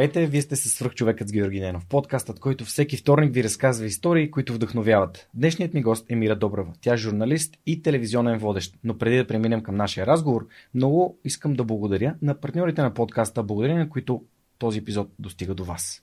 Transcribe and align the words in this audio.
Здравейте, 0.00 0.26
вие 0.26 0.42
сте 0.42 0.56
с 0.56 0.68
свръхчовекът 0.68 1.28
с 1.28 1.32
Георги 1.32 1.60
Ненов, 1.60 1.86
подкастът, 1.86 2.40
който 2.40 2.64
всеки 2.64 2.96
вторник 2.96 3.34
ви 3.34 3.44
разказва 3.44 3.86
истории, 3.86 4.30
които 4.30 4.52
вдъхновяват. 4.52 5.28
Днешният 5.34 5.74
ми 5.74 5.82
гост 5.82 6.10
е 6.10 6.16
Мира 6.16 6.36
Добрава. 6.36 6.72
Тя 6.80 6.94
е 6.94 6.96
журналист 6.96 7.56
и 7.66 7.82
телевизионен 7.82 8.38
водещ. 8.38 8.74
Но 8.84 8.98
преди 8.98 9.16
да 9.16 9.26
преминем 9.26 9.62
към 9.62 9.76
нашия 9.76 10.06
разговор, 10.06 10.46
много 10.74 11.18
искам 11.24 11.54
да 11.54 11.64
благодаря 11.64 12.14
на 12.22 12.40
партньорите 12.40 12.82
на 12.82 12.94
подкаста, 12.94 13.42
благодарение 13.42 13.84
на 13.84 13.90
които 13.90 14.22
този 14.58 14.78
епизод 14.78 15.10
достига 15.18 15.54
до 15.54 15.64
вас. 15.64 16.02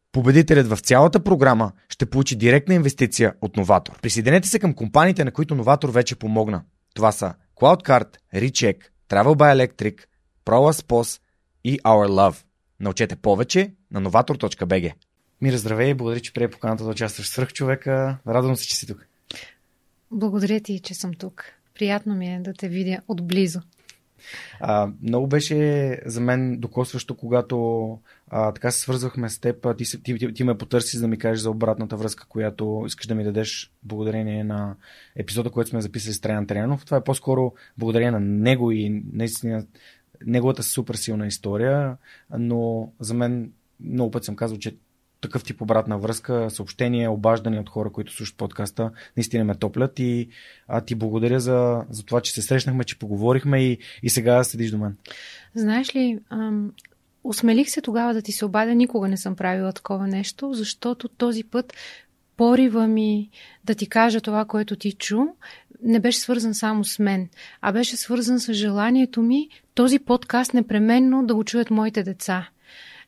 Победителят 0.11 0.67
в 0.67 0.77
цялата 0.77 1.23
програма 1.23 1.71
ще 1.89 2.05
получи 2.05 2.35
директна 2.35 2.73
инвестиция 2.73 3.33
от 3.41 3.57
Новатор. 3.57 4.01
Присъединете 4.01 4.47
се 4.47 4.59
към 4.59 4.73
компаниите, 4.73 5.25
на 5.25 5.31
които 5.31 5.55
Новатор 5.55 5.89
вече 5.89 6.15
помогна. 6.15 6.63
Това 6.93 7.11
са 7.11 7.33
CloudCard, 7.55 8.17
Recheck, 8.35 8.77
Travel 9.09 9.35
by 9.35 9.67
Electric, 9.67 10.01
ProLaspos 10.45 11.21
и 11.63 11.79
Our 11.79 12.07
Love. 12.09 12.43
Научете 12.79 13.15
повече 13.15 13.73
на 13.91 14.01
novator.bg. 14.01 14.93
Мира, 15.41 15.57
здравей 15.57 15.89
и 15.89 15.93
благодаря, 15.93 16.19
че 16.19 16.33
прие 16.33 16.49
поканата 16.49 16.83
да 16.83 16.89
участваш 16.89 17.27
в 17.27 17.29
свръх 17.29 17.53
човека. 17.53 18.17
Радвам 18.27 18.55
се, 18.55 18.67
че 18.67 18.75
си 18.75 18.87
тук. 18.87 19.07
Благодаря 20.11 20.59
ти, 20.59 20.79
че 20.79 20.93
съм 20.93 21.13
тук. 21.13 21.43
Приятно 21.75 22.15
ми 22.15 22.35
е 22.35 22.39
да 22.39 22.53
те 22.53 22.69
видя 22.69 23.01
отблизо. 23.07 23.61
А, 24.59 24.89
много 25.03 25.27
беше 25.27 25.99
за 26.05 26.21
мен 26.21 26.59
докосващо, 26.59 27.17
когато 27.17 27.97
а, 28.33 28.51
така 28.51 28.71
се 28.71 28.79
свързвахме 28.79 29.29
с 29.29 29.39
теб. 29.39 29.77
Ти, 29.77 30.03
ти, 30.03 30.17
ти, 30.17 30.33
ти 30.33 30.43
ме 30.43 30.57
потърси, 30.57 30.97
за 30.97 31.01
да 31.01 31.07
ми 31.07 31.17
кажеш 31.17 31.41
за 31.41 31.49
обратната 31.49 31.97
връзка, 31.97 32.25
която 32.27 32.83
искаш 32.87 33.07
да 33.07 33.15
ми 33.15 33.23
дадеш 33.23 33.71
благодарение 33.83 34.43
на 34.43 34.75
епизода, 35.15 35.49
който 35.49 35.69
сме 35.69 35.81
записали 35.81 36.13
с 36.13 36.21
Траян 36.21 36.47
Траянов. 36.47 36.85
Това 36.85 36.97
е 36.97 37.03
по-скоро 37.03 37.53
благодарение 37.77 38.11
на 38.11 38.19
него 38.19 38.71
и 38.71 39.03
наистина 39.13 39.65
неговата 40.25 40.63
супер 40.63 40.95
силна 40.95 41.27
история, 41.27 41.97
но 42.37 42.91
за 42.99 43.13
мен 43.13 43.51
много 43.79 44.11
път 44.11 44.23
съм 44.23 44.35
казал, 44.35 44.57
че 44.57 44.75
такъв 45.21 45.43
тип 45.43 45.61
обратна 45.61 45.97
връзка, 45.97 46.49
съобщения, 46.49 47.11
обаждания 47.11 47.61
от 47.61 47.69
хора, 47.69 47.91
които 47.91 48.13
слушат 48.13 48.37
подкаста, 48.37 48.91
наистина 49.17 49.43
ме 49.43 49.55
топлят 49.55 49.99
и 49.99 50.29
а, 50.67 50.81
ти 50.81 50.95
благодаря 50.95 51.39
за, 51.39 51.85
за 51.89 52.05
това, 52.05 52.21
че 52.21 52.33
се 52.33 52.41
срещнахме, 52.41 52.83
че 52.83 52.99
поговорихме 52.99 53.63
и, 53.63 53.77
и 54.03 54.09
сега 54.09 54.43
седиш 54.43 54.71
до 54.71 54.77
мен. 54.77 54.97
Знаеш 55.55 55.95
ли, 55.95 56.19
осмелих 57.23 57.69
се 57.69 57.81
тогава 57.81 58.13
да 58.13 58.21
ти 58.21 58.31
се 58.31 58.45
обадя, 58.45 58.75
никога 58.75 59.07
не 59.07 59.17
съм 59.17 59.35
правила 59.35 59.73
такова 59.73 60.07
нещо, 60.07 60.53
защото 60.53 61.07
този 61.07 61.43
път 61.43 61.73
порива 62.37 62.87
ми 62.87 63.29
да 63.65 63.75
ти 63.75 63.89
кажа 63.89 64.21
това, 64.21 64.45
което 64.45 64.75
ти 64.75 64.91
чу, 64.91 65.19
не 65.83 65.99
беше 65.99 66.19
свързан 66.19 66.53
само 66.53 66.83
с 66.83 66.99
мен, 66.99 67.29
а 67.61 67.71
беше 67.71 67.97
свързан 67.97 68.39
с 68.39 68.53
желанието 68.53 69.21
ми 69.21 69.49
този 69.73 69.99
подкаст 69.99 70.53
непременно 70.53 71.25
да 71.25 71.35
го 71.35 71.43
чуят 71.43 71.71
моите 71.71 72.03
деца. 72.03 72.49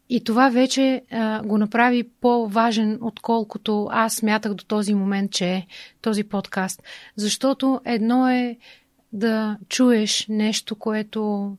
И 0.10 0.24
това 0.24 0.50
вече 0.50 1.02
а, 1.12 1.44
го 1.44 1.58
направи 1.58 2.10
по-важен, 2.22 3.00
отколкото 3.02 3.88
аз 3.92 4.14
смятах 4.14 4.54
до 4.54 4.64
този 4.64 4.94
момент, 4.94 5.32
че 5.32 5.46
е 5.46 5.68
този 6.02 6.24
подкаст. 6.24 6.84
Защото 7.16 7.82
едно 7.86 8.30
е 8.30 8.58
да 9.14 9.58
чуеш 9.70 10.26
нещо, 10.30 10.76
което 10.76 11.52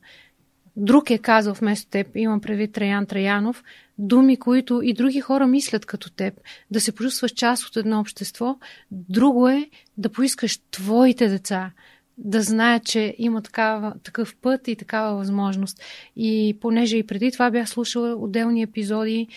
друг 0.76 1.10
е 1.10 1.18
казал 1.18 1.54
вместо 1.54 1.90
теб, 1.90 2.06
имам 2.14 2.40
предвид 2.40 2.72
Траян 2.72 3.06
Траянов, 3.06 3.64
думи, 3.98 4.36
които 4.36 4.80
и 4.82 4.92
други 4.92 5.20
хора 5.20 5.46
мислят 5.46 5.86
като 5.86 6.10
теб, 6.10 6.34
да 6.70 6.80
се 6.80 6.94
почувстваш 6.94 7.32
част 7.32 7.66
от 7.66 7.76
едно 7.76 8.00
общество. 8.00 8.58
Друго 8.90 9.48
е 9.48 9.70
да 9.98 10.08
поискаш 10.08 10.58
твоите 10.70 11.28
деца 11.28 11.70
да 12.18 12.42
знае, 12.42 12.80
че 12.80 13.14
има 13.18 13.42
такава, 13.42 13.94
такъв 14.02 14.36
път 14.36 14.68
и 14.68 14.76
такава 14.76 15.16
възможност. 15.16 15.80
И 16.16 16.58
понеже 16.60 16.96
и 16.96 17.06
преди 17.06 17.32
това 17.32 17.50
бях 17.50 17.68
слушала 17.68 18.14
отделни 18.14 18.62
епизоди, 18.62 19.28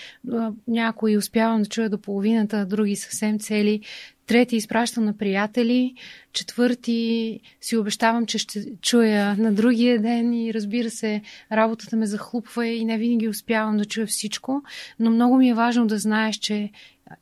някои 0.67 1.17
успявам 1.17 1.61
да 1.61 1.69
чуя 1.69 1.89
до 1.89 1.97
половината, 1.97 2.65
други 2.65 2.95
съвсем 2.95 3.39
цели, 3.39 3.81
трети 4.27 4.55
изпращам 4.55 5.05
на 5.05 5.17
приятели, 5.17 5.93
четвърти 6.33 7.39
си 7.61 7.77
обещавам, 7.77 8.25
че 8.25 8.38
ще 8.38 8.65
чуя 8.81 9.35
на 9.35 9.53
другия 9.53 10.01
ден 10.01 10.33
и 10.33 10.53
разбира 10.53 10.89
се, 10.89 11.21
работата 11.51 11.95
ме 11.95 12.05
захлупва 12.05 12.67
и 12.67 12.85
не 12.85 12.97
винаги 12.97 13.29
успявам 13.29 13.77
да 13.77 13.85
чуя 13.85 14.07
всичко, 14.07 14.63
но 14.99 15.11
много 15.11 15.37
ми 15.37 15.49
е 15.49 15.53
важно 15.53 15.87
да 15.87 15.97
знаеш, 15.97 16.35
че 16.35 16.71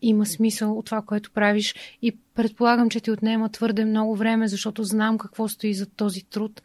има 0.01 0.25
смисъл 0.25 0.77
от 0.77 0.85
това, 0.85 1.01
което 1.01 1.31
правиш 1.31 1.75
и 2.01 2.17
предполагам, 2.35 2.89
че 2.89 2.99
ти 2.99 3.11
отнема 3.11 3.49
твърде 3.49 3.85
много 3.85 4.15
време, 4.15 4.47
защото 4.47 4.83
знам 4.83 5.17
какво 5.17 5.47
стои 5.47 5.73
за 5.73 5.85
този 5.85 6.23
труд. 6.23 6.61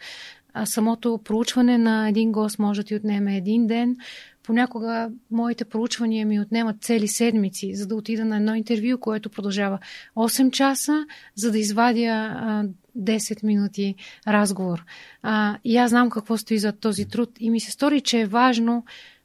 А 0.52 0.66
самото 0.66 1.20
проучване 1.24 1.78
на 1.78 2.08
един 2.08 2.32
гост 2.32 2.58
може 2.58 2.80
да 2.80 2.86
ти 2.86 2.94
отнеме 2.94 3.36
един 3.36 3.66
ден. 3.66 3.96
Понякога 4.42 5.10
моите 5.30 5.64
проучвания 5.64 6.26
ми 6.26 6.40
отнемат 6.40 6.82
цели 6.82 7.08
седмици, 7.08 7.74
за 7.74 7.86
да 7.86 7.96
отида 7.96 8.24
на 8.24 8.36
едно 8.36 8.54
интервю, 8.54 8.98
което 8.98 9.30
продължава 9.30 9.78
8 10.16 10.50
часа, 10.50 11.06
за 11.34 11.50
да 11.52 11.58
извадя 11.58 12.06
а, 12.06 12.64
10 12.98 13.44
минути 13.44 13.94
разговор. 14.28 14.84
А, 15.22 15.58
и 15.64 15.76
аз 15.76 15.90
знам 15.90 16.10
какво 16.10 16.36
стои 16.36 16.58
за 16.58 16.72
този 16.72 17.04
труд 17.04 17.30
и 17.40 17.50
ми 17.50 17.60
се 17.60 17.70
стори, 17.70 18.00
че 18.00 18.20
е 18.20 18.26
важно 18.26 18.84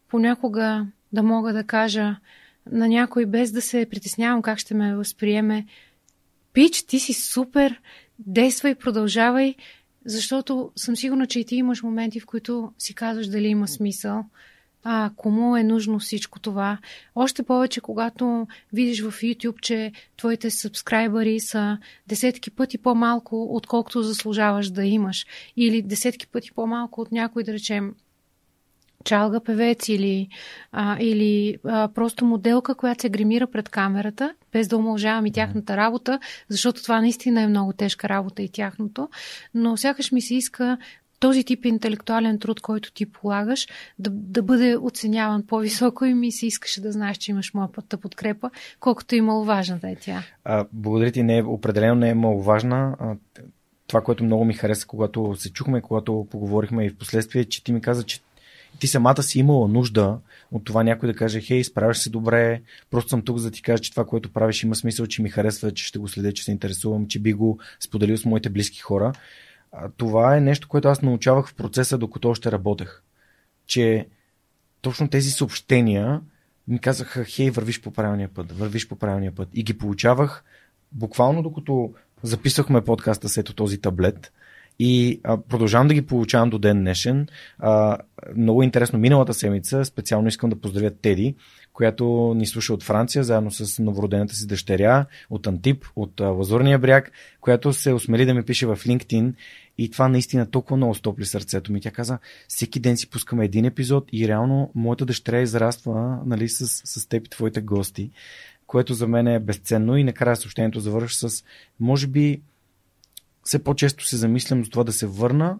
понякога 0.09 0.85
да 1.13 1.23
мога 1.23 1.53
да 1.53 1.63
кажа 1.63 2.15
на 2.71 2.87
някой, 2.87 3.25
без 3.25 3.51
да 3.51 3.61
се 3.61 3.87
притеснявам 3.89 4.41
как 4.41 4.59
ще 4.59 4.73
ме 4.73 4.95
възприеме. 4.95 5.65
Пич, 6.53 6.83
ти 6.83 6.99
си 6.99 7.13
супер, 7.13 7.81
действай, 8.19 8.75
продължавай, 8.75 9.55
защото 10.05 10.71
съм 10.75 10.95
сигурна, 10.95 11.27
че 11.27 11.39
и 11.39 11.45
ти 11.45 11.55
имаш 11.55 11.83
моменти, 11.83 12.19
в 12.19 12.25
които 12.25 12.73
си 12.77 12.93
казваш 12.95 13.27
дали 13.27 13.47
има 13.47 13.67
смисъл. 13.67 14.25
А, 14.87 15.11
кому 15.15 15.57
е 15.57 15.63
нужно 15.63 15.99
всичко 15.99 16.39
това? 16.39 16.77
Още 17.15 17.43
повече, 17.43 17.81
когато 17.81 18.47
видиш 18.73 19.01
в 19.01 19.11
YouTube, 19.11 19.61
че 19.61 19.91
твоите 20.17 20.49
сабскрайбъри 20.49 21.39
са 21.39 21.77
десетки 22.07 22.51
пъти 22.51 22.77
по-малко, 22.77 23.55
отколкото 23.55 24.01
заслужаваш 24.01 24.69
да 24.69 24.85
имаш. 24.85 25.25
Или 25.57 25.81
десетки 25.81 26.27
пъти 26.27 26.51
по-малко 26.51 27.01
от 27.01 27.11
някой, 27.11 27.43
да 27.43 27.53
речем, 27.53 27.95
чалга 29.03 29.39
певец 29.39 29.89
или, 29.89 30.27
а, 30.71 30.97
или 30.99 31.57
а, 31.63 31.87
просто 31.87 32.25
моделка, 32.25 32.75
която 32.75 33.01
се 33.01 33.09
гримира 33.09 33.47
пред 33.47 33.69
камерата, 33.69 34.33
без 34.53 34.67
да 34.67 34.77
омължавам 34.77 35.25
и 35.25 35.31
тяхната 35.31 35.77
работа, 35.77 36.19
защото 36.49 36.83
това 36.83 37.01
наистина 37.01 37.41
е 37.41 37.47
много 37.47 37.73
тежка 37.73 38.09
работа 38.09 38.41
и 38.41 38.49
тяхното, 38.49 39.09
но 39.53 39.77
сякаш 39.77 40.11
ми 40.11 40.21
се 40.21 40.35
иска 40.35 40.77
този 41.19 41.43
тип 41.43 41.65
интелектуален 41.65 42.39
труд, 42.39 42.61
който 42.61 42.93
ти 42.93 43.05
полагаш, 43.05 43.67
да, 43.99 44.09
да 44.13 44.43
бъде 44.43 44.77
оценяван 44.81 45.43
по-високо 45.47 46.05
и 46.05 46.13
ми 46.13 46.31
се 46.31 46.47
искаше 46.47 46.81
да 46.81 46.91
знаеш, 46.91 47.17
че 47.17 47.31
имаш 47.31 47.53
моята 47.53 47.97
подкрепа, 47.97 48.49
колкото 48.79 49.15
и 49.15 49.21
маловажна 49.21 49.77
да 49.77 49.89
е 49.89 49.95
тя. 49.95 50.23
А, 50.43 50.65
благодаря 50.73 51.11
ти, 51.11 51.23
не 51.23 51.37
е, 51.37 51.43
определено 51.43 51.95
не 51.95 52.09
е 52.09 52.15
маловажна. 52.15 52.95
А, 52.99 53.15
това, 53.87 54.01
което 54.01 54.23
много 54.23 54.45
ми 54.45 54.53
хареса, 54.53 54.87
когато 54.87 55.35
се 55.35 55.53
чухме, 55.53 55.81
когато 55.81 56.27
поговорихме 56.31 56.85
и 56.85 56.89
в 56.89 56.95
последствие, 56.95 57.45
че 57.45 57.63
ти 57.63 57.71
ми 57.71 57.81
каза, 57.81 58.03
че 58.03 58.21
ти 58.79 58.87
самата 58.87 59.23
си 59.23 59.39
имала 59.39 59.67
нужда 59.67 60.17
от 60.51 60.65
това 60.65 60.83
някой 60.83 61.09
да 61.09 61.15
каже, 61.15 61.41
хей, 61.41 61.63
справяш 61.63 61.97
се 61.97 62.09
добре, 62.09 62.61
просто 62.91 63.09
съм 63.09 63.21
тук 63.21 63.37
за 63.37 63.49
да 63.49 63.51
ти 63.51 63.61
кажа, 63.61 63.83
че 63.83 63.91
това, 63.91 64.05
което 64.05 64.33
правиш 64.33 64.63
има 64.63 64.75
смисъл, 64.75 65.07
че 65.07 65.21
ми 65.21 65.29
харесва, 65.29 65.71
че 65.71 65.85
ще 65.85 65.99
го 65.99 66.07
следя, 66.07 66.33
че 66.33 66.43
се 66.43 66.51
интересувам, 66.51 67.07
че 67.07 67.19
би 67.19 67.33
го 67.33 67.59
споделил 67.79 68.17
с 68.17 68.25
моите 68.25 68.49
близки 68.49 68.79
хора. 68.79 69.13
Това 69.97 70.37
е 70.37 70.41
нещо, 70.41 70.67
което 70.67 70.87
аз 70.87 71.01
научавах 71.01 71.47
в 71.47 71.55
процеса, 71.55 71.97
докато 71.97 72.29
още 72.29 72.51
работех. 72.51 73.01
Че 73.67 74.07
точно 74.81 75.09
тези 75.09 75.31
съобщения 75.31 76.21
ми 76.67 76.79
казаха, 76.79 77.25
хей, 77.25 77.49
вървиш 77.49 77.81
по 77.81 77.91
правилния 77.91 78.29
път, 78.33 78.51
вървиш 78.51 78.87
по 78.87 78.95
правилния 78.95 79.35
път. 79.35 79.49
И 79.53 79.63
ги 79.63 79.77
получавах 79.77 80.43
буквално 80.91 81.43
докато 81.43 81.93
записахме 82.23 82.83
подкаста 82.83 83.29
с 83.29 83.37
ето 83.37 83.53
този 83.53 83.81
таблет. 83.81 84.33
И 84.79 85.21
а, 85.23 85.37
продължавам 85.37 85.87
да 85.87 85.93
ги 85.93 86.05
получавам 86.05 86.49
до 86.49 86.59
ден 86.59 86.79
днешен. 86.79 87.27
А, 87.59 87.97
много 88.35 88.63
интересно, 88.63 88.99
миналата 88.99 89.33
седмица 89.33 89.85
специално 89.85 90.27
искам 90.27 90.49
да 90.49 90.61
поздравя 90.61 90.91
Теди, 90.91 91.35
която 91.75 92.33
ни 92.35 92.47
слуша 92.47 92.73
от 92.73 92.83
Франция, 92.83 93.23
заедно 93.23 93.51
с 93.51 93.79
новородената 93.83 94.33
си 94.35 94.47
дъщеря, 94.47 95.05
от 95.29 95.47
Антип, 95.47 95.85
от 95.95 96.19
Лазурния 96.19 96.79
бряг, 96.79 97.11
която 97.41 97.73
се 97.73 97.93
осмели 97.93 98.25
да 98.25 98.33
ми 98.33 98.43
пише 98.43 98.65
в 98.65 98.77
LinkedIn 98.77 99.33
и 99.77 99.91
това 99.91 100.07
наистина 100.07 100.51
толкова 100.51 100.77
много 100.77 100.95
стопли 100.95 101.25
сърцето 101.25 101.71
ми. 101.71 101.81
Тя 101.81 101.91
каза, 101.91 102.17
всеки 102.47 102.79
ден 102.79 102.97
си 102.97 103.09
пускаме 103.09 103.45
един 103.45 103.65
епизод 103.65 104.09
и 104.13 104.27
реално 104.27 104.71
моята 104.75 105.05
дъщеря 105.05 105.41
израства 105.41 106.19
нали, 106.25 106.49
с, 106.49 106.67
с 106.67 107.07
теб 107.07 107.25
и 107.27 107.29
твоите 107.29 107.61
гости, 107.61 108.11
което 108.67 108.93
за 108.93 109.07
мен 109.07 109.27
е 109.27 109.39
безценно 109.39 109.97
и 109.97 110.03
накрая 110.03 110.35
съобщението 110.35 110.79
завършва 110.79 111.29
с, 111.29 111.43
може 111.79 112.07
би, 112.07 112.41
все 113.43 113.63
по-често 113.63 114.05
се 114.05 114.17
замислям 114.17 114.63
за 114.63 114.69
това 114.69 114.83
да 114.83 114.93
се 114.93 115.07
върна, 115.07 115.59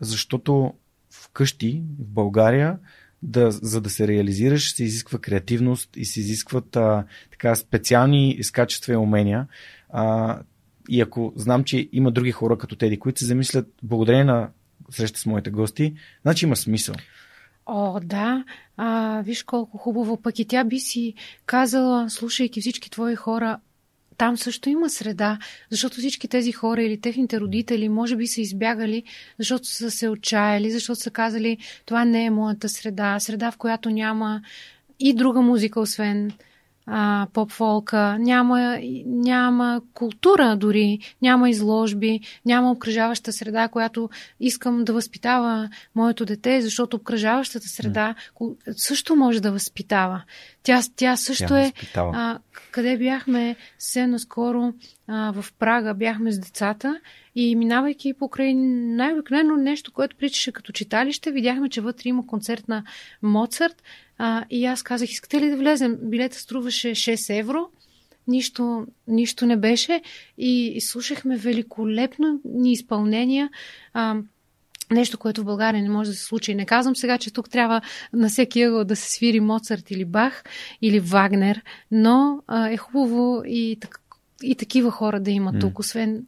защото 0.00 0.74
вкъщи, 1.10 1.82
в 1.98 2.08
България, 2.08 2.78
да, 3.22 3.50
за 3.50 3.80
да 3.80 3.90
се 3.90 4.08
реализираш, 4.08 4.74
се 4.74 4.84
изисква 4.84 5.18
креативност 5.18 5.90
и 5.96 6.04
се 6.04 6.20
изискват 6.20 6.76
а, 6.76 7.04
така 7.30 7.54
специални 7.54 8.40
качества 8.52 8.92
и 8.92 8.96
умения. 8.96 9.46
А, 9.88 10.38
и 10.88 11.00
ако 11.00 11.32
знам, 11.36 11.64
че 11.64 11.88
има 11.92 12.10
други 12.10 12.32
хора 12.32 12.58
като 12.58 12.76
теди, 12.76 12.98
които 12.98 13.18
се 13.18 13.26
замислят 13.26 13.74
благодарение 13.82 14.24
на 14.24 14.48
среща 14.90 15.20
с 15.20 15.26
моите 15.26 15.50
гости, 15.50 15.94
значи 16.22 16.44
има 16.44 16.56
смисъл. 16.56 16.94
О, 17.66 18.00
да. 18.00 18.44
А, 18.76 19.22
виж 19.24 19.42
колко 19.42 19.78
хубаво. 19.78 20.22
Пък 20.22 20.38
и 20.38 20.44
тя 20.44 20.64
би 20.64 20.78
си 20.78 21.14
казала, 21.46 22.10
слушайки 22.10 22.60
всички 22.60 22.90
твои 22.90 23.16
хора, 23.16 23.58
там 24.18 24.36
също 24.36 24.70
има 24.70 24.90
среда, 24.90 25.38
защото 25.70 25.96
всички 25.96 26.28
тези 26.28 26.52
хора 26.52 26.82
или 26.82 27.00
техните 27.00 27.40
родители 27.40 27.88
може 27.88 28.16
би 28.16 28.26
са 28.26 28.40
избягали, 28.40 29.02
защото 29.38 29.66
са 29.66 29.90
се 29.90 30.08
отчаяли, 30.08 30.70
защото 30.70 31.00
са 31.00 31.10
казали, 31.10 31.58
това 31.86 32.04
не 32.04 32.24
е 32.24 32.30
моята 32.30 32.68
среда, 32.68 33.20
среда 33.20 33.50
в 33.50 33.56
която 33.56 33.90
няма 33.90 34.42
и 35.00 35.14
друга 35.14 35.40
музика, 35.40 35.80
освен 35.80 36.32
а, 36.86 37.26
поп-фолка, 37.32 38.18
няма, 38.18 38.78
няма 39.06 39.82
култура 39.94 40.56
дори, 40.56 40.98
няма 41.22 41.50
изложби, 41.50 42.20
няма 42.44 42.70
обкръжаваща 42.70 43.32
среда, 43.32 43.68
която 43.68 44.10
искам 44.40 44.84
да 44.84 44.92
възпитава 44.92 45.68
моето 45.94 46.24
дете, 46.24 46.60
защото 46.62 46.96
обкръжаващата 46.96 47.68
среда 47.68 48.14
също 48.76 49.16
може 49.16 49.40
да 49.40 49.52
възпитава. 49.52 50.22
Тя, 50.62 50.80
тя 50.96 51.16
също 51.16 51.48
тя 51.48 51.60
е. 51.60 51.72
А, 51.96 52.38
къде 52.70 52.96
бяхме 52.96 53.56
се 53.78 54.06
наскоро 54.06 54.72
а, 55.08 55.32
в 55.32 55.52
Прага, 55.58 55.94
бяхме 55.94 56.32
с 56.32 56.38
децата 56.38 57.00
и 57.36 57.56
минавайки 57.56 58.14
покрай 58.14 58.54
най-обикновено 58.54 59.56
нещо, 59.56 59.92
което 59.92 60.16
причаше 60.16 60.52
като 60.52 60.72
читалище, 60.72 61.30
видяхме, 61.30 61.68
че 61.68 61.80
вътре 61.80 62.08
има 62.08 62.26
концерт 62.26 62.68
на 62.68 62.84
Моцарт 63.22 63.82
а, 64.18 64.44
и 64.50 64.64
аз 64.64 64.82
казах, 64.82 65.10
искате 65.10 65.40
ли 65.40 65.50
да 65.50 65.56
влезем? 65.56 65.98
Билета 66.02 66.38
струваше 66.38 66.88
6 66.88 67.38
евро. 67.38 67.68
Нищо, 68.28 68.86
нищо 69.08 69.46
не 69.46 69.56
беше 69.56 70.02
и, 70.38 70.66
и 70.66 70.80
слушахме 70.80 71.36
великолепно 71.36 72.40
ни 72.44 72.72
изпълнения. 72.72 73.50
А, 73.92 74.16
Нещо, 74.90 75.18
което 75.18 75.42
в 75.42 75.44
България 75.44 75.82
не 75.82 75.88
може 75.88 76.10
да 76.10 76.16
се 76.16 76.24
случи. 76.24 76.54
Не 76.54 76.66
казвам 76.66 76.96
сега, 76.96 77.18
че 77.18 77.32
тук 77.32 77.50
трябва 77.50 77.80
на 78.12 78.28
всеки 78.28 78.62
ъгъл 78.62 78.84
да 78.84 78.96
се 78.96 79.10
свири 79.10 79.40
Моцарт 79.40 79.90
или 79.90 80.04
Бах 80.04 80.44
или 80.82 81.00
Вагнер, 81.00 81.62
но 81.90 82.42
а, 82.46 82.70
е 82.70 82.76
хубаво 82.76 83.42
и, 83.46 83.78
и 84.42 84.54
такива 84.54 84.90
хора 84.90 85.20
да 85.20 85.30
има 85.30 85.58
тук, 85.58 85.78
освен 85.78 86.16
так, 86.16 86.24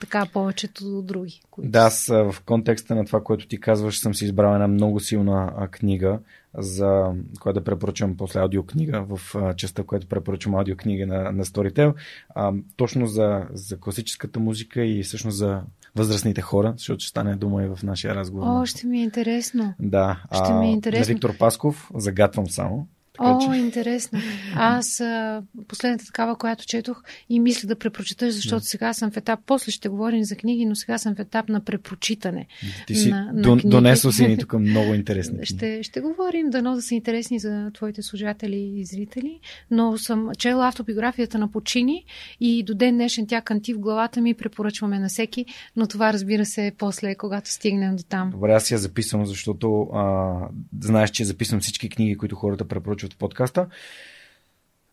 така 0.00 0.26
повечето 0.32 1.02
други. 1.02 1.40
Които... 1.50 1.70
Да, 1.70 1.78
аз 1.78 2.06
в 2.06 2.34
контекста 2.46 2.94
на 2.94 3.04
това, 3.04 3.22
което 3.22 3.46
ти 3.46 3.60
казваш, 3.60 3.98
съм 3.98 4.14
си 4.14 4.24
избрал 4.24 4.54
една 4.54 4.68
много 4.68 5.00
силна 5.00 5.52
а, 5.56 5.68
книга, 5.68 6.18
за 6.58 7.12
която 7.40 7.60
да 7.60 7.64
препоръчам 7.64 8.16
после 8.16 8.40
аудиокнига, 8.40 9.06
в 9.08 9.34
а, 9.34 9.54
частта, 9.54 9.82
която 9.82 10.06
препоръчам 10.06 10.54
аудиокнига 10.54 11.06
на, 11.06 11.32
на 11.32 11.44
Storytel, 11.44 11.94
а, 12.34 12.52
точно 12.76 13.06
за, 13.06 13.46
за 13.52 13.80
класическата 13.80 14.40
музика 14.40 14.84
и 14.84 15.02
всъщност 15.02 15.36
за 15.36 15.62
възрастните 15.96 16.40
хора, 16.40 16.74
защото 16.76 17.00
ще 17.00 17.08
стане 17.08 17.36
дума 17.36 17.64
и 17.64 17.66
в 17.66 17.78
нашия 17.82 18.14
разговор. 18.14 18.46
О, 18.48 18.66
ще 18.66 18.86
ми 18.86 18.98
е 18.98 19.02
интересно. 19.02 19.74
Да. 19.80 20.22
Ще 20.44 20.52
ми 20.52 20.66
е 20.66 20.72
интересно. 20.72 21.14
Виктор 21.14 21.38
Пасков, 21.38 21.90
загатвам 21.94 22.48
само. 22.48 22.88
Така, 23.18 23.30
О, 23.30 23.52
че... 23.52 23.58
интересно. 23.58 24.18
Аз 24.54 25.00
а, 25.00 25.42
последната 25.68 26.06
такава, 26.06 26.36
която 26.36 26.64
четох 26.66 27.02
и 27.28 27.40
мисля 27.40 27.66
да 27.66 27.76
препрочита, 27.76 28.30
защото 28.30 28.60
да. 28.60 28.64
сега 28.64 28.92
съм 28.92 29.10
в 29.10 29.16
етап, 29.16 29.40
после 29.46 29.72
ще 29.72 29.88
говорим 29.88 30.24
за 30.24 30.36
книги, 30.36 30.66
но 30.66 30.74
сега 30.74 30.98
съм 30.98 31.14
в 31.14 31.18
етап 31.18 31.48
на 31.48 31.60
препрочитане. 31.60 32.46
Ти 32.86 32.94
си 32.94 33.10
на, 33.10 33.32
на 33.34 33.42
книги. 33.42 33.68
донесъл 33.68 34.12
си 34.12 34.28
ни 34.28 34.38
тук 34.38 34.52
много 34.58 34.94
интересни 34.94 35.34
книги. 35.34 35.46
Ще, 35.46 35.82
ще 35.82 36.00
говорим, 36.00 36.50
дано 36.50 36.74
да 36.74 36.82
са 36.82 36.94
интересни 36.94 37.38
за 37.38 37.70
твоите 37.74 38.02
служатели 38.02 38.72
и 38.76 38.84
зрители, 38.84 39.40
но 39.70 39.98
съм 39.98 40.28
чела 40.38 40.68
автобиографията 40.68 41.38
на 41.38 41.50
Почини 41.50 42.04
и 42.40 42.62
до 42.62 42.74
ден 42.74 42.94
днешен 42.94 43.26
тя 43.26 43.40
канти 43.40 43.74
в 43.74 43.78
главата 43.78 44.20
ми, 44.20 44.34
препоръчваме 44.34 44.98
на 44.98 45.08
всеки, 45.08 45.46
но 45.76 45.86
това 45.86 46.12
разбира 46.12 46.44
се 46.44 46.72
после, 46.78 47.14
когато 47.14 47.50
стигнем 47.50 47.96
до 47.96 48.02
там. 48.02 48.30
Добре, 48.30 48.52
аз 48.52 48.70
я 48.70 48.78
записвам, 48.78 49.26
защото 49.26 49.82
а, 49.82 50.34
знаеш, 50.80 51.10
че 51.10 51.24
записвам 51.24 51.60
всички 51.60 51.88
книги, 51.88 52.16
които 52.16 52.36
хората 52.36 52.64
препоръчват 52.64 53.01
от 53.06 53.18
подкаста. 53.18 53.66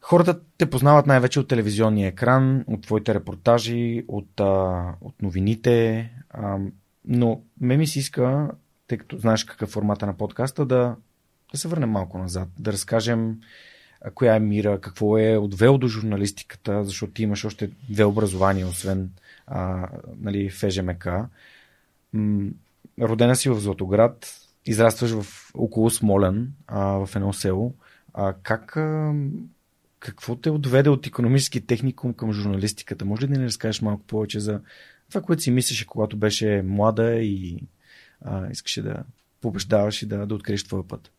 Хората 0.01 0.39
те 0.57 0.69
познават 0.69 1.07
най-вече 1.07 1.39
от 1.39 1.47
телевизионния 1.47 2.07
екран, 2.07 2.63
от 2.67 2.81
твоите 2.81 3.13
репортажи, 3.13 4.05
от, 4.07 4.39
а, 4.39 4.83
от 5.01 5.21
новините, 5.21 6.09
а, 6.29 6.57
но 7.05 7.41
ме 7.61 7.77
ми 7.77 7.87
се 7.87 7.99
иска, 7.99 8.51
тъй 8.87 8.97
като 8.97 9.17
знаеш 9.17 9.43
какъв 9.43 9.69
е 9.69 9.71
формата 9.71 10.05
на 10.05 10.17
подкаста, 10.17 10.65
да, 10.65 10.95
да 11.51 11.57
се 11.57 11.67
върнем 11.67 11.89
малко 11.89 12.17
назад, 12.17 12.49
да 12.59 12.73
разкажем 12.73 13.37
коя 14.13 14.35
е 14.35 14.39
мира, 14.39 14.81
какво 14.81 15.17
е 15.17 15.37
отвел 15.37 15.77
до 15.77 15.87
журналистиката, 15.87 16.83
защото 16.83 17.13
ти 17.13 17.23
имаш 17.23 17.45
още 17.45 17.69
две 17.89 18.03
образования, 18.03 18.67
освен 18.67 19.09
а, 19.47 19.87
нали, 20.19 20.49
ФЖМК. 20.49 21.07
М- 22.13 22.49
родена 23.01 23.35
си 23.35 23.49
в 23.49 23.59
Златоград, 23.59 24.35
израстваш 24.65 25.11
в 25.11 25.51
около 25.53 25.89
Смолен, 25.89 26.53
а, 26.67 27.05
в 27.05 27.15
едно 27.15 27.33
село. 27.33 27.73
А 28.13 28.33
как, 28.43 28.77
какво 29.99 30.35
те 30.35 30.49
отведе 30.49 30.89
от 30.89 31.07
економически 31.07 31.65
техникум 31.65 32.13
към 32.13 32.33
журналистиката? 32.33 33.05
Може 33.05 33.21
ли 33.21 33.27
да 33.27 33.39
ни 33.39 33.45
разкажеш 33.45 33.81
малко 33.81 34.03
повече 34.03 34.39
за 34.39 34.61
това, 35.09 35.21
което 35.21 35.41
си 35.41 35.51
мислеше, 35.51 35.87
когато 35.87 36.17
беше 36.17 36.61
млада 36.65 37.13
и 37.13 37.63
а, 38.21 38.51
искаше 38.51 38.81
да 38.81 39.03
побеждаваш 39.41 40.01
и 40.01 40.05
да, 40.05 40.25
да 40.25 40.35
откриеш 40.35 40.63
твоя 40.63 40.87
път? 40.87 41.11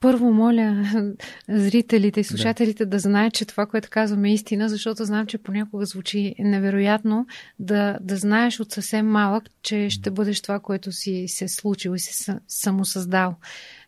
Първо 0.00 0.32
моля 0.32 0.84
зрителите 1.48 2.20
и 2.20 2.24
слушателите 2.24 2.84
да. 2.84 2.90
да 2.90 2.98
знаят, 2.98 3.34
че 3.34 3.44
това, 3.44 3.66
което 3.66 3.88
казваме 3.90 4.30
е 4.30 4.34
истина, 4.34 4.68
защото 4.68 5.04
знам, 5.04 5.26
че 5.26 5.38
понякога 5.38 5.86
звучи 5.86 6.34
невероятно 6.38 7.26
да, 7.58 7.98
да 8.00 8.16
знаеш 8.16 8.60
от 8.60 8.72
съвсем 8.72 9.06
малък, 9.06 9.44
че 9.62 9.90
ще 9.90 10.10
бъдеш 10.10 10.40
това, 10.40 10.60
което 10.60 10.92
си 10.92 11.24
се 11.28 11.48
случил 11.48 11.94
и 11.94 11.98
си 11.98 12.32
самосъздал. 12.48 13.34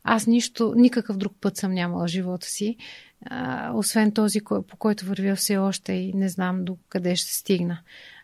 Аз 0.05 0.27
нищо, 0.27 0.75
никакъв 0.77 1.17
друг 1.17 1.33
път 1.41 1.57
съм 1.57 1.73
нямала 1.73 2.09
живота 2.09 2.47
си, 2.47 2.77
а, 3.27 3.73
освен 3.75 4.13
този, 4.13 4.41
по 4.45 4.77
който 4.79 5.07
вървя 5.07 5.37
все 5.37 5.57
още 5.57 5.93
и 5.93 6.13
не 6.13 6.29
знам 6.29 6.65
до 6.65 6.77
къде 6.89 7.17
ще 7.17 7.35
стигна. 7.35 7.81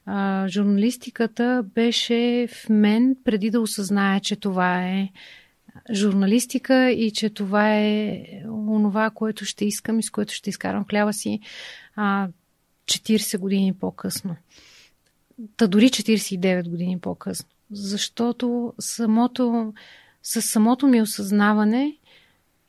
А, 0.06 0.48
журналистиката 0.48 1.64
беше 1.74 2.48
в 2.50 2.68
мен 2.68 3.16
преди 3.24 3.50
да 3.50 3.60
осъзная, 3.60 4.20
че 4.20 4.36
това 4.36 4.86
е 4.86 5.08
журналистика 5.92 6.90
и 6.90 7.10
че 7.10 7.30
това 7.30 7.76
е 7.76 8.24
онова, 8.48 9.10
което 9.10 9.44
ще 9.44 9.64
искам 9.64 9.98
и 9.98 10.02
с 10.02 10.10
което 10.10 10.34
ще 10.34 10.50
изкарам 10.50 10.84
хляба 10.90 11.12
си 11.12 11.40
а, 11.96 12.28
40 12.84 13.38
години 13.38 13.74
по-късно. 13.74 14.36
Та 15.56 15.66
дори 15.66 15.88
49 15.88 16.68
години 16.68 17.00
по-късно. 17.00 17.48
Защото 17.70 18.74
самото, 18.78 19.74
с 20.22 20.42
самото 20.42 20.86
ми 20.86 21.02
осъзнаване 21.02 21.96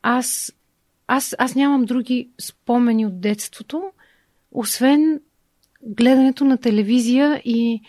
аз, 0.01 0.53
аз, 1.07 1.35
аз 1.37 1.55
нямам 1.55 1.85
други 1.85 2.29
спомени 2.41 3.05
от 3.05 3.21
детството, 3.21 3.91
освен 4.51 5.21
гледането 5.83 6.45
на 6.45 6.57
телевизия 6.57 7.41
и 7.45 7.81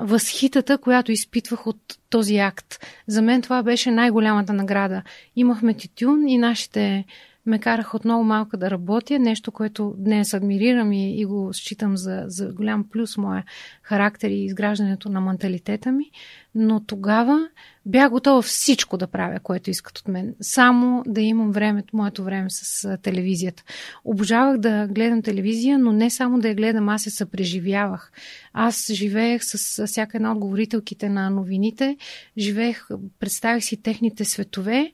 възхитата, 0.00 0.78
която 0.78 1.12
изпитвах 1.12 1.66
от 1.66 1.98
този 2.10 2.38
акт. 2.38 2.86
За 3.06 3.22
мен 3.22 3.42
това 3.42 3.62
беше 3.62 3.90
най-голямата 3.90 4.52
награда. 4.52 5.02
Имахме 5.36 5.74
тютюн 5.74 6.28
и 6.28 6.38
нашите 6.38 7.04
ме 7.48 7.58
караха 7.58 7.96
отново 7.96 8.24
малко 8.24 8.56
да 8.56 8.70
работя, 8.70 9.18
нещо, 9.18 9.52
което 9.52 9.94
днес 9.98 10.34
адмирирам 10.34 10.92
и, 10.92 11.20
и 11.20 11.24
го 11.24 11.50
считам 11.52 11.96
за, 11.96 12.24
за 12.26 12.52
голям 12.52 12.84
плюс 12.90 13.16
моя 13.16 13.44
характер 13.82 14.30
и 14.30 14.44
изграждането 14.44 15.08
на 15.08 15.20
менталитета 15.20 15.92
ми. 15.92 16.10
Но 16.54 16.84
тогава 16.84 17.48
бях 17.86 18.10
готова 18.10 18.42
всичко 18.42 18.96
да 18.96 19.06
правя, 19.06 19.40
което 19.40 19.70
искат 19.70 19.98
от 19.98 20.08
мен. 20.08 20.34
Само 20.40 21.02
да 21.06 21.20
имам 21.20 21.52
време, 21.52 21.84
моето 21.92 22.24
време 22.24 22.46
с 22.50 22.98
телевизията. 23.02 23.62
Обожавах 24.04 24.58
да 24.58 24.86
гледам 24.90 25.22
телевизия, 25.22 25.78
но 25.78 25.92
не 25.92 26.10
само 26.10 26.38
да 26.38 26.48
я 26.48 26.54
гледам, 26.54 26.88
аз 26.88 27.02
се 27.02 27.10
съпреживявах. 27.10 28.12
Аз 28.52 28.92
живеех 28.92 29.44
с 29.44 29.86
всяка 29.86 30.16
една 30.16 30.32
от 30.32 30.38
говорителките 30.38 31.08
на 31.08 31.30
новините, 31.30 31.96
живеех, 32.38 32.88
представях 33.18 33.64
си 33.64 33.82
техните 33.82 34.24
светове 34.24 34.92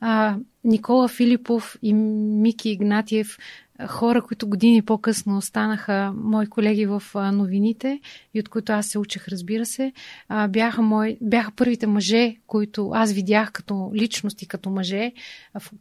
а, 0.00 0.36
Никола 0.64 1.08
Филипов 1.08 1.78
и 1.82 1.94
Мики 1.94 2.70
Игнатиев, 2.70 3.38
хора, 3.86 4.22
които 4.22 4.48
години 4.48 4.82
по-късно 4.82 5.42
станаха 5.42 6.12
мои 6.16 6.46
колеги 6.46 6.86
в 6.86 7.02
новините 7.14 8.00
и 8.34 8.40
от 8.40 8.48
които 8.48 8.72
аз 8.72 8.86
се 8.86 8.98
учех, 8.98 9.28
разбира 9.28 9.66
се, 9.66 9.92
бяха, 10.48 10.82
мои, 10.82 11.18
бяха 11.20 11.52
първите 11.56 11.86
мъже, 11.86 12.36
които 12.46 12.90
аз 12.94 13.12
видях 13.12 13.52
като 13.52 13.90
личности, 13.94 14.48
като 14.48 14.70
мъже, 14.70 15.12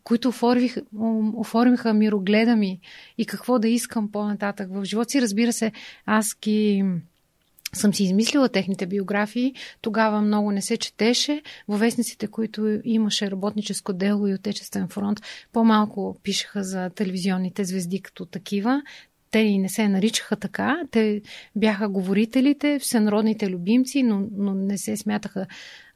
които 0.04 0.30
оформих, 0.30 0.78
оформиха 1.36 1.94
мирогледа 1.94 2.56
ми 2.56 2.80
и 3.18 3.26
какво 3.26 3.60
да 3.60 3.68
искам 3.68 4.12
по-нататък 4.12 4.70
в 4.72 4.86
живота 4.86 5.10
си. 5.10 5.22
Разбира 5.22 5.54
се, 5.54 5.72
аз 6.06 6.38
ги 6.42 6.86
съм 7.76 7.94
си 7.94 8.04
измислила 8.04 8.50
техните 8.50 8.86
биографии. 8.86 9.54
Тогава 9.82 10.22
много 10.22 10.52
не 10.52 10.62
се 10.62 10.78
четеше. 10.78 11.42
Във 11.68 11.80
вестниците, 11.80 12.28
които 12.28 12.80
имаше 12.84 13.32
работническо 13.32 13.94
дело 13.94 14.28
и 14.28 14.34
Отечествен 14.34 14.88
фронт, 14.88 15.22
по-малко 15.54 16.18
пишеха 16.24 16.64
за 16.64 16.90
телевизионните 16.90 17.64
звезди 17.64 18.02
като 18.02 18.26
такива. 18.26 18.82
Те 19.32 19.40
и 19.40 19.58
не 19.58 19.70
се 19.70 19.88
наричаха 19.88 20.36
така. 20.36 20.82
Те 20.92 21.22
бяха 21.56 21.90
говорителите, 21.90 22.80
всенародните 22.80 23.50
любимци, 23.50 24.04
но, 24.04 24.28
но 24.38 24.54
не 24.54 24.78
се 24.78 24.98
смятаха 24.98 25.48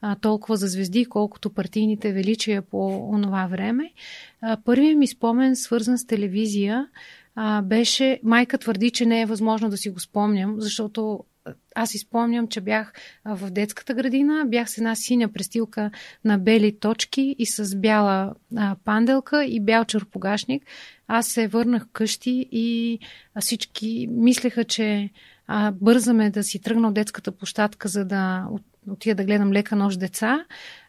а, 0.01 0.15
толкова 0.15 0.57
за 0.57 0.67
звезди, 0.67 1.05
колкото 1.05 1.49
партийните 1.49 2.13
величия 2.13 2.61
по 2.61 3.09
онова 3.09 3.47
време. 3.47 3.91
Първият 4.65 4.97
ми 4.97 5.07
спомен, 5.07 5.55
свързан 5.55 5.97
с 5.97 6.05
телевизия, 6.05 6.87
а, 7.35 7.61
беше, 7.61 8.19
майка 8.23 8.57
твърди, 8.57 8.91
че 8.91 9.05
не 9.05 9.21
е 9.21 9.25
възможно 9.25 9.69
да 9.69 9.77
си 9.77 9.89
го 9.89 9.99
спомням, 9.99 10.55
защото 10.57 11.23
аз 11.75 11.93
изпомням, 11.93 12.47
че 12.47 12.61
бях 12.61 12.93
в 13.25 13.51
детската 13.51 13.93
градина, 13.93 14.45
бях 14.47 14.69
с 14.69 14.77
една 14.77 14.95
синя 14.95 15.33
престилка 15.33 15.91
на 16.25 16.37
бели 16.37 16.79
точки 16.79 17.35
и 17.39 17.45
с 17.45 17.75
бяла 17.75 18.33
а, 18.55 18.75
панделка 18.85 19.45
и 19.45 19.59
бял 19.59 19.85
черпогашник. 19.85 20.63
Аз 21.07 21.27
се 21.27 21.47
върнах 21.47 21.87
къщи 21.93 22.49
и 22.51 22.99
всички 23.39 24.07
мислеха, 24.11 24.63
че 24.63 25.09
а, 25.47 25.71
бързаме 25.71 26.29
да 26.29 26.43
си 26.43 26.61
тръгна 26.61 26.87
от 26.87 26.93
детската 26.93 27.31
площадка, 27.31 27.87
за 27.87 28.05
да 28.05 28.47
отида 28.87 29.15
да 29.15 29.23
гледам 29.23 29.51
лека 29.51 29.75
нощ 29.75 29.99
деца. 29.99 30.45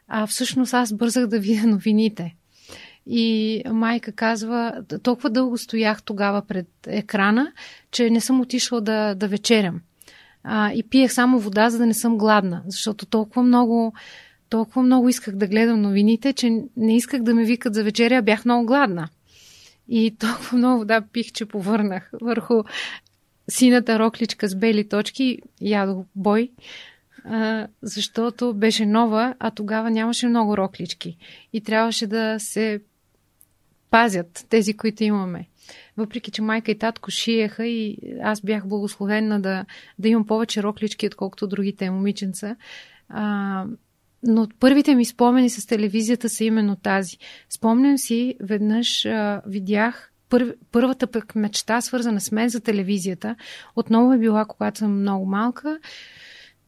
А 0.08 0.26
всъщност 0.26 0.74
аз 0.74 0.92
бързах 0.92 1.26
да 1.26 1.38
видя 1.38 1.66
новините. 1.66 2.34
И 3.06 3.62
майка 3.66 4.12
казва, 4.12 4.82
толкова 5.02 5.30
дълго 5.30 5.58
стоях 5.58 6.02
тогава 6.02 6.42
пред 6.42 6.68
екрана, 6.86 7.52
че 7.90 8.10
не 8.10 8.20
съм 8.20 8.40
отишла 8.40 8.80
да, 8.80 9.14
да 9.14 9.28
вечерям 9.28 9.80
а, 10.44 10.72
и 10.72 10.82
пиех 10.82 11.12
само 11.12 11.38
вода, 11.38 11.70
за 11.70 11.78
да 11.78 11.86
не 11.86 11.94
съм 11.94 12.18
гладна, 12.18 12.62
защото 12.66 13.06
толкова 13.06 13.42
много, 13.42 13.92
толкова 14.48 14.82
много 14.82 15.08
исках 15.08 15.36
да 15.36 15.46
гледам 15.46 15.80
новините, 15.80 16.32
че 16.32 16.62
не 16.76 16.96
исках 16.96 17.22
да 17.22 17.34
ме 17.34 17.44
викат 17.44 17.74
за 17.74 17.84
вечеря, 17.84 18.22
бях 18.22 18.44
много 18.44 18.66
гладна. 18.66 19.08
И 19.88 20.16
толкова 20.18 20.58
много 20.58 20.78
вода 20.78 21.02
пих, 21.12 21.32
че 21.32 21.46
повърнах 21.46 22.10
върху 22.20 22.62
сината 23.50 23.98
рокличка 23.98 24.48
с 24.48 24.56
бели 24.56 24.88
точки, 24.88 25.38
ядох 25.60 26.04
бой, 26.14 26.50
а, 27.24 27.66
защото 27.82 28.54
беше 28.54 28.86
нова, 28.86 29.34
а 29.38 29.50
тогава 29.50 29.90
нямаше 29.90 30.26
много 30.26 30.56
роклички. 30.56 31.16
И 31.52 31.60
трябваше 31.60 32.06
да 32.06 32.36
се 32.38 32.80
пазят 33.90 34.46
тези, 34.48 34.74
които 34.74 35.04
имаме 35.04 35.49
въпреки 36.00 36.30
че 36.30 36.42
майка 36.42 36.70
и 36.70 36.78
татко 36.78 37.10
шиеха 37.10 37.66
и 37.66 37.98
аз 38.22 38.40
бях 38.40 38.66
благословена 38.66 39.40
да, 39.40 39.64
да 39.98 40.08
имам 40.08 40.26
повече 40.26 40.62
роклички, 40.62 41.06
отколкото 41.06 41.46
другите 41.46 41.90
момиченца. 41.90 42.56
А, 43.08 43.64
но 44.22 44.48
първите 44.60 44.94
ми 44.94 45.04
спомени 45.04 45.50
с 45.50 45.66
телевизията 45.66 46.28
са 46.28 46.44
именно 46.44 46.76
тази. 46.76 47.16
Спомням 47.48 47.98
си, 47.98 48.34
веднъж 48.40 49.06
а, 49.06 49.42
видях 49.46 50.12
пър, 50.28 50.56
първата 50.72 51.06
пък 51.06 51.34
мечта, 51.34 51.80
свързана 51.80 52.20
с 52.20 52.32
мен 52.32 52.48
за 52.48 52.60
телевизията. 52.60 53.36
Отново 53.76 54.12
е 54.12 54.18
била, 54.18 54.44
когато 54.44 54.78
съм 54.78 55.00
много 55.00 55.26
малка. 55.26 55.78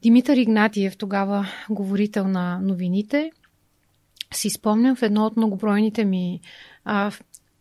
Димитър 0.03 0.37
Игнатиев, 0.37 0.97
тогава 0.97 1.47
говорител 1.71 2.29
на 2.29 2.61
новините, 2.63 3.31
си 4.35 4.51
спомням 4.51 4.97
в 4.97 5.03
едно 5.03 5.27
от 5.27 5.37
многобройните 5.37 6.05
ми 6.05 6.41
а, 6.85 7.11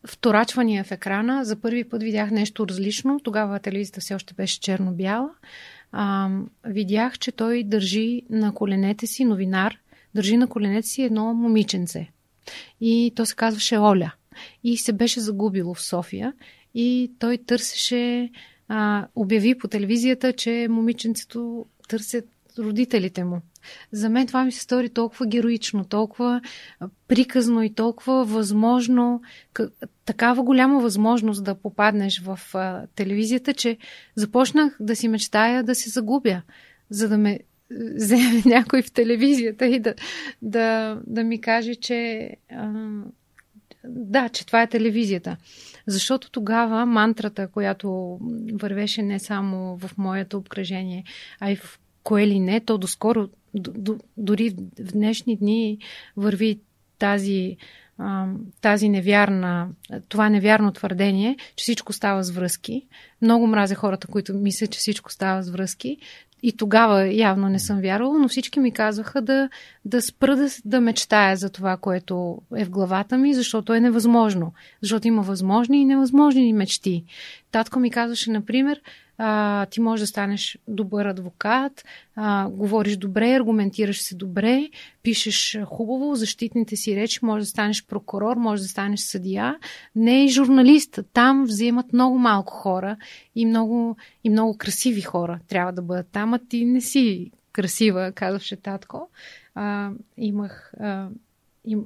вторачвания 0.08 0.84
в 0.84 0.92
екрана. 0.92 1.46
За 1.46 1.56
първи 1.56 1.84
път 1.84 2.04
видях 2.04 2.32
нещо 2.32 2.68
различно. 2.68 3.20
Тогава 3.24 3.60
телевизията 3.60 4.02
все 4.02 4.16
още 4.16 4.34
беше 4.34 4.60
черно-бяла. 4.60 5.30
А, 5.92 6.30
видях, 6.66 7.20
че 7.20 7.32
той 7.32 7.64
държи 7.64 8.22
на 8.30 8.54
коленете 8.54 9.08
си, 9.08 9.26
новинар, 9.26 9.78
държи 10.16 10.38
на 10.38 10.48
коленете 10.48 10.88
си 10.88 11.04
едно 11.04 11.34
момиченце. 11.34 12.10
И 12.82 13.14
то 13.16 13.26
се 13.26 13.36
казваше 13.36 13.78
Оля. 13.78 14.12
И 14.64 14.78
се 14.78 14.94
беше 14.94 15.20
загубило 15.20 15.74
в 15.74 15.82
София. 15.82 16.34
И 16.74 17.12
той 17.20 17.38
търсеше, 17.38 18.30
а, 18.68 19.08
обяви 19.16 19.58
по 19.58 19.68
телевизията, 19.68 20.34
че 20.34 20.68
момиченцето 20.70 21.66
търсят 21.88 22.26
родителите 22.60 23.24
му. 23.24 23.42
За 23.92 24.10
мен 24.10 24.28
това 24.28 24.46
ми 24.46 24.52
се 24.52 24.62
стори 24.62 24.90
толкова 24.90 25.26
героично, 25.26 25.86
толкова 25.86 26.42
приказно 27.08 27.64
и 27.64 27.74
толкова 27.74 28.26
възможно, 28.26 29.22
такава 30.06 30.44
голяма 30.44 30.80
възможност 30.80 31.44
да 31.44 31.56
попаднеш 31.56 32.22
в 32.22 32.40
телевизията, 32.96 33.54
че 33.54 33.78
започнах 34.16 34.78
да 34.80 34.96
си 34.96 35.08
мечтая 35.08 35.64
да 35.64 35.76
се 35.76 35.90
загубя, 35.90 36.42
за 36.90 37.10
да 37.10 37.18
ме 37.18 37.40
вземе 37.96 38.42
някой 38.46 38.82
в 38.82 38.92
телевизията 38.92 39.66
и 39.66 39.80
да, 39.80 39.94
да, 40.42 40.98
да 41.08 41.24
ми 41.24 41.42
каже, 41.42 41.76
че 41.76 42.30
да, 43.84 44.30
че 44.30 44.46
това 44.46 44.62
е 44.62 44.68
телевизията. 44.68 45.38
Защото 45.88 46.32
тогава 46.32 46.86
мантрата, 46.86 47.48
която 47.48 48.20
вървеше 48.54 49.02
не 49.02 49.20
само 49.20 49.78
в 49.78 49.92
моето 49.98 50.38
обкръжение, 50.38 51.04
а 51.40 51.52
и 51.52 51.56
в 51.56 51.80
кое 52.04 52.28
ли 52.28 52.40
не, 52.40 52.60
то 52.60 52.78
доскоро, 52.78 53.28
дори 54.18 54.50
в 54.80 54.92
днешни 54.94 55.38
дни 55.38 55.78
върви 56.18 56.60
тази, 57.00 57.58
тази 58.62 58.90
невярна, 58.90 59.70
това 60.10 60.30
невярно 60.30 60.72
твърдение, 60.72 61.38
че 61.56 61.64
всичко 61.64 61.94
става 61.94 62.24
с 62.24 62.32
връзки. 62.32 62.88
Много 63.22 63.48
мразя 63.48 63.76
хората, 63.76 64.08
които 64.08 64.34
мислят, 64.34 64.72
че 64.72 64.80
всичко 64.80 65.12
става 65.12 65.44
с 65.44 65.50
връзки. 65.50 65.98
И 66.44 66.58
тогава 66.58 67.14
явно 67.14 67.50
не 67.50 67.60
съм 67.60 67.82
вярвала, 67.82 68.20
но 68.20 68.28
всички 68.28 68.60
ми 68.60 68.72
казваха 68.72 69.22
да, 69.22 69.50
да 69.86 70.02
спра 70.02 70.36
да, 70.36 70.48
да 70.66 70.82
мечтая 70.82 71.38
за 71.38 71.50
това, 71.50 71.78
което 71.78 72.38
е 72.56 72.66
в 72.66 72.70
главата 72.70 73.18
ми, 73.18 73.34
защото 73.34 73.74
е 73.74 73.80
невъзможно. 73.80 74.54
Защото 74.82 75.08
има 75.08 75.22
възможни 75.22 75.82
и 75.82 75.86
невъзможни 75.86 76.54
мечти. 76.54 77.04
Татко 77.52 77.80
ми 77.80 77.92
казваше, 77.92 78.32
например, 78.32 78.82
а, 79.18 79.66
ти 79.66 79.82
можеш 79.82 80.02
да 80.02 80.08
станеш 80.08 80.58
добър 80.68 81.06
адвокат, 81.06 81.86
а, 82.16 82.50
говориш 82.50 82.98
добре, 82.98 83.36
аргументираш 83.36 84.02
се 84.02 84.16
добре, 84.16 84.70
пишеш 85.04 85.58
хубаво, 85.66 86.16
защитните 86.16 86.76
си 86.76 86.96
речи, 86.96 87.20
може 87.22 87.44
да 87.44 87.50
станеш 87.50 87.86
прокурор, 87.86 88.36
може 88.36 88.62
да 88.62 88.68
станеш 88.68 89.00
съдия. 89.00 89.58
Не 89.96 90.26
и 90.26 90.28
журналист. 90.28 91.00
Там 91.14 91.44
вземат 91.44 91.94
много 91.94 92.20
малко 92.20 92.54
хора 92.54 92.98
и 93.36 93.46
много, 93.46 93.98
и 94.24 94.30
много 94.30 94.58
красиви 94.58 95.02
хора 95.02 95.40
трябва 95.48 95.72
да 95.72 95.82
бъдат 95.82 96.08
там, 96.12 96.34
а 96.34 96.40
ти 96.50 96.66
не 96.66 96.82
си 96.82 97.32
красива, 97.52 98.12
казваше 98.12 98.56
татко. 98.56 99.10
А, 99.56 99.92
имах 100.18 100.74
а, 100.80 101.08
им, 101.66 101.86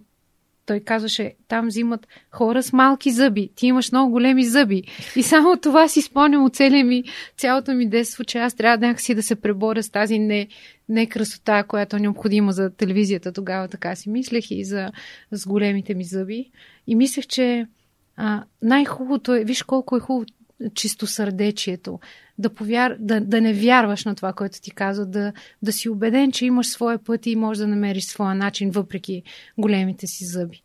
той 0.66 0.80
казваше, 0.80 1.34
там 1.48 1.68
взимат 1.68 2.08
хора 2.32 2.64
с 2.64 2.74
малки 2.74 3.12
зъби. 3.12 3.50
Ти 3.56 3.68
имаш 3.68 3.92
много 3.92 4.12
големи 4.12 4.44
зъби. 4.44 4.84
И 5.16 5.24
само 5.24 5.58
това 5.58 5.88
си 5.88 6.02
спомням 6.02 6.44
от 6.44 6.60
ми, 6.60 7.04
цялото 7.38 7.74
ми 7.74 7.90
детство, 7.90 8.24
че 8.24 8.38
аз 8.38 8.54
трябва 8.54 8.88
някакси 8.88 9.16
да 9.16 9.24
се 9.24 9.36
преборя 9.36 9.84
с 9.84 9.90
тази 9.90 10.20
не, 10.20 10.48
не 10.90 11.06
красота, 11.06 11.64
която 11.64 11.96
е 11.96 12.00
необходима 12.00 12.52
за 12.52 12.70
телевизията. 12.70 13.32
Тогава 13.32 13.68
така 13.68 13.96
си 13.96 14.10
мислех 14.10 14.52
и 14.52 14.64
за 14.64 14.92
с 15.32 15.48
големите 15.48 15.94
ми 15.94 16.04
зъби. 16.04 16.52
И 16.88 16.96
мислех, 16.96 17.28
че 17.28 17.68
а, 18.16 18.44
най-хубавото 18.62 19.34
е, 19.34 19.44
виж 19.44 19.64
колко 19.64 19.98
е 19.98 20.00
хубаво 20.00 20.26
чистосърдечието, 20.74 22.00
да, 22.38 22.50
повяр... 22.50 22.96
да, 23.00 23.22
да 23.22 23.42
не 23.42 23.54
вярваш 23.54 24.06
на 24.06 24.16
това, 24.16 24.34
което 24.34 24.62
ти 24.62 24.72
казва, 24.72 25.06
да, 25.06 25.34
да 25.62 25.74
си 25.74 25.90
убеден, 25.90 26.32
че 26.32 26.46
имаш 26.46 26.68
своя 26.68 27.04
път 27.04 27.26
и 27.26 27.36
можеш 27.36 27.60
да 27.60 27.68
намериш 27.68 28.06
своя 28.06 28.36
начин, 28.36 28.72
въпреки 28.72 29.24
големите 29.58 30.08
си 30.08 30.26
зъби. 30.26 30.64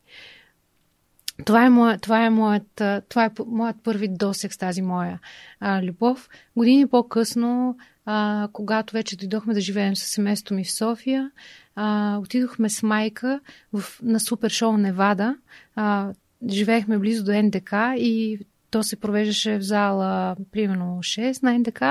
Това 1.45 1.67
е, 1.67 1.71
моя, 1.71 1.99
това 1.99 2.25
е, 2.25 2.31
моят, 2.31 2.83
това 3.09 3.25
е 3.25 3.31
моят 3.47 3.77
първи 3.83 4.09
досек 4.09 4.55
с 4.55 4.59
тази 4.59 4.83
моя 4.83 5.21
а, 5.61 5.83
любов. 5.83 6.29
Години 6.57 6.87
по-късно, 6.87 7.77
а, 8.07 8.49
когато 8.53 8.93
вече 8.93 9.17
дойдохме 9.17 9.55
да 9.55 9.61
живеем 9.61 9.97
с 9.97 10.01
семейството 10.01 10.55
ми 10.55 10.65
в 10.65 10.73
София, 10.73 11.31
а, 11.77 12.19
отидохме 12.19 12.71
с 12.71 12.83
майка 12.83 13.41
в, 13.73 13.85
на 14.03 14.21
супер 14.21 14.51
шоу 14.51 14.77
Невада. 14.77 15.37
А, 15.77 16.13
живеехме 16.49 16.99
близо 16.99 17.25
до 17.25 17.43
НДК 17.43 17.73
и 17.97 18.39
то 18.71 18.83
се 18.83 18.97
провеждаше 18.97 19.59
в 19.59 19.63
зала 19.63 20.37
примерно 20.53 20.99
6 21.01 21.43
на 21.43 21.59
НДК. 21.59 21.83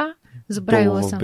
Забравила 0.49 1.03
съм. 1.03 1.19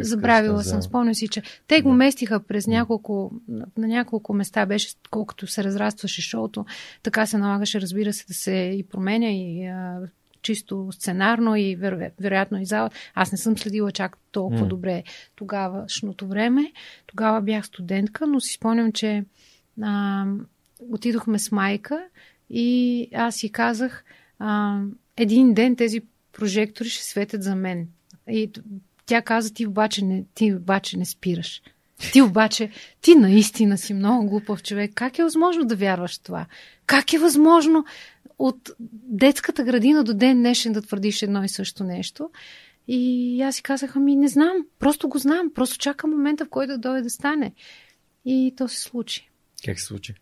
Забравила 0.00 0.64
съм. 0.64 0.82
Спомням 0.82 1.14
си, 1.14 1.28
че 1.28 1.42
те 1.66 1.82
го 1.82 1.92
местиха 1.92 2.40
през 2.40 2.66
няколко, 2.66 3.32
на 3.76 3.88
няколко 3.88 4.34
места 4.34 4.66
беше, 4.66 4.94
колкото 5.10 5.46
се 5.46 5.64
разрастваше 5.64 6.22
шоуто, 6.22 6.64
така 7.02 7.26
се 7.26 7.38
налагаше, 7.38 7.80
разбира 7.80 8.12
се, 8.12 8.26
да 8.26 8.34
се 8.34 8.52
и 8.52 8.84
променя 8.90 9.30
и 9.30 9.66
а, 9.66 9.98
чисто 10.42 10.88
сценарно 10.92 11.56
и 11.56 11.76
веро, 11.76 11.98
вероятно 12.20 12.60
и 12.60 12.66
зала. 12.66 12.90
Аз 13.14 13.32
не 13.32 13.38
съм 13.38 13.58
следила 13.58 13.92
чак 13.92 14.18
толкова 14.32 14.64
mm. 14.64 14.68
добре 14.68 15.02
тогавашното 15.36 16.26
време. 16.26 16.72
Тогава 17.06 17.40
бях 17.40 17.66
студентка, 17.66 18.26
но 18.26 18.40
си 18.40 18.54
спомням, 18.54 18.92
че 18.92 19.24
а, 19.82 20.24
отидохме 20.90 21.38
с 21.38 21.52
майка 21.52 22.04
и 22.50 23.08
аз 23.14 23.34
си 23.34 23.52
казах, 23.52 24.04
а, 24.38 24.80
един 25.16 25.54
ден 25.54 25.76
тези 25.76 26.00
прожектори 26.32 26.88
ще 26.88 27.04
светят 27.04 27.42
за 27.42 27.54
мен. 27.54 27.88
И 28.28 28.50
тя 29.06 29.22
каза, 29.22 29.54
ти 29.54 29.66
обаче 29.66 30.04
не, 30.04 30.24
ти 30.34 30.54
обаче 30.54 30.98
не 30.98 31.04
спираш. 31.04 31.62
Ти 32.12 32.22
обаче, 32.22 32.70
ти 33.00 33.14
наистина 33.14 33.78
си 33.78 33.94
много 33.94 34.28
глупав 34.28 34.62
човек. 34.62 34.92
Как 34.94 35.18
е 35.18 35.22
възможно 35.22 35.64
да 35.64 35.76
вярваш 35.76 36.18
това? 36.18 36.46
Как 36.86 37.12
е 37.12 37.18
възможно 37.18 37.84
от 38.38 38.70
детската 39.08 39.64
градина 39.64 40.04
до 40.04 40.14
ден 40.14 40.38
днешен 40.38 40.72
да 40.72 40.82
твърдиш 40.82 41.22
едно 41.22 41.44
и 41.44 41.48
също 41.48 41.84
нещо? 41.84 42.30
И 42.88 43.42
аз 43.42 43.56
си 43.56 43.62
казах, 43.62 43.96
ами 43.96 44.16
не 44.16 44.28
знам, 44.28 44.52
просто 44.78 45.08
го 45.08 45.18
знам, 45.18 45.50
просто 45.54 45.78
чакам 45.78 46.10
момента, 46.10 46.44
в 46.44 46.48
който 46.48 46.72
да 46.72 46.78
дойде 46.78 47.02
да 47.02 47.10
стане. 47.10 47.52
И 48.24 48.54
то 48.56 48.68
се 48.68 48.80
случи. 48.80 49.30
Как 49.64 49.80
се 49.80 49.86
случи? 49.86 50.14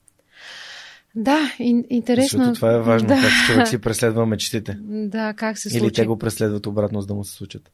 Да, 1.17 1.53
интересно. 1.91 2.39
Защото 2.39 2.55
това 2.55 2.73
е 2.73 2.81
важно, 2.81 3.09
да. 3.09 3.15
как 3.15 3.47
човек 3.47 3.69
си 3.69 3.79
преследва 3.79 4.27
мечтите. 4.27 4.79
Да, 4.83 5.35
как 5.35 5.59
се 5.59 5.71
случи. 5.71 5.85
Или 5.85 5.93
те 5.93 6.07
го 6.07 6.19
преследват 6.19 6.67
обратно, 6.67 7.01
за 7.01 7.07
да 7.07 7.15
му 7.15 7.25
се 7.25 7.33
случат. 7.33 7.73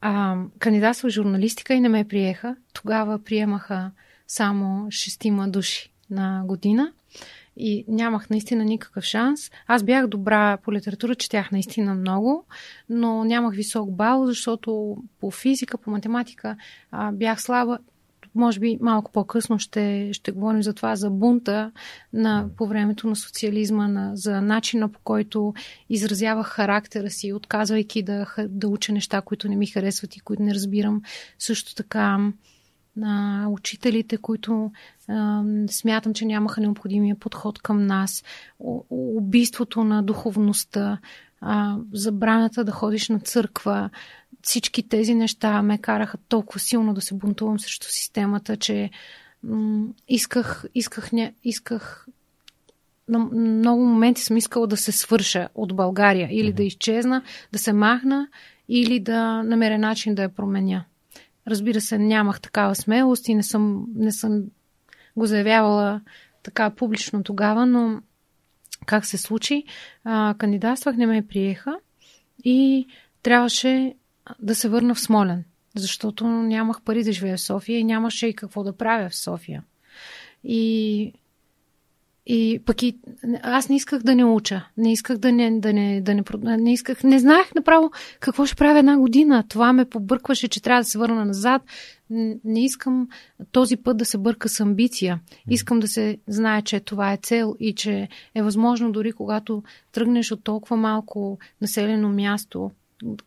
А, 0.00 0.36
кандидатствах 0.58 1.12
журналистика 1.12 1.74
и 1.74 1.80
не 1.80 1.88
ме 1.88 2.04
приеха. 2.04 2.56
Тогава 2.72 3.18
приемаха 3.18 3.90
само 4.26 4.90
шестима 4.90 5.48
души 5.48 5.92
на 6.10 6.42
година 6.46 6.92
и 7.56 7.84
нямах 7.88 8.30
наистина 8.30 8.64
никакъв 8.64 9.04
шанс. 9.04 9.50
Аз 9.66 9.82
бях 9.82 10.06
добра 10.06 10.56
по 10.56 10.72
литература, 10.72 11.14
четях 11.14 11.50
наистина 11.50 11.94
много, 11.94 12.44
но 12.88 13.24
нямах 13.24 13.54
висок 13.54 13.90
бал, 13.90 14.26
защото 14.26 14.96
по 15.20 15.30
физика, 15.30 15.78
по 15.78 15.90
математика 15.90 16.56
а, 16.90 17.12
бях 17.12 17.42
слаба 17.42 17.78
може 18.34 18.60
би 18.60 18.78
малко 18.80 19.12
по-късно 19.12 19.58
ще, 19.58 20.12
ще 20.12 20.32
говорим 20.32 20.62
за 20.62 20.74
това, 20.74 20.96
за 20.96 21.10
бунта 21.10 21.72
на, 22.12 22.48
по 22.56 22.66
времето 22.66 23.06
на 23.06 23.16
социализма, 23.16 23.88
на, 23.88 24.16
за 24.16 24.40
начина 24.40 24.88
по 24.88 25.00
който 25.04 25.54
изразявах 25.88 26.46
характера 26.46 27.10
си, 27.10 27.32
отказвайки 27.32 28.02
да, 28.02 28.26
да 28.48 28.68
уча 28.68 28.92
неща, 28.92 29.20
които 29.20 29.48
не 29.48 29.56
ми 29.56 29.66
харесват 29.66 30.16
и 30.16 30.20
които 30.20 30.42
не 30.42 30.54
разбирам. 30.54 31.02
Също 31.38 31.74
така 31.74 32.32
на 32.96 33.46
учителите, 33.50 34.16
които 34.16 34.70
а, 35.08 35.44
смятам, 35.68 36.14
че 36.14 36.24
нямаха 36.24 36.60
необходимия 36.60 37.16
подход 37.16 37.62
към 37.62 37.86
нас, 37.86 38.24
убийството 38.90 39.84
на 39.84 40.02
духовността, 40.02 40.98
а, 41.42 41.76
забраната 41.92 42.64
да 42.64 42.72
ходиш 42.72 43.08
на 43.08 43.20
църква, 43.20 43.90
всички 44.42 44.88
тези 44.88 45.14
неща 45.14 45.62
ме 45.62 45.78
караха 45.78 46.18
толкова 46.28 46.60
силно 46.60 46.94
да 46.94 47.00
се 47.00 47.14
бунтувам 47.14 47.60
срещу 47.60 47.86
системата, 47.90 48.56
че 48.56 48.90
м- 49.42 49.86
исках, 50.08 50.64
исках, 50.74 51.12
не, 51.12 51.34
исках 51.44 52.06
на 53.08 53.18
много 53.18 53.84
моменти 53.84 54.22
съм 54.22 54.36
искала 54.36 54.66
да 54.66 54.76
се 54.76 54.92
свърша 54.92 55.48
от 55.54 55.76
България 55.76 56.28
или 56.30 56.52
mm-hmm. 56.52 56.56
да 56.56 56.62
изчезна, 56.62 57.22
да 57.52 57.58
се 57.58 57.72
махна 57.72 58.28
или 58.68 59.00
да 59.00 59.42
намеря 59.42 59.78
начин 59.78 60.14
да 60.14 60.22
я 60.22 60.28
променя. 60.28 60.84
Разбира 61.46 61.80
се, 61.80 61.98
нямах 61.98 62.40
такава 62.40 62.74
смелост 62.74 63.28
и 63.28 63.34
не 63.34 63.42
съм, 63.42 63.86
не 63.94 64.12
съм 64.12 64.42
го 65.16 65.26
заявявала 65.26 66.00
така 66.42 66.70
публично 66.70 67.22
тогава, 67.22 67.66
но 67.66 68.00
как 68.86 69.06
се 69.06 69.18
случи? 69.18 69.64
А, 70.04 70.34
кандидатствах, 70.38 70.96
не 70.96 71.06
ме 71.06 71.26
приеха 71.26 71.78
и 72.44 72.86
трябваше 73.22 73.94
да 74.38 74.54
се 74.54 74.68
върна 74.68 74.94
в 74.94 75.00
Смолен, 75.00 75.44
защото 75.76 76.26
нямах 76.26 76.82
пари 76.82 77.04
да 77.04 77.12
живея 77.12 77.36
в 77.36 77.40
София 77.40 77.78
и 77.78 77.84
нямаше 77.84 78.26
и 78.26 78.34
какво 78.34 78.64
да 78.64 78.76
правя 78.76 79.08
в 79.08 79.16
София. 79.16 79.62
И, 80.44 81.12
и 82.26 82.60
пък 82.66 82.82
и 82.82 82.98
аз 83.42 83.68
не 83.68 83.76
исках 83.76 84.02
да 84.02 84.14
не 84.14 84.24
уча, 84.24 84.68
не 84.76 84.92
исках 84.92 85.18
да 85.18 85.32
не, 85.32 85.60
да 85.60 85.72
не, 85.72 86.00
да 86.00 86.14
не, 86.14 86.22
не 86.56 86.72
исках, 86.72 87.04
не 87.04 87.18
знаех 87.18 87.54
направо 87.54 87.90
какво 88.20 88.46
ще 88.46 88.56
правя 88.56 88.78
една 88.78 88.98
година. 88.98 89.44
Това 89.48 89.72
ме 89.72 89.84
побъркваше, 89.84 90.48
че 90.48 90.62
трябва 90.62 90.80
да 90.80 90.88
се 90.88 90.98
върна 90.98 91.24
назад. 91.24 91.62
Не 92.44 92.64
искам 92.64 93.08
този 93.52 93.76
път 93.76 93.96
да 93.96 94.04
се 94.04 94.18
бърка 94.18 94.48
с 94.48 94.60
амбиция. 94.60 95.20
Искам 95.50 95.80
да 95.80 95.88
се 95.88 96.18
знае, 96.26 96.62
че 96.62 96.80
това 96.80 97.12
е 97.12 97.18
цел 97.22 97.56
и 97.60 97.74
че 97.74 98.08
е 98.34 98.42
възможно 98.42 98.92
дори 98.92 99.12
когато 99.12 99.62
тръгнеш 99.92 100.32
от 100.32 100.44
толкова 100.44 100.76
малко 100.76 101.38
населено 101.60 102.08
място, 102.08 102.70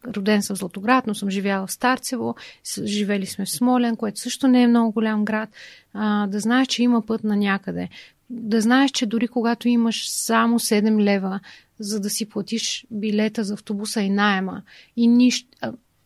роден 0.08 0.42
съм 0.42 0.56
в 0.56 0.60
Златоград, 0.60 1.08
но 1.08 1.16
съм 1.16 1.30
живяла 1.30 1.68
в 1.68 1.72
Старцево, 1.72 2.36
живели 2.84 3.26
сме 3.26 3.46
в 3.46 3.50
Смолен, 3.50 3.96
което 3.96 4.20
също 4.20 4.48
не 4.48 4.64
е 4.64 4.68
много 4.68 4.92
голям 4.92 5.26
град, 5.26 5.50
а, 5.94 6.28
да 6.28 6.40
знаеш, 6.40 6.68
че 6.68 6.84
има 6.84 7.06
път 7.06 7.24
на 7.24 7.36
някъде. 7.36 7.90
Да 8.30 8.62
знаеш, 8.62 8.92
че 8.92 9.06
дори 9.06 9.28
когато 9.28 9.68
имаш 9.68 10.10
само 10.10 10.60
7 10.60 11.04
лева, 11.04 11.40
за 11.80 12.00
да 12.00 12.10
си 12.10 12.30
платиш 12.30 12.86
билета 12.92 13.44
за 13.44 13.54
автобуса 13.54 14.02
и 14.02 14.10
найема, 14.10 14.62
и 14.96 15.08
нищо, 15.08 15.58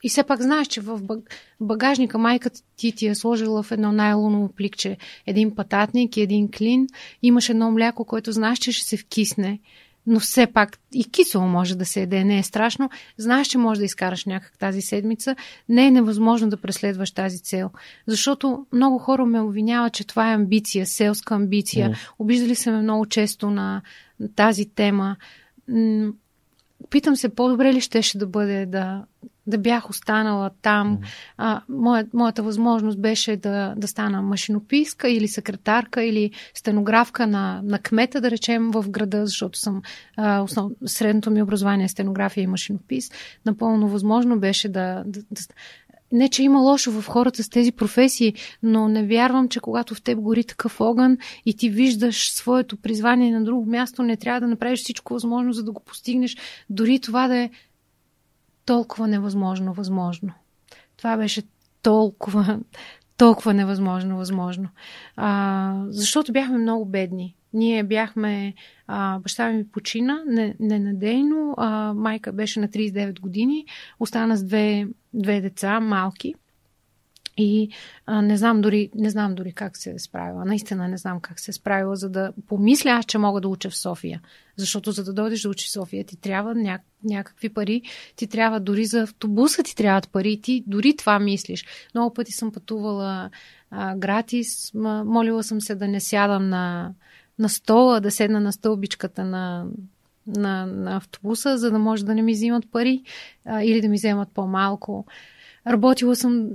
и 0.04 0.10
все 0.10 0.24
пак 0.24 0.42
знаеш, 0.42 0.68
че 0.68 0.82
в 0.82 1.02
багажника 1.60 2.18
майката 2.18 2.62
ти 2.78 2.92
ти 2.92 3.08
е 3.08 3.16
сложила 3.16 3.64
в 3.64 3.72
едно 3.72 3.92
найлоново 3.92 4.50
пликче 4.50 4.98
един 5.26 5.56
пататник 5.56 6.18
и 6.18 6.22
един 6.22 6.52
клин. 6.52 6.88
Имаш 7.24 7.50
едно 7.50 7.72
мляко, 7.72 8.06
което 8.06 8.32
знаеш, 8.32 8.60
че 8.60 8.72
ще 8.72 8.86
се 8.86 8.98
вкисне 8.98 9.60
но 10.10 10.20
все 10.20 10.48
пак 10.48 10.80
и 10.94 11.04
кисело 11.12 11.48
може 11.48 11.78
да 11.78 11.86
се 11.86 12.02
еде, 12.02 12.24
не 12.24 12.40
е 12.40 12.44
страшно. 12.44 12.90
Знаеш, 13.18 13.48
че 13.48 13.58
можеш 13.58 13.80
да 13.80 13.86
изкараш 13.86 14.26
някак 14.26 14.58
тази 14.58 14.82
седмица. 14.82 15.36
Не 15.70 15.88
е 15.88 15.92
невъзможно 15.92 16.50
да 16.50 16.58
преследваш 16.58 17.12
тази 17.12 17.40
цел. 17.40 17.70
Защото 18.08 18.66
много 18.74 18.98
хора 18.98 19.26
ме 19.26 19.42
обвиняват, 19.42 19.94
че 19.94 20.08
това 20.08 20.32
е 20.32 20.36
амбиция, 20.36 20.86
селска 20.86 21.36
амбиция. 21.36 21.90
Mm. 21.90 21.96
Обиждали 22.20 22.56
се 22.56 22.72
ме 22.72 22.82
много 22.82 23.06
често 23.06 23.50
на 23.50 23.82
тази 24.36 24.66
тема. 24.66 25.16
Питам 26.90 27.16
се, 27.16 27.30
по-добре 27.30 27.74
ли 27.74 27.82
щеше 27.82 28.18
да 28.18 28.28
бъде 28.28 28.66
да 28.66 29.06
да 29.50 29.58
бях 29.58 29.90
останала 29.90 30.52
там. 30.62 30.98
Mm. 30.98 31.06
А, 31.38 31.62
моя, 31.70 32.08
моята 32.14 32.44
възможност 32.44 33.02
беше 33.02 33.38
да, 33.38 33.74
да 33.78 33.88
стана 33.88 34.22
машинописка 34.22 35.10
или 35.10 35.28
секретарка 35.28 36.04
или 36.04 36.32
стенографка 36.54 37.28
на, 37.28 37.62
на 37.64 37.80
кмета, 37.80 38.22
да 38.22 38.32
речем, 38.32 38.72
в 38.72 38.86
града, 38.90 39.26
защото 39.26 39.60
съм 39.60 39.82
а, 40.18 40.42
основ, 40.42 40.72
средното 40.86 41.32
ми 41.32 41.44
образование 41.44 41.86
е 41.86 41.90
стенография 41.90 42.44
и 42.44 42.48
машинопис. 42.48 43.12
Напълно 43.46 43.88
възможно 43.88 44.40
беше 44.40 44.70
да, 44.70 45.04
да, 45.06 45.20
да 45.32 45.42
не, 46.12 46.30
че 46.30 46.44
има 46.44 46.60
лошо 46.60 46.92
в 46.92 47.08
хората 47.08 47.44
с 47.44 47.50
тези 47.50 47.72
професии, 47.72 48.34
но 48.64 48.88
не 48.88 49.06
вярвам, 49.06 49.50
че 49.50 49.60
когато 49.60 49.96
в 49.96 50.02
теб 50.02 50.20
гори 50.20 50.44
такъв 50.44 50.82
огън 50.82 51.18
и 51.46 51.54
ти 51.54 51.70
виждаш 51.70 52.32
своето 52.32 52.78
призвание 52.78 53.32
на 53.32 53.44
друго 53.44 53.66
място, 53.66 54.04
не 54.04 54.18
трябва 54.18 54.42
да 54.42 54.48
направиш 54.48 54.80
всичко 54.80 55.14
възможно, 55.14 55.54
за 55.54 55.64
да 55.64 55.72
го 55.72 55.82
постигнеш. 55.84 56.38
Дори 56.70 57.00
това 57.00 57.28
да 57.28 57.38
е 57.38 57.50
толкова 58.70 59.08
невъзможно 59.08 59.74
възможно. 59.74 60.34
Това 60.98 61.18
беше 61.18 61.42
толкова, 61.82 62.60
толкова 63.18 63.54
невъзможно 63.54 64.18
възможно. 64.18 64.70
А, 65.16 65.84
защото 65.88 66.32
бяхме 66.32 66.58
много 66.58 66.86
бедни. 66.86 67.36
Ние 67.54 67.84
бяхме, 67.84 68.54
а, 68.88 69.20
баща 69.20 69.52
ми 69.52 69.68
почина 69.68 70.24
ненадейно, 70.60 71.54
а, 71.58 71.94
майка 71.94 72.32
беше 72.32 72.60
на 72.60 72.68
39 72.68 73.20
години, 73.20 73.66
остана 74.00 74.38
с 74.38 74.44
две, 74.44 74.88
две 75.14 75.42
деца, 75.42 75.80
малки. 75.80 76.36
И 77.42 77.70
а, 78.06 78.22
не, 78.22 78.38
знам 78.38 78.62
дори, 78.62 78.90
не 78.96 79.10
знам 79.10 79.36
дори 79.36 79.52
как 79.52 79.78
се 79.78 79.92
е 79.92 80.00
справила. 80.00 80.46
Наистина 80.46 80.88
не 80.88 80.98
знам 80.98 81.20
как 81.20 81.40
се 81.40 81.52
е 81.52 81.54
справила, 81.54 81.96
за 81.96 82.10
да 82.10 82.34
помисля 82.48 82.90
аз, 82.90 83.06
че 83.06 83.18
мога 83.18 83.42
да 83.42 83.48
уча 83.48 83.70
в 83.70 83.78
София. 83.78 84.22
Защото 84.58 84.92
за 84.92 85.04
да 85.04 85.14
дойдеш 85.14 85.42
да 85.42 85.50
учиш 85.50 85.68
в 85.68 85.72
София, 85.72 86.04
ти 86.04 86.16
трябва 86.18 86.56
ня- 86.56 86.80
някакви 87.04 87.50
пари, 87.50 87.82
ти 88.16 88.28
трябва 88.28 88.60
дори 88.60 88.86
за 88.86 89.02
автобуса 89.02 89.64
ти 89.64 89.76
трябват 89.76 90.10
пари, 90.10 90.42
ти 90.42 90.64
дори 90.68 90.96
това 90.96 91.20
мислиш. 91.20 91.66
Много 91.96 92.14
пъти 92.14 92.32
съм 92.32 92.52
пътувала 92.52 93.30
а, 93.72 93.96
гратис, 93.96 94.74
м- 94.74 95.04
молила 95.04 95.44
съм 95.44 95.62
се 95.62 95.76
да 95.76 95.88
не 95.88 96.00
сядам 96.00 96.50
на, 96.50 96.94
на 97.40 97.50
стола, 97.50 98.00
да 98.00 98.12
седна 98.12 98.40
на 98.40 98.54
стълбичката 98.54 99.24
на, 99.24 99.66
на, 100.28 100.66
на 100.66 100.96
автобуса, 100.96 101.58
за 101.58 101.72
да 101.72 101.80
може 101.80 102.06
да 102.06 102.16
не 102.16 102.22
ми 102.22 102.34
взимат 102.34 102.72
пари 102.72 103.04
а, 103.46 103.64
или 103.64 103.82
да 103.82 103.88
ми 103.88 103.98
вземат 103.98 104.30
по-малко. 104.34 105.06
Работила 105.68 106.16
съм 106.16 106.50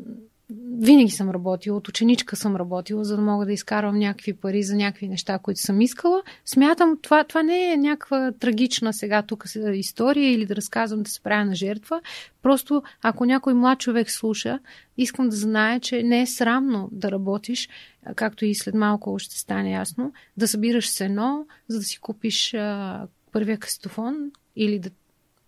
винаги 0.81 1.11
съм 1.11 1.31
работила, 1.31 1.77
от 1.77 1.89
ученичка 1.89 2.37
съм 2.37 2.57
работила, 2.57 3.05
за 3.05 3.17
да 3.17 3.23
мога 3.23 3.47
да 3.47 3.53
изкарвам 3.53 3.99
някакви 3.99 4.33
пари 4.33 4.63
за 4.63 4.77
някакви 4.77 5.09
неща, 5.09 5.39
които 5.39 5.61
съм 5.61 5.81
искала. 5.81 6.23
Смятам, 6.45 6.99
това, 7.03 7.25
това 7.25 7.43
не 7.43 7.73
е 7.73 7.77
някаква 7.77 8.33
трагична 8.33 8.93
сега 8.93 9.23
тук 9.23 9.45
история 9.73 10.33
или 10.33 10.47
да 10.47 10.57
разказвам 10.57 11.03
да 11.03 11.11
се 11.11 11.21
правя 11.21 11.45
на 11.45 11.55
жертва. 11.55 12.01
Просто, 12.43 12.83
ако 13.03 13.25
някой 13.25 13.55
млад 13.55 13.79
човек 13.79 14.11
слуша, 14.11 14.59
искам 14.97 15.29
да 15.29 15.37
знае, 15.37 15.81
че 15.81 16.03
не 16.03 16.21
е 16.21 16.27
срамно 16.27 16.89
да 16.93 17.11
работиш, 17.11 17.69
както 18.15 18.45
и 18.45 18.55
след 18.55 18.75
малко 18.75 19.19
ще 19.19 19.39
стане 19.39 19.73
ясно, 19.73 20.13
да 20.37 20.49
събираш 20.49 20.89
сено, 20.89 21.47
за 21.69 21.79
да 21.79 21.85
си 21.85 21.99
купиш 21.99 22.55
а, 22.55 23.07
първия 23.33 23.59
кастофон 23.59 24.31
или 24.57 24.79
да 24.79 24.91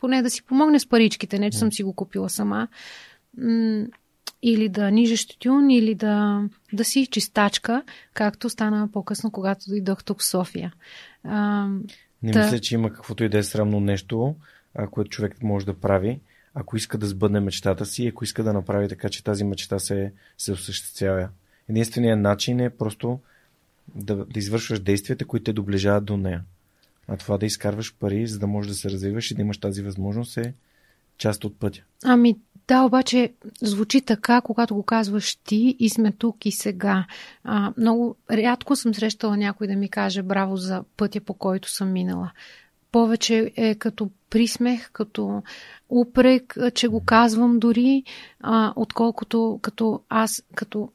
поне 0.00 0.22
да 0.22 0.30
си 0.30 0.42
помогне 0.42 0.80
с 0.80 0.88
паричките, 0.88 1.38
не 1.38 1.50
че 1.50 1.58
съм 1.58 1.72
си 1.72 1.82
го 1.82 1.92
купила 1.92 2.30
сама 2.30 2.68
или 4.42 4.68
да 4.68 4.90
нижеш 4.90 5.26
тютюн, 5.26 5.70
или 5.70 5.94
да, 5.94 6.44
да 6.72 6.84
си 6.84 7.06
чистачка, 7.06 7.82
както 8.14 8.50
стана 8.50 8.88
по-късно, 8.92 9.30
когато 9.30 9.70
дойдох 9.70 10.04
тук 10.04 10.20
в 10.20 10.24
София. 10.24 10.72
А, 11.24 11.68
не 12.22 12.32
да... 12.32 12.44
мисля, 12.44 12.58
че 12.58 12.74
има 12.74 12.92
каквото 12.92 13.24
и 13.24 13.28
да 13.28 13.38
е 13.38 13.42
срамно 13.42 13.80
нещо, 13.80 14.34
което 14.90 15.10
човек 15.10 15.42
може 15.42 15.66
да 15.66 15.80
прави, 15.80 16.20
ако 16.54 16.76
иска 16.76 16.98
да 16.98 17.06
сбъдне 17.06 17.40
мечтата 17.40 17.86
си, 17.86 18.06
ако 18.06 18.24
иска 18.24 18.44
да 18.44 18.52
направи 18.52 18.88
така, 18.88 19.08
че 19.08 19.24
тази 19.24 19.44
мечта 19.44 19.78
се, 19.78 20.12
се 20.38 20.52
осъществява. 20.52 21.28
Единственият 21.68 22.20
начин 22.20 22.60
е 22.60 22.70
просто 22.70 23.20
да, 23.94 24.16
да 24.16 24.38
извършваш 24.38 24.80
действията, 24.80 25.24
които 25.24 25.44
те 25.44 25.52
доближават 25.52 26.04
до 26.04 26.16
нея. 26.16 26.44
А 27.08 27.16
това 27.16 27.38
да 27.38 27.46
изкарваш 27.46 27.94
пари, 27.94 28.26
за 28.26 28.38
да 28.38 28.46
можеш 28.46 28.68
да 28.68 28.76
се 28.76 28.90
развиваш 28.90 29.30
и 29.30 29.34
да 29.34 29.42
имаш 29.42 29.58
тази 29.58 29.82
възможност 29.82 30.36
е 30.36 30.54
част 31.18 31.44
от 31.44 31.58
пътя. 31.58 31.82
Ами 32.04 32.36
да, 32.68 32.82
обаче 32.82 33.32
звучи 33.62 34.00
така, 34.00 34.40
когато 34.40 34.74
го 34.74 34.82
казваш 34.82 35.36
ти 35.36 35.76
и 35.78 35.90
сме 35.90 36.12
тук 36.12 36.46
и 36.46 36.52
сега. 36.52 37.06
А, 37.44 37.72
много 37.76 38.16
рядко 38.30 38.76
съм 38.76 38.94
срещала 38.94 39.36
някой 39.36 39.66
да 39.66 39.76
ми 39.76 39.88
каже 39.88 40.22
браво 40.22 40.56
за 40.56 40.84
пътя, 40.96 41.20
по 41.20 41.34
който 41.34 41.70
съм 41.70 41.92
минала. 41.92 42.32
Повече 42.92 43.52
е 43.56 43.74
като 43.74 44.10
присмех, 44.30 44.90
като 44.92 45.42
упрек, 45.88 46.56
че 46.74 46.88
го 46.88 47.04
казвам 47.04 47.58
дори, 47.58 48.02
а, 48.40 48.72
отколкото 48.76 49.58
като 49.62 50.00
аз, 50.08 50.42
като 50.54 50.88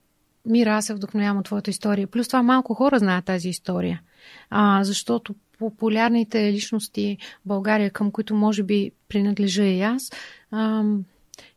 Мира, 0.45 0.69
аз 0.69 0.85
се 0.85 0.93
вдъхновявам 0.93 1.37
от 1.37 1.45
твоята 1.45 1.69
история. 1.69 2.07
Плюс 2.07 2.27
това 2.27 2.43
малко 2.43 2.73
хора 2.73 2.99
знаят 2.99 3.25
тази 3.25 3.49
история. 3.49 4.01
А, 4.49 4.83
защото 4.83 5.35
популярните 5.61 6.51
личности 6.53 7.17
в 7.45 7.47
България, 7.47 7.89
към 7.89 8.11
които 8.11 8.35
може 8.35 8.63
би 8.63 8.91
принадлежа 9.09 9.63
и 9.63 9.81
аз, 9.81 10.11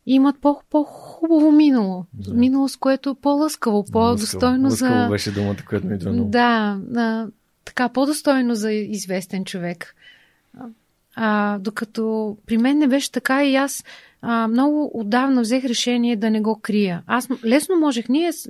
имат 0.05 0.39
по- 0.41 0.61
по-хубаво 0.69 1.51
минало. 1.51 2.05
Да. 2.13 2.33
Минало, 2.33 2.69
с 2.69 2.77
което 2.77 3.09
е 3.09 3.21
по-лъскаво, 3.21 3.85
по-достойно 3.91 4.69
лъскаво. 4.69 5.03
за... 5.03 5.09
беше 5.09 5.31
думата, 5.31 5.57
която 5.69 5.87
ми 5.87 5.95
идва 5.95 6.11
много. 6.11 6.29
Да, 6.29 6.79
а, 6.95 7.27
така, 7.65 7.89
по-достойно 7.89 8.55
за 8.55 8.71
известен 8.71 9.45
човек. 9.45 9.95
А, 11.15 11.57
докато 11.59 12.37
при 12.45 12.57
мен 12.57 12.77
не 12.77 12.87
беше 12.87 13.11
така 13.11 13.45
и 13.45 13.55
аз 13.55 13.83
а, 14.27 14.47
много 14.47 14.91
отдавна 14.93 15.41
взех 15.41 15.63
решение 15.63 16.15
да 16.15 16.29
не 16.29 16.41
го 16.41 16.59
крия. 16.61 17.03
Аз 17.07 17.29
лесно 17.45 17.75
можех, 17.75 18.09
ние 18.09 18.33
с, 18.33 18.41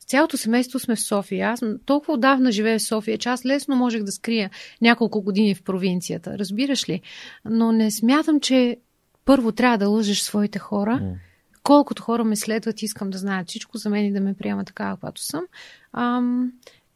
с 0.00 0.04
цялото 0.06 0.36
семейство 0.36 0.78
сме 0.78 0.96
в 0.96 1.00
София. 1.00 1.48
Аз 1.48 1.60
толкова 1.84 2.12
отдавна 2.12 2.52
живея 2.52 2.78
в 2.78 2.82
София, 2.82 3.18
че 3.18 3.28
аз 3.28 3.46
лесно 3.46 3.76
можех 3.76 4.02
да 4.02 4.12
скрия 4.12 4.50
няколко 4.80 5.22
години 5.22 5.54
в 5.54 5.62
провинцията. 5.62 6.38
Разбираш 6.38 6.88
ли? 6.88 7.00
Но 7.44 7.72
не 7.72 7.90
смятам, 7.90 8.40
че 8.40 8.76
първо 9.24 9.52
трябва 9.52 9.78
да 9.78 9.88
лъжеш 9.88 10.20
своите 10.20 10.58
хора. 10.58 11.00
Mm. 11.02 11.14
Колкото 11.62 12.02
хора 12.02 12.24
ме 12.24 12.36
следват, 12.36 12.82
искам 12.82 13.10
да 13.10 13.18
знаят 13.18 13.48
всичко 13.48 13.78
за 13.78 13.90
мен 13.90 14.04
и 14.04 14.12
да 14.12 14.20
ме 14.20 14.34
приемат 14.34 14.66
така, 14.66 14.90
каквато 14.90 15.22
съм. 15.22 15.44
Ам, 15.92 16.52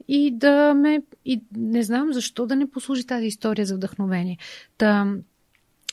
и 0.09 0.31
да 0.31 0.75
ме. 0.75 1.03
И 1.25 1.43
не 1.57 1.83
знам 1.83 2.13
защо 2.13 2.47
да 2.47 2.57
не 2.57 2.71
послужи 2.71 3.07
тази 3.07 3.27
история 3.27 3.67
за 3.67 3.77
вдъхновение. 3.77 4.39
Та, 4.79 5.15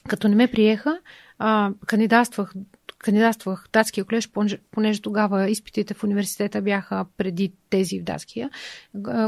като 0.08 0.28
не 0.28 0.36
ме 0.36 0.48
приеха, 0.48 1.00
а, 1.40 1.72
кандидатствах, 1.86 2.54
кандидатствах 2.98 3.66
в 3.66 3.72
датския 3.72 4.06
колеж, 4.06 4.30
понеже, 4.72 5.02
тогава 5.02 5.50
изпитите 5.50 5.94
в 5.94 6.04
университета 6.04 6.62
бяха 6.62 7.06
преди 7.18 7.52
тези 7.70 8.00
в 8.00 8.04
датския 8.04 8.50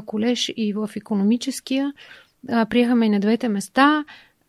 колеж 0.06 0.54
и 0.58 0.74
в 0.74 0.90
економическия. 0.96 1.94
Приехаме 2.70 3.06
и 3.06 3.10
на 3.10 3.20
двете 3.20 3.50
места 3.50 4.06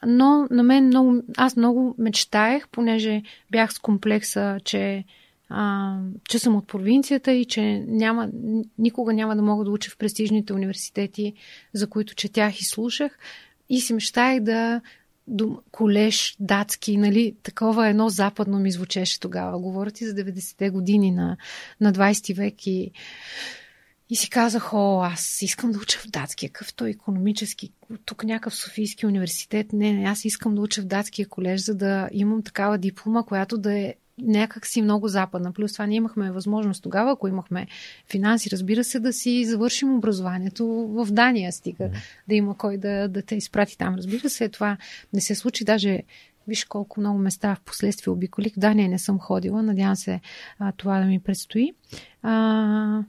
но 0.07 0.47
на 0.51 0.63
мен 0.63 0.87
много, 0.87 1.23
аз 1.37 1.57
много 1.57 1.95
мечтаех, 1.99 2.69
понеже 2.69 3.23
бях 3.51 3.73
с 3.73 3.79
комплекса, 3.79 4.59
че, 4.65 5.05
а, 5.49 5.97
че 6.29 6.39
съм 6.39 6.57
от 6.57 6.67
провинцията 6.67 7.33
и 7.33 7.45
че 7.45 7.85
няма, 7.89 8.29
никога 8.79 9.13
няма 9.13 9.37
да 9.37 9.43
мога 9.43 9.65
да 9.65 9.71
уча 9.71 9.91
в 9.91 9.99
престижните 9.99 10.53
университети, 10.53 11.35
за 11.73 11.87
които 11.87 12.15
четях 12.15 12.61
и 12.61 12.65
слушах. 12.65 13.19
И 13.69 13.81
си 13.81 13.95
мечтаех 13.95 14.41
да 14.41 14.81
до 15.27 15.63
колеж 15.71 16.37
датски, 16.41 16.97
нали, 16.97 17.37
такова 17.43 17.89
едно 17.89 18.09
западно 18.09 18.59
ми 18.59 18.71
звучеше 18.71 19.21
тогава. 19.21 19.61
Говорите 19.61 20.07
за 20.07 20.15
90-те 20.15 20.71
години 20.71 21.11
на, 21.11 21.37
на 21.81 21.93
20 21.93 22.37
век 22.37 22.67
и 22.67 22.93
и 24.11 24.17
си 24.17 24.31
казах, 24.31 24.75
о, 24.75 25.01
аз 25.03 25.43
искам 25.43 25.73
да 25.73 25.79
уча 25.79 25.99
в 25.99 26.07
датския, 26.07 26.51
какъв 26.51 26.75
той 26.75 26.91
економически, 26.91 27.73
тук 28.05 28.25
някакъв 28.25 28.57
Софийски 28.57 29.07
университет. 29.07 29.73
Не, 29.73 29.93
не, 29.93 30.05
аз 30.05 30.25
искам 30.25 30.55
да 30.55 30.61
уча 30.61 30.83
в 30.83 30.87
датския 30.87 31.29
колеж, 31.29 31.61
за 31.61 31.75
да 31.75 32.09
имам 32.13 32.43
такава 32.43 32.79
диплома, 32.79 33.23
която 33.23 33.59
да 33.59 33.79
е 33.79 33.95
някак 34.19 34.67
си 34.67 34.83
много 34.83 35.09
западна. 35.09 35.53
Плюс 35.53 35.73
това 35.73 35.87
ние 35.87 35.97
имахме 35.97 36.31
възможност 36.31 36.83
тогава, 36.83 37.13
ако 37.13 37.29
имахме 37.29 37.67
финанси, 38.11 38.51
разбира 38.51 38.85
се, 38.85 39.01
да 39.01 39.13
си 39.13 39.45
завършим 39.45 39.97
образованието 39.97 40.67
в 40.67 41.07
Дания, 41.11 41.53
стига 41.53 41.91
да 42.29 42.35
има 42.35 42.57
кой 42.57 42.79
да, 42.79 43.09
да 43.09 43.23
те 43.23 43.35
изпрати 43.35 43.79
там. 43.79 43.95
Разбира 43.95 44.31
се, 44.31 44.49
това 44.49 44.77
не 45.13 45.21
се 45.21 45.35
случи. 45.35 45.65
Даже 45.65 46.03
Виж 46.49 46.65
колко 46.65 47.01
много 47.01 47.19
места 47.19 47.55
в 47.55 47.61
последствие 47.61 48.13
обиколих. 48.13 48.55
В 48.55 48.59
Дания 48.59 48.89
не 48.89 48.99
съм 48.99 49.19
ходила. 49.19 49.63
Надявам 49.63 49.97
се 49.97 50.21
а, 50.59 50.73
това 50.73 51.01
да 51.01 51.05
ми 51.05 51.21
предстои. 51.21 51.73
А, 52.23 53.03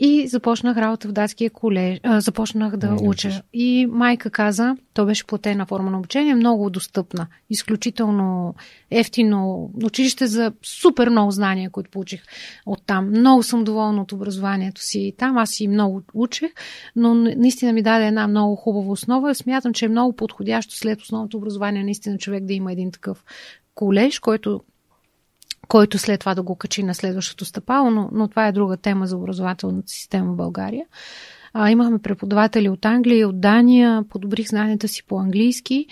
и 0.00 0.28
започнах 0.28 0.76
работа 0.76 1.08
в 1.08 1.12
датския 1.12 1.50
колеж. 1.50 2.00
А, 2.02 2.20
започнах 2.20 2.76
да 2.76 2.90
не, 2.90 3.08
уча. 3.08 3.42
И 3.52 3.86
майка 3.90 4.30
каза, 4.30 4.76
то 4.94 5.06
беше 5.06 5.26
платена 5.26 5.66
форма 5.66 5.90
на 5.90 5.98
обучение, 5.98 6.34
много 6.34 6.70
достъпна, 6.70 7.26
изключително 7.50 8.54
ефтино 8.90 9.70
училище 9.84 10.26
за 10.26 10.52
супер 10.62 11.08
много 11.08 11.30
знания, 11.30 11.70
които 11.70 11.90
получих 11.90 12.22
от 12.66 12.82
там. 12.86 13.10
Много 13.10 13.42
съм 13.42 13.64
доволна 13.64 14.02
от 14.02 14.12
образованието 14.12 14.82
си 14.82 15.14
там. 15.18 15.38
Аз 15.38 15.60
и 15.60 15.68
много 15.68 16.02
учех, 16.14 16.50
но 16.96 17.14
наистина 17.14 17.72
ми 17.72 17.82
даде 17.82 18.06
една 18.06 18.28
много 18.28 18.56
хубава 18.56 18.90
основа. 18.90 19.34
Смятам, 19.34 19.72
че 19.72 19.84
е 19.84 19.88
много 19.88 20.16
подходящо 20.16 20.74
след 20.74 21.00
основното 21.00 21.36
образование 21.36 21.84
наистина 21.84 22.18
човек 22.18 22.44
да 22.44 22.52
има 22.52 22.72
един 22.72 22.92
такъв 22.92 23.24
колеж, 23.74 24.18
който 24.18 24.60
който 25.68 25.98
след 25.98 26.20
това 26.20 26.34
да 26.34 26.42
го 26.42 26.56
качи 26.56 26.82
на 26.82 26.94
следващото 26.94 27.44
стъпало, 27.44 27.90
но, 27.90 28.08
но 28.12 28.28
това 28.28 28.46
е 28.46 28.52
друга 28.52 28.76
тема 28.76 29.06
за 29.06 29.16
образователната 29.16 29.88
система 29.88 30.32
в 30.32 30.36
България. 30.36 30.86
А, 31.52 31.70
имахме 31.70 31.98
преподаватели 31.98 32.68
от 32.68 32.84
Англия 32.84 33.18
и 33.18 33.24
от 33.24 33.40
Дания, 33.40 34.04
подобрих 34.08 34.48
знанията 34.48 34.88
си 34.88 35.02
по 35.06 35.18
английски, 35.18 35.86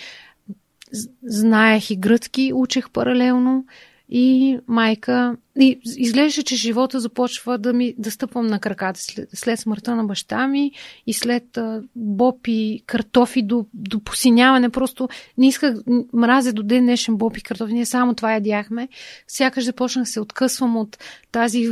знаех 1.22 1.90
и 1.90 1.96
гръцки, 1.96 2.52
учех 2.54 2.90
паралелно 2.90 3.64
и 4.08 4.58
майка. 4.66 5.36
И 5.60 5.80
изглежда, 5.84 6.42
че 6.42 6.56
живота 6.56 7.00
започва 7.00 7.58
да 7.58 7.72
ми 7.72 7.94
да 7.98 8.10
стъпвам 8.10 8.46
на 8.46 8.58
краката 8.58 9.00
след, 9.00 9.28
след 9.32 9.60
смъртта 9.60 9.96
на 9.96 10.04
баща 10.04 10.48
ми 10.48 10.72
и 11.06 11.12
след 11.12 11.56
а, 11.56 11.82
боб 11.96 12.38
и 12.46 12.82
картофи 12.86 13.42
до, 13.42 13.66
до 13.74 14.00
посиняване. 14.00 14.70
Просто 14.70 15.08
не 15.38 15.48
исках, 15.48 15.76
мразя 16.12 16.52
до 16.52 16.62
ден 16.62 16.84
днешен 16.84 17.16
боб 17.16 17.36
и 17.36 17.42
картофи. 17.42 17.72
Ние 17.72 17.86
само 17.86 18.14
това 18.14 18.32
ядяхме. 18.32 18.88
Сякаш 19.28 19.64
започнах 19.64 20.04
да 20.04 20.10
се 20.10 20.20
откъсвам 20.20 20.76
от 20.76 20.98
тази, 21.32 21.68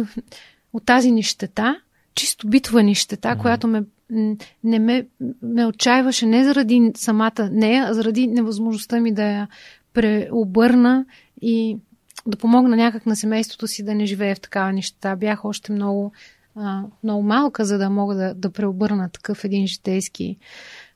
от 0.72 0.84
тази 0.84 1.10
нищета, 1.10 1.80
чисто 2.14 2.48
битова 2.48 2.82
нищета, 2.82 3.28
mm-hmm. 3.28 3.40
която 3.40 3.66
ме 3.66 3.82
не 4.64 4.78
ме, 4.78 5.06
ме 5.42 5.66
отчаиваше 5.66 6.26
не 6.26 6.44
заради 6.44 6.90
самата 6.96 7.48
нея, 7.52 7.86
а 7.88 7.94
заради 7.94 8.26
невъзможността 8.26 9.00
ми 9.00 9.14
да 9.14 9.22
я 9.22 9.48
преобърна 9.92 11.04
и 11.42 11.76
да 12.26 12.36
помогна 12.36 12.76
някак 12.76 13.06
на 13.06 13.16
семейството 13.16 13.66
си 13.66 13.84
да 13.84 13.94
не 13.94 14.06
живее 14.06 14.34
в 14.34 14.40
такава 14.40 14.72
неща. 14.72 15.16
Бях 15.16 15.44
още 15.44 15.72
много, 15.72 16.12
а, 16.56 16.82
много 17.02 17.22
малка, 17.22 17.64
за 17.64 17.78
да 17.78 17.90
мога 17.90 18.14
да, 18.14 18.34
да 18.34 18.50
преобърна 18.50 19.10
такъв 19.10 19.44
един 19.44 19.66
житейски 19.66 20.36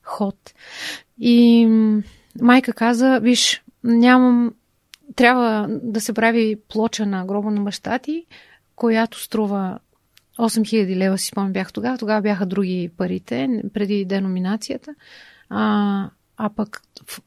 ход. 0.03 0.55
И 1.21 1.67
майка 2.41 2.73
каза, 2.73 3.21
виж, 3.23 3.63
нямам, 3.85 4.55
трябва 5.17 5.69
да 5.83 6.01
се 6.01 6.13
прави 6.13 6.57
плоча 6.69 7.07
на 7.07 7.25
гроба 7.25 7.51
на 7.51 7.61
баща 7.61 7.99
ти, 7.99 8.27
която 8.77 9.21
струва 9.21 9.79
8000 10.39 10.97
лева, 10.97 11.19
си 11.19 11.27
спомням, 11.27 11.53
бях 11.53 11.73
тогава. 11.73 11.99
Тогава 11.99 12.21
бяха 12.23 12.47
други 12.47 12.91
парите, 12.97 13.63
преди 13.75 14.05
деноминацията. 14.05 14.95
А, 15.49 16.11
а 16.37 16.51
пък 16.51 16.83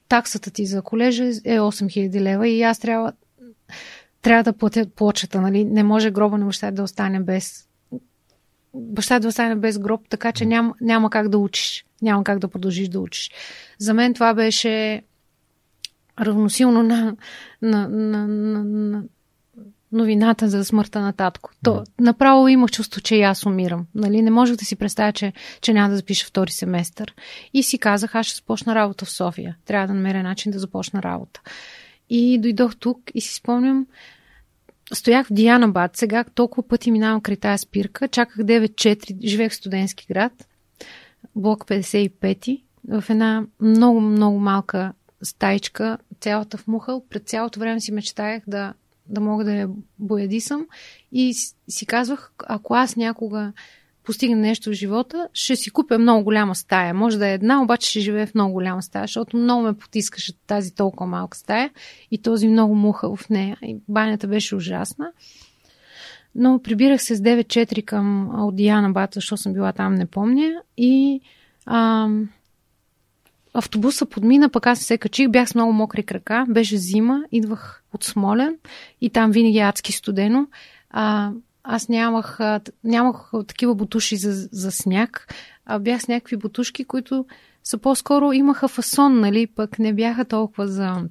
таксата 0.10 0.52
ти 0.52 0.66
за 0.66 0.82
колежа 0.82 1.24
е 1.24 1.60
8000 1.60 2.20
лева 2.22 2.48
и 2.48 2.62
аз 2.62 2.80
трябва, 2.80 3.14
трябва 4.22 4.44
да 4.44 4.54
платя 4.54 4.86
плочата, 4.96 5.42
нали? 5.42 5.66
Не 5.66 5.84
може 5.84 6.12
гроба 6.12 6.38
на 6.38 6.46
баща 6.46 6.72
да 6.72 6.84
остане 6.84 7.20
без 7.20 7.68
баща 8.74 9.20
да 9.20 9.28
остане 9.28 9.56
без 9.56 9.80
гроб, 9.80 10.02
така 10.10 10.32
че 10.32 10.46
няма, 10.46 10.74
няма 10.82 11.10
как 11.10 11.30
да 11.30 11.38
учиш. 11.38 11.86
Няма 12.02 12.24
как 12.24 12.40
да 12.40 12.48
продължиш 12.48 12.88
да 12.88 13.00
учиш. 13.00 13.32
За 13.80 13.94
мен 13.94 14.14
това 14.14 14.34
беше 14.34 15.02
равносилно 16.20 16.84
на, 16.84 17.16
на, 17.62 17.88
на, 17.88 18.28
на, 18.28 18.64
на 18.64 19.04
новината 19.92 20.50
за 20.50 20.66
смъртта 20.66 21.02
на 21.02 21.14
татко. 21.14 21.50
То, 21.64 21.84
направо 22.00 22.48
имах 22.48 22.72
чувство, 22.72 23.02
че 23.02 23.16
и 23.16 23.22
аз 23.22 23.46
умирам. 23.46 23.86
Нали? 23.96 24.22
Не 24.22 24.32
можех 24.32 24.56
да 24.56 24.66
си 24.66 24.76
представя, 24.76 25.14
че, 25.14 25.34
че 25.62 25.74
няма 25.74 25.90
да 25.90 25.96
запиша 25.96 26.26
втори 26.26 26.52
семестър. 26.52 27.14
И 27.54 27.64
си 27.64 27.78
казах, 27.78 28.16
аз 28.16 28.26
ще 28.26 28.36
започна 28.36 28.76
работа 28.76 29.06
в 29.06 29.12
София. 29.12 29.58
Трябва 29.66 29.88
да 29.88 29.94
намеря 29.94 30.24
начин 30.24 30.52
да 30.52 30.60
започна 30.60 31.04
работа. 31.04 31.42
И 32.13 32.38
дойдох 32.38 32.76
тук 32.76 33.00
и 33.13 33.21
си 33.21 33.36
спомням, 33.36 33.88
стоях 34.93 35.28
в 35.28 35.34
Диана 35.34 35.69
Бад, 35.69 35.97
сега 35.97 36.24
толкова 36.24 36.67
пъти 36.67 36.91
минавам 36.91 37.21
край 37.21 37.38
тази 37.38 37.62
спирка, 37.62 38.08
чаках 38.08 38.38
9-4, 38.38 39.28
живеех 39.28 39.52
в 39.52 39.56
студентски 39.56 40.06
град, 40.10 40.47
блок 41.36 41.65
55, 41.65 42.62
в 42.88 43.04
една 43.10 43.43
много, 43.62 44.02
много 44.02 44.39
малка 44.39 44.93
стайчка, 45.24 45.97
цялата 46.19 46.58
в 46.58 46.67
мухъл. 46.67 47.06
Пред 47.10 47.28
цялото 47.28 47.60
време 47.60 47.80
си 47.80 47.91
мечтаях 47.91 48.43
да, 48.47 48.74
да 49.06 49.21
мога 49.21 49.43
да 49.43 49.54
я 49.54 49.69
боядисам. 50.00 50.67
И 51.12 51.34
си 51.69 51.86
казвах, 51.86 52.32
ако 52.47 52.76
аз 52.76 52.95
някога 52.95 53.54
постигна 54.04 54.36
нещо 54.36 54.70
в 54.70 54.74
живота, 54.74 55.28
ще 55.34 55.56
си 55.56 55.72
купя 55.72 55.98
много 55.98 56.24
голяма 56.24 56.56
стая. 56.56 56.94
Може 56.94 57.18
да 57.18 57.28
е 57.28 57.34
една, 57.34 57.62
обаче 57.62 57.90
ще 57.90 58.00
живее 58.00 58.26
в 58.26 58.36
много 58.36 58.54
голяма 58.54 58.84
стая, 58.84 59.04
защото 59.04 59.38
много 59.38 59.62
ме 59.62 59.74
потискаше 59.74 60.34
тази 60.48 60.76
толкова 60.76 61.10
малка 61.10 61.38
стая 61.38 61.70
и 62.12 62.22
този 62.22 62.48
много 62.48 62.76
муха 62.76 63.16
в 63.16 63.30
нея. 63.30 63.58
И 63.62 63.78
банята 63.88 64.28
беше 64.28 64.56
ужасна. 64.56 65.12
Но 66.36 66.60
прибирах 66.64 67.02
се 67.02 67.16
с 67.16 67.20
9-4 67.20 67.86
към 67.86 68.32
Диана 68.54 68.92
Бата, 68.92 69.16
защото 69.16 69.42
съм 69.42 69.54
била 69.54 69.74
там, 69.74 69.96
не 69.96 70.06
помня. 70.06 70.62
И 70.78 71.22
ам, 71.66 72.30
автобуса 73.54 74.06
подмина, 74.06 74.50
пък 74.50 74.68
аз 74.68 74.80
се 74.80 74.98
качих, 74.98 75.30
бях 75.30 75.50
с 75.50 75.56
много 75.56 75.74
мокри 75.74 76.04
крака, 76.04 76.46
беше 76.50 76.78
зима, 76.78 77.24
идвах 77.32 77.84
от 77.94 78.04
Смолен 78.04 78.58
и 79.02 79.10
там 79.10 79.32
винаги 79.32 79.58
е 79.58 79.62
адски 79.62 79.92
студено. 79.92 80.48
А, 80.90 81.32
аз 81.63 81.89
нямах, 81.89 82.39
нямах 82.84 83.32
такива 83.47 83.76
бутуши 83.76 84.17
за, 84.17 84.32
за 84.52 84.71
сняг, 84.71 85.34
а 85.65 85.80
бях 85.80 86.02
с 86.02 86.08
някакви 86.08 86.38
бутушки, 86.38 86.86
които 86.86 87.26
са 87.63 87.78
по-скоро 87.78 88.32
имаха 88.32 88.67
фасон, 88.67 89.19
нали, 89.19 89.47
пък 89.47 89.80
не 89.80 89.93
бяха 89.93 90.26
толкова 90.26 90.67
за, 90.67 91.04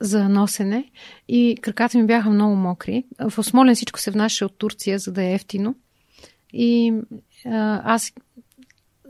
за 0.00 0.28
носене 0.28 0.90
и 1.28 1.56
краката 1.60 1.98
ми 1.98 2.06
бяха 2.06 2.30
много 2.30 2.56
мокри. 2.56 3.04
В 3.18 3.44
Смолен 3.44 3.74
всичко 3.74 4.00
се 4.00 4.10
внася 4.10 4.46
от 4.46 4.58
Турция, 4.58 4.98
за 4.98 5.12
да 5.12 5.22
е 5.22 5.34
ефтино. 5.34 5.74
И 6.52 6.94
а, 7.46 7.94
аз 7.94 8.12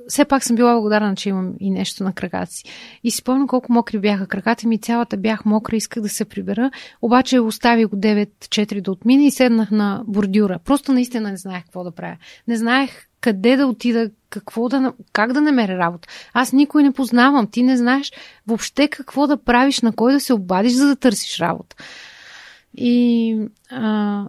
все 0.08 0.24
пак 0.24 0.44
съм 0.44 0.56
била 0.56 0.74
благодарна, 0.74 1.16
че 1.16 1.28
имам 1.28 1.52
и 1.60 1.70
нещо 1.70 2.04
на 2.04 2.12
краката 2.12 2.52
си. 2.52 2.64
И 3.04 3.10
си 3.10 3.16
спомням 3.16 3.48
колко 3.48 3.72
мокри 3.72 3.98
бяха 3.98 4.26
краката 4.26 4.68
ми, 4.68 4.78
цялата 4.78 5.16
бях 5.16 5.44
мокра, 5.44 5.76
исках 5.76 6.02
да 6.02 6.08
се 6.08 6.24
прибера, 6.24 6.70
обаче 7.02 7.40
оставих 7.40 7.88
го 7.88 7.96
9-4 7.96 8.80
да 8.80 8.92
отмина 8.92 9.24
и 9.24 9.30
седнах 9.30 9.70
на 9.70 10.02
бордюра. 10.06 10.58
Просто 10.64 10.92
наистина 10.92 11.30
не 11.30 11.36
знаех 11.36 11.64
какво 11.64 11.84
да 11.84 11.90
правя. 11.90 12.16
Не 12.48 12.56
знаех 12.56 13.06
къде 13.20 13.56
да 13.56 13.66
отида, 13.66 14.10
какво 14.30 14.68
да, 14.68 14.92
как 15.12 15.32
да 15.32 15.40
намеря 15.40 15.78
работа. 15.78 16.08
Аз 16.32 16.52
никой 16.52 16.82
не 16.82 16.92
познавам. 16.92 17.46
Ти 17.46 17.62
не 17.62 17.76
знаеш 17.76 18.12
въобще 18.46 18.88
какво 18.88 19.26
да 19.26 19.36
правиш, 19.36 19.80
на 19.80 19.92
кой 19.92 20.12
да 20.12 20.20
се 20.20 20.32
обадиш, 20.32 20.72
за 20.72 20.86
да 20.86 20.96
търсиш 20.96 21.40
работа. 21.40 21.76
И 22.74 23.36
а, 23.70 24.26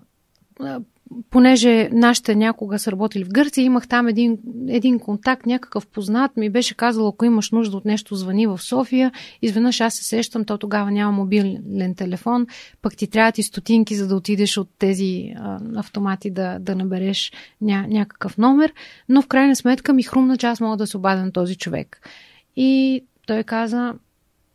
понеже 1.30 1.90
нашите 1.92 2.36
някога 2.36 2.80
са 2.80 2.92
работили 2.92 3.24
в 3.24 3.30
Гърция, 3.30 3.64
имах 3.64 3.88
там 3.88 4.08
един, 4.08 4.38
един 4.68 5.00
контакт, 5.00 5.46
някакъв 5.46 5.88
познат 5.88 6.38
ми 6.38 6.50
беше 6.50 6.76
казал, 6.76 7.08
ако 7.08 7.26
имаш 7.26 7.52
нужда 7.52 7.78
от 7.78 7.86
нещо, 7.86 8.16
звъни 8.16 8.48
в 8.48 8.58
София. 8.58 9.12
Изведнъж 9.42 9.82
аз 9.82 9.94
се 9.94 10.04
сещам, 10.04 10.46
то 10.46 10.58
тогава 10.58 10.92
няма 10.92 11.12
мобилен 11.12 11.96
телефон, 11.98 12.48
пък 12.82 12.98
ти 12.98 13.08
трябва 13.08 13.32
ти 13.32 13.44
стотинки, 13.44 13.96
за 13.96 14.08
да 14.08 14.16
отидеш 14.16 14.58
от 14.58 14.70
тези 14.80 15.34
а, 15.36 15.60
автомати 15.76 16.32
да, 16.32 16.60
да 16.60 16.76
набереш 16.76 17.32
ня, 17.62 17.86
някакъв 17.90 18.38
номер. 18.38 18.74
Но 19.10 19.22
в 19.22 19.28
крайна 19.28 19.56
сметка 19.56 19.94
ми 19.94 20.04
хрумна, 20.04 20.38
че 20.38 20.48
аз 20.48 20.60
мога 20.60 20.78
да 20.78 20.88
се 20.88 20.98
обадя 20.98 21.26
на 21.26 21.32
този 21.32 21.56
човек. 21.56 22.10
И 22.56 23.02
той 23.28 23.44
каза, 23.44 23.94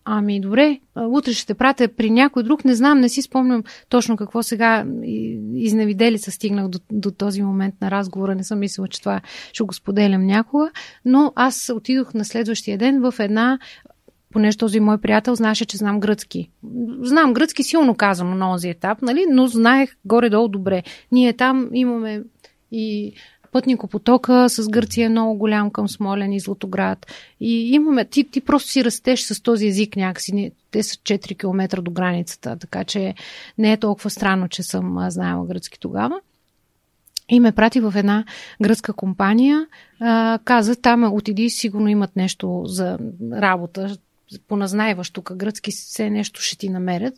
Ами 0.08 0.40
добре, 0.40 0.80
утре 0.96 1.32
ще 1.32 1.46
те 1.46 1.54
пратя 1.54 1.88
при 1.88 2.10
някой 2.10 2.42
друг. 2.42 2.64
Не 2.64 2.74
знам, 2.74 3.00
не 3.00 3.08
си 3.08 3.22
спомням 3.22 3.62
точно 3.88 4.16
какво 4.16 4.42
сега 4.42 4.84
изневиделица 5.54 6.30
стигнах 6.30 6.68
до, 6.68 6.78
до 6.92 7.10
този 7.10 7.42
момент 7.42 7.74
на 7.80 7.90
разговора. 7.90 8.34
Не 8.34 8.44
съм 8.44 8.58
мислила, 8.58 8.88
че 8.88 9.00
това 9.00 9.20
ще 9.52 9.64
го 9.64 9.74
споделям 9.74 10.26
някога. 10.26 10.70
Но 11.04 11.32
аз 11.36 11.72
отидох 11.74 12.14
на 12.14 12.24
следващия 12.24 12.78
ден 12.78 13.00
в 13.00 13.14
една 13.18 13.58
понеже 14.32 14.58
този 14.58 14.80
мой 14.80 14.98
приятел 14.98 15.34
знаеше, 15.34 15.64
че 15.64 15.76
знам 15.76 16.00
гръцки. 16.00 16.50
Знам 17.00 17.32
гръцки, 17.32 17.62
силно 17.62 17.94
казвам 17.94 18.38
на 18.38 18.52
този 18.52 18.68
етап, 18.68 19.02
нали? 19.02 19.24
но 19.30 19.46
знаех 19.46 19.96
горе-долу 20.04 20.48
добре. 20.48 20.82
Ние 21.12 21.32
там 21.32 21.70
имаме 21.72 22.22
и 22.72 23.12
пътникопотока 23.56 24.48
с 24.48 24.68
Гърция 24.68 25.06
е 25.06 25.08
много 25.08 25.34
голям 25.34 25.70
към 25.70 25.88
Смолен 25.88 26.32
и 26.32 26.40
Златоград. 26.40 27.06
И 27.40 27.70
имаме, 27.74 28.04
ти, 28.04 28.24
ти 28.24 28.40
просто 28.40 28.70
си 28.70 28.84
растеш 28.84 29.20
с 29.20 29.42
този 29.42 29.66
език 29.66 29.96
някакси. 29.96 30.52
Те 30.70 30.82
са 30.82 30.96
4 30.96 31.38
км 31.38 31.82
до 31.82 31.90
границата, 31.90 32.56
така 32.58 32.84
че 32.84 33.14
не 33.58 33.72
е 33.72 33.76
толкова 33.76 34.10
странно, 34.10 34.48
че 34.48 34.62
съм 34.62 35.10
знаела 35.10 35.46
гръцки 35.46 35.80
тогава. 35.80 36.20
И 37.28 37.40
ме 37.40 37.52
прати 37.52 37.80
в 37.80 37.94
една 37.96 38.24
гръцка 38.62 38.92
компания. 38.92 39.66
А, 40.00 40.38
каза, 40.44 40.76
там 40.76 41.12
отиди, 41.12 41.50
сигурно 41.50 41.88
имат 41.88 42.16
нещо 42.16 42.62
за 42.66 42.98
работа. 43.32 43.96
Поназнайваш 44.48 45.10
тук 45.10 45.36
гръцки, 45.36 45.70
все 45.70 46.10
нещо 46.10 46.42
ще 46.42 46.58
ти 46.58 46.68
намерят. 46.68 47.14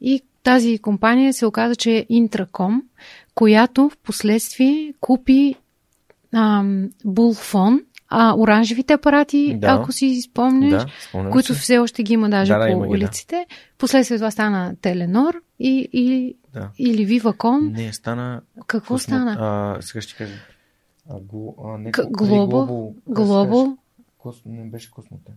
И 0.00 0.22
тази 0.42 0.78
компания 0.78 1.32
се 1.32 1.46
оказа, 1.46 1.76
че 1.76 1.96
е 1.96 2.06
Интраком, 2.08 2.82
която 3.34 3.88
в 3.88 3.96
последствие 3.96 4.94
купи 5.00 5.54
Булфон, 7.04 7.80
а, 8.08 8.34
оранжевите 8.38 8.92
апарати, 8.92 9.56
да. 9.58 9.66
ако 9.66 9.92
си 9.92 10.20
спомнеш, 10.20 10.84
да, 11.12 11.30
които 11.30 11.54
се. 11.54 11.60
все 11.60 11.78
още 11.78 12.02
ги 12.02 12.12
има 12.12 12.30
даже 12.30 12.52
да, 12.52 12.58
по 12.58 12.66
има 12.66 12.86
улиците. 12.86 13.46
Да. 13.48 13.54
Последствие 13.78 14.18
това 14.18 14.30
стана 14.30 14.76
Теленор 14.82 15.34
и, 15.58 15.88
и, 15.92 16.36
да. 16.54 16.70
или 16.78 17.04
Виваком. 17.04 17.72
Не, 17.72 17.92
стана... 17.92 18.40
Какво 18.66 18.94
Космо... 18.94 18.98
стана? 18.98 19.36
А, 19.40 19.82
сега 19.82 20.00
ще 20.00 20.14
кажа. 20.14 20.34
А, 21.10 21.20
го, 21.20 21.56
а, 21.64 21.78
не, 21.78 21.92
К- 21.92 22.10
Глобо. 22.10 22.94
Глобо. 23.06 23.76
Кос... 24.18 24.42
Не 24.46 24.70
беше 24.70 24.90
Космоте. 24.90 25.32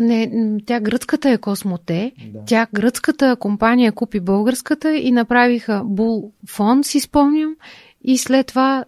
Не, 0.00 0.58
тя 0.66 0.80
гръцката 0.80 1.30
е 1.30 1.38
Космоте. 1.38 2.12
Да. 2.26 2.40
Тя 2.46 2.66
гръцката 2.74 3.36
компания 3.36 3.92
купи 3.92 4.20
българската 4.20 4.96
и 4.96 5.12
направиха 5.12 5.82
Бул 5.84 6.32
фон, 6.48 6.84
си 6.84 7.00
спомням. 7.00 7.56
И 8.04 8.18
след 8.18 8.46
това 8.46 8.84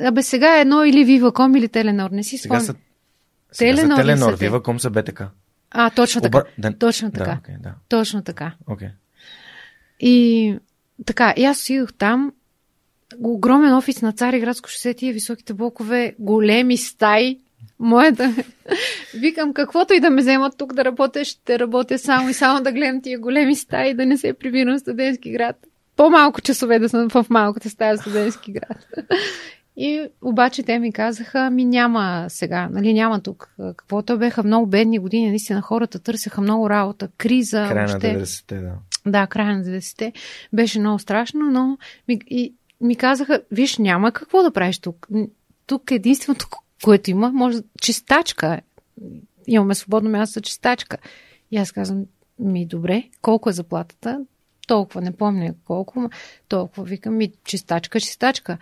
Абе 0.00 0.22
сега 0.22 0.58
е 0.58 0.60
едно 0.60 0.84
или 0.84 1.04
Виваком 1.04 1.56
или 1.56 1.68
Теленор, 1.68 2.10
не 2.10 2.24
си 2.24 2.38
спомням. 2.38 2.60
Сега 2.60 2.72
са, 2.72 2.78
сега 3.52 3.76
Теленор, 3.76 3.96
са 3.96 4.02
Теленор 4.02 4.34
Виваком 4.34 4.80
са 4.80 4.90
БТК. 4.90 5.30
А, 5.70 5.90
точно 5.90 6.20
така. 6.20 6.38
Обър... 6.38 6.50
Да, 6.58 6.78
точно 6.78 7.10
така. 7.10 7.24
Да, 7.24 7.52
okay, 7.52 7.62
да. 7.62 7.74
Точно 7.88 8.22
така. 8.22 8.52
Okay. 8.68 8.90
И 10.00 10.58
така, 11.06 11.34
и 11.36 11.44
аз 11.44 11.62
отидох 11.62 11.92
там. 11.92 12.32
Огромен 13.18 13.74
офис 13.74 14.02
на 14.02 14.12
Цариградско 14.12 14.68
шосе, 14.68 14.94
тия 14.94 15.12
високите 15.12 15.54
блокове, 15.54 16.14
големи 16.18 16.76
стаи. 16.76 17.38
Моята. 17.78 18.34
Викам, 19.14 19.54
каквото 19.54 19.94
и 19.94 20.00
да 20.00 20.10
ме 20.10 20.20
вземат 20.20 20.58
тук 20.58 20.74
да 20.74 20.84
работя, 20.84 21.24
ще 21.24 21.58
работя 21.58 21.98
само 21.98 22.28
и 22.28 22.34
само 22.34 22.62
да 22.62 22.72
гледам 22.72 23.02
тия 23.02 23.18
големи 23.18 23.56
стаи, 23.56 23.94
да 23.94 24.06
не 24.06 24.18
се 24.18 24.32
прибирам 24.32 24.76
в 24.76 24.80
студентски 24.80 25.32
град. 25.32 25.56
По-малко 25.96 26.40
часове 26.40 26.78
да 26.78 26.88
съм 26.88 27.10
в 27.10 27.26
малката 27.30 27.70
стая 27.70 27.98
студентски 27.98 28.52
град. 28.52 28.86
И 29.76 30.08
обаче 30.22 30.62
те 30.62 30.78
ми 30.78 30.92
казаха, 30.92 31.50
ми 31.50 31.64
няма 31.64 32.24
сега, 32.28 32.68
нали, 32.68 32.94
няма 32.94 33.20
тук. 33.20 33.54
Каквото 33.76 34.18
беха 34.18 34.42
много 34.42 34.66
бедни 34.66 34.98
години, 34.98 35.28
наистина 35.28 35.60
хората 35.60 35.98
търсеха 35.98 36.40
много 36.40 36.70
работа, 36.70 37.08
криза. 37.16 37.66
Края 37.68 37.88
на 37.88 38.00
90-те, 38.00 38.60
да. 38.60 38.72
Да, 39.06 39.26
края 39.26 39.58
на 39.58 39.64
90-те 39.64 40.12
беше 40.52 40.80
много 40.80 40.98
страшно, 40.98 41.40
но 41.50 41.78
ми, 42.08 42.18
и, 42.26 42.54
ми 42.80 42.96
казаха, 42.96 43.42
виж, 43.50 43.78
няма 43.78 44.12
какво 44.12 44.42
да 44.42 44.52
правиш 44.52 44.78
тук. 44.78 45.08
Тук 45.66 45.90
единственото, 45.90 46.46
което 46.84 47.10
има, 47.10 47.32
може 47.32 47.58
чистачка. 47.82 48.60
Имаме 49.46 49.74
свободно 49.74 50.10
място 50.10 50.32
за 50.32 50.40
чистачка. 50.40 50.96
И 51.50 51.56
аз 51.56 51.72
казвам, 51.72 52.04
ми 52.38 52.66
добре, 52.66 53.04
колко 53.22 53.50
е 53.50 53.52
заплатата? 53.52 54.20
Толкова, 54.66 55.00
не 55.00 55.12
помня 55.12 55.54
колко, 55.64 56.10
толкова 56.48 56.84
викам 56.84 57.16
ми 57.16 57.32
чистачка, 57.44 58.00
чистачка. 58.00 58.58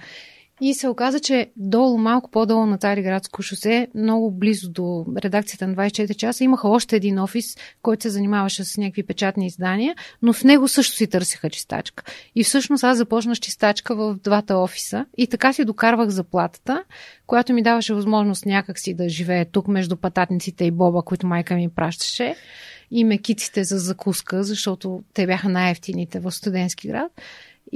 И 0.61 0.75
се 0.75 0.89
оказа, 0.89 1.21
че 1.21 1.51
долу, 1.57 1.99
малко 1.99 2.31
по-долу 2.31 2.67
на 2.67 2.79
Цариградско 2.79 3.43
шосе, 3.43 3.89
много 3.95 4.31
близо 4.31 4.71
до 4.71 5.07
редакцията 5.17 5.67
на 5.67 5.75
24 5.75 6.17
часа, 6.17 6.45
имаха 6.45 6.69
още 6.69 6.97
един 6.97 7.19
офис, 7.19 7.57
който 7.83 8.03
се 8.03 8.11
занимаваше 8.11 8.65
с 8.65 8.77
някакви 8.77 9.03
печатни 9.03 9.47
издания, 9.47 9.95
но 10.23 10.33
в 10.33 10.45
него 10.45 10.69
също 10.69 10.97
си 10.97 11.07
търсиха 11.07 11.51
чистачка. 11.51 12.05
И 12.35 12.45
всъщност 12.45 12.85
аз 12.85 12.99
започнах 12.99 13.41
чистачка 13.41 13.97
в 13.97 14.17
двата 14.25 14.57
офиса 14.57 15.07
и 15.17 15.27
така 15.27 15.53
си 15.53 15.65
докарвах 15.65 16.09
заплатата, 16.09 16.85
която 17.27 17.53
ми 17.53 17.63
даваше 17.63 17.95
възможност 17.95 18.47
някакси 18.47 18.95
да 18.95 19.09
живее 19.09 19.45
тук 19.45 19.69
между 19.69 19.97
пататниците 19.97 20.65
и 20.65 20.71
боба, 20.71 21.03
които 21.03 21.27
майка 21.27 21.55
ми 21.55 21.69
пращаше 21.69 22.37
и 22.91 23.05
мекиците 23.05 23.65
за 23.65 23.79
закуска, 23.79 24.43
защото 24.43 25.03
те 25.15 25.27
бяха 25.27 25.49
най-ефтините 25.49 26.21
в 26.21 26.33
студентски 26.33 26.89
град 26.89 27.13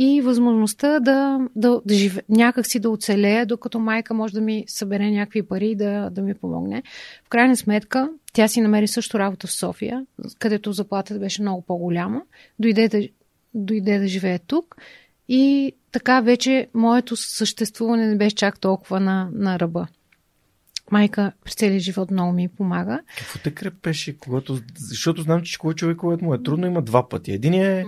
и 0.01 0.21
възможността 0.21 1.01
да, 1.01 1.39
да, 1.57 1.81
да 1.87 1.95
живе, 1.95 2.23
някакси 2.29 2.79
да 2.79 2.91
оцелея, 2.91 3.47
докато 3.47 3.79
майка 3.79 4.15
може 4.15 4.35
да 4.35 4.41
ми 4.41 4.65
събере 4.67 5.11
някакви 5.11 5.43
пари 5.43 5.67
и 5.67 5.75
да, 5.75 6.11
да 6.11 6.23
ми 6.23 6.35
помогне. 6.35 6.83
В 7.25 7.29
крайна 7.29 7.57
сметка, 7.57 8.11
тя 8.33 8.49
си 8.49 8.61
намери 8.61 8.89
също 8.89 9.19
работа 9.19 9.47
в 9.47 9.53
София, 9.53 10.07
където 10.39 10.73
заплатата 10.73 11.21
беше 11.21 11.43
много 11.43 11.63
по-голяма. 11.63 12.23
Дойде 12.59 12.89
да, 12.89 13.09
дойде 13.55 13.99
да 13.99 14.09
живее 14.09 14.39
тук 14.39 14.77
и 15.29 15.73
така 15.93 16.21
вече 16.21 16.69
моето 16.75 17.17
съществуване 17.17 18.07
не 18.07 18.17
беше 18.17 18.37
чак 18.37 18.61
толкова 18.61 19.01
на, 19.01 19.29
на 19.33 19.59
ръба. 19.59 19.87
Майка 20.91 21.33
през 21.45 21.55
целия 21.55 21.81
живот 21.81 22.11
много 22.11 22.33
ми 22.33 22.49
помага. 22.49 23.01
Какво 23.19 23.39
те 23.39 23.55
крепеше, 23.55 24.19
когато... 24.19 24.59
Защото 24.77 25.23
знам, 25.23 25.43
че 25.43 25.59
кой 25.59 25.75
човек, 25.75 25.97
който 25.97 26.25
му 26.25 26.35
е 26.35 26.43
трудно, 26.43 26.67
има 26.67 26.83
два 26.83 27.09
пъти. 27.09 27.33
Един 27.33 27.55
е 27.55 27.85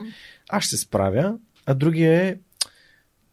аз 0.51 0.64
ще 0.64 0.77
се 0.77 0.83
справя, 0.83 1.38
а 1.71 1.75
другия 1.75 2.23
е 2.23 2.37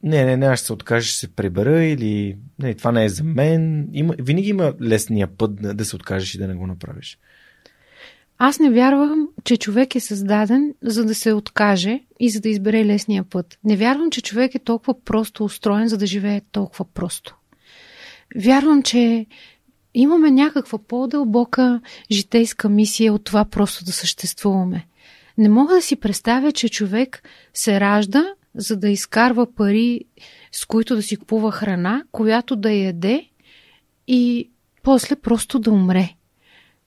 не, 0.03 0.25
не, 0.25 0.37
не, 0.37 0.45
аз 0.45 0.59
ще 0.59 0.65
се 0.65 0.73
откажа, 0.73 1.07
ще 1.07 1.19
се 1.19 1.35
прибера 1.35 1.83
или 1.83 2.37
не, 2.59 2.73
това 2.73 2.91
не 2.91 3.05
е 3.05 3.09
за 3.09 3.23
мен. 3.23 3.89
Има, 3.93 4.15
винаги 4.19 4.49
има 4.49 4.73
лесния 4.81 5.27
път 5.37 5.55
да, 5.55 5.73
да 5.73 5.85
се 5.85 5.95
откажеш 5.95 6.35
и 6.35 6.37
да 6.37 6.47
не 6.47 6.55
го 6.55 6.67
направиш. 6.67 7.19
Аз 8.37 8.59
не 8.59 8.71
вярвам, 8.71 9.27
че 9.43 9.57
човек 9.57 9.95
е 9.95 9.99
създаден 9.99 10.73
за 10.81 11.05
да 11.05 11.15
се 11.15 11.33
откаже 11.33 11.99
и 12.19 12.29
за 12.29 12.41
да 12.41 12.49
избере 12.49 12.85
лесния 12.85 13.23
път. 13.23 13.59
Не 13.63 13.75
вярвам, 13.75 14.11
че 14.11 14.21
човек 14.21 14.55
е 14.55 14.59
толкова 14.59 15.03
просто 15.03 15.43
устроен, 15.43 15.87
за 15.87 15.97
да 15.97 16.05
живее 16.05 16.41
толкова 16.51 16.85
просто. 16.93 17.35
Вярвам, 18.35 18.83
че 18.83 19.25
имаме 19.93 20.31
някаква 20.31 20.79
по-дълбока 20.79 21.81
житейска 22.11 22.69
мисия 22.69 23.13
от 23.13 23.23
това 23.23 23.45
просто 23.45 23.85
да 23.85 23.91
съществуваме. 23.91 24.87
Не 25.37 25.49
мога 25.49 25.75
да 25.75 25.81
си 25.81 25.95
представя, 25.95 26.51
че 26.51 26.69
човек 26.69 27.23
се 27.53 27.79
ражда, 27.79 28.25
за 28.55 28.77
да 28.77 28.89
изкарва 28.89 29.53
пари, 29.53 30.05
с 30.51 30.65
които 30.65 30.95
да 30.95 31.01
си 31.01 31.17
купува 31.17 31.51
храна, 31.51 32.03
която 32.11 32.55
да 32.55 32.71
яде 32.71 33.25
и 34.07 34.49
после 34.83 35.15
просто 35.15 35.59
да 35.59 35.71
умре. 35.71 36.09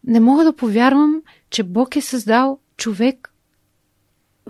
Не 0.05 0.21
мога 0.21 0.45
да 0.45 0.57
повярвам, 0.57 1.23
че 1.51 1.63
Бог 1.63 1.97
е 1.97 2.01
създал 2.01 2.59
човек 2.77 3.33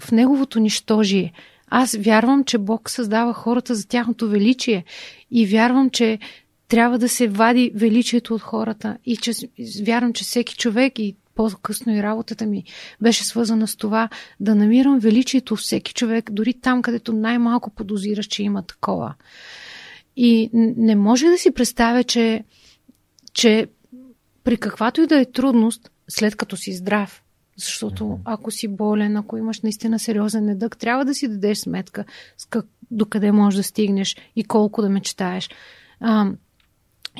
в 0.00 0.12
неговото 0.12 0.60
нищожие. 0.60 1.32
Аз 1.66 1.96
вярвам, 1.96 2.44
че 2.44 2.58
Бог 2.58 2.90
създава 2.90 3.32
хората 3.32 3.74
за 3.74 3.88
тяхното 3.88 4.28
величие 4.28 4.84
и 5.30 5.46
вярвам, 5.46 5.90
че 5.90 6.18
трябва 6.68 6.98
да 6.98 7.08
се 7.08 7.28
вади 7.28 7.72
величието 7.74 8.34
от 8.34 8.40
хората 8.42 8.96
и 9.04 9.16
че 9.16 9.32
вярвам, 9.84 10.12
че 10.12 10.24
всеки 10.24 10.56
човек 10.56 10.98
и 10.98 11.16
по-късно 11.40 11.96
и 11.96 12.02
работата 12.02 12.46
ми 12.46 12.64
беше 13.00 13.24
свързана 13.24 13.66
с 13.66 13.76
това 13.76 14.08
да 14.40 14.54
намирам 14.54 14.98
величието 14.98 15.56
всеки 15.56 15.94
човек, 15.94 16.30
дори 16.30 16.54
там, 16.60 16.82
където 16.82 17.12
най-малко 17.12 17.70
подозираш, 17.70 18.26
че 18.26 18.42
има 18.42 18.62
такова. 18.62 19.14
И 20.16 20.50
не 20.76 20.96
може 20.96 21.26
да 21.26 21.38
си 21.38 21.50
представя, 21.50 22.04
че, 22.04 22.44
че 23.32 23.66
при 24.44 24.56
каквато 24.56 25.00
и 25.00 25.06
да 25.06 25.20
е 25.20 25.24
трудност, 25.24 25.90
след 26.08 26.36
като 26.36 26.56
си 26.56 26.72
здрав, 26.72 27.22
защото 27.56 28.18
ако 28.24 28.50
си 28.50 28.68
болен, 28.68 29.16
ако 29.16 29.36
имаш 29.36 29.60
наистина 29.60 29.98
сериозен 29.98 30.44
недък, 30.44 30.78
трябва 30.78 31.04
да 31.04 31.14
си 31.14 31.28
дадеш 31.28 31.58
сметка 31.58 32.04
с 32.38 32.46
как, 32.46 32.66
докъде 32.90 33.32
можеш 33.32 33.56
да 33.56 33.62
стигнеш 33.62 34.16
и 34.36 34.44
колко 34.44 34.82
да 34.82 34.88
мечтаеш. 34.88 35.50
А, 36.00 36.32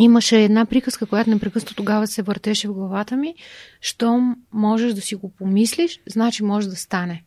имаше 0.01 0.45
една 0.45 0.67
приказка, 0.67 1.07
която 1.07 1.31
непрекъснато 1.31 1.75
тогава 1.75 2.07
се 2.07 2.23
въртеше 2.23 2.69
в 2.69 2.73
главата 2.73 3.17
ми. 3.17 3.35
Щом 3.81 4.37
можеш 4.53 4.95
да 4.95 5.01
си 5.01 5.15
го 5.15 5.31
помислиш, 5.31 6.01
значи 6.07 6.45
може 6.45 6.69
да 6.69 6.77
стане. 6.77 7.25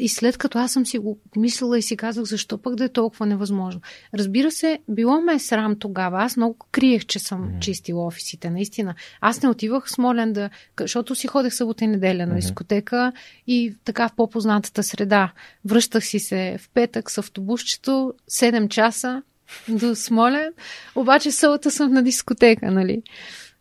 И 0.00 0.08
след 0.08 0.38
като 0.38 0.58
аз 0.58 0.72
съм 0.72 0.86
си 0.86 0.98
го 0.98 1.18
мислила 1.36 1.78
и 1.78 1.82
си 1.82 1.96
казах, 1.96 2.24
защо 2.24 2.58
пък 2.58 2.76
да 2.76 2.84
е 2.84 2.88
толкова 2.88 3.26
невъзможно. 3.26 3.80
Разбира 4.14 4.50
се, 4.50 4.78
било 4.88 5.20
ме 5.20 5.34
е 5.34 5.38
срам 5.38 5.78
тогава. 5.78 6.22
Аз 6.22 6.36
много 6.36 6.56
криех, 6.72 7.06
че 7.06 7.18
съм 7.18 7.48
mm-hmm. 7.48 7.58
чистила 7.60 8.06
офисите, 8.06 8.50
наистина. 8.50 8.94
Аз 9.20 9.42
не 9.42 9.48
отивах 9.48 9.86
в 9.86 9.90
Смолен 9.90 10.32
да... 10.32 10.50
Защото 10.80 11.14
си 11.14 11.26
ходех 11.26 11.54
събота 11.54 11.84
и 11.84 11.86
неделя 11.86 12.26
на 12.26 12.34
дискотека 12.34 13.12
и 13.46 13.74
така 13.84 14.08
в 14.08 14.14
по-познатата 14.16 14.82
среда. 14.82 15.32
Връщах 15.64 16.04
си 16.04 16.18
се 16.18 16.58
в 16.60 16.70
петък 16.74 17.10
с 17.10 17.18
автобусчето, 17.18 18.14
7 18.30 18.68
часа, 18.68 19.22
до 19.68 19.94
Смолен, 19.94 20.52
обаче 20.94 21.30
сълта 21.30 21.70
съм 21.70 21.92
на 21.92 22.02
дискотека, 22.02 22.70
нали? 22.70 23.02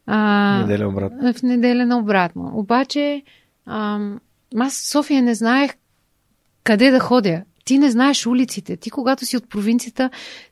А, 0.06 0.60
неделя 0.62 0.88
обратно. 0.88 1.34
В 1.34 1.44
неделя 1.44 1.86
на 1.86 1.98
обратно. 1.98 2.52
Обаче, 2.54 3.24
а, 3.66 4.00
аз 4.60 4.74
в 4.74 4.90
София 4.90 5.22
не 5.22 5.36
знаех 5.36 5.72
къде 6.64 6.92
да 6.92 7.00
ходя. 7.00 7.44
Ти 7.66 7.78
не 7.78 7.92
знаеш 7.92 8.28
улиците. 8.28 8.78
Ти, 8.78 8.90
когато 8.90 9.26
си 9.26 9.38
от 9.38 9.50
провинцията, 9.50 10.10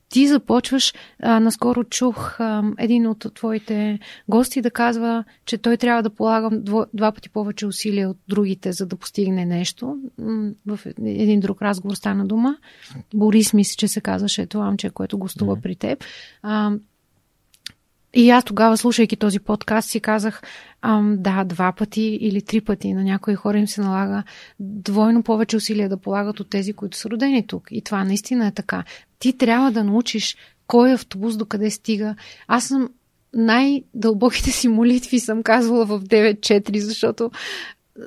ти 0.10 0.28
започваш, 0.28 0.94
а, 1.24 1.40
наскоро 1.40 1.84
чух 1.84 2.40
а, 2.40 2.64
един 2.78 3.08
от 3.08 3.26
твоите 3.34 4.00
гости 4.30 4.62
да 4.62 4.72
казва, 4.72 5.24
че 5.46 5.58
той 5.58 5.78
трябва 5.78 6.04
да 6.04 6.10
полага 6.10 6.50
дво, 6.52 6.86
два 6.94 7.12
пъти 7.12 7.30
повече 7.30 7.68
усилия 7.68 8.10
от 8.10 8.18
другите, 8.28 8.72
за 8.72 8.86
да 8.86 8.96
постигне 8.96 9.46
нещо. 9.46 9.98
В 10.66 10.80
един 11.06 11.40
друг 11.40 11.62
разговор 11.62 11.96
стана 11.96 12.26
дума. 12.26 12.58
Борис 13.14 13.54
мисля, 13.54 13.76
че 13.78 13.88
се 13.88 14.02
казваше 14.02 14.46
това 14.46 14.66
момче, 14.66 14.90
което 14.90 15.18
гостува 15.18 15.58
mm-hmm. 15.58 15.62
при 15.62 15.76
теб. 15.76 16.04
А, 16.42 16.72
и 18.14 18.30
аз 18.30 18.44
тогава, 18.44 18.78
слушайки 18.78 19.16
този 19.16 19.40
подкаст, 19.40 19.90
си 19.90 20.00
казах, 20.00 20.42
ам, 20.82 21.16
да, 21.20 21.44
два 21.44 21.72
пъти 21.72 22.02
или 22.02 22.42
три 22.42 22.62
пъти 22.62 22.94
на 22.94 23.04
някои 23.04 23.36
хора 23.36 23.60
им 23.60 23.68
се 23.68 23.82
налага 23.82 24.24
двойно 24.60 25.24
повече 25.24 25.58
усилия 25.58 25.90
да 25.90 25.98
полагат 25.98 26.40
от 26.40 26.50
тези, 26.50 26.74
които 26.74 26.98
са 26.98 27.10
родени 27.10 27.48
тук. 27.48 27.68
И 27.72 27.82
това 27.82 28.04
наистина 28.04 28.48
е 28.48 28.52
така. 28.52 28.84
Ти 29.20 29.38
трябва 29.38 29.72
да 29.72 29.84
научиш 29.84 30.38
кой 30.68 30.94
автобус 30.94 31.38
докъде 31.38 31.70
стига. 31.70 32.16
Аз 32.48 32.66
съм 32.68 32.90
най-дълбоките 33.34 34.52
си 34.52 34.68
молитви 34.68 35.20
съм 35.20 35.44
казвала 35.44 35.86
в 35.86 36.02
9-4, 36.02 36.78
защото 36.78 37.32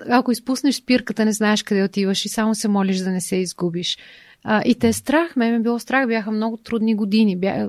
ако 0.08 0.32
изпуснеш 0.32 0.74
спирката, 0.74 1.24
не 1.24 1.32
знаеш 1.32 1.62
къде 1.62 1.82
отиваш 1.82 2.24
и 2.24 2.28
само 2.28 2.54
се 2.54 2.68
молиш 2.68 2.98
да 2.98 3.10
не 3.10 3.20
се 3.20 3.36
изгубиш. 3.36 3.98
А, 4.44 4.62
и 4.64 4.74
те 4.74 4.92
страх. 4.92 5.37
Ме 5.37 5.50
ме 5.50 5.59
било 5.59 5.79
страх. 5.79 6.07
Бяха 6.07 6.31
много 6.31 6.57
трудни 6.57 6.94
години. 6.94 7.37
Бя, 7.37 7.68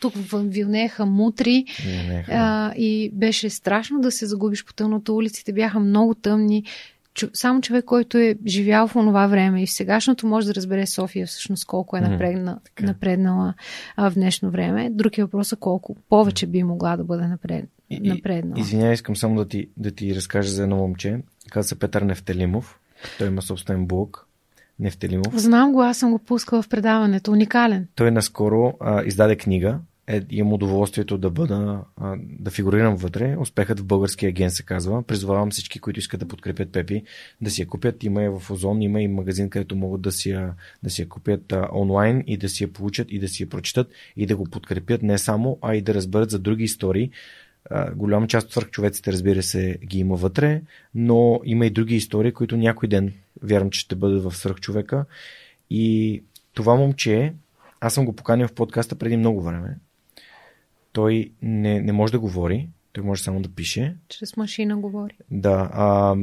тук 0.00 0.12
вилнееха 0.34 1.06
мутри. 1.06 1.64
А, 2.28 2.72
и 2.74 3.10
беше 3.12 3.50
страшно 3.50 4.00
да 4.00 4.10
се 4.10 4.26
загубиш 4.26 4.64
по 4.64 4.74
тъмното. 4.74 5.16
Улиците 5.16 5.52
бяха 5.52 5.80
много 5.80 6.14
тъмни. 6.14 6.64
Само 7.32 7.60
човек, 7.60 7.84
който 7.84 8.18
е 8.18 8.36
живял 8.46 8.88
в 8.88 8.96
онова 8.96 9.26
време 9.26 9.62
и 9.62 9.66
в 9.66 9.70
сегашното 9.70 10.26
може 10.26 10.46
да 10.46 10.54
разбере 10.54 10.86
София 10.86 11.26
всъщност 11.26 11.66
колко 11.66 11.96
е 11.96 12.00
напредна, 12.00 12.58
mm, 12.76 12.86
напреднала 12.86 13.54
а, 13.96 14.10
в 14.10 14.14
днешно 14.14 14.50
време. 14.50 14.90
Друг 14.90 15.18
е 15.18 15.22
въпросът 15.22 15.58
колко 15.58 15.96
повече 16.08 16.46
би 16.46 16.62
могла 16.62 16.96
да 16.96 17.04
бъде 17.04 17.26
напред, 17.26 17.64
напреднала. 17.90 18.60
Извинявай, 18.60 18.94
искам 18.94 19.16
само 19.16 19.36
да 19.36 19.48
ти, 19.48 19.68
да 19.76 19.90
ти 19.90 20.14
разкажа 20.14 20.50
за 20.50 20.62
едно 20.62 20.76
момче. 20.76 21.18
Каза 21.50 21.68
се 21.68 21.78
Петър 21.78 22.02
Нефтелимов. 22.02 22.80
Той 23.18 23.26
има 23.26 23.42
собствен 23.42 23.86
блог 23.86 24.29
Нефтелимов. 24.80 25.36
Знам 25.36 25.72
го, 25.72 25.82
аз 25.82 25.98
съм 25.98 26.10
го 26.10 26.18
пускала 26.18 26.62
в 26.62 26.68
предаването. 26.68 27.32
Уникален. 27.32 27.86
Той 27.94 28.10
наскоро 28.10 28.74
а, 28.80 29.02
издаде 29.04 29.36
книга. 29.36 29.78
Е, 30.06 30.22
имам 30.30 30.52
удоволствието 30.52 31.18
да 31.18 31.30
бъда, 31.30 31.80
а, 31.96 32.16
да 32.40 32.50
фигурирам 32.50 32.96
вътре. 32.96 33.36
Успехът 33.38 33.80
в 33.80 33.84
българския 33.84 34.28
агент 34.28 34.52
се 34.52 34.62
казва. 34.62 35.02
Призовавам 35.02 35.50
всички, 35.50 35.78
които 35.78 35.98
искат 35.98 36.20
да 36.20 36.28
подкрепят 36.28 36.72
Пепи, 36.72 37.02
да 37.40 37.50
си 37.50 37.60
я 37.60 37.66
купят. 37.66 38.04
Има 38.04 38.22
я 38.22 38.38
в 38.38 38.50
Озон, 38.50 38.82
има 38.82 39.00
и 39.00 39.08
магазин, 39.08 39.50
където 39.50 39.76
могат 39.76 40.00
да 40.00 40.12
си 40.12 40.30
я, 40.30 40.54
да 40.82 40.90
си 40.90 41.02
я 41.02 41.08
купят 41.08 41.52
а, 41.52 41.68
онлайн 41.74 42.24
и 42.26 42.36
да 42.36 42.48
си 42.48 42.64
я 42.64 42.72
получат 42.72 43.06
и 43.10 43.18
да 43.18 43.28
си 43.28 43.42
я 43.42 43.48
прочитат 43.48 43.88
и 44.16 44.26
да 44.26 44.36
го 44.36 44.44
подкрепят 44.44 45.02
не 45.02 45.18
само, 45.18 45.58
а 45.62 45.74
и 45.74 45.82
да 45.82 45.94
разберат 45.94 46.30
за 46.30 46.38
други 46.38 46.64
истории 46.64 47.10
А, 47.70 47.94
голяма 47.94 48.26
част 48.26 48.46
от 48.46 48.52
свърхчовеците, 48.52 49.12
разбира 49.12 49.42
се, 49.42 49.78
ги 49.86 49.98
има 49.98 50.16
вътре, 50.16 50.62
но 50.94 51.40
има 51.44 51.66
и 51.66 51.70
други 51.70 51.96
истории, 51.96 52.32
които 52.32 52.56
някой 52.56 52.88
ден 52.88 53.12
вярвам, 53.42 53.70
че 53.70 53.80
ще 53.80 53.94
бъдат 53.94 54.22
в 54.22 54.36
свърхчовека. 54.36 55.04
И 55.70 56.22
това 56.54 56.74
момче, 56.74 57.34
аз 57.80 57.94
съм 57.94 58.04
го 58.04 58.12
поканил 58.12 58.48
в 58.48 58.52
подкаста 58.52 58.94
преди 58.96 59.16
много 59.16 59.42
време. 59.42 59.78
Той 60.92 61.30
не, 61.42 61.80
не 61.80 61.92
може 61.92 62.12
да 62.12 62.18
говори, 62.18 62.68
той 62.92 63.04
може 63.04 63.22
само 63.22 63.42
да 63.42 63.48
пише. 63.48 63.96
Чрез 64.08 64.36
машина 64.36 64.76
говори. 64.76 65.14
Да. 65.30 65.70
А, 65.72 66.16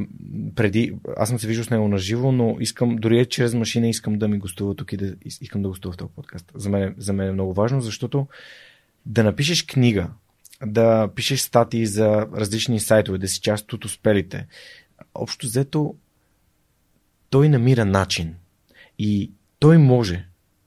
преди, 0.55 0.93
аз 1.17 1.29
съм 1.29 1.39
се 1.39 1.47
виждал 1.47 1.63
с 1.63 1.69
него 1.69 1.87
на 1.87 1.97
живо, 1.97 2.31
но 2.31 2.57
искам, 2.59 2.95
дори 2.95 3.19
е 3.19 3.25
чрез 3.25 3.53
машина, 3.53 3.87
искам 3.87 4.17
да 4.17 4.27
ми 4.27 4.37
гостува 4.37 4.75
тук 4.75 4.93
и 4.93 4.97
да 4.97 5.15
искам 5.25 5.61
да 5.61 5.69
гостува 5.69 5.93
в 5.93 5.97
този 5.97 6.11
подкаст. 6.15 6.51
За 6.55 6.69
мен, 6.69 6.95
за 6.97 7.13
мен 7.13 7.27
е 7.27 7.31
много 7.31 7.53
важно, 7.53 7.81
защото 7.81 8.27
да 9.05 9.23
напишеш 9.23 9.65
книга, 9.65 10.09
да 10.65 11.09
пишеш 11.15 11.39
статии 11.39 11.85
за 11.85 12.27
различни 12.35 12.79
сайтове, 12.79 13.17
да 13.17 13.27
си 13.27 13.41
част 13.41 13.73
от 13.73 13.85
успелите. 13.85 14.47
Общо 15.15 15.45
взето, 15.45 15.95
той 17.29 17.49
намира 17.49 17.85
начин. 17.85 18.35
И 18.99 19.31
той 19.59 19.77
може. 19.77 20.25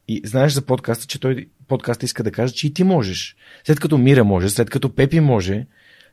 И 0.09 0.23
знаеш 0.25 0.53
за 0.53 0.63
подкаста, 0.63 1.07
че 1.07 1.21
той 1.21 1.49
подкаста 1.69 2.05
иска 2.05 2.23
да 2.23 2.33
каже, 2.33 2.55
че 2.55 2.67
и 2.67 2.75
ти 2.75 2.85
можеш. 2.85 3.37
След 3.65 3.81
като 3.81 3.99
Мира 3.99 4.25
може, 4.25 4.51
след 4.51 4.71
като 4.71 4.95
Пепи 4.95 5.21
може, 5.21 5.67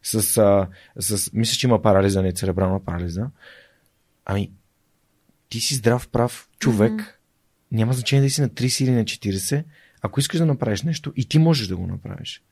с, 0.04 0.38
а, 0.38 0.68
с 1.00 1.34
мисля, 1.34 1.56
че 1.58 1.68
има 1.68 1.82
парализа, 1.82 2.22
не 2.22 2.32
церебрална 2.32 2.86
парализа, 2.86 3.30
ами, 4.26 4.52
ти 5.50 5.60
си 5.60 5.76
здрав, 5.76 6.08
прав 6.08 6.50
човек, 6.60 6.92
mm-hmm. 6.92 7.12
няма 7.72 7.94
значение 7.94 8.26
да 8.26 8.30
си 8.30 8.42
на 8.42 8.50
30 8.50 8.84
или 8.84 8.92
на 8.92 9.04
40, 9.04 9.64
ако 10.02 10.20
искаш 10.20 10.40
да 10.40 10.46
направиш 10.46 10.82
нещо, 10.82 11.14
и 11.16 11.26
ти 11.26 11.40
можеш 11.40 11.68
да 11.68 11.78
го 11.78 11.88
направиш. 11.88 12.44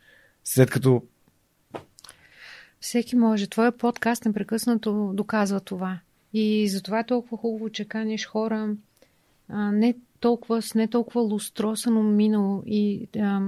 След 0.44 0.72
като 0.72 1.04
всеки 2.86 3.16
може. 3.16 3.48
Твоя 3.48 3.72
подкаст 3.72 4.26
непрекъснато 4.26 5.12
доказва 5.14 5.60
това. 5.60 6.00
И 6.34 6.70
затова 6.70 7.00
е 7.00 7.06
толкова 7.06 7.38
хубаво, 7.38 7.70
че 7.70 7.86
каниш 7.86 8.26
хора 8.26 8.76
а, 9.50 9.72
не 9.72 9.96
толкова, 10.20 10.62
с 10.62 10.76
не 10.76 10.88
толкова 10.88 11.22
лустросано 11.22 12.04
минало 12.04 12.64
и 12.66 13.08
а, 13.20 13.42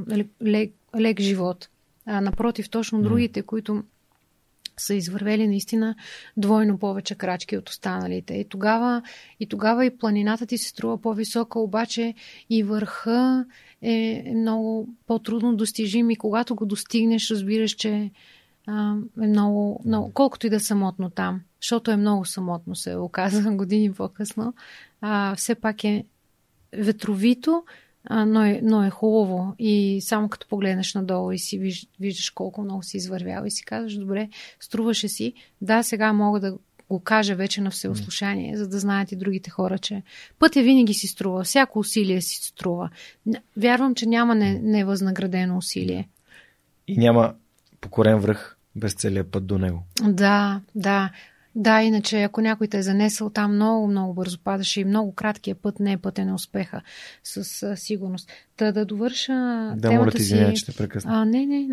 лек, 0.44 0.72
лек 1.00 1.20
живот. 1.20 1.70
А, 2.06 2.22
напротив, 2.22 2.70
точно 2.70 3.02
другите, 3.02 3.42
които 3.42 3.84
са 4.78 4.96
извървели 4.96 5.48
наистина 5.48 5.96
двойно 6.38 6.78
повече 6.78 7.16
крачки 7.16 7.58
от 7.58 7.70
останалите. 7.70 8.34
И 8.34 8.46
тогава, 8.46 9.02
и 9.40 9.48
тогава 9.48 9.86
и 9.86 9.98
планината 9.98 10.46
ти 10.46 10.58
се 10.58 10.70
струва 10.70 11.02
по-висока, 11.02 11.60
обаче 11.60 12.14
и 12.50 12.64
върха 12.64 13.46
е 13.82 14.24
много 14.36 14.90
по-трудно 15.08 15.56
достижим 15.56 16.10
и 16.10 16.16
когато 16.16 16.56
го 16.56 16.66
достигнеш, 16.66 17.32
разбираш, 17.32 17.72
че 17.72 18.12
а, 18.68 18.96
е 19.22 19.28
много, 19.28 19.82
много, 19.86 20.12
колкото 20.14 20.48
и 20.48 20.50
да 20.50 20.56
е 20.56 20.60
самотно 20.60 21.10
там, 21.10 21.42
защото 21.62 21.92
е 21.92 21.98
много 21.98 22.26
самотно, 22.26 22.76
се 22.76 22.96
оказа 22.96 23.52
години 23.52 23.94
по-късно, 23.94 24.54
а, 25.02 25.36
все 25.36 25.56
пак 25.56 25.84
е 25.84 26.06
ветровито, 26.74 27.64
а, 28.04 28.26
но, 28.26 28.44
е, 28.44 28.60
но 28.64 28.84
е 28.84 28.90
хубаво. 28.90 29.56
И 29.60 30.02
само 30.02 30.30
като 30.30 30.48
погледнеш 30.48 30.94
надолу 30.94 31.32
и 31.32 31.40
си 31.40 31.58
виж, 31.58 31.88
виждаш 32.00 32.30
колко 32.30 32.62
много 32.62 32.84
си 32.84 32.98
извървял 32.98 33.46
и 33.46 33.52
си 33.52 33.66
казваш, 33.66 33.98
добре, 33.98 34.30
струваше 34.60 35.08
си. 35.08 35.34
Да, 35.62 35.84
сега 35.84 36.14
мога 36.14 36.40
да 36.40 36.58
го 36.90 37.00
кажа 37.00 37.36
вече 37.36 37.62
на 37.62 37.72
всеослушание, 37.72 38.58
за 38.58 38.68
да 38.68 38.80
знаят 38.80 39.12
и 39.12 39.16
другите 39.16 39.50
хора, 39.50 39.80
че 39.80 40.04
пътя 40.40 40.62
винаги 40.62 40.94
си 40.94 41.08
струва, 41.08 41.44
всяко 41.44 41.80
усилие 41.80 42.22
си 42.22 42.48
струва. 42.48 42.90
Вярвам, 43.58 43.96
че 43.96 44.06
няма 44.06 44.36
невъзнаградено 44.36 45.58
усилие. 45.58 46.10
И 46.88 46.98
няма 46.98 47.34
покорен 47.82 48.20
връх 48.20 48.57
без 48.78 48.94
целия 48.94 49.32
път 49.32 49.46
до 49.46 49.58
него. 49.58 49.84
Да, 50.04 50.62
да. 50.76 51.10
Да, 51.60 51.82
иначе 51.82 52.24
ако 52.24 52.42
някой 52.42 52.68
те 52.68 52.78
е 52.78 52.82
занесъл 52.82 53.30
там 53.30 53.56
много, 53.56 53.88
много 53.88 54.14
бързо 54.14 54.40
падаше 54.40 54.82
и 54.82 54.86
много 54.86 55.16
краткия 55.16 55.56
път 55.56 55.80
не 55.80 55.92
е 55.92 55.98
пътен 55.98 56.28
на 56.28 56.36
успеха 56.36 56.82
а, 57.64 57.76
сигурност. 57.76 58.32
Та 58.58 58.72
да 58.72 58.86
довърша 58.86 59.34
да, 59.78 59.90
темата 59.90 60.18
ти, 60.18 60.24
си... 60.24 60.54
че 60.56 60.66
те 60.66 60.76
прекъсна. 60.78 61.22
А, 61.22 61.26
не, 61.26 61.46
не, 61.46 61.68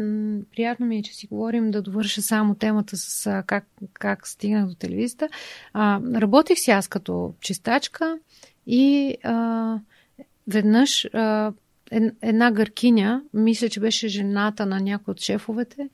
приятно 0.56 0.86
ми 0.86 0.98
е, 0.98 1.02
че 1.02 1.14
си 1.14 1.26
говорим 1.26 1.70
да 1.70 1.82
довърша 1.82 2.22
само 2.22 2.54
темата 2.54 2.96
с 2.96 3.26
а, 3.26 3.42
как, 3.42 3.66
как 3.92 4.28
стигнах 4.28 4.66
до 4.66 4.74
телевизията. 4.74 5.28
А, 5.72 6.00
работих 6.14 6.58
си 6.58 6.70
аз 6.70 6.88
като 6.88 7.34
чистачка 7.40 8.18
и 8.66 9.16
а, 9.22 9.78
веднъж 10.46 11.04
а, 11.04 11.52
една 12.22 12.50
гъркиня, 12.50 13.22
мисля, 13.34 13.68
че 13.68 13.80
беше 13.80 14.08
жената 14.08 14.66
на 14.66 14.80
някой 14.80 15.12
от 15.12 15.20
шефовете, 15.20 15.88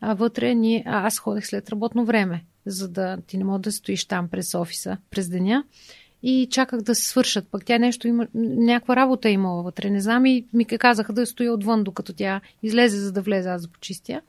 а 0.00 0.14
вътре 0.14 0.54
ние, 0.54 0.82
а 0.86 1.06
аз 1.06 1.18
ходех 1.18 1.46
след 1.46 1.70
работно 1.70 2.04
време 2.04 2.44
за 2.66 2.88
да 2.88 3.18
ти 3.26 3.38
не 3.38 3.44
мога 3.44 3.58
да 3.58 3.72
стоиш 3.72 4.04
там 4.04 4.28
през 4.28 4.54
офиса 4.54 4.96
през 5.10 5.28
деня. 5.28 5.64
И 6.22 6.48
чаках 6.50 6.80
да 6.80 6.94
се 6.94 7.06
свършат. 7.06 7.48
Пък 7.50 7.64
тя 7.64 7.78
нещо 7.78 8.08
има, 8.08 8.26
някаква 8.34 8.96
работа 8.96 9.28
е 9.28 9.32
имала 9.32 9.62
вътре. 9.62 9.90
Не 9.90 10.00
знам 10.00 10.26
и 10.26 10.46
ми 10.52 10.64
казаха 10.64 11.12
да 11.12 11.26
стоя 11.26 11.52
отвън, 11.52 11.84
докато 11.84 12.12
тя 12.12 12.40
излезе, 12.62 12.98
за 12.98 13.12
да 13.12 13.22
влезе 13.22 13.48
аз 13.48 13.62
да 13.62 13.68
почистя. 13.68 14.20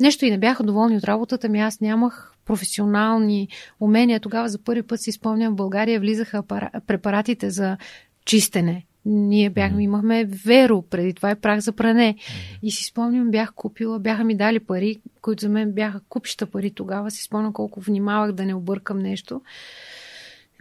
Нещо 0.00 0.24
и 0.24 0.30
не 0.30 0.38
бяха 0.38 0.62
доволни 0.62 0.96
от 0.96 1.04
работата 1.04 1.48
ми. 1.48 1.60
Аз 1.60 1.80
нямах 1.80 2.34
професионални 2.44 3.48
умения. 3.80 4.20
Тогава 4.20 4.48
за 4.48 4.58
първи 4.58 4.82
път 4.82 5.00
си 5.00 5.12
спомням 5.12 5.52
в 5.52 5.56
България 5.56 6.00
влизаха 6.00 6.42
препаратите 6.86 7.50
за 7.50 7.76
чистене 8.24 8.86
ние 9.04 9.50
бяхме, 9.50 9.82
имахме 9.82 10.24
веро, 10.24 10.82
преди 10.82 11.14
това 11.14 11.30
е 11.30 11.40
прах 11.40 11.60
за 11.60 11.72
пране. 11.72 12.16
И 12.62 12.70
си 12.70 12.84
спомням, 12.84 13.30
бях 13.30 13.52
купила, 13.54 13.98
бяха 13.98 14.24
ми 14.24 14.36
дали 14.36 14.60
пари, 14.60 15.00
които 15.22 15.40
за 15.40 15.48
мен 15.48 15.72
бяха 15.72 16.00
купища 16.08 16.46
пари 16.46 16.70
тогава. 16.70 17.10
Си 17.10 17.22
спомням 17.22 17.52
колко 17.52 17.80
внимавах 17.80 18.32
да 18.32 18.44
не 18.44 18.54
объркам 18.54 18.98
нещо. 18.98 19.40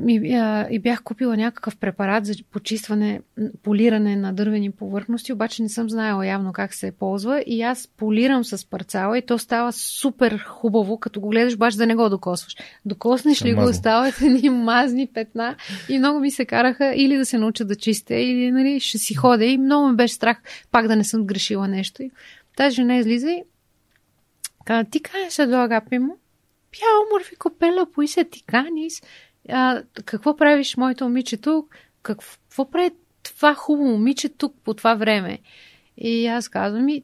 И, 0.08 0.34
а, 0.34 0.68
и 0.72 0.80
бях 0.80 1.04
купила 1.04 1.38
някакъв 1.38 1.78
препарат 1.78 2.26
за 2.26 2.34
почистване, 2.52 3.22
полиране 3.64 4.16
на 4.16 4.34
дървени 4.34 4.72
повърхности, 4.72 5.34
обаче 5.34 5.64
не 5.64 5.70
съм 5.70 5.90
знаела 5.90 6.28
явно 6.28 6.54
как 6.54 6.74
се 6.74 6.92
ползва 6.92 7.44
и 7.48 7.62
аз 7.62 7.88
полирам 7.98 8.44
с 8.44 8.70
парцала 8.70 9.18
и 9.18 9.26
то 9.26 9.38
става 9.38 9.72
супер 9.74 10.38
хубаво, 10.38 11.00
като 11.00 11.22
го 11.22 11.30
гледаш, 11.30 11.54
обаче 11.54 11.78
да 11.78 11.88
не 11.88 11.96
го 11.96 12.10
докосваш. 12.10 12.56
Докоснеш 12.86 13.46
ли 13.46 13.54
го, 13.54 13.74
стават 13.74 14.22
едни 14.22 14.50
мазни 14.50 15.08
петна 15.08 15.56
и 15.90 16.00
много 16.00 16.20
ми 16.20 16.32
се 16.32 16.46
караха 16.46 16.94
или 16.96 17.18
да 17.18 17.26
се 17.26 17.38
науча 17.38 17.66
да 17.66 17.76
чистя, 17.76 18.16
или 18.16 18.52
нали, 18.52 18.80
ще 18.80 18.98
си 18.98 19.14
ходя 19.14 19.46
и 19.46 19.58
много 19.58 19.88
ме 19.88 19.96
беше 19.96 20.14
страх 20.14 20.42
пак 20.72 20.88
да 20.88 20.96
не 20.96 21.04
съм 21.04 21.26
грешила 21.26 21.68
нещо. 21.68 22.04
И 22.04 22.12
тази 22.58 22.76
жена 22.76 22.98
излиза 22.98 23.32
и 23.32 23.44
каза, 24.66 24.90
ти 24.90 25.02
кажеш, 25.02 25.40
агапи 25.40 26.00
му? 26.00 26.18
Пяо, 26.72 27.14
морфи 27.14 27.36
копела, 27.36 27.86
пои 27.92 28.08
се 28.08 28.24
ти 28.24 28.44
канис 28.44 29.02
а, 29.52 29.84
какво 30.06 30.38
правиш, 30.38 30.78
моето 30.78 31.04
момиче 31.04 31.38
тук? 31.38 31.76
Какво 32.02 32.72
прави 32.72 32.92
това 33.24 33.54
хубаво 33.54 33.90
момиче 33.90 34.30
тук 34.30 34.56
по 34.64 34.74
това 34.74 34.96
време? 34.96 35.40
И 35.98 36.28
аз 36.28 36.50
казвам 36.50 36.90
и 36.90 37.04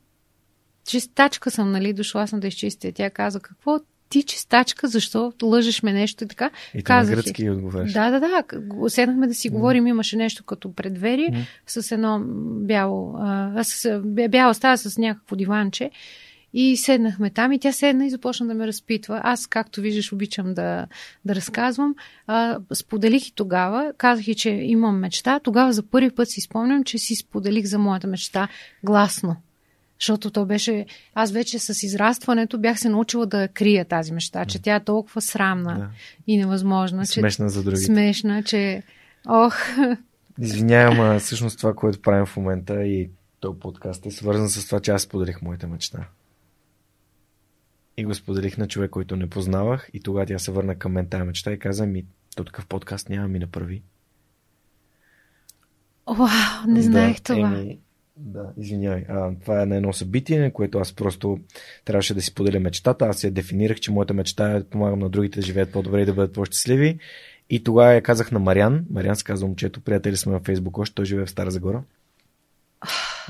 чистачка 0.87 1.51
съм, 1.51 1.71
нали, 1.71 1.93
дошла 1.93 2.27
съм 2.27 2.39
да 2.39 2.47
изчистя. 2.47 2.91
Тя 2.91 3.09
каза, 3.09 3.39
какво 3.39 3.79
ти 4.09 4.23
чистачка, 4.23 4.87
защо 4.87 5.33
лъжеш 5.43 5.83
ме 5.83 5.93
нещо 5.93 6.23
и 6.23 6.27
така. 6.27 6.49
И 6.73 6.83
Казах, 6.83 7.15
на 7.15 7.21
гръцки 7.21 7.49
отговаряш. 7.49 7.93
Да, 7.93 8.11
да, 8.11 8.19
да. 8.19 8.43
Седнахме 8.89 9.27
да 9.27 9.33
си 9.33 9.49
говорим, 9.49 9.85
mm. 9.85 9.89
имаше 9.89 10.17
нещо 10.17 10.43
като 10.43 10.73
предвери 10.73 11.29
mm. 11.31 11.45
с 11.67 11.91
едно 11.91 12.21
бяло, 12.65 13.15
а, 13.19 13.63
с, 13.63 14.01
бяло 14.29 14.53
става 14.53 14.77
с 14.77 14.97
някакво 14.97 15.35
диванче. 15.35 15.91
И 16.53 16.77
седнахме 16.77 17.29
там 17.29 17.51
и 17.51 17.59
тя 17.59 17.71
седна 17.71 18.05
и 18.05 18.09
започна 18.09 18.47
да 18.47 18.53
ме 18.53 18.67
разпитва. 18.67 19.21
Аз, 19.23 19.47
както 19.47 19.81
виждаш, 19.81 20.13
обичам 20.13 20.53
да, 20.53 20.87
да 21.25 21.35
разказвам. 21.35 21.95
А, 22.27 22.59
споделих 22.73 23.27
и 23.27 23.31
тогава, 23.31 23.93
казах 23.97 24.27
и, 24.27 24.35
че 24.35 24.49
имам 24.49 24.99
мечта. 24.99 25.39
Тогава 25.39 25.73
за 25.73 25.83
първи 25.83 26.11
път 26.11 26.29
си 26.29 26.41
спомням, 26.41 26.83
че 26.83 26.97
си 26.97 27.15
споделих 27.15 27.65
за 27.65 27.79
моята 27.79 28.07
мечта 28.07 28.47
гласно. 28.83 29.35
Защото 29.99 30.31
то 30.31 30.45
беше... 30.45 30.85
Аз 31.13 31.31
вече 31.31 31.59
с 31.59 31.83
израстването 31.83 32.57
бях 32.57 32.79
се 32.79 32.89
научила 32.89 33.25
да 33.25 33.47
крия 33.47 33.85
тази 33.85 34.13
мечта, 34.13 34.45
че 34.45 34.61
тя 34.61 34.75
е 34.75 34.83
толкова 34.83 35.21
срамна 35.21 35.75
да. 35.77 35.89
и 36.27 36.37
невъзможна. 36.37 37.05
Смешна 37.05 37.45
че... 37.45 37.49
за 37.49 37.63
другите. 37.63 37.85
Смешна, 37.85 38.43
че... 38.43 38.83
Ох... 39.29 39.57
Извинявам, 40.41 40.99
а 40.99 41.19
всъщност 41.19 41.57
това, 41.57 41.73
което 41.73 42.01
правим 42.01 42.25
в 42.25 42.37
момента 42.37 42.85
и 42.85 43.09
този 43.39 43.59
подкаст 43.59 44.05
е 44.05 44.11
свързан 44.11 44.49
с 44.49 44.65
това, 44.65 44.79
че 44.79 44.91
аз 44.91 45.01
споделих 45.01 45.41
моята 45.41 45.67
мечта. 45.67 46.07
И 47.97 48.05
го 48.05 48.13
споделих 48.13 48.57
на 48.57 48.67
човек, 48.67 48.91
който 48.91 49.15
не 49.15 49.29
познавах. 49.29 49.89
И 49.93 49.99
тогава 49.99 50.25
тя 50.25 50.39
се 50.39 50.51
върна 50.51 50.75
към 50.75 50.91
мен 50.91 51.07
тази 51.07 51.23
мечта 51.23 51.51
и 51.51 51.59
каза 51.59 51.85
ми, 51.85 52.05
то 52.35 52.43
такъв 52.43 52.67
подкаст 52.67 53.09
няма 53.09 53.27
ми 53.27 53.39
направи. 53.39 53.81
Вау, 56.07 56.27
не 56.67 56.81
знаех 56.81 57.17
да, 57.17 57.23
това. 57.23 57.47
Еми, 57.47 57.79
да, 58.17 58.53
извинявай. 58.57 59.05
А, 59.09 59.31
това 59.41 59.61
е 59.61 59.65
на 59.65 59.75
едно 59.75 59.93
събитие, 59.93 60.39
на 60.39 60.53
което 60.53 60.79
аз 60.79 60.93
просто 60.93 61.39
трябваше 61.85 62.13
да 62.13 62.21
си 62.21 62.33
поделя 62.33 62.59
мечтата. 62.59 63.05
Аз 63.05 63.23
я 63.23 63.31
дефинирах, 63.31 63.79
че 63.79 63.91
моята 63.91 64.13
мечта 64.13 64.51
е 64.51 64.59
да 64.59 64.69
помагам 64.69 64.99
на 64.99 65.09
другите 65.09 65.39
да 65.39 65.45
живеят 65.45 65.71
по-добре 65.71 66.01
и 66.01 66.05
да 66.05 66.13
бъдат 66.13 66.33
по-щастливи. 66.33 66.99
И 67.49 67.63
тогава 67.63 67.93
я 67.93 68.01
казах 68.01 68.31
на 68.31 68.39
Мариан. 68.39 68.85
Мариан 68.89 69.15
се 69.15 69.23
казва 69.23 69.47
момчето, 69.47 69.81
приятели 69.81 70.17
сме 70.17 70.31
на 70.31 70.39
Фейсбук, 70.39 70.77
още 70.77 70.95
той 70.95 71.05
живее 71.05 71.25
в 71.25 71.29
Стара 71.29 71.51
Загора. 71.51 71.83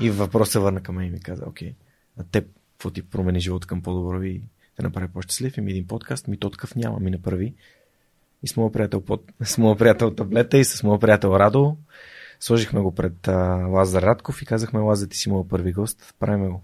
И 0.00 0.10
въпрос 0.10 0.50
се 0.50 0.58
върна 0.58 0.82
към 0.82 0.94
мен 0.94 1.06
и 1.06 1.10
ми 1.10 1.20
каза, 1.20 1.44
окей, 1.46 1.74
а 2.18 2.24
теб 2.24 2.46
какво 2.72 2.90
ти 2.90 3.02
промени 3.02 3.40
живота 3.40 3.66
към 3.66 3.82
по-добро 3.82 4.22
и 4.22 4.42
те 4.78 4.82
направи 4.82 5.08
по-щастлив, 5.08 5.56
ми 5.56 5.70
един 5.70 5.86
подкаст, 5.86 6.28
ми 6.28 6.38
то 6.38 6.50
такъв 6.50 6.74
няма, 6.76 7.00
ми 7.00 7.10
направи. 7.10 7.54
И 8.42 8.48
с 8.48 8.56
моят 8.56 8.72
приятел, 8.72 9.02
с 9.44 9.58
моят 9.58 9.78
приятел 9.78 10.14
таблета 10.14 10.58
и 10.58 10.64
с 10.64 10.82
моят 10.82 11.00
приятел 11.00 11.28
Радо 11.28 11.76
сложихме 12.40 12.80
го 12.80 12.94
пред 12.94 13.28
а, 13.28 13.34
Лазар 13.66 14.02
Радков 14.02 14.42
и 14.42 14.46
казахме, 14.46 14.80
Лазар, 14.80 15.06
ти 15.08 15.16
си 15.16 15.30
моят 15.30 15.48
първи 15.48 15.72
гост, 15.72 16.14
правиме 16.20 16.48
го. 16.48 16.62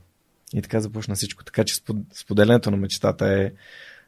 И 0.54 0.62
така 0.62 0.80
започна 0.80 1.14
всичко. 1.14 1.44
Така 1.44 1.64
че 1.64 1.74
споделянето 2.14 2.70
на 2.70 2.76
мечтата 2.76 3.26
е 3.26 3.52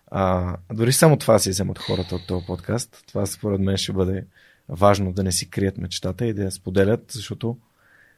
а, 0.06 0.56
дори 0.72 0.92
само 0.92 1.16
това 1.16 1.38
си 1.38 1.50
вземат 1.50 1.78
хората 1.78 2.14
от 2.14 2.26
този 2.26 2.46
подкаст. 2.46 3.04
Това 3.06 3.26
според 3.26 3.60
мен 3.60 3.76
ще 3.76 3.92
бъде 3.92 4.24
важно 4.68 5.12
да 5.12 5.22
не 5.22 5.32
си 5.32 5.50
крият 5.50 5.78
мечтата 5.78 6.26
и 6.26 6.34
да 6.34 6.42
я 6.42 6.50
споделят, 6.50 7.12
защото 7.12 7.56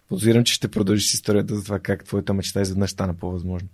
подозирам, 0.09 0.45
че 0.45 0.55
ще 0.55 0.69
продължиш 0.69 1.15
историята 1.15 1.55
за 1.55 1.65
това 1.65 1.79
как 1.79 2.05
твоята 2.05 2.35
мечта 2.35 2.61
изведнъж 2.61 2.91
стана 2.91 3.15
по-възможно. 3.15 3.69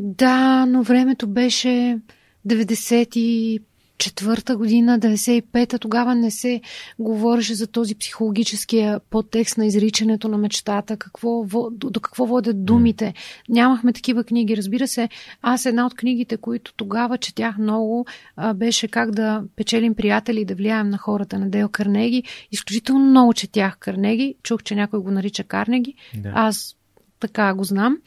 Да, 0.00 0.66
но 0.66 0.82
времето 0.82 1.26
беше 1.26 1.98
90 2.46 3.60
четвърта 3.98 4.56
година, 4.56 4.98
95-та, 4.98 5.78
тогава 5.78 6.14
не 6.14 6.30
се 6.30 6.60
говореше 6.98 7.54
за 7.54 7.66
този 7.66 7.94
психологическия 7.94 9.00
подтекст 9.10 9.58
на 9.58 9.66
изричането 9.66 10.28
на 10.28 10.38
мечтата, 10.38 10.96
какво, 10.96 11.44
до 11.70 12.00
какво 12.00 12.26
водят 12.26 12.64
думите. 12.64 13.14
Нямахме 13.48 13.92
такива 13.92 14.24
книги. 14.24 14.56
Разбира 14.56 14.88
се, 14.88 15.08
аз 15.42 15.66
една 15.66 15.86
от 15.86 15.94
книгите, 15.94 16.36
които 16.36 16.74
тогава 16.74 17.18
четях 17.18 17.58
много, 17.58 18.06
беше 18.54 18.88
как 18.88 19.10
да 19.10 19.42
печелим 19.56 19.94
приятели 19.94 20.40
и 20.40 20.44
да 20.44 20.54
влияем 20.54 20.90
на 20.90 20.98
хората 20.98 21.38
на 21.38 21.50
Дейл 21.50 21.68
Карнеги. 21.68 22.22
Изключително 22.52 23.04
много 23.04 23.34
четях 23.34 23.78
Карнеги. 23.78 24.34
Чух, 24.42 24.62
че 24.62 24.74
някой 24.74 25.00
го 25.00 25.10
нарича 25.10 25.44
Карнеги. 25.44 25.94
Да. 26.14 26.32
Аз 26.34 26.76
така 27.20 27.54
го 27.54 27.64
знам. 27.64 27.98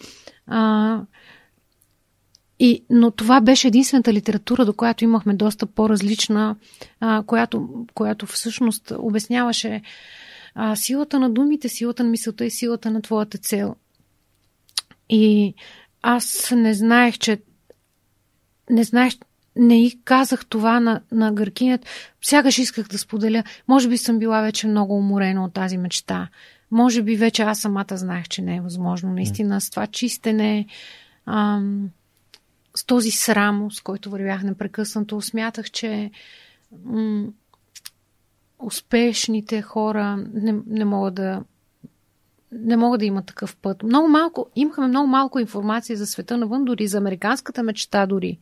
А, 0.47 1.01
и, 2.63 2.83
но 2.89 3.11
това 3.11 3.41
беше 3.41 3.67
единствената 3.67 4.13
литература, 4.13 4.65
до 4.65 4.73
която 4.73 5.03
имахме 5.03 5.33
доста 5.33 5.65
по-различна, 5.65 6.55
а, 6.99 7.23
която, 7.23 7.85
която 7.93 8.25
всъщност 8.25 8.93
обясняваше 8.97 9.81
а, 10.55 10.75
силата 10.75 11.19
на 11.19 11.29
думите, 11.29 11.69
силата 11.69 12.03
на 12.03 12.09
мисълта 12.09 12.45
и 12.45 12.51
силата 12.51 12.91
на 12.91 13.01
твоята 13.01 13.37
цел. 13.37 13.75
И 15.09 15.53
аз 16.01 16.51
не 16.55 16.73
знаех, 16.73 17.17
че 17.17 17.41
не 18.69 18.83
знаех, 18.83 19.13
не 19.55 19.85
и 19.85 19.99
казах 20.03 20.45
това 20.45 20.79
на, 20.79 21.01
на 21.11 21.31
гъркинят. 21.31 21.85
Сягаш 22.21 22.57
исках 22.57 22.87
да 22.87 22.97
споделя. 22.97 23.43
Може 23.67 23.89
би 23.89 23.97
съм 23.97 24.19
била 24.19 24.41
вече 24.41 24.67
много 24.67 24.97
уморена 24.97 25.43
от 25.43 25.53
тази 25.53 25.77
мечта. 25.77 26.29
Може 26.71 27.01
би 27.01 27.15
вече 27.15 27.43
аз 27.43 27.59
самата 27.59 27.85
знаех, 27.97 28.27
че 28.27 28.41
не 28.41 28.55
е 28.55 28.61
възможно. 28.61 29.13
Наистина 29.13 29.61
с 29.61 29.69
това 29.69 29.87
чистене, 29.87 30.65
ам, 31.25 31.89
с 32.75 32.85
този 32.85 33.11
срам, 33.11 33.71
с 33.71 33.81
който 33.81 34.09
вървях 34.09 34.43
непрекъснато, 34.43 35.21
смятах, 35.21 35.71
че 35.71 36.11
м- 36.85 37.27
успешните 38.59 39.61
хора 39.61 40.25
не, 40.33 40.55
не 40.67 40.85
могат 40.85 41.13
да 41.13 41.43
не 42.51 42.77
могат 42.77 42.99
да 42.99 43.05
имат 43.05 43.25
такъв 43.25 43.55
път. 43.55 43.83
Много 43.83 44.07
малко, 44.07 44.49
имахме 44.55 44.87
много 44.87 45.07
малко 45.07 45.39
информация 45.39 45.97
за 45.97 46.05
света 46.05 46.37
навън, 46.37 46.65
дори 46.65 46.87
за 46.87 46.97
американската 46.97 47.63
мечта 47.63 48.05
дори. 48.05 48.37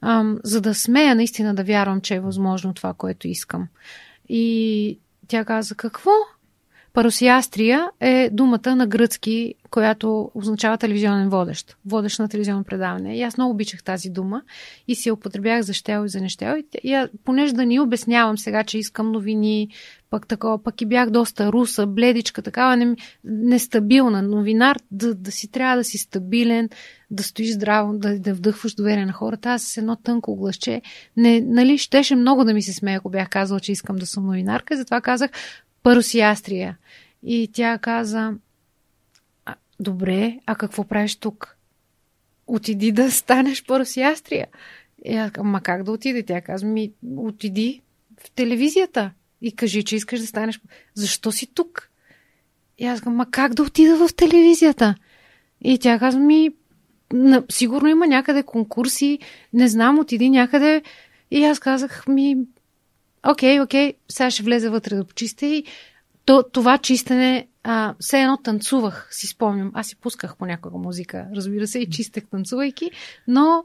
Ам, 0.00 0.38
за 0.44 0.60
да 0.60 0.74
смея 0.74 1.14
наистина 1.14 1.54
да 1.54 1.64
вярвам, 1.64 2.00
че 2.00 2.14
е 2.14 2.20
възможно 2.20 2.74
това, 2.74 2.94
което 2.94 3.28
искам. 3.28 3.68
И 4.28 4.98
тя 5.28 5.44
каза, 5.44 5.74
какво? 5.74 6.10
Паросиастрия 6.92 7.90
е 8.00 8.30
думата 8.32 8.76
на 8.76 8.86
гръцки, 8.86 9.54
която 9.70 10.30
означава 10.34 10.78
телевизионен 10.78 11.28
водещ. 11.28 11.76
Водещ 11.86 12.18
на 12.18 12.28
телевизионно 12.28 12.64
предаване. 12.64 13.18
И 13.18 13.22
аз 13.22 13.36
много 13.36 13.52
обичах 13.52 13.82
тази 13.82 14.10
дума 14.10 14.42
и 14.88 14.94
си 14.94 15.08
я 15.08 15.14
употребях 15.14 15.62
за 15.62 15.72
щел 15.72 16.04
и 16.04 16.08
за 16.08 16.20
нещел. 16.20 16.56
И, 16.56 16.64
и 16.88 17.06
понеже 17.24 17.52
да 17.52 17.66
ни 17.66 17.80
обяснявам 17.80 18.38
сега, 18.38 18.64
че 18.64 18.78
искам 18.78 19.12
новини, 19.12 19.68
пък 20.10 20.26
такова, 20.26 20.62
пък 20.62 20.80
и 20.80 20.86
бях 20.86 21.10
доста 21.10 21.52
руса, 21.52 21.86
бледичка, 21.86 22.42
такава 22.42 22.76
не, 22.76 22.96
нестабилна. 23.24 24.22
Новинар, 24.22 24.76
да, 24.90 25.14
да 25.14 25.32
си 25.32 25.50
трябва 25.50 25.76
да 25.76 25.84
си 25.84 25.98
стабилен, 25.98 26.68
да 27.10 27.22
стоиш 27.22 27.50
здраво, 27.50 27.98
да, 27.98 28.18
да 28.18 28.34
вдъхваш 28.34 28.74
доверие 28.74 29.06
на 29.06 29.12
хората. 29.12 29.50
Аз 29.50 29.62
с 29.62 29.76
едно 29.76 29.96
тънко 29.96 30.36
гласче, 30.36 30.82
не, 31.16 31.40
нали, 31.40 31.78
щеше 31.78 32.16
много 32.16 32.44
да 32.44 32.54
ми 32.54 32.62
се 32.62 32.72
смея, 32.72 32.98
ако 32.98 33.10
бях 33.10 33.28
казала, 33.28 33.60
че 33.60 33.72
искам 33.72 33.96
да 33.96 34.06
съм 34.06 34.26
новинарка. 34.26 34.74
И 34.74 34.76
затова 34.76 35.00
казах, 35.00 35.30
Парусиастрия. 35.82 36.78
И 37.22 37.50
тя 37.52 37.78
каза, 37.78 38.34
добре, 39.80 40.38
а 40.46 40.54
какво 40.54 40.84
правиш 40.84 41.16
тук? 41.16 41.56
Отиди 42.46 42.92
да 42.92 43.10
станеш 43.10 43.64
парусиастрия. 43.64 44.46
И 45.04 45.14
аз 45.14 45.30
ма 45.38 45.60
как 45.60 45.82
да 45.82 45.92
отиде? 45.92 46.22
Тя 46.22 46.40
каза, 46.40 46.66
ми 46.66 46.92
отиди 47.16 47.82
в 48.20 48.30
телевизията 48.30 49.10
и 49.42 49.56
кажи, 49.56 49.84
че 49.84 49.96
искаш 49.96 50.20
да 50.20 50.26
станеш. 50.26 50.60
Защо 50.94 51.32
си 51.32 51.46
тук? 51.54 51.90
И 52.78 52.86
аз 52.86 53.00
казвам, 53.00 53.16
ма 53.16 53.30
как 53.30 53.54
да 53.54 53.62
отида 53.62 54.08
в 54.08 54.14
телевизията? 54.14 54.94
И 55.60 55.78
тя 55.78 55.98
казва 55.98 56.20
ми, 56.20 56.50
сигурно 57.50 57.88
има 57.88 58.06
някъде 58.06 58.42
конкурси, 58.42 59.18
не 59.52 59.68
знам, 59.68 59.98
отиди 59.98 60.30
някъде. 60.30 60.82
И 61.30 61.44
аз 61.44 61.58
казах 61.58 62.06
ми, 62.06 62.36
окей, 63.28 63.60
окей, 63.60 63.94
сега 64.08 64.30
ще 64.30 64.42
влезе 64.42 64.68
вътре 64.68 64.96
да 64.96 65.04
почистя 65.04 65.46
и 65.46 65.64
то, 66.24 66.44
това 66.52 66.78
чистене, 66.78 67.48
а, 67.62 67.94
все 68.00 68.20
едно 68.20 68.36
танцувах, 68.36 69.08
си 69.10 69.26
спомням. 69.26 69.70
Аз 69.74 69.86
си 69.86 69.96
пусках 69.96 70.36
понякога 70.36 70.78
музика, 70.78 71.26
разбира 71.36 71.66
се, 71.66 71.78
и 71.78 71.90
чистех 71.90 72.24
танцувайки, 72.30 72.90
но 73.28 73.64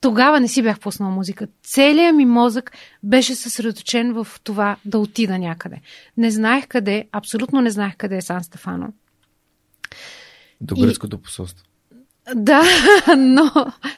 тогава 0.00 0.40
не 0.40 0.48
си 0.48 0.62
бях 0.62 0.80
пуснал 0.80 1.10
музика. 1.10 1.48
Целият 1.62 2.16
ми 2.16 2.26
мозък 2.26 2.72
беше 3.02 3.34
съсредоточен 3.34 4.12
в 4.12 4.26
това 4.44 4.76
да 4.84 4.98
отида 4.98 5.38
някъде. 5.38 5.80
Не 6.16 6.30
знаех 6.30 6.66
къде, 6.66 7.08
абсолютно 7.12 7.60
не 7.60 7.70
знаех 7.70 7.96
къде 7.96 8.16
е 8.16 8.22
Сан 8.22 8.44
Стефано. 8.44 8.92
До 10.60 10.74
гръцкото 10.74 11.16
и... 11.16 11.22
посолство. 11.22 11.64
Да, 12.34 12.62
но 13.16 13.52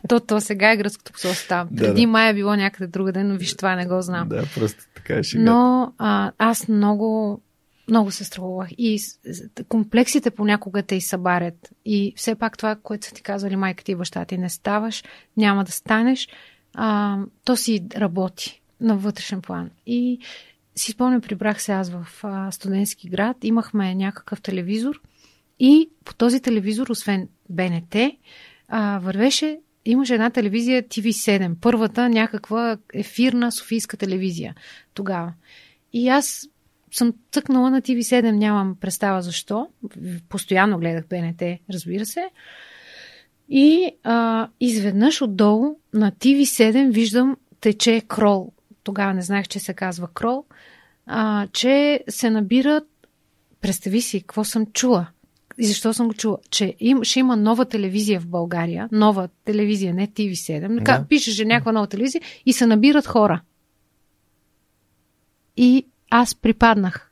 то, 0.08 0.20
то 0.20 0.40
сега 0.40 0.72
е 0.72 0.76
гръцкото 0.76 1.12
посолство 1.12 1.48
там. 1.48 1.68
Да, 1.70 1.82
Преди 1.82 2.00
да. 2.00 2.06
май 2.06 2.30
е 2.30 2.34
било 2.34 2.56
някъде 2.56 2.86
другаде, 2.86 3.22
но 3.22 3.36
виж, 3.36 3.56
това 3.56 3.76
не 3.76 3.86
го 3.86 4.02
знам. 4.02 4.28
Да, 4.28 4.44
просто 4.54 4.84
така 5.06 5.18
е 5.18 5.22
шегата. 5.22 5.50
Но 5.50 5.92
а, 5.98 6.32
аз 6.38 6.68
много, 6.68 7.40
много 7.88 8.10
се 8.10 8.24
страхувах. 8.24 8.68
И 8.78 9.00
комплексите 9.68 10.30
понякога 10.30 10.82
те 10.82 11.00
събарят. 11.00 11.70
И 11.84 12.12
все 12.16 12.34
пак 12.34 12.58
това, 12.58 12.76
което 12.76 13.06
са 13.06 13.14
ти 13.14 13.22
казвали 13.22 13.56
майка 13.56 13.84
ти 13.84 13.92
и 13.92 13.96
баща 13.96 14.24
ти, 14.24 14.38
не 14.38 14.48
ставаш, 14.48 15.04
няма 15.36 15.64
да 15.64 15.72
станеш, 15.72 16.28
а, 16.74 17.18
то 17.44 17.56
си 17.56 17.84
работи 17.96 18.62
на 18.80 18.96
вътрешен 18.96 19.42
план. 19.42 19.70
И 19.86 20.18
си 20.76 20.92
спомням, 20.92 21.20
прибрах 21.20 21.62
се 21.62 21.72
аз 21.72 21.90
в 21.90 22.06
а, 22.22 22.50
студентски 22.50 23.08
град, 23.08 23.36
имахме 23.42 23.94
някакъв 23.94 24.42
телевизор 24.42 25.00
и 25.58 25.90
по 26.04 26.14
този 26.14 26.40
телевизор, 26.40 26.88
освен 26.88 27.28
БНТ, 27.50 27.96
а, 28.68 28.98
вървеше, 28.98 29.58
имаше 29.90 30.14
една 30.14 30.30
телевизия 30.30 30.82
TV7, 30.82 31.54
първата 31.60 32.08
някаква 32.08 32.76
ефирна 32.94 33.52
софийска 33.52 33.96
телевизия 33.96 34.54
тогава. 34.94 35.32
И 35.92 36.08
аз 36.08 36.48
съм 36.92 37.12
тъкнала 37.30 37.70
на 37.70 37.82
TV7, 37.82 38.30
нямам 38.30 38.76
представа 38.80 39.22
защо. 39.22 39.68
Постоянно 40.28 40.78
гледах 40.78 41.04
БНТ, 41.08 41.42
разбира 41.70 42.06
се. 42.06 42.28
И 43.48 43.90
а, 44.02 44.48
изведнъж 44.60 45.22
отдолу 45.22 45.76
на 45.94 46.12
TV7 46.12 46.90
виждам 46.90 47.36
тече 47.60 48.02
крол. 48.08 48.52
Тогава 48.82 49.14
не 49.14 49.22
знаех, 49.22 49.48
че 49.48 49.58
се 49.58 49.74
казва 49.74 50.08
крол. 50.14 50.44
А, 51.06 51.46
че 51.52 52.04
се 52.08 52.30
набират. 52.30 52.88
Представи 53.60 54.00
си, 54.00 54.20
какво 54.20 54.44
съм 54.44 54.66
чула. 54.66 55.06
И 55.58 55.66
защо 55.66 55.92
съм 55.92 56.08
го 56.08 56.14
чула? 56.14 56.38
Че 56.50 56.74
им, 56.80 57.02
ще 57.02 57.20
има 57.20 57.36
нова 57.36 57.64
телевизия 57.64 58.20
в 58.20 58.26
България. 58.26 58.88
Нова 58.92 59.28
телевизия, 59.44 59.94
не 59.94 60.08
TV7. 60.08 60.82
Да. 60.82 61.04
Пишеше 61.08 61.44
някаква 61.44 61.72
нова 61.72 61.86
телевизия 61.86 62.20
и 62.46 62.52
се 62.52 62.66
набират 62.66 63.06
хора. 63.06 63.40
И 65.56 65.86
аз 66.10 66.34
припаднах. 66.34 67.10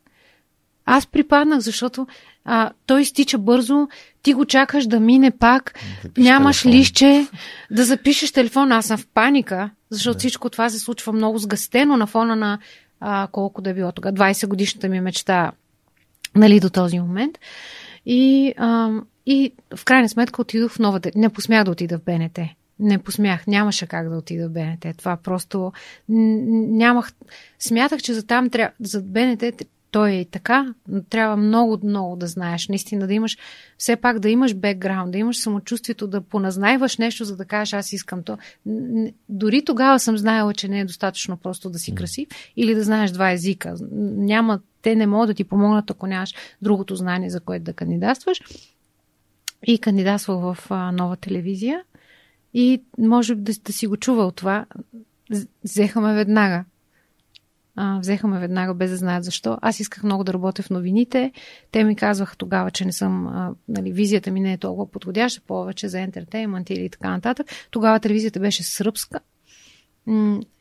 Аз 0.86 1.06
припаднах, 1.06 1.58
защото 1.58 2.06
а, 2.44 2.70
той 2.86 3.00
изтича 3.02 3.38
бързо, 3.38 3.88
ти 4.22 4.34
го 4.34 4.44
чакаш 4.44 4.86
да 4.86 5.00
мине 5.00 5.30
пак, 5.30 5.80
Запиш 6.02 6.24
нямаш 6.24 6.62
телефон. 6.62 6.78
лище, 6.78 7.26
да 7.70 7.84
запишеш 7.84 8.32
телефон. 8.32 8.72
Аз 8.72 8.86
съм 8.86 8.98
в 8.98 9.06
паника, 9.06 9.70
защото 9.90 10.14
да. 10.14 10.18
всичко 10.18 10.50
това 10.50 10.70
се 10.70 10.78
случва 10.78 11.12
много 11.12 11.38
сгъстено 11.38 11.96
на 11.96 12.06
фона 12.06 12.36
на 12.36 12.58
а, 13.00 13.28
колко 13.32 13.62
да 13.62 13.70
е 13.70 13.74
било 13.74 13.92
тогава, 13.92 14.16
20 14.16 14.46
годишната 14.46 14.88
ми 14.88 15.00
мечта, 15.00 15.52
нали, 16.34 16.60
до 16.60 16.70
този 16.70 16.98
момент. 16.98 17.38
И, 18.06 18.54
а, 18.56 18.90
и 19.26 19.52
в 19.76 19.84
крайна 19.84 20.08
сметка 20.08 20.42
отидох 20.42 20.72
в 20.72 20.78
новата. 20.78 21.10
Не 21.14 21.28
посмях 21.28 21.64
да 21.64 21.70
отида 21.70 21.98
в 21.98 22.02
БНТ. 22.02 22.38
Не 22.78 22.98
посмях. 22.98 23.46
Нямаше 23.46 23.86
как 23.86 24.08
да 24.08 24.16
отида 24.16 24.48
в 24.48 24.52
БНТ. 24.52 24.96
Това 24.98 25.16
просто 25.16 25.72
нямах. 26.08 27.12
Смятах, 27.58 28.02
че 28.02 28.14
за 28.14 28.26
там 28.26 28.50
трябва. 28.50 28.72
За 28.80 29.00
БНТ 29.00 29.42
той 29.94 30.10
е 30.10 30.20
и 30.20 30.24
така, 30.24 30.74
но 30.88 31.02
трябва 31.02 31.36
много, 31.36 31.78
много 31.84 32.16
да 32.16 32.26
знаеш. 32.26 32.68
Наистина 32.68 33.06
да 33.06 33.14
имаш, 33.14 33.38
все 33.78 33.96
пак 33.96 34.18
да 34.18 34.28
имаш 34.28 34.54
бекграунд, 34.54 35.12
да 35.12 35.18
имаш 35.18 35.36
самочувствието 35.36 36.06
да 36.06 36.20
поназнайваш 36.20 36.98
нещо, 36.98 37.24
за 37.24 37.36
да 37.36 37.44
кажеш 37.44 37.72
аз 37.72 37.92
искам 37.92 38.22
то. 38.22 38.38
Дори 39.28 39.64
тогава 39.64 40.00
съм 40.00 40.18
знаела, 40.18 40.54
че 40.54 40.68
не 40.68 40.80
е 40.80 40.84
достатъчно 40.84 41.36
просто 41.36 41.70
да 41.70 41.78
си 41.78 41.94
красив 41.94 42.28
или 42.56 42.74
да 42.74 42.82
знаеш 42.82 43.10
два 43.10 43.30
езика. 43.30 43.74
Няма, 43.92 44.60
те 44.82 44.96
не 44.96 45.06
могат 45.06 45.28
да 45.28 45.34
ти 45.34 45.44
помогнат, 45.44 45.90
ако 45.90 46.06
нямаш 46.06 46.34
другото 46.62 46.96
знание, 46.96 47.30
за 47.30 47.40
което 47.40 47.64
да 47.64 47.72
кандидатстваш. 47.72 48.40
И 49.66 49.78
кандидатствах 49.78 50.38
в 50.38 50.58
а, 50.70 50.92
нова 50.92 51.16
телевизия. 51.16 51.82
И 52.54 52.82
може 52.98 53.34
да, 53.34 53.52
да 53.64 53.72
си 53.72 53.86
го 53.86 53.96
чувал 53.96 54.30
това. 54.30 54.66
Взеха 55.64 56.00
ме 56.00 56.14
веднага 56.14 56.64
а, 57.76 57.98
взеха 57.98 58.26
ме 58.26 58.40
веднага 58.40 58.74
без 58.74 58.90
да 58.90 58.96
знаят 58.96 59.24
защо. 59.24 59.58
Аз 59.62 59.80
исках 59.80 60.02
много 60.02 60.24
да 60.24 60.32
работя 60.32 60.62
в 60.62 60.70
новините. 60.70 61.32
Те 61.70 61.84
ми 61.84 61.96
казваха 61.96 62.36
тогава, 62.36 62.70
че 62.70 62.84
не 62.84 62.92
съм, 62.92 63.26
а, 63.26 63.54
нали, 63.68 63.92
визията 63.92 64.30
ми 64.30 64.40
не 64.40 64.52
е 64.52 64.58
толкова 64.58 64.90
подходяща, 64.90 65.42
повече 65.46 65.88
за 65.88 66.00
ентертеймент 66.00 66.70
или 66.70 66.90
така 66.90 67.10
нататък. 67.10 67.46
Тогава 67.70 68.00
телевизията 68.00 68.40
беше 68.40 68.62
сръбска. 68.62 69.20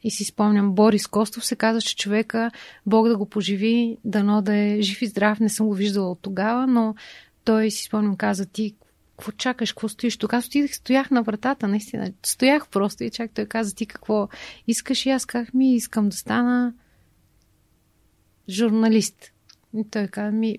И 0.03 0.11
си 0.11 0.24
спомням, 0.24 0.76
Борис 0.76 1.07
Костов 1.07 1.45
се 1.45 1.55
каза, 1.55 1.82
че 1.82 1.95
човека, 1.95 2.51
Бог 2.86 3.07
да 3.07 3.18
го 3.18 3.30
поживи, 3.30 3.97
дано 4.05 4.41
да 4.41 4.55
е 4.55 4.82
жив 4.82 5.01
и 5.01 5.07
здрав, 5.07 5.39
не 5.39 5.49
съм 5.49 5.68
го 5.68 5.74
виждала 5.74 6.11
от 6.11 6.20
тогава, 6.22 6.68
но 6.68 6.95
той 7.43 7.72
си 7.72 7.84
спомням, 7.84 8.16
каза 8.16 8.45
ти, 8.45 8.76
какво 9.18 9.32
чакаш, 9.32 9.72
какво 9.72 9.89
стоиш? 9.89 10.18
Тогава 10.18 10.43
стоях, 10.43 10.76
стоях 10.76 11.11
на 11.11 11.24
вратата, 11.24 11.68
наистина. 11.68 12.11
Стоях 12.26 12.68
просто 12.68 13.03
и 13.03 13.09
чак 13.09 13.32
той 13.32 13.45
каза 13.45 13.76
ти 13.76 13.86
какво 13.86 14.28
искаш 14.68 15.05
и 15.05 15.09
аз 15.09 15.26
казах 15.26 15.53
ми, 15.53 15.76
искам 15.76 16.09
да 16.09 16.16
стана 16.16 16.74
журналист. 18.49 19.31
И 19.77 19.83
той 19.91 20.07
каза 20.07 20.31
ми, 20.31 20.57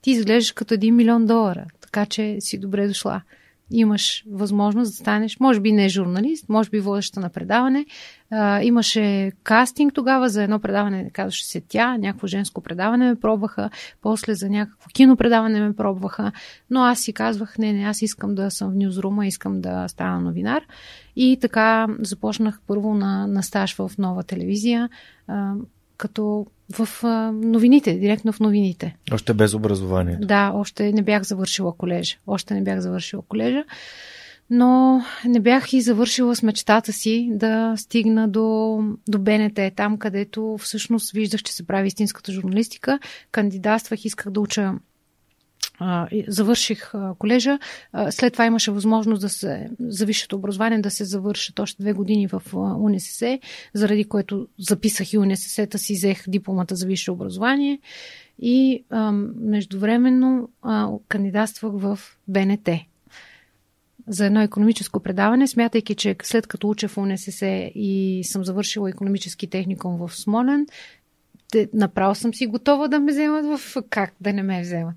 ти 0.00 0.10
изглеждаш 0.10 0.52
като 0.52 0.74
един 0.74 0.96
милион 0.96 1.26
долара, 1.26 1.66
така 1.80 2.06
че 2.06 2.36
си 2.40 2.58
добре 2.58 2.88
дошла. 2.88 3.22
Имаш 3.70 4.24
възможност 4.30 4.90
да 4.90 4.96
станеш, 4.96 5.40
може 5.40 5.60
би 5.60 5.72
не 5.72 5.88
журналист, 5.88 6.48
може 6.48 6.70
би 6.70 6.80
водеща 6.80 7.20
на 7.20 7.28
предаване. 7.28 7.86
А, 8.30 8.62
имаше 8.62 9.32
кастинг 9.42 9.94
тогава 9.94 10.28
за 10.28 10.42
едно 10.42 10.60
предаване, 10.60 11.10
казваше 11.10 11.46
се 11.46 11.60
тя, 11.60 11.96
някакво 11.96 12.26
женско 12.26 12.60
предаване 12.60 13.08
ме 13.08 13.20
пробваха, 13.20 13.70
после 14.02 14.34
за 14.34 14.50
някакво 14.50 14.88
кино 14.88 15.16
предаване 15.16 15.60
ме 15.60 15.76
пробваха, 15.76 16.32
но 16.70 16.80
аз 16.80 17.00
си 17.00 17.12
казвах, 17.12 17.58
не, 17.58 17.72
не, 17.72 17.84
аз 17.84 18.02
искам 18.02 18.34
да 18.34 18.50
съм 18.50 18.70
в 18.70 18.76
Нюзрума, 18.76 19.26
искам 19.26 19.60
да 19.60 19.88
стана 19.88 20.20
новинар. 20.20 20.62
И 21.16 21.38
така 21.40 21.86
започнах 21.98 22.60
първо 22.66 22.94
на, 22.94 23.26
на 23.26 23.42
стаж 23.42 23.76
в 23.76 23.90
нова 23.98 24.22
телевизия, 24.22 24.88
а, 25.26 25.54
като 25.96 26.46
в 26.72 26.88
новините, 27.32 27.94
директно 27.94 28.32
в 28.32 28.40
новините. 28.40 28.96
Още 29.12 29.34
без 29.34 29.54
образование. 29.54 30.18
Да, 30.20 30.52
още 30.54 30.92
не 30.92 31.02
бях 31.02 31.22
завършила 31.22 31.76
колежа. 31.76 32.16
Още 32.26 32.54
не 32.54 32.62
бях 32.62 32.80
завършила 32.80 33.22
колежа. 33.22 33.64
Но 34.50 35.02
не 35.24 35.40
бях 35.40 35.72
и 35.72 35.80
завършила 35.80 36.36
с 36.36 36.42
мечтата 36.42 36.92
си 36.92 37.30
да 37.32 37.74
стигна 37.76 38.28
до, 38.28 38.78
до 39.08 39.18
БНТ, 39.18 39.60
там 39.76 39.98
където 39.98 40.58
всъщност 40.60 41.12
виждах, 41.12 41.42
че 41.42 41.52
се 41.52 41.66
прави 41.66 41.88
истинската 41.88 42.32
журналистика. 42.32 42.98
Кандидатствах, 43.30 44.04
исках 44.04 44.32
да 44.32 44.40
уча 44.40 44.72
завърших 46.28 46.92
колежа. 47.18 47.58
След 48.10 48.32
това 48.32 48.46
имаше 48.46 48.70
възможност 48.70 49.20
да 49.20 49.28
се, 49.28 49.70
за 49.80 50.06
висшето 50.06 50.36
образование 50.36 50.78
да 50.78 50.90
се 50.90 51.04
завършат 51.04 51.58
още 51.58 51.82
две 51.82 51.92
години 51.92 52.26
в 52.26 52.42
УНСС, 52.54 53.38
заради 53.74 54.04
което 54.04 54.48
записах 54.58 55.12
и 55.12 55.18
УНСС-та 55.18 55.78
си, 55.78 55.94
взех 55.94 56.24
дипломата 56.28 56.76
за 56.76 56.86
висше 56.86 57.10
образование 57.10 57.78
и 58.38 58.84
междувременно 59.36 60.48
кандидатствах 61.08 61.72
в 61.74 61.98
БНТ 62.28 62.68
за 64.08 64.26
едно 64.26 64.40
економическо 64.40 65.00
предаване, 65.00 65.48
смятайки, 65.48 65.94
че 65.94 66.16
след 66.22 66.46
като 66.46 66.68
уча 66.68 66.88
в 66.88 66.98
УНСС 66.98 67.46
и 67.74 68.22
съм 68.24 68.44
завършила 68.44 68.90
економически 68.90 69.46
техникум 69.46 69.96
в 69.96 70.16
Смолен, 70.16 70.66
направо 71.72 72.14
съм 72.14 72.34
си 72.34 72.46
готова 72.46 72.88
да 72.88 73.00
ме 73.00 73.12
вземат 73.12 73.60
в 73.60 73.82
как 73.90 74.14
да 74.20 74.32
не 74.32 74.42
ме 74.42 74.62
вземат. 74.62 74.96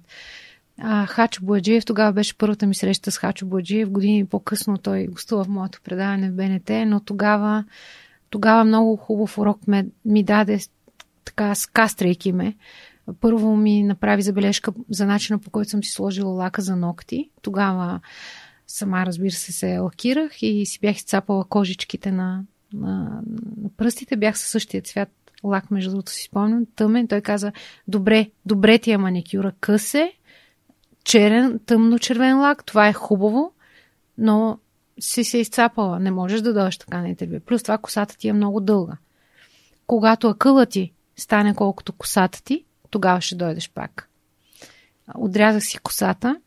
А, 0.82 1.06
Хачо 1.06 1.46
Бладжиев, 1.46 1.86
тогава 1.86 2.14
беше 2.14 2.38
първата 2.38 2.68
ми 2.68 2.76
среща 2.76 3.12
с 3.12 3.18
Хачо 3.18 3.46
Бладжиев. 3.46 3.90
Години 3.90 4.26
по-късно 4.26 4.78
той 4.78 5.08
гостува 5.08 5.44
в 5.44 5.48
моето 5.48 5.82
предаване 5.84 6.30
в 6.30 6.34
БНТ, 6.34 6.70
но 6.88 7.00
тогава, 7.00 7.64
тогава 8.30 8.64
много 8.64 8.96
хубав 8.96 9.38
урок 9.38 9.68
ме, 9.68 9.88
ми 10.06 10.24
даде, 10.24 10.60
така 11.26 11.56
скастрайки 11.56 12.32
ме. 12.32 12.56
Първо 13.22 13.56
ми 13.56 13.84
направи 13.84 14.22
забележка 14.22 14.74
за 14.90 15.06
начина 15.06 15.40
по 15.40 15.50
който 15.50 15.70
съм 15.70 15.84
си 15.84 15.92
сложила 15.92 16.32
лака 16.32 16.62
за 16.62 16.76
ногти. 16.76 17.30
Тогава 17.42 18.00
сама, 18.68 19.06
разбира 19.06 19.32
се, 19.32 19.52
се 19.52 19.78
лакирах 19.78 20.42
и 20.42 20.66
си 20.66 20.80
бях 20.80 20.96
изцапала 20.96 21.46
кожичките 21.46 22.12
на, 22.12 22.44
на, 22.74 23.22
на 23.62 23.70
пръстите. 23.78 24.16
Бях 24.16 24.38
със 24.38 24.50
същия 24.50 24.82
цвят 24.82 25.10
лак, 25.44 25.72
между 25.72 25.90
другото 25.90 26.12
си 26.12 26.24
спомням, 26.24 26.66
тъмен. 26.76 27.08
Той 27.08 27.22
каза, 27.22 27.52
добре, 27.88 28.30
добре 28.46 28.80
ти 28.80 28.92
е 28.92 28.98
маникюра, 28.98 29.52
късе, 29.60 30.12
черен, 31.08 31.60
тъмно-червен 31.66 32.40
лак. 32.40 32.66
Това 32.66 32.88
е 32.88 32.94
хубаво, 32.94 33.52
но 34.18 34.60
си 35.00 35.24
се 35.24 35.38
изцапала. 35.38 36.00
Не 36.00 36.12
можеш 36.12 36.42
да 36.42 36.54
дойдеш 36.54 36.78
така 36.78 37.02
на 37.02 37.10
интервю. 37.10 37.40
Плюс 37.40 37.64
това 37.64 37.78
косата 37.78 38.18
ти 38.18 38.28
е 38.28 38.34
много 38.34 38.60
дълга. 38.60 38.98
Когато 39.88 40.28
акъла 40.28 40.66
ти 40.66 40.94
стане 41.16 41.56
колкото 41.56 41.94
косата 41.94 42.44
ти, 42.44 42.66
тогава 42.90 43.22
ще 43.22 43.36
дойдеш 43.36 43.70
пак. 43.70 44.10
Отрязах 45.16 45.66
си 45.66 45.78
косата. 45.78 46.42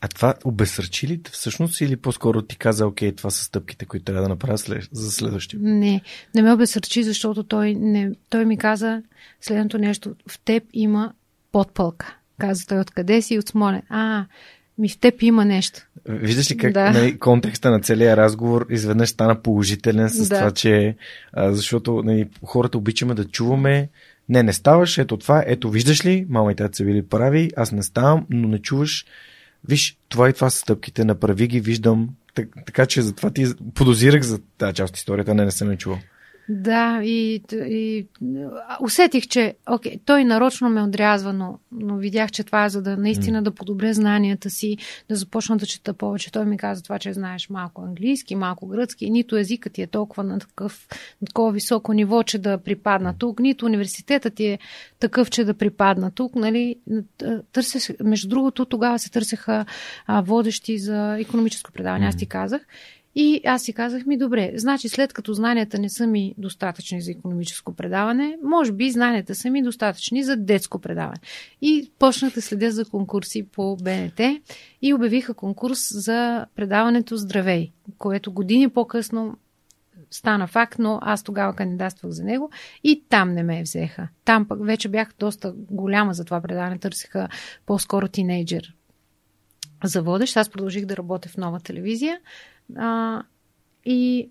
А 0.00 0.08
това 0.08 0.34
обесърчи 0.44 1.08
ли 1.08 1.20
всъщност 1.30 1.80
или 1.80 1.96
по-скоро 1.96 2.42
ти 2.42 2.58
каза, 2.58 2.86
окей, 2.86 3.12
това 3.12 3.30
са 3.30 3.44
стъпките, 3.44 3.86
които 3.86 4.04
трябва 4.04 4.22
да 4.22 4.28
направя 4.28 4.58
след, 4.58 4.88
за 4.92 5.10
следващия? 5.10 5.60
Не, 5.62 6.00
не 6.34 6.42
ме 6.42 6.52
обесърчи, 6.52 7.02
защото 7.02 7.42
той, 7.42 7.74
не, 7.74 8.12
той 8.28 8.44
ми 8.44 8.58
каза 8.58 9.02
следното 9.40 9.78
нещо. 9.78 10.14
В 10.28 10.38
теб 10.38 10.64
има 10.72 11.12
подпълка. 11.52 12.16
Каза 12.38 12.66
той, 12.66 12.80
откъде 12.80 13.22
си? 13.22 13.38
От 13.38 13.48
Смолен. 13.48 13.82
А, 13.88 14.24
ми 14.78 14.88
в 14.88 14.98
теб 14.98 15.22
има 15.22 15.44
нещо. 15.44 15.80
Виждаш 16.08 16.50
ли 16.50 16.56
как 16.56 16.72
да. 16.72 16.90
нали, 16.90 17.18
контекста 17.18 17.70
на 17.70 17.80
целия 17.80 18.16
разговор 18.16 18.66
изведнъж 18.70 19.08
стана 19.08 19.42
положителен 19.42 20.08
с 20.08 20.28
да. 20.28 20.38
това, 20.38 20.50
че 20.50 20.96
а, 21.32 21.52
защото 21.52 22.02
нали, 22.04 22.28
хората 22.42 22.78
обичаме 22.78 23.14
да 23.14 23.24
чуваме 23.24 23.88
не, 24.28 24.42
не 24.42 24.52
ставаш, 24.52 24.98
ето 24.98 25.16
това, 25.16 25.44
ето 25.46 25.70
виждаш 25.70 26.04
ли, 26.04 26.26
мама 26.28 26.52
и 26.52 26.54
тата 26.54 26.76
са 26.76 26.84
били 26.84 27.02
прави, 27.02 27.50
аз 27.56 27.72
не 27.72 27.82
ставам, 27.82 28.26
но 28.30 28.48
не 28.48 28.58
чуваш. 28.58 29.06
Виж, 29.68 29.96
това 30.08 30.28
и 30.28 30.32
това 30.32 30.50
са 30.50 30.58
стъпките, 30.58 31.04
направи 31.04 31.46
ги, 31.46 31.60
виждам. 31.60 32.08
Так, 32.34 32.48
така 32.66 32.86
че 32.86 33.02
затова 33.02 33.30
ти 33.30 33.46
подозирах 33.74 34.22
за 34.22 34.38
тази 34.58 34.74
част 34.74 34.90
от 34.90 34.96
историята, 34.96 35.34
не, 35.34 35.44
не 35.44 35.50
съм 35.50 35.70
я 35.70 35.76
чувал. 35.76 35.98
Да, 36.48 37.00
и, 37.02 37.42
и 37.52 38.06
усетих, 38.80 39.26
че 39.28 39.54
окей, 39.70 40.00
той 40.04 40.24
нарочно 40.24 40.70
ме 40.70 40.82
отрязва, 40.82 41.32
но, 41.32 41.58
но 41.72 41.96
видях, 41.96 42.30
че 42.30 42.44
това 42.44 42.64
е 42.64 42.68
за 42.68 42.82
да 42.82 42.96
наистина 42.96 43.42
да 43.42 43.50
подобря 43.50 43.94
знанията 43.94 44.50
си, 44.50 44.76
да 45.08 45.16
започна 45.16 45.56
да 45.56 45.66
чета 45.66 45.94
повече. 45.94 46.32
Той 46.32 46.44
ми 46.44 46.56
каза 46.56 46.82
това, 46.82 46.98
че 46.98 47.12
знаеш 47.12 47.50
малко 47.50 47.82
английски, 47.82 48.34
малко 48.34 48.66
гръцки, 48.66 49.10
нито 49.10 49.36
езикът 49.36 49.72
ти 49.72 49.82
е 49.82 49.86
толкова 49.86 50.24
на, 50.24 50.38
такъв, 50.38 50.88
на 51.22 51.26
такова 51.26 51.52
високо 51.52 51.92
ниво, 51.92 52.22
че 52.22 52.38
да 52.38 52.58
припадна 52.58 53.14
тук, 53.18 53.40
нито 53.40 53.66
университетът 53.66 54.34
ти 54.34 54.46
е 54.46 54.58
такъв, 55.00 55.30
че 55.30 55.44
да 55.44 55.54
припадна 55.54 56.10
тук. 56.10 56.34
Нали? 56.34 56.76
Търсех, 57.52 57.96
между 58.04 58.28
другото, 58.28 58.64
тогава 58.64 58.98
се 58.98 59.10
търсеха 59.10 59.66
а, 60.06 60.20
водещи 60.20 60.78
за 60.78 61.16
економическо 61.18 61.72
предаване, 61.72 62.06
аз 62.06 62.16
ти 62.16 62.26
казах. 62.26 62.66
И 63.14 63.40
аз 63.44 63.62
си 63.62 63.72
казах 63.72 64.06
ми, 64.06 64.18
добре, 64.18 64.52
значи 64.56 64.88
след 64.88 65.12
като 65.12 65.32
знанията 65.34 65.78
не 65.78 65.90
са 65.90 66.06
ми 66.06 66.34
достатъчни 66.38 67.02
за 67.02 67.10
економическо 67.10 67.74
предаване, 67.74 68.36
може 68.42 68.72
би 68.72 68.90
знанията 68.90 69.34
са 69.34 69.50
ми 69.50 69.62
достатъчни 69.62 70.22
за 70.22 70.36
детско 70.36 70.78
предаване. 70.78 71.20
И 71.62 71.90
почнах 71.98 72.34
да 72.34 72.42
следя 72.42 72.70
за 72.70 72.84
конкурси 72.84 73.46
по 73.52 73.76
БНТ 73.76 74.20
и 74.82 74.94
обявиха 74.94 75.34
конкурс 75.34 75.78
за 75.90 76.46
предаването 76.56 77.16
Здравей, 77.16 77.72
което 77.98 78.32
години 78.32 78.68
по-късно 78.68 79.36
стана 80.10 80.46
факт, 80.46 80.78
но 80.78 80.98
аз 81.02 81.22
тогава 81.22 81.54
кандидатствах 81.54 82.12
за 82.12 82.24
него 82.24 82.50
и 82.84 83.04
там 83.08 83.32
не 83.32 83.42
ме 83.42 83.62
взеха. 83.62 84.08
Там 84.24 84.48
пък 84.48 84.66
вече 84.66 84.88
бях 84.88 85.12
доста 85.18 85.52
голяма 85.56 86.14
за 86.14 86.24
това 86.24 86.40
предаване, 86.40 86.78
търсиха 86.78 87.28
по-скоро 87.66 88.08
тинейджер 88.08 88.74
за 89.84 90.02
водещ. 90.02 90.36
Аз 90.36 90.50
продължих 90.50 90.86
да 90.86 90.96
работя 90.96 91.28
в 91.28 91.36
нова 91.36 91.60
телевизия 91.60 92.18
а, 92.76 93.22
и, 93.84 94.28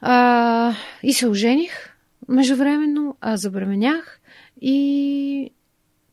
а, 0.00 0.74
и 1.02 1.12
се 1.12 1.28
ожених 1.28 1.96
междувременно, 2.28 3.16
а 3.20 3.36
забременях 3.36 4.20
и 4.60 5.50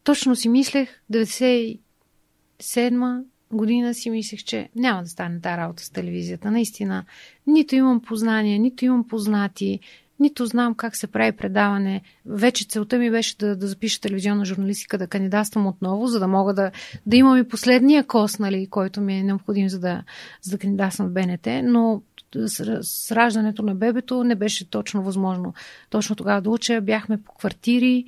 точно 0.03 0.35
си 0.35 0.49
мислех, 0.49 1.01
97 1.11 3.23
година 3.51 3.93
си 3.93 4.09
мислех, 4.09 4.43
че 4.43 4.69
няма 4.75 5.03
да 5.03 5.09
стане 5.09 5.41
тази 5.41 5.57
работа 5.57 5.83
с 5.83 5.89
телевизията. 5.89 6.51
Наистина, 6.51 7.05
нито 7.47 7.75
имам 7.75 8.01
познания, 8.01 8.59
нито 8.59 8.85
имам 8.85 9.07
познати. 9.07 9.79
Нито 10.19 10.45
знам 10.45 10.75
как 10.75 10.95
се 10.95 11.07
прави 11.07 11.31
предаване. 11.31 12.01
Вече 12.25 12.67
целта 12.67 12.97
ми 12.97 13.11
беше 13.11 13.37
да, 13.37 13.55
да 13.55 13.67
запиша 13.67 14.01
телевизионна 14.01 14.45
журналистика, 14.45 14.97
да 14.97 15.07
кандидатствам 15.07 15.67
отново, 15.67 16.07
за 16.07 16.19
да 16.19 16.27
мога 16.27 16.53
да, 16.53 16.71
да 17.05 17.17
имам 17.17 17.37
и 17.37 17.47
последния 17.47 18.03
кос, 18.03 18.39
нали, 18.39 18.67
който 18.69 19.01
ми 19.01 19.19
е 19.19 19.23
необходим, 19.23 19.69
за 19.69 19.79
да, 19.79 20.03
за 20.41 20.51
да 20.51 20.57
кандидатствам 20.57 21.07
в 21.07 21.11
БНТ. 21.11 21.47
Но 21.63 22.01
с, 22.35 23.11
раждането 23.11 23.63
на 23.63 23.75
бебето 23.75 24.23
не 24.23 24.35
беше 24.35 24.69
точно 24.69 25.03
възможно. 25.03 25.53
Точно 25.89 26.15
тогава 26.15 26.41
да 26.41 26.49
уча, 26.49 26.81
бяхме 26.81 27.17
по 27.17 27.33
квартири, 27.33 28.05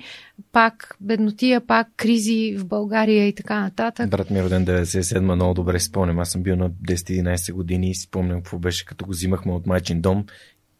пак 0.52 0.96
беднотия, 1.00 1.60
пак 1.60 1.88
кризи 1.96 2.56
в 2.58 2.66
България 2.66 3.28
и 3.28 3.34
така 3.34 3.60
нататък. 3.60 4.10
Брат 4.10 4.30
ми 4.30 4.38
е 4.38 4.42
роден 4.42 4.66
97 4.66 5.20
много 5.20 5.54
добре 5.54 5.80
спомням. 5.80 6.18
Аз 6.18 6.30
съм 6.30 6.42
бил 6.42 6.56
на 6.56 6.70
10-11 6.70 7.52
години 7.52 7.90
и 7.90 7.94
спомням 7.94 8.38
какво 8.38 8.58
беше, 8.58 8.84
като 8.84 9.04
го 9.04 9.10
взимахме 9.10 9.52
от 9.52 9.66
майчин 9.66 10.00
дом. 10.00 10.26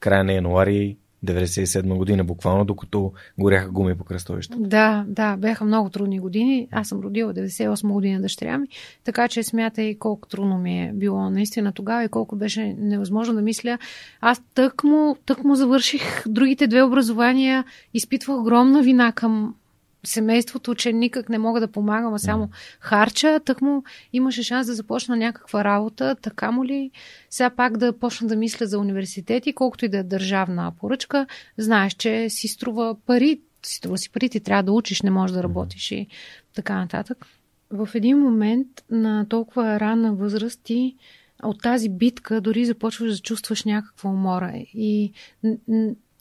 Края 0.01 0.25
на 0.25 0.33
януари 0.33 0.97
97 1.27 1.97
година, 1.97 2.25
буквално, 2.25 2.65
докато 2.65 3.13
горяха 3.39 3.71
гуми 3.71 3.95
по 3.99 4.05
кръстовищата. 4.05 4.63
Да, 4.63 5.05
да, 5.09 5.37
бяха 5.37 5.65
много 5.65 5.91
трудни 5.91 6.21
години. 6.21 6.69
Аз 6.71 6.89
съм 6.89 7.01
родила 7.01 7.35
98 7.35 7.93
година 7.93 8.21
дъщеря 8.21 8.59
ми, 8.59 8.69
така 9.05 9.29
че 9.29 9.43
смятай 9.43 9.99
колко 9.99 10.29
трудно 10.29 10.59
ми 10.59 10.83
е 10.83 10.93
било 10.95 11.31
наистина 11.31 11.73
тогава 11.73 12.05
и 12.05 12.09
колко 12.09 12.37
беше 12.37 12.75
невъзможно 12.79 13.35
да 13.35 13.43
мисля. 13.43 13.79
Аз 14.21 14.43
тък 14.55 14.85
му, 14.85 15.17
тък 15.27 15.45
му 15.45 15.55
завърших 15.55 16.29
другите 16.29 16.67
две 16.67 16.83
образования, 16.83 17.65
изпитвах 17.95 18.41
огромна 18.41 18.83
вина 18.83 19.13
към 19.13 19.55
семейството, 20.05 20.75
че 20.75 20.93
никак 20.93 21.29
не 21.29 21.39
мога 21.39 21.61
да 21.61 21.69
помагам, 21.69 22.15
а 22.15 22.19
само 22.19 22.51
харча. 22.81 23.41
Тък 23.45 23.63
му 23.63 23.85
имаше 24.13 24.43
шанс 24.43 24.67
да 24.67 24.75
започна 24.75 25.17
някаква 25.17 25.65
работа, 25.65 26.17
така 26.23 26.51
му 26.51 26.65
ли 26.65 26.91
сега 27.31 27.51
пак 27.51 27.77
да 27.77 27.99
почна 27.99 28.29
да 28.29 28.37
мисля 28.37 28.67
за 28.67 28.79
университети, 28.79 29.53
колкото 29.53 29.85
и 29.85 29.89
да 29.89 29.99
е 29.99 30.03
държавна 30.03 30.73
поръчка, 30.81 31.27
знаеш, 31.59 31.95
че 31.95 32.29
си 32.31 32.49
струва 32.49 32.97
пари, 33.07 33.41
си 33.63 33.75
струва 33.75 33.99
си 33.99 34.11
пари, 34.11 34.29
ти 34.29 34.41
трябва 34.41 34.63
да 34.63 34.73
учиш, 34.73 35.03
не 35.03 35.11
можеш 35.11 35.35
да 35.35 35.43
работиш 35.43 35.91
и 35.91 36.07
така 36.55 36.75
нататък. 36.75 37.27
В 37.71 37.89
един 37.95 38.19
момент 38.19 38.69
на 38.91 39.27
толкова 39.29 39.81
ранна 39.81 40.15
възраст 40.15 40.61
ти 40.65 40.97
от 41.43 41.63
тази 41.63 41.89
битка 41.89 42.41
дори 42.41 42.65
започваш 42.65 43.13
да 43.13 43.19
чувстваш 43.19 43.65
някаква 43.65 44.11
умора. 44.11 44.53
И 44.75 45.13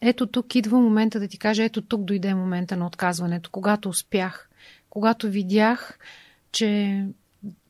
ето 0.01 0.27
тук 0.27 0.55
идва 0.55 0.79
момента 0.79 1.19
да 1.19 1.27
ти 1.27 1.37
кажа, 1.37 1.63
ето 1.63 1.81
тук 1.81 2.03
дойде 2.03 2.33
момента 2.33 2.77
на 2.77 2.87
отказването, 2.87 3.49
когато 3.51 3.89
успях, 3.89 4.49
когато 4.89 5.29
видях, 5.29 5.99
че, 6.51 7.05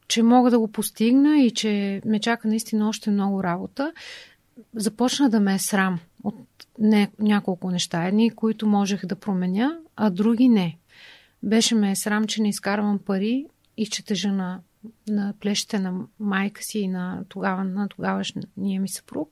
че 0.07 0.23
мога 0.23 0.51
да 0.51 0.59
го 0.59 0.71
постигна 0.71 1.37
и 1.39 1.51
че 1.51 2.01
ме 2.05 2.19
чака 2.19 2.47
наистина 2.47 2.89
още 2.89 3.09
много 3.09 3.43
работа, 3.43 3.93
започна 4.73 5.29
да 5.29 5.39
ме 5.39 5.53
е 5.53 5.59
срам 5.59 5.99
от 6.23 6.35
не, 6.79 7.11
няколко 7.19 7.71
неща. 7.71 8.07
Едни, 8.07 8.31
които 8.31 8.67
можех 8.67 9.05
да 9.05 9.15
променя, 9.15 9.77
а 9.95 10.09
други 10.09 10.49
не. 10.49 10.77
Беше 11.43 11.75
ме 11.75 11.91
е 11.91 11.95
срам, 11.95 12.27
че 12.27 12.41
не 12.41 12.49
изкарвам 12.49 12.99
пари 12.99 13.45
и 13.77 13.87
че 13.87 14.05
тежа 14.05 14.31
на, 14.31 14.59
на 15.07 15.33
плещите 15.39 15.79
на 15.79 15.93
майка 16.19 16.63
си 16.63 16.79
и 16.79 16.87
на 16.87 17.23
тогава 17.29 17.63
на 17.63 17.87
тогавашния 17.87 18.81
ми 18.81 18.89
съпруг 18.89 19.29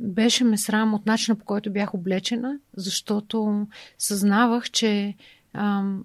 беше 0.00 0.44
ме 0.44 0.58
срам 0.58 0.94
от 0.94 1.06
начина 1.06 1.36
по 1.36 1.44
който 1.44 1.72
бях 1.72 1.94
облечена, 1.94 2.58
защото 2.76 3.66
съзнавах, 3.98 4.70
че 4.70 5.14
ам, 5.52 6.04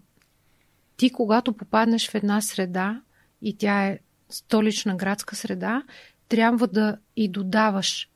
ти 0.98 1.10
когато 1.10 1.54
попаднеш 1.54 2.10
в 2.10 2.16
една 2.16 2.42
среда 2.42 3.02
и 3.42 3.58
тя 3.58 3.88
е 3.88 4.00
столична 4.30 4.96
градска 4.96 5.36
среда, 5.36 5.84
трябва 6.30 6.68
да 6.68 6.98
и 7.16 7.30
додаваш, 7.30 8.10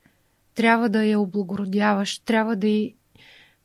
трябва 0.56 0.90
да 0.90 1.04
я 1.04 1.20
облагородяваш, 1.20 2.20
трябва 2.20 2.56
да, 2.56 2.68
и, 2.68 2.96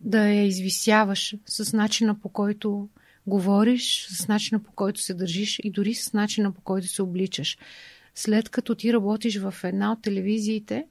да 0.01 0.29
я 0.29 0.43
извисяваш 0.47 1.35
с 1.47 1.73
начина 1.73 2.21
по 2.21 2.29
който 2.29 2.89
говориш, 3.27 4.07
с 4.11 4.29
начина 4.29 4.63
по 4.63 4.73
който 4.73 5.01
се 5.01 5.15
държиш 5.15 5.61
и 5.65 5.71
дори 5.71 5.95
с 5.95 6.13
начина 6.13 6.53
по 6.53 6.61
който 6.61 6.87
се 6.87 7.03
обличаш. 7.03 7.59
След 8.15 8.49
като 8.49 8.75
ти 8.75 8.93
работиш 8.93 9.39
в 9.39 9.55
една 9.65 9.93
от 9.93 10.03
телевизиите, 10.03 10.87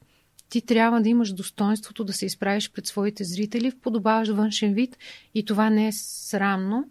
ти 0.50 0.62
трябва 0.62 1.02
да 1.02 1.10
имаш 1.10 1.34
достоинството 1.34 2.04
да 2.04 2.14
се 2.14 2.26
изправиш 2.26 2.72
пред 2.72 2.86
своите 2.86 3.24
зрители 3.24 3.72
в 3.72 3.80
подобаващ 3.80 4.32
външен 4.32 4.74
вид 4.74 4.98
и 5.36 5.46
това 5.46 5.70
не 5.70 5.88
е 5.88 5.92
срамно, 5.92 6.90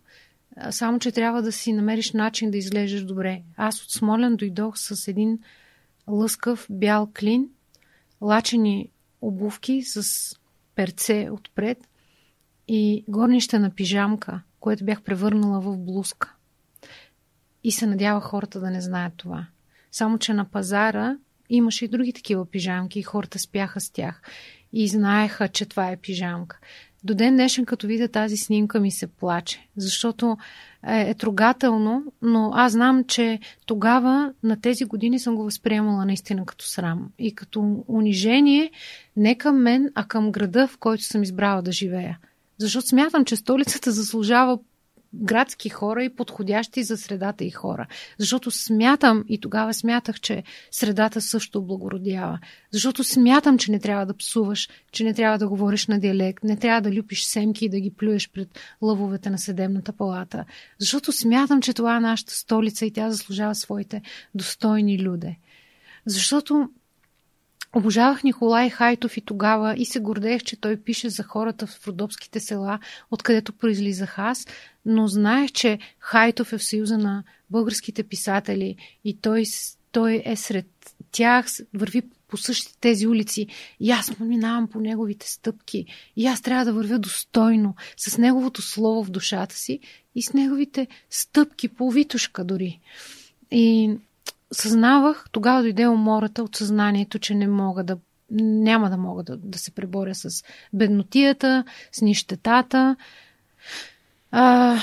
само 0.70 0.98
че 0.98 1.12
трябва 1.12 1.42
да 1.42 1.52
си 1.52 1.72
намериш 1.72 2.12
начин 2.12 2.50
да 2.50 2.58
изглеждаш 2.58 3.04
добре. 3.04 3.42
Аз 3.56 3.82
от 3.82 3.90
Смолен 3.90 4.36
дойдох 4.36 4.78
с 4.78 5.08
един 5.08 5.38
лъскав 6.08 6.66
бял 6.70 7.10
клин, 7.18 7.48
лачени 8.20 8.90
обувки 9.20 9.82
с 9.82 10.34
перце 10.74 11.28
отпред 11.32 11.88
и 12.68 13.04
горнище 13.08 13.58
на 13.58 13.70
пижамка, 13.70 14.42
което 14.60 14.84
бях 14.84 15.02
превърнала 15.02 15.60
в 15.60 15.76
блузка. 15.76 16.34
И 17.64 17.72
се 17.72 17.86
надява 17.86 18.20
хората 18.20 18.60
да 18.60 18.70
не 18.70 18.80
знаят 18.80 19.12
това. 19.16 19.46
Само, 19.92 20.18
че 20.18 20.34
на 20.34 20.44
пазара 20.44 21.16
имаше 21.50 21.84
и 21.84 21.88
други 21.88 22.12
такива 22.12 22.46
пижамки 22.46 22.98
и 22.98 23.02
хората 23.02 23.38
спяха 23.38 23.80
с 23.80 23.90
тях 23.90 24.22
и 24.72 24.88
знаеха, 24.88 25.48
че 25.48 25.66
това 25.66 25.90
е 25.90 25.96
пижамка. 25.96 26.58
До 27.04 27.14
ден 27.14 27.34
днешен, 27.34 27.64
като 27.64 27.86
видя 27.86 28.08
тази 28.08 28.36
снимка, 28.36 28.80
ми 28.80 28.90
се 28.90 29.06
плаче, 29.06 29.68
защото 29.76 30.36
е, 30.88 31.10
е 31.10 31.14
трогателно, 31.14 32.12
но 32.22 32.50
аз 32.54 32.72
знам, 32.72 33.04
че 33.04 33.38
тогава 33.66 34.32
на 34.42 34.60
тези 34.60 34.84
години 34.84 35.18
съм 35.18 35.36
го 35.36 35.44
възприемала 35.44 36.04
наистина 36.04 36.46
като 36.46 36.64
срам 36.64 37.08
и 37.18 37.34
като 37.34 37.84
унижение 37.88 38.70
не 39.16 39.34
към 39.38 39.62
мен, 39.62 39.90
а 39.94 40.04
към 40.04 40.32
града, 40.32 40.66
в 40.68 40.78
който 40.78 41.02
съм 41.02 41.22
избрала 41.22 41.62
да 41.62 41.72
живея. 41.72 42.18
Защото 42.58 42.86
смятам, 42.86 43.24
че 43.24 43.36
столицата 43.36 43.92
заслужава 43.92 44.58
градски 45.14 45.68
хора 45.68 46.04
и 46.04 46.16
подходящи 46.16 46.82
за 46.82 46.96
средата 46.96 47.44
и 47.44 47.50
хора. 47.50 47.86
Защото 48.18 48.50
смятам, 48.50 49.24
и 49.28 49.40
тогава 49.40 49.74
смятах, 49.74 50.20
че 50.20 50.42
средата 50.70 51.20
също 51.20 51.62
благородява. 51.62 52.38
Защото 52.70 53.04
смятам, 53.04 53.58
че 53.58 53.70
не 53.70 53.80
трябва 53.80 54.06
да 54.06 54.16
псуваш, 54.16 54.68
че 54.92 55.04
не 55.04 55.14
трябва 55.14 55.38
да 55.38 55.48
говориш 55.48 55.86
на 55.86 56.00
диалект, 56.00 56.44
не 56.44 56.56
трябва 56.56 56.80
да 56.80 56.92
люпиш 56.92 57.24
семки 57.24 57.64
и 57.64 57.68
да 57.68 57.80
ги 57.80 57.90
плюеш 57.90 58.30
пред 58.30 58.48
лъвовете 58.82 59.30
на 59.30 59.38
съдебната 59.38 59.92
палата. 59.92 60.44
Защото 60.78 61.12
смятам, 61.12 61.62
че 61.62 61.74
това 61.74 61.96
е 61.96 62.00
нашата 62.00 62.32
столица 62.32 62.86
и 62.86 62.90
тя 62.90 63.10
заслужава 63.10 63.54
своите 63.54 64.02
достойни 64.34 65.02
люде. 65.02 65.36
Защото 66.06 66.68
Обожавах 67.76 68.24
Николай 68.24 68.70
Хайтов 68.70 69.16
и 69.16 69.20
тогава 69.20 69.74
и 69.76 69.84
се 69.84 70.00
гордеех, 70.00 70.42
че 70.42 70.60
той 70.60 70.76
пише 70.76 71.08
за 71.08 71.22
хората 71.22 71.66
в 71.66 71.86
родопските 71.86 72.40
села, 72.40 72.78
откъдето 73.10 73.52
произлизах 73.52 74.18
аз, 74.18 74.46
но 74.88 75.06
знаех, 75.06 75.52
че 75.52 75.78
Хайтов 75.98 76.52
е 76.52 76.58
в 76.58 76.64
съюза 76.64 76.98
на 76.98 77.24
българските 77.50 78.02
писатели 78.02 78.76
и 79.04 79.20
той, 79.20 79.44
той 79.92 80.22
е 80.24 80.36
сред 80.36 80.66
тях, 81.12 81.46
върви 81.74 82.02
по 82.28 82.36
същите 82.36 82.78
тези 82.80 83.06
улици. 83.06 83.46
И 83.80 83.90
аз 83.90 84.18
минавам 84.20 84.68
по 84.68 84.80
неговите 84.80 85.28
стъпки. 85.28 85.86
И 86.16 86.26
аз 86.26 86.42
трябва 86.42 86.64
да 86.64 86.72
вървя 86.72 86.98
достойно, 86.98 87.74
с 87.96 88.18
неговото 88.18 88.62
слово 88.62 89.04
в 89.04 89.10
душата 89.10 89.54
си 89.54 89.80
и 90.14 90.22
с 90.22 90.32
неговите 90.32 90.86
стъпки 91.10 91.68
по 91.68 91.92
дори. 92.44 92.80
И 93.50 93.96
съзнавах, 94.52 95.26
тогава 95.32 95.62
дойде 95.62 95.88
умората 95.88 96.42
от 96.42 96.56
съзнанието, 96.56 97.18
че 97.18 97.34
не 97.34 97.48
мога 97.48 97.84
да 97.84 97.98
няма 98.30 98.90
да 98.90 98.96
мога 98.96 99.22
да, 99.22 99.36
да 99.36 99.58
се 99.58 99.70
преборя 99.70 100.14
с 100.14 100.44
беднотията, 100.72 101.64
с 101.92 102.00
нищетата 102.00 102.96
а, 104.30 104.76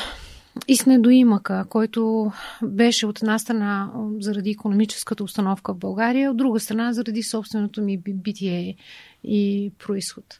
и 0.68 0.78
с 0.78 0.86
недоимъка, 0.86 1.66
който 1.70 2.32
беше 2.64 3.06
от 3.06 3.22
една 3.22 3.39
страна 3.39 3.91
заради 4.20 4.50
економическата 4.50 5.24
установка 5.24 5.74
в 5.74 5.78
България, 5.78 6.32
от 6.32 6.38
друга 6.38 6.60
страна 6.60 6.93
заради 6.93 7.24
собственото 7.24 7.82
ми 7.82 7.98
битие 7.98 8.76
и 9.24 9.72
происход. 9.80 10.39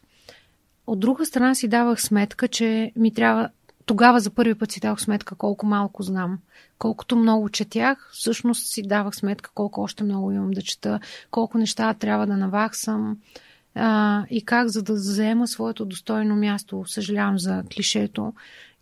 От 0.86 1.00
друга 1.00 1.26
страна 1.26 1.54
си 1.54 1.68
давах 1.68 2.02
сметка, 2.02 2.48
че 2.48 2.92
ми 2.96 3.14
трябва 3.14 3.48
тогава 3.86 4.20
за 4.20 4.30
първи 4.30 4.54
път 4.54 4.72
си 4.72 4.80
давах 4.80 5.00
сметка 5.00 5.34
колко 5.34 5.66
малко 5.66 6.02
знам. 6.02 6.38
Колкото 6.78 7.16
много 7.16 7.48
четях, 7.48 8.10
всъщност 8.12 8.66
си 8.66 8.82
давах 8.82 9.16
сметка 9.16 9.50
колко 9.54 9.80
още 9.80 10.04
много 10.04 10.32
имам 10.32 10.50
да 10.50 10.62
чета, 10.62 11.00
колко 11.30 11.58
неща 11.58 11.94
трябва 11.94 12.26
да 12.26 12.36
наваксам 12.36 13.16
а, 13.76 14.24
и 14.30 14.44
как 14.44 14.68
за 14.68 14.82
да 14.82 14.96
заема 14.96 15.48
своето 15.48 15.84
достойно 15.84 16.36
място. 16.36 16.84
Съжалявам 16.86 17.38
за 17.38 17.62
клишето 17.74 18.32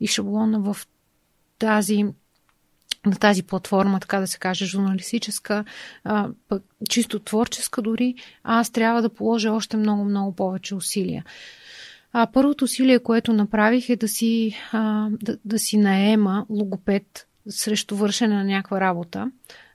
и 0.00 0.06
шаблона 0.06 0.60
в 0.60 0.76
тази 1.58 2.04
на 3.06 3.16
тази 3.16 3.42
платформа, 3.42 4.00
така 4.00 4.20
да 4.20 4.26
се 4.26 4.38
каже, 4.38 4.66
журналистическа, 4.66 5.64
а, 6.04 6.28
пък, 6.48 6.62
чисто 6.90 7.18
творческа 7.18 7.82
дори, 7.82 8.14
аз 8.42 8.70
трябва 8.70 9.02
да 9.02 9.08
положа 9.08 9.52
още 9.52 9.76
много, 9.76 10.04
много 10.04 10.36
повече 10.36 10.74
усилия. 10.74 11.24
А, 12.12 12.26
първото 12.26 12.64
усилие, 12.64 12.98
което 12.98 13.32
направих 13.32 13.88
е 13.88 13.96
да 13.96 14.08
си, 14.08 14.56
а, 14.72 15.08
да, 15.10 15.38
да 15.44 15.58
си 15.58 15.76
наема 15.76 16.46
логопед 16.48 17.26
срещу 17.48 17.96
вършене 17.96 18.34
на 18.34 18.44
някаква 18.44 18.80
работа, 18.80 19.30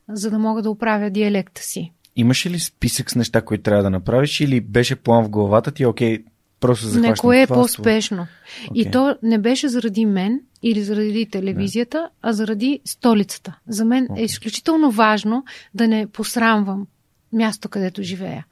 за 0.10 0.32
да 0.32 0.40
мога 0.40 0.62
да 0.62 0.72
оправя 0.72 1.10
диалекта 1.10 1.62
си. 1.62 1.92
Имаше 2.20 2.50
ли 2.50 2.60
списък 2.60 3.12
с 3.12 3.16
неща, 3.16 3.42
които 3.42 3.64
трябва 3.64 3.84
да 3.84 3.90
направиш 3.90 4.40
или 4.40 4.62
беше 4.62 4.96
план 4.96 5.26
в 5.26 5.30
главата 5.30 5.72
ти, 5.72 5.86
окей, 5.86 6.24
Просто 6.60 6.86
се 6.86 6.96
Не, 6.96 7.02
захващам 7.02 7.28
кое 7.28 7.42
е 7.42 7.48
по-спешно. 7.48 8.28
И 8.76 8.82
Окей. 8.82 8.92
то 8.92 9.16
не 9.24 9.38
беше 9.38 9.68
заради 9.68 10.06
мен 10.06 10.42
или 10.64 10.84
заради 10.84 11.26
телевизията, 11.26 12.10
а 12.22 12.34
заради 12.34 12.80
столицата. 12.86 13.60
За 13.68 13.86
мен 13.86 14.04
е 14.04 14.12
Окей. 14.12 14.24
изключително 14.24 14.92
важно 14.92 15.46
да 15.74 15.88
не 15.88 16.08
посрамвам 16.08 16.88
място, 17.34 17.70
където 17.70 18.04
живея. 18.04 18.46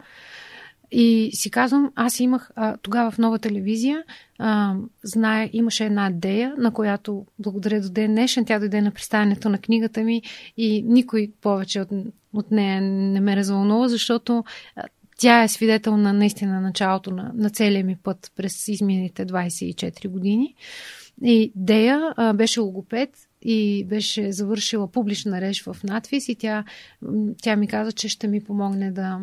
И 0.92 1.32
си 1.34 1.52
казвам, 1.52 1.92
аз 1.96 2.20
имах 2.20 2.52
а, 2.56 2.78
тогава 2.78 3.12
в 3.12 3.18
нова 3.18 3.40
телевизия, 3.40 4.04
а, 4.40 4.76
знае, 5.04 5.50
имаше 5.54 5.86
една 5.86 6.10
идея, 6.10 6.54
на 6.58 6.72
която 6.72 7.26
благодаря 7.40 7.82
до 7.82 7.90
ден 7.90 8.12
днешен. 8.12 8.46
Тя 8.46 8.60
дойде 8.60 8.82
на 8.82 8.92
представянето 8.92 9.50
на 9.50 9.58
книгата 9.58 10.02
ми 10.02 10.22
и 10.58 10.84
никой 10.88 11.32
повече 11.42 11.82
от, 11.82 11.90
от 12.38 12.52
нея 12.52 12.82
не 12.82 13.20
ме 13.20 13.36
развълнува, 13.36 13.88
защото 13.88 14.44
тя 15.18 15.44
е 15.44 15.48
свидетел 15.48 15.98
на 15.98 16.14
наистина 16.14 16.62
началото 16.62 17.12
на, 17.12 17.32
на 17.36 17.50
целия 17.50 17.84
ми 17.84 17.96
път 18.04 18.32
през 18.36 18.68
изминалите 18.68 19.26
24 19.26 20.08
години. 20.08 20.56
И 21.24 21.52
Дея 21.56 22.14
беше 22.36 22.60
логопед 22.60 23.10
и 23.42 23.86
беше 23.86 24.32
завършила 24.32 24.92
публична 24.92 25.42
реч 25.42 25.64
в 25.64 25.78
надвис 25.84 26.30
и 26.30 26.36
тя, 26.36 26.64
тя 27.42 27.56
ми 27.56 27.68
каза, 27.68 27.92
че 27.92 28.10
ще 28.10 28.28
ми 28.28 28.44
помогне 28.44 28.92
да 28.92 29.20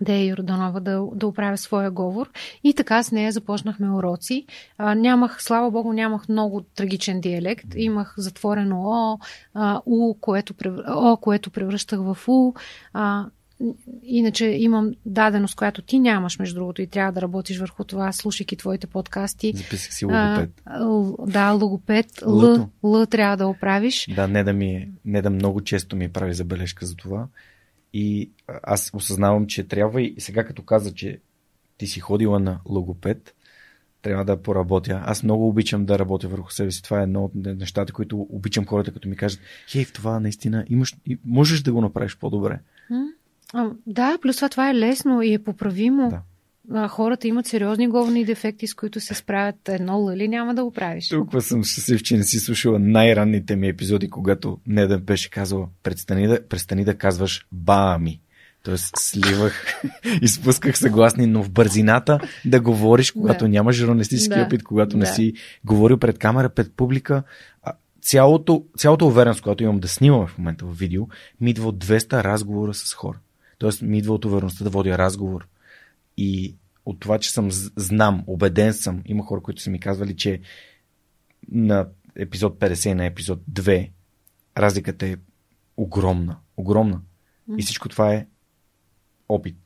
Дея 0.00 0.26
Йорданова 0.26 0.80
да, 0.80 1.06
да 1.14 1.26
оправя 1.26 1.58
своя 1.58 1.90
говор. 1.90 2.30
И 2.64 2.74
така 2.74 3.02
с 3.02 3.12
нея 3.12 3.32
започнахме 3.32 3.90
уроци. 3.90 4.46
А, 4.78 4.94
нямах, 4.94 5.42
слава 5.42 5.70
богу, 5.70 5.92
нямах 5.92 6.28
много 6.28 6.60
трагичен 6.60 7.20
диалект. 7.20 7.66
Имах 7.76 8.14
затворено 8.16 8.82
О, 8.84 9.18
а, 9.54 9.80
У, 9.86 10.14
което. 10.14 10.54
О, 10.88 11.16
което 11.16 11.50
превръщах 11.50 12.00
в 12.00 12.18
У. 12.28 12.54
А, 12.92 13.24
Иначе 14.02 14.46
имам 14.46 14.92
даденост, 15.06 15.56
която 15.56 15.82
ти 15.82 15.98
нямаш, 15.98 16.38
между 16.38 16.54
другото, 16.54 16.82
и 16.82 16.86
трябва 16.86 17.12
да 17.12 17.22
работиш 17.22 17.58
върху 17.58 17.84
това, 17.84 18.12
слушайки 18.12 18.56
твоите 18.56 18.86
подкасти. 18.86 19.52
Записах 19.56 19.94
си 19.94 20.04
логопед. 20.04 20.50
А, 20.64 20.80
л- 20.84 21.16
да, 21.26 21.50
логопед. 21.50 22.06
Л, 22.22 22.34
Лъто. 22.34 22.68
Л 22.84 23.06
трябва 23.06 23.36
да 23.36 23.46
оправиш. 23.46 24.08
Да, 24.14 24.28
не 24.28 24.44
да 24.44 24.52
ми, 24.52 24.70
е- 24.70 24.88
не 25.04 25.22
да 25.22 25.30
много 25.30 25.60
често 25.60 25.96
ми 25.96 26.12
прави 26.12 26.34
забележка 26.34 26.86
за 26.86 26.96
това. 26.96 27.26
И 27.92 28.30
аз 28.62 28.90
осъзнавам, 28.94 29.46
че 29.46 29.68
трябва 29.68 30.02
и 30.02 30.14
сега 30.18 30.44
като 30.44 30.62
каза, 30.62 30.94
че 30.94 31.20
ти 31.78 31.86
си 31.86 32.00
ходила 32.00 32.40
на 32.40 32.60
логопед, 32.66 33.34
трябва 34.02 34.24
да 34.24 34.42
поработя. 34.42 35.02
Аз 35.04 35.22
много 35.22 35.48
обичам 35.48 35.86
да 35.86 35.98
работя 35.98 36.28
върху 36.28 36.52
себе 36.52 36.70
си. 36.70 36.82
Това 36.82 37.00
е 37.00 37.02
едно 37.02 37.24
от 37.24 37.32
нещата, 37.34 37.92
които 37.92 38.26
обичам 38.30 38.66
хората, 38.66 38.92
като 38.92 39.08
ми 39.08 39.16
кажат, 39.16 39.40
хей, 39.68 39.84
в 39.84 39.92
това 39.92 40.20
наистина 40.20 40.64
имаш, 40.68 40.96
можеш 41.24 41.62
да 41.62 41.72
го 41.72 41.80
направиш 41.80 42.18
по-добре. 42.18 42.60
Да, 43.86 44.18
плюс 44.22 44.36
това 44.36 44.48
това 44.48 44.70
е 44.70 44.74
лесно 44.74 45.22
и 45.22 45.32
е 45.32 45.38
поправимо. 45.38 46.08
Да. 46.10 46.22
А, 46.74 46.88
хората 46.88 47.28
имат 47.28 47.46
сериозни 47.46 47.88
говорни 47.88 48.24
дефекти, 48.24 48.66
с 48.66 48.74
които 48.74 49.00
се 49.00 49.14
справят 49.14 49.68
едно 49.68 49.98
лъли, 49.98 50.28
няма 50.28 50.54
да 50.54 50.64
го 50.64 50.70
правиш. 50.72 51.08
Толкова 51.08 51.42
съм 51.42 51.64
щастлив, 51.64 52.02
че 52.02 52.16
не 52.16 52.24
си 52.24 52.38
слушала 52.38 52.78
най-ранните 52.78 53.56
ми 53.56 53.68
епизоди, 53.68 54.10
когато 54.10 54.58
Неда 54.66 54.98
беше 54.98 55.30
казала, 55.30 55.68
престани 55.82 56.26
да, 56.26 56.48
престани 56.48 56.84
да 56.84 56.94
казваш 56.94 57.46
бами. 57.52 58.20
Тоест 58.62 58.94
сливах, 58.98 59.82
изпусках 60.22 60.78
съгласни, 60.78 61.26
но 61.26 61.42
в 61.42 61.50
бързината 61.50 62.20
да 62.44 62.60
говориш, 62.60 63.10
когато 63.10 63.44
Да. 63.44 63.48
нямаш 63.48 63.76
журналистически 63.76 64.34
Да. 64.34 64.42
опит, 64.42 64.62
когато 64.62 64.96
не 64.96 65.04
Да. 65.04 65.12
си 65.12 65.32
говорил 65.64 65.96
пред 65.98 66.18
камера, 66.18 66.48
пред 66.48 66.72
публика. 66.72 67.22
Цялото, 68.02 68.64
цялата 68.76 69.04
увереност, 69.04 69.40
която 69.40 69.62
имам 69.62 69.80
да 69.80 69.88
снимам 69.88 70.26
в 70.26 70.38
момента 70.38 70.64
в 70.64 70.78
видео, 70.78 71.06
ми 71.40 71.50
идва 71.50 71.68
от 71.68 71.84
200 71.84 72.24
разговора 72.24 72.74
с 72.74 72.94
хора. 72.94 73.18
Тоест 73.58 73.82
ми 73.82 73.98
идва 73.98 74.14
от 74.14 74.24
увереността 74.24 74.64
да 74.64 74.70
водя 74.70 74.98
разговор. 74.98 75.46
И 76.16 76.54
от 76.86 77.00
това, 77.00 77.18
че 77.18 77.30
съм 77.30 77.48
знам, 77.76 78.24
убеден 78.26 78.72
съм, 78.72 79.02
има 79.06 79.24
хора, 79.24 79.40
които 79.40 79.62
са 79.62 79.70
ми 79.70 79.80
казвали, 79.80 80.16
че 80.16 80.40
на 81.50 81.86
епизод 82.16 82.58
50 82.58 82.90
и 82.90 82.94
на 82.94 83.04
епизод 83.06 83.40
2 83.52 83.90
разликата 84.56 85.06
е 85.06 85.16
огромна. 85.76 86.36
Огромна. 86.56 87.00
И 87.58 87.62
всичко 87.62 87.88
това 87.88 88.14
е 88.14 88.26
опит. 89.28 89.56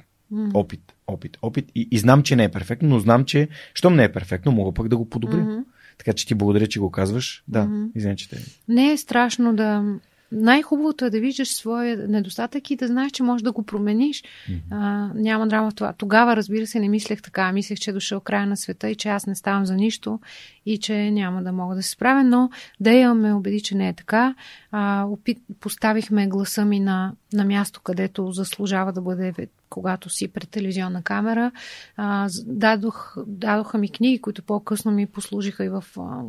Опит, 0.54 0.94
опит, 1.06 1.38
опит. 1.42 1.70
И, 1.74 1.88
и 1.90 1.98
знам, 1.98 2.22
че 2.22 2.36
не 2.36 2.44
е 2.44 2.50
перфектно, 2.50 2.88
но 2.88 2.98
знам, 2.98 3.24
че 3.24 3.48
щом 3.74 3.94
не 3.94 4.04
е 4.04 4.12
перфектно, 4.12 4.52
мога 4.52 4.74
пък 4.74 4.88
да 4.88 4.96
го 4.96 5.10
подобря. 5.10 5.64
Така 5.98 6.12
че 6.12 6.26
ти 6.26 6.34
благодаря, 6.34 6.66
че 6.66 6.80
го 6.80 6.90
казваш. 6.90 7.44
Да, 7.48 7.64
Мгм. 7.64 7.84
извиня, 7.94 8.16
че 8.16 8.30
те. 8.30 8.36
Не 8.68 8.92
е 8.92 8.96
страшно 8.96 9.56
да. 9.56 9.98
Най-хубавото 10.32 11.04
е 11.04 11.10
да 11.10 11.20
виждаш 11.20 11.54
своя 11.54 12.08
недостатък 12.08 12.70
и 12.70 12.76
да 12.76 12.86
знаеш, 12.86 13.12
че 13.12 13.22
можеш 13.22 13.42
да 13.42 13.52
го 13.52 13.62
промениш. 13.62 14.24
А, 14.70 15.10
няма 15.14 15.48
драма 15.48 15.70
в 15.70 15.74
това. 15.74 15.92
Тогава, 15.92 16.36
разбира 16.36 16.66
се, 16.66 16.80
не 16.80 16.88
мислех 16.88 17.22
така. 17.22 17.52
Мислех, 17.52 17.78
че 17.78 17.90
е 17.90 17.94
дошъл 17.94 18.20
края 18.20 18.46
на 18.46 18.56
света 18.56 18.90
и 18.90 18.94
че 18.94 19.08
аз 19.08 19.26
не 19.26 19.34
ставам 19.34 19.66
за 19.66 19.74
нищо 19.74 20.20
и 20.66 20.78
че 20.78 21.10
няма 21.10 21.42
да 21.42 21.52
мога 21.52 21.74
да 21.74 21.82
се 21.82 21.90
справя, 21.90 22.24
но 22.24 22.50
Дея 22.80 23.14
ме 23.14 23.34
убеди, 23.34 23.60
че 23.60 23.76
не 23.76 23.88
е 23.88 23.92
така. 23.92 24.34
А, 24.70 25.04
опит, 25.04 25.38
поставихме 25.60 26.28
гласа 26.28 26.64
ми 26.64 26.80
на, 26.80 27.12
на 27.32 27.44
място, 27.44 27.80
където 27.84 28.32
заслужава 28.32 28.92
да 28.92 29.00
бъде, 29.00 29.32
когато 29.70 30.10
си 30.10 30.28
пред 30.28 30.50
телевизионна 30.50 31.02
камера. 31.02 31.52
А, 31.96 32.28
дадох, 32.46 33.16
дадоха 33.26 33.78
ми 33.78 33.88
книги, 33.88 34.20
които 34.20 34.42
по-късно 34.42 34.92
ми 34.92 35.06
послужиха 35.06 35.64
и 35.64 35.68
в 35.68 35.84
а, 35.98 36.22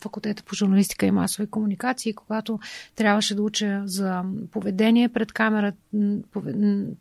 факултета 0.00 0.42
по 0.42 0.54
журналистика 0.54 1.06
и 1.06 1.10
масови 1.10 1.46
комуникации, 1.46 2.14
когато 2.14 2.58
трябваше 2.96 3.34
да 3.34 3.42
уча 3.42 3.82
за 3.84 4.22
поведение 4.50 5.08
пред 5.08 5.32
камера, 5.32 5.72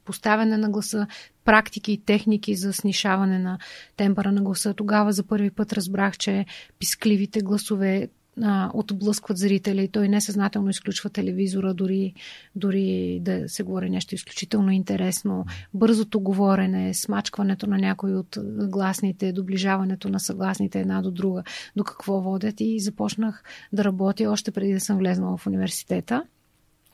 поставяне 0.06 0.58
на 0.58 0.70
гласа, 0.70 1.08
практики 1.46 1.91
и 1.91 1.98
техники 1.98 2.56
за 2.56 2.74
снишаване 2.74 3.39
на 3.39 3.58
темпера 3.98 4.32
на 4.32 4.41
гласа. 4.41 4.74
Тогава 4.74 5.12
за 5.12 5.24
първи 5.24 5.52
път 5.52 5.74
разбрах, 5.74 6.18
че 6.18 6.46
пискливите 6.80 7.41
гласове 7.41 8.08
а, 8.41 8.72
отблъскват 8.74 9.38
зрителя 9.38 9.82
и 9.82 9.88
той 9.88 10.10
несъзнателно 10.10 10.70
изключва 10.70 11.10
телевизора, 11.10 11.74
дори, 11.74 12.14
дори 12.56 13.20
да 13.22 13.43
се 13.50 13.64
говори 13.64 13.89
нещо 13.89 14.16
изключително 14.16 14.72
интересно. 14.72 15.46
Бързото 15.74 16.20
говорене, 16.20 16.93
смачкването 16.93 17.68
на 17.68 17.78
някои 17.78 18.16
от 18.16 18.38
гласните, 18.70 19.32
доближаването 19.32 20.10
на 20.10 20.20
съгласните 20.20 20.80
една 20.80 21.02
до 21.02 21.12
друга, 21.12 21.43
до 21.76 21.84
какво 21.84 22.22
водят 22.22 22.56
и 22.62 22.80
започнах 22.80 23.43
да 23.74 23.84
работя 23.84 24.32
още 24.32 24.52
преди 24.52 24.74
да 24.74 24.80
съм 24.80 24.98
влезнала 24.98 25.38
в 25.38 25.48
университета. 25.48 26.24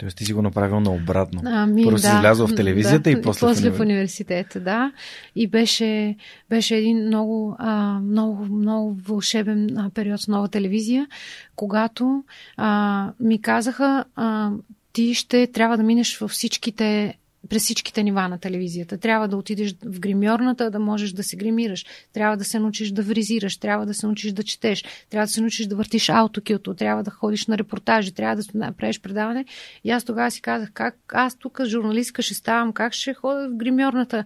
Тоест 0.02 0.18
ти 0.18 0.26
си 0.26 0.34
го 0.34 0.41
направил 0.41 0.80
наобратно. 0.80 1.41
Ами, 1.45 1.84
Първо 1.84 1.97
си 1.97 2.08
излязъл 2.08 2.47
в 2.47 2.56
телевизията 2.56 3.12
и 3.12 3.22
после 3.22 3.47
в 3.47 3.49
после 3.49 3.70
в 3.70 3.74
универ- 3.74 3.82
университета, 3.82 4.60
да. 4.60 4.91
И 5.36 5.47
беше, 5.47 6.16
беше 6.49 6.76
един 6.76 7.06
много, 7.06 7.56
а, 7.60 7.99
много, 7.99 8.45
много 8.45 8.93
вълшебен 8.93 9.78
а, 9.78 9.89
период 9.89 10.22
с 10.22 10.28
нова 10.28 10.47
телевизия, 10.47 11.08
когато 11.56 12.24
а, 12.58 13.12
ми 13.20 13.41
казаха, 13.41 14.06
а, 14.16 14.52
ти 14.93 15.14
ще 15.14 15.47
трябва 15.47 15.78
да 15.78 15.84
минеш 15.84 16.18
във 16.18 16.32
всичките 16.32 17.18
през 17.50 17.64
всичките 17.64 18.04
нива 18.04 18.28
на 18.28 18.38
телевизията. 18.38 18.98
Трябва 18.98 19.28
да 19.28 19.38
отидеш 19.38 19.76
в 19.86 20.00
гримьорната, 20.00 20.72
да 20.72 20.80
можеш 20.80 21.12
да 21.12 21.24
се 21.24 21.36
гримираш. 21.36 21.86
Трябва 22.14 22.38
да 22.38 22.44
се 22.44 22.60
научиш 22.60 22.92
да 22.92 23.04
вризираш. 23.04 23.58
Трябва 23.58 23.86
да 23.86 23.94
се 23.94 24.06
научиш 24.06 24.32
да 24.32 24.44
четеш. 24.44 24.84
Трябва 25.10 25.26
да 25.26 25.32
се 25.32 25.42
научиш 25.42 25.66
да 25.66 25.76
въртиш 25.76 26.10
аутокилто. 26.10 26.74
Трябва 26.74 27.04
да 27.04 27.12
ходиш 27.12 27.48
на 27.48 27.58
репортажи. 27.58 28.12
Трябва 28.12 28.36
да 28.36 28.44
направиш 28.54 29.02
предаване. 29.02 29.46
И 29.84 29.92
аз 29.92 30.04
тогава 30.04 30.32
си 30.32 30.42
казах, 30.42 30.72
как 30.74 30.96
аз 31.14 31.36
тук 31.36 31.62
журналистка 31.66 32.22
ще 32.22 32.34
ставам, 32.34 32.74
как 32.74 32.94
ще 32.94 33.14
ходя 33.14 33.50
в 33.50 33.56
гримьорната. 33.56 34.26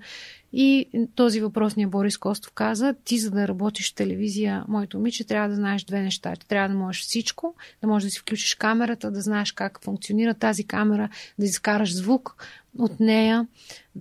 И 0.57 0.89
този 1.15 1.41
въпросния 1.41 1.87
Борис 1.87 2.17
Костов 2.17 2.51
каза, 2.51 2.95
ти 3.03 3.17
за 3.17 3.31
да 3.31 3.47
работиш 3.47 3.91
в 3.91 3.95
телевизия, 3.95 4.65
моето 4.67 4.97
момиче, 4.97 5.23
трябва 5.23 5.49
да 5.49 5.55
знаеш 5.55 5.83
две 5.83 6.01
неща. 6.01 6.35
Ти 6.35 6.47
трябва 6.47 6.69
да 6.69 6.75
можеш 6.75 7.01
всичко, 7.01 7.55
да 7.81 7.87
можеш 7.87 8.05
да 8.05 8.11
си 8.11 8.19
включиш 8.19 8.55
камерата, 8.55 9.11
да 9.11 9.21
знаеш 9.21 9.51
как 9.51 9.83
функционира 9.83 10.33
тази 10.33 10.63
камера, 10.63 11.09
да 11.39 11.45
изкараш 11.45 11.95
звук 11.95 12.35
от 12.79 12.99
нея. 12.99 13.47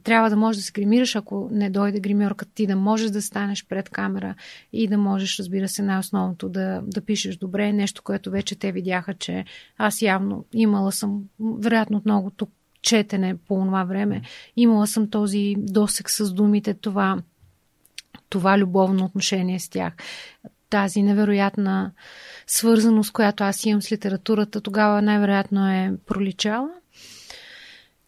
Трябва 0.03 0.31
да 0.31 0.37
можеш 0.37 0.61
да 0.61 0.67
се 0.67 0.73
гримираш, 0.73 1.17
ако 1.17 1.49
не 1.53 1.71
дойде 1.71 2.01
гримьорката 2.01 2.55
ти, 2.55 2.67
да 2.67 2.77
можеш 2.77 3.11
да 3.11 3.23
станеш 3.23 3.67
пред 3.67 3.89
камера 3.89 4.35
и 4.73 4.89
да 4.89 4.99
можеш, 4.99 5.39
разбира 5.39 5.69
се, 5.69 5.83
най-основното 5.83 6.49
да, 6.49 6.83
да 6.87 7.01
пишеш 7.01 7.37
добре. 7.37 7.73
Нещо, 7.73 8.03
което 8.03 8.31
вече 8.31 8.55
те 8.55 8.73
видяха, 8.73 9.15
че 9.15 9.45
аз 9.79 10.03
явно 10.03 10.45
имала 10.55 10.93
съм, 10.93 11.23
вероятно 11.41 12.03
много 12.05 12.31
тук 12.31 12.51
четене 12.83 13.37
по 13.49 13.55
това 13.65 13.85
време. 13.85 14.23
Имала 14.57 14.87
съм 14.87 15.11
този 15.11 15.55
досек 15.59 16.11
с 16.11 16.33
думите, 16.33 16.75
това, 16.75 17.23
това 18.29 18.59
любовно 18.59 19.05
отношение 19.05 19.61
с 19.61 19.69
тях. 19.69 19.93
Тази 20.71 21.03
невероятна 21.03 21.93
свързаност, 22.47 23.13
която 23.13 23.45
аз 23.45 23.67
имам 23.67 23.83
с 23.83 23.93
литературата, 23.93 24.61
тогава 24.61 25.03
най-вероятно 25.03 25.69
е 25.69 25.93
проличала. 26.07 26.71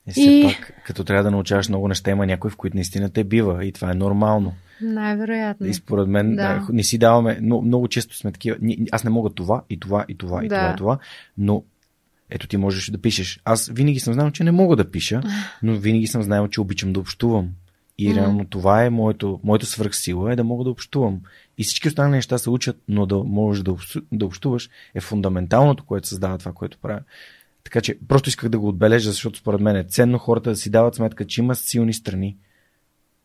И 0.07 0.11
все 0.11 0.23
И- 0.23 0.43
пак, 0.43 0.73
като 0.85 1.05
трябва 1.05 1.23
да 1.23 1.31
научаваш 1.31 1.69
много 1.69 1.89
неща, 1.89 2.11
има 2.11 2.27
някои, 2.27 2.51
в 2.51 2.57
които 2.57 2.77
наистина 2.77 3.11
те 3.11 3.25
бива 3.25 3.65
и 3.65 3.73
това 3.73 3.91
е 3.91 3.95
нормално. 3.95 4.53
Най-вероятно. 4.81 5.67
И 5.67 5.75
според 5.75 6.09
мен 6.09 6.37
Да. 6.37 6.67
не 6.73 6.83
си 6.83 6.99
даваме, 6.99 7.39
но 7.43 7.63
много 7.63 7.89
често 7.89 8.17
сме 8.17 8.33
такива. 8.33 8.57
Аз 8.93 9.05
не 9.05 9.11
мога 9.11 9.31
това 9.31 9.63
и 9.71 9.81
това 9.81 10.05
и 10.09 10.19
това 10.19 10.45
и 10.45 10.49
Да. 10.49 10.55
това 10.57 10.73
и 10.73 10.77
това, 10.77 10.99
но 11.39 11.63
ето 12.31 12.47
ти 12.47 12.57
можеш 12.57 12.91
да 12.91 12.99
пишеш. 12.99 13.41
Аз 13.45 13.71
винаги 13.75 14.01
съм 14.01 14.15
знал, 14.15 14.31
че 14.31 14.45
не 14.45 14.51
мога 14.51 14.77
да 14.77 14.91
пиша, 14.91 15.23
но 15.63 15.77
винаги 15.77 16.07
съм 16.07 16.23
знаел, 16.23 16.49
че 16.49 16.61
обичам 16.61 16.93
да 16.93 17.01
общувам. 17.01 17.49
И 17.99 18.11
mm. 18.11 18.15
реално 18.15 18.45
това 18.45 18.85
е 18.85 18.91
моето, 18.91 19.41
моето 19.45 19.67
свръхсила, 19.67 20.33
е 20.33 20.37
да 20.37 20.45
мога 20.45 20.65
да 20.65 20.71
общувам. 20.71 21.21
И 21.59 21.65
всички 21.65 21.89
останали 21.89 22.17
неща 22.17 22.39
се 22.39 22.51
учат, 22.51 22.77
но 22.89 23.07
да 23.07 23.17
можеш 23.17 23.63
да, 23.63 23.77
да 24.13 24.27
общуваш 24.27 24.71
е 24.95 25.01
фундаменталното, 25.01 25.85
което 25.85 26.09
създава 26.09 26.39
това, 26.39 26.53
което 26.53 26.79
правя. 26.79 27.01
Така 27.67 27.81
че 27.81 27.99
просто 28.09 28.29
исках 28.29 28.49
да 28.49 28.59
го 28.59 28.69
отбележа, 28.69 29.11
защото 29.11 29.39
според 29.39 29.61
мен 29.61 29.77
е 29.77 29.85
ценно 29.85 30.19
хората 30.19 30.51
да 30.51 30.57
си 30.57 30.71
дават 30.71 30.95
сметка, 30.95 31.27
че 31.27 31.41
има 31.41 31.55
силни 31.55 31.93
страни 31.93 32.37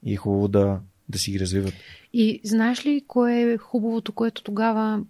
и 0.05 0.13
е 0.13 0.15
хубаво 0.15 0.47
да, 0.47 0.79
да 1.09 1.19
си 1.19 1.31
ги 1.31 1.39
развиват. 1.39 1.73
И 2.13 2.41
знаеш 2.43 2.85
ли 2.85 3.03
кое 3.07 3.41
е 3.41 3.57
хубавото, 3.57 4.11
което 4.11 4.43
тогава 4.43 5.03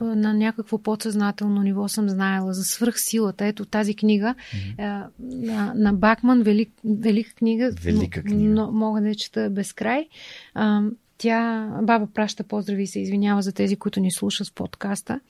на 0.00 0.34
някакво 0.34 0.78
подсъзнателно 0.78 1.62
ниво 1.62 1.88
съм 1.88 2.08
знаела 2.08 2.54
за 2.54 2.64
свръхсилата? 2.64 3.46
Ето 3.46 3.64
тази 3.64 3.94
книга 3.94 4.34
mm-hmm. 4.34 5.06
на, 5.20 5.74
на 5.76 5.92
Бакман, 5.92 6.42
велик, 6.42 6.72
велика 6.84 7.34
книга. 7.34 7.72
Велика 7.82 8.22
книга. 8.22 8.50
Но, 8.50 8.72
мога 8.72 9.00
да 9.00 9.08
я 9.08 9.14
чета 9.14 9.50
безкрай. 9.50 10.08
А, 10.54 10.82
тя, 11.18 11.68
баба 11.82 12.06
праща 12.14 12.44
поздрави 12.44 12.82
и 12.82 12.86
се 12.86 13.00
извинява 13.00 13.42
за 13.42 13.52
тези, 13.52 13.76
които 13.76 14.00
ни 14.00 14.12
слушат 14.12 14.48
в 14.48 14.52
подкаста. 14.52 15.20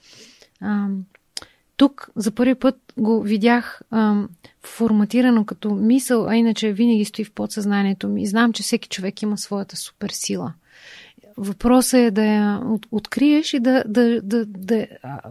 А, 0.60 0.88
тук 1.82 2.10
за 2.16 2.30
първи 2.30 2.54
път 2.54 2.76
го 2.98 3.22
видях 3.22 3.80
а, 3.90 4.22
форматирано 4.62 5.44
като 5.44 5.74
мисъл, 5.74 6.28
а 6.28 6.36
иначе 6.36 6.72
винаги 6.72 7.04
стои 7.04 7.24
в 7.24 7.32
подсъзнанието 7.32 8.08
ми. 8.08 8.26
Знам, 8.26 8.52
че 8.52 8.62
всеки 8.62 8.88
човек 8.88 9.22
има 9.22 9.38
своята 9.38 9.76
суперсила. 9.76 10.52
Въпросът 11.36 11.94
е 11.94 12.10
да 12.10 12.24
я 12.24 12.60
откриеш 12.90 13.54
и 13.54 13.60
да, 13.60 13.84
да, 13.86 14.20
да, 14.22 14.46
да, 14.46 14.86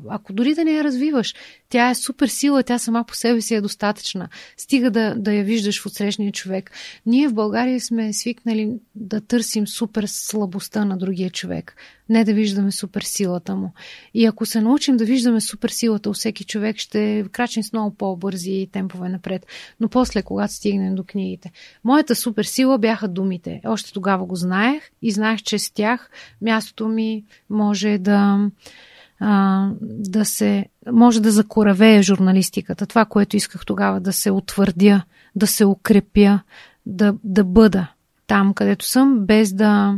ако 0.10 0.34
дори 0.34 0.54
да 0.54 0.66
не 0.66 0.72
я 0.72 0.84
развиваш, 0.84 1.36
тя 1.70 1.90
е 1.90 1.96
супер 1.96 2.28
сила, 2.28 2.64
тя 2.64 2.80
сама 2.80 3.04
по 3.08 3.16
себе 3.16 3.42
си 3.42 3.56
е 3.56 3.62
достатъчна. 3.62 4.30
Стига 4.58 4.92
да, 4.92 5.16
да 5.18 5.34
я 5.34 5.44
виждаш 5.44 5.82
в 5.82 5.86
отсрещния 5.86 6.32
човек. 6.32 6.72
Ние 7.06 7.28
в 7.28 7.34
България 7.34 7.80
сме 7.80 8.14
свикнали 8.14 8.72
да 8.96 9.22
търсим 9.22 9.68
супер 9.68 10.04
слабостта 10.08 10.86
на 10.86 10.98
другия 10.98 11.30
човек, 11.30 11.76
не 12.12 12.24
да 12.24 12.34
виждаме 12.34 12.72
супер 12.72 13.02
силата 13.02 13.56
му. 13.56 13.74
И 14.14 14.26
ако 14.26 14.46
се 14.46 14.62
научим 14.62 14.98
да 14.98 15.06
виждаме 15.06 15.42
супер 15.42 15.70
силата 15.70 16.10
у 16.10 16.14
всеки 16.14 16.44
човек, 16.44 16.78
ще 16.78 17.26
крачим 17.32 17.64
с 17.64 17.74
много 17.74 17.96
по-бързи 17.96 18.70
темпове 18.72 19.10
напред. 19.10 19.46
Но 19.80 19.90
после, 19.90 20.22
когато 20.22 20.54
стигнем 20.54 20.96
до 20.96 21.04
книгите. 21.04 21.52
Моята 21.84 22.16
супер 22.16 22.44
сила 22.44 22.78
бяха 22.78 23.08
думите. 23.08 23.62
Още 23.66 23.94
тогава 23.94 24.26
го 24.26 24.36
знаех 24.36 24.92
и 25.02 25.12
знаех, 25.12 25.42
че 25.42 25.60
с 25.60 25.72
тях 25.72 26.10
мястото 26.42 26.88
ми 26.88 27.24
може 27.50 27.98
да 27.98 28.50
да 29.82 30.26
се, 30.26 30.66
може 30.92 31.22
да 31.22 31.32
закоравее 31.32 32.02
журналистиката. 32.02 32.86
Това, 32.86 33.06
което 33.06 33.38
исках 33.38 33.66
тогава 33.66 34.00
да 34.00 34.14
се 34.14 34.32
утвърдя, 34.32 35.04
да 35.36 35.48
се 35.48 35.66
укрепя, 35.66 36.40
да, 36.86 37.16
да 37.24 37.44
бъда 37.44 37.88
там, 38.28 38.54
където 38.54 38.86
съм, 38.86 39.26
без 39.26 39.54
да, 39.54 39.96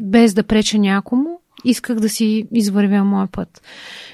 без 0.00 0.34
да 0.34 0.42
преча 0.42 0.78
някому, 0.78 1.40
исках 1.64 2.00
да 2.00 2.08
си 2.08 2.48
извървя 2.52 3.04
моя 3.04 3.26
път. 3.26 3.62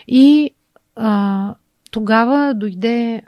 И 0.08 0.50
а, 0.96 1.54
тогава 1.90 2.54
дойде 2.54 3.22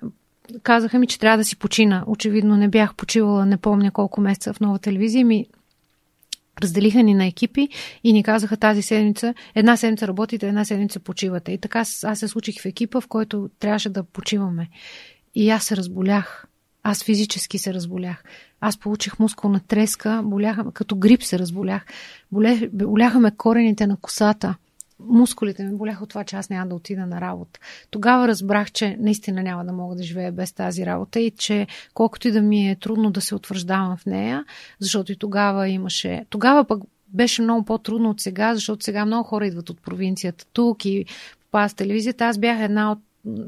казаха 0.62 0.98
ми, 0.98 1.06
че 1.06 1.18
трябва 1.18 1.38
да 1.38 1.44
си 1.44 1.56
почина. 1.56 2.04
Очевидно 2.06 2.56
не 2.56 2.68
бях 2.68 2.94
почивала, 2.94 3.46
не 3.46 3.56
помня 3.56 3.90
колко 3.90 4.20
месеца 4.20 4.52
в 4.52 4.60
нова 4.60 4.78
телевизия. 4.78 5.24
Ми 5.24 5.46
Разделиха 6.62 7.02
ни 7.02 7.14
на 7.14 7.26
екипи 7.26 7.68
и 8.04 8.12
ни 8.12 8.22
казаха 8.22 8.56
тази 8.56 8.82
седмица, 8.82 9.34
една 9.54 9.76
седмица 9.76 10.08
работите, 10.08 10.48
една 10.48 10.64
седмица 10.64 11.00
почивате. 11.00 11.52
И 11.52 11.58
така 11.58 11.78
аз 12.04 12.18
се 12.18 12.28
случих 12.28 12.62
в 12.62 12.66
екипа, 12.66 13.00
в 13.00 13.08
който 13.08 13.50
трябваше 13.58 13.88
да 13.88 14.02
почиваме. 14.04 14.68
И 15.34 15.50
аз 15.50 15.64
се 15.64 15.76
разболях. 15.76 16.46
Аз 16.82 17.04
физически 17.04 17.58
се 17.58 17.74
разболях. 17.74 18.24
Аз 18.66 18.78
получих 18.78 19.18
мускулна 19.18 19.60
треска, 19.60 20.20
боляха, 20.24 20.72
като 20.72 20.96
грип 20.96 21.22
се 21.22 21.38
разболях. 21.38 21.84
боляха 22.72 23.20
ме 23.20 23.30
корените 23.30 23.86
на 23.86 23.96
косата 23.96 24.54
мускулите 25.00 25.64
ми 25.64 25.76
боляха 25.76 26.02
от 26.02 26.08
това, 26.08 26.24
че 26.24 26.36
аз 26.36 26.50
няма 26.50 26.68
да 26.68 26.74
отида 26.74 27.06
на 27.06 27.20
работа. 27.20 27.60
Тогава 27.90 28.28
разбрах, 28.28 28.72
че 28.72 28.96
наистина 29.00 29.42
няма 29.42 29.64
да 29.64 29.72
мога 29.72 29.94
да 29.96 30.02
живея 30.02 30.32
без 30.32 30.52
тази 30.52 30.86
работа 30.86 31.20
и 31.20 31.30
че 31.30 31.66
колкото 31.94 32.28
и 32.28 32.30
да 32.30 32.42
ми 32.42 32.70
е 32.70 32.76
трудно 32.76 33.10
да 33.10 33.20
се 33.20 33.34
утвърждавам 33.34 33.96
в 33.96 34.06
нея, 34.06 34.44
защото 34.78 35.12
и 35.12 35.16
тогава 35.16 35.68
имаше... 35.68 36.24
Тогава 36.30 36.64
пък 36.64 36.82
беше 37.08 37.42
много 37.42 37.64
по-трудно 37.64 38.10
от 38.10 38.20
сега, 38.20 38.54
защото 38.54 38.84
сега 38.84 39.04
много 39.04 39.24
хора 39.24 39.46
идват 39.46 39.70
от 39.70 39.82
провинцията 39.82 40.44
тук 40.52 40.84
и 40.84 41.04
попадат 41.40 41.70
в 41.70 41.74
телевизията. 41.74 42.24
Аз 42.24 42.38
бях 42.38 42.60
една 42.60 42.92
от 42.92 42.98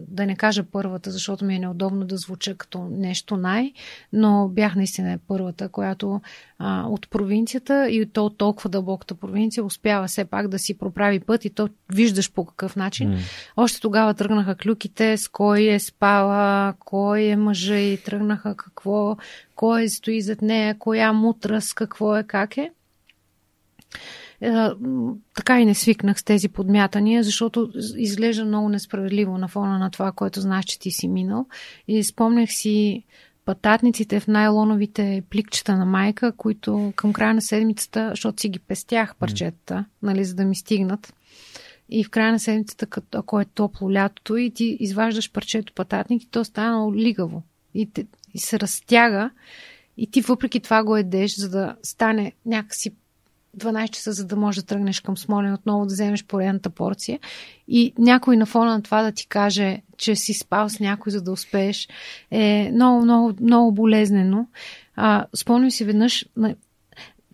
да 0.08 0.26
не 0.26 0.36
кажа 0.36 0.64
първата, 0.72 1.10
защото 1.10 1.44
ми 1.44 1.54
е 1.54 1.58
неудобно 1.58 2.04
да 2.04 2.16
звуча 2.16 2.54
като 2.54 2.88
нещо 2.90 3.36
най, 3.36 3.72
но 4.12 4.48
бях 4.48 4.76
наистина 4.76 5.18
първата, 5.28 5.68
която 5.68 6.20
а, 6.58 6.86
от 6.88 7.10
провинцията 7.10 7.88
и 7.88 8.06
то 8.06 8.30
толкова 8.30 8.70
дълбоката 8.70 9.14
провинция 9.14 9.64
успява 9.64 10.06
все 10.06 10.24
пак 10.24 10.48
да 10.48 10.58
си 10.58 10.78
проправи 10.78 11.20
път 11.20 11.44
и 11.44 11.50
то 11.50 11.68
виждаш 11.92 12.32
по 12.32 12.44
какъв 12.44 12.76
начин. 12.76 13.10
Mm. 13.10 13.18
Още 13.56 13.80
тогава 13.80 14.14
тръгнаха 14.14 14.54
клюките 14.54 15.16
с 15.16 15.28
кой 15.28 15.62
е 15.62 15.78
спала, 15.78 16.74
кой 16.78 17.22
е 17.22 17.36
мъжа 17.36 17.78
и 17.78 18.02
тръгнаха 18.02 18.56
какво, 18.56 19.16
кой 19.54 19.88
стои 19.88 20.20
зад 20.20 20.42
нея, 20.42 20.78
коя 20.78 21.12
мутра 21.12 21.60
с 21.60 21.74
какво 21.74 22.16
е, 22.16 22.22
как 22.22 22.56
е. 22.56 22.70
Е, 24.40 24.52
така 25.34 25.60
и 25.60 25.64
не 25.64 25.74
свикнах 25.74 26.18
с 26.18 26.24
тези 26.24 26.48
подмятания, 26.48 27.22
защото 27.22 27.70
изглежда 27.96 28.44
много 28.44 28.68
несправедливо 28.68 29.38
на 29.38 29.48
фона 29.48 29.78
на 29.78 29.90
това, 29.90 30.12
което 30.12 30.40
знаеш, 30.40 30.64
че 30.64 30.78
ти 30.78 30.90
си 30.90 31.08
минал. 31.08 31.46
И 31.88 32.04
спомнях 32.04 32.50
си 32.50 33.04
пататниците 33.44 34.20
в 34.20 34.26
найлоновите 34.26 35.22
пликчета 35.30 35.76
на 35.76 35.86
майка, 35.86 36.32
които 36.32 36.92
към 36.96 37.12
края 37.12 37.34
на 37.34 37.42
седмицата, 37.42 38.08
защото 38.10 38.40
си 38.40 38.48
ги 38.48 38.58
пестях 38.58 39.16
парчетата, 39.16 39.84
нали, 40.02 40.24
за 40.24 40.34
да 40.34 40.44
ми 40.44 40.56
стигнат. 40.56 41.14
И 41.88 42.04
в 42.04 42.10
края 42.10 42.32
на 42.32 42.40
седмицата, 42.40 42.86
като, 42.86 43.18
ако 43.18 43.40
е 43.40 43.44
топло 43.44 43.92
лятото, 43.92 44.36
и 44.36 44.50
ти 44.50 44.76
изваждаш 44.80 45.32
парчето 45.32 45.72
пататник 45.72 46.22
и 46.22 46.30
то 46.30 46.44
стана 46.44 46.92
лигаво. 46.92 47.42
И, 47.74 47.90
те, 47.90 48.06
и 48.34 48.38
се 48.38 48.60
разтяга. 48.60 49.30
И 49.96 50.10
ти 50.10 50.20
въпреки 50.20 50.60
това 50.60 50.84
го 50.84 50.96
едеш, 50.96 51.36
за 51.36 51.50
да 51.50 51.76
стане 51.82 52.32
някакси 52.46 52.94
12 53.58 53.90
часа, 53.90 54.12
за 54.12 54.26
да 54.26 54.36
можеш 54.36 54.62
да 54.62 54.66
тръгнеш 54.66 55.00
към 55.00 55.16
Смолен, 55.16 55.54
отново 55.54 55.86
да 55.86 55.92
вземеш 55.94 56.24
поредната 56.24 56.70
порция. 56.70 57.18
И 57.68 57.92
някой 57.98 58.36
на 58.36 58.46
фона 58.46 58.70
на 58.70 58.82
това 58.82 59.02
да 59.02 59.12
ти 59.12 59.26
каже, 59.26 59.82
че 59.96 60.16
си 60.16 60.34
спал 60.34 60.68
с 60.68 60.80
някой, 60.80 61.12
за 61.12 61.22
да 61.22 61.32
успееш, 61.32 61.88
е 62.30 62.70
много, 62.74 63.02
много, 63.02 63.32
много 63.40 63.72
болезнено. 63.72 64.46
А, 64.96 65.26
спомням 65.34 65.70
си 65.70 65.84
веднъж, 65.84 66.26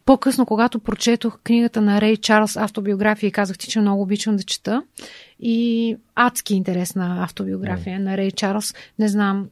по-късно, 0.04 0.46
когато 0.46 0.80
прочетох 0.80 1.38
книгата 1.44 1.80
на 1.80 2.00
Рей 2.00 2.16
Чарлз 2.16 2.56
автобиография 2.56 3.28
и 3.28 3.32
казах 3.32 3.58
ти, 3.58 3.68
че 3.68 3.80
много 3.80 4.02
обичам 4.02 4.36
да 4.36 4.42
чета. 4.42 4.82
И 5.40 5.96
адски 6.14 6.54
интересна 6.54 7.24
автобиография 7.24 7.98
mm. 7.98 8.02
на 8.02 8.16
Рей 8.16 8.30
Чарлз. 8.30 8.74
Не 8.98 9.08
знам, 9.08 9.48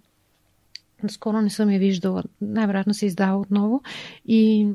скоро 1.09 1.41
не 1.41 1.51
съм 1.51 1.71
я 1.71 1.79
виждала. 1.79 2.23
Най-вероятно 2.41 2.95
се 2.95 3.07
издава 3.07 3.41
отново. 3.41 3.83
И 4.27 4.69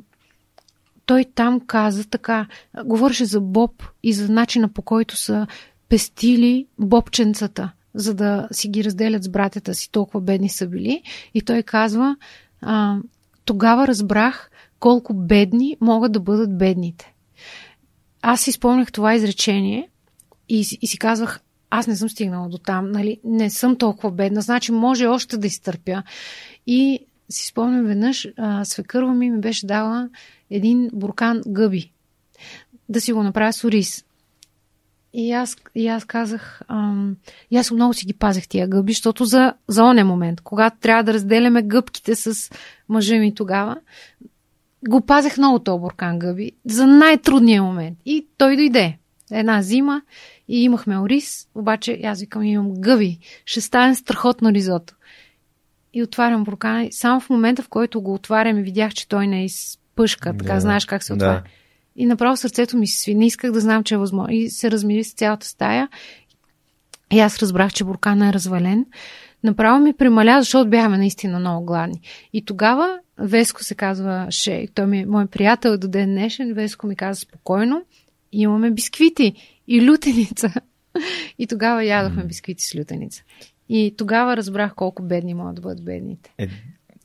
той 1.06 1.26
там 1.36 1.60
каза 1.60 2.10
така, 2.10 2.48
говореше 2.86 3.26
за 3.26 3.42
Боб 3.42 3.84
и 4.04 4.14
за 4.14 4.30
начина 4.30 4.70
по 4.70 4.82
който 4.82 5.18
са 5.18 5.48
пестили 5.90 6.68
бобченцата, 6.80 7.72
за 7.94 8.14
да 8.14 8.48
си 8.52 8.68
ги 8.70 8.84
разделят 8.84 9.24
с 9.24 9.30
братята 9.30 9.74
си, 9.74 9.92
толкова 9.92 10.22
бедни 10.22 10.50
са 10.50 10.68
били. 10.68 11.04
И 11.34 11.42
той 11.42 11.64
казва, 11.64 12.16
а, 12.62 12.98
тогава 13.46 13.88
разбрах 13.88 14.52
колко 14.80 15.14
бедни 15.14 15.78
могат 15.82 16.12
да 16.12 16.20
бъдат 16.20 16.58
бедните. 16.58 17.14
Аз 18.22 18.42
си 18.42 18.52
спомнях 18.52 18.92
това 18.92 19.16
изречение 19.16 19.90
и, 20.50 20.66
и 20.82 20.88
си 20.88 20.98
казвах, 20.98 21.40
аз 21.70 21.88
не 21.88 21.96
съм 21.96 22.10
стигнала 22.10 22.50
до 22.50 22.58
там, 22.58 22.92
нали? 22.92 23.20
не 23.24 23.50
съм 23.50 23.76
толкова 23.76 24.12
бедна, 24.12 24.42
значи 24.42 24.72
може 24.72 25.08
още 25.08 25.38
да 25.38 25.48
изтърпя. 25.48 26.04
И 26.68 27.00
си 27.30 27.48
спомням 27.48 27.86
веднъж, 27.86 28.28
а, 28.38 28.66
свекърва 28.66 29.14
ми 29.14 29.32
ми 29.32 29.42
беше 29.42 29.68
дала 29.68 30.10
един 30.50 30.90
буркан 30.94 31.42
гъби. 31.48 31.92
Да 32.90 33.02
си 33.02 33.14
го 33.14 33.24
направя 33.24 33.54
с 33.54 33.64
ориз. 33.64 34.06
И 35.14 35.32
аз, 35.32 35.56
и 35.76 35.88
аз 35.88 36.06
казах, 36.06 36.62
ам, 36.68 37.16
и 37.52 37.58
аз 37.58 37.72
много 37.72 37.94
си 37.94 38.06
ги 38.06 38.14
пазех 38.14 38.48
тия 38.48 38.68
гъби, 38.68 38.94
защото 38.94 39.26
за, 39.26 39.54
за 39.68 39.84
оне 39.84 40.04
момент, 40.04 40.42
когато 40.42 40.78
трябва 40.80 41.04
да 41.04 41.14
разделяме 41.14 41.64
гъбките 41.64 42.16
с 42.16 42.52
мъжа 42.90 43.16
ми 43.16 43.36
тогава, 43.36 43.78
го 44.90 45.02
пазех 45.02 45.38
много 45.38 45.60
този 45.60 45.80
буркан 45.80 46.20
гъби 46.20 46.52
за 46.66 46.88
най-трудния 46.88 47.64
момент. 47.64 47.98
И 48.06 48.28
той 48.38 48.56
дойде. 48.56 48.98
Една 49.32 49.62
зима 49.62 50.02
и 50.48 50.64
имахме 50.64 51.00
ориз, 51.00 51.48
обаче 51.56 52.02
аз 52.04 52.20
викам, 52.20 52.44
имам 52.44 52.74
гъби. 52.74 53.20
Ще 53.46 53.62
стане 53.62 53.96
страхотно 53.96 54.52
ризото. 54.52 54.96
И 55.96 56.04
отварям 56.04 56.44
буркана. 56.44 56.88
Само 56.92 57.20
в 57.20 57.30
момента, 57.30 57.64
в 57.64 57.70
който 57.70 58.02
го 58.02 58.14
отварям 58.14 58.60
и 58.60 58.64
видях, 58.64 58.94
че 58.94 59.08
той 59.08 59.28
не 59.28 59.42
е 59.42 59.46
из 59.46 59.80
пъшка, 59.96 60.38
така 60.38 60.54
да. 60.54 60.60
знаеш 60.60 60.86
как 60.86 61.04
се 61.04 61.14
отваря. 61.14 61.42
Да. 61.42 61.50
И 61.96 62.06
направо 62.06 62.38
сърцето 62.38 62.78
ми 62.78 62.88
се 62.88 63.02
сви. 63.02 63.16
Не 63.16 63.26
исках 63.26 63.52
да 63.52 63.60
знам, 63.60 63.84
че 63.84 63.96
е 63.96 63.98
възможно. 63.98 64.34
И 64.34 64.50
се 64.50 64.72
размири 64.72 65.04
с 65.04 65.14
цялата 65.14 65.48
стая. 65.48 65.90
И 67.14 67.20
аз 67.20 67.40
разбрах, 67.40 67.74
че 67.74 67.84
буркана 67.84 68.30
е 68.30 68.34
развален. 68.34 68.86
Направо 69.44 69.80
ми 69.80 69.94
премаля, 69.94 70.42
защото 70.42 70.70
бяхме 70.70 70.98
наистина 70.98 71.40
много 71.40 71.66
гладни. 71.66 72.02
И 72.34 72.46
тогава 72.46 73.00
Веско 73.18 73.64
се 73.64 73.76
казва 73.76 74.28
Шей. 74.30 74.68
Той 74.68 74.86
ми 74.86 75.00
е 75.00 75.06
мой 75.06 75.28
приятел 75.28 75.78
до 75.78 75.88
ден 75.88 76.10
днешен. 76.10 76.54
Веско 76.54 76.88
ми 76.88 76.96
каза 76.96 77.20
спокойно. 77.20 77.86
Имаме 78.32 78.72
бисквити 78.72 79.34
и 79.68 79.90
лютеница. 79.90 80.54
И 81.40 81.48
тогава 81.48 81.84
ядохме 81.84 82.24
бисквити 82.24 82.64
с 82.64 82.76
лютеница. 82.76 83.24
И 83.70 83.96
тогава 83.98 84.38
разбрах 84.38 84.76
колко 84.76 85.04
бедни 85.04 85.34
могат 85.34 85.56
да 85.56 85.62
бъдат 85.62 85.86
бедните. 85.86 86.34
Е, 86.38 86.48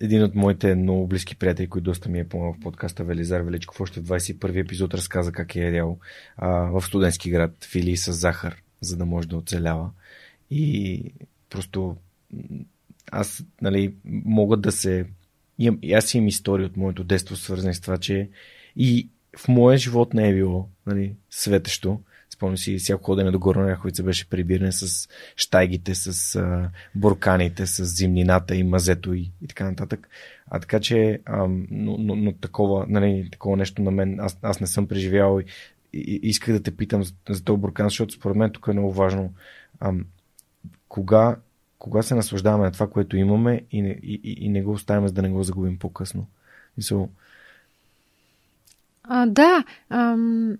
един 0.00 0.22
от 0.22 0.34
моите 0.34 0.74
много 0.74 1.06
близки 1.06 1.36
приятели, 1.36 1.68
който 1.68 1.84
доста 1.84 2.08
ми 2.08 2.20
е 2.20 2.28
помогнал 2.28 2.54
в 2.54 2.62
подкаста 2.62 3.04
Велизар 3.04 3.40
Величков, 3.40 3.80
още 3.80 4.00
в 4.00 4.04
21 4.04 4.60
епизод 4.60 4.94
разказа 4.94 5.32
как 5.32 5.56
е 5.56 5.60
ядял 5.60 5.98
а, 6.36 6.48
в 6.48 6.82
студентски 6.82 7.30
град 7.30 7.64
фили 7.64 7.96
с 7.96 8.12
захар, 8.12 8.62
за 8.80 8.96
да 8.96 9.06
може 9.06 9.28
да 9.28 9.36
оцелява. 9.36 9.90
И 10.50 11.04
просто 11.50 11.96
аз 13.10 13.44
нали, 13.62 13.94
мога 14.04 14.56
да 14.56 14.72
се... 14.72 15.06
Имам, 15.58 15.80
аз 15.94 16.14
имам 16.14 16.28
истории 16.28 16.66
от 16.66 16.76
моето 16.76 17.04
детство, 17.04 17.36
свързани 17.36 17.74
с 17.74 17.80
това, 17.80 17.98
че 17.98 18.28
и 18.76 19.08
в 19.38 19.48
моя 19.48 19.78
живот 19.78 20.14
не 20.14 20.28
е 20.28 20.34
било 20.34 20.68
нали, 20.86 21.14
светещо. 21.30 22.00
Спомням 22.40 22.58
си, 22.58 22.78
всяко 22.78 23.04
ходене 23.04 23.30
до 23.30 23.38
Горна 23.38 23.70
Ряховица 23.70 24.02
беше 24.02 24.28
прибиране 24.28 24.72
с 24.72 25.08
штайгите, 25.36 25.94
с 25.94 26.36
а, 26.36 26.70
бурканите, 26.94 27.66
с 27.66 27.84
зимнината 27.84 28.56
и 28.56 28.62
мазето 28.62 29.14
и, 29.14 29.30
и 29.42 29.46
така 29.48 29.64
нататък. 29.64 30.08
А 30.50 30.60
така 30.60 30.80
че, 30.80 31.20
а, 31.24 31.46
но, 31.70 31.96
но, 31.98 32.16
но 32.16 32.32
такова, 32.32 32.86
нали, 32.88 33.28
такова 33.32 33.56
нещо 33.56 33.82
на 33.82 33.90
мен, 33.90 34.20
аз, 34.20 34.38
аз 34.42 34.60
не 34.60 34.66
съм 34.66 34.86
преживял 34.86 35.40
и, 35.40 35.44
и, 35.92 36.20
исках 36.22 36.54
да 36.54 36.62
те 36.62 36.76
питам 36.76 37.02
за, 37.02 37.12
за 37.28 37.44
този 37.44 37.60
буркан, 37.60 37.86
защото 37.86 38.14
според 38.14 38.36
мен 38.36 38.50
тук 38.50 38.66
е 38.68 38.72
много 38.72 38.92
важно. 38.92 39.32
А, 39.80 39.92
кога, 40.88 41.36
кога 41.78 42.02
се 42.02 42.14
наслаждаваме 42.14 42.64
на 42.64 42.72
това, 42.72 42.90
което 42.90 43.16
имаме 43.16 43.64
и 43.70 43.82
не, 43.82 43.88
и, 44.02 44.20
и, 44.24 44.44
и 44.44 44.48
не 44.48 44.62
го 44.62 44.72
оставяме, 44.72 45.08
за 45.08 45.14
да 45.14 45.22
не 45.22 45.30
го 45.30 45.42
загубим 45.42 45.78
по-късно. 45.78 46.26
So... 46.80 47.08
а, 49.02 49.26
да, 49.26 49.64
ам, 49.88 50.58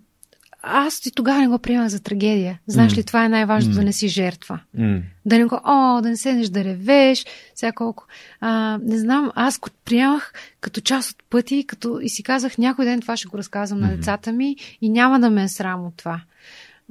аз 0.63 1.05
и 1.05 1.11
тогава 1.11 1.39
не 1.39 1.47
го 1.47 1.59
приемах 1.59 1.87
за 1.87 1.99
трагедия. 1.99 2.59
Знаеш 2.67 2.93
mm. 2.93 2.97
ли, 2.97 3.03
това 3.03 3.25
е 3.25 3.29
най-важно 3.29 3.73
mm. 3.73 3.75
да 3.75 3.83
не 3.83 3.93
си 3.93 4.07
жертва. 4.07 4.59
Mm. 4.77 5.01
Да 5.25 5.37
не 5.37 5.45
го, 5.45 5.59
о, 5.63 6.01
да 6.01 6.09
не 6.09 6.17
седнеш 6.17 6.47
да 6.49 6.63
ревеш, 6.63 7.25
сега 7.55 7.71
колко. 7.71 8.05
А, 8.39 8.79
не 8.83 8.97
знам, 8.97 9.31
аз 9.35 9.59
го 9.59 9.69
приемах 9.85 10.33
като 10.61 10.81
част 10.81 11.11
от 11.11 11.23
пъти 11.29 11.65
като, 11.67 11.99
и 12.01 12.09
си 12.09 12.23
казах, 12.23 12.57
някой 12.57 12.85
ден 12.85 13.01
това 13.01 13.17
ще 13.17 13.27
го 13.27 13.37
разказвам 13.37 13.79
на 13.79 13.95
децата 13.95 14.31
ми 14.31 14.55
и 14.81 14.89
няма 14.89 15.19
да 15.19 15.29
ме 15.29 15.43
е 15.43 15.47
срам 15.47 15.85
от 15.85 15.97
това. 15.97 16.21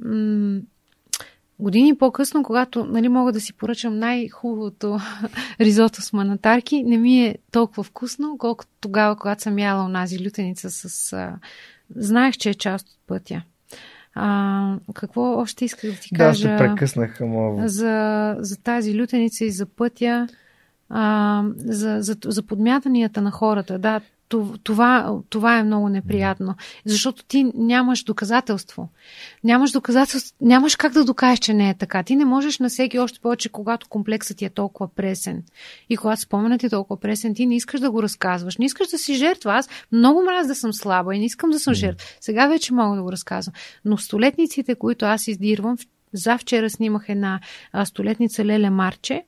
М- 0.05 0.61
години 1.59 1.99
по-късно, 1.99 2.43
когато 2.43 2.85
нали, 2.85 3.09
мога 3.09 3.33
да 3.33 3.41
си 3.41 3.53
поръчам 3.53 3.99
най-хубавото 3.99 5.01
ризото 5.61 6.03
с 6.03 6.13
манатарки, 6.13 6.83
не 6.83 6.97
ми 6.97 7.27
е 7.27 7.37
толкова 7.53 7.83
вкусно, 7.83 8.39
колкото 8.39 8.71
тогава, 8.81 9.17
когато 9.17 9.43
съм 9.43 9.59
яла 9.59 9.85
онази 9.85 10.27
лютеница 10.27 10.71
с... 10.71 11.13
А... 11.13 11.37
Знаех, 11.97 12.37
че 12.37 12.51
е 12.51 12.55
част 12.55 12.89
от 12.89 12.99
пътя. 13.07 13.43
А, 14.15 14.77
какво 14.95 15.39
още 15.39 15.65
исках 15.65 15.91
да 15.91 15.97
ти 15.97 16.15
кажа? 16.15 16.49
Да, 16.49 16.59
се 16.59 16.65
прекъснах, 16.65 17.21
ама... 17.21 17.69
За, 17.69 18.37
за 18.39 18.63
тази 18.63 19.01
лютеница 19.01 19.45
и 19.45 19.51
за 19.51 19.67
пътя, 19.67 20.29
а, 20.89 21.45
за, 21.57 21.97
за, 22.01 22.17
за 22.25 22.43
подмятанията 22.43 23.23
на 23.23 23.31
хората. 23.31 23.79
Да, 23.79 24.01
това, 24.63 25.19
това 25.29 25.59
е 25.59 25.63
много 25.63 25.89
неприятно. 25.89 26.55
Защото 26.87 27.25
ти 27.25 27.53
нямаш 27.55 28.05
доказателство. 28.05 28.89
Нямаш 29.45 29.71
доказателство, 29.71 30.37
нямаш 30.41 30.77
как 30.77 30.93
да 30.93 31.05
докажеш, 31.05 31.39
че 31.39 31.55
не 31.55 31.71
е 31.71 31.75
така. 31.75 32.03
Ти 32.03 32.17
не 32.17 32.25
можеш 32.25 32.59
на 32.59 32.69
всеки 32.69 32.99
още 32.99 33.21
повече, 33.21 33.49
когато 33.49 33.89
комплексът 33.89 34.37
ти 34.37 34.45
е 34.45 34.51
толкова 34.51 34.95
пресен 34.95 35.43
и 35.89 35.97
когато 35.97 36.21
споменът 36.21 36.61
ти 36.61 36.67
е 36.67 36.71
толкова 36.71 37.01
пресен, 37.01 37.35
ти 37.35 37.47
не 37.47 37.57
искаш 37.57 37.81
да 37.81 37.91
го 37.91 38.03
разказваш. 38.03 38.59
Не 38.59 38.65
искаш 38.65 38.89
да 38.89 38.99
си 38.99 39.15
жертва. 39.15 39.55
Аз 39.55 39.69
много 39.93 40.23
мраз 40.23 40.47
да 40.47 40.55
съм 40.55 40.73
слаба 40.73 41.15
и 41.15 41.19
не 41.19 41.25
искам 41.25 41.51
да 41.51 41.59
съм 41.59 41.75
жертва. 41.75 42.07
Сега 42.21 42.47
вече 42.47 42.75
мога 42.75 42.97
да 42.97 43.03
го 43.03 43.13
разказвам. 43.13 43.55
Но 43.85 43.99
столетниците, 43.99 44.75
които 44.75 45.05
аз 45.05 45.29
издирвам, 45.29 45.77
за 46.13 46.39
вчера 46.39 46.71
снимах 46.71 47.09
една 47.09 47.41
столетница 47.85 48.45
Леле 48.45 48.71
Марче, 48.71 49.25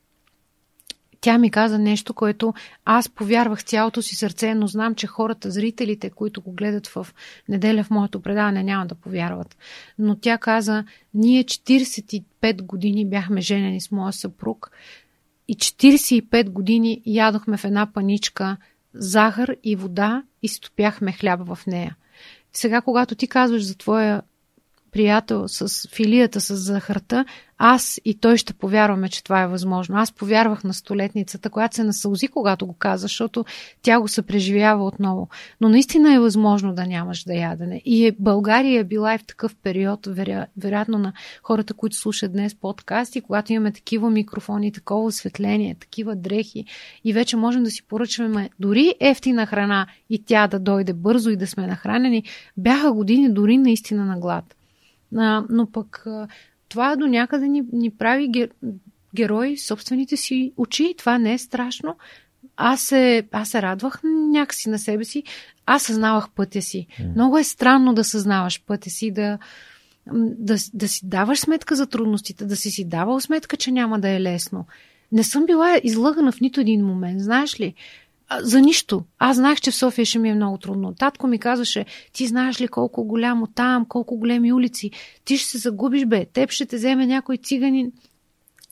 тя 1.22 1.38
ми 1.38 1.50
каза 1.50 1.78
нещо, 1.78 2.14
което 2.14 2.54
аз 2.84 3.08
повярвах 3.08 3.64
цялото 3.64 4.02
си 4.02 4.14
сърце, 4.14 4.54
но 4.54 4.66
знам, 4.66 4.94
че 4.94 5.06
хората, 5.06 5.50
зрителите, 5.50 6.10
които 6.10 6.40
го 6.42 6.52
гледат 6.52 6.86
в 6.86 7.06
неделя 7.48 7.84
в 7.84 7.90
моето 7.90 8.20
предаване, 8.20 8.62
няма 8.62 8.86
да 8.86 8.94
повярват. 8.94 9.56
Но 9.98 10.16
тя 10.16 10.38
каза, 10.38 10.84
ние 11.14 11.44
45 11.44 12.62
години 12.62 13.08
бяхме 13.08 13.40
женени 13.40 13.80
с 13.80 13.90
моя 13.90 14.12
съпруг 14.12 14.70
и 15.48 15.56
45 15.56 16.50
години 16.50 17.02
ядохме 17.06 17.56
в 17.56 17.64
една 17.64 17.92
паничка 17.92 18.56
захар 18.94 19.56
и 19.64 19.76
вода 19.76 20.22
и 20.42 20.48
стопяхме 20.48 21.12
хляба 21.12 21.54
в 21.54 21.66
нея. 21.66 21.96
Сега, 22.52 22.80
когато 22.80 23.14
ти 23.14 23.26
казваш 23.26 23.62
за 23.62 23.78
твоя 23.78 24.22
приятел 24.92 25.48
с 25.48 25.88
филията 25.88 26.40
с 26.40 26.56
захарта, 26.56 27.24
аз 27.58 28.00
и 28.04 28.14
той 28.14 28.36
ще 28.36 28.52
повярваме, 28.52 29.08
че 29.08 29.24
това 29.24 29.42
е 29.42 29.46
възможно. 29.46 29.96
Аз 29.96 30.12
повярвах 30.12 30.64
на 30.64 30.74
столетницата, 30.74 31.50
която 31.50 31.76
се 31.76 31.84
насълзи, 31.84 32.28
когато 32.28 32.66
го 32.66 32.72
каза, 32.72 33.02
защото 33.02 33.44
тя 33.82 34.00
го 34.00 34.08
се 34.08 34.22
преживява 34.22 34.86
отново. 34.86 35.28
Но 35.60 35.68
наистина 35.68 36.14
е 36.14 36.18
възможно 36.18 36.74
да 36.74 36.86
нямаш 36.86 37.24
да 37.24 37.34
ядене. 37.34 37.82
И 37.84 38.06
е, 38.06 38.12
България 38.18 38.80
е 38.80 38.84
била 38.84 39.14
и 39.14 39.18
в 39.18 39.24
такъв 39.24 39.56
период, 39.62 40.08
вероятно 40.56 40.98
на 40.98 41.12
хората, 41.42 41.74
които 41.74 41.96
слушат 41.96 42.32
днес 42.32 42.54
подкасти, 42.54 43.20
когато 43.20 43.52
имаме 43.52 43.72
такива 43.72 44.10
микрофони, 44.10 44.72
такова 44.72 45.04
осветление, 45.04 45.74
такива 45.74 46.16
дрехи 46.16 46.64
и 47.04 47.12
вече 47.12 47.36
можем 47.36 47.62
да 47.62 47.70
си 47.70 47.82
поръчваме 47.82 48.50
дори 48.60 48.94
ефтина 49.00 49.46
храна 49.46 49.86
и 50.10 50.24
тя 50.24 50.46
да 50.46 50.58
дойде 50.58 50.92
бързо 50.92 51.30
и 51.30 51.36
да 51.36 51.46
сме 51.46 51.66
нахранени, 51.66 52.24
бяха 52.56 52.92
години 52.92 53.32
дори 53.32 53.58
наистина 53.58 54.04
на 54.04 54.18
глад. 54.18 54.54
А, 55.16 55.44
но 55.50 55.70
пък 55.70 56.06
това 56.68 56.96
до 56.96 57.06
някъде 57.06 57.48
ни, 57.48 57.62
ни 57.72 57.90
прави 57.90 58.28
гер, 58.28 58.50
герои 59.14 59.58
собствените 59.58 60.16
си 60.16 60.52
очи. 60.56 60.94
Това 60.98 61.18
не 61.18 61.32
е 61.32 61.38
страшно. 61.38 61.96
Аз 62.56 62.80
се, 62.80 63.28
аз 63.32 63.48
се 63.48 63.62
радвах 63.62 64.00
някакси 64.04 64.70
на 64.70 64.78
себе 64.78 65.04
си. 65.04 65.22
Аз 65.66 65.82
съзнавах 65.82 66.30
пътя 66.30 66.62
си. 66.62 66.86
Mm. 67.00 67.14
Много 67.14 67.38
е 67.38 67.44
странно 67.44 67.94
да 67.94 68.04
съзнаваш 68.04 68.62
пътя 68.66 68.90
си, 68.90 69.10
да, 69.10 69.38
да, 70.12 70.56
да 70.74 70.88
си 70.88 71.00
даваш 71.08 71.40
сметка 71.40 71.76
за 71.76 71.86
трудностите, 71.86 72.44
да 72.44 72.56
си 72.56 72.70
си 72.70 72.84
давал 72.84 73.20
сметка, 73.20 73.56
че 73.56 73.72
няма 73.72 74.00
да 74.00 74.08
е 74.08 74.20
лесно. 74.20 74.66
Не 75.12 75.24
съм 75.24 75.46
била 75.46 75.80
излъгана 75.84 76.32
в 76.32 76.40
нито 76.40 76.60
един 76.60 76.86
момент, 76.86 77.20
знаеш 77.20 77.60
ли? 77.60 77.74
За 78.40 78.60
нищо. 78.60 79.04
Аз 79.18 79.36
знаех, 79.36 79.60
че 79.60 79.70
в 79.70 79.74
София 79.74 80.06
ще 80.06 80.18
ми 80.18 80.28
е 80.28 80.34
много 80.34 80.58
трудно. 80.58 80.94
Татко 80.94 81.26
ми 81.26 81.38
казваше, 81.38 81.86
ти 82.12 82.26
знаеш 82.26 82.60
ли 82.60 82.68
колко 82.68 83.04
голямо 83.04 83.46
там, 83.46 83.86
колко 83.88 84.16
големи 84.16 84.52
улици, 84.52 84.90
ти 85.24 85.38
ще 85.38 85.48
се 85.48 85.58
загубиш, 85.58 86.04
бе, 86.04 86.24
теб 86.24 86.50
ще 86.50 86.66
те 86.66 86.76
вземе 86.76 87.06
някой 87.06 87.36
циганин, 87.36 87.92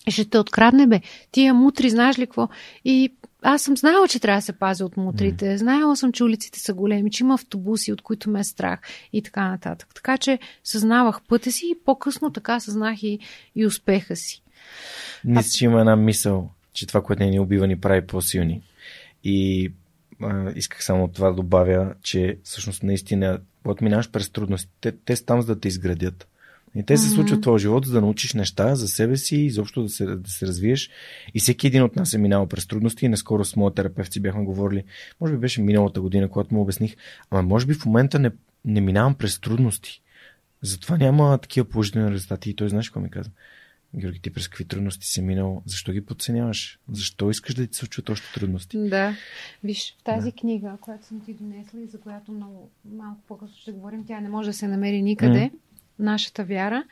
ще 0.08 0.24
те 0.24 0.38
открадне, 0.38 0.86
бе, 0.86 1.00
тия 1.32 1.54
мутри, 1.54 1.90
знаеш 1.90 2.18
ли 2.18 2.26
какво? 2.26 2.48
И 2.84 3.12
аз 3.42 3.62
съм 3.62 3.76
знаела, 3.76 4.08
че 4.08 4.20
трябва 4.20 4.38
да 4.38 4.42
се 4.42 4.52
пазя 4.52 4.84
от 4.84 4.96
мутрите. 4.96 5.44
Mm. 5.44 5.56
Знаела 5.56 5.96
съм, 5.96 6.12
че 6.12 6.24
улиците 6.24 6.60
са 6.60 6.74
големи, 6.74 7.10
че 7.10 7.24
има 7.24 7.34
автобуси, 7.34 7.92
от 7.92 8.02
които 8.02 8.30
ме 8.30 8.40
е 8.40 8.44
страх 8.44 8.80
и 9.12 9.22
така 9.22 9.48
нататък. 9.48 9.88
Така 9.94 10.18
че 10.18 10.38
съзнавах 10.64 11.20
пътя 11.28 11.52
си 11.52 11.66
и 11.66 11.84
по-късно 11.84 12.32
така 12.32 12.60
съзнах 12.60 13.02
и, 13.02 13.18
и 13.56 13.66
успеха 13.66 14.16
си. 14.16 14.42
Мисля, 15.24 15.50
че 15.50 15.64
има 15.64 15.80
една 15.80 15.96
мисъл, 15.96 16.50
че 16.72 16.86
това, 16.86 17.02
което 17.02 17.22
не 17.22 17.30
ни 17.30 17.40
убива, 17.40 17.66
ни 17.66 17.80
прави 17.80 18.06
по-силни. 18.06 18.62
И 19.24 19.72
а, 20.22 20.52
исках 20.56 20.84
само 20.84 21.08
това 21.08 21.28
да 21.28 21.34
добавя, 21.34 21.94
че 22.02 22.38
всъщност 22.44 22.82
наистина, 22.82 23.40
когато 23.62 23.84
минаваш 23.84 24.10
през 24.10 24.30
трудности, 24.30 24.70
те, 24.80 24.92
те 24.92 25.16
са 25.16 25.24
там 25.24 25.40
за 25.40 25.54
да 25.54 25.60
те 25.60 25.68
изградят. 25.68 26.26
И 26.74 26.82
те 26.82 26.96
се 26.96 27.08
mm-hmm. 27.08 27.14
случват 27.14 27.38
в 27.38 27.42
твоя 27.42 27.58
живот, 27.58 27.86
за 27.86 27.92
да 27.92 28.00
научиш 28.00 28.34
неща 28.34 28.74
за 28.74 28.88
себе 28.88 29.16
си, 29.16 29.36
изобщо 29.36 29.82
да 29.82 29.88
се, 29.88 30.06
да 30.06 30.30
се 30.30 30.46
развиеш. 30.46 30.90
И 31.34 31.40
всеки 31.40 31.66
един 31.66 31.82
от 31.82 31.96
нас 31.96 32.12
е 32.12 32.18
минал 32.18 32.46
през 32.46 32.66
трудности. 32.66 33.06
И 33.06 33.08
наскоро 33.08 33.44
с 33.44 33.56
моят 33.56 33.74
терапевт 33.74 34.12
си 34.12 34.20
бяхме 34.20 34.44
говорили, 34.44 34.84
може 35.20 35.32
би 35.32 35.38
беше 35.38 35.62
миналата 35.62 36.00
година, 36.00 36.28
когато 36.28 36.54
му 36.54 36.60
обясних, 36.60 36.96
ама 37.30 37.42
може 37.42 37.66
би 37.66 37.74
в 37.74 37.86
момента 37.86 38.18
не, 38.18 38.30
не 38.64 38.80
минавам 38.80 39.14
през 39.14 39.40
трудности. 39.40 40.02
Затова 40.62 40.96
няма 40.96 41.38
такива 41.38 41.68
положителни 41.68 42.10
резултати. 42.10 42.50
И 42.50 42.54
той 42.54 42.68
знаеш 42.68 42.88
какво 42.88 43.00
ми 43.00 43.10
каза? 43.10 43.30
Георги, 43.94 44.20
ти 44.20 44.32
през 44.32 44.48
какви 44.48 44.64
трудности 44.64 45.06
си 45.06 45.22
минал? 45.22 45.62
Защо 45.66 45.92
ги 45.92 46.06
подценяваш? 46.06 46.78
Защо 46.92 47.30
искаш 47.30 47.54
да 47.54 47.66
ти 47.66 47.74
се 47.74 47.78
случват 47.78 48.08
още 48.08 48.40
трудности? 48.40 48.78
Да. 48.88 49.16
Виж, 49.64 49.96
в 50.00 50.04
тази 50.04 50.30
да. 50.30 50.36
книга, 50.36 50.76
която 50.80 51.06
съм 51.06 51.20
ти 51.20 51.34
донесла 51.34 51.80
и 51.80 51.86
за 51.86 52.00
която 52.00 52.32
много 52.32 52.70
малко 52.84 53.20
по-късно 53.28 53.56
ще 53.56 53.72
говорим, 53.72 54.06
тя 54.06 54.20
не 54.20 54.28
може 54.28 54.50
да 54.50 54.54
се 54.54 54.68
намери 54.68 55.02
никъде. 55.02 55.50
Mm. 55.54 55.58
Нашата 55.98 56.44
вяра 56.44 56.84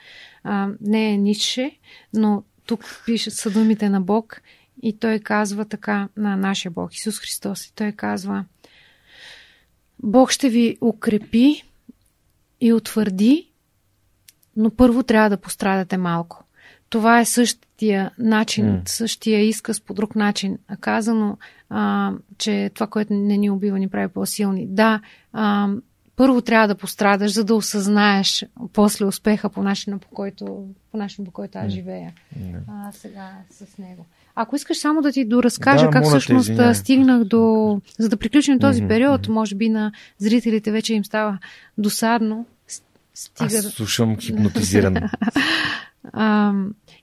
а, 0.42 0.68
не 0.80 1.12
е 1.12 1.16
нише, 1.16 1.78
но 2.14 2.42
тук 2.66 3.02
пише 3.06 3.30
са 3.30 3.50
думите 3.50 3.88
на 3.88 4.00
Бог 4.00 4.42
и 4.82 4.98
той 4.98 5.18
казва 5.18 5.64
така 5.64 6.08
на 6.16 6.36
нашия 6.36 6.70
Бог, 6.70 6.94
Исус 6.94 7.20
Христос. 7.20 7.66
И 7.66 7.74
той 7.74 7.92
казва 7.92 8.44
Бог 10.02 10.30
ще 10.30 10.48
ви 10.48 10.78
укрепи 10.80 11.64
и 12.60 12.72
утвърди, 12.72 13.50
но 14.56 14.70
първо 14.70 15.02
трябва 15.02 15.30
да 15.30 15.36
пострадате 15.36 15.96
малко. 15.96 16.44
Това 16.88 17.20
е 17.20 17.24
същия 17.24 18.10
начин, 18.18 18.66
mm. 18.66 18.88
същия 18.88 19.40
изказ 19.40 19.80
по 19.80 19.94
друг 19.94 20.16
начин. 20.16 20.58
Казано, 20.80 21.38
а, 21.70 22.12
че 22.38 22.70
това, 22.74 22.86
което 22.86 23.14
не 23.14 23.36
ни 23.36 23.50
убива, 23.50 23.78
ни 23.78 23.88
прави 23.88 24.08
по-силни. 24.08 24.66
Да, 24.66 25.00
а, 25.32 25.68
първо 26.16 26.42
трябва 26.42 26.68
да 26.68 26.74
пострадаш, 26.74 27.32
за 27.32 27.44
да 27.44 27.54
осъзнаеш 27.54 28.46
после 28.72 29.04
успеха 29.04 29.48
по 29.48 29.62
начина, 29.62 29.98
по 29.98 30.08
който, 30.08 30.66
по 30.90 30.96
начина, 30.96 31.24
по 31.24 31.30
който 31.30 31.58
аз 31.58 31.72
живея. 31.72 32.12
Mm. 32.38 32.54
А, 32.68 32.92
сега 32.92 33.30
с 33.50 33.78
него. 33.78 34.06
Ако 34.34 34.56
искаш 34.56 34.78
само 34.78 35.02
да 35.02 35.12
ти 35.12 35.24
доразкажа 35.24 35.84
да, 35.84 35.90
как 35.90 36.04
всъщност 36.04 36.56
те, 36.56 36.74
стигнах 36.74 37.24
до... 37.24 37.80
За 37.98 38.08
да 38.08 38.16
приключим 38.16 38.58
този 38.58 38.82
mm-hmm. 38.82 38.88
период, 38.88 39.28
може 39.28 39.54
би 39.54 39.68
на 39.68 39.92
зрителите 40.18 40.70
вече 40.70 40.94
им 40.94 41.04
става 41.04 41.38
досадно. 41.78 42.46
Стига... 43.14 43.58
Аз 43.58 43.64
слушам 43.64 44.16
хипнотизиран. 44.16 44.94
А, 46.12 46.52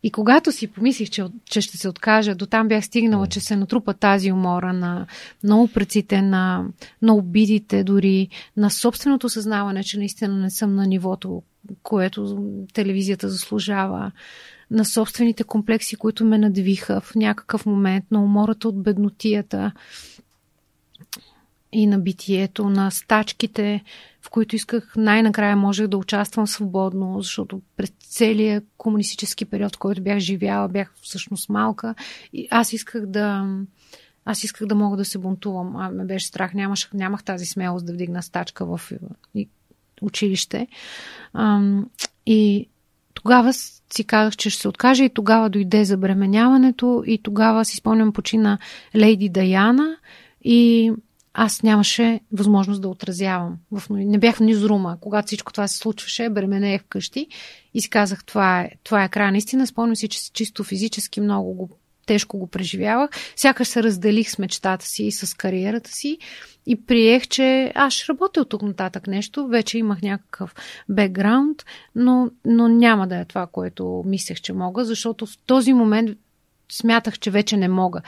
и 0.04 0.12
когато 0.12 0.52
си 0.52 0.68
помислих, 0.68 1.10
че, 1.10 1.26
че 1.46 1.62
ще 1.62 1.78
се 1.78 1.90
откажа, 1.90 2.36
до 2.36 2.46
там 2.46 2.68
бях 2.68 2.86
стигнала, 2.86 3.28
че 3.28 3.40
се 3.40 3.56
натрупа 3.56 3.94
тази 3.94 4.32
умора 4.32 4.74
на, 4.74 5.08
на 5.44 5.62
упреците, 5.62 6.22
на, 6.22 6.66
на 7.02 7.16
обидите 7.16 7.84
дори, 7.84 8.30
на 8.58 8.70
собственото 8.70 9.30
съзнаване, 9.30 9.84
че 9.84 9.98
наистина 9.98 10.36
не 10.38 10.50
съм 10.50 10.76
на 10.76 10.88
нивото, 10.88 11.44
което 11.84 12.48
телевизията 12.74 13.30
заслужава, 13.30 14.12
на 14.72 14.86
собствените 14.86 15.44
комплекси, 15.44 15.96
които 15.96 16.26
ме 16.26 16.38
надвиха 16.38 17.02
в 17.02 17.16
някакъв 17.16 17.66
момент, 17.66 18.06
на 18.12 18.24
умората 18.24 18.68
от 18.68 18.84
беднотията 18.84 19.72
и 21.76 21.88
на 21.88 22.00
битието, 22.00 22.70
на 22.70 22.92
стачките, 22.92 23.84
в 24.22 24.30
които 24.30 24.56
исках 24.56 24.94
най-накрая 24.98 25.56
можех 25.56 25.88
да 25.88 25.98
участвам 25.98 26.48
свободно, 26.48 27.22
защото 27.22 27.62
през 27.78 27.94
целия 28.00 28.62
комунистически 28.78 29.46
период, 29.46 29.76
в 29.76 29.80
който 29.80 30.02
бях 30.02 30.20
живяла, 30.20 30.68
бях 30.68 30.94
всъщност 31.02 31.50
малка 31.50 31.96
и 32.34 32.48
аз 32.52 32.74
исках 32.74 33.06
да 33.06 33.56
аз 34.26 34.44
исках 34.44 34.68
да 34.68 34.76
мога 34.76 34.98
да 34.98 35.06
се 35.06 35.18
бунтувам. 35.18 35.76
А 35.76 35.90
ме 35.90 36.06
беше 36.06 36.28
страх, 36.28 36.54
нямаш, 36.54 36.90
нямах 36.94 37.24
тази 37.24 37.46
смелост 37.46 37.86
да 37.86 37.94
вдигна 37.94 38.24
стачка 38.24 38.66
в 38.66 38.92
училище. 40.02 40.68
И 42.26 42.70
тогава 43.14 43.54
си 43.54 44.04
казах, 44.08 44.36
че 44.36 44.50
ще 44.50 44.62
се 44.62 44.68
откаже 44.68 45.04
и 45.04 45.14
тогава 45.14 45.50
дойде 45.50 45.86
забременяването 45.86 47.04
и 47.06 47.18
тогава 47.18 47.66
си 47.66 47.76
спомням 47.76 48.14
почина 48.14 48.58
Лейди 48.96 49.30
Даяна 49.30 49.98
и 50.44 50.92
аз 51.38 51.64
нямаше 51.64 52.20
възможност 52.32 52.82
да 52.82 52.90
отразявам. 52.90 53.58
Не 53.90 54.18
бях 54.18 54.36
в 54.36 54.40
низрума. 54.40 54.98
Когато 55.02 55.26
всичко 55.26 55.52
това 55.52 55.68
се 55.68 55.78
случваше, 55.78 56.30
бременеех 56.30 56.82
вкъщи 56.82 57.28
и 57.74 57.82
си 57.82 57.90
казах, 57.90 58.26
това 58.26 58.62
е, 58.62 58.72
това 58.84 59.04
е 59.04 59.10
края. 59.10 59.32
Наистина 59.32 59.68
спомням 59.68 59.96
си, 59.96 60.08
че 60.08 60.34
чисто 60.34 60.64
физически 60.64 61.22
много 61.22 61.54
го, 61.54 61.70
тежко 62.06 62.38
го 62.38 62.48
преживявах. 62.48 63.10
Сякаш 63.36 63.68
се 63.68 63.84
разделих 63.84 64.30
с 64.30 64.38
мечтата 64.38 64.86
си 64.86 65.04
и 65.04 65.12
с 65.12 65.38
кариерата 65.38 65.90
си 65.92 66.18
и 66.66 66.86
приех, 66.86 67.28
че 67.28 67.72
аз 67.76 67.94
ще 67.94 68.08
работя 68.10 68.42
от 68.42 68.50
тук 68.50 68.62
нататък 68.62 69.08
нещо. 69.08 69.48
Вече 69.48 69.78
имах 69.78 70.02
някакъв 70.02 70.56
бекграунд, 70.90 71.64
но, 71.96 72.30
но 72.46 72.68
няма 72.68 73.08
да 73.08 73.18
е 73.18 73.26
това, 73.26 73.48
което 73.48 74.04
мислех, 74.06 74.42
че 74.42 74.54
мога, 74.54 74.86
защото 74.86 75.26
в 75.26 75.38
този 75.46 75.74
момент 75.74 76.18
смятах, 76.72 77.20
че 77.20 77.32
вече 77.32 77.58
не 77.58 77.68
мога 77.68 78.02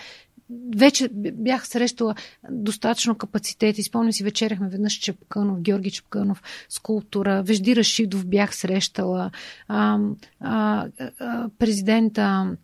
вече 0.75 1.09
бях 1.13 1.67
срещала 1.67 2.15
достатъчно 2.49 3.15
капацитет. 3.15 3.77
Изпълня 3.77 4.13
си, 4.13 4.23
вечеряхме 4.23 4.69
веднъж 4.69 4.93
Чепканов, 4.93 5.61
Георги 5.61 5.91
Чепканов, 5.91 6.43
скулптура. 6.69 7.43
Вежди 7.43 7.75
Рашидов 7.75 8.25
бях 8.25 8.55
срещала. 8.55 9.31
А, 9.67 9.99
а, 10.39 10.87
а, 11.19 11.49
президента 11.59 12.55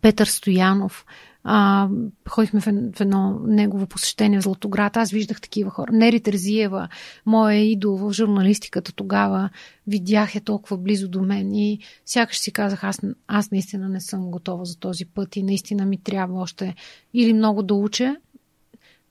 Петър 0.00 0.26
Стоянов. 0.26 1.06
А, 1.44 1.88
ходихме 2.28 2.60
в, 2.60 2.64
в 2.94 3.00
едно 3.00 3.40
негово 3.46 3.86
посещение 3.86 4.40
в 4.40 4.42
Златоград. 4.42 4.96
Аз 4.96 5.10
виждах 5.10 5.40
такива 5.40 5.70
хора. 5.70 5.92
Нери 5.92 6.20
Терзиева, 6.20 6.88
моя 7.26 7.58
идол 7.58 7.96
в 7.96 8.12
журналистиката 8.12 8.92
тогава, 8.92 9.50
видях 9.86 10.34
е 10.34 10.40
толкова 10.40 10.76
близо 10.76 11.08
до 11.08 11.22
мен 11.22 11.54
и 11.54 11.78
сякаш 12.06 12.38
си 12.38 12.52
казах, 12.52 12.84
аз, 12.84 13.00
аз 13.26 13.50
наистина 13.50 13.88
не 13.88 14.00
съм 14.00 14.30
готова 14.30 14.64
за 14.64 14.78
този 14.78 15.04
път 15.04 15.36
и 15.36 15.42
наистина 15.42 15.86
ми 15.86 16.02
трябва 16.02 16.40
още 16.40 16.74
или 17.14 17.32
много 17.32 17.62
да 17.62 17.74
уча, 17.74 18.16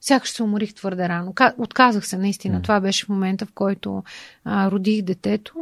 сякаш 0.02 0.32
се 0.32 0.44
уморих 0.44 0.74
твърде 0.74 1.10
рано. 1.10 1.34
Отказах 1.58 2.08
се, 2.08 2.18
наистина. 2.18 2.60
Mm. 2.60 2.64
Това 2.64 2.80
беше 2.80 3.06
в 3.06 3.10
момента, 3.10 3.45
в 3.45 3.52
който 3.53 4.03
а, 4.44 4.72
родих 4.72 5.02
детето 5.02 5.53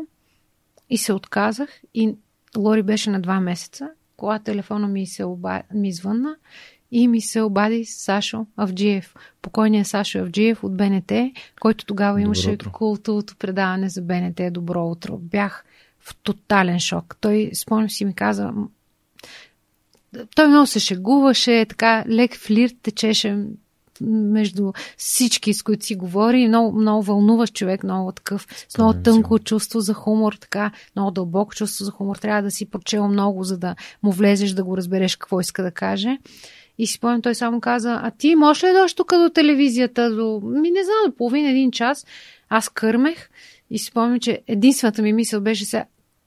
и 0.89 0.97
се 0.97 1.13
отказах. 1.13 1.81
И 1.93 2.15
Лори 2.57 2.83
беше 2.83 3.09
на 3.09 3.21
два 3.21 3.39
месеца 3.39 3.89
кола 4.19 4.39
телефона 4.39 4.87
ми 4.87 5.07
се 5.07 5.23
оба... 5.23 5.61
ми 5.73 5.93
звънна 5.93 6.35
и 6.91 7.07
ми 7.07 7.21
се 7.21 7.41
обади 7.41 7.85
Сашо 7.85 8.45
Авджиев. 8.57 9.15
Покойният 9.41 9.87
Сашо 9.87 10.19
Авджиев 10.19 10.63
от 10.63 10.77
БНТ, 10.77 11.11
който 11.59 11.85
тогава 11.85 12.21
имаше 12.21 12.57
култовото 12.57 13.35
предаване 13.35 13.89
за 13.89 14.01
БНТ 14.01 14.41
Добро 14.51 14.85
утро. 14.85 15.17
Бях 15.17 15.65
в 15.99 16.15
тотален 16.15 16.79
шок. 16.79 17.17
Той, 17.21 17.51
спомням 17.53 17.89
си, 17.89 18.05
ми 18.05 18.15
каза, 18.15 18.53
той 20.35 20.47
много 20.47 20.67
се 20.67 20.79
шегуваше, 20.79 21.65
така 21.65 22.05
лек 22.09 22.35
флирт 22.35 22.73
течеше 22.81 23.37
между 24.01 24.71
всички, 24.97 25.53
с 25.53 25.63
които 25.63 25.85
си 25.85 25.95
говори. 25.95 26.47
Много, 26.47 26.79
много 26.79 27.03
вълнуващ 27.03 27.53
човек, 27.53 27.83
много 27.83 28.11
такъв, 28.11 28.47
с 28.69 28.77
много 28.77 28.93
тънко 29.03 29.39
чувство 29.39 29.79
за 29.79 29.93
хумор, 29.93 30.33
така, 30.33 30.71
много 30.95 31.11
дълбоко 31.11 31.55
чувство 31.55 31.85
за 31.85 31.91
хумор. 31.91 32.15
Трябва 32.15 32.41
да 32.41 32.51
си 32.51 32.65
прочел 32.65 33.07
много, 33.07 33.43
за 33.43 33.57
да 33.57 33.75
му 34.03 34.11
влезеш 34.11 34.51
да 34.51 34.63
го 34.63 34.77
разбереш 34.77 35.15
какво 35.15 35.39
иска 35.39 35.63
да 35.63 35.71
каже. 35.71 36.17
И 36.77 36.87
си 36.87 36.93
спомням, 36.93 37.21
той 37.21 37.35
само 37.35 37.61
каза, 37.61 37.99
а 38.03 38.11
ти 38.11 38.35
можеш 38.35 38.63
ли 38.63 38.67
да 38.67 38.73
дойдеш 38.73 38.93
тук 38.93 39.13
до 39.13 39.29
телевизията? 39.29 40.15
До... 40.15 40.41
Ми 40.43 40.71
не 40.71 40.83
знам, 40.83 40.95
до 41.05 41.15
половин 41.17 41.45
един 41.45 41.71
час. 41.71 42.05
Аз 42.49 42.69
кърмех 42.69 43.29
и 43.69 43.79
си 43.79 43.85
спомням, 43.85 44.19
че 44.19 44.41
единствената 44.47 45.01
ми 45.01 45.13
мисъл 45.13 45.41
беше 45.41 45.65
сега, 45.65 45.85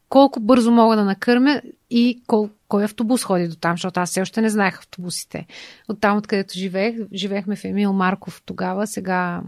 колко 0.08 0.40
бързо 0.40 0.70
мога 0.70 0.96
да 0.96 1.04
накърмя 1.04 1.60
и 1.94 2.22
кол, 2.26 2.50
кой 2.68 2.84
автобус 2.84 3.24
ходи 3.24 3.48
до 3.48 3.56
там, 3.56 3.72
защото 3.72 4.00
аз 4.00 4.10
все 4.10 4.20
още 4.20 4.40
не 4.40 4.50
знаех 4.50 4.78
автобусите. 4.78 5.46
От 5.88 6.00
там, 6.00 6.18
откъдето 6.18 6.54
живеех, 6.54 6.96
живеехме 7.14 7.56
в 7.56 7.64
Емил 7.64 7.92
Марков 7.92 8.42
тогава, 8.46 8.86
сега 8.86 9.42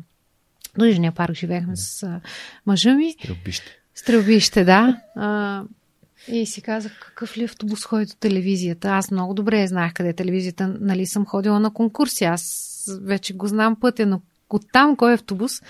до 0.79 0.85
Южния 0.85 1.13
парк 1.13 1.35
живеехме 1.35 1.77
с 1.77 2.03
а, 2.03 2.21
мъжа 2.67 2.95
ми. 2.95 3.13
Стрелбище. 3.13 3.79
Стрелбище, 3.95 4.65
да. 4.65 5.01
А, 5.17 5.63
и 6.29 6.47
си 6.47 6.63
казах, 6.63 7.01
какъв 7.01 7.37
ли 7.37 7.45
автобус 7.45 7.85
ходи 7.85 8.07
до 8.07 8.15
телевизията? 8.15 8.89
Аз 8.89 9.11
много 9.11 9.35
добре 9.35 9.67
знаех 9.67 9.93
къде 9.93 10.09
е 10.09 10.13
телевизията. 10.15 10.77
Нали 10.81 11.07
съм 11.07 11.27
ходила 11.27 11.61
на 11.61 11.73
конкурси. 11.73 12.25
Аз 12.25 12.99
вече 13.03 13.35
го 13.35 13.47
знам 13.47 13.77
пътя, 13.81 14.07
но 14.07 14.21
оттам 14.51 14.97
кой 14.97 15.11
е 15.11 15.15
автобус? 15.15 15.63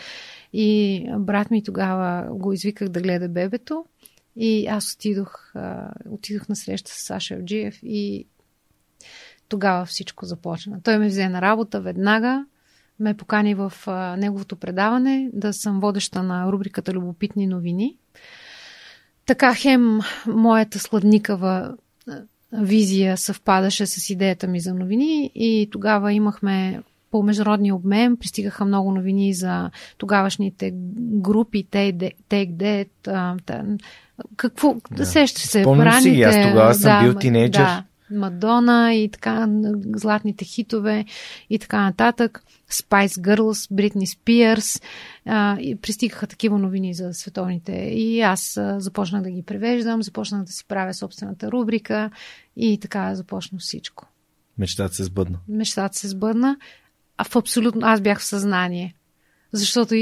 И 0.53 1.07
брат 1.19 1.51
ми 1.51 1.65
тогава 1.65 2.29
го 2.35 2.53
извиках 2.53 2.89
да 2.89 3.01
гледа 3.01 3.29
бебето. 3.29 3.85
И 4.37 4.67
аз 4.67 4.95
отидох, 4.95 5.55
отидох 6.11 6.49
на 6.49 6.57
среща 6.57 6.91
с 6.91 7.07
Саша 7.07 7.35
Евджиев 7.35 7.79
и 7.83 8.27
тогава 9.49 9.85
всичко 9.85 10.27
започна. 10.27 10.81
Той 10.83 10.99
ме 10.99 11.09
взе 11.09 11.29
на 11.29 11.43
работа 11.43 11.81
веднага, 11.81 12.47
ме 13.01 13.17
покани 13.17 13.55
в 13.55 13.73
неговото 14.19 14.57
предаване 14.57 15.31
да 15.33 15.53
съм 15.53 15.81
водеща 15.81 16.23
на 16.23 16.53
рубриката 16.53 16.93
Любопитни 16.93 17.47
новини. 17.47 17.97
Така 19.27 19.55
хем 19.55 20.01
моята 20.27 20.79
сладникава 20.79 21.77
визия 22.53 23.17
съвпадаше 23.17 23.87
с 23.87 24.11
идеята 24.11 24.47
ми 24.47 24.61
за 24.61 24.75
новини 24.75 25.31
и 25.35 25.69
тогава 25.73 26.13
имахме 26.13 26.83
по 27.11 27.23
международния 27.23 27.75
обмен 27.75 28.17
пристигаха 28.17 28.65
много 28.65 28.93
новини 28.93 29.35
за 29.35 29.71
тогавашните 29.99 30.73
групи, 30.99 31.67
Take 31.71 32.15
Dead, 32.31 32.89
какво, 34.37 34.77
да. 34.91 35.07
сещаш 35.07 35.43
се, 35.43 35.63
Спомням 35.63 36.01
си, 36.01 36.23
аз 36.23 36.49
тогава 36.49 36.75
съм 36.75 36.99
да, 36.99 37.03
бил 37.03 37.15
тинейджър. 37.15 37.63
Да, 37.63 37.85
Мадона 38.11 38.95
и 38.95 39.09
така, 39.09 39.49
златните 39.97 40.45
хитове 40.45 41.05
и 41.51 41.59
така 41.59 41.81
нататък. 41.83 42.43
Spice 42.71 43.07
Girls, 43.07 43.75
Бритни 43.75 44.07
Спиърс. 44.07 44.81
и 45.59 45.79
пристигаха 45.83 46.27
такива 46.27 46.59
новини 46.59 46.95
за 46.95 47.15
световните. 47.15 47.73
И 47.73 48.21
аз 48.21 48.61
започнах 48.77 49.23
да 49.23 49.31
ги 49.31 49.43
превеждам, 49.43 50.03
започнах 50.03 50.45
да 50.45 50.53
си 50.53 50.65
правя 50.69 50.95
собствената 50.95 51.53
рубрика 51.53 52.11
и 52.57 52.79
така 52.81 53.15
започна 53.15 53.59
всичко. 53.59 54.07
Мечтата 54.59 54.95
се 54.95 55.05
сбъдна. 55.05 55.39
Мечтата 55.49 55.99
се 55.99 56.09
сбъдна. 56.09 56.57
А 57.17 57.25
в 57.25 57.37
абсолютно 57.37 57.87
аз 57.87 58.01
бях 58.01 58.21
в 58.21 58.25
съзнание 58.25 58.95
защото 59.55 59.95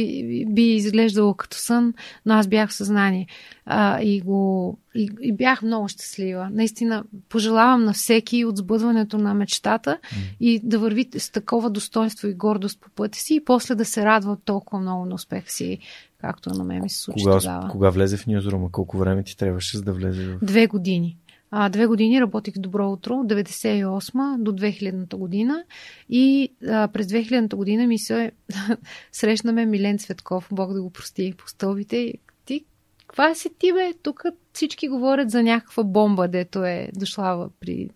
би 0.46 0.62
изглеждало 0.62 1.34
като 1.34 1.56
сън, 1.56 1.94
но 2.26 2.34
аз 2.34 2.48
бях 2.48 2.70
в 2.70 2.74
съзнание 2.74 3.26
а, 3.66 4.02
и, 4.02 4.20
го, 4.20 4.78
и, 4.94 5.10
и 5.20 5.32
бях 5.32 5.62
много 5.62 5.88
щастлива. 5.88 6.48
Наистина, 6.52 7.04
пожелавам 7.28 7.84
на 7.84 7.92
всеки 7.92 8.44
от 8.44 8.56
сбъдването 8.56 9.18
на 9.18 9.34
мечтата 9.34 9.98
mm. 10.02 10.36
и 10.40 10.60
да 10.64 10.78
върви 10.78 11.08
с 11.18 11.32
такова 11.32 11.70
достоинство 11.70 12.28
и 12.28 12.34
гордост 12.34 12.80
по 12.80 12.90
пътя 12.90 13.18
си 13.18 13.34
и 13.34 13.44
после 13.44 13.74
да 13.74 13.84
се 13.84 14.04
радва 14.04 14.36
толкова 14.44 14.82
много 14.82 15.06
на 15.06 15.14
успех 15.14 15.52
си, 15.52 15.78
както 16.18 16.50
на 16.50 16.64
мен 16.64 16.82
ми 16.82 16.90
се 16.90 16.98
случи 16.98 17.24
кога, 17.24 17.38
тогава. 17.38 17.68
Кога 17.68 17.90
влезе 17.90 18.16
в 18.16 18.26
Ньюзрума? 18.26 18.70
Колко 18.72 18.98
време 18.98 19.22
ти 19.22 19.36
трябваше 19.36 19.76
за 19.76 19.82
да 19.82 19.92
влезе 19.92 20.26
в... 20.26 20.38
Две 20.42 20.66
години. 20.66 21.16
А, 21.54 21.68
две 21.68 21.86
години 21.86 22.20
работих 22.20 22.54
в 22.54 22.60
Добро 22.60 22.92
утро, 22.92 23.14
от 23.14 23.26
98 23.26 24.38
до 24.38 24.52
2000 24.52 25.16
година 25.16 25.64
и 26.08 26.48
а, 26.68 26.88
през 26.88 27.06
2000 27.06 27.54
година 27.54 27.86
ми 27.86 27.98
се 27.98 28.32
срещнаме 29.12 29.66
Милен 29.66 29.98
Цветков, 29.98 30.48
Бог 30.52 30.72
да 30.72 30.82
го 30.82 30.90
прости, 30.90 31.34
по 31.38 31.48
стълбите. 31.48 32.14
Ти, 32.44 32.64
каква 33.06 33.34
си 33.34 33.50
ти, 33.58 33.72
бе? 33.72 33.92
Тук 34.02 34.22
всички 34.52 34.88
говорят 34.88 35.30
за 35.30 35.42
някаква 35.42 35.84
бомба, 35.84 36.28
дето 36.28 36.64
е 36.64 36.88
дошла 36.96 37.50
при 37.60 37.90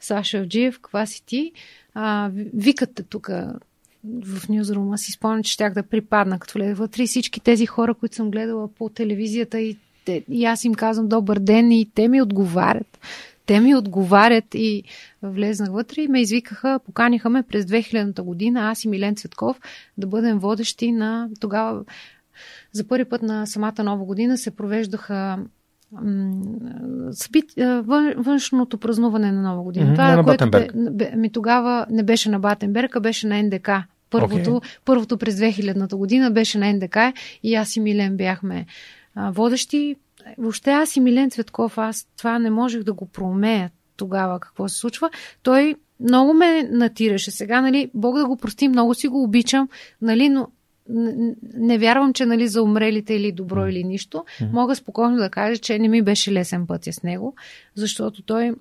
Саша 0.00 0.38
Авджиев. 0.38 0.80
Каква 0.80 1.06
си 1.06 1.26
ти? 1.26 1.52
А, 1.94 2.30
викате 2.54 3.02
тук 3.02 3.28
в 4.04 4.48
Нюзрума. 4.48 4.98
Си 4.98 5.12
спомням, 5.12 5.42
че 5.42 5.52
щях 5.52 5.74
да 5.74 5.82
припадна, 5.82 6.38
като 6.38 6.54
влезе 6.54 6.74
вътре 6.74 7.02
и 7.02 7.06
всички 7.06 7.40
тези 7.40 7.66
хора, 7.66 7.94
които 7.94 8.14
съм 8.14 8.30
гледала 8.30 8.68
по 8.68 8.88
телевизията 8.88 9.60
и 9.60 9.78
те, 10.04 10.24
и 10.30 10.44
аз 10.44 10.64
им 10.64 10.74
казвам 10.74 11.08
добър 11.08 11.38
ден 11.38 11.72
и 11.72 11.90
те 11.94 12.08
ми 12.08 12.22
отговарят. 12.22 12.98
Те 13.46 13.60
ми 13.60 13.74
отговарят 13.74 14.44
и 14.54 14.82
влезнах 15.22 15.70
вътре 15.70 16.02
и 16.02 16.08
ме 16.08 16.20
извикаха, 16.20 16.80
поканиха 16.86 17.30
ме 17.30 17.42
през 17.42 17.64
2000-та 17.64 18.22
година, 18.22 18.60
аз 18.70 18.84
и 18.84 18.88
Милен 18.88 19.16
Цветков, 19.16 19.60
да 19.98 20.06
бъдем 20.06 20.38
водещи 20.38 20.92
на 20.92 21.28
тогава 21.40 21.84
за 22.72 22.88
първи 22.88 23.04
път 23.04 23.22
на 23.22 23.46
самата 23.46 23.84
нова 23.84 24.04
година 24.04 24.38
се 24.38 24.50
провеждаха 24.50 25.38
външното 28.16 28.78
празнуване 28.78 29.32
на 29.32 29.42
нова 29.42 29.62
година. 29.62 29.86
Mm-hmm, 29.86 29.94
Това, 29.94 30.16
на 30.16 30.24
което 30.24 30.50
бе, 30.50 31.12
ми 31.16 31.32
тогава 31.32 31.86
не 31.90 32.02
беше 32.02 32.30
на 32.30 32.38
Батенберг, 32.38 32.96
а 32.96 33.00
беше 33.00 33.26
на 33.26 33.42
НДК. 33.42 33.70
Първото, 34.10 34.50
okay. 34.50 34.80
първото 34.84 35.18
през 35.18 35.34
2000-та 35.34 35.96
година 35.96 36.30
беше 36.30 36.58
на 36.58 36.72
НДК 36.72 36.96
и 37.42 37.54
аз 37.54 37.76
и 37.76 37.80
Милен 37.80 38.16
бяхме 38.16 38.66
а, 39.14 39.30
водещи. 39.30 39.96
Въобще 40.38 40.70
аз 40.70 40.96
и 40.96 41.00
Милен 41.00 41.30
Цветков, 41.30 41.78
аз 41.78 42.06
това 42.16 42.38
не 42.38 42.50
можех 42.50 42.82
да 42.82 42.92
го 42.92 43.06
промея 43.06 43.70
тогава 43.96 44.40
какво 44.40 44.68
се 44.68 44.78
случва. 44.78 45.10
Той 45.42 45.74
много 46.00 46.34
ме 46.34 46.62
натираше. 46.62 47.30
Сега, 47.30 47.60
нали, 47.60 47.90
Бог 47.94 48.18
да 48.18 48.26
го 48.26 48.36
прости, 48.36 48.68
много 48.68 48.94
си 48.94 49.08
го 49.08 49.22
обичам, 49.22 49.68
нали, 50.02 50.28
но 50.28 50.48
не, 50.88 51.34
не 51.54 51.78
вярвам, 51.78 52.12
че 52.12 52.26
нали, 52.26 52.48
за 52.48 52.62
умрелите 52.62 53.14
или 53.14 53.32
добро 53.32 53.60
mm. 53.60 53.70
или 53.70 53.84
нищо. 53.84 54.24
Mm. 54.40 54.52
Мога 54.52 54.76
спокойно 54.76 55.16
да 55.16 55.30
кажа, 55.30 55.60
че 55.60 55.78
не 55.78 55.88
ми 55.88 56.02
беше 56.02 56.32
лесен 56.32 56.66
пътя 56.66 56.92
с 56.92 57.02
него, 57.02 57.34
защото 57.74 58.22
той 58.22 58.54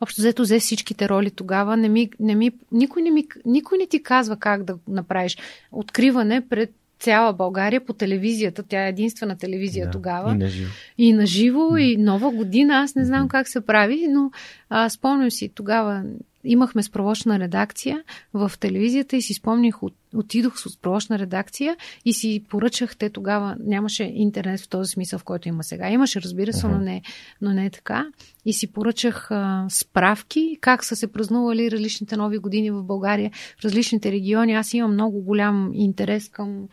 общо 0.00 0.20
взето 0.20 0.42
взе 0.42 0.58
всичките 0.58 1.08
роли 1.08 1.30
тогава. 1.30 1.76
Не 1.76 1.88
ми, 1.88 2.10
не 2.20 2.34
ми, 2.34 2.50
никой, 2.72 3.02
не 3.02 3.10
ми, 3.10 3.26
никой 3.44 3.78
не 3.78 3.86
ти 3.86 4.02
казва 4.02 4.36
как 4.36 4.64
да 4.64 4.78
направиш 4.88 5.36
откриване 5.72 6.48
пред 6.48 6.70
цяла 7.00 7.32
България 7.32 7.84
по 7.84 7.92
телевизията. 7.92 8.62
Тя 8.62 8.86
е 8.86 8.88
единствена 8.88 9.36
телевизия 9.36 9.86
да, 9.86 9.90
тогава. 9.90 10.32
И 10.32 10.36
на 10.36 10.48
живо. 10.48 10.70
И 10.98 11.12
на 11.12 11.26
живо, 11.26 11.76
и 11.76 11.96
нова 11.96 12.30
година. 12.30 12.74
Аз 12.74 12.94
не 12.94 13.04
знам 13.04 13.28
как 13.28 13.48
се 13.48 13.60
прави, 13.60 14.06
но 14.08 14.30
а, 14.68 14.88
спомням 14.88 15.30
си 15.30 15.48
тогава 15.54 16.04
имахме 16.44 16.82
справочна 16.82 17.38
редакция 17.38 18.02
в 18.34 18.52
телевизията 18.60 19.16
и 19.16 19.22
си 19.22 19.34
спомних, 19.34 19.82
от, 19.82 19.94
отидох 20.14 20.58
с 20.58 20.70
справочна 20.70 21.18
редакция 21.18 21.76
и 22.04 22.12
си 22.12 22.44
поръчах, 22.48 22.96
те 22.96 23.10
тогава 23.10 23.56
нямаше 23.60 24.04
интернет 24.14 24.60
в 24.60 24.68
този 24.68 24.90
смисъл, 24.90 25.18
в 25.18 25.24
който 25.24 25.48
има 25.48 25.64
сега. 25.64 25.90
Имаше, 25.90 26.22
разбира 26.22 26.52
се, 26.52 26.66
uh-huh. 26.66 26.70
но, 26.70 26.78
не, 26.78 27.02
но 27.40 27.52
не 27.52 27.66
е 27.66 27.70
така. 27.70 28.06
И 28.44 28.52
си 28.52 28.72
поръчах 28.72 29.30
а, 29.30 29.66
справки 29.68 30.58
как 30.60 30.84
са 30.84 30.96
се 30.96 31.12
празнували 31.12 31.70
различните 31.70 32.16
нови 32.16 32.38
години 32.38 32.70
в 32.70 32.82
България, 32.82 33.30
в 33.60 33.64
различните 33.64 34.12
региони. 34.12 34.54
Аз 34.54 34.74
имам 34.74 34.92
много 34.92 35.20
голям 35.20 35.70
интерес 35.74 36.28
към 36.28 36.68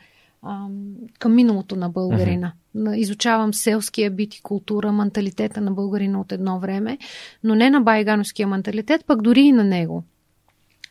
към 1.20 1.36
миналото 1.36 1.76
на 1.76 1.90
българина. 1.90 2.54
Uh-huh. 2.76 2.96
Изучавам 2.96 3.54
селския 3.54 4.12
бит 4.12 4.36
и 4.36 4.42
култура, 4.42 4.92
менталитета 4.92 5.62
на 5.62 5.72
българина 5.72 6.20
от 6.20 6.32
едно 6.32 6.60
време, 6.60 6.98
но 7.44 7.56
не 7.56 7.70
на 7.70 7.82
байгановския 7.82 8.48
менталитет, 8.48 9.06
пък 9.06 9.22
дори 9.22 9.42
и 9.42 9.52
на 9.52 9.64
него. 9.64 10.04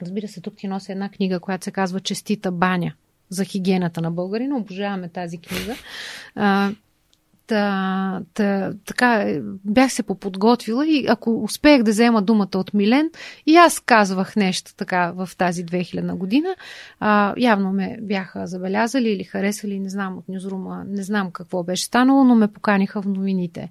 Разбира 0.03 0.29
се, 0.29 0.41
тук 0.41 0.57
ти 0.57 0.69
нося 0.69 0.93
една 0.93 1.09
книга, 1.09 1.41
която 1.41 1.65
се 1.65 1.71
казва 1.71 2.01
Честита 2.01 2.53
баня 2.53 2.95
за 3.29 3.45
хигиената 3.45 4.01
на 4.01 4.11
българина. 4.11 4.57
Обожаваме 4.57 5.09
тази 5.09 5.39
книга. 5.39 5.77
Та, 7.47 8.21
та, 8.35 8.73
така, 8.87 9.27
бях 9.65 9.93
се 9.93 10.03
поподготвила 10.03 10.87
и 10.87 11.07
ако 11.09 11.43
успех 11.43 11.83
да 11.83 11.91
взема 11.91 12.23
думата 12.23 12.49
от 12.55 12.75
Милен, 12.75 13.11
и 13.47 13.57
аз 13.57 13.81
казвах 13.81 14.37
нещо 14.37 14.75
така 14.77 15.13
в 15.17 15.31
тази 15.39 15.67
2000 15.67 16.15
година. 16.15 16.57
А, 17.01 17.35
явно 17.37 17.73
ме 17.73 17.99
бяха 18.03 18.47
забелязали 18.47 19.09
или 19.09 19.25
харесали, 19.25 19.81
не 19.81 19.89
знам 19.89 20.19
от 20.19 20.29
Нюзрума, 20.29 20.85
не 20.89 21.03
знам 21.03 21.31
какво 21.31 21.63
беше 21.63 21.85
станало, 21.85 22.25
но 22.25 22.35
ме 22.35 22.49
поканиха 22.49 23.03
в 23.03 23.07
новините 23.07 23.71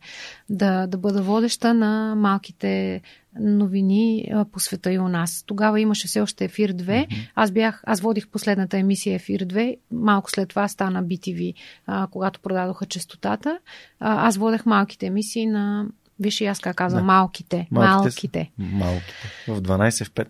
да, 0.50 0.88
да 0.88 0.98
бъда 0.98 1.22
водеща 1.22 1.74
на 1.74 2.16
малките 2.16 3.02
новини 3.39 4.30
а, 4.34 4.45
по 4.45 4.60
света 4.60 4.91
и 4.91 4.99
у 4.99 5.07
нас. 5.07 5.43
Тогава 5.47 5.80
имаше 5.80 6.07
все 6.07 6.22
още 6.22 6.45
Ефир 6.45 6.73
2. 6.73 6.84
Mm-hmm. 6.84 7.30
Аз 7.35 7.51
бях, 7.51 7.84
аз 7.85 8.01
водих 8.01 8.27
последната 8.27 8.77
емисия 8.77 9.15
Ефир 9.15 9.45
2. 9.45 9.77
Малко 9.91 10.31
след 10.31 10.49
това 10.49 10.68
стана 10.68 11.03
BTV, 11.03 11.53
а, 11.88 12.07
когато 12.11 12.39
продадоха 12.39 12.85
частотата. 12.85 13.60
А, 13.99 14.27
аз 14.27 14.38
водех 14.38 14.65
малките 14.65 15.05
емисии 15.05 15.45
на 15.45 15.88
Виж 16.19 16.41
и 16.41 16.45
аз 16.45 16.60
как 16.60 16.76
казвам, 16.76 17.01
да. 17.01 17.05
малките. 17.05 17.68
Малките. 17.72 18.51
Малките. 18.57 19.14
В 19.47 19.61
12 19.61 20.05
в 20.05 20.11
5. 20.11 20.27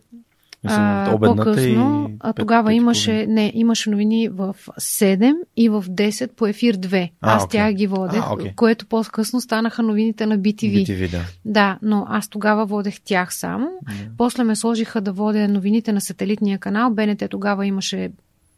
Мисля, 0.63 1.17
по-късно, 1.21 2.09
и... 2.09 2.15
а 2.19 2.33
тогава 2.33 2.73
имаше, 2.73 3.25
не, 3.27 3.51
имаше 3.55 3.89
новини 3.89 4.29
в 4.29 4.55
7 4.79 5.33
и 5.57 5.69
в 5.69 5.83
10 5.83 6.31
по 6.31 6.47
ефир 6.47 6.77
2. 6.77 7.09
А, 7.21 7.35
аз 7.35 7.43
okay. 7.43 7.49
тях 7.49 7.73
ги 7.73 7.87
водех, 7.87 8.23
а, 8.23 8.29
okay. 8.29 8.55
което 8.55 8.85
по-късно 8.85 9.41
станаха 9.41 9.83
новините 9.83 10.25
на 10.25 10.39
BTV. 10.39 10.87
BTV 10.87 11.11
да. 11.11 11.21
да, 11.45 11.79
но 11.81 12.05
аз 12.09 12.29
тогава 12.29 12.65
водех 12.65 13.01
тях 13.01 13.33
само. 13.33 13.65
Yeah. 13.65 14.09
После 14.17 14.43
ме 14.43 14.55
сложиха 14.55 15.01
да 15.01 15.11
водя 15.11 15.47
новините 15.47 15.93
на 15.93 16.01
сателитния 16.01 16.59
канал. 16.59 16.91
БНТ 16.91 17.23
тогава 17.29 17.65
имаше 17.65 18.11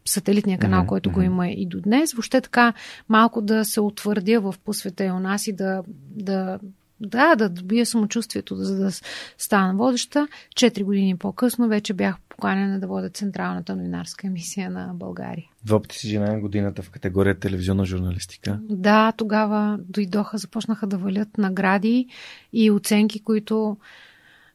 сателитния 0.06 0.58
канал, 0.58 0.84
mm-hmm. 0.84 0.88
който 0.88 1.12
го 1.12 1.22
има 1.22 1.48
и 1.48 1.66
до 1.66 1.82
днес. 1.82 2.14
Въобще 2.14 2.42
така 2.42 2.74
малко 3.10 3.42
да 3.42 3.66
се 3.66 3.82
утвърдя 3.82 4.42
в 4.42 4.56
посвета 4.66 5.06
и 5.06 5.12
у 5.12 5.20
нас 5.20 5.48
и 5.48 5.54
да, 5.54 5.84
да 6.16 6.60
да, 7.00 7.36
да 7.36 7.50
добия 7.50 7.86
самочувствието, 7.86 8.56
за 8.56 8.78
да 8.78 8.92
стана 9.38 9.76
водеща. 9.76 10.28
Четири 10.56 10.84
години 10.84 11.18
по-късно 11.18 11.68
вече 11.68 11.94
бях 11.94 12.16
поканена 12.30 12.80
да 12.80 12.88
водя 12.88 13.10
Централната 13.10 13.76
новинарска 13.76 14.28
емисия 14.28 14.70
на 14.70 14.92
България. 14.94 15.46
Два 15.66 15.82
пъти 15.82 15.98
си 15.98 16.08
жена 16.08 16.40
годината 16.40 16.82
в 16.82 16.90
категория 16.90 17.40
телевизионна 17.40 17.86
журналистика. 17.86 18.60
Да, 18.62 19.12
тогава 19.12 19.80
дойдоха, 19.90 20.38
започнаха 20.38 20.88
да 20.88 20.98
валят 20.98 21.38
награди 21.38 22.08
и 22.54 22.72
оценки, 22.72 23.24
които 23.24 23.78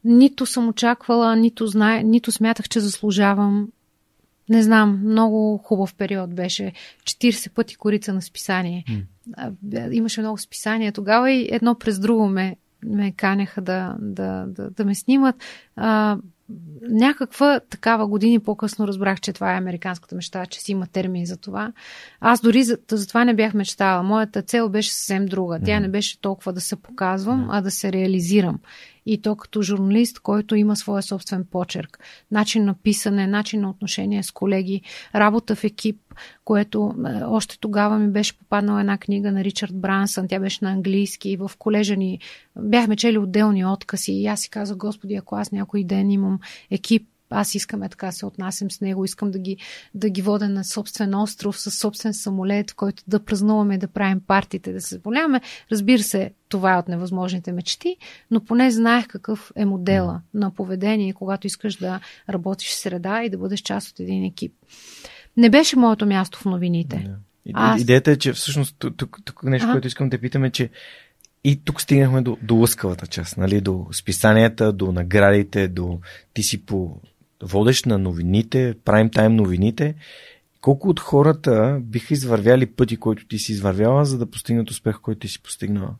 нито 0.05 0.47
съм 0.47 0.69
очаквала, 0.69 1.37
нито, 1.37 1.67
знае, 1.67 2.03
нито 2.03 2.33
смятах, 2.33 2.69
че 2.69 2.81
заслужавам. 2.81 3.69
Не 4.49 4.63
знам, 4.63 5.01
много 5.05 5.59
хубав 5.59 5.95
период 5.95 6.35
беше. 6.35 6.73
40 7.05 7.51
пъти 7.51 7.77
корица 7.77 8.13
на 8.13 8.23
списание. 8.23 8.85
Mm. 8.89 9.03
Имаше 9.91 10.21
много 10.21 10.39
списания 10.39 10.93
тогава 10.93 11.31
и 11.31 11.49
едно 11.53 11.75
през 11.75 11.99
друго 11.99 12.29
ме, 12.29 12.57
ме 12.85 13.13
канеха 13.13 13.61
да, 13.61 13.97
да, 14.01 14.45
да, 14.49 14.71
да 14.71 14.85
ме 14.85 14.95
снимат. 14.95 15.37
А, 15.77 16.19
някаква 16.91 17.61
такава 17.71 18.07
години 18.07 18.41
по-късно 18.41 18.89
разбрах, 18.89 19.21
че 19.21 19.33
това 19.33 19.55
е 19.55 19.59
американската 19.59 20.15
мечта, 20.15 20.47
че 20.47 20.61
си 20.61 20.73
има 20.73 20.87
термин 20.87 21.27
за 21.27 21.37
това. 21.37 21.73
Аз 22.21 22.41
дори 22.41 22.63
за, 22.63 22.79
за 22.91 23.09
това 23.09 23.25
не 23.25 23.35
бях 23.35 23.55
мечтала. 23.55 24.03
Моята 24.03 24.43
цел 24.43 24.69
беше 24.69 24.93
съвсем 24.93 25.27
друга. 25.27 25.61
Тя 25.65 25.81
не 25.81 25.89
беше 25.89 26.21
толкова 26.21 26.53
да 26.53 26.61
се 26.61 26.77
показвам, 26.77 27.49
а 27.51 27.61
да 27.61 27.71
се 27.71 27.93
реализирам 27.93 28.59
и 29.07 29.23
то 29.23 29.37
като 29.37 29.63
журналист, 29.63 30.21
който 30.21 30.55
има 30.55 30.77
своя 30.77 31.03
собствен 31.03 31.45
почерк. 31.51 31.99
Начин 32.31 32.65
на 32.65 32.75
писане, 32.75 33.27
начин 33.27 33.61
на 33.61 33.71
отношение 33.71 34.23
с 34.23 34.31
колеги, 34.31 34.83
работа 35.15 35.57
в 35.57 35.65
екип, 35.65 36.01
което 36.45 36.95
е, 37.07 37.23
още 37.25 37.59
тогава 37.59 37.99
ми 37.99 38.09
беше 38.09 38.39
попаднала 38.39 38.81
една 38.81 38.99
книга 38.99 39.33
на 39.33 39.45
Ричард 39.45 39.81
Брансън, 39.81 40.29
тя 40.29 40.41
беше 40.41 40.59
на 40.63 40.71
английски. 40.71 41.31
И 41.31 41.37
в 41.37 41.51
колежа 41.59 41.97
ни 41.97 42.21
бяхме 42.59 42.97
чели 42.97 43.19
отделни 43.19 43.67
откази. 43.67 44.13
И 44.13 44.27
аз 44.27 44.41
си 44.41 44.51
казах, 44.51 44.77
Господи, 44.77 45.15
ако 45.15 45.37
аз 45.37 45.53
някой 45.53 45.85
ден 45.85 46.11
имам 46.11 46.41
екип, 46.71 47.07
аз 47.31 47.55
искаме 47.55 47.89
така 47.89 48.13
се 48.13 48.27
отнасям 48.27 48.71
с 48.71 48.81
него, 48.81 49.05
искам 49.05 49.31
да 49.31 49.39
ги, 49.39 49.57
да 49.95 50.11
ги 50.11 50.23
водя 50.23 50.49
на 50.49 50.65
собствен 50.65 51.15
остров, 51.15 51.61
с 51.61 51.71
собствен 51.71 52.15
самолет, 52.15 52.71
в 52.71 52.75
който 52.75 53.03
да 53.07 53.25
празнуваме, 53.25 53.79
да 53.79 53.89
правим 53.89 54.21
партите, 54.27 54.73
да 54.73 54.81
се 54.81 54.95
заболяваме. 54.95 55.41
Разбира 55.73 56.03
се, 56.03 56.31
това 56.49 56.75
е 56.75 56.79
от 56.79 56.89
невъзможните 56.89 57.53
мечти, 57.53 57.97
но 58.31 58.45
поне 58.45 58.71
знаех 58.71 59.07
какъв 59.07 59.53
е 59.57 59.65
модела 59.65 60.21
на 60.35 60.55
поведение, 60.55 61.13
когато 61.13 61.47
искаш 61.47 61.77
да 61.77 62.01
работиш 62.29 62.69
в 62.69 62.75
среда 62.75 63.25
и 63.25 63.31
да 63.31 63.39
бъдеш 63.39 63.61
част 63.61 63.91
от 63.91 64.01
един 64.01 64.25
екип. 64.25 64.53
Не 65.41 65.51
беше 65.51 65.77
моето 65.77 66.07
място 66.07 66.39
в 66.39 66.45
новините. 66.45 67.11
Аз... 67.55 67.81
Идеята 67.81 68.11
е, 68.11 68.17
че 68.17 68.33
всъщност 68.33 68.77
тук, 68.97 69.19
тук, 69.25 69.43
нещо, 69.43 69.69
а? 69.69 69.73
което 69.73 69.87
искам 69.87 70.09
да 70.09 70.19
питаме, 70.19 70.51
че 70.51 70.71
и 71.45 71.61
тук 71.65 71.81
стигнахме 71.81 72.23
до, 72.23 72.39
до 72.43 72.55
лъскавата 72.55 73.07
част, 73.07 73.37
нали? 73.37 73.61
до 73.61 73.87
списанията, 73.93 74.73
до 74.73 74.93
наградите, 74.93 75.69
до 75.69 75.99
ти 76.35 76.43
си 76.43 76.67
по 76.67 77.01
водещ 77.43 77.87
на 77.87 77.99
новините, 77.99 78.75
прайм 78.85 79.11
тайм 79.11 79.37
новините, 79.37 79.95
колко 80.61 80.89
от 80.89 81.01
хората 81.01 81.79
биха 81.83 82.15
извървяли 82.15 82.67
пъти, 82.67 82.97
който 82.97 83.27
ти 83.27 83.39
си 83.39 83.53
извървяла, 83.53 84.05
за 84.05 84.19
да 84.19 84.27
постигнат 84.27 84.71
успех, 84.71 85.01
който 85.01 85.19
ти 85.19 85.29
си 85.29 85.43
постигнала? 85.43 85.95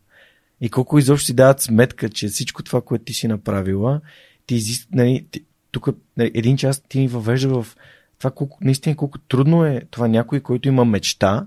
и 0.61 0.71
колко 0.71 0.99
изобщо 0.99 1.27
си 1.27 1.35
дават 1.35 1.61
сметка, 1.61 2.09
че 2.09 2.29
всичко 2.29 2.63
това, 2.63 2.81
което 2.81 3.05
ти 3.05 3.13
си 3.13 3.29
направила, 3.29 4.01
ти 4.47 4.55
изиска, 4.55 4.89
нали, 4.93 5.27
ти, 5.31 5.45
тук 5.71 5.89
нали, 6.17 6.31
един 6.35 6.57
час 6.57 6.83
ти 6.89 6.99
ни 6.99 7.09
въвежда 7.09 7.63
в 7.63 7.77
това 8.21 8.31
колко, 8.31 8.59
наистина 8.61 8.97
колко 8.97 9.19
трудно 9.19 9.65
е 9.65 9.83
това 9.91 10.09
някой, 10.09 10.41
който 10.41 10.69
има 10.69 10.85
мечта 10.85 11.47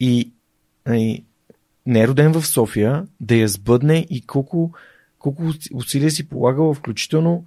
и 0.00 0.32
нали, 0.86 1.24
не 1.86 2.00
е 2.00 2.08
роден 2.08 2.32
в 2.32 2.46
София, 2.46 3.06
да 3.20 3.34
я 3.34 3.48
сбъдне 3.48 4.06
и 4.10 4.26
колко, 4.26 4.72
колко 5.18 5.42
усилия 5.74 6.10
си 6.10 6.28
полагала, 6.28 6.74
включително 6.74 7.44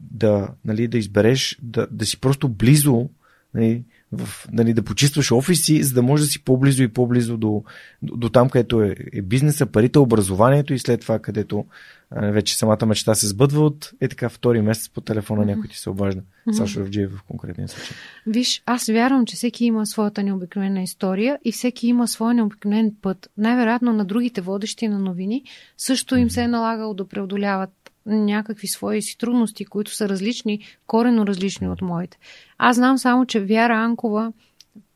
да, 0.00 0.48
нали, 0.64 0.88
да 0.88 0.98
избереш 0.98 1.58
да, 1.62 1.86
да 1.90 2.06
си 2.06 2.20
просто 2.20 2.48
близо 2.48 3.08
нали, 3.54 3.84
в, 4.12 4.48
нали, 4.52 4.74
да 4.74 4.82
почистваш 4.82 5.32
офиси, 5.32 5.82
за 5.82 5.94
да 5.94 6.02
може 6.02 6.22
да 6.22 6.28
си 6.28 6.44
по-близо 6.44 6.82
и 6.82 6.88
по-близо 6.88 7.36
до, 7.36 7.62
до, 8.02 8.16
до 8.16 8.28
там, 8.28 8.50
където 8.50 8.82
е, 8.82 8.96
е 9.12 9.22
бизнеса, 9.22 9.66
парите, 9.66 9.98
образованието 9.98 10.74
и 10.74 10.78
след 10.78 11.00
това, 11.00 11.18
където 11.18 11.64
а, 12.10 12.30
вече 12.30 12.56
самата 12.56 12.86
мечта 12.86 13.14
се 13.14 13.26
сбъдва 13.26 13.66
от 13.66 13.92
е 14.00 14.08
така 14.08 14.28
втори 14.28 14.62
месец 14.62 14.88
по 14.88 15.00
телефона 15.00 15.42
mm-hmm. 15.42 15.46
някой 15.46 15.68
ти 15.68 15.76
се 15.76 15.90
обажда. 15.90 16.20
Mm-hmm. 16.20 16.52
Сашо 16.52 16.80
Евджиев 16.80 17.10
в 17.10 17.22
конкретния 17.22 17.68
случай. 17.68 17.96
Виж, 18.26 18.62
аз 18.66 18.86
вярвам, 18.86 19.26
че 19.26 19.36
всеки 19.36 19.64
има 19.64 19.86
своята 19.86 20.22
необикновена 20.22 20.82
история 20.82 21.38
и 21.44 21.52
всеки 21.52 21.88
има 21.88 22.08
своя 22.08 22.34
необикновен 22.34 22.94
път. 23.02 23.30
Най-вероятно 23.36 23.92
на 23.92 24.04
другите 24.04 24.40
водещи 24.40 24.88
на 24.88 24.98
новини 24.98 25.44
също 25.76 26.16
им 26.16 26.30
се 26.30 26.42
е 26.42 26.48
налагало 26.48 26.94
да 26.94 27.08
преодоляват 27.08 27.70
някакви 28.08 28.66
свои 28.66 29.02
си 29.02 29.18
трудности, 29.18 29.64
които 29.64 29.94
са 29.94 30.08
различни, 30.08 30.60
корено 30.86 31.26
различни 31.26 31.68
от 31.68 31.82
моите. 31.82 32.18
Аз 32.58 32.76
знам 32.76 32.98
само, 32.98 33.26
че 33.26 33.40
Вяра 33.40 33.74
Анкова, 33.74 34.32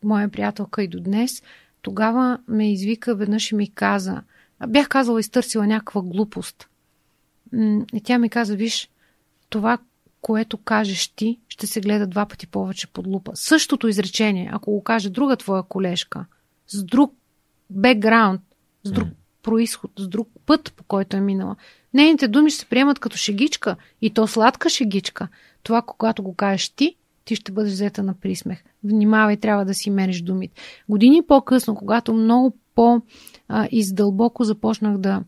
моя 0.04 0.28
приятелка 0.28 0.82
и 0.82 0.88
до 0.88 1.00
днес, 1.00 1.42
тогава 1.82 2.38
ме 2.48 2.72
извика 2.72 3.14
веднъж 3.14 3.52
и 3.52 3.54
ми 3.54 3.70
каза, 3.74 4.22
бях 4.68 4.88
казала 4.88 5.20
изтърсила 5.20 5.66
някаква 5.66 6.02
глупост. 6.02 6.68
И 7.94 8.00
тя 8.04 8.18
ми 8.18 8.28
каза, 8.28 8.56
виж, 8.56 8.88
това, 9.48 9.78
което 10.20 10.56
кажеш 10.56 11.08
ти, 11.08 11.38
ще 11.48 11.66
се 11.66 11.80
гледа 11.80 12.06
два 12.06 12.26
пъти 12.26 12.46
повече 12.46 12.86
под 12.86 13.06
лупа. 13.06 13.32
Същото 13.34 13.88
изречение, 13.88 14.50
ако 14.52 14.70
го 14.70 14.82
каже 14.82 15.10
друга 15.10 15.36
твоя 15.36 15.62
колежка, 15.62 16.24
с 16.68 16.84
друг 16.84 17.14
бекграунд, 17.70 18.40
с 18.84 18.92
друг 18.92 19.08
mm. 19.08 19.14
происход, 19.42 19.90
с 19.98 20.08
друг 20.08 20.28
път, 20.46 20.72
по 20.76 20.84
който 20.84 21.16
е 21.16 21.20
минала, 21.20 21.56
Нейните 21.94 22.28
думи 22.28 22.50
ще 22.50 22.60
се 22.60 22.66
приемат 22.66 22.98
като 22.98 23.16
шегичка 23.16 23.76
и 24.02 24.10
то 24.10 24.26
сладка 24.26 24.70
шегичка. 24.70 25.28
Това, 25.62 25.82
когато 25.82 26.22
го 26.22 26.34
кажеш 26.34 26.68
ти, 26.68 26.96
ти 27.24 27.36
ще 27.36 27.52
бъдеш 27.52 27.72
взета 27.72 28.02
на 28.02 28.14
присмех. 28.14 28.64
Внимавай, 28.84 29.36
трябва 29.36 29.64
да 29.64 29.74
си 29.74 29.90
мериш 29.90 30.22
думите. 30.22 30.62
Години 30.88 31.22
по-късно, 31.28 31.74
когато 31.74 32.14
много 32.14 32.56
по-издълбоко 32.74 34.44
започнах 34.44 34.98
да 34.98 35.22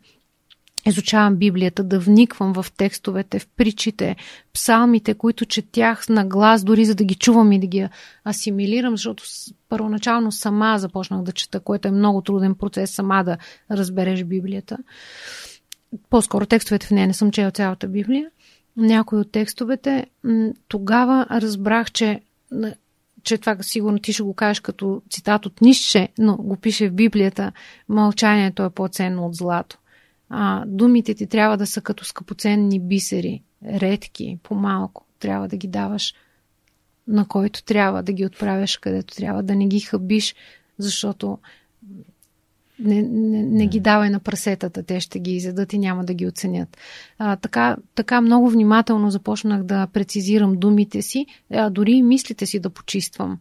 изучавам 0.87 1.37
Библията, 1.37 1.85
да 1.85 2.01
вниквам 2.01 2.53
в 2.53 2.67
текстовете, 2.77 3.39
в 3.39 3.49
притчите, 3.57 4.17
псалмите, 4.53 5.15
които 5.15 5.47
четях 5.47 6.09
на 6.09 6.25
глас, 6.25 6.65
дори 6.65 6.85
за 6.85 6.95
да 6.95 7.05
ги 7.05 7.15
чувам 7.15 7.53
и 7.53 7.61
да 7.61 7.67
ги 7.67 7.89
асимилирам, 8.29 8.97
защото 8.97 9.25
първоначално 9.69 10.33
сама 10.33 10.79
започнах 10.79 11.23
да 11.23 11.33
чета, 11.33 11.61
което 11.61 11.89
е 11.89 11.91
много 11.91 12.23
труден 12.23 12.55
процес 12.55 12.91
сама 12.91 13.25
да 13.25 13.39
разбереш 13.71 14.25
Библията 14.25 14.79
по-скоро 16.11 16.47
текстовете 16.47 16.87
в 16.87 16.91
нея, 16.91 17.07
не 17.07 17.15
съм 17.15 17.31
чела 17.31 17.51
цялата 17.51 17.89
Библия, 17.89 18.31
някои 18.77 19.19
от 19.19 19.33
текстовете, 19.33 20.07
тогава 20.69 21.27
разбрах, 21.31 21.93
че, 21.93 22.21
че 23.23 23.39
това 23.39 23.57
сигурно 23.63 23.99
ти 23.99 24.13
ще 24.13 24.23
го 24.23 24.35
кажеш 24.35 24.61
като 24.61 25.03
цитат 25.11 25.47
от 25.47 25.61
Нище, 25.61 26.09
но 26.19 26.37
го 26.37 26.57
пише 26.57 26.89
в 26.89 26.95
Библията, 26.95 27.53
мълчанието 27.89 28.63
е 28.63 28.71
по-ценно 28.71 29.27
от 29.27 29.35
злато. 29.35 29.79
А, 30.29 30.65
думите 30.67 31.15
ти 31.15 31.27
трябва 31.27 31.57
да 31.57 31.67
са 31.67 31.81
като 31.81 32.05
скъпоценни 32.05 32.81
бисери, 32.81 33.43
редки, 33.65 34.39
по-малко. 34.43 35.07
Трябва 35.19 35.49
да 35.49 35.57
ги 35.57 35.69
даваш 35.69 36.15
на 37.09 37.29
който 37.29 37.65
трябва, 37.65 38.03
да 38.03 38.13
ги 38.13 38.27
отправяш 38.27 38.77
където 38.77 39.15
трябва, 39.15 39.43
да 39.43 39.55
не 39.55 39.67
ги 39.67 39.81
хъбиш, 39.81 40.35
защото 40.79 41.39
не, 42.79 43.03
не, 43.03 43.43
не 43.43 43.67
ги 43.67 43.81
давай 43.81 44.11
на 44.11 44.21
прасетата, 44.21 44.83
те 44.83 45.01
ще 45.01 45.19
ги 45.21 45.33
изядат 45.33 45.73
и 45.73 45.79
няма 45.79 46.05
да 46.05 46.15
ги 46.15 46.27
оценят. 46.27 46.77
А, 47.19 47.37
така, 47.37 47.77
така 47.95 48.21
много 48.21 48.51
внимателно 48.51 49.11
започнах 49.11 49.63
да 49.63 49.87
прецизирам 49.87 50.57
думите 50.57 51.03
си, 51.03 51.27
а 51.53 51.71
дори 51.71 51.93
и 51.93 52.03
мислите 52.03 52.47
си 52.47 52.61
да 52.61 52.71
почиствам. 52.71 53.39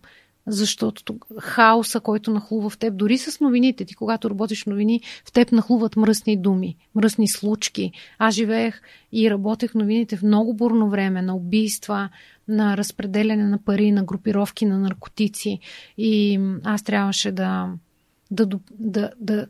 Защото 0.47 1.15
хаоса, 1.39 1.99
който 1.99 2.31
нахлува 2.31 2.69
в 2.69 2.77
теб, 2.77 2.97
дори 2.97 3.18
с 3.18 3.39
новините, 3.39 3.85
ти 3.85 3.95
когато 3.95 4.30
работиш 4.30 4.65
новини, 4.65 5.01
в 5.26 5.31
теб 5.31 5.51
нахлуват 5.51 5.95
мръсни 5.95 6.38
думи, 6.38 6.76
мръсни 6.95 7.27
случки. 7.27 7.91
Аз 8.18 8.35
живеех 8.35 8.81
и 9.11 9.31
работех 9.31 9.76
новините 9.76 10.18
в 10.18 10.23
много 10.23 10.53
бурно 10.53 10.89
време, 10.89 11.22
на 11.22 11.35
убийства, 11.35 12.10
на 12.47 12.77
разпределяне 12.77 13.43
на 13.43 13.57
пари, 13.57 13.91
на 13.91 14.03
групировки, 14.03 14.65
на 14.65 14.80
наркотици. 14.80 15.60
И 15.97 16.39
аз 16.64 16.84
трябваше 16.84 17.31
да, 17.31 17.69
да, 18.34 18.45
да, 18.80 19.11
да, 19.19 19.47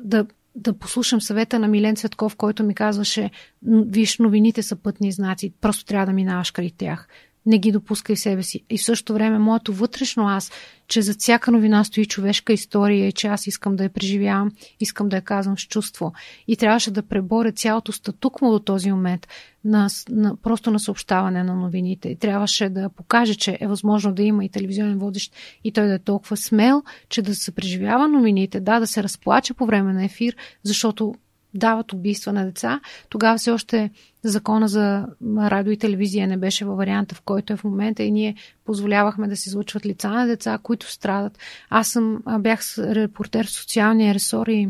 да, 0.00 0.26
да 0.54 0.72
послушам 0.72 1.20
съвета 1.20 1.58
на 1.58 1.68
Милен 1.68 1.96
Цветков, 1.96 2.36
който 2.36 2.64
ми 2.64 2.74
казваше, 2.74 3.30
виж, 3.62 4.18
новините 4.18 4.62
са 4.62 4.76
пътни 4.76 5.12
знаци, 5.12 5.52
просто 5.60 5.84
трябва 5.84 6.06
да 6.06 6.12
минаваш 6.12 6.50
край 6.50 6.70
тях 6.78 7.08
не 7.46 7.58
ги 7.58 7.72
допускай 7.72 8.16
в 8.16 8.20
себе 8.20 8.42
си. 8.42 8.64
И 8.70 8.78
в 8.78 8.84
същото 8.84 9.14
време 9.14 9.38
моето 9.38 9.72
вътрешно 9.72 10.28
аз, 10.28 10.52
че 10.88 11.02
за 11.02 11.14
всяка 11.18 11.50
новина 11.50 11.84
стои 11.84 12.06
човешка 12.06 12.52
история 12.52 13.08
и 13.08 13.12
че 13.12 13.26
аз 13.26 13.46
искам 13.46 13.76
да 13.76 13.84
я 13.84 13.90
преживявам, 13.90 14.50
искам 14.80 15.08
да 15.08 15.16
я 15.16 15.22
казвам 15.22 15.58
с 15.58 15.62
чувство. 15.62 16.12
И 16.48 16.56
трябваше 16.56 16.90
да 16.90 17.02
преборя 17.02 17.52
цялото 17.52 17.92
статукво 17.92 18.50
до 18.50 18.58
този 18.58 18.92
момент 18.92 19.28
на, 19.64 19.88
на, 20.08 20.36
просто 20.36 20.70
на 20.70 20.80
съобщаване 20.80 21.44
на 21.44 21.54
новините. 21.54 22.08
И 22.08 22.16
трябваше 22.16 22.68
да 22.68 22.88
покаже, 22.88 23.34
че 23.34 23.58
е 23.60 23.66
възможно 23.66 24.12
да 24.12 24.22
има 24.22 24.44
и 24.44 24.48
телевизионен 24.48 24.98
водещ 24.98 25.32
и 25.64 25.72
той 25.72 25.86
да 25.86 25.94
е 25.94 25.98
толкова 25.98 26.36
смел, 26.36 26.82
че 27.08 27.22
да 27.22 27.34
се 27.34 27.52
преживява 27.52 28.08
новините, 28.08 28.60
да, 28.60 28.80
да 28.80 28.86
се 28.86 29.02
разплаче 29.02 29.54
по 29.54 29.66
време 29.66 29.92
на 29.92 30.04
ефир, 30.04 30.36
защото 30.62 31.14
дават 31.54 31.92
убийства 31.92 32.32
на 32.32 32.44
деца. 32.44 32.80
Тогава 33.08 33.38
все 33.38 33.50
още 33.50 33.90
закона 34.22 34.68
за 34.68 35.06
радио 35.36 35.72
и 35.72 35.78
телевизия 35.78 36.26
не 36.26 36.36
беше 36.36 36.64
във 36.64 36.76
варианта, 36.76 37.14
в 37.14 37.20
който 37.20 37.52
е 37.52 37.56
в 37.56 37.64
момента 37.64 38.02
и 38.02 38.10
ние 38.10 38.34
позволявахме 38.64 39.28
да 39.28 39.36
се 39.36 39.48
излучват 39.48 39.86
лица 39.86 40.08
на 40.10 40.26
деца, 40.26 40.58
които 40.62 40.90
страдат. 40.90 41.38
Аз 41.70 41.88
съм, 41.88 42.22
бях 42.38 42.78
репортер 42.78 43.46
в 43.46 43.50
социалния 43.50 44.14
ресор 44.14 44.46
и 44.46 44.68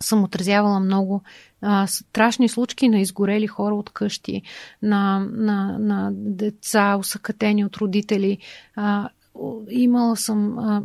съм 0.00 0.24
отразявала 0.24 0.80
много 0.80 1.22
а, 1.60 1.86
страшни 1.86 2.48
случки 2.48 2.88
на 2.88 3.00
изгорели 3.00 3.46
хора 3.46 3.74
от 3.74 3.90
къщи, 3.90 4.42
на, 4.82 5.26
на, 5.32 5.78
на 5.78 6.10
деца, 6.14 6.96
усъкатени 6.96 7.64
от 7.64 7.76
родители. 7.76 8.38
А, 8.76 9.08
имала 9.70 10.16
съм 10.16 10.58
а, 10.58 10.82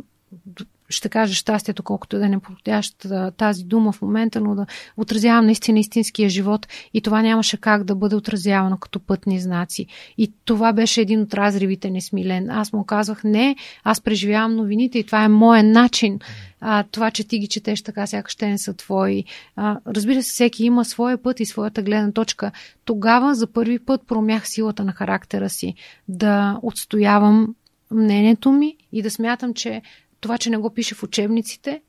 ще 0.88 1.08
кажа 1.08 1.34
щастието, 1.34 1.82
колкото 1.82 2.18
да 2.18 2.26
е 2.26 2.28
неподходяща 2.28 3.32
тази 3.36 3.64
дума 3.64 3.92
в 3.92 4.02
момента, 4.02 4.40
но 4.40 4.54
да 4.54 4.66
отразявам 4.96 5.46
наистина 5.46 5.78
истинския 5.78 6.28
живот 6.28 6.68
и 6.94 7.00
това 7.00 7.22
нямаше 7.22 7.56
как 7.56 7.84
да 7.84 7.94
бъде 7.94 8.16
отразявано 8.16 8.76
като 8.76 9.00
пътни 9.00 9.40
знаци. 9.40 9.86
И 10.18 10.32
това 10.44 10.72
беше 10.72 11.00
един 11.00 11.20
от 11.20 11.34
разривите 11.34 11.90
несмилен. 11.90 12.50
Аз 12.50 12.72
му 12.72 12.84
казвах, 12.84 13.24
не, 13.24 13.56
аз 13.84 14.00
преживявам 14.00 14.56
новините 14.56 14.98
и 14.98 15.04
това 15.04 15.24
е 15.24 15.28
моят 15.28 15.66
начин. 15.66 16.18
А, 16.60 16.82
това, 16.82 17.10
че 17.10 17.24
ти 17.24 17.38
ги 17.38 17.46
четеш 17.46 17.82
така, 17.82 18.06
сякаш 18.06 18.36
те 18.36 18.48
не 18.48 18.58
са 18.58 18.74
твои. 18.74 19.24
А, 19.56 19.78
разбира 19.86 20.22
се, 20.22 20.30
всеки 20.30 20.64
има 20.64 20.84
своя 20.84 21.22
път 21.22 21.40
и 21.40 21.46
своята 21.46 21.82
гледна 21.82 22.12
точка. 22.12 22.52
Тогава 22.84 23.34
за 23.34 23.46
първи 23.46 23.78
път 23.78 24.06
промях 24.06 24.48
силата 24.48 24.84
на 24.84 24.92
характера 24.92 25.48
си 25.48 25.74
да 26.08 26.58
отстоявам 26.62 27.54
мнението 27.90 28.52
ми 28.52 28.76
и 28.92 29.02
да 29.02 29.10
смятам, 29.10 29.54
че 29.54 29.82
това, 30.20 30.38
че 30.38 30.50
не 30.50 30.56
го 30.56 30.70
пише 30.70 30.94
в 30.94 31.02
учебниците, 31.02 31.82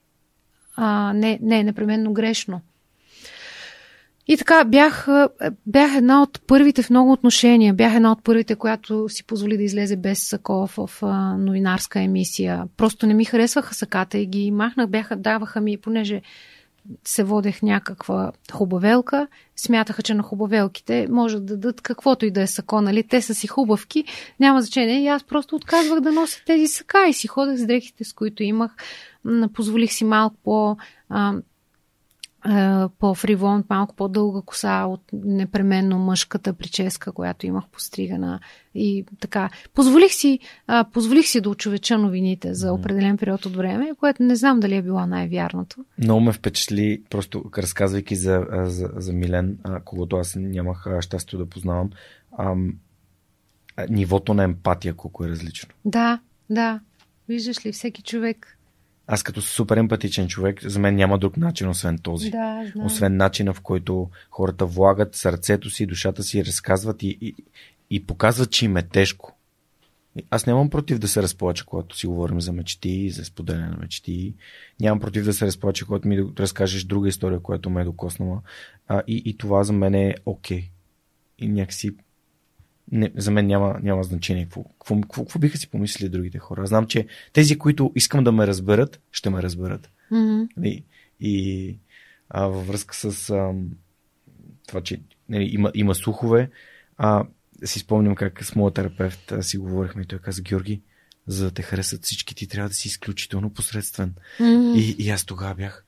а, 0.76 1.14
не, 1.14 1.40
не 1.42 1.60
е 1.60 1.64
непременно 1.64 2.14
грешно. 2.14 2.62
И 4.32 4.38
така, 4.38 4.64
бях, 4.64 5.08
бях 5.66 5.96
една 5.96 6.22
от 6.22 6.42
първите 6.48 6.84
в 6.84 6.90
много 6.90 7.12
отношения. 7.12 7.74
Бях 7.74 7.96
една 7.96 8.12
от 8.12 8.24
първите, 8.24 8.56
която 8.56 9.10
си 9.10 9.24
позволи 9.24 9.58
да 9.58 9.64
излезе 9.64 9.96
без 9.96 10.24
сако 10.24 10.68
в 10.68 10.90
а, 11.02 11.38
новинарска 11.38 12.02
емисия. 12.02 12.64
Просто 12.78 13.08
не 13.08 13.14
ми 13.14 13.26
харесваха 13.26 13.74
саката 13.74 14.18
и 14.18 14.26
ги 14.26 14.52
махнах. 14.52 14.88
Бяха, 14.90 15.16
даваха 15.16 15.62
ми, 15.62 15.78
понеже 15.78 16.22
се 17.04 17.24
водех 17.24 17.62
някаква 17.62 18.32
хубавелка, 18.52 19.28
смятаха, 19.56 20.04
че 20.04 20.14
на 20.14 20.24
хубавелките 20.24 21.08
може 21.10 21.36
да 21.36 21.46
дадат 21.46 21.82
каквото 21.82 22.26
и 22.26 22.32
да 22.32 22.42
е 22.42 22.48
сако, 22.48 22.82
нали? 22.82 23.04
Те 23.04 23.22
са 23.22 23.36
си 23.36 23.48
хубавки, 23.48 24.04
няма 24.40 24.62
значение. 24.62 25.04
И 25.04 25.08
аз 25.08 25.24
просто 25.24 25.56
отказвах 25.56 26.00
да 26.00 26.12
нося 26.12 26.44
тези 26.46 26.68
сака 26.68 27.08
и 27.08 27.14
си 27.14 27.28
ходех 27.28 27.58
с 27.58 27.66
дрехите, 27.66 28.04
с 28.04 28.14
които 28.14 28.44
имах. 28.44 28.76
Позволих 29.54 29.92
си 29.92 30.06
малко 30.06 30.36
по 30.44 30.78
по-фривон, 33.00 33.64
малко 33.70 33.96
по-дълга 33.96 34.42
коса 34.46 34.86
от 34.86 35.02
непременно 35.14 35.98
мъжката 35.98 36.54
прическа, 36.54 37.12
която 37.12 37.46
имах 37.46 37.68
постригана. 37.68 38.40
И 38.76 39.06
така. 39.20 39.50
Позволих 39.74 40.14
си, 40.14 40.40
а, 40.68 40.84
позволих 40.84 41.28
си 41.28 41.42
да 41.42 41.50
очовеча 41.50 41.98
новините 41.98 42.54
за 42.54 42.74
определен 42.74 43.18
период 43.18 43.46
от 43.46 43.56
време, 43.56 43.92
което 44.00 44.24
не 44.24 44.36
знам 44.36 44.60
дали 44.60 44.76
е 44.76 44.82
било 44.82 45.06
най-вярното. 45.06 45.86
Много 45.98 46.22
ме 46.22 46.32
впечатли, 46.32 47.04
просто 47.10 47.44
разказвайки 47.58 48.16
за, 48.16 48.46
за, 48.52 48.90
за 48.96 49.14
Милен, 49.14 49.58
а, 49.64 49.80
когато 49.80 50.16
аз 50.16 50.36
нямах 50.36 50.86
щастие 51.00 51.40
да 51.40 51.46
познавам, 51.46 51.90
а, 52.32 52.56
нивото 53.90 54.34
на 54.34 54.44
емпатия 54.44 54.94
колко 54.94 55.26
е 55.26 55.30
различно. 55.30 55.70
Да, 55.86 56.20
да. 56.50 56.80
Виждаш 57.28 57.66
ли, 57.66 57.72
всеки 57.72 58.04
човек 58.04 58.59
аз 59.12 59.24
като 59.24 59.42
супер 59.42 59.78
емпатичен 59.78 60.28
човек, 60.28 60.68
за 60.68 60.80
мен 60.80 60.96
няма 60.96 61.20
друг 61.20 61.38
начин, 61.38 61.70
освен 61.70 61.98
този. 61.98 62.30
Да, 62.30 62.72
знам. 62.72 62.86
Освен 62.86 63.18
начина, 63.18 63.54
в 63.54 63.62
който 63.62 64.10
хората 64.30 64.66
влагат 64.66 65.16
сърцето 65.16 65.70
си, 65.70 65.86
душата 65.86 66.24
си, 66.24 66.46
разказват 66.46 67.04
и, 67.04 67.18
и, 67.22 67.36
и 67.90 68.06
показват, 68.06 68.52
че 68.52 68.66
им 68.66 68.78
е 68.78 68.82
тежко. 68.82 69.36
Аз 70.30 70.46
нямам 70.46 70.70
против 70.70 71.00
да 71.00 71.08
се 71.08 71.22
разплача, 71.22 71.66
когато 71.66 71.98
си 71.98 72.08
говорим 72.08 72.42
за 72.42 72.54
мечти, 72.54 73.10
за 73.10 73.26
споделяне 73.26 73.68
на 73.68 73.78
мечти. 73.78 74.34
Нямам 74.80 75.00
против 75.00 75.26
да 75.26 75.34
се 75.34 75.46
разплача, 75.46 75.86
когато 75.86 76.08
ми 76.08 76.26
разкажеш 76.40 76.84
друга 76.84 77.08
история, 77.08 77.40
която 77.40 77.70
ме 77.70 77.82
е 77.82 77.86
докоснала. 77.86 78.42
А, 78.88 79.04
и, 79.08 79.22
и 79.26 79.38
това 79.38 79.64
за 79.64 79.74
мен 79.74 79.96
е 79.96 80.16
окей. 80.26 80.60
Okay. 80.60 80.70
И 81.40 81.48
някакси 81.48 81.96
не, 82.92 83.12
за 83.16 83.32
мен 83.32 83.48
няма, 83.48 83.80
няма 83.84 84.04
значение 84.04 84.44
какво, 84.44 84.64
какво, 84.64 85.02
какво, 85.02 85.24
какво 85.24 85.40
биха 85.40 85.58
си 85.58 85.70
помислили 85.70 86.10
другите 86.10 86.40
хора. 86.40 86.68
Знам, 86.68 86.88
че 86.88 87.08
тези, 87.34 87.58
които 87.58 87.92
искам 87.96 88.24
да 88.24 88.32
ме 88.32 88.48
разберат, 88.48 89.02
ще 89.12 89.30
ме 89.30 89.44
разберат. 89.44 89.90
Mm-hmm. 90.12 90.48
И, 90.64 90.84
и 91.20 91.78
а, 92.30 92.46
във 92.46 92.68
връзка 92.68 92.96
с 92.96 93.30
а, 93.30 93.54
това, 94.68 94.82
че 94.82 95.02
нали, 95.30 95.50
има, 95.54 95.72
има 95.74 95.96
слухове, 95.96 96.50
а, 96.98 97.26
си 97.66 97.80
спомням 97.80 98.16
как 98.16 98.46
с 98.46 98.56
моят 98.56 98.76
терапевт 98.76 99.32
а, 99.32 99.44
си 99.44 99.58
говорихме 99.58 100.02
и 100.02 100.06
той 100.06 100.20
каза, 100.20 100.42
Георги, 100.42 100.82
за 101.28 101.46
да 101.46 101.52
те 101.52 101.62
харесат 101.62 102.04
всички, 102.04 102.36
ти 102.36 102.48
трябва 102.48 102.70
да 102.70 102.76
си 102.76 102.88
изключително 102.88 103.54
посредствен. 103.54 104.14
Mm-hmm. 104.40 104.78
И, 104.78 104.96
и 105.06 105.10
аз 105.10 105.26
тогава 105.26 105.56
бях, 105.56 105.86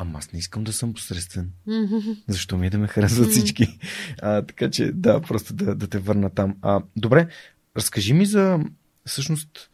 Ама 0.00 0.18
аз 0.18 0.32
не 0.32 0.38
искам 0.38 0.64
да 0.64 0.72
съм 0.72 0.94
посредствен. 0.94 1.50
Mm-hmm. 1.68 2.18
Защо 2.28 2.58
ми 2.58 2.66
е 2.66 2.70
да 2.70 2.78
ме 2.78 2.86
харесват 2.86 3.30
всички? 3.30 3.78
А, 4.22 4.42
така 4.42 4.70
че, 4.70 4.92
да, 4.92 5.20
просто 5.20 5.54
да, 5.54 5.74
да 5.74 5.86
те 5.88 5.98
върна 5.98 6.30
там. 6.30 6.56
А, 6.62 6.82
добре, 6.96 7.28
разкажи 7.76 8.12
ми 8.12 8.26
за, 8.26 8.60
всъщност, 9.06 9.70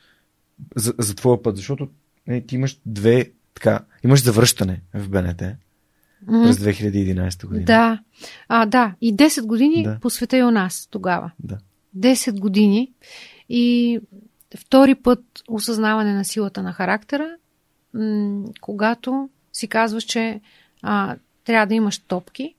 за, 0.77 0.95
за 0.99 1.15
твоя 1.15 1.43
път, 1.43 1.57
защото 1.57 1.89
не, 2.27 2.41
ти 2.41 2.55
имаш 2.55 2.81
две, 2.87 3.31
така, 3.55 3.81
имаш 4.05 4.23
завръщане 4.23 4.83
в 4.95 5.09
БНТ 5.09 5.43
mm-hmm. 5.43 6.47
през 6.47 6.57
2011 6.57 7.47
година. 7.47 7.65
Да, 7.65 8.03
а, 8.49 8.67
да, 8.67 8.95
и 9.01 9.17
10 9.17 9.47
години 9.47 9.83
да. 9.83 9.99
посвета 10.01 10.37
и 10.37 10.43
у 10.43 10.51
нас 10.51 10.89
тогава. 10.91 11.31
Да. 11.39 11.59
10 11.97 12.41
години 12.41 12.93
и 13.49 14.01
втори 14.57 14.95
път 14.95 15.25
осъзнаване 15.49 16.15
на 16.15 16.25
силата 16.25 16.63
на 16.63 16.73
характера, 16.73 17.37
м- 17.95 18.45
когато 18.61 19.29
си 19.55 19.69
казваш, 19.69 20.05
че 20.05 20.41
а, 20.83 21.17
трябва 21.45 21.67
да 21.67 21.75
имаш 21.75 21.99
топки 21.99 22.55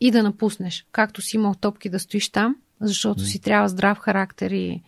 и 0.00 0.10
да 0.10 0.22
напуснеш. 0.22 0.86
Както 0.92 1.22
си 1.22 1.36
имал 1.36 1.54
топки 1.54 1.88
да 1.88 1.98
стоиш 1.98 2.28
там, 2.28 2.56
защото 2.80 3.20
си 3.20 3.40
трябва 3.40 3.68
здрав 3.68 3.98
характер 3.98 4.50
и 4.50 4.82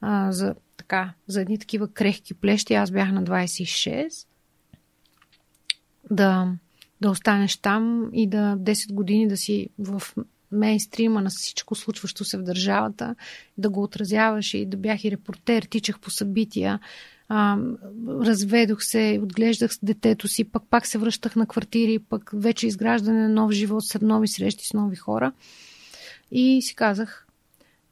а, 0.00 0.32
за, 0.32 0.54
така, 0.76 1.12
за 1.26 1.40
едни 1.40 1.58
такива 1.58 1.88
крехки 1.88 2.34
плещи. 2.34 2.74
Аз 2.74 2.90
бях 2.90 3.12
на 3.12 3.24
26. 3.24 4.26
Да, 6.10 6.52
да 7.00 7.10
останеш 7.10 7.56
там 7.56 8.10
и 8.12 8.28
да 8.28 8.56
10 8.56 8.92
години 8.92 9.28
да 9.28 9.36
си 9.36 9.68
в 9.78 10.02
мейнстрима 10.52 11.20
на 11.20 11.30
всичко 11.30 11.74
случващо 11.74 12.24
се 12.24 12.38
в 12.38 12.42
държавата, 12.42 13.14
да 13.58 13.70
го 13.70 13.82
отразяваш 13.82 14.54
и 14.54 14.66
да 14.66 14.76
бях 14.76 15.04
и 15.04 15.10
репортер, 15.10 15.62
тичах 15.62 16.00
по 16.00 16.10
събития 16.10 16.80
а, 17.28 17.58
разведох 18.08 18.84
се, 18.84 19.20
отглеждах 19.22 19.74
с 19.74 19.78
детето 19.82 20.28
си, 20.28 20.44
пък 20.44 20.62
пак 20.70 20.86
се 20.86 20.98
връщах 20.98 21.36
на 21.36 21.46
квартири, 21.46 21.98
пък 21.98 22.30
вече 22.34 22.66
изграждане 22.66 23.22
на 23.22 23.28
нов 23.28 23.52
живот, 23.52 23.84
с 23.84 24.00
нови 24.00 24.28
срещи 24.28 24.66
с 24.66 24.72
нови 24.72 24.96
хора. 24.96 25.32
И 26.30 26.62
си 26.62 26.74
казах, 26.74 27.26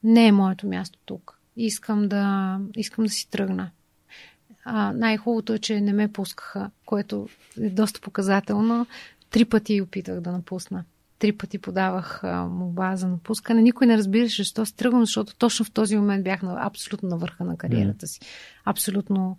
не 0.03 0.27
е 0.27 0.31
моето 0.31 0.67
място 0.67 0.99
тук. 1.05 1.39
Искам 1.57 2.07
да, 2.07 2.59
искам 2.75 3.05
да 3.05 3.11
си 3.11 3.29
тръгна. 3.29 3.71
А, 4.65 4.93
най-хубавото 4.93 5.53
е, 5.53 5.59
че 5.59 5.81
не 5.81 5.93
ме 5.93 6.13
пускаха, 6.13 6.71
което 6.85 7.29
е 7.61 7.69
доста 7.69 8.01
показателно. 8.01 8.87
Три 9.29 9.45
пъти 9.45 9.81
опитах 9.81 10.21
да 10.21 10.31
напусна 10.31 10.83
три 11.23 11.31
пъти 11.31 11.57
подавах 11.57 12.21
молба 12.49 12.95
за 12.95 13.07
напускане. 13.07 13.61
Никой 13.61 13.87
не 13.87 13.97
разбираше, 13.97 14.43
защо 14.43 14.65
се 14.65 14.75
тръгвам, 14.75 15.05
защото 15.05 15.35
точно 15.35 15.65
в 15.65 15.71
този 15.71 15.97
момент 15.97 16.23
бях 16.23 16.41
на, 16.41 16.57
абсолютно 16.59 17.09
на 17.09 17.17
върха 17.17 17.43
на 17.43 17.57
кариерата 17.57 18.07
си. 18.07 18.19
Абсолютно. 18.65 19.37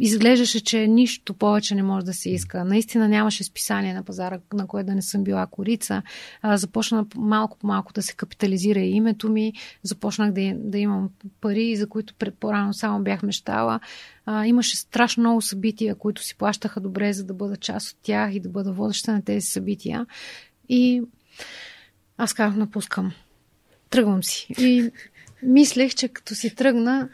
Изглеждаше, 0.00 0.64
че 0.64 0.86
нищо 0.86 1.34
повече 1.34 1.74
не 1.74 1.82
може 1.82 2.06
да 2.06 2.14
се 2.14 2.30
иска. 2.30 2.64
Наистина 2.64 3.08
нямаше 3.08 3.44
списание 3.44 3.94
на 3.94 4.02
пазара, 4.02 4.38
на 4.52 4.66
което 4.66 4.86
да 4.86 4.94
не 4.94 5.02
съм 5.02 5.24
била 5.24 5.46
корица. 5.46 6.02
започна 6.44 7.06
малко 7.16 7.58
по 7.58 7.66
малко 7.66 7.92
да 7.92 8.02
се 8.02 8.14
капитализира 8.14 8.80
и 8.80 8.90
името 8.90 9.28
ми. 9.28 9.52
Започнах 9.82 10.32
да, 10.32 10.54
да 10.56 10.78
имам 10.78 11.10
пари, 11.40 11.76
за 11.76 11.88
които 11.88 12.14
по-рано 12.40 12.74
само 12.74 13.04
бях 13.04 13.22
мечтала. 13.22 13.80
имаше 14.44 14.76
страшно 14.76 15.20
много 15.20 15.42
събития, 15.42 15.94
които 15.94 16.22
си 16.22 16.36
плащаха 16.36 16.80
добре, 16.80 17.12
за 17.12 17.24
да 17.24 17.34
бъда 17.34 17.56
част 17.56 17.90
от 17.90 17.98
тях 18.02 18.34
и 18.34 18.40
да 18.40 18.48
бъда 18.48 18.72
водеща 18.72 19.12
на 19.12 19.22
тези 19.22 19.46
събития. 19.46 20.06
И 20.72 21.02
аз 22.18 22.34
казах, 22.34 22.56
напускам. 22.56 23.12
Тръгвам 23.90 24.24
си. 24.24 24.54
И 24.58 24.90
мислех, 25.42 25.94
че 25.94 26.08
като 26.08 26.34
си 26.34 26.54
тръгна, 26.54 27.08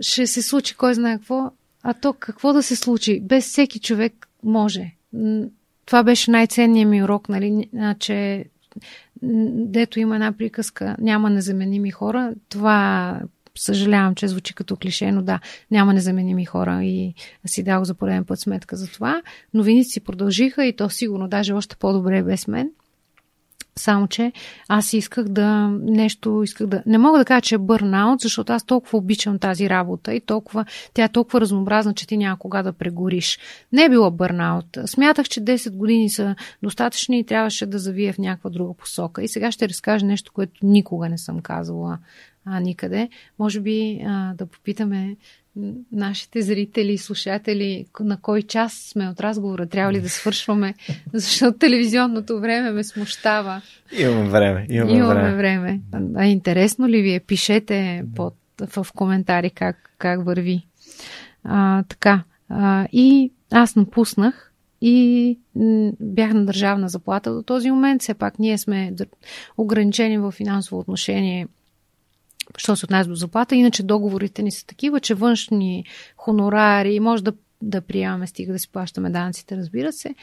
ще 0.00 0.26
се 0.26 0.42
случи 0.42 0.76
кой 0.76 0.94
знае 0.94 1.18
какво. 1.18 1.50
А 1.82 1.94
то 1.94 2.12
какво 2.12 2.52
да 2.52 2.62
се 2.62 2.76
случи? 2.76 3.20
Без 3.20 3.46
всеки 3.46 3.80
човек 3.80 4.28
може. 4.42 4.90
Това 5.86 6.02
беше 6.02 6.30
най-ценният 6.30 6.90
ми 6.90 7.02
урок, 7.02 7.28
нали, 7.28 7.68
че 7.98 8.44
дето 9.22 10.00
има 10.00 10.14
една 10.14 10.32
приказка, 10.32 10.96
няма 11.00 11.30
незаменими 11.30 11.90
хора. 11.90 12.32
Това 12.48 13.20
съжалявам, 13.58 14.14
че 14.14 14.28
звучи 14.28 14.54
като 14.54 14.76
клише, 14.76 15.12
но 15.12 15.22
да, 15.22 15.40
няма 15.70 15.94
незаменими 15.94 16.44
хора 16.44 16.84
и 16.84 17.14
си 17.46 17.62
дал 17.62 17.84
за 17.84 17.94
пореден 17.94 18.24
път 18.24 18.40
сметка 18.40 18.76
за 18.76 18.86
това. 18.86 19.22
Новините 19.54 19.88
си 19.88 20.00
продължиха 20.00 20.66
и 20.66 20.76
то 20.76 20.90
сигурно 20.90 21.28
даже 21.28 21.52
още 21.52 21.76
по-добре 21.76 22.22
без 22.22 22.48
мен. 22.48 22.70
Само, 23.76 24.08
че 24.08 24.32
аз 24.68 24.92
исках 24.92 25.28
да 25.28 25.68
нещо, 25.82 26.42
исках 26.42 26.66
да... 26.66 26.82
Не 26.86 26.98
мога 26.98 27.18
да 27.18 27.24
кажа, 27.24 27.40
че 27.40 27.54
е 27.54 27.58
бърнаут, 27.58 28.20
защото 28.20 28.52
аз 28.52 28.64
толкова 28.64 28.98
обичам 28.98 29.38
тази 29.38 29.70
работа 29.70 30.14
и 30.14 30.20
толкова, 30.20 30.64
тя 30.94 31.04
е 31.04 31.08
толкова 31.08 31.40
разнообразна, 31.40 31.94
че 31.94 32.06
ти 32.06 32.16
няма 32.16 32.38
кога 32.38 32.62
да 32.62 32.72
прегориш. 32.72 33.38
Не 33.72 33.84
е 33.84 33.88
било 33.88 34.10
бърнаут. 34.10 34.78
Смятах, 34.86 35.28
че 35.28 35.40
10 35.40 35.76
години 35.76 36.10
са 36.10 36.34
достатъчни 36.62 37.18
и 37.18 37.24
трябваше 37.24 37.66
да 37.66 37.78
завия 37.78 38.12
в 38.12 38.18
някаква 38.18 38.50
друга 38.50 38.74
посока. 38.74 39.22
И 39.22 39.28
сега 39.28 39.52
ще 39.52 39.68
разкажа 39.68 40.06
нещо, 40.06 40.32
което 40.32 40.52
никога 40.62 41.08
не 41.08 41.18
съм 41.18 41.40
казвала 41.40 41.98
а, 42.44 42.60
никъде. 42.60 43.08
Може 43.38 43.60
би 43.60 44.00
а, 44.06 44.34
да 44.34 44.46
попитаме 44.46 45.16
нашите 45.92 46.42
зрители 46.42 46.92
и 46.92 46.98
слушатели 46.98 47.86
на 48.00 48.16
кой 48.20 48.42
час 48.42 48.72
сме 48.72 49.08
от 49.08 49.20
разговора, 49.20 49.66
трябва 49.66 49.92
ли 49.92 50.00
да 50.00 50.08
свършваме, 50.08 50.74
защото 51.12 51.58
телевизионното 51.58 52.40
време 52.40 52.70
ме 52.70 52.84
смущава. 52.84 53.62
Имаме 53.98 54.28
време. 54.28 54.66
Имаме, 54.70 54.92
имаме 54.92 55.34
време. 55.34 55.36
време. 55.36 55.80
А 56.16 56.26
интересно 56.26 56.88
ли 56.88 57.02
ви 57.02 57.14
е? 57.14 57.20
Пишете 57.20 58.04
под, 58.14 58.34
в 58.60 58.86
коментари 58.94 59.50
как, 59.50 59.90
как 59.98 60.24
върви. 60.24 60.66
А, 61.44 61.82
така. 61.82 62.22
А, 62.48 62.88
и 62.92 63.32
аз 63.50 63.76
напуснах 63.76 64.52
и 64.80 65.38
бях 66.00 66.32
на 66.32 66.44
държавна 66.44 66.88
заплата 66.88 67.34
до 67.34 67.42
този 67.42 67.70
момент. 67.70 68.02
Все 68.02 68.14
пак 68.14 68.38
ние 68.38 68.58
сме 68.58 68.92
ограничени 69.56 70.18
в 70.18 70.30
финансово 70.30 70.80
отношение 70.80 71.46
що 72.56 72.76
се 72.76 72.86
отнася 72.86 73.08
до 73.08 73.14
заплата. 73.14 73.56
Иначе 73.56 73.82
договорите 73.82 74.42
ни 74.42 74.52
са 74.52 74.66
такива, 74.66 75.00
че 75.00 75.14
външни 75.14 75.84
хонорари 76.16 77.00
може 77.00 77.24
да, 77.24 77.32
да 77.62 77.80
приемаме, 77.80 78.26
стига 78.26 78.52
да 78.52 78.58
си 78.58 78.68
плащаме 78.68 79.10
данците, 79.10 79.56
разбира 79.56 79.92
се. 79.92 80.14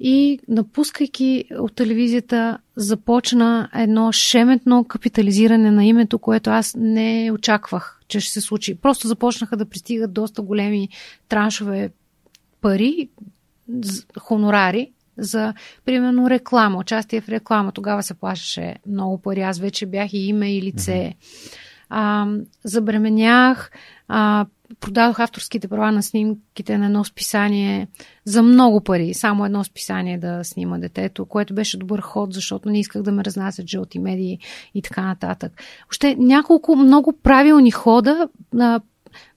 И 0.00 0.38
напускайки 0.48 1.44
от 1.58 1.74
телевизията, 1.74 2.58
започна 2.76 3.68
едно 3.74 4.12
шеметно 4.12 4.84
капитализиране 4.84 5.70
на 5.70 5.84
името, 5.84 6.18
което 6.18 6.50
аз 6.50 6.74
не 6.78 7.30
очаквах, 7.34 8.00
че 8.08 8.20
ще 8.20 8.32
се 8.32 8.40
случи. 8.40 8.74
Просто 8.74 9.08
започнаха 9.08 9.56
да 9.56 9.64
пристигат 9.64 10.12
доста 10.12 10.42
големи 10.42 10.88
траншове 11.28 11.90
пари, 12.60 13.08
хонорари, 14.18 14.92
за, 15.18 15.54
примерно, 15.84 16.30
реклама, 16.30 16.78
участие 16.78 17.20
в 17.20 17.28
реклама. 17.28 17.72
Тогава 17.72 18.02
се 18.02 18.14
плащаше 18.14 18.76
много 18.86 19.22
пари. 19.22 19.40
Аз 19.40 19.58
вече 19.58 19.86
бях 19.86 20.12
и 20.12 20.18
име 20.18 20.56
и 20.56 20.62
лице. 20.62 21.14
а, 21.90 22.26
забременях, 22.64 23.70
а, 24.08 24.46
продадох 24.80 25.20
авторските 25.20 25.68
права 25.68 25.92
на 25.92 26.02
снимките 26.02 26.78
на 26.78 26.86
едно 26.86 27.04
списание 27.04 27.88
за 28.24 28.42
много 28.42 28.80
пари. 28.80 29.14
Само 29.14 29.44
едно 29.44 29.64
списание 29.64 30.18
да 30.18 30.40
снима 30.44 30.78
детето, 30.78 31.26
което 31.26 31.54
беше 31.54 31.76
добър 31.76 32.00
ход, 32.00 32.32
защото 32.32 32.68
не 32.68 32.80
исках 32.80 33.02
да 33.02 33.12
ме 33.12 33.24
разнасят 33.24 33.68
жълти 33.68 33.98
медии 33.98 34.38
и 34.74 34.82
така 34.82 35.02
нататък. 35.02 35.62
Още 35.90 36.16
няколко 36.18 36.76
много 36.76 37.12
правилни 37.22 37.70
хода, 37.70 38.28
а, 38.58 38.80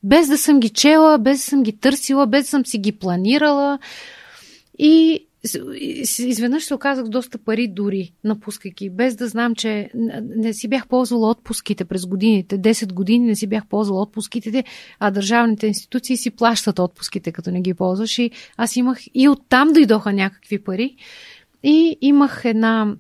без 0.04 0.28
да 0.28 0.38
съм 0.38 0.60
ги 0.60 0.70
чела, 0.70 1.18
без 1.18 1.38
да 1.38 1.44
съм 1.44 1.64
ги 1.64 1.78
търсила, 1.78 2.28
без 2.28 2.44
да 2.44 2.50
съм 2.50 2.66
си 2.66 2.78
ги 2.78 2.92
планирала. 2.92 3.80
И 4.78 5.26
изведнъж 6.20 6.66
се 6.66 6.74
оказах 6.74 7.06
доста 7.06 7.38
пари 7.38 7.68
дори, 7.68 8.14
напускайки, 8.24 8.90
без 8.90 9.16
да 9.16 9.28
знам, 9.28 9.56
че 9.56 9.90
не 10.36 10.54
си 10.54 10.68
бях 10.68 10.88
ползвала 10.88 11.30
отпуските 11.30 11.86
през 11.86 12.06
годините. 12.06 12.60
10 12.60 12.94
години 12.94 13.26
не 13.26 13.36
си 13.36 13.48
бях 13.48 13.68
ползвала 13.68 14.02
отпуските, 14.02 14.64
а 15.00 15.12
държавните 15.12 15.68
институции 15.68 16.18
си 16.18 16.32
плащат 16.32 16.80
отпуските, 16.80 17.32
като 17.32 17.52
не 17.52 17.62
ги 17.62 17.74
ползваш. 17.74 18.20
И 18.20 18.32
аз 18.58 18.76
имах 18.76 19.00
и 19.14 19.30
оттам 19.30 19.74
дойдоха 19.74 20.14
някакви 20.14 20.64
пари. 20.64 20.96
И 21.64 21.98
имах 22.02 22.42
една 22.46 22.96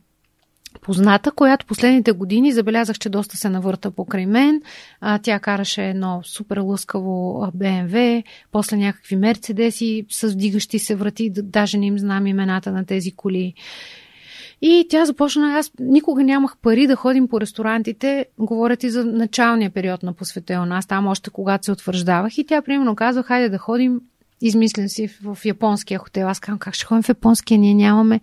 позната, 0.84 1.32
която 1.32 1.66
последните 1.66 2.12
години 2.12 2.52
забелязах, 2.52 3.00
че 3.00 3.10
доста 3.10 3.38
се 3.38 3.50
навърта 3.50 3.92
покрай 3.92 4.26
мен. 4.26 4.62
А, 5.02 5.20
тя 5.20 5.40
караше 5.40 5.90
едно 5.90 6.22
супер 6.24 6.58
лъскаво 6.58 7.48
БМВ, 7.54 8.24
после 8.52 8.78
някакви 8.78 9.16
мерцедеси 9.16 10.06
с 10.10 10.28
вдигащи 10.28 10.80
се 10.80 10.96
врати, 10.96 11.30
даже 11.34 11.78
не 11.78 11.86
им 11.86 12.00
знам 12.00 12.28
имената 12.28 12.72
на 12.72 12.86
тези 12.86 13.12
коли. 13.12 13.54
И 14.62 14.88
тя 14.90 15.06
започна, 15.06 15.58
аз 15.58 15.72
никога 15.80 16.24
нямах 16.24 16.58
пари 16.62 16.88
да 16.88 16.96
ходим 16.96 17.28
по 17.28 17.42
ресторантите, 17.42 18.26
говорят 18.40 18.84
и 18.84 18.90
за 18.90 19.06
началния 19.06 19.70
период 19.70 20.04
на 20.04 20.14
посвета 20.14 20.60
у 20.64 20.66
нас, 20.66 20.88
там 20.88 21.08
още 21.08 21.30
когато 21.30 21.66
се 21.66 21.72
утвърждавах 21.72 22.38
и 22.38 22.46
тя 22.46 22.62
примерно 22.62 22.96
казва, 22.96 23.24
хайде 23.24 23.50
да 23.50 23.58
ходим, 23.58 24.02
измислям 24.42 24.88
си 24.88 25.08
в 25.08 25.38
японския 25.46 26.00
хотел. 26.00 26.28
Аз 26.28 26.40
казвам, 26.40 26.60
как 26.60 26.74
ще 26.74 26.86
ходим 26.86 27.04
в 27.04 27.10
японския, 27.10 27.58
ние 27.58 27.74
нямаме 27.74 28.22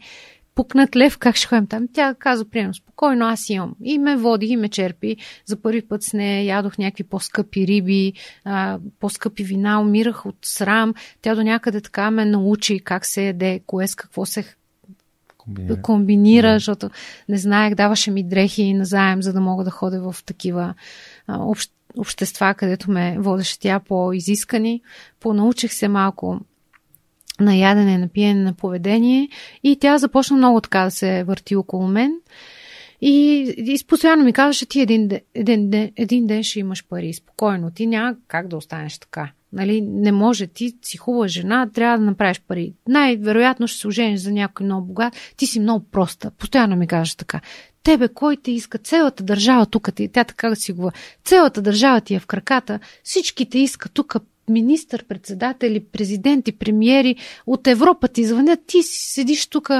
пукнат 0.54 0.96
лев, 0.96 1.18
как 1.18 1.36
ще 1.36 1.46
ходим 1.46 1.66
там? 1.66 1.88
Тя 1.92 2.14
каза, 2.14 2.44
примерно, 2.44 2.74
спокойно, 2.74 3.26
аз 3.26 3.50
имам. 3.50 3.74
И 3.84 3.98
ме 3.98 4.16
води, 4.16 4.46
и 4.46 4.56
ме 4.56 4.68
черпи. 4.68 5.16
За 5.46 5.62
първи 5.62 5.82
път 5.82 6.02
с 6.02 6.12
нея 6.12 6.44
ядох 6.44 6.78
някакви 6.78 7.04
по-скъпи 7.04 7.66
риби, 7.66 8.12
а, 8.44 8.78
по-скъпи 9.00 9.44
вина, 9.44 9.80
умирах 9.80 10.26
от 10.26 10.36
срам. 10.42 10.94
Тя 11.22 11.34
до 11.34 11.42
някъде 11.42 11.80
така 11.80 12.10
ме 12.10 12.24
научи 12.24 12.80
как 12.80 13.06
се 13.06 13.26
яде, 13.26 13.60
кое 13.66 13.86
с 13.86 13.94
какво 13.94 14.26
се 14.26 14.44
комбинира, 15.38 15.82
комбинира 15.82 16.48
да. 16.48 16.54
защото 16.54 16.90
не 17.28 17.38
знаех, 17.38 17.74
даваше 17.74 18.10
ми 18.10 18.22
дрехи 18.22 18.62
и 18.62 18.74
назаем, 18.74 19.22
за 19.22 19.32
да 19.32 19.40
мога 19.40 19.64
да 19.64 19.70
ходя 19.70 20.12
в 20.12 20.24
такива 20.24 20.74
а, 21.26 21.38
общ, 21.38 21.72
общества, 21.98 22.54
където 22.54 22.90
ме 22.90 23.16
водеше 23.18 23.60
тя 23.60 23.80
по-изискани. 23.80 24.82
Понаучих 25.20 25.72
се 25.72 25.88
малко 25.88 26.40
на 27.40 27.56
ядене, 27.56 27.98
на 27.98 28.08
пиене, 28.08 28.44
на 28.44 28.54
поведение 28.54 29.28
и 29.62 29.76
тя 29.76 29.98
започна 29.98 30.36
много 30.36 30.60
така 30.60 30.84
да 30.84 30.90
се 30.90 31.24
върти 31.24 31.56
около 31.56 31.88
мен. 31.88 32.12
И, 33.00 33.44
и 33.58 33.84
постоянно 33.86 34.24
ми 34.24 34.32
казваше, 34.32 34.66
ти 34.66 34.80
един, 34.80 35.10
един, 35.34 35.70
ден, 35.70 35.90
един 35.96 36.26
ден 36.26 36.42
ще 36.42 36.60
имаш 36.60 36.84
пари, 36.88 37.12
спокойно, 37.12 37.70
ти 37.70 37.86
няма 37.86 38.16
как 38.28 38.48
да 38.48 38.56
останеш 38.56 38.98
така. 38.98 39.32
Нали, 39.52 39.80
не 39.80 40.12
може, 40.12 40.46
ти 40.46 40.76
си 40.82 40.96
хубава 40.96 41.28
жена, 41.28 41.70
трябва 41.74 41.98
да 41.98 42.04
направиш 42.04 42.40
пари. 42.48 42.74
Най-вероятно 42.88 43.66
ще 43.68 43.80
се 43.80 43.88
ожениш 43.88 44.20
за 44.20 44.32
някой 44.32 44.66
много 44.66 44.86
богат. 44.86 45.16
Ти 45.36 45.46
си 45.46 45.60
много 45.60 45.84
проста. 45.90 46.30
Постоянно 46.30 46.76
ми 46.76 46.86
кажеш 46.86 47.14
така. 47.14 47.40
Тебе, 47.82 48.08
кой 48.08 48.36
те 48.36 48.50
иска? 48.50 48.78
Цялата 48.78 49.22
държава 49.22 49.66
тук 49.66 49.94
ти, 49.94 50.08
тя 50.08 50.24
така 50.24 50.54
си 50.54 50.72
говори. 50.72 50.94
Цялата 51.24 51.62
държава 51.62 52.00
ти 52.00 52.14
е 52.14 52.18
в 52.18 52.26
краката. 52.26 52.80
Всички 53.04 53.50
те 53.50 53.58
искат 53.58 53.92
тук 53.92 54.16
министър-председатели, 54.50 55.80
президенти, 55.80 56.52
премиери 56.52 57.16
от 57.46 57.66
Европа 57.66 58.08
ти 58.08 58.24
звънят, 58.24 58.60
ти 58.66 58.82
седиш 58.82 59.46
тук. 59.46 59.70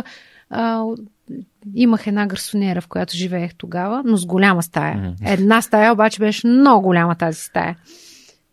Имах 1.75 2.07
една 2.07 2.27
гарсонера, 2.27 2.81
в 2.81 2.89
която 2.89 3.17
живеех 3.17 3.55
тогава, 3.55 4.03
но 4.05 4.17
с 4.17 4.27
голяма 4.27 4.63
стая. 4.63 5.15
Една 5.27 5.63
стая 5.63 5.93
обаче 5.93 6.19
беше 6.19 6.47
много 6.47 6.83
голяма 6.83 7.15
тази 7.15 7.41
стая. 7.41 7.77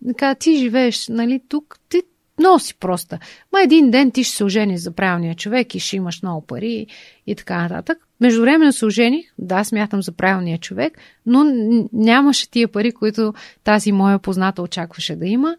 Така, 0.07 0.35
ти 0.35 0.57
живееш, 0.57 1.07
нали, 1.07 1.41
тук, 1.49 1.79
ти 1.89 2.01
много 2.39 2.59
си 2.59 2.75
проста. 2.75 3.19
Ма 3.53 3.61
един 3.63 3.91
ден 3.91 4.11
ти 4.11 4.23
ще 4.23 4.35
се 4.35 4.43
ожениш 4.43 4.79
за 4.79 4.91
правилния 4.91 5.35
човек 5.35 5.75
и 5.75 5.79
ще 5.79 5.95
имаш 5.95 6.21
много 6.21 6.41
пари 6.41 6.87
и 7.27 7.35
така 7.35 7.61
нататък. 7.61 7.97
Междувременно 8.21 8.73
се 8.73 8.85
ожених, 8.85 9.33
да, 9.37 9.63
смятам 9.63 10.01
за 10.01 10.11
правилния 10.11 10.57
човек, 10.57 10.97
но 11.25 11.45
нямаше 11.93 12.49
тия 12.49 12.67
пари, 12.67 12.91
които 12.91 13.33
тази 13.63 13.91
моя 13.91 14.19
позната 14.19 14.61
очакваше 14.61 15.15
да 15.15 15.25
има. 15.25 15.55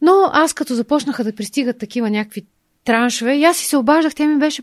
Но 0.00 0.30
аз 0.32 0.52
като 0.52 0.74
започнаха 0.74 1.24
да 1.24 1.34
пристигат 1.34 1.78
такива 1.78 2.10
някакви 2.10 2.46
траншове, 2.84 3.34
и 3.34 3.44
аз 3.44 3.56
си 3.56 3.66
се 3.66 3.76
обаждах, 3.76 4.14
тя 4.14 4.26
ми 4.26 4.38
беше 4.38 4.62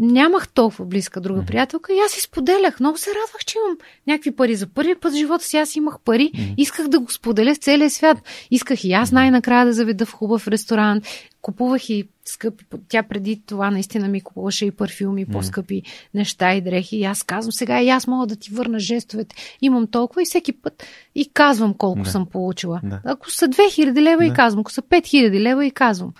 нямах 0.00 0.48
толкова 0.48 0.84
близка 0.84 1.20
друга 1.20 1.42
приятелка 1.46 1.92
и 1.92 1.98
аз 2.06 2.12
си 2.12 2.20
споделях. 2.20 2.80
Много 2.80 2.98
се 2.98 3.10
радвах, 3.10 3.44
че 3.46 3.58
имам 3.58 3.78
някакви 4.06 4.36
пари. 4.36 4.54
За 4.54 4.66
първи 4.66 4.94
път 4.94 5.12
в 5.12 5.16
живота 5.16 5.44
си 5.44 5.56
аз 5.56 5.76
имах 5.76 6.00
пари. 6.04 6.54
Исках 6.56 6.88
да 6.88 7.00
го 7.00 7.10
споделя 7.10 7.54
с 7.54 7.58
целия 7.58 7.90
свят. 7.90 8.18
Исках 8.50 8.84
и 8.84 8.92
аз 8.92 9.12
най-накрая 9.12 9.66
да 9.66 9.72
заведа 9.72 10.06
в 10.06 10.12
хубав 10.12 10.48
ресторант. 10.48 11.04
Купувах 11.42 11.90
и 11.90 12.08
скъпи. 12.24 12.64
Тя 12.88 13.02
преди 13.02 13.42
това 13.46 13.70
наистина 13.70 14.08
ми 14.08 14.20
купуваше 14.20 14.66
и 14.66 14.70
парфюми, 14.70 15.26
по-скъпи 15.26 15.82
неща 16.14 16.54
и 16.54 16.60
дрехи. 16.60 16.96
И 16.96 17.04
аз 17.04 17.22
казвам, 17.22 17.52
сега 17.52 17.82
и 17.82 17.88
аз 17.88 18.06
мога 18.06 18.26
да 18.26 18.36
ти 18.36 18.50
върна 18.50 18.78
жестовете. 18.78 19.36
Имам 19.60 19.86
толкова 19.86 20.22
и 20.22 20.24
всеки 20.24 20.52
път 20.52 20.86
и 21.14 21.30
казвам 21.32 21.74
колко 21.74 22.02
да. 22.02 22.10
съм 22.10 22.26
получила. 22.26 22.80
Да. 22.84 23.00
Ако 23.04 23.30
са 23.30 23.48
2000 23.48 24.00
лева 24.00 24.18
да. 24.18 24.24
и 24.24 24.32
казвам, 24.32 24.60
ако 24.60 24.72
са 24.72 24.82
5000 24.82 25.40
лева 25.40 25.66
и 25.66 25.70
казвам. 25.70 26.12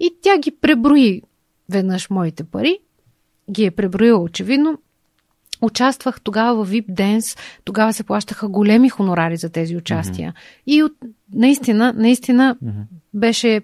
И 0.00 0.10
тя 0.22 0.38
ги 0.38 0.50
преброи 0.50 1.22
веднъж 1.68 2.10
моите 2.10 2.44
пари 2.44 2.78
ги 3.50 3.64
е 3.64 3.70
преброила 3.70 4.18
очевидно. 4.18 4.78
Участвах 5.62 6.20
тогава 6.20 6.64
в 6.64 6.70
VIP 6.70 6.86
Dance, 6.86 7.38
тогава 7.64 7.92
се 7.92 8.04
плащаха 8.04 8.48
големи 8.48 8.88
хонорари 8.88 9.36
за 9.36 9.48
тези 9.48 9.76
участия. 9.76 10.32
Mm-hmm. 10.32 10.62
И 10.66 10.82
от, 10.82 10.92
наистина, 11.34 11.92
наистина 11.96 12.56
mm-hmm. 12.64 12.84
беше 13.14 13.60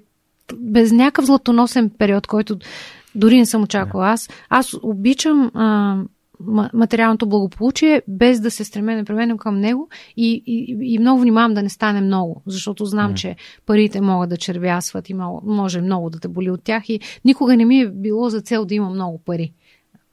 без 0.56 0.93
някакъв 0.93 1.24
златоносен 1.24 1.90
период, 1.98 2.27
който 2.27 2.59
дори 3.15 3.39
не 3.39 3.47
съм 3.47 3.62
очаквала. 3.62 4.09
Аз, 4.09 4.28
аз 4.48 4.74
обичам 4.82 5.51
а, 5.55 5.97
материалното 6.74 7.27
благополучие, 7.27 8.02
без 8.09 8.40
да 8.40 8.51
се 8.51 8.65
стремя 8.65 8.94
непременно 8.94 9.39
към 9.39 9.61
него 9.61 9.89
и, 10.16 10.43
и, 10.47 10.77
и 10.94 10.98
много 10.98 11.20
внимавам 11.20 11.55
да 11.55 11.62
не 11.62 11.69
стане 11.69 12.01
много, 12.01 12.43
защото 12.47 12.85
знам, 12.85 13.12
mm. 13.12 13.15
че 13.15 13.36
парите 13.66 14.01
могат 14.01 14.31
да 14.31 14.36
червясват 14.36 15.11
и 15.11 15.15
може 15.44 15.81
много 15.81 16.11
да 16.11 16.20
те 16.20 16.28
боли 16.28 16.51
от 16.51 16.65
тях 16.65 16.89
и 16.89 17.01
никога 17.24 17.56
не 17.56 17.65
ми 17.65 17.81
е 17.81 17.89
било 17.89 18.31
за 18.31 18.40
цел 18.40 18.65
да 18.65 18.74
има 18.74 18.90
много 18.90 19.20
пари. 19.24 19.52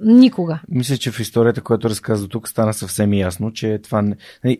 Никога. 0.01 0.59
Мисля, 0.69 0.97
че 0.97 1.11
в 1.11 1.19
историята, 1.19 1.61
която 1.61 1.89
разказва 1.89 2.27
тук, 2.27 2.47
стана 2.47 2.73
съвсем 2.73 3.13
ясно, 3.13 3.53
че 3.53 3.79
това 3.83 4.01
не... 4.01 4.15
Нали, 4.43 4.57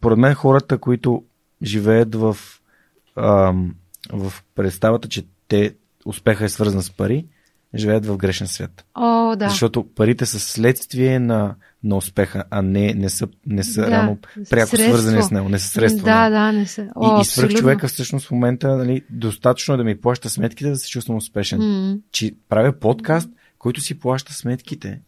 поред 0.00 0.18
мен 0.18 0.34
хората, 0.34 0.78
които 0.78 1.22
живеят 1.62 2.14
в, 2.14 2.36
ам, 3.16 3.74
в 4.12 4.32
представата, 4.54 5.08
че 5.08 5.26
те 5.48 5.74
успеха 6.04 6.44
е 6.44 6.48
свързан 6.48 6.82
с 6.82 6.90
пари, 6.90 7.26
живеят 7.74 8.06
в 8.06 8.16
грешен 8.16 8.46
свят. 8.46 8.84
О, 8.94 9.36
да. 9.36 9.48
Защото 9.48 9.86
парите 9.94 10.26
са 10.26 10.40
следствие 10.40 11.18
на, 11.18 11.54
на 11.84 11.96
успеха, 11.96 12.44
а 12.50 12.62
не, 12.62 12.94
не 12.94 13.10
са, 13.10 13.28
не 13.46 13.64
са 13.64 13.80
да, 13.80 13.90
рано 13.90 14.18
пряко 14.50 14.68
средство. 14.68 14.76
свързани 14.76 15.22
с 15.22 15.30
него, 15.30 15.48
не 15.48 15.58
са 15.58 15.68
средства. 15.68 16.04
Да, 16.04 16.30
да, 16.30 16.52
не 16.52 16.66
са. 16.66 16.88
О, 16.96 17.18
и, 17.18 17.20
и 17.20 17.24
свръх 17.24 17.54
човека 17.54 17.88
всъщност 17.88 18.26
в 18.26 18.30
момента 18.30 18.76
нали, 18.76 19.02
достатъчно 19.10 19.74
е 19.74 19.76
да 19.76 19.84
ми 19.84 20.00
плаща 20.00 20.30
сметките 20.30 20.70
да 20.70 20.76
се 20.76 20.90
чувствам 20.90 21.16
успешен. 21.16 21.60
Mm. 21.60 22.00
Че 22.12 22.34
правя 22.48 22.72
подкаст, 22.72 23.30
който 23.64 23.80
си 23.80 23.98
плаща 23.98 24.32
сметките. 24.32 25.00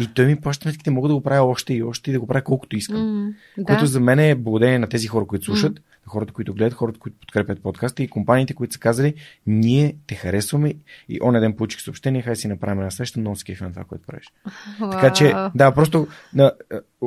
И 0.00 0.06
той 0.14 0.26
ми 0.26 0.40
плаща 0.40 0.62
сметките, 0.62 0.90
мога 0.90 1.08
да 1.08 1.14
го 1.14 1.20
правя 1.20 1.46
още 1.46 1.74
и 1.74 1.82
още 1.82 2.10
и 2.10 2.12
да 2.12 2.20
го 2.20 2.26
правя 2.26 2.42
колкото 2.42 2.76
искам. 2.76 2.96
Mm, 2.96 3.34
да. 3.58 3.64
Което 3.64 3.86
за 3.86 4.00
мен 4.00 4.18
е 4.18 4.34
благодарение 4.34 4.78
на 4.78 4.88
тези 4.88 5.06
хора, 5.06 5.26
които 5.26 5.44
слушат, 5.44 5.72
mm. 5.72 5.76
на 5.76 6.10
хората, 6.10 6.32
които 6.32 6.54
гледат, 6.54 6.74
хората, 6.74 6.98
които 6.98 7.16
подкрепят 7.20 7.62
подкаста 7.62 8.02
и 8.02 8.08
компаниите, 8.08 8.54
които 8.54 8.74
са 8.74 8.80
казали, 8.80 9.14
ние 9.46 9.96
те 10.06 10.14
харесваме 10.14 10.74
и 11.08 11.18
он 11.22 11.40
ден 11.40 11.52
получих 11.52 11.80
съобщение, 11.80 12.22
хай 12.22 12.36
си 12.36 12.48
направим 12.48 12.78
една 12.78 12.90
среща, 12.90 13.20
много 13.20 13.36
скеф 13.36 13.60
на 13.60 13.70
това, 13.70 13.84
което 13.84 14.06
правиш. 14.06 14.32
Wow. 14.80 14.90
Така 14.90 15.12
че, 15.12 15.34
да, 15.54 15.72
просто 15.72 16.06
да, 16.32 16.52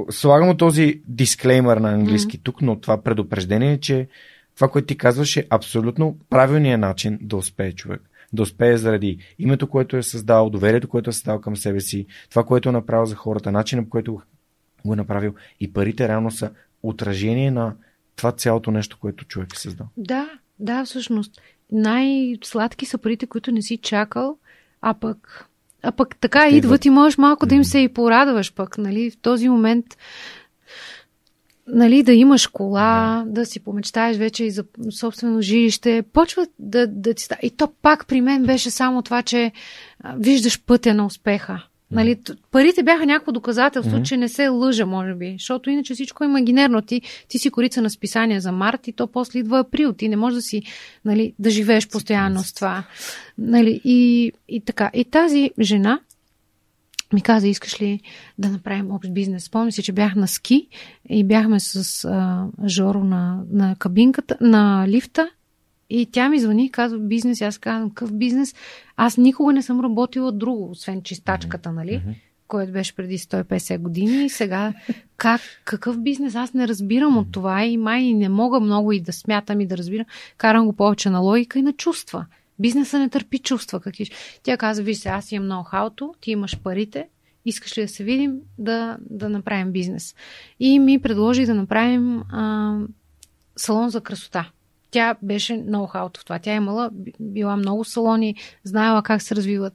слагам 0.09 0.57
този 0.57 1.01
дисклеймер 1.07 1.77
на 1.77 1.93
английски 1.93 2.39
mm. 2.39 2.43
тук, 2.43 2.61
но 2.61 2.79
това 2.79 3.03
предупреждение 3.03 3.73
е, 3.73 3.79
че 3.79 4.07
това, 4.55 4.67
което 4.67 4.85
ти 4.85 4.97
казваш 4.97 5.37
е 5.37 5.47
абсолютно 5.49 6.17
правилният 6.29 6.81
начин 6.81 7.19
да 7.21 7.37
успее 7.37 7.71
човек 7.71 8.01
да 8.33 8.41
успее 8.41 8.77
заради 8.77 9.17
името, 9.39 9.67
което 9.67 9.97
е 9.97 10.03
създал, 10.03 10.49
доверието, 10.49 10.87
което 10.87 11.09
е 11.09 11.13
създал 11.13 11.41
към 11.41 11.57
себе 11.57 11.79
си, 11.79 12.05
това, 12.29 12.43
което 12.43 12.69
е 12.69 12.71
направил 12.71 13.05
за 13.05 13.15
хората, 13.15 13.51
начинът, 13.51 13.85
по 13.85 13.89
който 13.89 14.21
го 14.85 14.93
е 14.93 14.95
направил 14.95 15.33
и 15.59 15.73
парите 15.73 16.07
реално 16.07 16.31
са 16.31 16.51
отражение 16.83 17.51
на 17.51 17.75
това 18.15 18.31
цялото 18.31 18.71
нещо, 18.71 18.97
което 18.99 19.25
човек 19.25 19.53
е 19.53 19.59
създал. 19.59 19.87
Да, 19.97 20.29
да, 20.59 20.85
всъщност. 20.85 21.41
Най-сладки 21.71 22.85
са 22.85 22.97
парите, 22.97 23.27
които 23.27 23.51
не 23.51 23.61
си 23.61 23.77
чакал, 23.77 24.37
а 24.81 24.93
пък, 24.93 25.47
а 25.83 25.91
пък 25.91 26.15
така 26.15 26.49
идват, 26.49 26.85
и 26.85 26.89
можеш 26.89 27.17
малко 27.17 27.45
да 27.45 27.55
им 27.55 27.63
се 27.63 27.79
и 27.79 27.93
порадваш 27.93 28.53
пък, 28.53 28.77
нали? 28.77 29.11
В 29.11 29.17
този 29.17 29.49
момент 29.49 29.85
нали, 31.67 32.03
да 32.03 32.13
имаш 32.13 32.47
кола, 32.47 33.23
да. 33.25 33.31
да 33.31 33.45
си 33.45 33.59
помечтаеш 33.59 34.17
вече 34.17 34.43
и 34.43 34.51
за 34.51 34.63
собствено 34.99 35.41
жилище, 35.41 36.03
почва 36.13 36.47
да, 36.59 36.87
да 36.87 37.13
ти. 37.13 37.25
И 37.41 37.49
то 37.49 37.67
пак 37.81 38.07
при 38.07 38.21
мен 38.21 38.43
беше 38.43 38.71
само 38.71 39.01
това, 39.01 39.21
че 39.23 39.51
виждаш 40.17 40.61
пътя 40.61 40.93
на 40.93 41.05
успеха. 41.05 41.63
Нали, 41.91 42.19
парите 42.51 42.83
бяха 42.83 43.05
някакво 43.05 43.31
доказателство, 43.31 43.97
mm-hmm. 43.97 44.03
че 44.03 44.17
не 44.17 44.29
се 44.29 44.47
лъжа, 44.47 44.85
може 44.85 45.13
би. 45.13 45.35
Защото 45.39 45.69
иначе 45.69 45.93
всичко 45.93 46.23
е 46.23 46.27
имагинерно. 46.27 46.81
Ти, 46.81 47.01
ти 47.27 47.39
си 47.39 47.49
корица 47.49 47.81
на 47.81 47.89
списания 47.89 48.41
за 48.41 48.51
март 48.51 48.87
и 48.87 48.93
то 48.93 49.07
после 49.07 49.39
идва 49.39 49.59
април. 49.59 49.93
Ти 49.93 50.09
не 50.09 50.15
можеш 50.15 50.35
да 50.35 50.41
си, 50.41 50.63
нали, 51.05 51.33
да 51.39 51.49
живееш 51.49 51.87
постоянно 51.87 52.43
с 52.43 52.53
това. 52.53 52.83
Нали, 53.37 53.81
и, 53.83 54.31
и 54.49 54.61
така. 54.61 54.91
И 54.93 55.05
тази 55.05 55.51
жена 55.59 55.99
ми 57.13 57.21
каза, 57.21 57.47
искаш 57.47 57.81
ли 57.81 58.01
да 58.37 58.49
направим 58.49 58.91
общ 58.91 59.13
бизнес? 59.13 59.43
Спомням 59.43 59.71
си, 59.71 59.83
че 59.83 59.91
бях 59.91 60.15
на 60.15 60.27
ски 60.27 60.67
и 61.09 61.23
бяхме 61.23 61.59
с 61.59 62.05
а, 62.05 62.47
Жоро 62.67 63.03
на, 63.03 63.43
на 63.51 63.75
кабинката, 63.79 64.37
на 64.41 64.87
лифта 64.87 65.29
и 65.93 66.05
тя 66.05 66.29
ми 66.29 66.39
звъни 66.39 66.65
и 66.65 66.71
казва 66.71 66.99
бизнес. 66.99 67.41
Аз 67.41 67.57
казвам, 67.57 67.89
какъв 67.89 68.13
бизнес? 68.13 68.55
Аз 68.97 69.17
никога 69.17 69.53
не 69.53 69.61
съм 69.61 69.81
работила 69.81 70.31
друго, 70.31 70.71
освен 70.71 71.01
чистачката, 71.01 71.71
нали? 71.71 71.91
Mm-hmm. 71.91 72.15
Който 72.47 72.71
беше 72.71 72.95
преди 72.95 73.17
150 73.17 73.77
години. 73.77 74.25
И 74.25 74.29
сега, 74.29 74.73
как, 75.17 75.41
какъв 75.65 75.99
бизнес? 75.99 76.35
Аз 76.35 76.53
не 76.53 76.67
разбирам 76.67 77.17
от 77.17 77.31
това 77.31 77.63
и 77.63 77.77
май 77.77 78.03
не 78.03 78.29
мога 78.29 78.59
много 78.59 78.91
и 78.91 78.99
да 78.99 79.13
смятам 79.13 79.61
и 79.61 79.67
да 79.67 79.77
разбирам. 79.77 80.05
Карам 80.37 80.65
го 80.65 80.73
повече 80.73 81.09
на 81.09 81.19
логика 81.19 81.59
и 81.59 81.61
на 81.61 81.73
чувства. 81.73 82.25
Бизнеса 82.61 82.99
не 82.99 83.09
търпи 83.09 83.39
чувства. 83.39 83.79
Какви... 83.79 84.05
Тя 84.43 84.57
каза, 84.57 84.83
виж 84.83 84.97
се, 84.97 85.09
аз 85.09 85.31
имам 85.31 85.47
ноу-хауто, 85.47 86.13
ти 86.21 86.31
имаш 86.31 86.59
парите, 86.59 87.07
искаш 87.45 87.77
ли 87.77 87.81
да 87.81 87.87
се 87.87 88.03
видим, 88.03 88.39
да, 88.57 88.97
да 89.09 89.29
направим 89.29 89.71
бизнес. 89.71 90.15
И 90.59 90.79
ми 90.79 91.01
предложи 91.01 91.45
да 91.45 91.53
направим 91.53 92.23
а, 92.31 92.77
салон 93.57 93.89
за 93.89 94.01
красота. 94.01 94.51
Тя 94.91 95.15
беше 95.21 95.53
ноу-хауто 95.53 96.19
в 96.19 96.25
това. 96.25 96.39
Тя 96.39 96.53
е 96.53 96.55
имала, 96.55 96.89
била 97.19 97.55
много 97.55 97.85
салони, 97.85 98.35
знаела 98.63 99.03
как 99.03 99.21
се 99.21 99.35
развиват. 99.35 99.73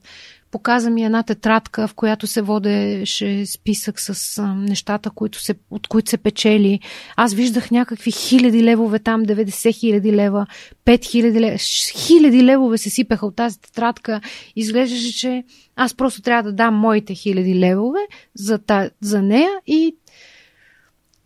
Показа 0.51 0.89
ми 0.89 1.05
една 1.05 1.23
тетрадка, 1.23 1.87
в 1.87 1.93
която 1.93 2.27
се 2.27 2.41
водеше 2.41 3.45
списък 3.45 3.99
с 3.99 4.41
нещата, 4.43 5.09
които 5.09 5.41
се, 5.41 5.55
от 5.71 5.87
които 5.87 6.09
се 6.09 6.17
печели. 6.17 6.79
Аз 7.15 7.33
виждах 7.33 7.71
някакви 7.71 8.11
хиляди 8.11 8.63
левове 8.63 8.99
там, 8.99 9.25
90 9.25 9.73
хиляди 9.73 10.13
лева, 10.13 10.45
5 10.85 11.05
хиляди 11.05 11.39
лева. 11.39 11.57
Хиляди 11.97 12.43
левове 12.43 12.77
се 12.77 12.89
сипеха 12.89 13.25
от 13.25 13.35
тази 13.35 13.61
тетрадка. 13.61 14.21
Изглеждаше, 14.55 15.17
че 15.17 15.43
аз 15.75 15.93
просто 15.93 16.21
трябва 16.21 16.43
да 16.43 16.55
дам 16.55 16.75
моите 16.75 17.15
хиляди 17.15 17.59
левове 17.59 17.99
за, 18.35 18.57
та, 18.57 18.89
за 19.01 19.21
нея 19.21 19.51
и 19.67 19.95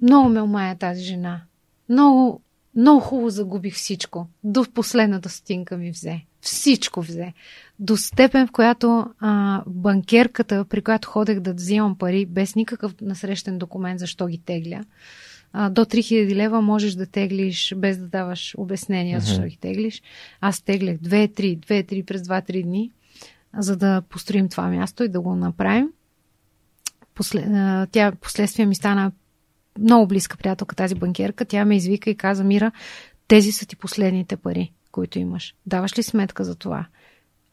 много 0.02 0.30
ме 0.30 0.42
омая 0.42 0.76
тази 0.76 1.04
жена. 1.04 1.42
Много, 1.90 2.42
много 2.76 3.00
хубаво 3.00 3.30
загубих 3.30 3.76
всичко. 3.76 4.28
До 4.44 4.66
последната 4.74 5.30
стотинка 5.30 5.78
ми 5.78 5.92
взе. 5.92 6.22
Всичко 6.42 7.02
взе. 7.02 7.34
До 7.80 7.98
степен, 7.98 8.48
в 8.48 8.52
която 8.52 9.06
а, 9.20 9.64
банкерката, 9.68 10.66
при 10.66 10.82
която 10.82 11.08
ходех 11.08 11.40
да 11.40 11.54
взимам 11.54 11.98
пари, 11.98 12.26
без 12.26 12.56
никакъв 12.56 12.96
насрещен 13.02 13.58
документ, 13.58 14.00
защо 14.00 14.28
ги 14.28 14.38
тегля, 14.38 14.84
а, 15.54 15.70
до 15.70 15.86
3000 15.86 16.36
лева 16.36 16.62
можеш 16.62 16.94
да 16.94 17.06
теглиш 17.06 17.74
без 17.78 17.98
да 17.98 18.08
даваш 18.08 18.56
обяснения, 18.58 19.20
uh-huh. 19.20 19.24
защо 19.24 19.44
ги 19.44 19.58
теглиш. 19.58 20.02
Аз 20.42 20.62
теглях 20.62 20.98
2-3, 20.98 21.60
2-3 21.60 22.06
през 22.06 22.22
2-3 22.22 22.64
дни, 22.64 22.92
за 23.58 23.78
да 23.78 24.02
построим 24.02 24.50
това 24.50 24.68
място 24.68 25.04
и 25.04 25.10
да 25.10 25.22
го 25.22 25.36
направим. 25.36 25.90
После, 27.16 27.40
а, 27.40 27.88
тя 27.92 28.12
последствие 28.12 28.66
ми 28.66 28.76
стана 28.76 29.12
много 29.80 30.08
близка 30.08 30.38
приятелка, 30.38 30.76
тази 30.76 30.96
банкерка. 30.96 31.46
Тя 31.46 31.66
ме 31.66 31.76
извика 31.76 32.10
и 32.10 32.16
каза, 32.16 32.44
Мира, 32.44 32.72
тези 33.28 33.52
са 33.52 33.66
ти 33.66 33.76
последните 33.76 34.38
пари, 34.38 34.72
които 34.92 35.20
имаш. 35.20 35.56
Даваш 35.66 35.98
ли 35.98 36.04
сметка 36.04 36.44
за 36.44 36.56
това? 36.56 36.88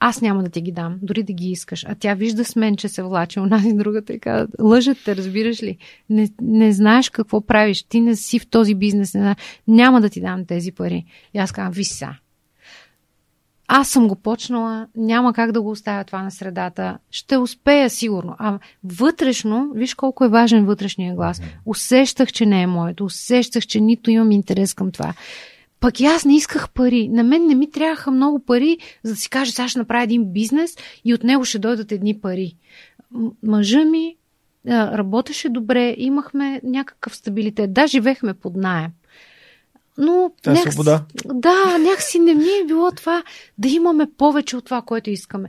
Аз 0.00 0.20
няма 0.20 0.42
да 0.42 0.50
ти 0.50 0.62
ги 0.62 0.72
дам, 0.72 0.98
дори 1.02 1.22
да 1.22 1.32
ги 1.32 1.50
искаш. 1.50 1.84
А 1.88 1.94
тя 1.94 2.14
вижда 2.14 2.44
с 2.44 2.56
мен, 2.56 2.76
че 2.76 2.88
се 2.88 3.02
влаче 3.02 3.40
онази 3.40 3.72
другата 3.72 4.12
и 4.12 4.20
казва, 4.20 4.48
лъжат 4.60 4.98
те, 5.04 5.16
разбираш 5.16 5.62
ли? 5.62 5.78
Не, 6.10 6.28
не 6.42 6.72
знаеш 6.72 7.10
какво 7.10 7.40
правиш, 7.40 7.82
ти 7.82 8.00
не 8.00 8.16
си 8.16 8.38
в 8.38 8.48
този 8.50 8.74
бизнес, 8.74 9.14
не, 9.14 9.36
няма 9.68 10.00
да 10.00 10.08
ти 10.08 10.20
дам 10.20 10.46
тези 10.46 10.72
пари. 10.72 11.04
И 11.34 11.38
аз 11.38 11.52
казвам, 11.52 11.72
виса, 11.72 12.08
аз 13.68 13.88
съм 13.88 14.08
го 14.08 14.16
почнала, 14.16 14.86
няма 14.96 15.32
как 15.32 15.52
да 15.52 15.62
го 15.62 15.70
оставя 15.70 16.04
това 16.04 16.22
на 16.22 16.30
средата. 16.30 16.98
Ще 17.10 17.36
успея 17.36 17.90
сигурно. 17.90 18.36
А 18.38 18.58
вътрешно, 18.84 19.70
виж 19.74 19.94
колко 19.94 20.24
е 20.24 20.28
важен 20.28 20.64
вътрешния 20.64 21.14
глас. 21.14 21.42
Усещах, 21.66 22.32
че 22.32 22.46
не 22.46 22.62
е 22.62 22.66
моето. 22.66 23.04
Усещах, 23.04 23.66
че 23.66 23.80
нито 23.80 24.10
имам 24.10 24.30
интерес 24.30 24.74
към 24.74 24.90
това. 24.90 25.14
Пък 25.80 26.00
и 26.00 26.04
аз 26.06 26.24
не 26.24 26.36
исках 26.36 26.70
пари. 26.70 27.08
На 27.08 27.22
мен 27.22 27.46
не 27.46 27.54
ми 27.54 27.70
трябваха 27.70 28.10
много 28.10 28.38
пари, 28.38 28.78
за 29.02 29.12
да 29.12 29.16
си 29.16 29.30
кажа, 29.30 29.52
сега 29.52 29.68
ще 29.68 29.78
направя 29.78 30.02
един 30.02 30.32
бизнес 30.32 30.76
и 31.04 31.14
от 31.14 31.24
него 31.24 31.44
ще 31.44 31.58
дойдат 31.58 31.92
едни 31.92 32.20
пари. 32.20 32.56
Мъжа 33.42 33.84
ми 33.84 34.16
работеше 34.68 35.48
добре, 35.48 35.94
имахме 35.98 36.60
някакъв 36.64 37.16
стабилитет. 37.16 37.72
Да, 37.72 37.86
живехме 37.86 38.34
под 38.34 38.56
найем. 38.56 38.90
Но 39.98 40.30
Та 40.42 40.50
някакси, 40.50 40.72
свобода. 40.72 41.04
Да, 41.24 41.78
някакси 41.78 42.18
не 42.18 42.34
ми 42.34 42.48
е 42.62 42.66
било 42.66 42.90
това 42.90 43.22
да 43.58 43.68
имаме 43.68 44.06
повече 44.18 44.56
от 44.56 44.64
това, 44.64 44.82
което 44.82 45.10
искаме. 45.10 45.48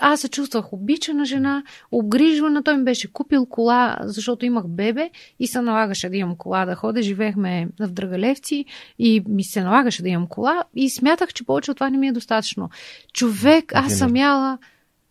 Аз 0.00 0.20
се 0.20 0.28
чувствах 0.28 0.72
обичана 0.72 1.24
жена, 1.24 1.62
обгрижвана. 1.92 2.62
Той 2.62 2.76
ми 2.76 2.84
беше 2.84 3.12
купил 3.12 3.46
кола, 3.46 3.96
защото 4.00 4.46
имах 4.46 4.68
бебе 4.68 5.10
и 5.38 5.46
се 5.46 5.60
налагаше 5.60 6.08
да 6.08 6.16
имам 6.16 6.36
кола 6.36 6.64
да 6.64 6.74
ходя. 6.74 7.02
Живеехме 7.02 7.68
в 7.80 7.88
Драгалевци 7.88 8.64
и 8.98 9.22
ми 9.28 9.44
се 9.44 9.62
налагаше 9.62 10.02
да 10.02 10.08
имам 10.08 10.26
кола 10.26 10.64
и 10.74 10.90
смятах, 10.90 11.32
че 11.32 11.44
повече 11.44 11.70
от 11.70 11.76
това 11.76 11.90
не 11.90 11.98
ми 11.98 12.08
е 12.08 12.12
достатъчно. 12.12 12.70
Човек, 13.12 13.72
аз 13.74 13.98
съм 13.98 14.16
яла 14.16 14.58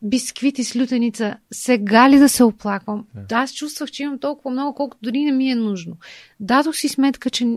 бисквити 0.02 0.64
с 0.64 0.76
лютеница. 0.76 1.35
Сега 1.53 2.10
ли 2.10 2.19
да 2.19 2.30
се 2.30 2.43
оплаквам? 2.43 3.06
Да. 3.30 3.35
Аз 3.35 3.53
чувствах, 3.53 3.91
че 3.91 4.03
имам 4.03 4.19
толкова 4.19 4.52
много, 4.52 4.76
колкото 4.76 4.99
дори 5.03 5.23
не 5.23 5.31
ми 5.31 5.52
е 5.52 5.56
нужно. 5.56 5.97
Дадох 6.39 6.76
си 6.76 6.89
сметка, 6.89 7.30
че 7.30 7.47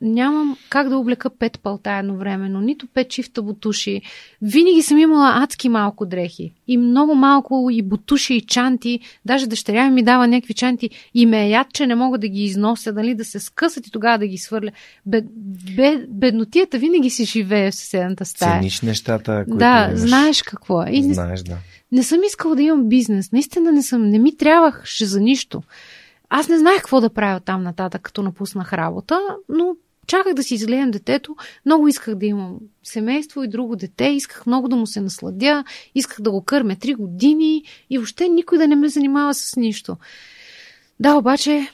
нямам 0.00 0.56
как 0.68 0.88
да 0.88 0.98
облека 0.98 1.30
пет 1.30 1.60
палта 1.62 1.90
едновременно, 1.90 2.60
нито 2.60 2.86
пет 2.86 3.08
чифта 3.08 3.42
бутуши. 3.42 4.02
Винаги 4.42 4.82
съм 4.82 4.98
имала 4.98 5.32
адски 5.36 5.68
малко 5.68 6.06
дрехи. 6.06 6.52
И 6.68 6.76
много 6.78 7.14
малко 7.14 7.68
и 7.72 7.82
бутуши, 7.82 8.34
и 8.34 8.40
чанти. 8.40 9.00
Даже 9.24 9.46
дъщеря 9.46 9.90
ми, 9.90 10.02
дава 10.02 10.26
някакви 10.26 10.54
чанти 10.54 10.90
и 11.14 11.26
ме 11.26 11.46
е 11.46 11.48
яд, 11.50 11.66
че 11.72 11.86
не 11.86 11.94
мога 11.94 12.18
да 12.18 12.28
ги 12.28 12.44
износя, 12.44 12.92
дали 12.92 13.14
да 13.14 13.24
се 13.24 13.40
скъсат 13.40 13.86
и 13.86 13.90
тогава 13.90 14.18
да 14.18 14.26
ги 14.26 14.38
свърля. 14.38 14.70
Бед, 15.06 15.24
бед, 15.76 16.10
беднотията 16.10 16.78
винаги 16.78 17.10
си 17.10 17.24
живее 17.24 17.70
в 17.70 17.74
съседната 17.74 18.24
стая. 18.24 18.60
Цениш 18.60 18.80
нещата, 18.80 19.44
които 19.44 19.58
Да, 19.58 19.86
имаш. 19.88 20.00
знаеш 20.00 20.42
какво 20.42 20.82
е. 20.82 20.90
И 20.92 21.14
знаеш, 21.14 21.42
да. 21.42 21.56
Не 21.92 22.02
съм 22.02 22.22
искала 22.22 22.56
да 22.56 22.62
имам 22.62 22.88
бизнес. 22.88 23.32
Наистина 23.32 23.72
не 23.72 23.82
съм. 23.82 24.02
Не 24.08 24.18
ми 24.18 24.36
трябваше 24.36 25.06
за 25.06 25.20
нищо. 25.20 25.62
Аз 26.28 26.48
не 26.48 26.58
знаех 26.58 26.76
какво 26.76 27.00
да 27.00 27.10
правя 27.10 27.40
там 27.40 27.62
нататък, 27.62 28.02
като 28.02 28.22
напуснах 28.22 28.72
работа, 28.72 29.20
но 29.48 29.76
чаках 30.06 30.34
да 30.34 30.42
си 30.42 30.54
изгледам 30.54 30.90
детето, 30.90 31.36
много 31.66 31.88
исках 31.88 32.14
да 32.14 32.26
имам 32.26 32.58
семейство 32.82 33.42
и 33.42 33.48
друго 33.48 33.76
дете, 33.76 34.04
исках 34.04 34.46
много 34.46 34.68
да 34.68 34.76
му 34.76 34.86
се 34.86 35.00
насладя, 35.00 35.64
исках 35.94 36.20
да 36.20 36.30
го 36.30 36.44
кърмя 36.44 36.76
три 36.76 36.94
години 36.94 37.64
и 37.90 37.98
въобще 37.98 38.28
никой 38.28 38.58
да 38.58 38.68
не 38.68 38.76
ме 38.76 38.88
занимава 38.88 39.34
с 39.34 39.56
нищо. 39.56 39.96
Да, 41.00 41.14
обаче 41.14 41.68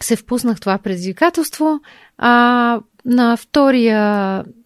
се 0.00 0.16
впуснах 0.16 0.60
това 0.60 0.78
предизвикателство. 0.78 1.80
А, 2.18 2.80
на, 3.06 3.36
втория, 3.36 4.00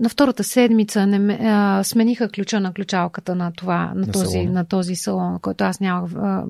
на 0.01 0.09
втората 0.09 0.45
седмица 0.45 1.07
не, 1.07 1.39
а, 1.43 1.85
смениха 1.85 2.29
ключа 2.29 2.61
на 2.61 2.73
ключалката 2.73 3.35
на, 3.35 3.53
това, 3.53 3.93
на, 3.95 4.07
на, 4.07 4.13
този, 4.13 4.33
салон. 4.33 4.53
на 4.53 4.65
този 4.65 4.95
салон, 4.95 5.39
който 5.39 5.65
аз 5.65 5.81
нямах 5.81 6.15
а, 6.15 6.45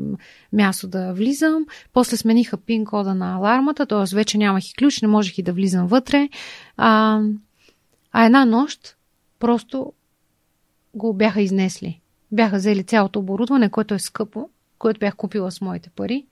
място 0.53 0.89
да 0.89 1.13
влизам. 1.13 1.67
После 1.93 2.17
смениха 2.17 2.57
пин 2.57 2.85
кода 2.85 3.15
на 3.15 3.35
алармата, 3.35 3.87
т.е. 3.87 4.15
вече 4.15 4.39
нямах 4.39 4.71
и 4.71 4.75
ключ, 4.75 5.03
не 5.03 5.09
можех 5.09 5.39
и 5.39 5.43
да 5.43 5.53
влизам 5.53 5.87
вътре. 5.87 6.29
А, 6.77 7.21
а 8.13 8.25
една 8.25 8.45
нощ 8.45 8.97
просто 9.39 9.93
го 10.95 11.15
бяха 11.15 11.43
изнесли. 11.43 12.01
Бяха 12.33 12.57
взели 12.57 12.85
цялото 12.85 13.19
оборудване, 13.19 13.71
което 13.71 13.95
е 13.95 13.99
скъпо, 13.99 14.49
което 14.79 15.01
бях 15.01 15.17
купила 15.17 15.51
с 15.51 15.61
моите 15.61 15.91
пари. 15.91 16.27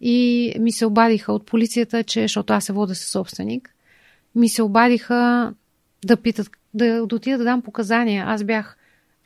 И 0.00 0.52
ми 0.58 0.72
се 0.72 0.86
обадиха 0.86 1.32
от 1.32 1.46
полицията, 1.46 2.04
че, 2.04 2.22
защото 2.22 2.52
аз 2.52 2.64
се 2.64 2.72
вода 2.72 2.94
със 2.94 3.10
собственик, 3.10 3.74
ми 4.34 4.48
се 4.48 4.62
обадиха 4.62 5.52
да 6.04 6.16
питат, 6.16 6.50
да, 6.74 7.06
да 7.06 7.16
отида 7.16 7.38
да 7.38 7.44
дам 7.44 7.62
показания. 7.62 8.24
Аз 8.26 8.44
бях 8.44 8.76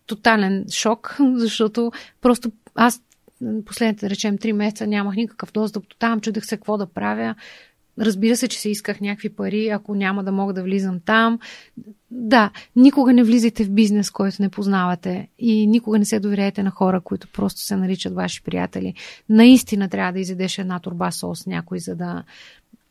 тотален 0.06 0.64
шок, 0.72 1.16
защото 1.36 1.92
просто 2.20 2.52
аз 2.74 3.02
последните, 3.64 4.10
речем, 4.10 4.38
три 4.38 4.52
месеца 4.52 4.86
нямах 4.86 5.16
никакъв 5.16 5.52
достъп 5.52 5.88
до 5.88 5.96
там, 5.98 6.20
чудех 6.20 6.44
се 6.44 6.56
какво 6.56 6.78
да 6.78 6.86
правя. 6.86 7.34
Разбира 7.98 8.36
се, 8.36 8.48
че 8.48 8.60
се 8.60 8.70
исках 8.70 9.00
някакви 9.00 9.28
пари, 9.28 9.68
ако 9.68 9.94
няма 9.94 10.24
да 10.24 10.32
мога 10.32 10.52
да 10.52 10.62
влизам 10.62 11.00
там. 11.04 11.38
Да, 12.10 12.50
никога 12.76 13.12
не 13.12 13.22
влизайте 13.24 13.64
в 13.64 13.70
бизнес, 13.70 14.10
който 14.10 14.42
не 14.42 14.48
познавате 14.48 15.28
и 15.38 15.66
никога 15.66 15.98
не 15.98 16.04
се 16.04 16.20
доверяйте 16.20 16.62
на 16.62 16.70
хора, 16.70 17.00
които 17.00 17.28
просто 17.32 17.60
се 17.60 17.76
наричат 17.76 18.14
ваши 18.14 18.42
приятели. 18.42 18.94
Наистина 19.28 19.88
трябва 19.88 20.12
да 20.12 20.20
изедеш 20.20 20.58
една 20.58 20.78
турба 20.78 21.10
сос 21.10 21.46
някой, 21.46 21.78
за 21.78 21.96
да 21.96 22.24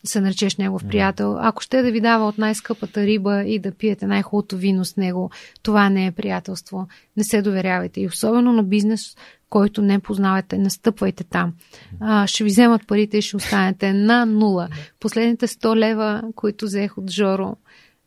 се 0.04 0.22
наречеш 0.22 0.56
негов 0.56 0.88
приятел. 0.88 1.38
Ако 1.40 1.62
ще 1.62 1.82
да 1.82 1.92
ви 1.92 2.02
дава 2.02 2.28
от 2.28 2.38
най-скъпата 2.38 3.06
риба 3.06 3.44
и 3.44 3.60
да 3.60 3.72
пиете 3.72 4.08
най-хубавото 4.08 4.58
вино 4.58 4.86
с 4.86 4.98
него, 4.98 5.32
това 5.64 5.90
не 5.90 6.06
е 6.06 6.12
приятелство. 6.12 6.88
Не 7.18 7.24
се 7.24 7.42
доверявайте. 7.42 8.02
И 8.02 8.08
особено 8.08 8.54
на 8.54 8.64
бизнес, 8.64 9.16
който 9.50 9.82
не 9.82 10.00
познавате, 10.00 10.58
не 10.58 10.70
стъпвайте 10.70 11.24
там. 11.24 11.54
А, 12.00 12.28
ще 12.28 12.44
ви 12.44 12.50
вземат 12.50 12.88
парите 12.88 13.18
и 13.18 13.22
ще 13.22 13.38
останете 13.38 13.94
на 13.94 14.26
нула. 14.26 14.70
Последните 15.00 15.48
100 15.48 15.76
лева, 15.76 16.24
които 16.36 16.66
взех 16.66 16.98
от 16.98 17.12
Жоро, 17.12 17.58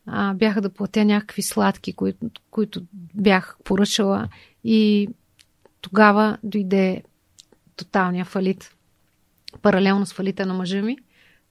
а, 0.07 0.35
бяха 0.35 0.61
да 0.61 0.71
платя 0.71 1.05
някакви 1.05 1.43
сладки, 1.43 1.93
които, 1.93 2.31
които 2.51 2.83
бях 3.15 3.57
поръчала 3.65 4.29
и 4.65 5.09
тогава 5.81 6.39
дойде 6.43 7.03
тоталния 7.77 8.25
фалит. 8.25 8.71
Паралелно 9.62 10.07
с 10.07 10.12
фалита 10.12 10.47
на 10.47 10.55
мъжа 10.55 10.83
ми, 10.83 10.97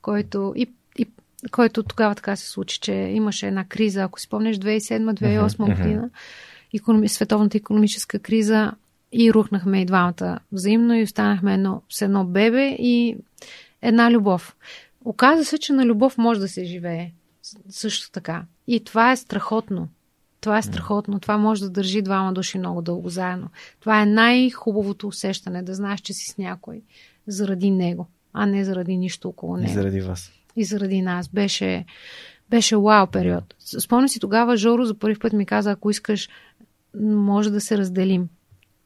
който 0.04 0.54
и, 0.56 0.70
и 0.98 1.08
който 1.52 1.84
тогава 1.84 2.16
така 2.16 2.36
се 2.36 2.50
случи, 2.50 2.80
че 2.80 2.94
имаше 2.94 3.48
една 3.48 3.66
криза, 3.66 4.02
ако 4.04 4.20
си 4.20 4.26
спомнеш, 4.26 4.58
2007-2008 4.58 5.82
година, 5.82 6.10
економи, 6.74 7.10
световната 7.10 7.58
економическа 7.58 8.20
криза 8.20 8.72
и 9.12 9.34
рухнахме 9.34 9.82
и 9.82 9.86
двамата 9.86 10.40
взаимно 10.52 10.96
и 10.96 11.04
останахме 11.04 11.54
едно, 11.54 11.82
с 11.90 12.02
едно 12.02 12.26
бебе 12.26 12.68
и 12.80 13.18
една 13.82 14.12
любов. 14.12 14.56
Оказва 15.06 15.46
се, 15.46 15.58
че 15.58 15.74
на 15.74 15.86
любов 15.86 16.18
може 16.18 16.40
да 16.40 16.48
се 16.48 16.66
живее 16.66 17.12
също 17.70 18.12
така. 18.12 18.46
И 18.68 18.84
това 18.84 19.12
е 19.12 19.18
страхотно. 19.18 19.90
Това 20.42 20.58
е 20.58 20.62
страхотно. 20.62 21.20
Това 21.20 21.38
може 21.38 21.62
да 21.62 21.70
държи 21.70 22.02
двама 22.02 22.34
души 22.34 22.58
много 22.58 22.82
дълго 22.82 23.10
заедно. 23.10 23.50
Това 23.80 24.02
е 24.02 24.06
най-хубавото 24.06 25.08
усещане, 25.08 25.64
да 25.64 25.76
знаеш, 25.76 26.02
че 26.02 26.14
си 26.14 26.32
с 26.32 26.38
някой 26.38 26.82
заради 27.28 27.72
него, 27.72 28.08
а 28.34 28.46
не 28.46 28.66
заради 28.66 28.98
нищо 28.98 29.30
около 29.30 29.58
него. 29.58 29.72
И 29.72 29.74
заради 29.74 30.02
вас. 30.02 30.32
И 30.56 30.64
заради 30.64 31.02
нас. 31.02 31.30
Беше, 31.30 31.86
беше 32.50 32.78
вау 32.78 33.08
период. 33.08 33.56
Спомня 33.80 34.10
си 34.10 34.20
тогава, 34.20 34.58
Жоро 34.58 34.86
за 34.86 35.00
първи 35.00 35.20
път 35.20 35.34
ми 35.34 35.46
каза, 35.46 35.72
ако 35.72 35.90
искаш, 35.90 36.30
може 37.02 37.52
да 37.52 37.62
се 37.62 37.78
разделим. 37.78 38.30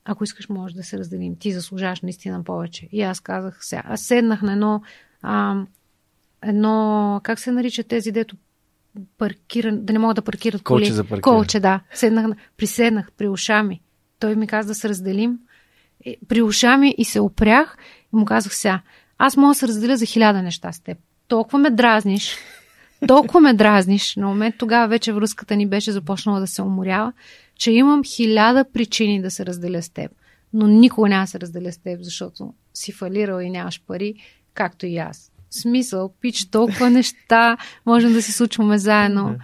Ако 0.06 0.24
искаш, 0.24 0.50
може 0.50 0.76
да 0.76 0.84
се 0.84 0.98
разделим. 0.98 1.36
Ти 1.36 1.52
заслужаваш 1.52 2.02
наистина 2.02 2.44
повече. 2.44 2.90
И 2.92 3.02
аз 3.02 3.20
казах, 3.20 3.58
сега. 3.62 3.84
Аз 3.86 4.02
седнах 4.02 4.42
на 4.42 4.52
едно, 4.52 4.82
а, 5.22 5.64
едно, 6.42 7.20
как 7.24 7.40
се 7.40 7.52
нарича 7.52 7.84
тези, 7.84 8.12
дето 8.12 8.36
паркиран, 9.18 9.86
да 9.86 9.94
не 9.94 10.00
могат 10.00 10.16
да 10.16 10.22
паркират 10.22 10.64
коли. 10.64 10.82
Колче 10.82 10.94
за 10.94 11.04
паркиране. 11.04 11.22
Колче, 11.22 11.60
да. 11.60 11.82
Седнах, 11.94 12.26
приседнах 12.58 13.12
при 13.18 13.28
ушами. 13.28 13.82
Той 14.20 14.36
ми 14.36 14.48
каза 14.48 14.68
да 14.68 14.76
се 14.76 14.90
разделим. 14.90 15.40
При 16.28 16.42
ушами 16.42 16.96
и 16.98 17.06
се 17.06 17.20
опрях 17.20 17.78
и 18.14 18.16
му 18.16 18.26
казах 18.26 18.56
сега, 18.56 18.82
аз 19.18 19.38
мога 19.38 19.52
да 19.52 19.56
се 19.56 19.68
разделя 19.68 19.98
за 19.98 20.06
хиляда 20.06 20.42
неща 20.42 20.72
с 20.72 20.80
теб. 20.80 20.98
Толкова 21.28 21.60
ме 21.60 21.70
дразниш, 21.70 22.38
толкова 23.08 23.42
ме 23.42 23.54
дразниш. 23.54 24.16
На 24.16 24.28
момент 24.28 24.56
тогава 24.58 24.88
вече 24.88 25.14
връзката 25.14 25.56
ни 25.56 25.68
беше 25.68 25.92
започнала 25.92 26.40
да 26.40 26.48
се 26.48 26.62
уморява, 26.62 27.14
че 27.56 27.72
имам 27.72 28.04
хиляда 28.04 28.66
причини 28.74 29.22
да 29.22 29.32
се 29.32 29.46
разделя 29.46 29.82
с 29.82 29.90
теб. 29.90 30.12
Но 30.54 30.68
никога 30.68 31.10
няма 31.10 31.24
да 31.24 31.28
се 31.28 31.40
разделя 31.40 31.72
с 31.72 31.78
теб, 31.78 32.00
защото 32.02 32.54
си 32.74 32.92
фалирал 32.92 33.40
и 33.40 33.50
нямаш 33.50 33.82
пари, 33.88 34.14
както 34.54 34.86
и 34.86 34.98
аз 34.98 35.32
смисъл, 35.50 36.14
пич, 36.22 36.46
толкова 36.46 36.90
неща 36.90 37.58
можем 37.86 38.14
да 38.14 38.22
си 38.22 38.32
случваме 38.32 38.78
заедно 38.78 39.36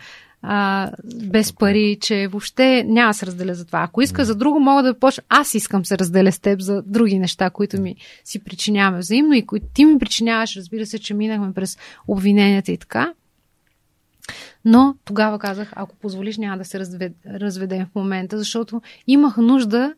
а, 0.45 0.91
без 1.25 1.53
пари, 1.53 1.97
че 2.01 2.27
въобще 2.27 2.83
няма 2.83 3.09
да 3.09 3.13
се 3.13 3.25
разделя 3.25 3.53
за 3.53 3.65
това. 3.65 3.83
Ако 3.83 4.01
иска 4.01 4.25
за 4.25 4.35
друго, 4.35 4.59
мога 4.59 4.83
да 4.83 4.99
почна. 4.99 5.23
Аз 5.29 5.53
искам 5.53 5.85
се 5.85 5.97
разделя 5.97 6.31
с 6.31 6.39
теб 6.39 6.61
за 6.61 6.81
други 6.81 7.19
неща, 7.19 7.49
които 7.49 7.81
ми 7.81 7.95
си 8.23 8.43
причиняваме 8.43 8.99
взаимно 8.99 9.33
и 9.33 9.45
които 9.45 9.65
ти 9.73 9.85
ми 9.85 9.99
причиняваш. 9.99 10.55
Разбира 10.55 10.85
се, 10.85 10.99
че 10.99 11.13
минахме 11.13 11.53
през 11.53 11.77
обвиненията 12.07 12.71
и 12.71 12.77
така. 12.77 13.13
Но 14.65 14.95
тогава 15.05 15.39
казах, 15.39 15.73
ако 15.75 15.95
позволиш, 15.95 16.37
няма 16.37 16.57
да 16.57 16.65
се 16.65 16.79
разведем 17.25 17.85
в 17.85 17.95
момента, 17.95 18.37
защото 18.37 18.81
имах 19.07 19.37
нужда 19.37 19.93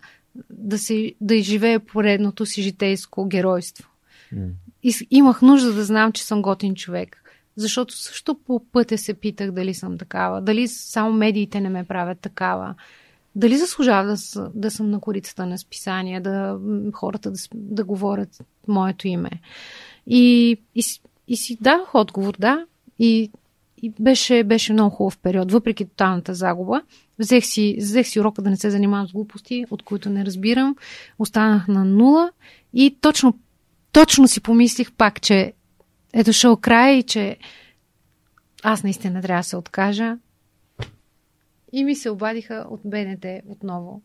да, 0.50 0.78
се, 0.78 1.14
да 1.22 1.36
изживея 1.36 1.80
поредното 1.80 2.46
си 2.46 2.62
житейско 2.62 3.26
геройство. 3.26 3.90
И 4.84 4.94
имах 5.12 5.42
нужда 5.42 5.74
да 5.74 5.84
знам, 5.84 6.12
че 6.12 6.24
съм 6.24 6.42
готин 6.42 6.76
човек. 6.76 7.25
Защото 7.58 7.98
също 7.98 8.36
по 8.36 8.66
пътя 8.72 8.98
се 8.98 9.14
питах 9.14 9.52
дали 9.52 9.74
съм 9.74 9.98
такава. 9.98 10.42
Дали 10.42 10.68
само 10.68 11.14
медиите 11.14 11.62
не 11.62 11.70
ме 11.70 11.84
правят 11.84 12.20
такава. 12.20 12.76
Дали 13.36 13.58
заслужава 13.58 14.16
да, 14.16 14.50
да 14.56 14.72
съм 14.72 14.90
на 14.90 15.00
корицата 15.00 15.46
на 15.46 15.58
списания, 15.58 16.22
да 16.22 16.60
хората 16.94 17.32
да, 17.32 17.38
да 17.54 17.84
говорят 17.84 18.30
моето 18.68 19.08
име. 19.08 19.30
И, 20.08 20.58
и, 20.76 20.84
и 21.28 21.38
си 21.38 21.58
дадох 21.62 21.96
отговор, 21.96 22.36
да. 22.40 22.66
И, 23.00 23.32
и 23.82 23.94
беше, 24.00 24.44
беше 24.44 24.74
много 24.74 24.96
хубав 24.96 25.18
период, 25.18 25.52
въпреки 25.52 25.86
тоталната 25.86 26.34
загуба. 26.34 26.82
Взех 27.20 27.46
си, 27.46 27.76
взех 27.80 28.08
си 28.08 28.20
урока 28.20 28.42
да 28.42 28.50
не 28.50 28.58
се 28.58 28.70
занимавам 28.70 29.08
с 29.08 29.12
глупости, 29.12 29.66
от 29.70 29.84
които 29.84 30.10
не 30.10 30.26
разбирам. 30.26 30.76
Останах 31.20 31.68
на 31.68 31.86
нула 31.86 32.32
и 32.74 32.98
точно 33.02 33.40
точно 33.92 34.28
си 34.28 34.42
помислих 34.42 34.92
пак, 34.92 35.22
че 35.22 35.54
е 36.16 36.24
дошъл 36.24 36.58
край 36.58 36.94
и 36.94 37.04
че 37.04 37.38
аз 38.64 38.84
наистина 38.84 39.22
трябва 39.22 39.40
да 39.40 39.44
се 39.44 39.58
откажа. 39.58 40.18
И 41.72 41.84
ми 41.84 41.96
се 41.96 42.10
обадиха 42.10 42.66
от 42.70 42.82
БНТ 42.86 43.26
отново 43.48 44.02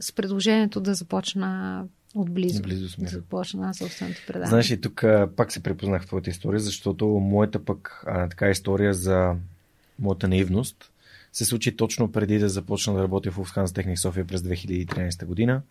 с 0.00 0.12
предложението 0.12 0.80
да 0.80 0.94
започна 0.94 1.84
отблизо. 2.14 2.62
Близо 2.62 2.96
да 2.98 3.08
започна 3.08 3.74
собственото 3.74 4.20
предаване. 4.26 4.48
Знаеш, 4.48 4.70
и 4.70 4.80
тук 4.80 5.04
пак 5.36 5.52
се 5.52 5.62
препознах 5.62 6.02
в 6.02 6.06
твоята 6.06 6.30
история, 6.30 6.60
защото 6.60 7.06
моята 7.06 7.64
пък 7.64 8.04
а, 8.06 8.28
така 8.28 8.50
история 8.50 8.94
за 8.94 9.34
моята 9.98 10.28
наивност 10.28 10.90
се 11.32 11.44
случи 11.44 11.76
точно 11.76 12.12
преди 12.12 12.38
да 12.38 12.48
започна 12.48 12.94
да 12.94 13.02
работя 13.02 13.30
в 13.30 13.38
Уфханс 13.38 13.72
Техник 13.72 13.98
София 13.98 14.26
през 14.26 14.40
2013 14.40 15.24
година 15.24 15.62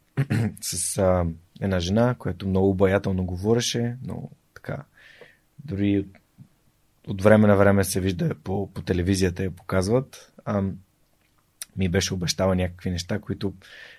с 0.60 0.98
а, 0.98 1.26
една 1.60 1.80
жена, 1.80 2.14
която 2.18 2.48
много 2.48 2.70
обаятелно 2.70 3.24
говореше, 3.24 3.96
много 4.02 4.30
така, 4.62 4.84
дори 5.64 6.06
от, 7.06 7.22
време 7.22 7.46
на 7.46 7.56
време 7.56 7.84
се 7.84 8.00
вижда 8.00 8.34
по, 8.44 8.70
по 8.74 8.82
телевизията 8.82 9.44
я 9.44 9.50
показват. 9.50 10.32
А, 10.44 10.62
ми 11.76 11.88
беше 11.88 12.14
обещала 12.14 12.54
някакви 12.54 12.90
неща, 12.90 13.18
които 13.18 13.54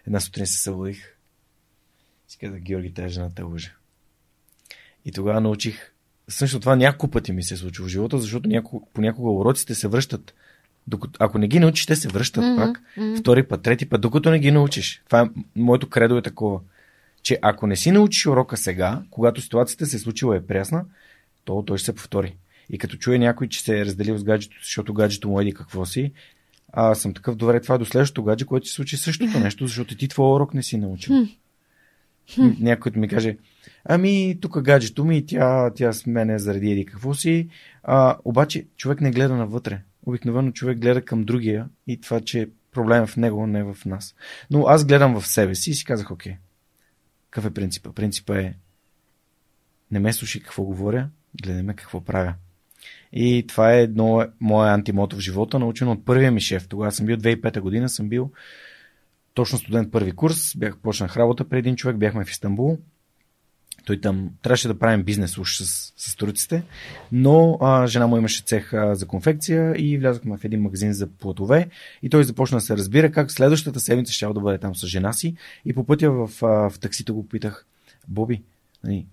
една 0.07 0.19
сутрин 0.19 0.48
се 0.48 0.64
събудих. 0.64 1.18
Си 2.27 2.38
казах, 2.38 2.60
Георги, 2.60 2.94
тази 2.94 3.14
жена 3.14 3.31
те 3.35 3.41
лъже. 3.41 3.73
И 5.06 5.11
тогава 5.11 5.41
научих, 5.41 5.91
също 6.27 6.60
това 6.60 6.76
няколко 6.76 7.11
пъти 7.11 7.31
ми 7.31 7.44
се 7.44 7.53
е 7.53 7.57
случило 7.57 7.88
в 7.88 7.91
живота, 7.91 8.18
защото 8.18 8.49
няко, 8.49 8.90
понякога 8.94 9.31
уроците 9.31 9.76
се 9.76 9.88
връщат 9.88 10.34
докато, 10.88 11.18
ако 11.19 11.38
не 11.38 11.48
ги 11.48 11.60
научиш, 11.60 11.85
те 11.85 11.95
се 11.95 12.07
връщат 12.07 12.44
mm-hmm. 12.44 12.57
пак. 12.57 12.84
Mm-hmm. 12.98 13.19
Втори 13.19 13.44
път, 13.44 13.61
трети 13.61 13.90
път, 13.90 14.02
докато 14.02 14.31
не 14.31 14.40
ги 14.40 14.52
научиш. 14.52 15.02
Това 15.06 15.22
е, 15.22 15.30
моето 15.56 15.90
кредо 15.90 16.18
е 16.18 16.22
такова. 16.22 16.60
Че 17.24 17.40
ако 17.41 17.68
не 17.68 17.76
си 17.76 17.91
научиш 17.91 18.26
урока 18.26 18.58
сега, 18.58 19.02
когато 19.10 19.41
ситуацията 19.41 19.86
се 19.86 19.95
е 19.95 20.00
случила 20.00 20.38
е 20.38 20.45
прясна, 20.45 20.86
то 21.44 21.64
той 21.64 21.78
ще 21.78 21.86
се 21.86 21.95
повтори. 21.95 22.36
И 22.70 22.78
като 22.78 22.98
чуе 22.98 23.20
някой, 23.20 23.48
че 23.48 23.62
се 23.62 23.80
е 23.80 23.86
разделил 23.86 24.18
с 24.18 24.24
гаджето, 24.24 24.56
защото 24.62 24.94
гаджето 24.94 25.30
му 25.30 25.41
еди 25.41 25.54
какво 25.54 25.86
си, 25.86 26.12
а 26.74 26.95
съм 26.95 27.14
такъв, 27.14 27.36
добре, 27.36 27.62
това 27.62 27.76
е 27.76 27.78
до 27.78 27.86
следващото 27.86 28.24
гадже, 28.24 28.45
което 28.45 28.68
се 28.68 28.74
случи 28.74 28.98
същото 28.98 29.40
нещо, 29.40 29.68
защото 29.68 29.98
ти 29.98 30.08
твой 30.08 30.36
урок 30.36 30.54
не 30.54 30.64
си 30.64 30.78
научил. 30.78 31.16
Някой 32.60 32.91
ми 32.95 33.08
каже, 33.08 33.38
ами 33.86 34.38
тук 34.41 34.62
гаджето 34.62 35.06
ми, 35.06 35.26
тя, 35.26 35.72
тя 35.76 35.94
с 35.94 36.06
мене 36.06 36.40
заради 36.40 36.72
еди 36.72 36.86
какво 36.86 37.14
си, 37.14 37.50
а, 37.84 38.18
обаче 38.26 38.66
човек 38.78 39.02
не 39.02 39.12
гледа 39.12 39.36
навътре 39.36 39.82
обикновено 40.06 40.52
човек 40.52 40.78
гледа 40.78 41.02
към 41.02 41.24
другия 41.24 41.70
и 41.88 42.02
това, 42.02 42.22
че 42.22 42.50
проблем 42.72 43.04
е 43.04 43.08
в 43.08 43.18
него, 43.18 43.48
не 43.48 43.64
в 43.64 43.78
нас. 43.86 44.16
Но 44.52 44.66
аз 44.68 44.86
гледам 44.86 45.20
в 45.20 45.28
себе 45.28 45.56
си 45.56 45.70
и 45.70 45.74
си 45.74 45.86
казах, 45.86 46.12
окей, 46.12 46.36
какъв 47.34 47.51
е 47.51 47.53
принципа? 47.53 47.91
Принципа 47.93 48.39
е 48.39 48.53
не 49.91 49.99
ме 49.99 50.14
слушай 50.14 50.41
какво 50.41 50.64
говоря, 50.64 51.10
гледай 51.41 51.64
ме 51.64 51.76
какво 51.76 52.01
правя. 52.01 52.34
И 53.14 53.45
това 53.47 53.73
е 53.73 53.81
едно 53.81 54.26
мое 54.39 54.69
антимото 54.69 55.15
в 55.15 55.19
живота, 55.19 55.60
научено 55.60 55.91
от 55.91 56.05
първия 56.05 56.31
ми 56.31 56.41
шеф. 56.41 56.68
Тогава 56.68 56.91
съм 56.91 57.05
бил 57.05 57.18
2005 57.18 57.60
година, 57.60 57.89
съм 57.89 58.10
бил 58.10 58.31
точно 59.34 59.57
студент 59.57 59.91
първи 59.91 60.11
курс, 60.11 60.57
бях 60.57 60.77
почнах 60.77 61.18
работа 61.18 61.49
при 61.49 61.60
един 61.60 61.76
човек, 61.76 61.97
бяхме 61.97 62.26
в 62.26 62.30
Истанбул 62.30 62.77
той 63.85 64.01
там 64.01 64.30
трябваше 64.41 64.68
да 64.68 64.80
правим 64.80 65.03
бизнес 65.03 65.38
уж 65.38 65.57
с, 65.57 65.93
с 65.97 66.15
турците, 66.15 66.64
но 67.11 67.57
а, 67.61 67.88
жена 67.88 68.07
му 68.07 68.18
имаше 68.18 68.43
цех 68.43 68.73
а, 68.73 68.95
за 68.95 69.07
конфекция 69.07 69.76
и 69.77 69.97
влязохме 69.97 70.38
в 70.38 70.45
един 70.45 70.61
магазин 70.61 70.93
за 70.93 71.07
платове 71.07 71.69
и 72.03 72.10
той 72.10 72.23
започна 72.23 72.57
да 72.57 72.61
се 72.61 72.77
разбира 72.77 73.11
как 73.11 73.31
следващата 73.31 73.80
седмица 73.80 74.14
ще 74.14 74.26
да 74.26 74.39
бъде 74.39 74.57
там 74.57 74.76
с 74.76 74.88
жена 74.88 75.14
си 75.14 75.35
и 75.65 75.73
по 75.73 75.85
пътя 75.85 76.11
в, 76.11 76.30
а, 76.41 76.69
в 76.69 76.80
таксито 76.80 77.15
го 77.15 77.27
питах, 77.27 77.65
Боби, 78.07 78.41
нали, 78.84 79.05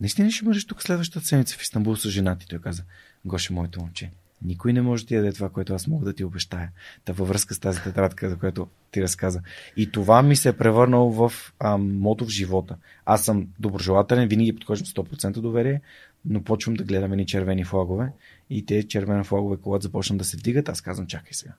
наистина 0.00 0.30
ще 0.30 0.44
бъдеш 0.44 0.66
тук 0.66 0.82
следващата 0.82 1.26
седмица 1.26 1.56
в 1.58 1.62
Истанбул 1.62 1.96
с 1.96 2.08
жена 2.08 2.36
ти? 2.36 2.46
Той 2.48 2.58
каза, 2.58 2.84
Гоше, 3.24 3.52
моето 3.52 3.80
момче, 3.80 4.10
никой 4.42 4.72
не 4.72 4.82
може 4.82 5.02
да 5.02 5.08
ти 5.08 5.16
даде 5.16 5.32
това, 5.32 5.48
което 5.48 5.74
аз 5.74 5.86
мога 5.86 6.04
да 6.04 6.12
ти 6.12 6.24
обещая. 6.24 6.70
Та 7.04 7.12
във 7.12 7.28
връзка 7.28 7.54
с 7.54 7.58
тази 7.58 7.80
тетрадка, 7.82 8.30
за 8.30 8.36
която 8.36 8.68
ти 8.90 9.02
разказа. 9.02 9.40
И 9.76 9.90
това 9.90 10.22
ми 10.22 10.36
се 10.36 10.48
е 10.48 10.52
превърнало 10.52 11.10
в 11.10 11.32
а, 11.60 11.78
мото 11.78 12.24
в 12.24 12.28
живота. 12.28 12.76
Аз 13.04 13.24
съм 13.24 13.48
доброжелателен, 13.58 14.28
винаги 14.28 14.54
подхождам 14.54 14.86
100% 14.86 15.40
доверие, 15.40 15.80
но 16.24 16.42
почвам 16.42 16.74
да 16.74 16.84
гледам 16.84 17.12
едни 17.12 17.26
червени 17.26 17.64
флагове 17.64 18.12
и 18.50 18.66
те 18.66 18.88
червени 18.88 19.24
флагове, 19.24 19.56
когато 19.56 19.82
започнат 19.82 20.18
да 20.18 20.24
се 20.24 20.36
вдигат, 20.36 20.68
аз 20.68 20.80
казвам, 20.80 21.06
чакай 21.06 21.32
сега. 21.32 21.52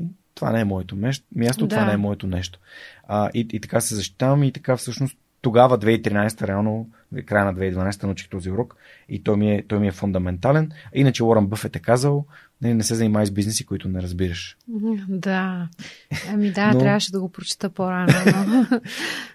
И 0.00 0.04
това 0.34 0.52
не 0.52 0.60
е 0.60 0.64
моето 0.64 0.96
място, 0.96 1.66
да. 1.66 1.68
това 1.68 1.84
не 1.84 1.92
е 1.92 1.96
моето 1.96 2.26
нещо. 2.26 2.58
А, 3.08 3.30
и, 3.34 3.48
и 3.52 3.60
така 3.60 3.80
се 3.80 3.94
защитавам 3.94 4.42
и 4.42 4.52
така 4.52 4.76
всъщност 4.76 5.16
тогава, 5.44 5.78
2013, 5.78 6.46
реално, 6.46 6.88
края 7.26 7.44
на 7.44 7.54
2012 7.54 8.02
научих 8.02 8.28
този 8.28 8.50
урок 8.50 8.76
и 9.08 9.22
той 9.22 9.36
ми 9.36 9.54
е, 9.54 9.64
той 9.68 9.78
ми 9.78 9.88
е 9.88 9.92
фундаментален. 9.92 10.70
Иначе 10.94 11.24
Уорън 11.24 11.46
Бъфет 11.46 11.76
е 11.76 11.78
казал, 11.78 12.24
не, 12.62 12.74
не 12.74 12.82
се 12.82 12.94
занимай 12.94 13.26
с 13.26 13.30
бизнеси, 13.30 13.66
които 13.66 13.88
не 13.88 14.02
разбираш. 14.02 14.56
Да. 15.08 15.68
Ами 16.30 16.52
да, 16.52 16.66
но... 16.72 16.78
трябваше 16.80 17.12
да 17.12 17.20
го 17.20 17.28
прочета 17.28 17.70
по-рано. 17.70 18.12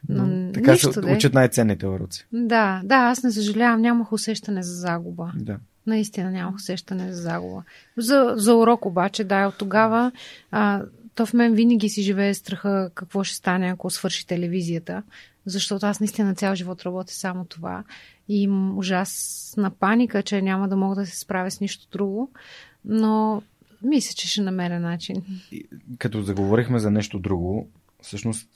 Но... 0.09 0.25
но 0.27 0.51
така 0.51 0.71
нищо, 0.71 0.93
се 0.93 0.99
учат 0.99 1.33
най-ценните 1.33 1.87
уроци. 1.87 2.27
Да, 2.33 2.81
да, 2.83 2.95
аз 2.95 3.23
не 3.23 3.31
съжалявам, 3.31 3.81
нямах 3.81 4.13
усещане 4.13 4.63
за 4.63 4.73
загуба. 4.73 5.31
Да. 5.35 5.57
Наистина 5.87 6.31
нямах 6.31 6.55
усещане 6.55 7.13
за 7.13 7.21
загуба. 7.21 7.63
За, 7.97 8.33
за 8.35 8.55
урок 8.55 8.85
обаче, 8.85 9.23
да, 9.23 9.47
от 9.47 9.57
тогава 9.57 10.11
а, 10.51 10.81
то 11.15 11.25
в 11.25 11.33
мен 11.33 11.53
винаги 11.53 11.89
си 11.89 12.01
живее 12.01 12.33
страха 12.33 12.91
какво 12.95 13.23
ще 13.23 13.35
стане, 13.35 13.67
ако 13.67 13.89
свърши 13.89 14.27
телевизията 14.27 15.03
защото 15.49 15.85
аз 15.85 15.99
наистина 15.99 16.35
цял 16.35 16.55
живот 16.55 16.83
работя 16.83 17.13
само 17.13 17.45
това 17.45 17.83
и 18.29 18.41
имам 18.41 18.77
ужасна 18.77 19.71
паника, 19.71 20.23
че 20.23 20.41
няма 20.41 20.69
да 20.69 20.75
мога 20.75 20.95
да 20.95 21.05
се 21.05 21.19
справя 21.19 21.51
с 21.51 21.61
нищо 21.61 21.87
друго, 21.91 22.31
но 22.85 23.41
мисля, 23.81 24.13
че 24.13 24.27
ще 24.27 24.41
намеря 24.41 24.79
начин. 24.79 25.25
И, 25.51 25.65
като 25.97 26.21
заговорихме 26.21 26.79
за 26.79 26.91
нещо 26.91 27.19
друго, 27.19 27.69
всъщност 28.01 28.49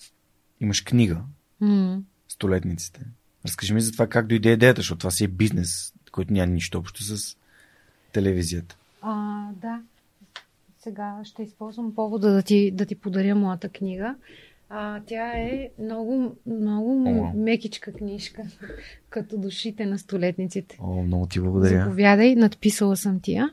имаш 0.60 0.82
книга 0.82 1.22
mm. 1.62 2.02
Столетниците. 2.30 3.02
Разкажи 3.46 3.74
ми 3.74 3.82
за 3.82 3.92
това 3.92 4.08
как 4.08 4.28
дойде 4.28 4.52
идеята, 4.52 4.80
защото 4.80 5.00
това 5.00 5.12
си 5.12 5.24
е 5.24 5.28
бизнес, 5.28 5.94
който 6.12 6.34
няма 6.34 6.54
нищо 6.54 6.78
общо 6.78 7.04
с 7.04 7.38
телевизията. 8.12 8.78
А, 9.02 9.48
да. 9.62 9.82
Сега 10.84 11.20
ще 11.24 11.44
използвам 11.44 11.96
повода 11.96 12.32
да 12.32 12.42
ти, 12.42 12.72
да 12.72 12.86
ти 12.86 12.96
подаря 12.96 13.36
моята 13.36 13.70
книга. 13.70 14.16
А, 14.70 15.02
тя 15.06 15.32
е 15.32 15.70
много, 15.80 16.36
много 16.46 16.92
О. 17.08 17.34
мекичка 17.36 17.94
книжка, 17.94 18.44
като 19.10 19.38
душите 19.38 19.86
на 19.86 20.00
столетниците. 20.00 20.78
О, 20.82 21.04
много 21.04 21.28
ти 21.28 21.40
благодаря. 21.40 21.84
Заповядай, 21.84 22.36
надписала 22.36 22.98
съм 22.98 23.20
тия. 23.20 23.50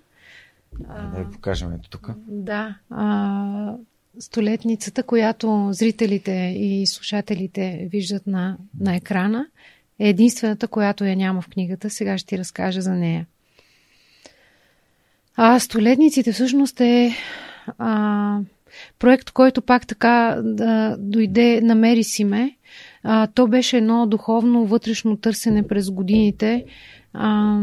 А, 0.88 1.10
да 1.10 1.24
ви 1.24 1.30
покажем 1.32 1.72
ето 1.72 1.90
тук. 1.90 2.10
Да. 2.28 2.78
А, 2.90 3.76
столетницата, 4.18 5.02
която 5.02 5.68
зрителите 5.72 6.54
и 6.56 6.86
слушателите 6.86 7.88
виждат 7.92 8.26
на, 8.26 8.58
на 8.80 8.96
екрана, 8.96 9.46
е 9.98 10.08
единствената, 10.08 10.68
която 10.68 11.04
я 11.04 11.16
няма 11.16 11.40
в 11.40 11.48
книгата. 11.48 11.90
Сега 11.90 12.18
ще 12.18 12.28
ти 12.28 12.38
разкажа 12.38 12.80
за 12.80 12.94
нея. 12.94 13.26
А 15.42 15.58
столетниците 15.60 16.32
всъщност 16.32 16.80
е 16.80 17.14
а, 17.78 18.38
проект, 18.98 19.30
който 19.30 19.62
пак 19.62 19.86
така 19.86 20.40
да 20.44 20.96
дойде, 20.98 21.60
намери 21.60 22.04
си 22.04 22.24
ме. 22.24 22.56
А, 23.02 23.26
то 23.26 23.46
беше 23.46 23.76
едно 23.76 24.06
духовно 24.06 24.66
вътрешно 24.66 25.16
търсене 25.16 25.66
през 25.66 25.90
годините. 25.90 26.64
А, 27.12 27.60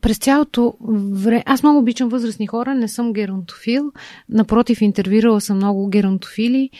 през 0.00 0.18
цялото 0.18 0.74
време... 1.12 1.42
Аз 1.46 1.62
много 1.62 1.78
обичам 1.78 2.08
възрастни 2.08 2.46
хора, 2.46 2.74
не 2.74 2.88
съм 2.88 3.12
геронтофил. 3.12 3.92
Напротив, 4.28 4.80
интервюирала 4.80 5.40
съм 5.40 5.56
много 5.56 5.88
геронтофили 5.88 6.70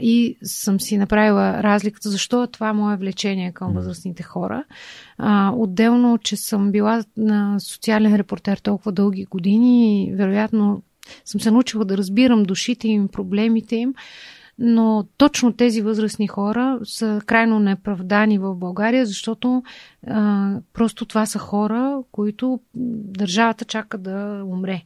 и 0.00 0.36
съм 0.42 0.80
си 0.80 0.98
направила 0.98 1.62
разликата, 1.62 2.10
защо 2.10 2.46
това 2.46 2.68
е 2.68 2.72
мое 2.72 2.96
влечение 2.96 3.52
към 3.52 3.72
възрастните 3.72 4.22
хора. 4.22 4.64
А, 5.18 5.52
отделно, 5.56 6.18
че 6.18 6.36
съм 6.36 6.72
била 6.72 7.04
на 7.16 7.60
социален 7.60 8.16
репортер 8.16 8.56
толкова 8.56 8.92
дълги 8.92 9.24
години 9.24 10.04
и 10.04 10.14
вероятно 10.14 10.82
съм 11.24 11.40
се 11.40 11.50
научила 11.50 11.84
да 11.84 11.96
разбирам 11.96 12.42
душите 12.42 12.88
им, 12.88 13.08
проблемите 13.08 13.76
им, 13.76 13.94
но 14.58 15.06
точно 15.16 15.52
тези 15.52 15.82
възрастни 15.82 16.28
хора 16.28 16.78
са 16.84 17.20
крайно 17.26 17.58
неправдани 17.58 18.38
в 18.38 18.54
България, 18.54 19.06
защото 19.06 19.62
а, 20.06 20.54
просто 20.72 21.04
това 21.04 21.26
са 21.26 21.38
хора, 21.38 22.02
които 22.12 22.60
държавата 22.74 23.64
чака 23.64 23.98
да 23.98 24.42
умре 24.46 24.82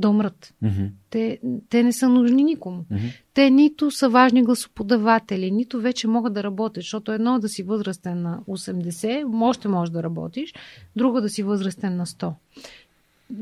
да 0.00 0.08
умрат. 0.08 0.54
Mm-hmm. 0.64 0.90
Те, 1.10 1.38
те 1.68 1.82
не 1.82 1.92
са 1.92 2.08
нужни 2.08 2.44
никому. 2.44 2.84
Mm-hmm. 2.92 3.12
Те 3.34 3.50
нито 3.50 3.90
са 3.90 4.08
важни 4.08 4.42
гласоподаватели, 4.42 5.50
нито 5.50 5.80
вече 5.80 6.08
могат 6.08 6.32
да 6.32 6.42
работят, 6.42 6.82
защото 6.82 7.12
едно 7.12 7.38
да 7.38 7.48
си 7.48 7.62
възрастен 7.62 8.22
на 8.22 8.40
80, 8.48 9.42
още 9.42 9.68
можеш 9.68 9.92
да 9.92 10.02
работиш, 10.02 10.54
друго 10.96 11.20
да 11.20 11.28
си 11.28 11.42
възрастен 11.42 11.96
на 11.96 12.06
100. 12.06 12.32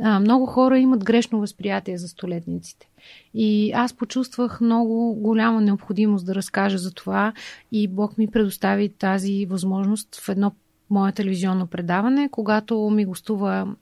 А, 0.03 0.21
много 0.21 0.47
хора 0.47 0.79
имат 0.79 1.05
грешно 1.05 1.41
възприятие 1.41 1.99
за 1.99 2.09
столетниците. 2.09 2.89
И 3.35 3.73
аз 3.73 3.95
почувствах 3.95 4.61
много 4.61 5.15
голяма 5.15 5.61
необходимост 5.61 6.27
да 6.27 6.35
разкажа 6.35 6.79
за 6.79 6.95
това 6.95 7.33
и 7.73 7.89
Бог 7.89 8.19
ми 8.19 8.27
предостави 8.27 8.89
тази 8.89 9.47
възможност 9.47 10.17
в 10.17 10.29
едно 10.29 10.53
мое 10.91 11.13
телевизионно 11.13 11.67
предаване, 11.67 12.29
когато 12.29 12.91
ми 12.91 13.05
гостува 13.05 13.75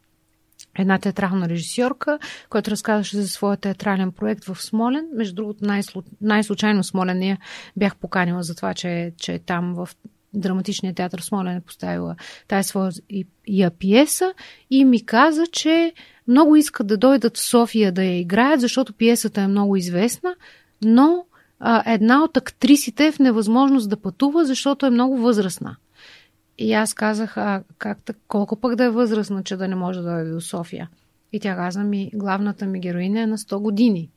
една 0.78 0.98
театрална 0.98 1.48
режисьорка, 1.48 2.18
която 2.50 2.70
разказваше 2.70 3.16
за 3.16 3.28
своя 3.28 3.56
театрален 3.56 4.12
проект 4.12 4.44
в 4.44 4.62
Смолен. 4.62 5.06
Между 5.14 5.34
другото, 5.34 5.58
най-слу... 5.64 6.02
най-случайно 6.20 6.84
Смолен 6.84 7.22
я 7.22 7.38
бях 7.76 7.96
поканила 7.96 8.42
за 8.42 8.54
това, 8.54 8.74
че, 8.74 9.12
че 9.18 9.32
е 9.32 9.38
там 9.38 9.74
в 9.74 9.88
драматичния 10.34 10.94
театър 10.94 11.20
Смолен 11.20 11.56
е 11.56 11.60
поставила 11.60 12.16
тази 12.48 12.68
своя 12.68 12.90
и, 13.10 13.26
и 13.46 13.68
пиеса 13.78 14.34
и 14.70 14.84
ми 14.84 15.06
каза, 15.06 15.46
че 15.52 15.92
много 16.28 16.56
искат 16.56 16.86
да 16.86 16.96
дойдат 16.96 17.36
в 17.36 17.40
София 17.40 17.92
да 17.92 18.04
я 18.04 18.18
играят, 18.18 18.60
защото 18.60 18.92
пиесата 18.92 19.40
е 19.40 19.48
много 19.48 19.76
известна, 19.76 20.34
но 20.84 21.24
а, 21.60 21.92
една 21.92 22.24
от 22.24 22.36
актрисите 22.36 23.06
е 23.06 23.12
в 23.12 23.18
невъзможност 23.18 23.90
да 23.90 23.96
пътува, 23.96 24.44
защото 24.44 24.86
е 24.86 24.90
много 24.90 25.18
възрастна. 25.18 25.76
И 26.58 26.72
аз 26.72 26.94
казах, 26.94 27.36
а 27.36 27.62
как, 27.78 27.98
колко 28.28 28.56
пък 28.56 28.76
да 28.76 28.84
е 28.84 28.90
възрастна, 28.90 29.42
че 29.42 29.56
да 29.56 29.68
не 29.68 29.76
може 29.76 30.00
да 30.00 30.10
дойде 30.10 30.30
до 30.30 30.40
София? 30.40 30.90
И 31.32 31.40
тя 31.40 31.56
каза 31.56 31.84
ми, 31.84 32.10
главната 32.14 32.66
ми 32.66 32.80
героиня 32.80 33.20
е 33.20 33.26
на 33.26 33.38
100 33.38 33.58
години. 33.58 34.10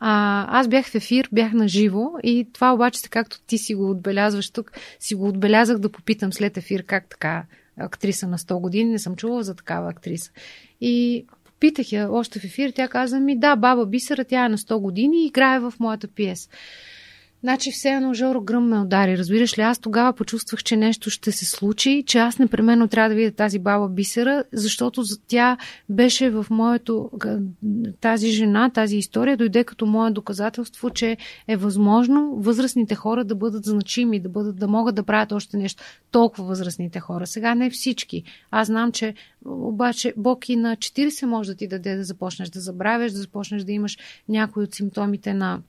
А, 0.00 0.46
аз 0.60 0.68
бях 0.68 0.86
в 0.86 0.94
ефир, 0.94 1.28
бях 1.32 1.52
на 1.52 1.68
живо 1.68 2.10
и 2.22 2.48
това 2.52 2.74
обаче, 2.74 3.00
както 3.10 3.40
ти 3.46 3.58
си 3.58 3.74
го 3.74 3.90
отбелязваш 3.90 4.50
тук, 4.50 4.72
си 5.00 5.14
го 5.14 5.28
отбелязах 5.28 5.78
да 5.78 5.92
попитам 5.92 6.32
след 6.32 6.56
ефир 6.56 6.84
как 6.84 7.08
така 7.08 7.44
актриса 7.76 8.28
на 8.28 8.38
100 8.38 8.60
години, 8.60 8.90
не 8.90 8.98
съм 8.98 9.16
чувала 9.16 9.42
за 9.42 9.54
такава 9.54 9.90
актриса. 9.90 10.30
И 10.80 11.26
попитах 11.44 11.92
я 11.92 12.12
още 12.12 12.40
в 12.40 12.44
ефир, 12.44 12.70
тя 12.70 12.88
каза 12.88 13.20
ми, 13.20 13.38
да, 13.38 13.56
баба 13.56 13.86
Бисера, 13.86 14.24
тя 14.24 14.44
е 14.44 14.48
на 14.48 14.58
100 14.58 14.78
години 14.78 15.22
и 15.22 15.26
играе 15.26 15.60
в 15.60 15.74
моята 15.80 16.08
пиеса. 16.08 16.48
Значи 17.42 17.72
все 17.72 17.88
едно 17.88 18.14
Жоро 18.14 18.40
Гръм 18.40 18.68
ме 18.68 18.80
удари. 18.80 19.18
Разбираш 19.18 19.58
ли, 19.58 19.62
аз 19.62 19.78
тогава 19.78 20.12
почувствах, 20.12 20.62
че 20.62 20.76
нещо 20.76 21.10
ще 21.10 21.32
се 21.32 21.44
случи, 21.44 22.04
че 22.06 22.18
аз 22.18 22.38
непременно 22.38 22.88
трябва 22.88 23.08
да 23.08 23.14
видя 23.14 23.30
тази 23.30 23.58
баба 23.58 23.88
Бисера, 23.88 24.44
защото 24.52 25.02
тя 25.28 25.56
беше 25.88 26.30
в 26.30 26.46
моето... 26.50 27.10
Тази 28.00 28.30
жена, 28.30 28.70
тази 28.70 28.96
история 28.96 29.36
дойде 29.36 29.64
като 29.64 29.86
мое 29.86 30.10
доказателство, 30.10 30.90
че 30.90 31.16
е 31.48 31.56
възможно 31.56 32.36
възрастните 32.36 32.94
хора 32.94 33.24
да 33.24 33.34
бъдат 33.34 33.64
значими, 33.64 34.20
да, 34.20 34.28
бъдат, 34.28 34.56
да 34.56 34.68
могат 34.68 34.94
да 34.94 35.02
правят 35.02 35.32
още 35.32 35.56
нещо. 35.56 35.82
Толкова 36.10 36.44
възрастните 36.44 37.00
хора. 37.00 37.26
Сега 37.26 37.54
не 37.54 37.70
всички. 37.70 38.22
Аз 38.50 38.66
знам, 38.66 38.92
че 38.92 39.14
обаче 39.44 40.14
Бог 40.16 40.48
и 40.48 40.56
на 40.56 40.76
40 40.76 41.26
може 41.26 41.50
да 41.50 41.56
ти 41.56 41.68
даде 41.68 41.96
да 41.96 42.04
започнеш 42.04 42.48
да 42.48 42.60
забравяш, 42.60 43.12
да 43.12 43.18
започнеш 43.18 43.64
да 43.64 43.72
имаш 43.72 43.98
някои 44.28 44.64
от 44.64 44.74
симптомите 44.74 45.34
на 45.34 45.60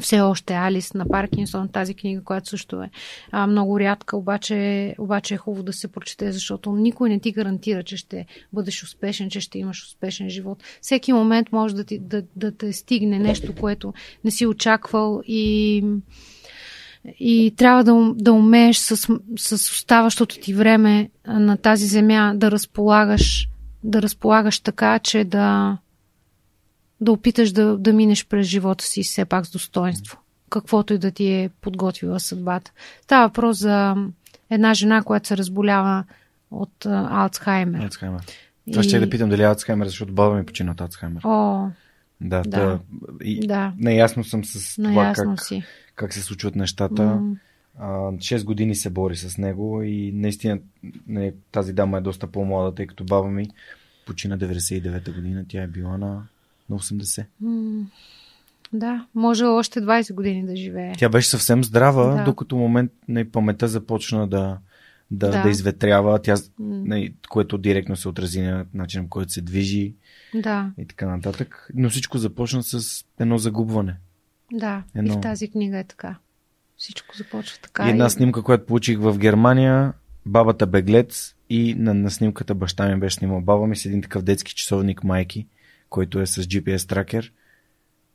все 0.00 0.20
още 0.20 0.54
Алис 0.54 0.94
на 0.94 1.08
Паркинсон, 1.08 1.68
тази 1.68 1.94
книга, 1.94 2.24
която 2.24 2.48
също 2.48 2.82
е 2.82 2.90
а, 3.30 3.46
много 3.46 3.80
рядка, 3.80 4.16
обаче, 4.16 4.94
обаче 4.98 5.34
е 5.34 5.36
хубаво 5.36 5.62
да 5.62 5.72
се 5.72 5.88
прочете, 5.88 6.32
защото 6.32 6.72
никой 6.72 7.08
не 7.08 7.20
ти 7.20 7.32
гарантира, 7.32 7.82
че 7.82 7.96
ще 7.96 8.26
бъдеш 8.52 8.82
успешен, 8.82 9.30
че 9.30 9.40
ще 9.40 9.58
имаш 9.58 9.84
успешен 9.84 10.30
живот. 10.30 10.62
Всеки 10.80 11.12
момент 11.12 11.52
може 11.52 11.74
да, 11.74 11.84
ти, 11.84 11.98
да, 11.98 12.22
да 12.36 12.56
те 12.56 12.72
стигне 12.72 13.18
нещо, 13.18 13.54
което 13.54 13.94
не 14.24 14.30
си 14.30 14.46
очаквал 14.46 15.22
и 15.26 15.84
и 17.18 17.54
трябва 17.56 17.84
да, 17.84 18.12
да 18.14 18.32
умееш 18.32 18.76
с, 18.76 18.96
с 19.36 19.52
оставащото 19.52 20.38
ти 20.38 20.54
време 20.54 21.10
на 21.26 21.56
тази 21.56 21.86
земя 21.86 22.32
да 22.36 22.50
разполагаш, 22.50 23.48
да 23.84 24.02
разполагаш 24.02 24.60
така, 24.60 24.98
че 24.98 25.24
да, 25.24 25.78
да 27.02 27.12
опиташ 27.12 27.52
да, 27.52 27.78
да 27.78 27.92
минеш 27.92 28.26
през 28.26 28.46
живота 28.46 28.84
си 28.84 29.02
все 29.02 29.24
пак 29.24 29.46
с 29.46 29.50
достоинство. 29.50 30.18
Каквото 30.50 30.94
и 30.94 30.98
да 30.98 31.10
ти 31.10 31.32
е 31.32 31.50
подготвила 31.60 32.20
съдбата. 32.20 32.72
Става 33.02 33.26
въпрос 33.26 33.58
за 33.58 33.94
една 34.50 34.74
жена, 34.74 35.02
която 35.02 35.28
се 35.28 35.36
разболява 35.36 36.04
от 36.50 36.86
а, 36.86 37.08
Алцхаймер. 37.10 37.82
Алцхаймер. 37.82 38.20
И... 38.66 38.82
ще 38.82 39.00
да 39.00 39.10
питам 39.10 39.28
дали 39.28 39.42
е 39.42 39.46
Алцхаймер, 39.46 39.86
защото 39.86 40.12
баба 40.12 40.34
ми 40.34 40.46
почина 40.46 40.72
от 40.72 40.80
Алцхаймер. 40.80 41.20
О, 41.24 41.68
да, 42.20 42.42
да. 42.42 42.50
да. 42.50 42.80
И, 43.24 43.46
да. 43.46 43.72
Неясно 43.78 44.24
съм 44.24 44.44
с 44.44 44.82
това 44.82 45.12
как, 45.16 45.42
си. 45.42 45.62
как 45.94 46.12
се 46.12 46.22
случват 46.22 46.56
нещата. 46.56 47.02
Mm. 47.02 47.34
А, 47.78 47.88
6 47.88 48.44
години 48.44 48.74
се 48.74 48.90
бори 48.90 49.16
с 49.16 49.38
него 49.38 49.82
и 49.82 50.12
наистина 50.14 50.58
не, 51.06 51.32
тази 51.52 51.72
дама 51.72 51.98
е 51.98 52.00
доста 52.00 52.26
по-млада, 52.26 52.74
тъй 52.74 52.86
като 52.86 53.04
баба 53.04 53.28
ми 53.28 53.46
почина 54.06 54.38
99-та 54.38 55.12
година, 55.12 55.44
тя 55.48 55.62
е 55.62 55.66
била 55.66 55.98
на, 55.98 56.22
на 56.72 56.78
80. 56.78 57.24
М, 57.40 57.86
Да, 58.72 59.06
може 59.14 59.44
още 59.44 59.80
20 59.80 60.14
години 60.14 60.46
да 60.46 60.56
живее. 60.56 60.92
Тя 60.98 61.08
беше 61.08 61.28
съвсем 61.28 61.64
здрава, 61.64 62.14
Да. 62.16 62.24
докато 62.24 62.56
момент 62.56 62.92
на 63.08 63.24
паметта 63.32 63.68
започна 63.68 64.28
да, 64.28 64.58
да, 65.10 65.30
да. 65.30 65.42
Да. 65.42 65.48
изветрява, 65.50 66.22
тя, 66.22 66.34
М, 66.58 66.76
не, 66.84 67.12
което 67.28 67.58
директно 67.58 67.96
се 67.96 68.08
отрази 68.08 68.40
на 68.42 68.66
начинът, 68.74 69.08
който 69.08 69.32
се 69.32 69.40
движи 69.40 69.94
Да, 70.34 70.70
и 70.78 70.86
така 70.86 71.06
нататък. 71.06 71.68
Но 71.74 71.90
всичко 71.90 72.18
започна 72.18 72.62
с 72.62 73.04
едно 73.20 73.38
загубване. 73.38 73.96
да. 74.52 74.82
Едно. 74.94 75.12
И 75.14 75.16
в 75.16 75.20
тази 75.20 75.48
книга 75.50 75.78
е 75.78 75.84
така. 75.84 76.16
Всичко 76.76 77.16
започва 77.16 77.58
така. 77.62 77.86
И 77.86 77.90
една 77.90 78.08
снимка, 78.10 78.42
която 78.42 78.66
получих 78.66 78.98
в 78.98 79.18
Германия, 79.18 79.92
бабата 80.26 80.66
беглец 80.66 81.34
и 81.50 81.74
на, 81.74 81.94
на 81.94 82.10
снимката 82.10 82.54
баща 82.54 82.88
ми 82.88 83.00
беше 83.00 83.16
снимал 83.16 83.40
баба 83.40 83.66
ми 83.66 83.76
с 83.76 83.86
един 83.86 84.02
такъв 84.02 84.22
детски 84.22 84.54
часовник 84.54 85.04
майки, 85.04 85.46
който 85.92 86.20
е 86.20 86.26
с 86.26 86.42
GPS 86.42 86.88
тракер. 86.88 87.32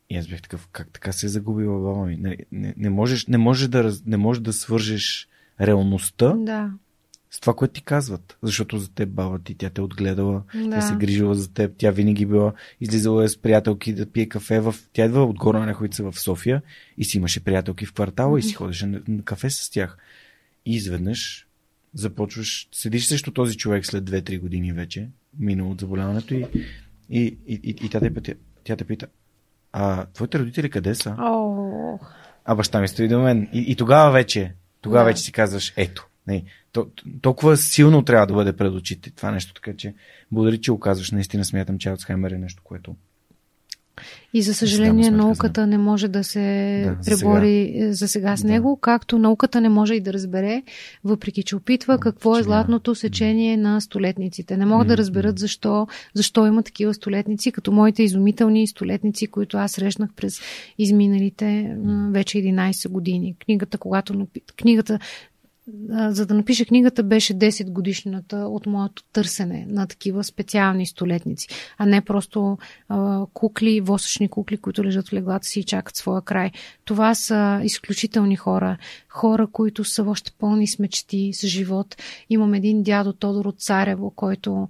И 0.10 0.18
аз 0.18 0.28
бях 0.28 0.42
такъв, 0.42 0.68
как 0.72 0.90
така 0.94 1.12
се 1.12 1.26
е 1.26 1.30
загубила 1.30 1.80
баба 1.80 2.06
ми? 2.06 2.18
Не, 2.18 2.38
не, 2.52 2.74
не, 2.78 2.90
можеш, 2.90 3.28
не, 3.28 3.38
можеш 3.38 3.68
да, 3.68 3.94
не 4.06 4.18
можеш 4.18 4.42
да 4.42 4.54
свържеш 4.54 5.28
реалността 5.62 6.34
Да, 6.38 6.72
с 7.30 7.40
това, 7.40 7.54
което 7.54 7.74
ти 7.74 7.82
казват. 7.82 8.38
Защото 8.44 8.78
за 8.78 8.92
теб 8.92 9.10
баба 9.10 9.40
ти, 9.40 9.56
тя 9.56 9.70
те 9.70 9.82
е 9.82 9.84
отгледала, 9.84 10.44
да. 10.56 10.70
тя 10.70 10.82
се 10.82 10.96
грижила 10.96 11.36
за 11.36 11.54
теб, 11.54 11.74
тя 11.78 11.92
винаги 11.92 12.26
била, 12.26 12.54
излизала 12.82 13.24
е 13.24 13.28
с 13.28 13.38
приятелки 13.38 13.94
да 13.94 14.06
пие 14.06 14.30
кафе 14.30 14.60
в... 14.60 14.76
Тя 14.94 15.06
идва 15.06 15.24
от 15.24 15.38
Горна 15.38 15.66
Нехоица 15.66 16.12
в 16.12 16.20
София 16.20 16.62
и 16.98 17.06
си 17.06 17.18
имаше 17.18 17.44
приятелки 17.44 17.86
в 17.86 17.94
квартала 17.94 18.40
и 18.40 18.44
си 18.44 18.54
ходеше 18.54 18.86
на, 18.86 19.02
на 19.08 19.24
кафе 19.24 19.50
с 19.50 19.70
тях. 19.70 19.98
И 20.66 20.76
изведнъж 20.76 21.48
започваш, 21.94 22.70
седиш 22.72 23.06
срещу 23.06 23.32
този 23.32 23.58
човек 23.58 23.86
след 23.86 24.04
2-3 24.04 24.40
години 24.40 24.74
вече, 24.74 25.10
минало 25.40 25.72
от 25.72 25.80
заболяването 25.80 26.34
и, 26.34 26.46
и, 27.10 27.38
и, 27.48 27.54
и, 27.64 27.70
и 27.86 27.90
тя, 27.90 28.00
те, 28.00 28.14
пита- 28.14 28.36
тя 28.64 28.76
те 28.76 28.84
пита, 28.84 29.08
а 29.74 30.06
твоите 30.06 30.40
родители 30.40 30.70
къде 30.70 30.96
са? 30.96 31.16
О, 31.20 32.00
А 32.46 32.56
баща 32.56 32.82
ми 32.82 32.88
стои 32.88 33.08
до 33.08 33.20
мен. 33.20 33.50
И, 33.54 33.60
и 33.72 33.76
тогава 33.76 34.12
вече, 34.12 34.54
тогава 34.82 35.04
Да. 35.06 35.10
вече 35.12 35.22
си 35.22 35.32
казваш, 35.32 35.74
ето, 35.78 36.08
не, 36.28 36.44
то, 36.72 36.88
толкова 37.22 37.58
силно 37.58 38.02
трябва 38.04 38.28
да 38.28 38.34
бъде 38.34 38.54
пред 38.54 38.74
очите 38.74 39.12
това 39.12 39.32
нещо, 39.32 39.54
така 39.54 39.78
че 39.78 39.94
благодаря, 40.32 40.58
че 40.58 40.72
го 40.72 40.80
казваш. 40.80 41.12
Наистина 41.12 41.46
смятам, 41.46 41.78
че 41.78 41.90
Алцхаймер 41.90 42.32
е 42.32 42.38
нещо, 42.38 42.62
което 42.64 42.96
И 44.34 44.42
за 44.42 44.54
съжаление 44.54 45.04
сметка, 45.04 45.18
науката 45.18 45.68
не 45.68 45.78
може 45.78 46.08
да 46.08 46.24
се 46.24 46.84
Да, 46.86 46.98
за 47.04 47.18
пребори 47.18 47.74
сега. 47.74 47.94
за 47.94 48.08
сега 48.08 48.38
с 48.38 48.42
Да. 48.42 48.48
него, 48.48 48.78
както 48.78 49.20
науката 49.20 49.62
не 49.62 49.70
може 49.70 49.94
и 49.94 50.00
да 50.00 50.14
разбере, 50.14 50.64
въпреки 51.04 51.44
че 51.44 51.56
опитва 51.56 51.98
какво 52.00 52.36
е 52.36 52.40
че 52.40 52.44
златното 52.44 52.96
сечение 52.96 53.58
на 53.58 53.82
столетниците. 53.82 54.58
Не 54.58 54.66
могат 54.66 54.88
да 54.88 54.98
разберат 54.98 55.40
защо, 55.40 55.88
защо 56.14 56.48
има 56.48 56.64
такива 56.64 56.94
столетници, 56.94 57.52
като 57.52 57.72
моите 57.72 58.04
изумителни 58.04 58.68
столетници, 58.68 59.28
които 59.28 59.58
аз 59.58 59.72
срещнах 59.72 60.10
през 60.16 60.40
изминалите 60.78 61.76
вече 62.12 62.38
11 62.38 62.90
години. 62.90 63.36
Книгата, 63.46 63.78
когато 63.78 64.28
книгата 64.58 65.00
за 66.10 66.26
да 66.26 66.34
напиша 66.34 66.66
книгата 66.66 67.04
беше 67.04 67.34
10 67.34 67.72
годишната 67.72 68.38
от 68.38 68.66
моето 68.66 69.04
търсене 69.14 69.66
на 69.70 69.88
такива 69.88 70.24
специални 70.24 70.86
столетници, 70.86 71.48
а 71.78 71.86
не 71.86 72.02
просто 72.02 72.58
а, 72.90 73.26
кукли, 73.34 73.82
восъчни 73.82 74.30
кукли, 74.30 74.58
които 74.58 74.84
лежат 74.84 75.10
в 75.10 75.14
леглата 75.14 75.48
си 75.48 75.60
и 75.60 75.64
чакат 75.64 75.96
своя 75.96 76.22
край. 76.22 76.52
Това 76.86 77.16
са 77.16 77.60
изключителни 77.64 78.36
хора, 78.36 78.78
хора, 79.10 79.48
които 79.48 79.84
са 79.84 80.04
още 80.04 80.32
пълни 80.32 80.68
с 80.68 80.80
мечти, 80.80 81.34
с 81.34 81.48
живот. 81.48 81.96
Имам 82.30 82.54
един 82.54 82.84
дядо 82.84 83.14
Тодор 83.14 83.46
от 83.46 83.60
Царево, 83.60 84.12
който 84.16 84.68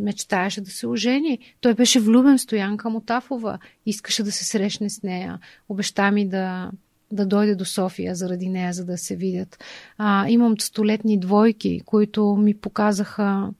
мечтаеше 0.00 0.60
да 0.60 0.70
се 0.70 0.86
ожени. 0.86 1.38
Той 1.60 1.74
беше 1.74 2.00
влюбен 2.00 2.38
в 2.38 2.40
Стоянка 2.40 2.90
Мотафова, 2.90 3.58
искаше 3.86 4.22
да 4.22 4.32
се 4.32 4.44
срещне 4.44 4.90
с 4.90 5.02
нея. 5.02 5.38
Обеща 5.68 6.10
ми 6.10 6.28
да, 6.28 6.70
да 7.12 7.26
дойде 7.26 7.54
до 7.54 7.64
София 7.64 8.14
заради 8.14 8.48
нея, 8.48 8.72
за 8.72 8.84
да 8.84 8.98
се 8.98 9.16
видят. 9.16 9.64
А, 9.98 10.28
имам 10.28 10.54
столетни 10.60 11.18
двойки, 11.18 11.80
които 11.84 12.36
ми 12.36 12.54
показаха 12.54 13.50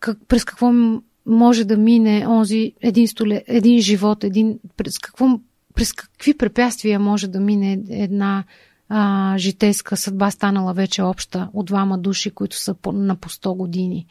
как, 0.00 0.18
през 0.28 0.44
какво 0.44 0.72
може 1.26 1.64
да 1.64 1.76
мине 1.76 2.26
онзи 2.28 2.72
един, 2.80 3.08
столе, 3.08 3.42
един 3.46 3.80
живот, 3.80 4.24
един, 4.24 4.58
през, 4.76 4.98
какво, 4.98 5.40
през 5.74 5.92
какви 5.92 6.36
препятствия 6.36 7.00
може 7.00 7.28
да 7.28 7.40
мине 7.40 7.82
една 7.90 8.44
а, 8.88 9.34
житейска 9.38 9.96
съдба, 9.96 10.30
станала 10.30 10.72
вече 10.72 11.02
обща 11.02 11.48
от 11.52 11.66
двама 11.66 11.98
души, 11.98 12.30
които 12.30 12.56
са 12.56 12.74
по, 12.74 12.92
на 12.92 13.16
по 13.16 13.28
100 13.28 13.56
години. 13.56 14.06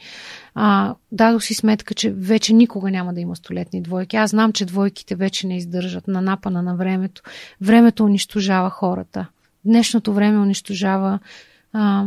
А, 0.55 0.95
дадох 1.11 1.43
си 1.43 1.53
сметка, 1.53 1.93
че 1.93 2.11
вече 2.11 2.53
никога 2.53 2.91
няма 2.91 3.13
да 3.13 3.19
има 3.19 3.35
столетни 3.35 3.81
двойки. 3.81 4.15
Аз 4.15 4.29
знам, 4.29 4.53
че 4.53 4.65
двойките 4.65 5.15
вече 5.15 5.47
не 5.47 5.57
издържат 5.57 6.07
на 6.07 6.21
напана 6.21 6.61
на 6.61 6.75
времето. 6.75 7.21
Времето 7.61 8.03
унищожава 8.03 8.69
хората. 8.69 9.27
Днешното 9.65 10.13
време 10.13 10.39
унищожава 10.39 11.19
а, 11.73 12.05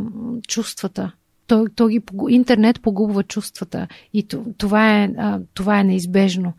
чувствата. 0.49 1.13
То, 1.47 1.67
то 1.75 1.89
ги, 1.89 2.01
интернет 2.29 2.81
погубва 2.81 3.23
чувствата 3.23 3.89
и 4.13 4.27
това 4.59 5.03
е, 5.03 5.11
това 5.55 5.81
е 5.81 5.85
неизбежно. 5.85 6.53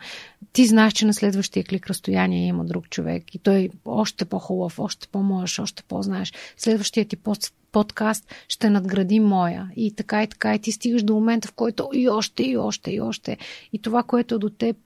Ти 0.54 0.66
знаеш, 0.66 0.94
че 0.94 1.06
на 1.06 1.14
следващия 1.14 1.64
клик 1.64 1.88
разстояние 1.88 2.48
има 2.48 2.66
друг 2.66 2.90
човек 2.90 3.36
и 3.36 3.40
той 3.40 3.70
още 3.86 4.26
по-хубав, 4.26 4.80
още 4.80 5.08
по-мъж, 5.08 5.60
още 5.60 5.84
по-знаеш. 5.84 6.34
Следващия 6.58 7.06
ти 7.06 7.16
под, 7.16 7.52
подкаст 7.72 8.34
ще 8.48 8.70
надгради 8.70 9.20
моя 9.20 9.70
и 9.76 9.96
така 9.96 10.24
и 10.24 10.28
така 10.28 10.56
и 10.56 10.60
ти 10.60 10.72
стигаш 10.72 11.04
до 11.04 11.14
момента, 11.14 11.48
в 11.48 11.54
който 11.54 11.90
и 11.94 12.10
още, 12.10 12.44
и 12.44 12.58
още, 12.58 12.92
и 12.92 13.02
още. 13.02 13.38
И 13.74 13.82
това, 13.82 14.04
което 14.04 14.36
е 14.36 14.40
до 14.40 14.50
теб, 14.50 14.78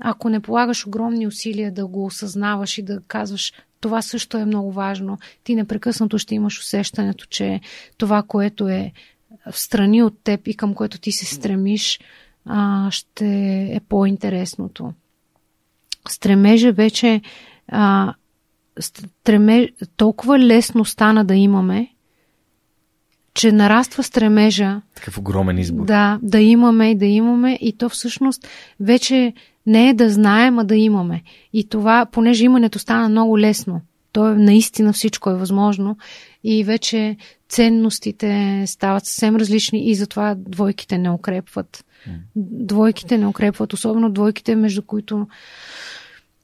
ако 0.00 0.28
не 0.28 0.40
полагаш 0.40 0.86
огромни 0.86 1.26
усилия 1.26 1.72
да 1.72 1.86
го 1.86 2.04
осъзнаваш 2.04 2.78
и 2.78 2.82
да 2.82 3.00
казваш, 3.06 3.52
това 3.80 4.02
също 4.02 4.36
е 4.36 4.44
много 4.44 4.72
важно, 4.72 5.18
ти 5.44 5.54
непрекъснато 5.54 6.18
ще 6.18 6.34
имаш 6.34 6.60
усещането, 6.60 7.26
че 7.26 7.60
това, 7.96 8.22
което 8.22 8.68
е 8.68 8.92
в 9.50 9.58
страни 9.58 10.02
от 10.02 10.14
теб 10.24 10.46
и 10.46 10.56
към 10.56 10.74
което 10.74 10.98
ти 10.98 11.12
се 11.12 11.24
стремиш, 11.26 12.00
а, 12.44 12.90
ще 12.90 13.26
е 13.72 13.80
по-интересното. 13.88 14.92
Стремежа 16.08 16.72
вече 16.72 17.20
а, 17.68 18.14
стреме, 18.80 19.68
толкова 19.96 20.38
лесно 20.38 20.84
стана 20.84 21.24
да 21.24 21.34
имаме, 21.34 21.88
че 23.34 23.52
нараства 23.52 24.02
стремежа 24.02 24.80
такъв 24.94 25.18
огромен 25.18 25.58
избор. 25.58 25.84
да, 25.84 26.18
да 26.22 26.40
имаме 26.40 26.90
и 26.90 26.94
да 26.94 27.06
имаме 27.06 27.58
и 27.60 27.72
то 27.72 27.88
всъщност 27.88 28.48
вече 28.80 29.32
не 29.66 29.88
е 29.88 29.94
да 29.94 30.10
знаем, 30.10 30.58
а 30.58 30.64
да 30.64 30.76
имаме. 30.76 31.22
И 31.52 31.68
това, 31.68 32.06
понеже 32.06 32.44
имането 32.44 32.78
стана 32.78 33.08
много 33.08 33.38
лесно, 33.38 33.80
то 34.12 34.28
е 34.28 34.34
наистина 34.34 34.92
всичко 34.92 35.30
е 35.30 35.34
възможно 35.34 35.96
и 36.44 36.64
вече 36.64 37.16
ценностите 37.48 38.64
стават 38.66 39.06
съвсем 39.06 39.36
различни 39.36 39.90
и 39.90 39.94
затова 39.94 40.34
двойките 40.38 40.98
не 40.98 41.10
укрепват. 41.10 41.84
Двойките 42.36 43.18
не 43.18 43.26
укрепват, 43.26 43.72
особено 43.72 44.10
двойките, 44.10 44.56
между 44.56 44.82
които 44.82 45.26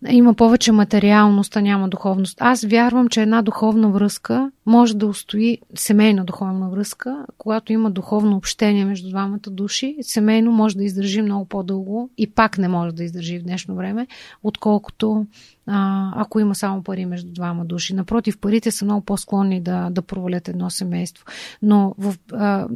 има 0.09 0.35
повече 0.35 0.73
материалност, 0.73 1.57
а 1.57 1.61
няма 1.61 1.89
духовност. 1.89 2.37
Аз 2.41 2.65
вярвам, 2.65 3.09
че 3.09 3.23
една 3.23 3.43
духовна 3.43 3.91
връзка 3.91 4.51
може 4.67 4.97
да 4.97 5.07
устои, 5.07 5.59
семейна 5.75 6.25
духовна 6.25 6.71
връзка, 6.71 7.27
когато 7.39 7.73
има 7.73 7.91
духовно 7.91 8.37
общение 8.37 8.85
между 8.85 9.09
двамата 9.09 9.51
души, 9.51 9.97
семейно 10.03 10.53
може 10.53 10.77
да 10.77 10.85
издържи 10.85 11.23
много 11.23 11.45
по-дълго 11.45 12.11
и 12.19 12.31
пак 12.31 12.59
не 12.59 12.69
може 12.69 12.95
да 12.95 13.05
издържи 13.05 13.39
в 13.39 13.43
днешно 13.43 13.75
време, 13.75 14.07
отколкото 14.43 15.27
а, 15.67 16.13
ако 16.17 16.41
има 16.41 16.55
само 16.55 16.83
пари 16.83 17.07
между 17.07 17.33
двама 17.33 17.65
души. 17.65 17.95
Напротив, 17.95 18.39
парите 18.39 18.71
са 18.71 18.85
много 18.85 19.05
по-склонни 19.05 19.61
да, 19.61 19.91
да 19.91 20.03
провалят 20.03 20.49
едно 20.49 20.71
семейство. 20.71 21.25
Но 21.63 21.95
в 21.99 22.15
а, 22.33 22.67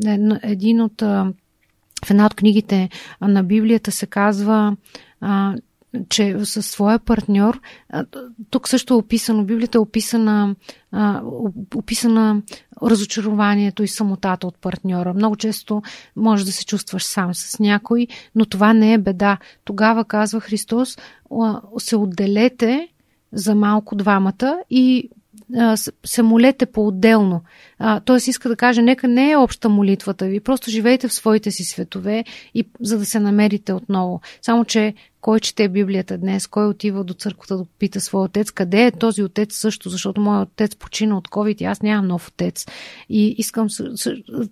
един 0.43 0.81
от 0.81 1.03
а, 1.03 1.33
в 2.05 2.11
една 2.11 2.27
от 2.27 2.35
книгите 2.35 2.89
на 3.21 3.43
Библията 3.45 3.93
се 3.93 4.07
казва, 4.07 4.77
а, 5.21 5.55
че 6.09 6.45
със 6.45 6.67
своя 6.67 6.99
партньор, 6.99 7.61
тук 8.51 8.69
също 8.69 8.95
е 8.95 8.97
описано, 8.97 9.45
Библията 9.45 9.79
е 9.79 9.81
описана, 9.81 10.55
описана 11.75 12.43
разочарованието 12.83 13.83
и 13.83 13.89
самотата 13.89 14.47
от 14.47 14.59
партньора. 14.59 15.15
Много 15.15 15.37
често 15.37 15.83
може 16.17 16.45
да 16.45 16.53
се 16.53 16.65
чувстваш 16.67 17.05
сам 17.05 17.35
с 17.35 17.59
някой, 17.59 18.07
но 18.35 18.47
това 18.47 18.73
не 18.73 18.93
е 18.93 18.99
беда. 18.99 19.39
Тогава 19.65 20.05
казва 20.05 20.41
Христос, 20.41 20.99
се 21.79 21.97
отделете 21.97 22.89
за 23.33 23.55
малко 23.55 23.97
двамата 23.97 24.59
и 24.71 25.11
се 26.05 26.23
молете 26.23 26.67
по-отделно. 26.67 27.43
А, 27.79 28.01
Тоест 28.01 28.27
иска 28.27 28.49
да 28.49 28.57
каже, 28.57 28.83
нека 28.83 29.09
не 29.09 29.31
е 29.31 29.37
обща 29.37 29.69
молитвата 29.69 30.27
ви, 30.27 30.41
просто 30.41 30.71
живейте 30.71 31.09
в 31.09 31.13
своите 31.13 31.51
си 31.51 31.65
светове, 31.65 32.25
и, 32.55 32.65
за 32.81 32.99
да 32.99 33.05
се 33.05 33.21
намерите 33.21 33.73
отново. 33.73 34.21
Само, 34.43 34.65
че 34.65 34.95
кой 35.21 35.41
чете 35.41 35.69
Библията 35.69 36.19
днес, 36.19 36.47
кой 36.47 36.67
отива 36.67 37.05
до 37.05 37.15
църквата 37.15 37.57
да 37.57 37.65
пита 37.79 38.01
своя 38.01 38.25
отец, 38.25 38.51
къде 38.51 38.87
е 38.87 38.91
този 38.91 39.23
отец 39.23 39.57
също, 39.57 39.89
защото 39.89 40.21
моят 40.21 40.49
отец 40.49 40.77
почина 40.77 41.19
от 41.19 41.29
COVID 41.29 41.63
и 41.63 41.65
аз 41.65 41.83
нямам 41.83 42.07
нов 42.07 42.29
отец. 42.29 42.67
И 43.09 43.35
искам 43.39 43.69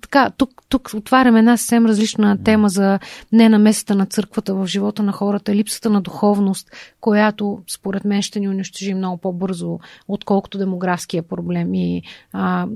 така, 0.01 0.31
тук, 0.31 0.51
тук 0.69 0.91
отварям 0.95 1.37
една 1.37 1.57
съвсем 1.57 1.87
различна 1.87 2.43
тема 2.45 2.69
за 2.69 2.99
ненамесата 3.33 3.95
на 3.95 4.07
църквата 4.07 4.55
в 4.55 4.67
живота 4.67 5.03
на 5.03 5.13
хората, 5.13 5.55
липсата 5.55 5.91
на 5.91 6.01
духовност, 6.01 6.71
която 7.01 7.59
според 7.71 8.05
мен 8.05 8.23
ще 8.23 8.41
ни 8.41 8.49
унищожи 8.49 8.95
много 8.95 9.17
по-бързо, 9.17 9.79
отколкото 10.09 10.59
демографския 10.59 11.23
проблем 11.23 11.75
и 11.75 12.03
а, 12.33 12.67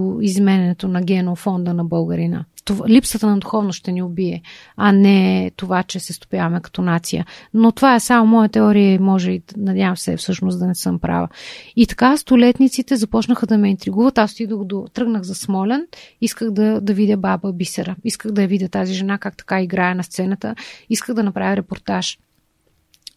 видоизмененето 0.00 0.88
на 0.88 1.02
генофонда 1.02 1.74
на 1.74 1.84
българина 1.84 2.44
това, 2.64 2.88
липсата 2.88 3.26
на 3.26 3.38
духовност 3.38 3.78
ще 3.78 3.92
ни 3.92 4.02
убие, 4.02 4.42
а 4.76 4.92
не 4.92 5.50
това, 5.56 5.82
че 5.82 6.00
се 6.00 6.12
стопяваме 6.12 6.60
като 6.60 6.82
нация. 6.82 7.26
Но 7.54 7.72
това 7.72 7.94
е 7.94 8.00
само 8.00 8.26
моя 8.26 8.48
теория 8.48 8.94
и 8.94 8.98
може 8.98 9.30
и, 9.30 9.42
надявам 9.56 9.96
се, 9.96 10.16
всъщност 10.16 10.58
да 10.58 10.66
не 10.66 10.74
съм 10.74 10.98
права. 10.98 11.28
И 11.76 11.86
така 11.86 12.16
столетниците 12.16 12.96
започнаха 12.96 13.46
да 13.46 13.58
ме 13.58 13.70
интригуват. 13.70 14.18
Аз 14.18 14.32
отидох 14.32 14.64
до, 14.64 14.86
тръгнах 14.94 15.22
за 15.22 15.34
Смолен, 15.34 15.86
исках 16.20 16.50
да, 16.50 16.80
да 16.80 16.94
видя 16.94 17.16
баба 17.16 17.52
Бисера. 17.52 17.96
Исках 18.04 18.32
да 18.32 18.42
я 18.42 18.48
видя 18.48 18.68
тази 18.68 18.94
жена, 18.94 19.18
как 19.18 19.36
така 19.36 19.62
играе 19.62 19.94
на 19.94 20.04
сцената. 20.04 20.54
Исках 20.90 21.14
да 21.14 21.22
направя 21.22 21.56
репортаж. 21.56 22.18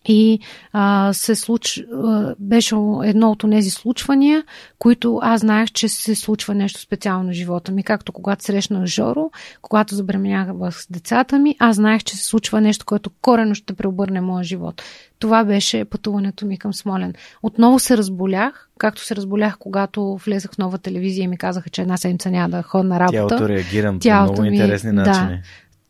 И 0.05 0.39
а, 0.71 1.13
се 1.13 1.35
случ... 1.35 1.77
а, 1.77 2.35
беше 2.39 2.75
едно 3.03 3.31
от 3.31 3.43
тези 3.51 3.69
случвания, 3.69 4.43
които 4.79 5.19
аз 5.21 5.41
знаех, 5.41 5.71
че 5.71 5.87
се 5.89 6.15
случва 6.15 6.55
нещо 6.55 6.79
специално 6.79 7.29
в 7.29 7.33
живота 7.33 7.71
ми. 7.71 7.83
Както 7.83 8.11
когато 8.11 8.43
срещнах 8.43 8.85
Жоро, 8.85 9.31
когато 9.61 9.95
забременях 9.95 10.47
с 10.71 10.87
децата 10.91 11.39
ми, 11.39 11.55
аз 11.59 11.75
знаех, 11.75 12.03
че 12.03 12.15
се 12.17 12.25
случва 12.25 12.61
нещо, 12.61 12.85
което 12.85 13.09
корено 13.21 13.55
ще 13.55 13.73
преобърне 13.73 14.21
моя 14.21 14.43
живот. 14.43 14.83
Това 15.19 15.43
беше 15.43 15.85
пътуването 15.85 16.45
ми 16.45 16.57
към 16.57 16.73
Смолен. 16.73 17.13
Отново 17.43 17.79
се 17.79 17.97
разболях, 17.97 18.69
както 18.77 19.05
се 19.05 19.15
разболях, 19.15 19.57
когато 19.59 20.19
влезах 20.25 20.51
в 20.51 20.57
нова 20.57 20.77
телевизия 20.77 21.23
и 21.23 21.27
ми 21.27 21.37
казаха, 21.37 21.69
че 21.69 21.81
една 21.81 21.97
седмица 21.97 22.31
няма 22.31 22.49
да 22.49 22.61
ходя 22.61 22.83
на 22.83 22.99
работа. 22.99 23.27
Тялото 23.27 23.49
реагирам 23.49 23.99
по 23.99 24.09
много 24.09 24.41
ми, 24.41 24.47
интересни 24.47 24.91
начини. 24.91 25.27
Да, 25.27 25.39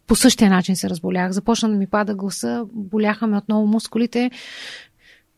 по 0.08 0.16
същия 0.16 0.50
начин 0.50 0.76
се 0.76 0.90
разболях. 0.90 1.32
Започна 1.32 1.70
да 1.70 1.76
ми 1.76 1.88
пада 1.88 2.16
гласа, 2.16 2.66
боляха 2.74 3.28
ме 3.28 3.38
отново 3.38 3.68
мускулите. 3.68 4.32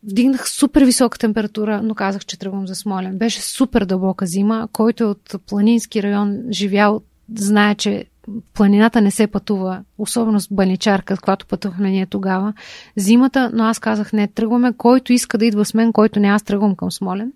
Вдигнах 0.03 0.49
супер 0.49 0.83
висока 0.83 1.19
температура, 1.19 1.81
но 1.83 1.95
казах, 1.95 2.25
че 2.25 2.39
тръгвам 2.39 2.67
за 2.67 2.75
Смолен. 2.75 3.17
Беше 3.17 3.41
супер 3.41 3.85
дълбока 3.85 4.25
зима. 4.25 4.67
Който 4.71 5.03
е 5.03 5.07
от 5.07 5.35
планински 5.47 6.03
район 6.03 6.43
живял, 6.51 7.01
знае, 7.35 7.75
че 7.75 8.05
планината 8.53 9.01
не 9.01 9.11
се 9.11 9.27
пътува, 9.27 9.83
особено 9.97 10.39
с 10.39 10.47
баничарка, 10.53 11.17
когато 11.17 11.45
пътувахме 11.45 11.89
ние 11.89 12.05
тогава. 12.05 12.53
Зимата, 12.95 13.51
но 13.53 13.63
аз 13.63 13.79
казах, 13.79 14.13
не, 14.13 14.27
тръгваме, 14.27 14.73
който 14.73 15.13
иска 15.13 15.37
да 15.37 15.45
идва 15.45 15.65
с 15.65 15.73
мен, 15.73 15.93
който 15.93 16.19
не, 16.19 16.27
аз 16.27 16.43
тръгвам 16.43 16.75
към 16.75 16.91
Смолен. 16.91 17.31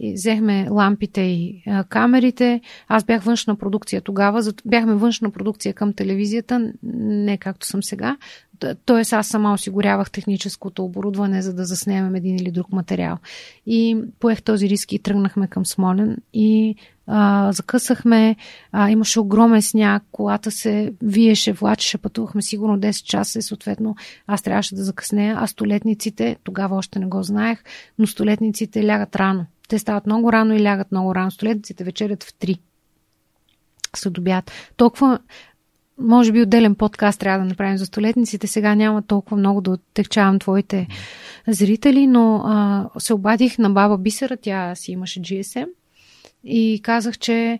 И 0.00 0.14
взехме 0.14 0.68
лампите 0.70 1.20
и 1.20 1.62
а, 1.66 1.84
камерите. 1.84 2.60
Аз 2.88 3.04
бях 3.04 3.22
външна 3.22 3.56
продукция 3.56 4.00
тогава. 4.00 4.42
Бяхме 4.64 4.94
външна 4.94 5.30
продукция 5.30 5.74
към 5.74 5.92
телевизията, 5.92 6.72
не 6.82 7.38
както 7.38 7.66
съм 7.66 7.82
сега. 7.82 8.16
Тоест 8.84 9.12
аз 9.12 9.26
сама 9.26 9.52
осигурявах 9.52 10.10
техническото 10.10 10.84
оборудване, 10.84 11.42
за 11.42 11.54
да 11.54 11.64
заснемем 11.64 12.14
един 12.14 12.36
или 12.36 12.50
друг 12.50 12.72
материал. 12.72 13.18
И 13.66 13.96
поех 14.20 14.42
този 14.42 14.68
риск 14.68 14.92
и 14.92 14.98
тръгнахме 14.98 15.48
към 15.48 15.66
Смолен. 15.66 16.16
И 16.32 16.76
а, 17.06 17.52
закъсахме, 17.52 18.36
а, 18.72 18.90
имаше 18.90 19.20
огромен 19.20 19.62
сняг, 19.62 20.02
колата 20.12 20.50
се 20.50 20.92
виеше, 21.02 21.52
влачеше, 21.52 21.98
пътувахме 21.98 22.42
сигурно 22.42 22.78
10 22.78 23.04
часа 23.04 23.38
и 23.38 23.42
съответно 23.42 23.96
аз 24.26 24.42
трябваше 24.42 24.74
да 24.74 24.84
закъснея, 24.84 25.36
а 25.38 25.46
столетниците, 25.46 26.36
тогава 26.44 26.76
още 26.76 26.98
не 26.98 27.06
го 27.06 27.22
знаех, 27.22 27.64
но 27.98 28.06
столетниците 28.06 28.86
лягат 28.86 29.16
рано. 29.16 29.46
Те 29.72 29.78
стават 29.78 30.06
много 30.06 30.32
рано 30.32 30.54
и 30.54 30.62
лягат 30.62 30.92
много 30.92 31.14
рано. 31.14 31.30
Столетниците 31.30 31.84
вечерят 31.84 32.22
в 32.22 32.34
3. 32.34 32.58
След 33.96 34.18
обяд. 34.18 34.50
Толкова 34.76 35.18
може 35.98 36.32
би 36.32 36.42
отделен 36.42 36.74
подкаст 36.74 37.20
трябва 37.20 37.38
да 37.38 37.48
направим 37.48 37.78
за 37.78 37.86
столетниците. 37.86 38.46
Сега 38.46 38.74
няма 38.74 39.02
толкова 39.02 39.36
много 39.36 39.60
да 39.60 39.70
оттекчавам 39.70 40.38
твоите 40.38 40.86
зрители, 41.48 42.06
но 42.06 42.42
а, 42.44 42.88
се 42.98 43.14
обадих 43.14 43.58
на 43.58 43.70
баба 43.70 43.98
Бисера, 43.98 44.36
тя 44.36 44.74
си 44.74 44.92
имаше 44.92 45.20
GSM 45.20 45.68
и 46.44 46.80
казах, 46.82 47.18
че 47.18 47.58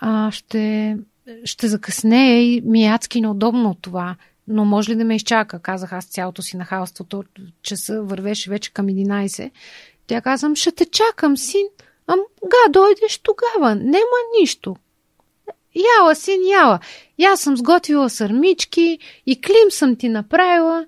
а, 0.00 0.30
ще, 0.30 0.96
ще 1.44 1.68
закъснея 1.68 2.42
и 2.42 2.60
ми 2.60 2.84
е 2.84 2.90
адски 2.90 3.20
неудобно 3.20 3.70
от 3.70 3.78
това. 3.82 4.16
Но 4.48 4.64
може 4.64 4.90
ли 4.90 4.96
да 4.96 5.04
ме 5.04 5.16
изчака? 5.16 5.58
Казах 5.58 5.92
аз 5.92 6.04
цялото 6.04 6.42
си 6.42 6.56
нахалството. 6.56 7.24
Часа 7.62 8.02
вървеше 8.02 8.50
вече 8.50 8.72
към 8.72 8.86
11. 8.86 9.50
Тя 10.08 10.20
казвам, 10.20 10.56
ще 10.56 10.72
те 10.72 10.84
чакам, 10.84 11.36
син. 11.36 11.66
Ам, 12.06 12.20
га, 12.42 12.72
дойдеш 12.72 13.18
тогава. 13.18 13.74
Нема 13.74 14.18
нищо. 14.40 14.76
Яла, 15.98 16.14
син, 16.14 16.46
яла. 16.46 16.78
Аз 17.24 17.40
съм 17.40 17.56
сготвила 17.56 18.10
сърмички 18.10 18.98
и 19.26 19.40
клим 19.40 19.70
съм 19.70 19.96
ти 19.96 20.08
направила. 20.08 20.86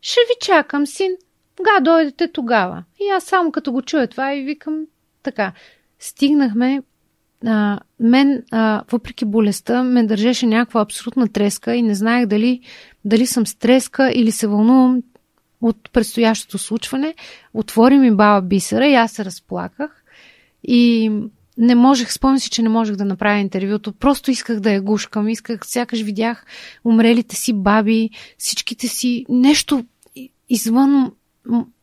Ще 0.00 0.20
ви 0.20 0.34
чакам, 0.40 0.86
син. 0.86 1.16
Га, 1.62 1.80
дойдете 1.80 2.32
тогава. 2.32 2.84
И 3.00 3.08
аз 3.08 3.24
само 3.24 3.52
като 3.52 3.72
го 3.72 3.82
чуя 3.82 4.06
това 4.06 4.34
и 4.34 4.44
викам 4.44 4.86
така. 5.22 5.52
Стигнахме 5.98 6.82
а, 7.46 7.80
мен, 8.00 8.42
а, 8.50 8.82
въпреки 8.92 9.24
болестта, 9.24 9.82
ме 9.82 10.04
държеше 10.04 10.46
някаква 10.46 10.80
абсолютна 10.80 11.28
треска 11.28 11.74
и 11.74 11.82
не 11.82 11.94
знаех 11.94 12.26
дали, 12.26 12.60
дали 13.04 13.26
съм 13.26 13.46
с 13.46 13.54
треска 13.54 14.12
или 14.14 14.32
се 14.32 14.46
вълнувам 14.46 15.02
от 15.62 15.90
предстоящото 15.92 16.58
случване. 16.58 17.14
Отвори 17.54 17.98
ми 17.98 18.10
баба 18.10 18.46
Бисера 18.46 18.86
и 18.86 18.94
аз 18.94 19.12
се 19.12 19.24
разплаках. 19.24 20.04
И 20.64 21.10
не 21.58 21.74
можех, 21.74 22.12
спомням 22.12 22.38
си, 22.38 22.50
че 22.50 22.62
не 22.62 22.68
можех 22.68 22.96
да 22.96 23.04
направя 23.04 23.38
интервюто. 23.38 23.92
Просто 23.92 24.30
исках 24.30 24.60
да 24.60 24.72
я 24.72 24.82
гушкам. 24.82 25.28
Исках, 25.28 25.60
сякаш 25.64 26.02
видях 26.02 26.46
умрелите 26.84 27.36
си 27.36 27.52
баби, 27.52 28.10
всичките 28.38 28.88
си 28.88 29.26
нещо 29.28 29.84
извън 30.48 31.12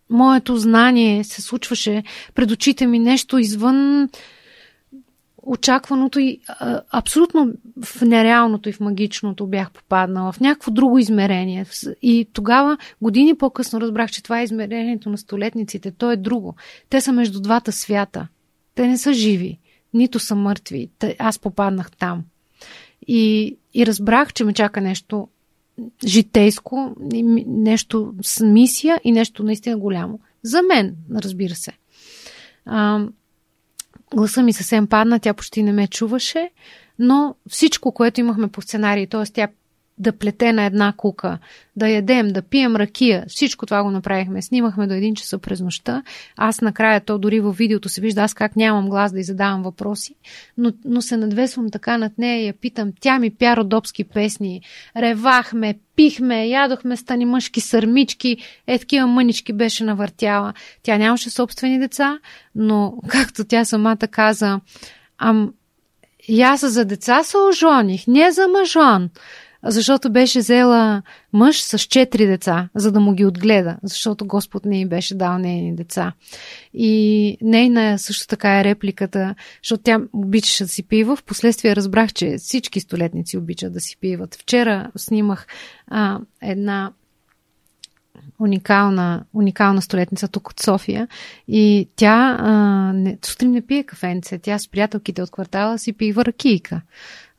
моето 0.10 0.58
знание 0.58 1.24
се 1.24 1.42
случваше 1.42 2.04
пред 2.36 2.52
очите 2.52 2.88
ми, 2.88 3.00
нещо 3.00 3.38
извън 3.38 4.10
очакваното 5.50 6.20
и 6.20 6.40
а, 6.48 6.82
абсолютно 6.92 7.54
в 7.84 8.02
нереалното 8.02 8.70
и 8.70 8.72
в 8.72 8.80
магичното 8.80 9.48
бях 9.48 9.72
попаднала, 9.72 10.32
в 10.32 10.40
някакво 10.40 10.72
друго 10.72 10.98
измерение. 10.98 11.66
И 12.02 12.28
тогава, 12.34 12.78
години 13.02 13.36
по-късно, 13.36 13.82
разбрах, 13.82 14.12
че 14.12 14.24
това 14.24 14.40
е 14.40 14.44
измерението 14.44 15.10
на 15.10 15.18
столетниците. 15.18 15.92
То 15.92 16.12
е 16.12 16.16
друго. 16.16 16.56
Те 16.90 17.02
са 17.02 17.12
между 17.12 17.42
двата 17.42 17.72
свята. 17.72 18.28
Те 18.76 18.88
не 18.88 18.98
са 18.98 19.14
живи, 19.14 19.60
нито 19.94 20.20
са 20.20 20.36
мъртви. 20.36 20.90
Те, 21.00 21.16
аз 21.20 21.40
попаднах 21.40 21.92
там. 21.92 22.24
И, 23.08 23.56
и 23.74 23.86
разбрах, 23.86 24.34
че 24.34 24.44
ме 24.44 24.54
чака 24.54 24.82
нещо 24.82 25.28
житейско, 26.06 26.96
нещо 27.48 28.14
с 28.22 28.46
мисия 28.46 29.02
и 29.04 29.12
нещо 29.12 29.44
наистина 29.44 29.78
голямо. 29.78 30.20
За 30.44 30.62
мен, 30.62 30.96
разбира 31.16 31.56
се. 31.56 31.72
А, 32.66 33.06
гласа 34.16 34.44
ми 34.44 34.54
съвсем 34.54 34.88
падна, 34.88 35.20
тя 35.20 35.34
почти 35.34 35.64
не 35.64 35.74
ме 35.74 35.88
чуваше, 35.88 36.52
но 37.00 37.36
всичко, 37.50 37.92
което 37.92 38.20
имахме 38.20 38.48
по 38.48 38.62
сценарий, 38.62 39.08
т.е. 39.08 39.24
тя 39.34 39.48
да 40.00 40.12
плете 40.12 40.54
на 40.54 40.66
една 40.66 40.94
кука, 40.98 41.38
да 41.76 41.90
ядем, 41.90 42.28
да 42.28 42.42
пием 42.42 42.76
ракия. 42.76 43.26
Всичко 43.28 43.66
това 43.66 43.84
го 43.84 43.92
направихме. 43.92 44.42
Снимахме 44.42 44.88
до 44.88 44.94
един 44.94 45.16
часа 45.16 45.38
през 45.38 45.62
нощта. 45.62 46.04
Аз 46.38 46.62
накрая, 46.62 47.02
то 47.02 47.18
дори 47.18 47.40
във 47.40 47.58
видеото 47.58 47.90
се 47.90 48.02
вижда, 48.02 48.22
аз 48.22 48.34
как 48.34 48.56
нямам 48.56 48.90
глас 48.90 49.12
да 49.12 49.20
й 49.20 49.24
задавам 49.24 49.64
въпроси, 49.64 50.16
но, 50.58 50.72
но 50.86 51.02
се 51.02 51.18
надвесвам 51.18 51.70
така 51.70 51.98
над 51.98 52.18
нея 52.18 52.44
и 52.44 52.48
я 52.48 52.54
питам. 52.54 52.92
Тя 53.00 53.20
ми 53.20 53.30
пя 53.30 53.56
родопски 53.56 54.04
песни. 54.04 54.62
Ревахме, 54.98 55.80
пихме, 55.96 56.48
ядохме 56.48 56.98
стани 56.98 57.26
мъжки 57.26 57.62
сърмички, 57.62 58.38
е 58.68 58.80
такива 58.80 59.08
мънички 59.08 59.54
беше 59.54 59.84
навъртяла. 59.84 60.54
Тя 60.84 60.98
нямаше 60.98 61.30
собствени 61.30 61.80
деца, 61.80 62.20
но 62.56 62.98
както 63.08 63.44
тя 63.44 63.66
самата 63.66 64.08
каза, 64.12 64.60
ам, 65.18 65.54
и 66.28 66.42
аз 66.42 66.72
за 66.72 66.86
деца 66.86 67.24
се 67.24 67.38
ожоних, 67.38 68.08
не 68.08 68.32
за 68.32 68.48
мъжон 68.48 69.10
защото 69.64 70.12
беше 70.12 70.40
взела 70.40 71.02
мъж 71.34 71.62
с 71.62 71.80
четири 71.80 72.28
деца, 72.28 72.70
за 72.76 72.92
да 72.92 73.00
му 73.00 73.14
ги 73.14 73.26
отгледа, 73.26 73.78
защото 73.84 74.26
Господ 74.26 74.66
не 74.66 74.82
й 74.82 74.86
беше 74.86 75.16
дал 75.16 75.38
нейни 75.38 75.76
деца. 75.76 76.14
И 76.74 77.38
нейна 77.42 78.00
също 78.00 78.28
така 78.28 78.60
е 78.60 78.64
репликата, 78.64 79.36
защото 79.64 79.84
тя 79.84 80.02
обичаше 80.14 80.64
да 80.64 80.70
си 80.70 80.84
пива. 80.84 81.16
Впоследствие 81.16 81.76
разбрах, 81.76 82.14
че 82.14 82.36
всички 82.38 82.80
столетници 82.80 83.38
обичат 83.38 83.74
да 83.74 83.80
си 83.80 83.98
пиват. 84.02 84.36
Вчера 84.36 84.92
снимах 84.96 85.48
а, 85.88 86.20
една 86.42 86.92
уникална, 88.40 89.26
уникална 89.34 89.82
столетница 89.82 90.28
тук 90.28 90.50
от 90.50 90.60
София. 90.60 91.08
И 91.48 91.90
тя 91.96 92.38
а, 92.40 92.52
не, 92.94 93.18
сутрин 93.26 93.52
не 93.52 93.62
пие 93.62 93.84
кафенце. 93.84 94.40
Тя 94.40 94.60
с 94.60 94.68
приятелките 94.68 95.22
от 95.22 95.32
квартала 95.32 95.78
си 95.78 95.94
пива 95.94 96.26
ракийка 96.26 96.82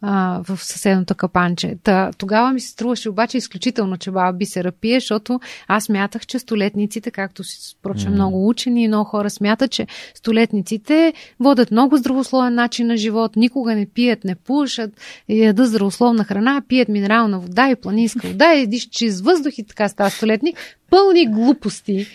а, 0.02 0.42
в 0.48 0.64
съседното 0.64 1.14
капанче. 1.14 1.76
Та, 1.82 2.10
тогава 2.18 2.52
ми 2.52 2.60
се 2.60 2.68
струваше 2.68 3.08
обаче 3.08 3.38
изключително, 3.38 3.96
че 3.96 4.10
баба 4.10 4.38
бисера 4.38 4.72
пие, 4.72 5.00
защото 5.00 5.40
аз 5.68 5.88
мятах, 5.88 6.26
че 6.26 6.38
столетниците, 6.38 7.10
както 7.10 7.42
впрочем 7.78 8.10
mm. 8.10 8.14
много 8.14 8.48
учени 8.48 8.84
и 8.84 8.88
много 8.88 9.04
хора 9.04 9.30
смятат, 9.30 9.70
че 9.70 9.86
столетниците 10.14 11.12
водят 11.40 11.70
много 11.70 11.96
здравословен 11.96 12.54
начин 12.54 12.86
на 12.86 12.96
живот, 12.96 13.36
никога 13.36 13.74
не 13.74 13.86
пият, 13.86 14.24
не 14.24 14.34
пушат, 14.34 14.90
ядат 15.28 15.68
здравословна 15.68 16.24
храна, 16.24 16.62
пият 16.68 16.88
минерална 16.88 17.40
вода 17.40 17.70
и 17.70 17.76
планинска 17.76 18.28
вода, 18.28 18.54
и 18.54 18.66
дишат 18.66 18.92
чист 18.92 19.24
въздух 19.24 19.52
и 19.58 19.66
така 19.66 19.88
става 19.88 20.10
столетник 20.10 20.58
пълни 20.90 21.26
глупости. 21.26 22.06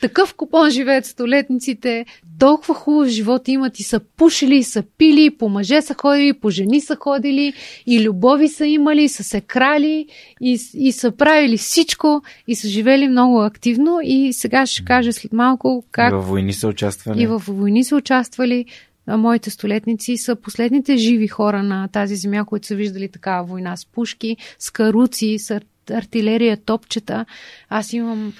Такъв 0.00 0.34
купон 0.34 0.70
живеят 0.70 1.06
столетниците, 1.06 2.06
толкова 2.38 2.74
хубав 2.74 3.08
живот 3.08 3.48
имат 3.48 3.80
и 3.80 3.82
са 3.82 4.00
пушили, 4.00 4.56
и 4.56 4.62
са 4.62 4.82
пили, 4.98 5.30
по 5.30 5.48
мъже 5.48 5.82
са 5.82 5.94
ходили, 5.94 6.32
по 6.32 6.50
жени 6.50 6.80
са 6.80 6.96
ходили, 6.96 7.52
и 7.86 8.04
любови 8.04 8.48
са 8.48 8.66
имали, 8.66 9.02
и 9.02 9.08
са 9.08 9.24
се 9.24 9.40
крали, 9.40 10.06
и, 10.40 10.58
и 10.74 10.92
са 10.92 11.10
правили 11.10 11.56
всичко, 11.56 12.22
и 12.48 12.54
са 12.54 12.68
живели 12.68 13.08
много 13.08 13.42
активно. 13.42 13.98
И 14.02 14.32
сега 14.32 14.66
ще 14.66 14.84
кажа 14.84 15.12
след 15.12 15.32
малко 15.32 15.84
как... 15.90 16.12
И 16.12 16.14
във 16.14 16.28
войни 16.28 16.52
са 16.52 16.68
участвали. 16.68 17.22
И 17.22 17.26
във 17.26 17.46
войни 17.46 17.84
са 17.84 17.96
участвали. 17.96 18.64
Моите 19.08 19.50
столетници 19.50 20.16
са 20.16 20.36
последните 20.36 20.96
живи 20.96 21.28
хора 21.28 21.62
на 21.62 21.88
тази 21.88 22.16
земя, 22.16 22.44
които 22.44 22.66
са 22.66 22.74
виждали 22.74 23.08
такава 23.08 23.44
война 23.44 23.76
с 23.76 23.86
пушки, 23.86 24.36
с 24.58 24.70
каруци, 24.70 25.38
с 25.38 25.60
артилерия, 25.90 26.56
топчета. 26.56 27.26
Аз 27.68 27.92
имам 27.92 28.32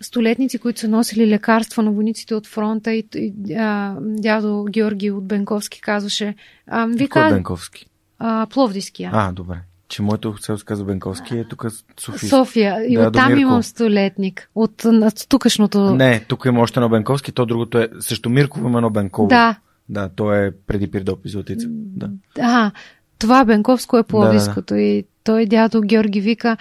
столетници, 0.00 0.58
които 0.58 0.80
са 0.80 0.88
носили 0.88 1.26
лекарства 1.26 1.82
на 1.82 1.90
войниците 1.90 2.34
от 2.34 2.46
фронта 2.46 2.92
и, 2.92 3.04
и 3.14 3.54
а, 3.54 3.96
дядо 4.00 4.64
Георги 4.70 5.10
от 5.10 5.26
Бенковски 5.26 5.80
казваше... 5.80 6.34
А, 6.66 6.86
ви 6.86 7.08
Кой 7.08 7.26
е 7.26 7.30
Бенковски? 7.30 7.86
А, 8.18 8.46
Пловдиския. 8.46 9.10
А, 9.12 9.32
добре. 9.32 9.60
Че 9.88 10.02
моето 10.02 10.34
се 10.42 10.54
казва 10.64 10.84
Бенковски 10.84 11.38
е 11.38 11.44
тук 11.44 11.66
София. 12.00 12.28
София. 12.28 12.84
И 12.88 12.96
да, 12.96 13.08
оттам 13.08 13.38
имам 13.38 13.62
столетник. 13.62 14.50
От, 14.54 14.84
от 14.84 15.28
тукашното... 15.28 15.94
Не, 15.94 16.20
тук 16.20 16.44
има 16.44 16.60
още 16.60 16.80
едно 16.80 16.88
Бенковски, 16.88 17.32
то 17.32 17.46
другото 17.46 17.78
е... 17.78 17.88
Също 18.00 18.30
Мирково 18.30 18.68
има 18.68 18.78
едно 18.78 18.90
Бенково. 18.90 19.28
Да. 19.28 19.56
Да, 19.88 20.08
то 20.08 20.32
е 20.32 20.52
преди 20.66 20.90
Пирдоп 20.90 21.26
и 21.26 21.28
Златица. 21.28 21.66
Да. 21.70 22.10
А, 22.40 22.70
това 23.18 23.44
Бенковско 23.44 23.98
е 23.98 24.02
Пловдиското 24.02 24.74
да, 24.74 24.80
да. 24.80 24.80
и 24.80 25.04
той 25.24 25.46
дядо 25.46 25.80
Георги 25.80 26.20
вика, 26.20 26.56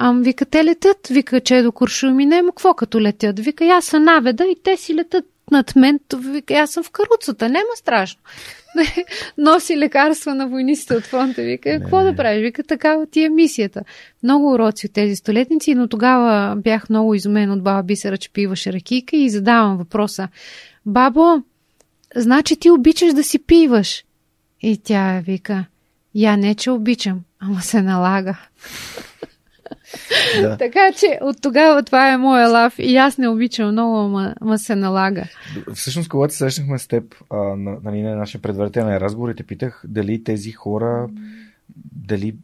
Ам, 0.00 0.22
вика, 0.22 0.44
те 0.44 0.64
летят, 0.64 1.06
вика, 1.10 1.40
че 1.40 1.56
е 1.56 1.62
до 1.62 1.72
Куршуми, 1.72 2.26
не, 2.26 2.42
какво 2.46 2.74
като 2.74 3.00
летят? 3.00 3.40
Вика, 3.40 3.64
аз 3.64 3.84
съм 3.84 4.04
наведа 4.04 4.44
и 4.44 4.56
те 4.64 4.76
си 4.76 4.94
летят 4.94 5.24
над 5.50 5.76
мен, 5.76 6.00
вика, 6.16 6.54
аз 6.54 6.70
съм 6.70 6.82
в 6.82 6.90
каруцата, 6.90 7.48
няма 7.48 7.68
страшно. 7.76 8.20
Носи 9.38 9.76
лекарства 9.76 10.34
на 10.34 10.48
войниците 10.48 10.94
от 10.94 11.04
фронта, 11.04 11.42
вика, 11.42 11.78
какво 11.80 12.04
да 12.04 12.16
правиш? 12.16 12.42
Вика, 12.42 12.62
такава 12.62 13.06
ти 13.06 13.24
е 13.24 13.28
мисията. 13.28 13.82
Много 14.22 14.52
уроци 14.52 14.86
от 14.86 14.92
тези 14.92 15.16
столетници, 15.16 15.74
но 15.74 15.88
тогава 15.88 16.56
бях 16.56 16.90
много 16.90 17.14
изумен 17.14 17.50
от 17.50 17.62
баба 17.62 17.82
Бисера, 17.82 18.16
че 18.16 18.32
пиваше 18.32 18.72
ракийка 18.72 19.16
и 19.16 19.30
задавам 19.30 19.76
въпроса. 19.76 20.28
Бабо, 20.86 21.42
значи 22.16 22.56
ти 22.56 22.70
обичаш 22.70 23.14
да 23.14 23.24
си 23.24 23.38
пиваш? 23.38 24.04
И 24.62 24.78
тя 24.84 25.22
вика, 25.26 25.64
я 26.14 26.36
не, 26.36 26.54
че 26.54 26.70
обичам, 26.70 27.20
ама 27.40 27.60
се 27.60 27.82
налага. 27.82 28.38
Да. 30.40 30.56
така 30.56 30.92
че 30.96 31.18
от 31.22 31.42
тогава 31.42 31.82
това 31.82 32.12
е 32.12 32.16
моя 32.16 32.48
лав 32.48 32.74
и 32.78 32.96
аз 32.96 33.18
не 33.18 33.28
обичам 33.28 33.72
много, 33.72 33.96
ама, 33.96 34.34
ама 34.40 34.58
се 34.58 34.74
налага. 34.76 35.24
Всъщност, 35.74 36.08
когато 36.08 36.32
се 36.32 36.38
срещнахме 36.38 36.78
с 36.78 36.88
теб 36.88 37.14
а, 37.30 37.36
на, 37.36 37.76
нали, 37.84 38.02
на 38.02 38.16
нашия 38.16 38.42
предварителен 38.42 38.96
разговор 38.96 39.28
и 39.28 39.34
те 39.34 39.42
питах 39.42 39.82
дали 39.88 40.24
тези 40.24 40.52
хора, 40.52 41.08
дали 41.92 42.36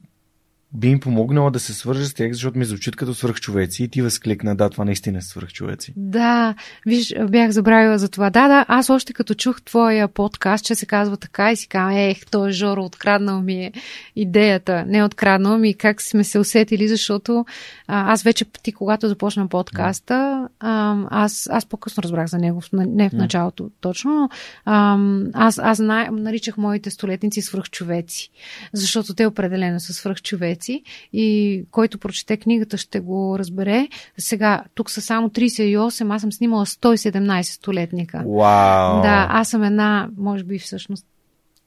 би 0.74 0.88
им 0.88 1.00
помогнала 1.00 1.50
да 1.50 1.60
се 1.60 1.74
свържа 1.74 2.04
с 2.04 2.14
тях, 2.14 2.32
защото 2.32 2.58
ми 2.58 2.64
звучат 2.64 2.96
като 2.96 3.14
свръхчовеци 3.14 3.84
и 3.84 3.88
ти 3.88 4.02
възкликна, 4.02 4.56
да, 4.56 4.70
това 4.70 4.84
наистина 4.84 5.18
е 5.18 5.22
свръхчовеци. 5.22 5.92
Да, 5.96 6.54
виж, 6.86 7.14
бях 7.30 7.50
забравила 7.50 7.98
за 7.98 8.08
това. 8.08 8.30
Да, 8.30 8.48
да, 8.48 8.64
аз 8.68 8.90
още 8.90 9.12
като 9.12 9.34
чух 9.34 9.62
твоя 9.62 10.08
подкаст, 10.08 10.64
че 10.64 10.74
се 10.74 10.86
казва 10.86 11.16
така 11.16 11.52
и 11.52 11.56
си 11.56 11.68
казвам, 11.68 11.96
ех, 11.96 12.26
той 12.30 12.52
Жоро 12.52 12.84
откраднал 12.84 13.42
ми 13.42 13.64
е 13.64 13.72
идеята. 14.16 14.84
Не 14.86 15.04
откраднал 15.04 15.58
ми, 15.58 15.74
как 15.74 16.02
сме 16.02 16.24
се 16.24 16.38
усетили, 16.38 16.88
защото 16.88 17.44
а, 17.86 18.12
аз 18.12 18.22
вече 18.22 18.44
ти, 18.62 18.72
когато 18.72 19.08
започна 19.08 19.48
подкаста, 19.48 20.48
а, 20.60 20.96
аз, 21.10 21.48
аз 21.52 21.66
по-късно 21.66 22.02
разбрах 22.02 22.26
за 22.26 22.38
него, 22.38 22.62
не 22.72 23.08
в 23.08 23.12
началото 23.12 23.70
точно, 23.80 24.30
а, 24.64 24.98
аз, 25.32 25.58
аз 25.58 25.78
наричах 25.78 26.56
моите 26.56 26.90
столетници 26.90 27.42
свръхчовеци, 27.42 28.30
защото 28.72 29.14
те 29.14 29.26
определено 29.26 29.80
са 29.80 29.92
свръхчовеци 29.92 30.63
езици 30.64 30.82
и 31.12 31.64
който 31.70 31.98
прочете 31.98 32.36
книгата 32.36 32.76
ще 32.76 33.00
го 33.00 33.38
разбере. 33.38 33.88
Сега, 34.18 34.64
тук 34.74 34.90
са 34.90 35.00
само 35.00 35.28
38, 35.28 36.14
аз 36.14 36.20
съм 36.20 36.32
снимала 36.32 36.66
117 36.66 37.42
столетника. 37.42 38.18
Вау! 38.26 39.02
Да, 39.02 39.26
аз 39.30 39.48
съм 39.48 39.62
една, 39.62 40.08
може 40.16 40.44
би 40.44 40.58
всъщност 40.58 41.06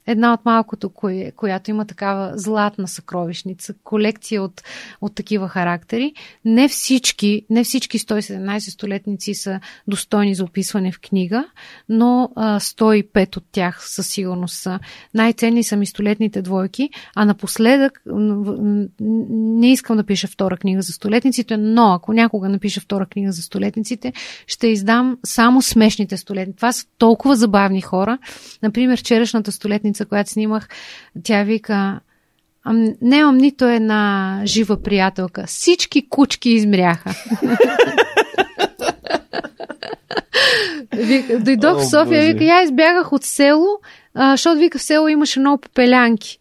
една 0.07 0.33
от 0.33 0.45
малкото, 0.45 0.89
която 1.35 1.71
има 1.71 1.85
такава 1.85 2.31
златна 2.35 2.87
съкровищница, 2.87 3.73
колекция 3.83 4.43
от, 4.43 4.61
от 5.01 5.15
такива 5.15 5.47
характери. 5.47 6.13
Не 6.45 6.67
всички, 6.67 7.45
не 7.49 7.63
всички 7.63 7.99
117 7.99 8.59
столетници 8.59 9.33
са 9.33 9.59
достойни 9.87 10.35
за 10.35 10.43
описване 10.43 10.91
в 10.91 10.99
книга, 10.99 11.45
но 11.89 12.29
а, 12.35 12.59
105 12.59 13.37
от 13.37 13.43
тях 13.51 13.89
със 13.89 14.07
сигурност 14.07 14.55
са. 14.55 14.79
Най-ценни 15.13 15.63
са 15.63 15.77
ми 15.77 15.85
столетните 15.85 16.41
двойки, 16.41 16.89
а 17.15 17.25
напоследък 17.25 18.01
не 18.09 19.71
искам 19.71 19.97
да 19.97 20.03
пиша 20.03 20.27
втора 20.27 20.57
книга 20.57 20.81
за 20.81 20.91
столетниците, 20.91 21.57
но 21.57 21.93
ако 21.93 22.13
някога 22.13 22.49
напиша 22.49 22.81
втора 22.81 23.05
книга 23.05 23.31
за 23.31 23.41
столетниците, 23.41 24.13
ще 24.47 24.67
издам 24.67 25.17
само 25.25 25.61
смешните 25.61 26.17
столетници. 26.17 26.57
Това 26.57 26.71
са 26.71 26.85
толкова 26.97 27.35
забавни 27.35 27.81
хора. 27.81 28.17
Например, 28.63 28.99
вчерашната 28.99 29.51
столетница 29.51 29.96
седмица, 29.97 30.05
която 30.05 30.29
снимах, 30.29 30.67
тя 31.23 31.43
вика, 31.43 31.99
нямам 33.01 33.37
нито 33.37 33.65
една 33.65 34.41
жива 34.45 34.83
приятелка. 34.83 35.43
Всички 35.47 36.09
кучки 36.09 36.49
измряха. 36.49 37.11
Дойдох 41.39 41.79
в 41.79 41.89
София, 41.89 42.33
вика, 42.33 42.43
я 42.43 42.63
избягах 42.63 43.13
от 43.13 43.23
село, 43.23 43.79
защото 44.15 44.59
вика 44.59 44.77
в 44.77 44.81
село 44.81 45.07
имаше 45.07 45.39
много 45.39 45.61
попелянки. 45.61 46.39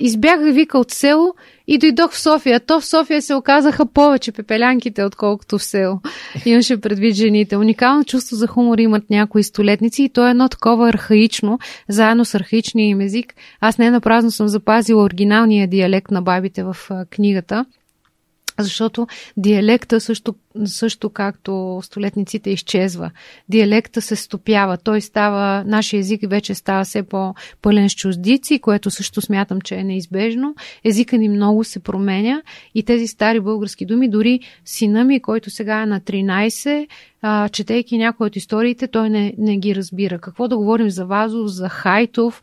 избягах, 0.00 0.54
вика, 0.54 0.78
от 0.78 0.90
село 0.90 1.34
и 1.68 1.78
дойдох 1.78 2.12
в 2.12 2.20
София. 2.20 2.60
То 2.60 2.80
в 2.80 2.86
София 2.86 3.22
се 3.22 3.34
оказаха 3.34 3.86
повече 3.86 4.32
пепелянките, 4.32 5.04
отколкото 5.04 5.58
в 5.58 5.64
село. 5.64 6.00
Имаше 6.46 6.80
предвид 6.80 7.14
жените. 7.14 7.56
Уникално 7.56 8.04
чувство 8.04 8.36
за 8.36 8.46
хумор 8.46 8.78
имат 8.78 9.10
някои 9.10 9.42
столетници 9.42 10.02
и 10.02 10.08
то 10.08 10.26
е 10.26 10.30
едно 10.30 10.48
такова 10.48 10.88
архаично, 10.88 11.58
заедно 11.88 12.24
с 12.24 12.34
архаичния 12.34 12.88
им 12.88 13.00
език. 13.00 13.34
Аз 13.60 13.78
не 13.78 13.90
напразно 13.90 14.30
съм 14.30 14.48
запазила 14.48 15.02
оригиналния 15.02 15.68
диалект 15.68 16.10
на 16.10 16.22
бабите 16.22 16.62
в 16.62 16.76
книгата 17.10 17.64
защото 18.62 19.06
диалекта 19.36 20.00
също, 20.00 20.34
също 20.64 21.10
както 21.10 21.80
столетниците 21.82 22.50
изчезва. 22.50 23.10
Диалекта 23.48 24.02
се 24.02 24.16
стопява. 24.16 24.76
Той 24.76 25.00
става, 25.00 25.64
нашия 25.66 26.00
език 26.00 26.20
вече 26.30 26.54
става 26.54 26.84
все 26.84 27.02
по-пълен 27.02 27.88
с 27.88 27.94
чуждици, 27.94 28.58
което 28.58 28.90
също 28.90 29.20
смятам, 29.20 29.60
че 29.60 29.74
е 29.74 29.84
неизбежно. 29.84 30.54
Езика 30.84 31.18
ни 31.18 31.28
много 31.28 31.64
се 31.64 31.80
променя 31.80 32.42
и 32.74 32.82
тези 32.82 33.06
стари 33.06 33.40
български 33.40 33.86
думи, 33.86 34.10
дори 34.10 34.40
сина 34.64 35.04
ми, 35.04 35.20
който 35.20 35.50
сега 35.50 35.82
е 35.82 35.86
на 35.86 36.00
13, 36.00 36.86
а, 37.22 37.48
четейки 37.48 37.98
някои 37.98 38.26
от 38.26 38.36
историите, 38.36 38.88
той 38.88 39.10
не, 39.10 39.34
не 39.38 39.56
ги 39.56 39.74
разбира. 39.74 40.18
Какво 40.18 40.48
да 40.48 40.56
говорим 40.56 40.90
за 40.90 41.06
Вазов, 41.06 41.46
за 41.46 41.68
Хайтов, 41.68 42.42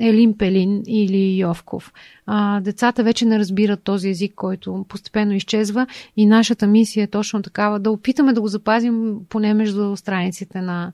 Елин 0.00 0.38
Пелин 0.38 0.82
или 0.86 1.38
Йовков. 1.38 1.92
Децата 2.60 3.04
вече 3.04 3.24
не 3.24 3.38
разбират 3.38 3.82
този 3.82 4.08
език, 4.08 4.34
който 4.34 4.86
постепенно 4.88 5.34
изчезва 5.34 5.86
и 6.16 6.26
нашата 6.26 6.66
мисия 6.66 7.04
е 7.04 7.06
точно 7.06 7.42
такава 7.42 7.80
да 7.80 7.90
опитаме 7.90 8.32
да 8.32 8.40
го 8.40 8.48
запазим 8.48 9.16
поне 9.28 9.54
между 9.54 9.96
страниците 9.96 10.60
на, 10.60 10.92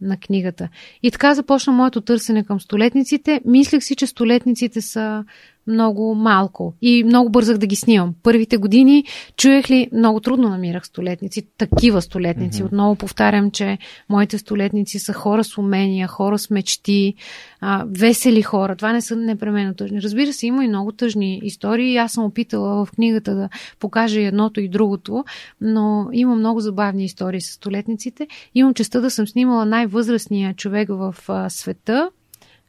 на 0.00 0.16
книгата. 0.16 0.68
И 1.02 1.10
така 1.10 1.34
започна 1.34 1.72
моето 1.72 2.00
търсене 2.00 2.44
към 2.44 2.60
столетниците. 2.60 3.40
Мислех 3.44 3.84
си, 3.84 3.96
че 3.96 4.06
столетниците 4.06 4.80
са 4.80 5.24
много 5.66 6.14
малко 6.14 6.74
и 6.82 7.04
много 7.04 7.30
бързах 7.30 7.58
да 7.58 7.66
ги 7.66 7.76
снимам. 7.76 8.14
Първите 8.22 8.56
години 8.56 9.04
чуех 9.36 9.70
ли, 9.70 9.88
много 9.92 10.20
трудно 10.20 10.48
намирах 10.48 10.86
столетници, 10.86 11.48
такива 11.58 12.02
столетници. 12.02 12.62
Mm-hmm. 12.62 12.66
Отново 12.66 12.96
повтарям, 12.96 13.50
че 13.50 13.78
моите 14.08 14.38
столетници 14.38 14.98
са 14.98 15.12
хора 15.12 15.44
с 15.44 15.58
умения, 15.58 16.08
хора 16.08 16.38
с 16.38 16.50
мечти, 16.50 17.14
а, 17.60 17.84
весели 17.88 18.42
хора. 18.42 18.76
Това 18.76 18.92
не 18.92 19.00
са 19.00 19.16
непременно 19.16 19.74
тъжни. 19.74 20.02
Разбира 20.02 20.32
се, 20.32 20.46
има 20.46 20.64
и 20.64 20.68
много 20.68 20.92
тъжни 20.92 21.40
истории. 21.42 21.96
Аз 21.96 22.12
съм 22.12 22.24
опитала 22.24 22.84
в 22.84 22.92
книгата 22.92 23.34
да 23.34 23.48
покажа 23.78 24.20
едното 24.20 24.60
и 24.60 24.68
другото, 24.68 25.24
но 25.60 26.08
има 26.12 26.36
много 26.36 26.60
забавни 26.60 27.04
истории 27.04 27.40
с 27.40 27.52
столетниците. 27.52 28.26
Имам 28.54 28.74
честа 28.74 29.00
да 29.00 29.10
съм 29.10 29.26
снимала 29.26 29.66
най-възрастния 29.66 30.54
човек 30.54 30.88
в 30.88 31.14
а, 31.28 31.50
света, 31.50 32.10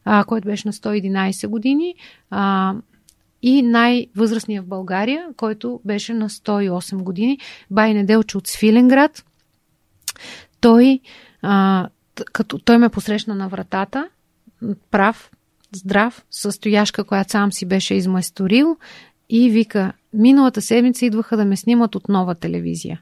а, 0.05 0.23
който 0.23 0.47
беше 0.47 0.67
на 0.67 0.73
111 0.73 1.47
години. 1.47 1.95
А, 2.29 2.73
и 3.41 3.61
най-възрастният 3.61 4.65
в 4.65 4.67
България, 4.67 5.27
който 5.37 5.79
беше 5.85 6.13
на 6.13 6.29
108 6.29 7.03
години, 7.03 7.39
Бай 7.71 7.93
Неделче 7.93 8.37
от 8.37 8.47
Свиленград. 8.47 9.25
Той, 10.61 10.99
а, 11.41 11.87
като 12.33 12.59
той 12.59 12.77
ме 12.77 12.89
посрещна 12.89 13.35
на 13.35 13.49
вратата, 13.49 14.09
прав, 14.91 15.31
здрав, 15.75 16.25
с 16.31 16.51
стояшка, 16.51 17.03
която 17.03 17.31
сам 17.31 17.51
си 17.51 17.65
беше 17.65 17.93
измайсторил 17.93 18.77
и 19.29 19.49
вика, 19.49 19.93
миналата 20.13 20.61
седмица 20.61 21.05
идваха 21.05 21.37
да 21.37 21.45
ме 21.45 21.57
снимат 21.57 21.95
от 21.95 22.09
нова 22.09 22.35
телевизия. 22.35 23.01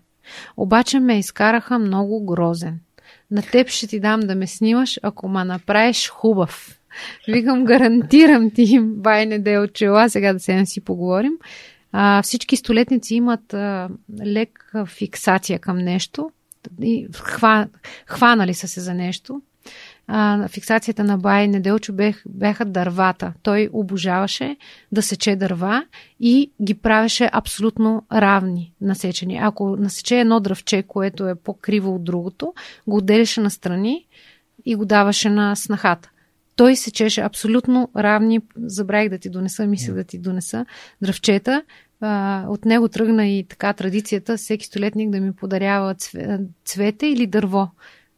Обаче 0.57 0.99
ме 0.99 1.19
изкараха 1.19 1.79
много 1.79 2.25
грозен. 2.25 2.79
На 3.31 3.41
теб 3.41 3.69
ще 3.69 3.87
ти 3.87 3.99
дам 3.99 4.19
да 4.19 4.35
ме 4.35 4.47
снимаш, 4.47 4.99
ако 5.03 5.27
ма 5.27 5.45
направиш 5.45 6.09
хубав. 6.09 6.79
Викам, 7.27 7.65
гарантирам 7.65 8.51
ти, 8.51 8.79
бай 8.81 9.25
неделче, 9.25 9.85
ела 9.85 10.09
сега 10.09 10.33
да 10.33 10.39
седем 10.39 10.65
си 10.65 10.81
поговорим. 10.81 11.33
А, 11.91 12.21
всички 12.21 12.55
столетници 12.55 13.15
имат 13.15 13.53
а, 13.53 13.89
лека 14.25 14.85
фиксация 14.85 15.59
към 15.59 15.77
нещо. 15.77 16.31
И 16.81 17.07
хва, 17.13 17.67
хванали 18.07 18.53
са 18.53 18.67
се 18.67 18.81
за 18.81 18.93
нещо 18.93 19.41
а, 20.07 20.47
фиксацията 20.47 21.03
на 21.03 21.17
Бай 21.17 21.47
Неделчо 21.47 21.93
бех, 21.93 22.23
бяха 22.25 22.65
дървата. 22.65 23.33
Той 23.43 23.69
обожаваше 23.73 24.57
да 24.91 25.01
сече 25.01 25.35
дърва 25.35 25.85
и 26.19 26.51
ги 26.61 26.73
правеше 26.73 27.29
абсолютно 27.33 28.05
равни 28.13 28.73
насечени. 28.81 29.39
Ако 29.41 29.75
насече 29.75 30.19
едно 30.19 30.39
дръвче, 30.39 30.83
което 30.83 31.27
е 31.27 31.35
по-криво 31.35 31.95
от 31.95 32.03
другото, 32.03 32.53
го 32.87 32.97
отделяше 32.97 33.41
на 33.41 33.51
страни 33.51 34.05
и 34.65 34.75
го 34.75 34.85
даваше 34.85 35.29
на 35.29 35.55
снахата. 35.55 36.09
Той 36.55 36.75
сечеше 36.75 37.21
абсолютно 37.21 37.89
равни, 37.97 38.39
забравих 38.57 39.09
да 39.09 39.17
ти 39.17 39.29
донеса, 39.29 39.67
мисля 39.67 39.93
да 39.93 40.03
ти 40.03 40.17
донеса 40.17 40.65
дръвчета. 41.01 41.63
От 42.47 42.65
него 42.65 42.87
тръгна 42.87 43.27
и 43.27 43.43
така 43.43 43.73
традицията 43.73 44.37
всеки 44.37 44.65
столетник 44.65 45.09
да 45.09 45.19
ми 45.19 45.33
подарява 45.33 45.95
цвете 46.65 47.07
или 47.07 47.27
дърво 47.27 47.69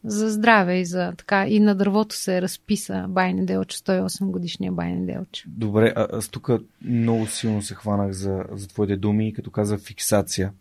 за 0.05 0.29
здраве 0.29 0.79
и 0.79 0.85
за 0.85 1.13
така. 1.17 1.47
И 1.47 1.59
на 1.59 1.75
дървото 1.75 2.15
се 2.15 2.41
разписа 2.41 3.05
Байне 3.09 3.45
Делчо, 3.45 3.77
108 3.77 4.25
годишния 4.25 4.71
Байне 4.71 5.13
Делчо. 5.13 5.43
Добре, 5.47 5.93
а, 5.95 6.07
аз 6.11 6.27
тук 6.27 6.49
много 6.81 7.27
силно 7.27 7.61
се 7.61 7.75
хванах 7.75 8.11
за, 8.11 8.43
за 8.51 8.67
твоите 8.67 8.97
думи, 8.97 9.33
като 9.33 9.51
каза 9.51 9.77
фиксация. 9.77 10.51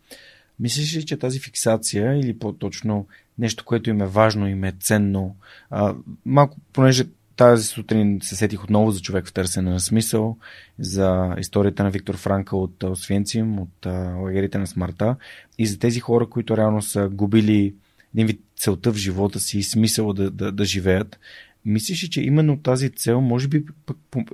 Мислиш 0.59 0.95
ли, 0.95 1.05
че 1.05 1.17
тази 1.17 1.39
фиксация 1.39 2.19
или 2.19 2.39
по-точно 2.39 3.07
нещо, 3.37 3.65
което 3.65 3.89
им 3.89 4.01
е 4.01 4.07
важно, 4.07 4.47
им 4.47 4.63
е 4.63 4.73
ценно, 4.79 5.35
а, 5.69 5.95
малко, 6.25 6.57
понеже 6.73 7.05
тази 7.35 7.67
сутрин 7.67 8.19
се 8.21 8.35
сетих 8.35 8.63
отново 8.63 8.91
за 8.91 9.01
човек 9.01 9.27
в 9.27 9.33
търсене 9.33 9.71
на 9.71 9.79
смисъл, 9.79 10.37
за 10.79 11.35
историята 11.39 11.83
на 11.83 11.89
Виктор 11.89 12.17
Франка 12.17 12.57
от 12.57 12.83
Освенцим, 12.83 13.59
от 13.59 13.85
лагерите 14.21 14.57
на 14.57 14.67
смъртта 14.67 15.15
и 15.57 15.67
за 15.67 15.79
тези 15.79 15.99
хора, 15.99 16.29
които 16.29 16.57
реално 16.57 16.81
са 16.81 17.09
губили 17.09 17.75
един 18.13 18.27
вид 18.27 18.41
целта 18.57 18.91
в 18.91 18.97
живота 18.97 19.39
си 19.39 19.57
и 19.57 19.63
смисъла 19.63 20.13
да, 20.13 20.31
да, 20.31 20.51
да 20.51 20.65
живеят. 20.65 21.19
Мислиш 21.65 22.03
ли, 22.03 22.09
че 22.09 22.21
именно 22.21 22.59
тази 22.61 22.89
цел 22.89 23.21
може 23.21 23.47
би 23.47 23.65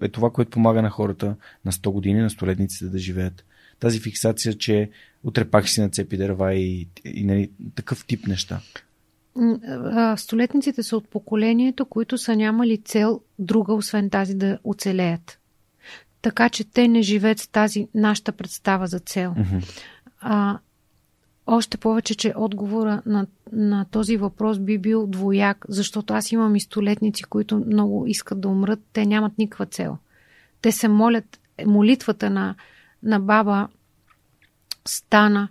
е 0.02 0.10
това, 0.10 0.30
което 0.30 0.52
помага 0.52 0.82
на 0.82 0.90
хората 0.90 1.36
на 1.66 1.72
100 1.72 1.92
години, 1.92 2.22
на 2.22 2.30
столетниците 2.30 2.86
да 2.86 3.00
живеят? 3.00 3.46
Тази 3.80 4.00
фиксация, 4.00 4.54
че 4.54 4.90
утре 5.24 5.46
пак 5.46 5.70
си 5.70 5.82
нацепи 5.82 6.18
дърва 6.18 6.54
и, 6.54 6.82
и, 6.82 6.88
и 7.06 7.24
нали, 7.24 7.52
такъв 7.76 8.06
тип 8.06 8.28
неща. 8.28 8.62
Столетниците 10.18 10.84
са 10.84 10.98
от 10.98 11.10
поколението, 11.10 11.86
които 11.86 12.18
са 12.18 12.36
нямали 12.36 12.78
цел 12.78 13.22
друга, 13.40 13.74
освен 13.74 14.10
тази 14.10 14.36
да 14.36 14.60
оцелеят. 14.64 15.40
Така 16.22 16.50
че 16.50 16.64
те 16.64 16.88
не 16.88 17.02
живеят 17.02 17.40
с 17.40 17.48
тази 17.48 17.88
нашата 17.96 18.32
представа 18.32 18.88
за 18.88 19.00
цел. 19.00 19.34
Mm-hmm. 19.38 19.84
А, 20.20 20.60
още 21.48 21.78
повече, 21.78 22.16
че 22.16 22.34
отговора 22.36 23.02
на, 23.06 23.28
на 23.52 23.86
този 23.92 24.18
въпрос 24.18 24.60
би 24.60 24.78
бил 24.78 25.08
двояк, 25.08 25.66
защото 25.70 26.14
аз 26.14 26.32
имам 26.32 26.56
и 26.56 26.62
столетници, 26.62 27.24
които 27.24 27.64
много 27.68 28.08
искат 28.08 28.42
да 28.42 28.48
умрат, 28.48 28.80
те 28.94 29.06
нямат 29.06 29.38
никаква 29.38 29.66
цел. 29.66 29.98
Те 30.62 30.72
се 30.72 30.88
молят, 30.88 31.40
молитвата 31.66 32.30
на, 32.30 32.56
на 33.04 33.20
баба 33.20 33.68
Стана, 34.86 35.50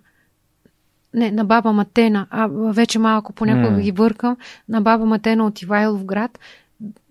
не, 1.13 1.31
на 1.31 1.45
баба 1.45 1.73
Матена, 1.73 2.27
а 2.29 2.47
вече 2.51 2.99
малко 2.99 3.33
понякога 3.33 3.77
mm. 3.77 3.81
ги 3.81 3.91
бъркам, 3.91 4.37
на 4.69 4.81
баба 4.81 5.05
Матена 5.05 5.45
от 5.45 5.61
Ивайлов 5.61 6.05
град, 6.05 6.39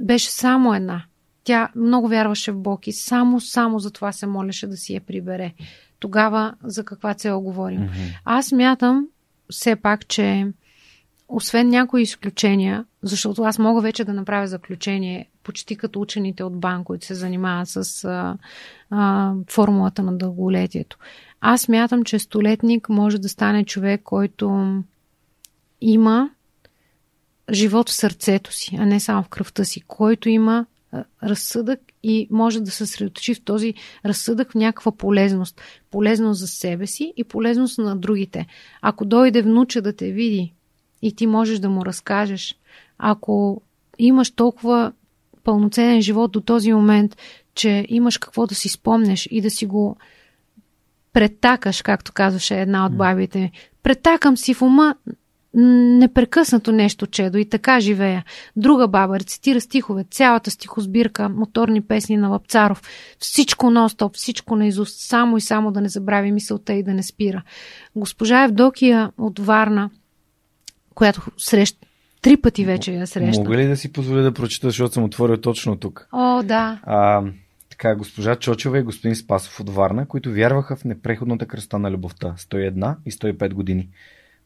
беше 0.01 0.31
само 0.31 0.74
една. 0.74 1.02
Тя 1.44 1.68
много 1.77 2.09
вярваше 2.09 2.52
в 2.52 2.59
Бог 2.59 2.86
и 2.86 2.93
само, 2.93 3.40
само 3.40 3.78
за 3.78 3.90
това 3.90 4.12
се 4.12 4.27
молеше 4.27 4.66
да 4.66 4.77
си 4.77 4.94
я 4.94 5.01
прибере 5.01 5.52
тогава 5.98 6.55
за 6.64 6.85
каква 6.85 7.14
цел 7.14 7.40
говорим. 7.40 7.81
Mm-hmm. 7.81 8.18
Аз 8.24 8.52
мятам 8.52 9.06
все 9.51 9.77
пак, 9.77 10.06
че 10.06 10.47
освен 11.28 11.68
някои 11.68 12.02
изключения, 12.02 12.85
защото 13.02 13.43
аз 13.43 13.59
мога 13.59 13.81
вече 13.81 14.05
да 14.05 14.12
направя 14.12 14.47
заключение, 14.47 15.28
почти 15.43 15.77
като 15.77 16.01
учените 16.01 16.44
от 16.44 16.60
БАН, 16.60 16.85
които 16.85 17.06
се 17.06 17.14
занимават 17.14 17.68
с 17.68 18.05
а, 18.05 18.36
а, 18.90 19.32
формулата 19.51 20.02
на 20.02 20.18
дълголетието. 20.18 20.98
Аз 21.41 21.69
мятам, 21.69 22.05
че 22.05 22.19
столетник 22.19 22.89
може 22.89 23.19
да 23.19 23.29
стане 23.29 23.65
човек, 23.65 24.01
който 24.05 24.77
има 25.81 26.31
живот 27.53 27.89
в 27.89 27.95
сърцето 27.95 28.53
си, 28.53 28.77
а 28.79 28.87
не 28.87 29.01
само 29.01 29.23
в 29.23 29.29
кръвта 29.29 29.65
си, 29.65 29.81
който 29.81 30.29
има 30.29 30.67
разсъдък 31.23 31.81
и 32.03 32.29
може 32.31 32.61
да 32.61 32.71
се 32.71 32.77
съсредоточи 32.77 33.35
в 33.35 33.45
този 33.45 33.75
разсъдък 34.05 34.53
в 34.53 34.55
някаква 34.55 34.93
полезност. 34.93 35.61
Полезност 35.91 36.41
за 36.41 36.49
себе 36.49 36.87
си 36.87 37.12
и 37.17 37.25
полезност 37.25 37.79
на 37.79 37.97
другите. 37.97 38.47
Ако 38.83 39.05
дойде 39.05 39.43
внуча 39.43 39.83
да 39.83 39.97
те 39.97 40.12
види 40.12 40.53
и 41.03 41.17
ти 41.17 41.27
можеш 41.27 41.59
да 41.59 41.71
му 41.71 41.87
разкажеш, 41.87 42.57
ако 42.99 43.62
имаш 43.99 44.31
толкова 44.31 44.93
пълноценен 45.45 46.03
живот 46.03 46.33
до 46.33 46.41
този 46.41 46.73
момент, 46.73 47.17
че 47.55 47.87
имаш 47.89 48.19
какво 48.19 48.47
да 48.47 48.55
си 48.55 48.69
спомнеш 48.69 49.29
и 49.31 49.41
да 49.41 49.51
си 49.51 49.67
го 49.67 49.97
претакаш, 51.12 51.82
както 51.82 52.12
казваше 52.12 52.61
една 52.61 52.87
от 52.87 52.97
бабите. 52.97 53.51
Претакам 53.82 54.37
си 54.37 54.55
в 54.55 54.62
ума 54.62 54.95
непрекъснато 55.55 56.73
нещо 56.73 57.07
чедо 57.07 57.39
и 57.39 57.49
така 57.49 57.81
живея. 57.81 58.24
Друга 58.57 58.89
баба 58.89 59.20
рецитира 59.20 59.61
стихове, 59.61 60.05
цялата 60.11 60.51
стихосбирка, 60.51 61.28
моторни 61.28 61.81
песни 61.81 62.16
на 62.16 62.28
Лапцаров, 62.28 62.82
всичко 63.19 63.70
ностоп, 63.70 64.16
всичко 64.16 64.57
на 64.57 64.66
изуст, 64.66 65.01
само 65.01 65.37
и 65.37 65.41
само 65.41 65.73
да 65.73 65.81
не 65.81 65.89
забрави 65.89 66.32
мисълта 66.32 66.73
и 66.73 66.82
да 66.82 66.95
не 66.95 67.03
спира. 67.03 67.43
Госпожа 67.97 68.45
Евдокия 68.45 69.12
от 69.19 69.39
Варна, 69.39 69.91
която 70.95 71.23
среща 71.39 71.87
Три 72.23 72.37
пъти 72.37 72.65
вече 72.65 72.93
я 72.93 73.07
среща. 73.07 73.43
Мога 73.43 73.57
ли 73.57 73.66
да 73.66 73.77
си 73.77 73.93
позволя 73.93 74.20
да 74.20 74.32
прочита, 74.32 74.69
защото 74.69 74.95
съм 74.95 75.05
отворил 75.05 75.37
точно 75.37 75.77
тук? 75.77 76.09
О, 76.12 76.43
да. 76.43 76.81
А, 76.82 77.23
така, 77.81 77.94
госпожа 77.94 78.36
Чочева 78.36 78.78
и 78.78 78.82
господин 78.82 79.16
Спасов 79.16 79.61
от 79.61 79.70
Варна, 79.70 80.07
които 80.07 80.32
вярваха 80.32 80.77
в 80.77 80.85
непреходната 80.85 81.47
кръста 81.47 81.78
на 81.78 81.90
любовта. 81.90 82.35
101 82.39 82.97
и 83.07 83.11
105 83.11 83.52
години. 83.52 83.89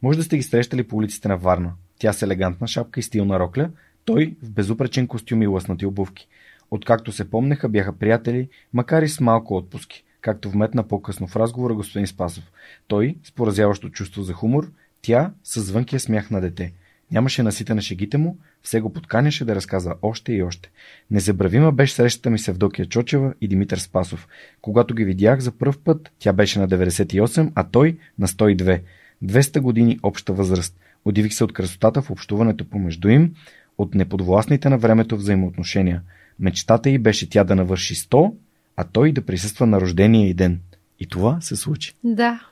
Може 0.03 0.19
да 0.19 0.25
сте 0.25 0.37
ги 0.37 0.43
срещали 0.43 0.89
по 0.89 0.97
улиците 0.97 1.29
на 1.29 1.37
Варна. 1.37 1.73
Тя 1.99 2.13
с 2.13 2.23
елегантна 2.23 2.67
шапка 2.67 3.01
и 3.01 3.03
стилна 3.03 3.39
рокля, 3.39 3.71
той 4.05 4.37
в 4.43 4.51
безупречен 4.51 5.07
костюм 5.07 5.43
и 5.43 5.47
лъснати 5.47 5.87
обувки. 5.87 6.29
Откакто 6.71 7.13
се 7.13 7.31
помнеха, 7.31 7.69
бяха 7.69 7.93
приятели, 7.93 8.49
макар 8.73 9.03
и 9.03 9.09
с 9.09 9.21
малко 9.21 9.57
отпуски, 9.57 10.05
както 10.21 10.51
вметна 10.51 10.89
по-късно 10.89 11.27
в 11.27 11.37
разговора 11.37 11.75
господин 11.75 12.07
Спасов. 12.07 12.53
Той 12.89 13.17
с 13.25 13.33
поразяващо 13.33 13.91
чувство 13.91 14.23
за 14.23 14.33
хумор, 14.33 14.71
тя 15.03 15.33
с 15.45 15.61
звънкия 15.61 16.01
смях 16.01 16.31
на 16.31 16.41
дете. 16.41 16.73
Нямаше 17.11 17.43
насита 17.43 17.75
на 17.75 17.83
шегите 17.83 18.19
му, 18.19 18.39
все 18.63 18.81
го 18.81 18.93
подканяше 18.93 19.45
да 19.45 19.55
разказва 19.55 19.95
още 20.03 20.33
и 20.33 20.43
още. 20.43 20.71
Незабравима 21.11 21.73
беше 21.73 21.95
срещата 21.95 22.31
ми 22.31 22.39
с 22.39 22.49
Евдокия 22.49 22.87
Чочева 22.87 23.35
и 23.41 23.49
Димитър 23.49 23.79
Спасов. 23.79 24.29
Когато 24.61 24.95
ги 24.95 25.05
видях 25.05 25.41
за 25.41 25.53
първ 25.53 25.75
път, 25.85 26.13
тя 26.19 26.33
беше 26.33 26.59
на 26.59 26.69
98, 26.69 27.53
а 27.55 27.65
той 27.65 27.99
на 28.19 28.29
102. 28.29 28.81
200 29.25 29.61
години 29.61 29.99
обща 30.03 30.33
възраст. 30.33 30.77
Удивих 31.05 31.35
се 31.35 31.45
от 31.45 31.53
красотата 31.53 32.03
в 32.03 32.11
общуването 32.11 32.65
помежду 32.65 33.09
им, 33.09 33.35
от 33.79 33.95
неподвластните 33.95 34.69
на 34.69 34.79
времето 34.79 35.17
взаимоотношения. 35.17 36.03
Мечтата 36.39 36.91
й 36.91 36.99
беше 36.99 37.31
тя 37.31 37.45
да 37.45 37.57
навърши 37.57 37.95
100, 37.95 38.35
а 38.77 38.85
той 38.85 39.13
да 39.13 39.27
присъства 39.27 39.67
на 39.67 39.81
рождения 39.81 40.29
и 40.29 40.35
ден. 40.35 40.61
И 41.01 41.07
това 41.07 41.41
се 41.41 41.57
случи. 41.57 41.95
Да. 42.05 42.49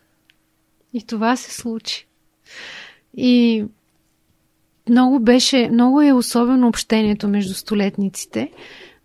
И 0.92 1.06
това 1.06 1.36
се 1.36 1.54
случи. 1.54 2.06
И 3.16 3.64
много 4.88 5.20
беше, 5.20 5.68
много 5.72 6.02
е 6.02 6.12
особено 6.12 6.68
общението 6.68 7.28
между 7.28 7.54
столетниците. 7.54 8.50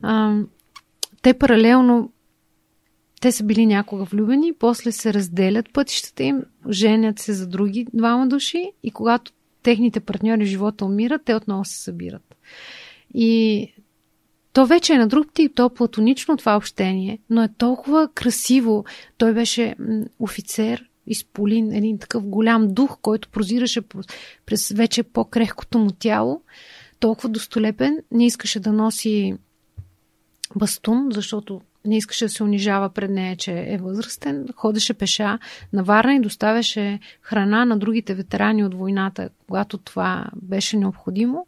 А, 0.02 0.40
те 1.22 1.34
паралелно 1.34 2.12
те 3.22 3.32
са 3.32 3.44
били 3.44 3.66
някога 3.66 4.04
влюбени, 4.04 4.54
после 4.60 4.92
се 4.92 5.14
разделят 5.14 5.74
пътищата 5.74 6.24
им, 6.24 6.44
женят 6.70 7.20
се 7.20 7.34
за 7.34 7.48
други 7.48 7.88
двама 7.94 8.28
души 8.28 8.72
и 8.84 8.92
когато 8.92 9.32
техните 9.64 10.00
партньори 10.00 10.46
в 10.46 10.48
живота 10.48 10.86
умират, 10.86 11.22
те 11.26 11.36
отново 11.36 11.66
се 11.66 11.84
събират. 11.84 12.36
И 13.14 13.74
То 14.54 14.66
вече 14.66 14.94
е 14.94 14.98
на 14.98 15.08
друг 15.08 15.34
тип, 15.34 15.52
то 15.56 15.66
е 15.66 15.74
платонично 15.74 16.38
това 16.38 16.58
общение, 16.58 17.20
но 17.30 17.44
е 17.44 17.50
толкова 17.58 18.10
красиво. 18.14 18.86
Той 19.18 19.34
беше 19.34 19.76
офицер, 20.20 20.90
изполин, 21.08 21.72
един 21.72 22.00
такъв 22.00 22.28
голям 22.28 22.68
дух, 22.68 22.98
който 23.02 23.30
прозираше 23.30 23.82
през 24.46 24.70
вече 24.70 25.04
по-крехкото 25.04 25.78
му 25.78 25.92
тяло, 25.92 26.42
толкова 27.00 27.30
достолепен, 27.30 27.98
не 28.12 28.26
искаше 28.26 28.60
да 28.60 28.74
носи 28.74 29.36
бастун, 30.56 31.08
защото 31.12 31.62
не 31.86 31.98
искаше 31.98 32.26
да 32.26 32.30
се 32.30 32.44
унижава 32.44 32.90
пред 32.90 33.12
нея, 33.12 33.36
че 33.36 33.52
е 33.52 33.78
възрастен, 33.78 34.48
ходеше 34.56 34.94
пеша 34.94 35.40
на 35.74 35.84
Варна 35.84 36.16
и 36.16 36.20
доставяше 36.20 37.00
храна 37.22 37.66
на 37.66 37.78
другите 37.78 38.14
ветерани 38.14 38.66
от 38.66 38.74
войната, 38.74 39.30
когато 39.48 39.78
това 39.78 40.28
беше 40.42 40.78
необходимо. 40.78 41.48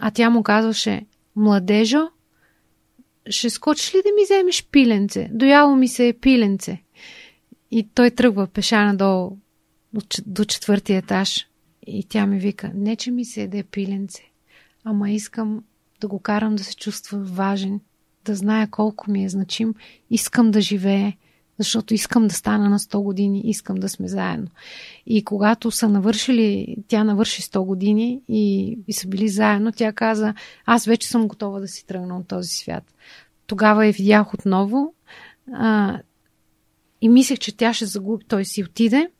А 0.00 0.10
тя 0.10 0.30
му 0.30 0.42
казваше, 0.42 1.06
младежо, 1.36 2.08
ще 3.30 3.50
скочиш 3.50 3.94
ли 3.94 3.98
да 4.04 4.08
ми 4.08 4.24
вземеш 4.24 4.66
пиленце? 4.72 5.28
Дояло 5.32 5.76
ми 5.76 5.88
се 5.88 6.08
е 6.08 6.12
пиленце. 6.12 6.82
И 7.70 7.88
той 7.94 8.10
тръгва 8.10 8.46
пеша 8.46 8.84
надолу 8.84 9.36
до 10.26 10.44
четвъртия 10.44 10.98
етаж. 10.98 11.46
И 11.86 12.04
тя 12.04 12.26
ми 12.26 12.38
вика, 12.38 12.70
не 12.74 12.96
че 12.96 13.10
ми 13.10 13.24
се 13.24 13.42
еде 13.42 13.62
пиленце, 13.62 14.22
ама 14.84 15.10
искам 15.10 15.64
да 16.00 16.08
го 16.08 16.18
карам 16.18 16.56
да 16.56 16.64
се 16.64 16.76
чувства 16.76 17.18
важен, 17.18 17.80
да 18.24 18.34
зная 18.34 18.68
колко 18.70 19.10
ми 19.10 19.24
е 19.24 19.28
значим, 19.28 19.74
искам 20.10 20.50
да 20.50 20.60
живее, 20.60 21.16
защото 21.58 21.94
искам 21.94 22.26
да 22.28 22.34
стана 22.34 22.68
на 22.68 22.78
100 22.78 23.02
години, 23.02 23.42
искам 23.44 23.76
да 23.76 23.88
сме 23.88 24.08
заедно. 24.08 24.46
И 25.06 25.24
когато 25.24 25.70
са 25.70 25.88
навършили, 25.88 26.76
тя 26.88 27.04
навърши 27.04 27.42
100 27.42 27.64
години 27.64 28.20
и, 28.28 28.78
и 28.88 28.92
са 28.92 29.08
били 29.08 29.28
заедно, 29.28 29.72
тя 29.72 29.92
каза, 29.92 30.34
аз 30.66 30.84
вече 30.84 31.08
съм 31.08 31.28
готова 31.28 31.60
да 31.60 31.68
си 31.68 31.86
тръгна 31.86 32.16
от 32.16 32.28
този 32.28 32.48
свят. 32.48 32.94
Тогава 33.46 33.86
я 33.86 33.92
видях 33.92 34.34
отново 34.34 34.94
а, 35.52 35.98
и 37.00 37.08
мислех, 37.08 37.38
че 37.38 37.56
тя 37.56 37.74
ще 37.74 37.86
загуби, 37.86 38.24
той 38.28 38.44
си 38.44 38.64
отиде 38.64 39.10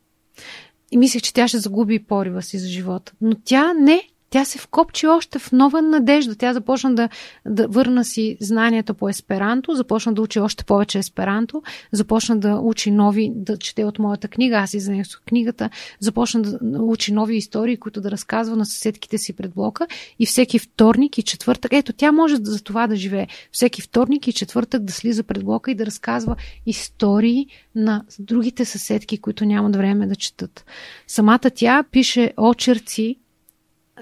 и 0.90 0.97
мислех, 0.97 1.23
че 1.23 1.35
тя 1.35 1.48
ще 1.48 1.59
загуби 1.59 2.05
порива 2.05 2.43
си 2.43 2.59
за 2.59 2.69
живота. 2.69 3.12
Но 3.20 3.35
тя 3.44 3.73
не, 3.74 4.02
тя 4.31 4.44
се 4.44 4.59
вкопчи 4.59 5.07
още 5.07 5.39
в 5.39 5.52
нова 5.52 5.82
надежда. 5.82 6.36
Тя 6.36 6.52
започна 6.52 6.94
да, 6.94 7.09
да 7.47 7.69
върна 7.69 8.05
си 8.05 8.36
знанията 8.40 8.94
по 8.94 9.09
есперанто, 9.09 9.74
започна 9.74 10.12
да 10.12 10.23
учи 10.23 10.40
още 10.40 10.65
повече 10.65 10.98
есперанто, 10.98 11.62
започна 11.93 12.39
да 12.39 12.55
учи 12.55 12.90
нови, 12.90 13.32
да 13.35 13.59
чете 13.59 13.85
от 13.85 13.98
моята 13.98 14.28
книга, 14.28 14.57
аз 14.57 14.74
изнесох 14.74 15.23
книгата, 15.28 15.70
започна 16.01 16.43
да 16.43 16.82
учи 16.82 17.12
нови 17.12 17.36
истории, 17.36 17.77
които 17.77 18.01
да 18.01 18.11
разказва 18.11 18.57
на 18.57 18.66
съседките 18.66 19.19
си 19.19 19.32
пред 19.32 19.55
блока 19.55 19.86
и 20.19 20.27
всеки 20.27 20.59
вторник 20.59 21.19
и 21.19 21.23
четвъртък, 21.23 21.73
ето 21.73 21.93
тя 21.93 22.12
може 22.12 22.36
за 22.36 22.62
това 22.62 22.86
да 22.86 22.97
живее, 22.97 23.27
всеки 23.52 23.82
вторник 23.82 24.28
и 24.28 24.32
четвъртък 24.32 24.82
да 24.82 24.93
слиза 24.93 25.23
пред 25.23 25.44
блока 25.44 25.70
и 25.70 25.74
да 25.74 25.86
разказва 25.86 26.36
истории 26.66 27.47
на 27.74 28.05
другите 28.19 28.65
съседки, 28.65 29.19
които 29.19 29.44
нямат 29.44 29.77
време 29.77 30.07
да 30.07 30.16
четат. 30.16 30.65
Самата 31.07 31.51
тя 31.55 31.85
пише 31.90 32.32
очерци 32.36 33.16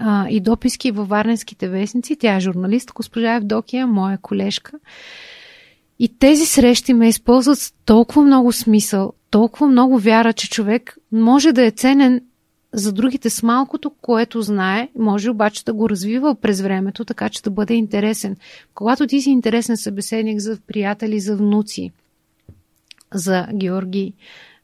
а, 0.01 0.29
и 0.29 0.41
дописки 0.41 0.91
във 0.91 1.09
Варненските 1.09 1.69
вестници. 1.69 2.17
Тя 2.17 2.37
е 2.37 2.41
журналист, 2.41 2.93
госпожа 2.95 3.35
Евдокия, 3.35 3.87
моя 3.87 4.19
колежка. 4.19 4.73
И 5.99 6.19
тези 6.19 6.47
срещи 6.47 6.95
ме 6.95 7.09
използват 7.09 7.59
с 7.59 7.73
толкова 7.85 8.23
много 8.23 8.53
смисъл, 8.53 9.13
толкова 9.31 9.67
много 9.67 9.99
вяра, 9.99 10.33
че 10.33 10.51
човек 10.51 10.99
може 11.13 11.53
да 11.53 11.67
е 11.67 11.71
ценен 11.71 12.21
за 12.73 12.93
другите 12.93 13.31
с 13.31 13.43
малкото, 13.43 13.91
което 14.01 14.43
знае, 14.43 14.89
може 14.99 15.31
обаче 15.31 15.65
да 15.65 15.75
го 15.75 15.89
развива 15.89 16.35
през 16.35 16.61
времето, 16.61 17.05
така 17.05 17.29
че 17.29 17.43
да 17.43 17.51
бъде 17.51 17.75
интересен. 17.75 18.37
Когато 18.75 19.07
ти 19.07 19.21
си 19.21 19.31
интересен 19.31 19.77
събеседник 19.77 20.41
за 20.41 20.59
приятели, 20.67 21.21
за 21.21 21.37
внуци, 21.37 21.91
за 23.15 23.47
Георги, 23.55 24.13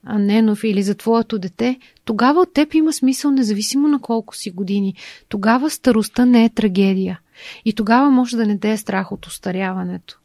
Ненов 0.06 0.64
или 0.64 0.82
за 0.82 0.94
твоето 0.94 1.38
дете, 1.38 1.78
тогава 2.04 2.40
от 2.40 2.54
теб 2.54 2.74
има 2.74 2.92
смисъл 2.92 3.30
независимо 3.30 3.88
на 3.88 4.00
колко 4.00 4.36
си 4.36 4.50
години. 4.50 4.94
Тогава 5.28 5.70
старостта 5.70 6.24
не 6.24 6.44
е 6.44 6.50
трагедия. 6.50 7.20
И 7.64 7.72
тогава 7.72 8.10
може 8.10 8.36
да 8.36 8.46
не 8.46 8.58
те 8.58 8.72
е 8.72 8.76
страх 8.76 9.12
от 9.12 9.26
остаряването. 9.26 10.18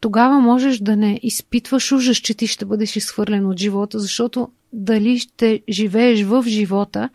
Тогава 0.00 0.40
можеш 0.40 0.78
да 0.78 0.96
не 0.96 1.20
изпитваш 1.22 1.92
ужас, 1.92 2.16
че 2.16 2.34
ти 2.34 2.46
ще 2.46 2.64
бъдеш 2.64 2.96
изхвърлен 2.96 3.46
от 3.46 3.58
живота, 3.58 3.98
защото 3.98 4.48
дали 4.72 5.18
ще 5.18 5.60
живееш 5.68 6.22
в 6.22 6.44
живота, 6.46 7.08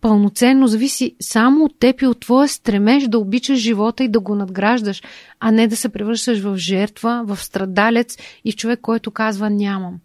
пълноценно 0.00 0.66
зависи 0.66 1.16
само 1.20 1.64
от 1.64 1.78
теб 1.78 2.02
и 2.02 2.06
от 2.06 2.20
твоя 2.20 2.48
стремеж 2.48 3.08
да 3.08 3.18
обичаш 3.18 3.58
живота 3.58 4.04
и 4.04 4.08
да 4.08 4.20
го 4.20 4.34
надграждаш, 4.34 5.02
а 5.40 5.50
не 5.50 5.68
да 5.68 5.76
се 5.76 5.88
превръщаш 5.88 6.40
в 6.40 6.56
жертва, 6.56 7.22
в 7.26 7.36
страдалец 7.36 8.16
и 8.44 8.52
в 8.52 8.56
човек, 8.56 8.80
който 8.80 9.10
казва 9.10 9.50
нямам 9.50 9.98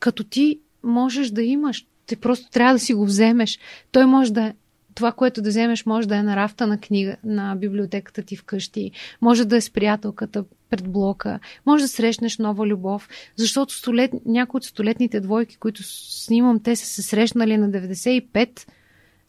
като 0.00 0.24
ти 0.24 0.60
можеш 0.82 1.30
да 1.30 1.42
имаш. 1.42 1.86
Ти 2.06 2.16
просто 2.16 2.50
трябва 2.50 2.72
да 2.72 2.78
си 2.78 2.94
го 2.94 3.04
вземеш. 3.04 3.58
Той 3.92 4.06
може 4.06 4.32
да 4.32 4.52
това, 4.94 5.12
което 5.12 5.42
да 5.42 5.48
вземеш, 5.48 5.86
може 5.86 6.08
да 6.08 6.16
е 6.16 6.22
на 6.22 6.36
рафта 6.36 6.66
на 6.66 6.78
книга, 6.78 7.16
на 7.24 7.56
библиотеката 7.56 8.22
ти 8.22 8.36
вкъщи, 8.36 8.90
може 9.20 9.44
да 9.44 9.56
е 9.56 9.60
с 9.60 9.70
приятелката 9.70 10.44
пред 10.70 10.88
блока, 10.88 11.38
може 11.66 11.84
да 11.84 11.88
срещнеш 11.88 12.38
нова 12.38 12.66
любов, 12.66 13.08
защото 13.36 13.74
столет, 13.74 14.12
някои 14.26 14.58
от 14.58 14.64
столетните 14.64 15.20
двойки, 15.20 15.56
които 15.56 15.82
снимам, 15.84 16.60
те 16.60 16.76
са 16.76 16.86
се 16.86 17.02
срещнали 17.02 17.56
на 17.56 17.70
95. 17.70 18.66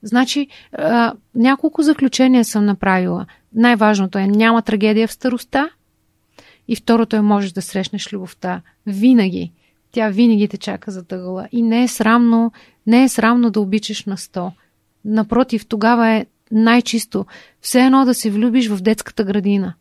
Значи, 0.04 0.48
а, 0.72 1.14
няколко 1.36 1.82
заключения 1.82 2.46
съм 2.46 2.66
направила. 2.66 3.26
Най-важното 3.54 4.18
е, 4.18 4.28
няма 4.28 4.62
трагедия 4.62 5.08
в 5.08 5.12
староста. 5.12 5.70
И 6.68 6.76
второто 6.76 7.16
е, 7.16 7.22
можеш 7.22 7.52
да 7.52 7.62
срещнеш 7.62 8.14
любовта. 8.14 8.62
Винаги. 8.86 9.52
Тя 9.92 10.10
винаги 10.10 10.48
те 10.48 10.58
чака 10.58 10.92
за 10.92 11.04
тъгъла. 11.04 11.48
И 11.52 11.62
не 11.62 11.84
е 11.84 11.88
срамно, 11.88 12.52
не 12.88 13.04
е 13.04 13.10
срамно 13.10 13.50
да 13.50 13.60
обичаш 13.60 14.06
на 14.06 14.18
сто. 14.18 14.52
Напротив, 15.06 15.66
тогава 15.66 16.10
е 16.10 16.26
най-чисто. 16.52 17.26
Все 17.62 17.80
едно 17.80 18.06
да 18.06 18.14
се 18.14 18.30
влюбиш 18.30 18.68
в 18.70 18.82
детската 18.82 19.24
градина. 19.24 19.74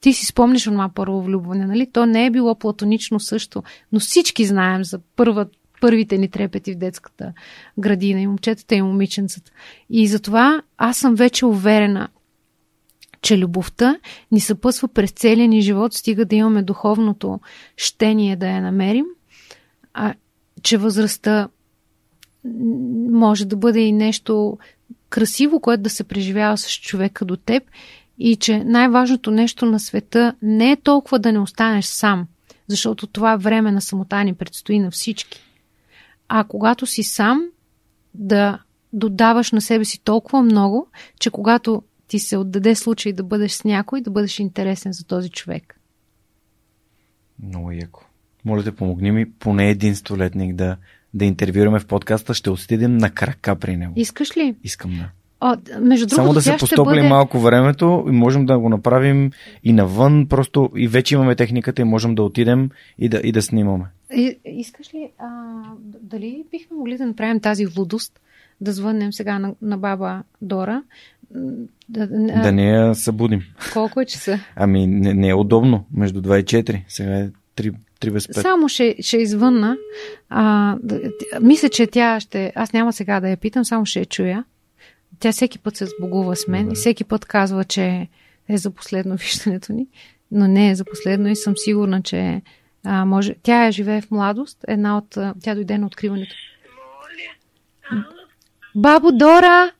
Ти 0.00 0.12
си 0.12 0.26
спомниш 0.26 0.64
това 0.64 0.90
първо 0.94 1.22
влюбване, 1.22 1.66
нали? 1.66 1.86
То 1.92 2.06
не 2.06 2.26
е 2.26 2.30
било 2.30 2.54
платонично 2.54 3.20
също, 3.20 3.62
но 3.92 4.00
всички 4.00 4.44
знаем 4.44 4.84
за 4.84 4.98
първа, 5.16 5.46
първите 5.80 6.18
ни 6.18 6.28
трепети 6.28 6.72
в 6.72 6.78
детската 6.78 7.32
градина 7.78 8.20
и 8.20 8.26
момчетата 8.26 8.74
и 8.74 8.82
момиченцата. 8.82 9.50
И 9.90 10.06
затова 10.06 10.62
аз 10.78 10.96
съм 10.96 11.14
вече 11.14 11.46
уверена, 11.46 12.08
че 13.22 13.38
любовта 13.38 13.96
ни 14.32 14.40
съпъсва 14.40 14.88
през 14.88 15.10
целия 15.10 15.48
ни 15.48 15.60
живот, 15.60 15.94
стига 15.94 16.24
да 16.24 16.36
имаме 16.36 16.62
духовното 16.62 17.40
щение 17.76 18.36
да 18.36 18.46
я 18.46 18.62
намерим– 18.62 19.04
а, 19.94 20.14
че 20.62 20.78
възрастта 20.78 21.48
може 23.10 23.44
да 23.44 23.56
бъде 23.56 23.80
и 23.80 23.92
нещо 23.92 24.58
красиво, 25.08 25.60
което 25.60 25.82
да 25.82 25.90
се 25.90 26.04
преживява 26.04 26.58
с 26.58 26.80
човека 26.80 27.24
до 27.24 27.36
теб 27.36 27.62
и 28.18 28.36
че 28.36 28.64
най-важното 28.64 29.30
нещо 29.30 29.66
на 29.66 29.80
света 29.80 30.34
не 30.42 30.72
е 30.72 30.76
толкова 30.76 31.18
да 31.18 31.32
не 31.32 31.38
останеш 31.38 31.84
сам, 31.84 32.26
защото 32.66 33.06
това 33.06 33.36
време 33.36 33.72
на 33.72 33.80
самота 33.80 34.24
ни 34.24 34.34
предстои 34.34 34.78
на 34.78 34.90
всички. 34.90 35.40
А 36.28 36.44
когато 36.44 36.86
си 36.86 37.02
сам, 37.02 37.46
да 38.14 38.62
додаваш 38.92 39.52
на 39.52 39.60
себе 39.60 39.84
си 39.84 40.00
толкова 40.04 40.42
много, 40.42 40.88
че 41.20 41.30
когато 41.30 41.82
ти 42.08 42.18
се 42.18 42.36
отдаде 42.36 42.74
случай 42.74 43.12
да 43.12 43.22
бъдеш 43.22 43.52
с 43.52 43.64
някой, 43.64 44.00
да 44.00 44.10
бъдеш 44.10 44.38
интересен 44.38 44.92
за 44.92 45.04
този 45.04 45.30
човек. 45.30 45.80
Много 47.42 47.72
яко. 47.72 48.04
Моля 48.44 48.62
те, 48.62 48.72
помогни 48.72 49.10
ми 49.12 49.30
поне 49.30 49.70
един 49.70 49.96
столетник 49.96 50.54
да, 50.54 50.76
да 51.14 51.24
интервюираме 51.24 51.78
в 51.78 51.86
подкаста. 51.86 52.34
Ще 52.34 52.50
отидем 52.50 52.96
на 52.96 53.10
крака 53.10 53.56
при 53.56 53.76
него. 53.76 53.92
Искаш 53.96 54.36
ли? 54.36 54.54
Искам 54.64 54.90
да. 54.90 55.10
О, 55.40 55.56
между 55.80 56.06
другото, 56.06 56.22
Само 56.22 56.32
да 56.32 56.42
се 56.42 56.56
постопли 56.56 56.94
бъде... 56.94 57.08
малко 57.08 57.38
времето 57.38 58.04
и 58.08 58.10
можем 58.10 58.46
да 58.46 58.58
го 58.58 58.68
направим 58.68 59.30
и 59.64 59.72
навън, 59.72 60.26
просто 60.28 60.70
и 60.76 60.88
вече 60.88 61.14
имаме 61.14 61.36
техниката 61.36 61.82
и 61.82 61.84
можем 61.84 62.14
да 62.14 62.22
отидем 62.22 62.70
и 62.98 63.08
да, 63.08 63.20
и 63.24 63.32
да 63.32 63.42
снимаме. 63.42 63.84
И, 64.14 64.38
искаш 64.44 64.94
ли, 64.94 65.10
а, 65.18 65.28
дали 66.00 66.44
бихме 66.50 66.76
могли 66.76 66.96
да 66.96 67.06
направим 67.06 67.40
тази 67.40 67.66
лудост, 67.78 68.20
да 68.60 68.72
звъннем 68.72 69.12
сега 69.12 69.38
на, 69.38 69.54
на 69.62 69.78
баба 69.78 70.22
Дора? 70.42 70.82
Да, 71.88 72.06
да 72.42 72.52
не 72.52 72.70
я 72.70 72.94
събудим. 72.94 73.42
Колко 73.72 74.00
е 74.00 74.04
часа? 74.04 74.40
Ами 74.56 74.86
не, 74.86 75.14
не 75.14 75.28
е 75.28 75.34
удобно, 75.34 75.84
между 75.92 76.22
2 76.22 76.40
и 76.40 76.62
4. 76.62 76.82
Сега 76.88 77.18
е 77.18 77.30
3, 77.56 77.74
3 78.04 78.10
без 78.10 78.26
5. 78.26 78.42
Само 78.42 78.68
ще, 78.68 78.96
ще 79.00 79.16
извънна. 79.16 79.76
А, 80.28 80.76
мисля, 81.40 81.68
че 81.68 81.86
тя 81.86 82.20
ще... 82.20 82.52
Аз 82.54 82.72
няма 82.72 82.92
сега 82.92 83.20
да 83.20 83.28
я 83.28 83.36
питам, 83.36 83.64
само 83.64 83.86
ще 83.86 83.98
я 83.98 84.06
чуя. 84.06 84.44
Тя 85.20 85.32
всеки 85.32 85.58
път 85.58 85.76
се 85.76 85.86
сбогува 85.86 86.36
с 86.36 86.48
мен 86.48 86.62
Добре. 86.62 86.72
и 86.72 86.76
всеки 86.76 87.04
път 87.04 87.24
казва, 87.24 87.64
че 87.64 88.08
е 88.48 88.56
за 88.56 88.70
последно 88.70 89.16
виждането 89.20 89.72
ни, 89.72 89.86
но 90.30 90.48
не 90.48 90.70
е 90.70 90.74
за 90.74 90.84
последно 90.84 91.28
и 91.28 91.36
съм 91.36 91.54
сигурна, 91.56 92.02
че 92.02 92.42
а, 92.84 93.04
може... 93.04 93.34
Тя 93.42 93.66
е 93.66 93.72
живее 93.72 94.00
в 94.00 94.10
младост, 94.10 94.58
една 94.68 94.98
от... 94.98 95.18
Тя 95.42 95.54
дойде 95.54 95.78
на 95.78 95.86
откриването. 95.86 96.34
Бабо 98.74 99.12
Дора! 99.12 99.72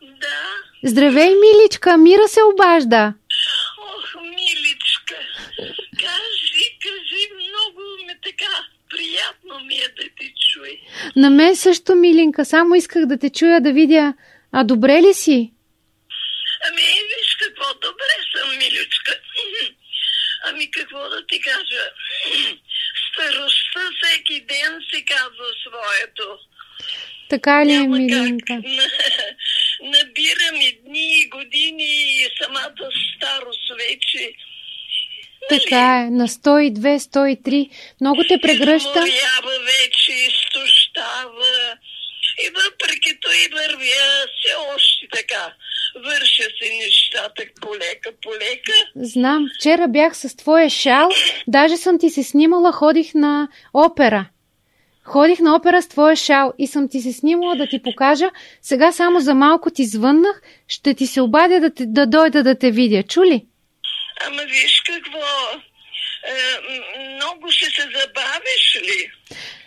Да. 0.00 0.88
Здравей, 0.90 1.30
миличка! 1.34 1.96
Мира 1.96 2.28
се 2.28 2.40
обажда! 2.54 3.14
На 11.16 11.30
мен 11.30 11.56
също, 11.56 11.94
Милинка. 11.94 12.44
Само 12.44 12.74
исках 12.74 13.06
да 13.06 13.18
те 13.18 13.30
чуя 13.30 13.60
да 13.60 13.72
видя. 13.72 14.14
А 14.52 14.64
добре 14.64 15.02
ли 15.02 15.14
си? 15.14 15.52
Ами, 16.68 16.82
виж 16.82 17.36
какво, 17.42 17.74
добре 17.74 18.14
съм, 18.36 18.58
Милючка. 18.58 19.20
Ами, 20.44 20.70
какво 20.70 20.98
да 21.08 21.26
ти 21.26 21.40
кажа? 21.40 21.84
Старостта 23.12 23.80
всеки 24.02 24.40
ден 24.40 24.80
си 24.94 25.04
казва 25.04 25.46
своето. 25.66 26.38
Така 27.28 27.66
ли 27.66 27.72
е, 27.72 27.78
Няма 27.78 27.98
Милинка? 27.98 28.46
как. 28.46 28.64
Набирам 29.82 30.60
и 30.60 30.80
дни, 30.84 31.20
и 31.20 31.28
години, 31.28 32.16
и 32.16 32.28
самата 32.42 32.88
старост 33.16 33.68
вече. 33.78 34.32
Така 35.48 36.04
е. 36.06 36.10
На 36.10 36.28
102, 36.28 36.98
103. 36.98 37.70
Много 38.00 38.24
те 38.28 38.38
прегръща. 38.42 38.88
Изморява 38.88 39.58
вече, 39.64 40.12
изтощава. 40.12 41.76
И 42.44 42.46
въпреки 42.48 43.20
това 43.20 43.34
и 43.34 43.48
вървя 43.52 44.26
все 44.34 44.54
още 44.74 45.06
така. 45.12 45.54
Върша 46.04 46.42
си 46.42 46.78
нещата 46.84 47.42
полека, 47.60 48.10
полека. 48.22 48.72
Знам. 48.96 49.46
Вчера 49.58 49.88
бях 49.88 50.16
с 50.16 50.36
твоя 50.36 50.70
шал. 50.70 51.08
Даже 51.48 51.76
съм 51.76 51.98
ти 51.98 52.10
се 52.10 52.22
снимала. 52.22 52.72
Ходих 52.72 53.14
на 53.14 53.48
опера. 53.74 54.26
Ходих 55.04 55.40
на 55.40 55.56
опера 55.56 55.82
с 55.82 55.88
твоя 55.88 56.16
шал 56.16 56.52
и 56.58 56.66
съм 56.66 56.88
ти 56.88 57.00
се 57.00 57.12
снимала 57.12 57.56
да 57.56 57.66
ти 57.66 57.82
покажа. 57.82 58.30
Сега 58.62 58.92
само 58.92 59.20
за 59.20 59.34
малко 59.34 59.70
ти 59.70 59.84
звъннах. 59.84 60.42
Ще 60.68 60.94
ти 60.94 61.06
се 61.06 61.20
обадя 61.20 61.60
да, 61.60 61.70
те, 61.70 61.86
да 61.86 62.06
дойда 62.06 62.42
да 62.42 62.54
те 62.54 62.70
видя. 62.70 63.02
Чули? 63.02 63.46
Ама 64.26 64.42
виж 64.42 64.82
какво, 64.86 65.26
е, 66.24 66.34
много 67.14 67.50
ще 67.50 67.64
се 67.64 67.82
забавиш 67.82 68.76
ли? 68.82 69.10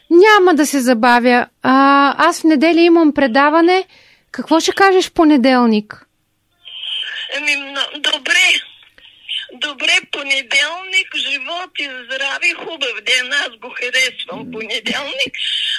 Няма 0.10 0.54
да 0.56 0.66
се 0.66 0.80
забавя. 0.80 1.48
А, 1.64 2.16
аз 2.18 2.42
в 2.42 2.44
неделя 2.44 2.82
имам 2.82 3.14
предаване. 3.14 3.88
Какво 4.32 4.60
ще 4.60 4.72
кажеш 4.72 5.06
в 5.10 5.14
понеделник? 5.14 6.06
Но, 7.50 7.82
добре. 8.00 8.62
Добре, 9.54 10.00
понеделник, 10.12 11.16
живот 11.16 11.72
и 11.80 11.84
здраве, 11.84 12.54
хубав 12.54 13.02
ден, 13.02 13.34
аз 13.34 13.50
го 13.50 13.70
харесвам 13.70 14.52
понеделник. 14.52 15.34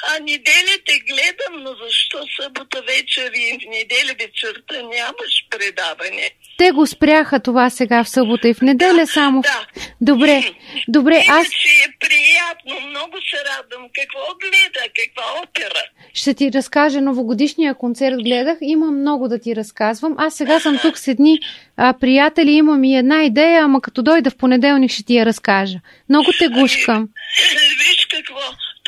А 0.09 0.19
неделя 0.19 0.78
те 0.86 0.99
гледам, 0.99 1.62
но 1.62 1.74
защо 1.74 2.19
събота 2.40 2.82
вечер 2.82 3.31
и 3.35 3.59
в 3.61 3.70
неделя 3.70 4.15
вечерта 4.20 4.82
нямаш 4.82 5.47
предаване? 5.51 6.31
Те 6.62 6.70
го 6.70 6.86
спряха 6.86 7.40
това 7.40 7.70
сега 7.70 8.05
в 8.05 8.09
събота 8.09 8.48
и 8.48 8.55
в 8.55 8.60
неделя 8.60 9.06
само. 9.06 9.40
Да. 9.40 9.66
Добре, 10.01 10.43
добре, 10.89 11.24
аз 11.28 11.47
Иначе 11.47 11.68
е 11.86 11.93
приятно, 12.01 12.89
много 12.89 13.16
се 13.30 13.36
радвам. 13.36 13.89
Какво 13.94 14.18
гледа, 14.40 14.89
каква 14.94 15.43
опера? 15.43 15.82
ще 16.14 16.34
ти 16.34 16.52
разкажа 16.52 17.01
новогодишния 17.01 17.74
концерт 17.74 18.16
гледах. 18.24 18.59
Имам 18.60 19.01
много 19.01 19.28
да 19.28 19.39
ти 19.39 19.56
разказвам. 19.56 20.14
Аз 20.18 20.34
сега 20.34 20.60
съм 20.60 20.78
тук 20.82 20.98
с 20.98 21.09
едни 21.09 21.39
а, 21.76 21.93
приятели, 22.01 22.51
имам 22.51 22.84
и 22.84 22.97
една 22.97 23.24
идея, 23.24 23.62
ама 23.62 23.80
като 23.80 24.02
дойда 24.02 24.30
в 24.30 24.36
понеделник 24.36 24.90
ще 24.90 25.05
ти 25.05 25.16
я 25.16 25.26
разкажа. 25.26 25.78
Много 26.09 26.30
те 26.39 26.48
гушкам. 26.48 27.09
Виж 27.78 28.06
какво, 28.10 28.40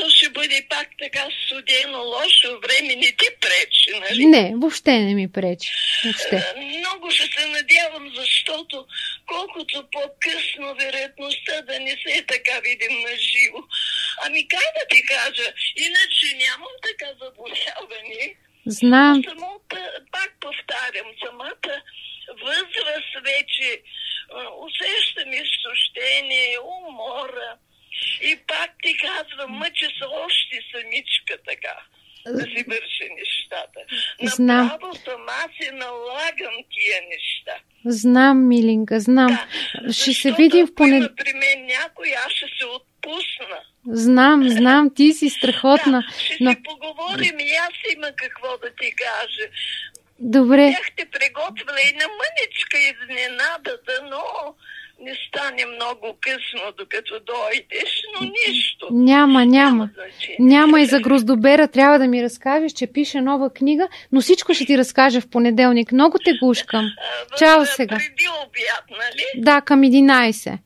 то 0.04 0.10
ще 0.10 0.28
бъде 0.30 0.66
пак 0.68 0.88
така 0.98 1.28
студено, 1.46 1.98
лошо 2.02 2.60
време, 2.60 2.94
не 2.94 3.12
ти 3.20 3.28
пречи, 3.40 3.90
нали? 4.00 4.26
Не, 4.26 4.52
въобще 4.56 4.92
не 4.98 5.14
ми 5.14 5.32
пречи. 5.32 5.70
Въобще. 6.04 6.36
Е, 6.36 6.78
Много 6.78 7.10
ще 7.10 7.26
се 7.26 7.48
надявам, 7.48 8.12
защото 8.16 8.86
колкото 9.26 9.84
по-късно 9.92 10.74
вероятността 10.74 11.62
да 11.62 11.80
не 11.80 11.90
се 11.90 12.24
така 12.28 12.60
видим 12.60 13.00
на 13.00 13.14
живо. 13.16 13.60
Ами 14.24 14.48
как 14.48 14.68
да 14.78 14.84
ти 14.90 15.02
кажа, 15.06 15.46
иначе 15.76 16.26
нямам 16.44 16.74
така 16.88 17.08
заболяване. 17.22 18.34
Знам. 18.66 19.22
Самата, 19.28 19.82
пак 20.12 20.30
повтарям, 20.40 21.08
самата 21.24 21.72
възраст 22.42 23.12
вече 23.24 23.82
усещам 24.66 25.32
изтощение, 25.32 26.58
умора. 26.58 27.50
И 28.22 28.36
пак 28.46 28.70
ти 28.82 28.96
казвам, 28.96 29.50
мъча 29.52 29.86
се 29.86 30.04
още 30.24 30.60
самичка 30.72 31.36
така 31.48 31.76
да 32.26 32.42
си 32.42 32.64
върши 32.68 33.08
нещата. 33.18 33.80
Направо 34.42 34.94
сама 34.94 35.48
си 35.62 35.70
налагам 35.72 36.54
тия 36.74 37.00
неща. 37.08 37.54
Знам, 37.86 38.48
милинка, 38.48 39.00
знам. 39.00 39.38
Да, 39.84 39.92
Ще 39.92 40.12
се 40.12 40.32
видим 40.32 40.66
в 40.66 40.68
ако 40.68 40.74
понеделник. 40.74 41.10
има 41.10 41.16
при 41.16 41.32
мен 41.32 41.66
някой, 41.66 42.14
аз 42.26 42.32
ще 42.32 42.46
се 42.58 42.66
отпусна. 42.66 43.58
Знам, 43.86 44.48
знам, 44.48 44.94
ти 44.94 45.12
си 45.12 45.30
страхотна. 45.30 46.00
Да, 46.08 46.18
ще 46.24 46.36
Но, 46.40 46.50
си 46.50 46.62
поговорим 46.62 47.38
и 47.38 47.50
аз 47.50 47.92
има 47.96 48.06
какво 48.16 48.58
да 48.58 48.70
ти 48.80 48.94
кажа. 48.96 49.46
добре, 50.18 50.56
Бях 50.70 50.90
те 50.96 51.04
приготвила 51.06 51.80
и 51.80 51.96
на 51.96 52.06
мъничка 52.08 52.78
изненадата, 52.78 54.00
но 54.10 54.22
не 55.00 55.14
стане 55.28 55.66
много 55.66 56.16
късно, 56.20 56.72
докато 56.78 57.14
дойдеш, 57.20 58.02
но 58.14 58.26
нищо. 58.46 58.88
няма, 58.90 59.46
няма. 59.46 59.90
значение. 59.94 60.36
Няма 60.38 60.80
и 60.80 60.86
за 60.86 61.00
Гроздобера. 61.00 61.68
Трябва 61.68 61.98
да 61.98 62.06
ми 62.06 62.22
разкажеш, 62.22 62.72
че 62.72 62.86
пише 62.86 63.20
нова 63.20 63.50
книга, 63.50 63.88
но 64.12 64.20
всичко 64.20 64.54
ще 64.54 64.64
ти 64.64 64.78
разкажа 64.78 65.20
в 65.20 65.28
понеделник. 65.28 65.92
Много 65.92 66.18
те 66.24 66.32
гушкам. 66.42 66.84
В- 67.30 67.38
Чао 67.38 67.66
сега. 67.66 67.96
Преди 67.96 68.28
обяд, 68.38 68.84
нали? 68.90 69.24
Да, 69.36 69.60
към 69.60 69.80
11. 69.80 70.58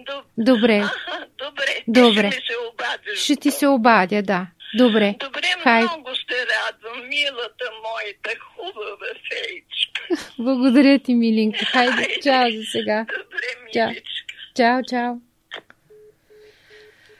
Доб- 0.00 0.24
Добре. 0.38 0.84
Добре. 1.38 1.82
Добре. 1.88 2.30
Ще 2.32 2.40
се 2.40 2.54
обадиш. 2.72 3.20
Ще 3.20 3.36
ти 3.36 3.50
се 3.50 3.66
обадя, 3.68 4.22
да. 4.22 4.46
Добре. 4.74 5.14
Добре, 5.20 5.40
Хай. 5.62 5.82
много 5.82 6.08
се 6.14 6.36
радвам, 6.46 7.08
милата 7.08 7.64
моята 7.84 8.30
хубава 8.40 9.06
фейчка. 9.28 10.32
Благодаря 10.38 10.98
ти, 10.98 11.14
милинка. 11.14 11.64
Хайде, 11.64 11.92
Хайде. 11.92 12.20
чао 12.22 12.50
за 12.50 12.62
сега. 12.72 13.06
Добре, 13.08 13.70
Чао. 13.72 13.88
миличка. 13.88 14.34
Чао, 14.56 14.80
чао. 14.90 15.14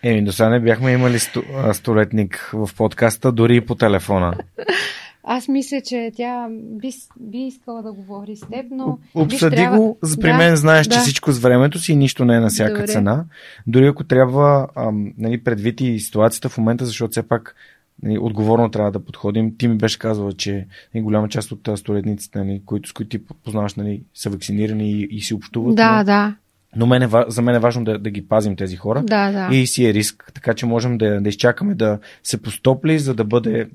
Еми, 0.02 0.24
до 0.24 0.32
сега 0.32 0.48
не 0.48 0.60
бяхме 0.60 0.92
имали 0.92 1.18
сто, 1.18 1.42
столетник 1.72 2.50
в 2.52 2.70
подкаста, 2.76 3.32
дори 3.32 3.56
и 3.56 3.60
по 3.60 3.74
телефона. 3.74 4.34
Аз 5.26 5.48
мисля, 5.48 5.80
че 5.84 6.12
тя 6.16 6.48
би, 6.50 6.90
би 7.20 7.38
искала 7.38 7.82
да 7.82 7.92
говори 7.92 8.36
с 8.36 8.40
теб, 8.40 8.66
но... 8.70 8.98
Обсъди 9.14 9.56
трябва- 9.56 9.78
го, 9.78 9.98
при 10.20 10.30
Да, 10.30 10.36
мен 10.36 10.56
знаеш, 10.56 10.86
че 10.86 10.96
да. 10.96 11.00
всичко 11.00 11.32
с 11.32 11.38
времето 11.38 11.78
си 11.78 11.92
и 11.92 11.96
нищо 11.96 12.24
не 12.24 12.36
е 12.36 12.40
на 12.40 12.48
всяка 12.48 12.72
Добре. 12.72 12.86
цена. 12.86 13.24
Дори 13.66 13.86
ако 13.86 14.04
трябва, 14.04 14.68
ам, 14.76 15.12
нали, 15.18 15.44
предвид 15.44 15.80
и 15.80 16.00
ситуацията 16.00 16.48
в 16.48 16.58
момента, 16.58 16.86
защото 16.86 17.10
все 17.10 17.28
пак 17.28 17.54
нали, 18.02 18.18
отговорно 18.18 18.70
трябва 18.70 18.90
да 18.92 19.04
подходим. 19.04 19.56
Ти 19.58 19.68
ми 19.68 19.76
беше 19.78 19.98
казала, 19.98 20.32
че 20.32 20.66
нали, 20.94 21.04
голяма 21.04 21.28
част 21.28 21.52
от 21.52 21.68
столетниците, 21.76 22.38
нали, 22.38 22.62
които, 22.66 22.88
с 22.88 22.92
които 22.92 23.08
ти 23.08 23.24
познаваш, 23.44 23.74
нали, 23.74 24.02
са 24.14 24.30
вакцинирани 24.30 24.90
и, 24.90 25.08
и 25.10 25.20
си 25.20 25.34
общуват. 25.34 25.76
Да, 25.76 25.98
но, 25.98 26.04
да, 26.04 26.36
но 26.76 26.86
мен 26.86 27.02
е, 27.02 27.08
за 27.28 27.42
мен 27.42 27.54
е 27.54 27.58
важно 27.58 27.84
да, 27.84 27.98
да 27.98 28.10
ги 28.10 28.28
пазим 28.28 28.56
тези 28.56 28.76
хора. 28.76 29.02
да, 29.02 29.32
да. 29.32 29.56
И 29.56 29.66
си 29.66 29.86
е 29.86 29.94
риск, 29.94 30.30
така 30.34 30.54
че 30.54 30.66
можем 30.66 30.98
да, 30.98 31.20
да 31.20 31.28
изчакаме 31.28 31.74
да 31.74 31.98
се 32.22 32.42
постопли, 32.42 32.98
за 32.98 33.14
да 33.14 33.24
бъде 33.24 33.68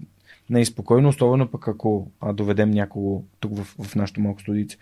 неизпокойно, 0.49 1.09
особено 1.09 1.47
пък 1.47 1.67
ако 1.67 2.11
а, 2.21 2.33
доведем 2.33 2.71
някого 2.71 3.23
тук 3.39 3.57
в, 3.57 3.83
в 3.83 3.95
нашото 3.95 4.21
малко 4.21 4.41
студице. 4.41 4.77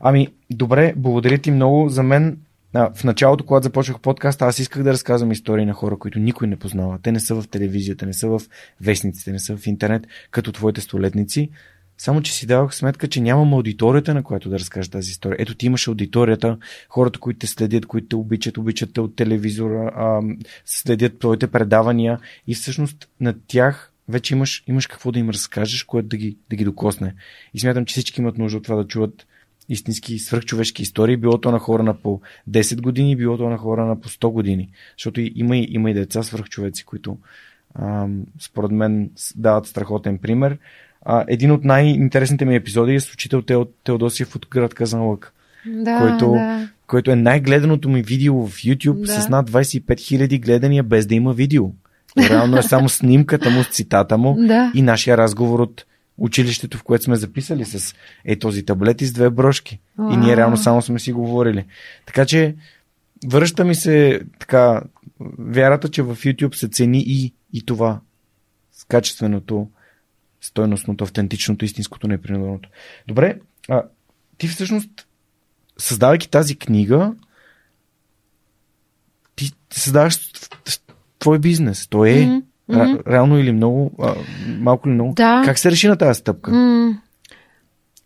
Ами, 0.00 0.28
добре, 0.50 0.94
благодаря 0.96 1.38
ти 1.38 1.50
много. 1.50 1.88
За 1.88 2.02
мен, 2.02 2.38
а, 2.74 2.90
в 2.94 3.04
началото, 3.04 3.46
когато 3.46 3.64
започнах 3.64 4.00
подкаста, 4.00 4.44
аз 4.44 4.58
исках 4.58 4.82
да 4.82 4.92
разказвам 4.92 5.32
истории 5.32 5.66
на 5.66 5.72
хора, 5.72 5.98
които 5.98 6.18
никой 6.18 6.48
не 6.48 6.56
познава. 6.56 6.98
Те 7.02 7.12
не 7.12 7.20
са 7.20 7.34
в 7.34 7.48
телевизията, 7.48 8.06
не 8.06 8.12
са 8.12 8.28
в 8.28 8.40
вестниците, 8.80 9.32
не 9.32 9.38
са 9.38 9.56
в 9.56 9.66
интернет, 9.66 10.06
като 10.30 10.52
твоите 10.52 10.80
столетници. 10.80 11.50
Само, 11.98 12.22
че 12.22 12.32
си 12.32 12.46
давах 12.46 12.74
сметка, 12.74 13.08
че 13.08 13.20
нямам 13.20 13.52
аудиторията, 13.52 14.14
на 14.14 14.22
която 14.22 14.48
да 14.48 14.58
разкажа 14.58 14.90
тази 14.90 15.10
история. 15.10 15.36
Ето 15.40 15.54
ти 15.54 15.66
имаш 15.66 15.88
аудиторията, 15.88 16.58
хората, 16.88 17.18
които 17.18 17.38
те 17.38 17.46
следят, 17.46 17.86
които 17.86 18.08
те 18.08 18.16
обичат, 18.16 18.58
обичат 18.58 18.92
те 18.92 19.00
от 19.00 19.16
телевизора, 19.16 19.92
а, 19.96 20.20
следят 20.64 21.18
твоите 21.18 21.46
предавания 21.46 22.18
и 22.46 22.54
всъщност 22.54 23.08
на 23.20 23.34
тях 23.46 23.89
вече 24.10 24.34
имаш, 24.34 24.64
имаш 24.66 24.86
какво 24.86 25.12
да 25.12 25.18
им 25.18 25.30
разкажеш, 25.30 25.82
което 25.82 26.08
да 26.08 26.16
ги, 26.16 26.36
да 26.50 26.56
ги 26.56 26.64
докосне. 26.64 27.14
И 27.54 27.60
смятам, 27.60 27.84
че 27.84 27.92
всички 27.92 28.20
имат 28.20 28.38
нужда 28.38 28.58
от 28.58 28.64
това 28.64 28.76
да 28.76 28.86
чуват 28.86 29.26
истински 29.68 30.18
свръхчовешки 30.18 30.82
истории, 30.82 31.16
било 31.16 31.38
то 31.38 31.50
на 31.50 31.58
хора 31.58 31.82
на 31.82 31.94
по 31.94 32.20
10 32.50 32.80
години, 32.80 33.16
било 33.16 33.38
то 33.38 33.48
на 33.48 33.58
хора 33.58 33.86
на 33.86 34.00
по 34.00 34.08
100 34.08 34.30
години. 34.30 34.68
Защото 34.98 35.20
има 35.20 35.56
и, 35.56 35.66
има 35.70 35.90
и 35.90 35.94
деца 35.94 36.22
свръхчовеци, 36.22 36.84
които 36.84 37.18
ам, 37.74 38.22
според 38.40 38.70
мен 38.70 39.10
дават 39.36 39.66
страхотен 39.66 40.18
пример. 40.18 40.58
А, 41.02 41.24
един 41.28 41.50
от 41.50 41.64
най-интересните 41.64 42.44
ми 42.44 42.56
епизоди 42.56 42.94
е 42.94 43.00
с 43.00 43.12
учител 43.12 43.42
Тео, 43.42 43.64
Теодосиев 43.64 44.36
от 44.36 44.46
град 44.50 44.74
Казанлък, 44.74 45.32
да, 45.66 45.98
който, 45.98 46.32
да. 46.32 46.68
който 46.86 47.10
е 47.10 47.16
най-гледаното 47.16 47.88
ми 47.88 48.02
видео 48.02 48.46
в 48.46 48.56
YouTube 48.56 49.06
Да. 49.06 49.22
с 49.22 49.28
над 49.28 49.50
25 49.50 49.82
000 49.84 50.40
гледания 50.40 50.82
без 50.82 51.06
да 51.06 51.14
има 51.14 51.32
видео. 51.32 51.70
Реално 52.18 52.58
е 52.58 52.62
само 52.62 52.88
снимката 52.88 53.50
му 53.50 53.64
с 53.64 53.68
цитата 53.68 54.18
му 54.18 54.36
Да. 54.38 54.72
и 54.74 54.82
нашия 54.82 55.16
разговор 55.16 55.60
от 55.60 55.84
училището, 56.18 56.78
в 56.78 56.82
което 56.82 57.04
сме 57.04 57.16
записали 57.16 57.64
с 57.64 57.94
е 58.24 58.38
този 58.38 58.64
таблет 58.64 59.00
и 59.00 59.06
с 59.06 59.12
две 59.12 59.30
брошки. 59.30 59.80
И 60.12 60.16
ние 60.16 60.36
реално 60.36 60.56
само 60.56 60.82
сме 60.82 60.98
си 60.98 61.12
говорили. 61.12 61.64
Така 62.06 62.26
че 62.26 62.56
връща 63.26 63.64
ми 63.64 63.74
се 63.74 64.20
така 64.38 64.82
вярата, 65.38 65.88
че 65.88 66.02
в 66.02 66.16
YouTube 66.16 66.54
се 66.54 66.68
цени 66.68 67.04
и, 67.06 67.34
и 67.52 67.66
това 67.66 68.00
качественото, 68.88 69.68
стойностното, 70.40 71.04
автентичното, 71.04 71.64
истинското, 71.64 72.08
непринуденото. 72.08 72.68
Добре, 73.08 73.38
а, 73.68 73.82
ти 74.38 74.48
всъщност, 74.48 75.06
създавайки 75.78 76.30
тази 76.30 76.56
книга, 76.56 77.14
ти 79.36 79.52
създаваш 79.72 80.32
твой 81.20 81.38
бизнес. 81.38 81.88
Той 81.88 82.10
е 82.10 82.12
mm-hmm. 82.12 83.06
ре, 83.06 83.12
реално 83.12 83.38
или 83.38 83.52
много, 83.52 83.90
а, 83.98 84.14
малко 84.58 84.88
или 84.88 84.94
много. 84.94 85.14
Да. 85.14 85.42
Как 85.44 85.58
се 85.58 85.70
реши 85.70 85.88
на 85.88 85.96
тази 85.96 86.18
стъпка? 86.18 86.50
Mm. 86.50 86.96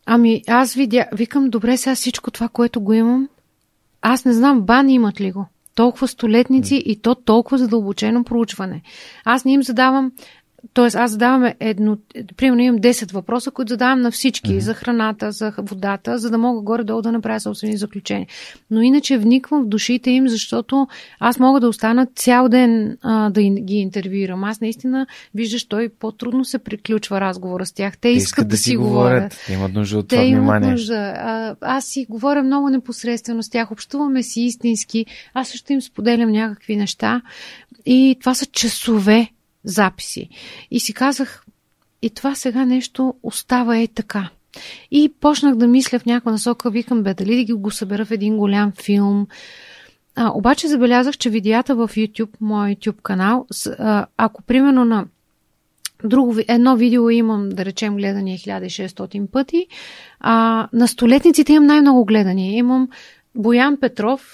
Ами, 0.07 0.43
аз 0.49 0.75
видя, 0.75 1.07
викам, 1.13 1.51
добре, 1.51 1.77
сега 1.77 1.95
всичко 1.95 2.31
това, 2.31 2.49
което 2.49 2.81
го 2.81 2.93
имам, 2.93 3.29
аз 4.03 4.25
не 4.25 4.33
знам, 4.33 4.63
бани 4.63 4.95
имат 4.95 5.21
ли 5.21 5.33
го. 5.33 5.47
Толкова 5.75 6.09
столетници 6.09 6.75
mm. 6.75 6.83
и 6.83 7.01
то 7.01 7.15
толкова 7.15 7.59
задълбочено 7.59 8.25
проучване. 8.25 8.83
аз 9.25 9.45
не 9.45 9.53
им 9.53 9.63
задавам 9.63 10.13
Тоест, 10.73 10.97
аз 10.97 11.11
задавам 11.11 11.53
едно, 11.61 11.97
примерно 12.37 12.63
имам 12.63 12.81
10 12.81 13.13
въпроса, 13.13 13.51
които 13.51 13.71
задавам 13.71 14.01
на 14.01 14.11
всички, 14.11 14.51
mm-hmm. 14.51 14.59
за 14.59 14.75
храната, 14.75 15.33
за 15.33 15.53
водата, 15.59 16.19
за 16.19 16.31
да 16.31 16.39
мога 16.39 16.61
горе-долу 16.61 17.03
да 17.03 17.13
направя 17.13 17.41
собствени 17.41 17.77
заключения. 17.77 18.27
Но 18.71 18.83
иначе 18.83 19.19
вниквам 19.19 19.63
в 19.65 19.69
душите 19.69 20.11
им, 20.11 20.29
защото 20.29 20.87
аз 21.21 21.39
мога 21.39 21.61
да 21.61 21.69
остана 21.69 22.07
цял 22.15 22.49
ден 22.49 22.99
а, 23.03 23.31
да 23.31 23.43
ги 23.43 23.75
интервюирам. 23.75 24.45
Аз 24.45 24.61
наистина, 24.61 25.07
виждаш, 25.35 25.65
той 25.65 25.89
по-трудно 25.89 26.45
се 26.45 26.59
приключва 26.59 27.21
разговора 27.21 27.67
с 27.67 27.73
тях. 27.73 27.95
Те, 27.95 28.01
Те 28.01 28.09
искат, 28.09 28.27
искат 28.27 28.49
да, 28.49 28.51
да 28.51 28.57
си 28.57 28.77
говорят. 28.77 29.23
говорят. 29.23 29.49
Имат 29.51 29.75
нужда 29.75 29.99
от 29.99 30.09
Те 30.09 30.17
това 30.17 30.27
внимание. 30.27 30.71
нужда. 30.71 31.15
А, 31.17 31.57
аз 31.61 31.85
си 31.85 32.07
говоря 32.09 32.43
много 32.43 32.69
непосредствено 32.69 33.43
с 33.43 33.51
тях, 33.51 33.71
общуваме 33.71 34.23
си 34.23 34.41
истински. 34.41 35.07
Аз 35.35 35.49
също 35.49 35.73
им 35.73 35.83
споделям 35.83 36.31
някакви 36.31 36.77
неща. 36.77 37.23
И 37.87 38.17
това 38.21 38.35
са 38.35 38.47
часове 38.47 39.29
записи. 39.65 40.29
И 40.71 40.81
си 40.81 40.93
казах, 40.93 41.45
и 42.03 42.11
това 42.11 42.35
сега 42.35 42.65
нещо 42.65 43.15
остава 43.23 43.79
е 43.79 43.87
така. 43.87 44.31
И 44.91 45.13
почнах 45.21 45.55
да 45.55 45.67
мисля 45.67 45.99
в 45.99 46.07
някаква 46.07 46.33
насока, 46.33 46.71
викам, 46.71 47.03
бе, 47.03 47.15
дали 47.15 47.37
да 47.37 47.45
ги 47.45 47.53
го 47.53 47.71
събера 47.71 48.05
в 48.05 48.11
един 48.11 48.37
голям 48.37 48.73
филм. 48.73 49.27
А, 50.17 50.33
обаче 50.35 50.69
забелязах, 50.69 51.19
че 51.19 51.31
видеята 51.31 51.75
в 51.75 51.89
YouTube, 51.89 52.31
мой 52.41 52.75
YouTube 52.75 53.03
канал, 53.03 53.47
ако 54.17 54.43
примерно 54.43 54.85
на 54.85 55.07
друго, 56.05 56.37
едно 56.49 56.77
видео 56.77 57.11
имам, 57.11 57.49
да 57.49 57.65
речем, 57.65 57.97
гледания 57.97 58.39
1600 58.39 59.27
пъти, 59.27 59.67
а, 60.21 60.69
на 60.73 60.89
столетниците 60.89 61.53
имам 61.53 61.67
най-много 61.67 62.05
гледания. 62.05 62.57
Имам 62.57 62.89
Боян 63.35 63.77
Петров, 63.81 64.33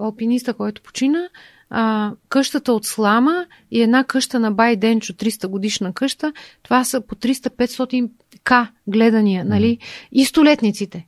алпиниста, 0.00 0.54
който 0.54 0.82
почина, 0.82 1.28
а, 1.70 2.12
къщата 2.28 2.72
от 2.72 2.84
слама 2.84 3.46
и 3.70 3.82
една 3.82 4.04
къща 4.04 4.40
на 4.40 4.50
Бай 4.50 4.76
Денчо, 4.76 5.12
300 5.12 5.46
годишна 5.46 5.92
къща, 5.92 6.32
това 6.62 6.84
са 6.84 7.00
по 7.00 7.14
300-500 7.14 8.10
к 8.44 8.68
гледания, 8.86 9.44
нали? 9.44 9.78
И 10.12 10.24
столетниците. 10.24 11.06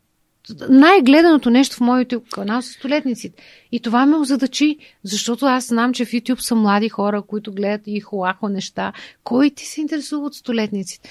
Най-гледаното 0.68 1.50
нещо 1.50 1.76
в 1.76 1.80
моят 1.80 2.08
YouTube 2.08 2.30
канал 2.30 2.62
са 2.62 2.72
столетниците. 2.72 3.42
И 3.72 3.80
това 3.80 4.06
ме 4.06 4.16
озадачи, 4.16 4.78
защото 5.02 5.46
аз 5.46 5.66
знам, 5.66 5.92
че 5.92 6.04
в 6.04 6.08
YouTube 6.08 6.40
са 6.40 6.54
млади 6.54 6.88
хора, 6.88 7.22
които 7.22 7.52
гледат 7.52 7.82
и 7.86 8.00
хуахо 8.00 8.48
неща. 8.48 8.92
Кой 9.24 9.50
ти 9.50 9.66
се 9.66 9.80
интересува 9.80 10.26
от 10.26 10.34
столетниците? 10.34 11.08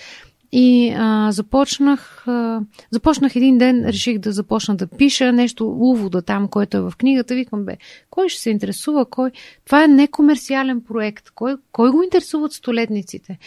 И 0.60 0.94
а, 0.98 1.32
започнах, 1.32 2.28
а, 2.28 2.62
започнах 2.92 3.36
един 3.36 3.58
ден, 3.58 3.86
реших 3.86 4.18
да 4.18 4.32
започна 4.32 4.76
да 4.76 4.88
пиша 4.88 5.34
нещо, 5.34 5.68
увода 5.68 6.22
там, 6.22 6.48
който 6.48 6.78
е 6.78 6.82
в 6.82 6.94
книгата. 6.98 7.36
Викам, 7.36 7.66
бе, 7.66 7.78
кой 8.10 8.30
ще 8.30 8.42
се 8.42 8.50
интересува? 8.50 9.06
Кой? 9.06 9.32
Това 9.66 9.84
е 9.84 9.88
некомерциален 9.88 10.82
проект. 10.82 11.30
Кой, 11.36 11.56
кой 11.72 11.92
го 11.92 12.04
интересуват 12.04 12.54
столетниците? 12.54 13.38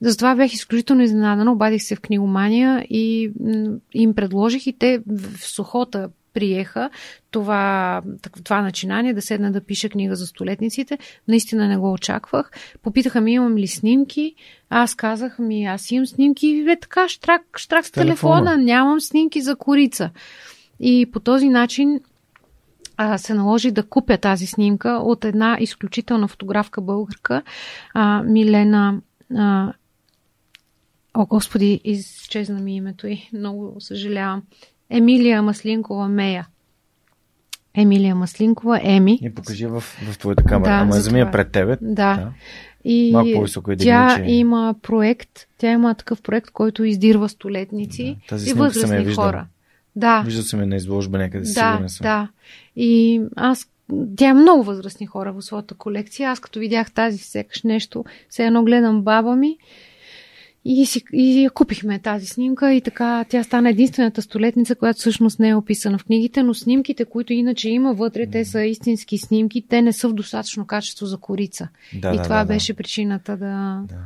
Затова 0.00 0.34
бях 0.34 0.52
изключително 0.52 1.02
изненадана, 1.02 1.52
обадих 1.52 1.82
се 1.82 1.96
в 1.96 2.00
книгомания 2.00 2.86
и 2.90 3.32
им 3.94 4.14
предложих 4.14 4.66
и 4.66 4.72
те 4.72 5.00
в 5.06 5.46
сухота 5.46 6.08
приеха 6.32 6.90
това, 7.30 8.02
това 8.44 8.62
начинание 8.62 9.14
да 9.14 9.22
седна 9.22 9.52
да 9.52 9.60
пиша 9.60 9.88
книга 9.88 10.16
за 10.16 10.26
столетниците. 10.26 10.98
Наистина 11.28 11.68
не 11.68 11.76
го 11.76 11.92
очаквах. 11.92 12.50
Попитаха 12.82 13.20
ми 13.20 13.32
имам 13.32 13.56
ли 13.56 13.66
снимки. 13.66 14.34
Аз 14.70 14.94
казах 14.94 15.38
ми, 15.38 15.64
аз 15.64 15.90
имам 15.90 16.06
снимки 16.06 16.46
и 16.46 16.70
е 16.70 16.80
така, 16.80 17.08
штрак, 17.08 17.42
штрак 17.56 17.86
с 17.86 17.90
телефона. 17.90 18.44
телефона. 18.44 18.64
Нямам 18.64 19.00
снимки 19.00 19.40
за 19.40 19.56
корица. 19.56 20.10
И 20.80 21.06
по 21.12 21.20
този 21.20 21.48
начин 21.48 22.00
а, 22.96 23.18
се 23.18 23.34
наложи 23.34 23.70
да 23.70 23.82
купя 23.82 24.18
тази 24.18 24.46
снимка 24.46 24.88
от 24.88 25.24
една 25.24 25.56
изключителна 25.60 26.28
фотографка 26.28 26.80
българка, 26.80 27.42
а, 27.94 28.22
Милена. 28.22 29.00
А, 29.36 29.72
О, 31.14 31.26
Господи, 31.26 31.80
изчезна 31.84 32.60
ми 32.60 32.76
името 32.76 33.06
и 33.06 33.28
много 33.32 33.76
съжалявам. 33.78 34.42
Емилия 34.92 35.42
Маслинкова 35.42 36.08
Мея. 36.08 36.46
Емилия 37.74 38.14
Маслинкова, 38.14 38.80
Еми. 38.82 39.18
И 39.22 39.34
покажи 39.34 39.66
в, 39.66 39.80
в 39.80 40.18
твоята 40.18 40.44
камера. 40.44 40.70
Да, 40.70 40.76
Ама 40.76 40.92
за 40.92 41.20
е 41.20 41.30
пред 41.30 41.52
тебе. 41.52 41.76
Да. 41.80 42.14
да. 42.16 42.32
И 42.84 43.10
Малко 43.12 43.30
по-високо 43.34 43.72
е 43.72 43.76
тя 43.76 44.16
че... 44.16 44.32
има 44.32 44.74
проект, 44.82 45.46
тя 45.58 45.70
има 45.70 45.94
такъв 45.94 46.22
проект, 46.22 46.50
който 46.50 46.84
издирва 46.84 47.28
столетници 47.28 48.16
да, 48.30 48.50
и 48.50 48.52
възрастни 48.52 49.14
хора. 49.14 49.46
Да. 49.96 50.22
Вижда 50.24 50.42
се 50.42 50.56
ме 50.56 50.66
на 50.66 50.76
изложба 50.76 51.18
някъде, 51.18 51.44
да, 51.44 51.46
сигурен 51.46 51.88
съм. 51.88 52.04
Да, 52.04 52.28
И 52.76 53.22
аз 53.36 53.68
тя 54.16 54.28
е 54.28 54.34
много 54.34 54.62
възрастни 54.62 55.06
хора 55.06 55.32
в 55.32 55.42
своята 55.42 55.74
колекция. 55.74 56.30
Аз 56.30 56.40
като 56.40 56.58
видях 56.58 56.92
тази 56.92 57.18
секаш 57.18 57.62
нещо, 57.62 58.04
все 58.28 58.46
едно 58.46 58.64
гледам 58.64 59.02
баба 59.02 59.36
ми 59.36 59.58
и, 60.64 60.86
си, 60.86 61.04
и 61.12 61.48
купихме 61.54 61.98
тази 61.98 62.26
снимка 62.26 62.74
и 62.74 62.80
така 62.80 63.24
тя 63.28 63.42
стана 63.42 63.70
единствената 63.70 64.22
столетница, 64.22 64.74
която 64.74 64.98
всъщност 64.98 65.38
не 65.38 65.48
е 65.48 65.54
описана 65.54 65.98
в 65.98 66.04
книгите, 66.04 66.42
но 66.42 66.54
снимките, 66.54 67.04
които 67.04 67.32
иначе 67.32 67.70
има 67.70 67.94
вътре, 67.94 68.26
те 68.26 68.44
са 68.44 68.64
истински 68.64 69.18
снимки, 69.18 69.64
те 69.68 69.82
не 69.82 69.92
са 69.92 70.08
в 70.08 70.12
достатъчно 70.12 70.66
качество 70.66 71.06
за 71.06 71.16
корица. 71.16 71.68
Да, 71.94 72.14
и 72.14 72.16
да, 72.16 72.22
това 72.22 72.38
да, 72.38 72.44
беше 72.44 72.72
да. 72.72 72.76
причината 72.76 73.36
да, 73.36 73.82
да. 73.88 73.96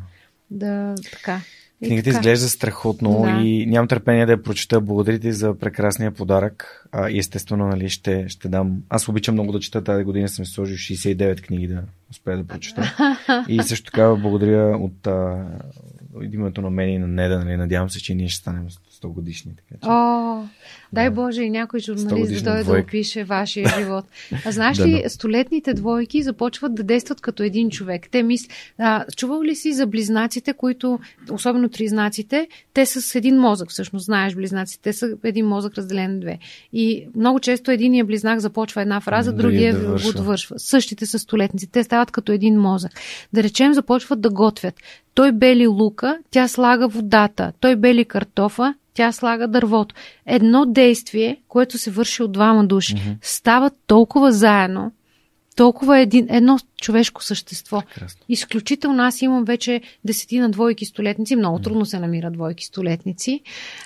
да 0.50 0.94
така. 1.12 1.40
Книгата 1.84 2.10
изглежда 2.10 2.48
страхотно 2.48 3.22
да. 3.22 3.42
и 3.42 3.66
нямам 3.66 3.88
търпение 3.88 4.26
да 4.26 4.32
я 4.32 4.42
прочета. 4.42 4.80
Благодаря 4.80 5.18
ти 5.18 5.32
за 5.32 5.58
прекрасния 5.58 6.10
подарък. 6.10 6.86
А, 6.92 7.10
и 7.10 7.18
естествено, 7.18 7.66
нали, 7.66 7.88
ще, 7.88 8.28
ще 8.28 8.48
дам. 8.48 8.82
Аз 8.88 9.08
обичам 9.08 9.34
много 9.34 9.52
да 9.52 9.60
чета. 9.60 9.84
Тази 9.84 10.04
година 10.04 10.28
съм 10.28 10.46
сложил 10.46 10.76
69 10.76 11.40
книги 11.40 11.66
да 11.66 11.82
успея 12.10 12.36
да 12.36 12.44
прочета. 12.44 12.94
и 13.48 13.62
също 13.62 13.90
така 13.90 14.14
благодаря 14.14 14.76
от, 14.76 15.06
а, 15.06 15.46
името 16.32 16.62
на 16.62 16.70
мен 16.70 16.88
и 16.88 16.98
на 16.98 17.06
Неда. 17.06 17.38
Нали, 17.38 17.56
надявам 17.56 17.90
се, 17.90 18.02
че 18.02 18.14
ние 18.14 18.28
ще 18.28 18.40
станем 18.40 18.68
100 19.02 19.08
годишни. 19.08 19.52
Така, 19.56 19.80
че... 19.82 19.88
О, 19.90 20.42
дай 20.92 21.10
Боже 21.10 21.42
и 21.42 21.50
някой 21.50 21.80
журналист 21.80 22.44
да 22.44 22.50
дойде 22.50 22.64
да 22.64 22.78
опише 22.80 23.24
вашия 23.24 23.68
живот. 23.78 24.04
А 24.44 24.52
знаеш 24.52 24.78
ли, 24.84 25.04
столетните 25.08 25.74
двойки 25.74 26.22
започват 26.22 26.74
да 26.74 26.82
действат 26.82 27.20
като 27.20 27.42
един 27.42 27.70
човек. 27.70 28.08
Те 28.10 28.22
мис... 28.22 28.48
а, 28.78 29.04
чувал 29.16 29.42
ли 29.42 29.54
си 29.54 29.72
за 29.72 29.86
близнаците, 29.86 30.52
които, 30.52 30.98
особено 31.30 31.68
тризнаците, 31.68 32.48
те 32.74 32.86
са 32.86 33.02
с 33.02 33.14
един 33.14 33.36
мозък, 33.36 33.70
всъщност, 33.70 34.04
знаеш 34.04 34.34
близнаците, 34.34 34.82
те 34.82 34.92
са 34.92 35.16
един 35.24 35.46
мозък 35.46 35.78
разделен 35.78 36.12
на 36.12 36.20
две. 36.20 36.38
И 36.72 37.08
много 37.16 37.40
често 37.40 37.70
единия 37.70 38.04
близнак 38.04 38.40
започва 38.40 38.82
една 38.82 39.00
фраза, 39.00 39.32
другия 39.32 39.80
го 39.80 40.12
довършва. 40.12 40.58
Същите 40.58 41.06
са 41.06 41.18
столетници. 41.18 41.66
Те 41.66 41.84
стават 41.84 42.10
като 42.10 42.32
един 42.32 42.60
мозък. 42.60 42.92
Да 43.32 43.42
речем, 43.42 43.74
започват 43.74 44.20
да 44.20 44.30
готвят. 44.30 44.74
Той 45.16 45.32
бели 45.32 45.66
лука, 45.66 46.18
тя 46.30 46.48
слага 46.48 46.88
водата. 46.88 47.52
Той 47.60 47.76
бели 47.76 48.04
картофа, 48.04 48.74
тя 48.94 49.12
слага 49.12 49.48
дървото. 49.48 49.94
Едно 50.26 50.66
действие, 50.66 51.36
което 51.48 51.78
се 51.78 51.90
върши 51.90 52.22
от 52.22 52.32
двама 52.32 52.66
души, 52.66 52.94
mm-hmm. 52.94 53.16
става 53.20 53.70
толкова 53.86 54.32
заедно, 54.32 54.92
толкова 55.56 55.98
един, 55.98 56.26
едно 56.30 56.58
човешко 56.80 57.24
същество. 57.24 57.82
Прекрасно. 57.94 58.20
Изключително 58.28 59.02
аз 59.02 59.22
имам 59.22 59.44
вече 59.44 59.80
десетина 60.04 60.50
двойки 60.50 60.84
столетници. 60.84 61.36
Много 61.36 61.58
трудно 61.58 61.86
се 61.86 61.98
намират 61.98 62.32
двойки 62.32 62.64
столетници. 62.64 63.40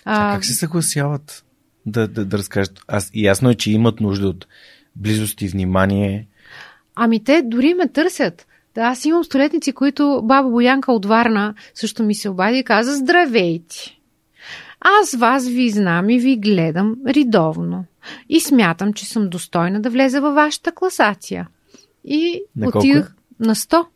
А, 0.05 0.34
как 0.34 0.44
се 0.44 0.55
съгласяват 0.55 1.44
да, 1.86 2.09
да, 2.09 2.25
да 2.25 2.39
разкажат? 2.39 2.81
Аз, 2.89 3.10
ясно 3.15 3.50
е, 3.50 3.55
че 3.55 3.70
имат 3.73 4.00
нужда 4.00 4.28
от 4.28 4.47
близост 4.97 5.42
и 5.42 5.49
внимание. 5.49 6.26
Ами 6.94 7.25
те 7.25 7.42
дори 7.42 7.75
ме 7.75 7.89
търсят. 7.89 8.47
Аз 8.81 9.05
имам 9.05 9.25
столетници, 9.25 9.73
които 9.73 10.20
баба 10.25 10.49
Боянка 10.49 10.92
от 10.92 11.07
Варна 11.07 11.55
също 11.75 12.02
ми 12.02 12.15
се 12.15 12.28
обади 12.28 12.59
и 12.59 12.65
каза 12.65 12.97
Здравейте! 12.97 13.97
Аз 14.81 15.15
вас 15.15 15.49
ви 15.49 15.70
знам 15.70 16.10
и 16.10 16.18
ви 16.18 16.36
гледам 16.36 16.97
редовно. 17.07 17.84
И 18.28 18.41
смятам, 18.41 18.92
че 18.92 19.07
съм 19.07 19.28
достойна 19.28 19.81
да 19.81 19.91
влеза 19.91 20.20
във 20.20 20.34
вашата 20.34 20.73
класация. 20.73 21.49
И 22.05 22.42
на 22.57 22.68
отидох 22.68 23.07
на 23.41 23.55
100. 23.55 23.86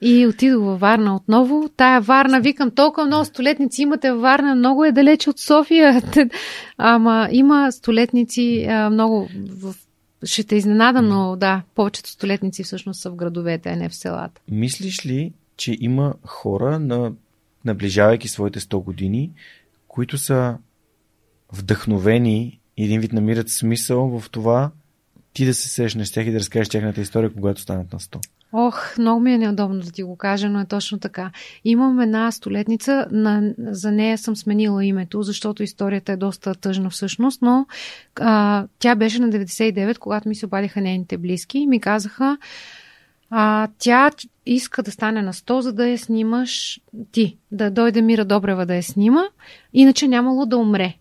И 0.00 0.26
отидох 0.26 0.64
във 0.64 0.80
Варна 0.80 1.16
отново. 1.16 1.68
Тая 1.76 2.00
Варна, 2.00 2.40
викам, 2.40 2.70
толкова 2.70 3.06
много 3.06 3.24
столетници 3.24 3.82
имате 3.82 4.12
във 4.12 4.20
Варна, 4.20 4.54
много 4.54 4.84
е 4.84 4.92
далече 4.92 5.30
от 5.30 5.38
София. 5.38 6.02
Ама 6.78 7.28
има 7.32 7.72
столетници 7.72 8.68
много 8.90 9.28
в 9.62 9.74
ще 10.24 10.44
те 10.44 10.56
изненада, 10.56 11.02
но 11.02 11.36
да, 11.36 11.62
повечето 11.74 12.10
столетници 12.10 12.64
всъщност 12.64 13.00
са 13.00 13.10
в 13.10 13.14
градовете, 13.14 13.68
а 13.68 13.76
не 13.76 13.88
в 13.88 13.94
селата. 13.94 14.40
Мислиш 14.50 15.06
ли, 15.06 15.32
че 15.56 15.76
има 15.80 16.14
хора, 16.24 16.78
на, 16.78 17.12
наближавайки 17.64 18.28
своите 18.28 18.60
100 18.60 18.84
години, 18.84 19.30
които 19.88 20.18
са 20.18 20.58
вдъхновени 21.52 22.60
един 22.76 23.00
вид 23.00 23.12
намират 23.12 23.48
смисъл 23.48 24.20
в 24.20 24.30
това 24.30 24.70
ти 25.32 25.44
да 25.44 25.54
се 25.54 25.68
срещнеш 25.68 26.08
с 26.08 26.12
тях 26.12 26.26
и 26.26 26.32
да 26.32 26.38
разкажеш 26.38 26.68
тяхната 26.68 27.00
история, 27.00 27.32
когато 27.32 27.60
станат 27.60 27.92
на 27.92 27.98
100. 27.98 28.18
Ох, 28.52 28.98
много 28.98 29.20
ми 29.20 29.32
е 29.32 29.38
неудобно 29.38 29.80
да 29.80 29.90
ти 29.90 30.02
го 30.02 30.16
кажа, 30.16 30.48
но 30.48 30.60
е 30.60 30.64
точно 30.64 30.98
така. 30.98 31.30
Имам 31.64 32.00
една 32.00 32.32
столетница, 32.32 33.06
на, 33.10 33.54
за 33.58 33.92
нея 33.92 34.18
съм 34.18 34.36
сменила 34.36 34.84
името, 34.84 35.22
защото 35.22 35.62
историята 35.62 36.12
е 36.12 36.16
доста 36.16 36.54
тъжна 36.54 36.90
всъщност, 36.90 37.42
но 37.42 37.66
а, 38.20 38.66
тя 38.78 38.94
беше 38.94 39.20
на 39.20 39.28
99, 39.28 39.98
когато 39.98 40.28
ми 40.28 40.34
се 40.34 40.46
обадиха 40.46 40.80
нейните 40.80 41.18
близки 41.18 41.58
и 41.58 41.66
ми 41.66 41.80
казаха, 41.80 42.38
а, 43.30 43.68
тя 43.78 44.10
иска 44.46 44.82
да 44.82 44.90
стане 44.90 45.22
на 45.22 45.32
100, 45.32 45.58
за 45.58 45.72
да 45.72 45.88
я 45.88 45.98
снимаш 45.98 46.80
ти, 47.12 47.36
да 47.52 47.70
дойде 47.70 48.02
Мира 48.02 48.24
Добрева 48.24 48.66
да 48.66 48.74
я 48.74 48.82
снима, 48.82 49.22
иначе 49.72 50.08
нямало 50.08 50.46
да 50.46 50.56
умре. 50.56 50.94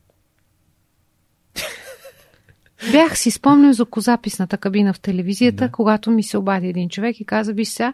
Бях 2.92 3.18
си 3.18 3.32
спомнил 3.32 3.74
за 3.74 3.86
козаписната 3.86 4.58
кабина 4.58 4.94
в 4.94 5.00
телевизията, 5.00 5.66
да. 5.66 5.72
когато 5.72 6.12
ми 6.12 6.24
се 6.24 6.38
обади 6.38 6.68
един 6.68 6.90
човек 6.90 7.20
и 7.20 7.26
каза, 7.26 7.54
виж 7.54 7.68
сега, 7.68 7.94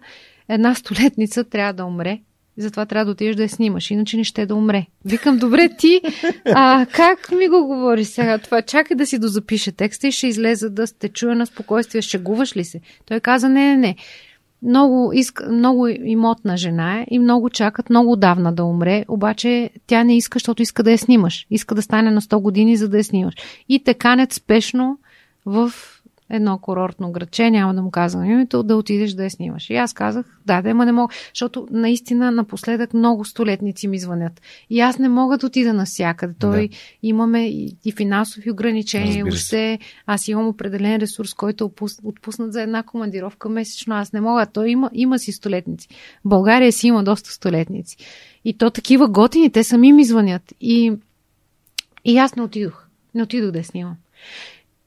една 0.50 0.76
столетница 0.76 1.44
трябва 1.44 1.74
да 1.74 1.86
умре, 1.86 2.20
и 2.58 2.62
затова 2.62 2.86
трябва 2.86 3.06
да 3.06 3.12
отидеш 3.12 3.36
да 3.36 3.44
я 3.44 3.50
снимаш, 3.50 3.92
иначе 3.92 4.18
не 4.18 4.24
ще 4.24 4.46
да 4.46 4.56
умре. 4.56 4.86
Викам, 5.06 5.38
добре 5.38 5.70
ти, 5.78 6.02
а 6.46 6.86
как 6.92 7.32
ми 7.32 7.48
го 7.48 7.68
говори 7.68 8.06
сега 8.06 8.38
това? 8.38 8.62
Чакай 8.62 8.98
да 8.98 9.06
си 9.06 9.20
дозапише 9.20 9.72
текста 9.72 10.08
и 10.08 10.12
ще 10.12 10.28
излезе 10.28 10.70
да 10.70 10.86
те 11.00 11.10
чуя 11.10 11.36
на 11.36 11.46
спокойствие. 11.46 12.02
Шегуваш 12.02 12.58
ли 12.58 12.64
се? 12.64 12.82
Той 13.06 13.20
каза, 13.20 13.50
не, 13.50 13.62
не, 13.62 13.78
не 13.78 13.96
много, 14.64 15.14
иска, 15.14 15.52
много 15.52 15.88
имотна 15.88 16.58
жена 16.58 17.02
е 17.02 17.06
и 17.12 17.20
много 17.20 17.50
чакат 17.50 17.90
много 17.90 18.16
давна 18.16 18.54
да 18.54 18.64
умре, 18.64 19.06
обаче 19.08 19.70
тя 19.88 20.04
не 20.04 20.18
иска, 20.18 20.36
защото 20.36 20.62
иска 20.62 20.84
да 20.84 20.92
я 20.92 20.98
снимаш. 20.98 21.48
Иска 21.50 21.76
да 21.76 21.82
стане 21.82 22.12
на 22.12 22.22
100 22.22 22.42
години, 22.42 22.78
за 22.78 22.90
да 22.90 22.98
я 22.98 23.04
снимаш. 23.04 23.34
И 23.70 23.84
те 23.84 23.94
канят 23.94 24.34
спешно 24.34 24.98
в 25.46 25.72
едно 26.30 26.58
курортно 26.58 27.12
градче, 27.12 27.52
няма 27.52 27.74
да 27.74 27.82
му 27.82 27.92
казвам 27.92 28.26
името, 28.26 28.64
да 28.64 28.76
отидеш 28.76 29.12
да 29.12 29.24
я 29.24 29.30
снимаш. 29.30 29.70
И 29.70 29.76
аз 29.76 29.94
казах, 29.94 30.26
да, 30.46 30.62
да, 30.62 30.74
ма 30.74 30.86
не 30.86 30.92
мога, 30.92 31.14
защото 31.34 31.68
наистина 31.72 32.32
напоследък 32.32 32.94
много 32.94 33.26
столетници 33.26 33.88
ми 33.88 34.00
звънят. 34.00 34.42
И 34.70 34.80
аз 34.80 35.00
не 35.00 35.10
мога 35.10 35.38
да 35.38 35.46
отида 35.46 35.74
навсякъде. 35.74 36.34
Той 36.40 36.68
да. 36.68 36.76
имаме 37.04 37.48
и, 37.48 37.78
и 37.86 37.92
финансови 37.92 38.52
ограничения, 38.52 39.26
въобще 39.26 39.80
аз 40.06 40.28
имам 40.28 40.48
определен 40.48 40.96
ресурс, 40.96 41.34
който 41.34 41.64
е 41.64 41.86
отпуснат 42.04 42.54
за 42.54 42.62
една 42.62 42.84
командировка 42.84 43.50
месечно. 43.50 43.96
Аз 43.96 44.14
не 44.14 44.22
мога. 44.22 44.46
Той 44.46 44.70
има, 44.70 44.90
има 44.94 45.20
си 45.20 45.32
столетници. 45.32 45.88
В 46.26 46.30
България 46.30 46.72
си 46.72 46.88
има 46.88 47.04
доста 47.04 47.32
столетници. 47.32 47.98
И 48.46 48.58
то 48.58 48.70
такива 48.70 49.08
готини, 49.08 49.52
те 49.52 49.64
сами 49.64 49.94
ми 49.94 50.06
звънят. 50.06 50.54
И, 50.62 50.94
и 52.06 52.18
аз 52.18 52.36
не 52.36 52.44
отидох. 52.44 52.88
Не 53.16 53.24
отидох 53.24 53.52
да 53.52 53.64
снимам. 53.64 53.96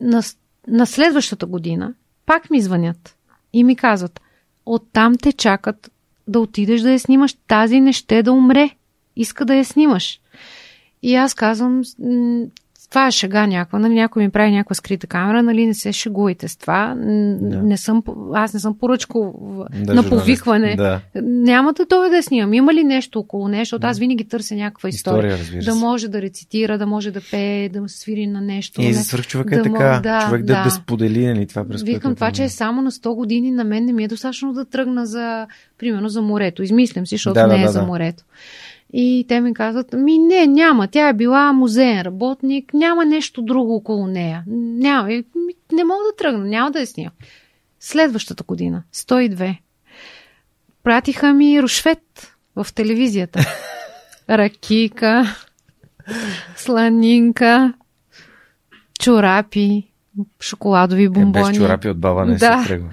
На 0.01 0.23
на 0.69 0.87
следващата 0.87 1.47
година 1.47 1.95
пак 2.27 2.51
ми 2.51 2.61
звънят 2.61 3.17
и 3.53 3.65
ми 3.65 3.77
казват, 3.77 4.21
оттам 4.67 5.17
те 5.17 5.33
чакат 5.33 5.91
да 6.29 6.41
отидеш 6.41 6.81
да 6.81 6.93
я 6.93 7.01
снимаш. 7.01 7.37
Тази 7.49 7.81
не 7.81 7.93
ще 7.93 8.23
да 8.23 8.33
умре. 8.33 8.71
Иска 9.17 9.45
да 9.45 9.55
я 9.55 9.65
снимаш. 9.65 10.21
И 11.03 11.15
аз 11.15 11.35
казвам, 11.35 11.83
това 12.91 13.07
е 13.07 13.11
шега 13.11 13.47
някаква, 13.47 13.79
нали, 13.79 13.95
някой 13.95 14.23
ми 14.23 14.31
прави 14.31 14.51
някаква 14.51 14.75
скрита 14.75 15.07
камера, 15.07 15.43
нали, 15.43 15.67
не 15.67 15.75
се 15.75 15.93
шегувайте 15.93 16.49
с 16.49 16.57
това. 16.57 16.95
Да. 16.97 17.63
Не 17.63 17.77
съм, 17.77 18.03
аз 18.35 18.55
не 18.55 18.61
съм 18.61 18.79
поръчко 18.79 19.35
да, 19.85 19.95
на 19.95 20.09
повикване. 20.09 20.77
Да. 20.77 21.01
Няма 21.23 21.73
да 21.73 21.87
той 21.87 22.11
да 22.11 22.23
снимам. 22.23 22.55
Има 22.55 22.75
ли 22.75 22.85
нещо 22.85 23.19
около 23.19 23.49
нещо? 23.49 23.63
Защото 23.63 23.87
аз 23.87 23.99
винаги 23.99 24.29
търся 24.29 24.55
някаква 24.55 24.89
история. 24.89 25.37
история 25.37 25.65
да 25.65 25.75
може 25.75 26.09
да 26.09 26.23
рецитира, 26.23 26.79
да 26.79 26.87
може 26.87 27.11
да 27.11 27.21
пее, 27.31 27.69
да 27.69 27.83
свири 27.87 28.27
на 28.27 28.41
нещо. 28.41 28.83
И 28.83 28.95
за 28.95 29.05
свърх 29.05 29.27
човек 29.27 29.47
е 29.53 29.57
да 29.57 29.63
така. 29.63 30.01
Да, 30.03 30.25
човек 30.27 30.43
да, 30.43 30.55
да, 30.55 30.65
да 30.65 30.71
сподели 30.71 31.27
нали, 31.27 31.47
това 31.47 31.65
през 31.65 31.83
Викам 31.83 32.15
това, 32.15 32.31
че 32.31 32.45
е 32.45 32.49
само 32.49 32.83
на 32.83 32.91
100 32.91 33.15
години, 33.15 33.51
на 33.51 33.65
мен 33.65 33.85
не 33.85 33.93
ми 33.93 34.05
е 34.05 34.09
достатъчно 34.09 34.53
да 34.53 34.65
тръгна 34.65 35.07
за, 35.07 35.47
примерно, 35.79 36.09
за 36.09 36.23
морето. 36.23 36.63
Измислям 36.63 37.07
си, 37.07 37.15
защото 37.15 37.35
да, 37.35 37.47
не 37.47 37.55
да, 37.55 37.61
е 37.61 37.65
да, 37.65 37.73
за 37.73 37.83
морето. 37.83 38.25
И 38.93 39.25
те 39.29 39.41
ми 39.41 39.55
казват, 39.55 39.93
ми 39.93 40.19
не, 40.19 40.47
няма, 40.47 40.89
тя 40.89 41.09
е 41.09 41.15
била 41.15 41.53
музеен 41.53 42.03
работник, 42.03 42.75
няма 42.75 43.05
нещо 43.05 43.43
друго 43.43 43.75
около 43.75 44.07
нея. 44.07 44.45
Няма, 44.47 45.09
не 45.73 45.85
мога 45.85 46.01
да 46.11 46.17
тръгна, 46.19 46.45
няма 46.45 46.71
да 46.71 46.81
я 46.81 46.87
снимам. 46.87 47.13
Следващата 47.81 48.45
година, 48.45 48.83
102, 48.95 49.59
пратиха 50.83 51.33
ми 51.33 51.63
рушвет 51.63 52.37
в 52.57 52.67
телевизията. 52.75 53.41
Ракика, 54.31 55.37
сланинка, 56.57 57.73
чорапи, 59.01 59.89
шоколадови 60.41 61.09
бомбони. 61.09 61.47
Е, 61.47 61.51
без 61.51 61.57
чорапи 61.57 61.89
от 61.89 61.99
баба 61.99 62.27
не 62.27 62.37
да. 62.37 62.63
се 62.63 62.69
тръгва. 62.69 62.91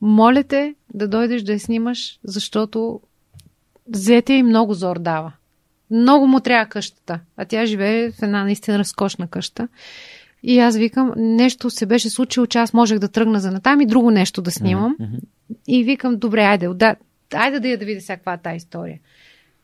Моля 0.00 0.42
те 0.42 0.74
да 0.94 1.08
дойдеш 1.08 1.42
да 1.42 1.52
я 1.52 1.60
снимаш, 1.60 2.18
защото 2.24 3.00
зете 3.94 4.32
и 4.32 4.42
много 4.42 4.74
зор 4.74 4.98
дава. 4.98 5.32
Много 5.90 6.26
му 6.26 6.40
трябва 6.40 6.66
къщата. 6.66 7.20
А 7.36 7.44
тя 7.44 7.66
живее 7.66 8.10
в 8.10 8.22
една 8.22 8.44
наистина 8.44 8.78
разкошна 8.78 9.28
къща. 9.28 9.68
И 10.42 10.58
аз 10.58 10.76
викам, 10.76 11.12
нещо 11.16 11.70
се 11.70 11.86
беше 11.86 12.10
случило, 12.10 12.46
че 12.46 12.58
аз 12.58 12.72
можех 12.72 12.98
да 12.98 13.08
тръгна 13.08 13.40
за 13.40 13.50
натам 13.50 13.80
и 13.80 13.86
друго 13.86 14.10
нещо 14.10 14.42
да 14.42 14.50
снимам. 14.50 14.96
Mm-hmm. 15.00 15.20
И 15.66 15.84
викам, 15.84 16.16
добре, 16.16 16.40
айде, 16.40 16.68
да, 16.68 16.96
айде 17.34 17.60
да 17.60 17.68
я 17.68 17.78
да 17.78 17.84
видя 17.84 18.00
всякаква 18.00 18.32
е 18.32 18.38
тази 18.38 18.56
история. 18.56 18.98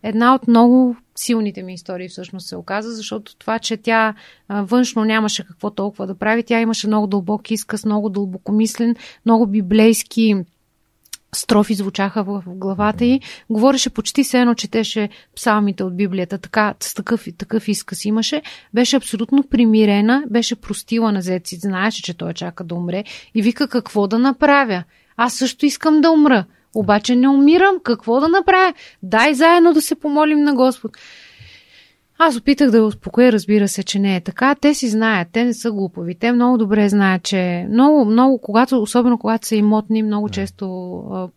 Една 0.03 0.35
от 0.35 0.49
много 0.49 0.97
силните 1.15 1.63
ми 1.63 1.75
истории 1.75 2.09
всъщност 2.09 2.49
се 2.49 2.57
оказа, 2.57 2.93
защото 2.93 3.37
това, 3.37 3.59
че 3.59 3.77
тя 3.77 4.15
външно 4.49 5.05
нямаше 5.05 5.47
какво 5.47 5.71
толкова 5.71 6.07
да 6.07 6.15
прави, 6.15 6.43
тя 6.43 6.61
имаше 6.61 6.87
много 6.87 7.07
дълбок 7.07 7.51
изказ, 7.51 7.85
много 7.85 8.09
дълбокомислен, 8.09 8.97
много 9.27 9.47
библейски 9.47 10.37
строфи 11.35 11.75
звучаха 11.75 12.25
в 12.25 12.43
главата 12.47 13.05
й. 13.05 13.21
Говореше 13.51 13.91
почти 13.91 14.25
все 14.25 14.41
едно, 14.41 14.55
четеше 14.55 15.09
псалмите 15.37 15.85
от 15.85 15.97
Библията. 15.97 16.39
Така, 16.39 16.75
с 16.81 16.95
такъв, 16.95 17.27
такъв 17.39 17.69
изказ 17.69 18.05
имаше. 18.05 18.43
Беше 18.75 18.97
абсолютно 18.97 19.43
примирена, 19.43 20.25
беше 20.31 20.57
простила 20.57 21.13
на 21.13 21.23
зеци. 21.23 21.57
Знаеше, 21.57 22.03
че 22.03 22.15
той 22.15 22.33
чака 22.33 22.65
да 22.65 22.75
умре. 22.75 23.05
И 23.35 23.43
вика 23.43 23.69
какво 23.69 24.07
да 24.07 24.19
направя. 24.19 24.85
Аз 25.17 25.35
също 25.35 25.67
искам 25.67 26.01
да 26.01 26.11
умра. 26.11 26.45
Обаче 26.75 27.17
не 27.17 27.29
умирам. 27.29 27.77
Какво 27.83 28.21
да 28.21 28.29
направя? 28.29 28.75
Дай 29.03 29.35
заедно 29.35 29.73
да 29.73 29.83
се 29.83 29.95
помолим 29.95 30.39
на 30.39 30.55
Господ. 30.55 30.91
Аз 32.25 32.37
опитах 32.37 32.71
да 32.71 32.85
успокоя, 32.85 33.33
разбира 33.33 33.69
се, 33.69 33.83
че 33.83 33.99
не 33.99 34.17
е 34.17 34.21
така. 34.21 34.55
Те 34.55 34.75
си 34.75 34.89
знаят, 34.89 35.29
те 35.33 35.45
не 35.45 35.55
са 35.55 35.73
глупови. 35.73 36.15
Те 36.15 36.33
много 36.33 36.59
добре 36.59 36.89
знаят, 36.89 37.23
че 37.23 37.67
много, 37.71 38.05
много, 38.05 38.39
когато, 38.39 38.83
особено 38.83 39.19
когато 39.19 39.47
са 39.47 39.57
имотни, 39.57 40.03
много 40.03 40.29
често 40.29 40.67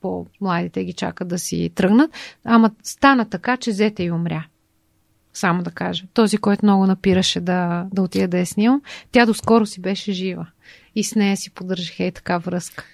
по-младите 0.02 0.84
ги 0.84 0.94
чакат 0.94 1.28
да 1.28 1.40
си 1.40 1.72
тръгнат. 1.76 2.12
Ама 2.44 2.72
стана 2.84 3.30
така, 3.30 3.58
че 3.58 3.72
зете 3.72 4.04
и 4.04 4.12
умря. 4.12 4.46
Само 5.34 5.64
да 5.64 5.72
кажа. 5.72 6.04
Този, 6.14 6.38
който 6.38 6.66
много 6.66 6.88
напираше 6.88 7.40
да, 7.40 7.86
да 7.94 8.02
отиде 8.02 8.28
да 8.28 8.40
е 8.40 8.46
снимам, 8.46 8.82
тя 9.12 9.26
доскоро 9.26 9.66
си 9.66 9.82
беше 9.82 10.12
жива. 10.12 10.48
И 10.96 11.04
с 11.04 11.16
нея 11.16 11.38
си 11.38 11.52
поддържаха 11.52 12.04
и 12.04 12.12
така 12.12 12.38
връзка. 12.38 12.86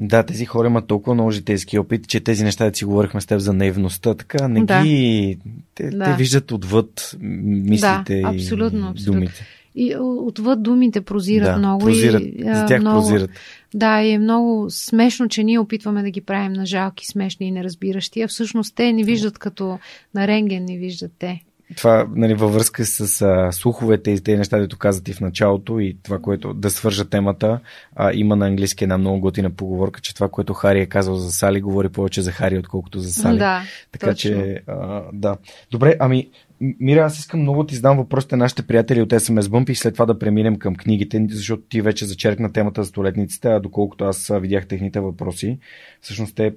Да, 0.00 0.22
тези 0.22 0.44
хора 0.46 0.66
имат 0.66 0.86
толкова 0.86 1.14
много 1.14 1.30
житейски 1.30 1.78
опит, 1.78 2.08
че 2.08 2.20
тези 2.20 2.44
неща, 2.44 2.70
да 2.70 2.76
си 2.76 2.84
говорихме 2.84 3.20
с 3.20 3.26
теб 3.26 3.38
за 3.38 3.52
наивността, 3.52 4.14
така 4.14 4.48
не 4.48 4.64
да. 4.64 4.82
ги... 4.82 5.38
Те, 5.74 5.90
да. 5.90 6.04
те 6.04 6.12
виждат 6.12 6.52
отвъд 6.52 7.16
мислите 7.20 8.20
да, 8.20 8.28
абсолютно, 8.28 8.86
и 8.86 8.90
абсолютно. 8.90 9.12
думите. 9.12 9.46
И 9.74 9.96
отвъд 9.98 10.62
думите 10.62 11.00
прозират 11.00 11.52
да, 11.52 11.58
много. 11.58 11.84
Прозират, 11.84 12.22
и, 12.22 12.44
за 12.54 12.66
тях 12.66 12.80
много, 12.80 13.00
прозират. 13.00 13.30
Да, 13.74 14.02
и 14.02 14.10
е 14.10 14.18
много 14.18 14.66
смешно, 14.70 15.28
че 15.28 15.44
ние 15.44 15.58
опитваме 15.58 16.02
да 16.02 16.10
ги 16.10 16.20
правим 16.20 16.52
на 16.52 16.66
жалки, 16.66 17.06
смешни 17.06 17.46
и 17.46 17.50
неразбиращи, 17.50 18.22
а 18.22 18.28
всъщност 18.28 18.74
те 18.74 18.92
ни 18.92 19.04
виждат 19.04 19.38
като 19.38 19.78
на 20.14 20.26
рентген 20.26 20.64
ни 20.64 20.78
виждат 20.78 21.12
те 21.18 21.42
това 21.76 22.06
нали, 22.14 22.34
във 22.34 22.54
връзка 22.54 22.84
с 22.84 23.22
а, 23.22 23.52
слуховете 23.52 24.10
и 24.10 24.20
тези 24.20 24.38
неща, 24.38 24.58
които 24.58 24.78
казат 24.78 25.08
и 25.08 25.12
в 25.12 25.20
началото 25.20 25.80
и 25.80 25.96
това, 26.02 26.18
което 26.18 26.54
да 26.54 26.70
свържа 26.70 27.10
темата, 27.10 27.60
а, 27.96 28.12
има 28.14 28.36
на 28.36 28.46
английски 28.46 28.84
една 28.84 28.98
много 28.98 29.20
готина 29.20 29.50
поговорка, 29.50 30.00
че 30.00 30.14
това, 30.14 30.28
което 30.28 30.54
Хари 30.54 30.80
е 30.80 30.86
казал 30.86 31.16
за 31.16 31.32
Сали, 31.32 31.60
говори 31.60 31.88
повече 31.88 32.22
за 32.22 32.32
Хари, 32.32 32.58
отколкото 32.58 32.98
за 32.98 33.12
Сали. 33.12 33.38
Да, 33.38 33.62
така 33.92 34.06
точно. 34.06 34.30
че, 34.30 34.62
а, 34.66 35.02
да. 35.12 35.36
Добре, 35.70 35.96
ами 36.00 36.28
Мира, 36.60 37.04
аз 37.04 37.18
искам 37.18 37.40
много 37.40 37.66
ти 37.66 37.74
задам 37.74 37.96
въпросите 37.96 38.36
на 38.36 38.44
нашите 38.44 38.62
приятели 38.62 39.02
от 39.02 39.10
SMS 39.10 39.40
Bump 39.40 39.70
и 39.70 39.74
след 39.74 39.94
това 39.94 40.06
да 40.06 40.18
преминем 40.18 40.56
към 40.56 40.76
книгите, 40.76 41.26
защото 41.30 41.62
ти 41.62 41.80
вече 41.82 42.06
зачеркна 42.06 42.52
темата 42.52 42.82
за 42.82 42.88
столетниците, 42.88 43.48
а 43.48 43.60
доколкото 43.60 44.04
аз 44.04 44.32
видях 44.40 44.66
техните 44.66 45.00
въпроси, 45.00 45.58
всъщност 46.00 46.34
те 46.34 46.54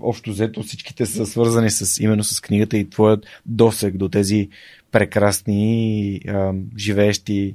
общо 0.00 0.30
взето 0.30 0.62
всичките 0.62 1.06
са 1.06 1.26
свързани 1.26 1.70
с, 1.70 2.02
именно 2.02 2.24
с 2.24 2.40
книгата 2.40 2.76
и 2.78 2.90
твоят 2.90 3.26
досег 3.46 3.96
до 3.96 4.08
тези 4.08 4.48
прекрасни, 4.92 6.20
а, 6.28 6.52
живеещи 6.78 7.54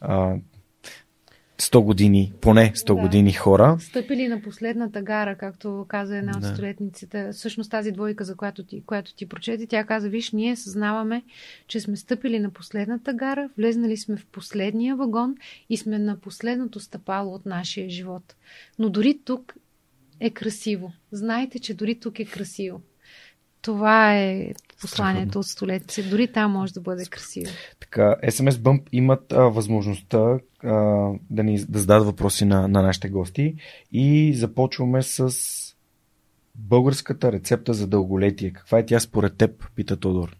а, 0.00 0.34
100 1.60 1.80
години, 1.84 2.32
поне 2.40 2.72
100 2.74 2.86
да. 2.86 2.94
години 2.94 3.32
хора. 3.32 3.76
Стъпили 3.80 4.28
на 4.28 4.42
последната 4.42 5.02
гара, 5.02 5.36
както 5.36 5.84
каза 5.88 6.16
една 6.16 6.32
от 6.36 6.40
да. 6.40 6.48
столетниците. 6.48 7.30
Всъщност 7.32 7.70
тази 7.70 7.92
двойка, 7.92 8.24
за 8.24 8.36
която 8.36 8.64
ти, 8.64 8.82
която 8.86 9.14
ти 9.14 9.28
прочети, 9.28 9.66
тя 9.66 9.84
каза, 9.84 10.08
виж, 10.08 10.32
ние 10.32 10.56
съзнаваме, 10.56 11.22
че 11.66 11.80
сме 11.80 11.96
стъпили 11.96 12.38
на 12.38 12.50
последната 12.50 13.12
гара, 13.12 13.50
влезнали 13.58 13.96
сме 13.96 14.16
в 14.16 14.26
последния 14.26 14.96
вагон 14.96 15.34
и 15.70 15.76
сме 15.76 15.98
на 15.98 16.16
последното 16.16 16.80
стъпало 16.80 17.34
от 17.34 17.46
нашия 17.46 17.90
живот. 17.90 18.36
Но 18.78 18.90
дори 18.90 19.18
тук 19.24 19.54
е 20.20 20.30
красиво. 20.30 20.92
Знайте, 21.12 21.58
че 21.58 21.74
дори 21.74 22.00
тук 22.00 22.18
е 22.18 22.24
красиво. 22.24 22.80
Това 23.62 24.16
е 24.16 24.52
посланието 24.80 25.38
от 25.38 25.46
столетници. 25.46 26.10
Дори 26.10 26.32
там 26.32 26.52
може 26.52 26.72
да 26.72 26.80
бъде 26.80 27.04
красиво. 27.04 27.50
Така, 27.80 28.16
SMS 28.24 28.50
Bump 28.50 28.82
имат 28.92 29.32
а, 29.32 29.42
възможността 29.42 30.38
да 31.30 31.42
ни 31.42 31.64
да 31.68 31.78
зададат 31.78 32.06
въпроси 32.06 32.44
на, 32.44 32.68
на 32.68 32.82
нашите 32.82 33.08
гости 33.08 33.54
и 33.92 34.34
започваме 34.34 35.02
с 35.02 35.34
българската 36.54 37.32
рецепта 37.32 37.74
за 37.74 37.86
дълголетие. 37.86 38.50
Каква 38.50 38.78
е 38.78 38.86
тя 38.86 39.00
според 39.00 39.36
теб, 39.36 39.70
пита 39.74 39.96
Тодор? 39.96 40.36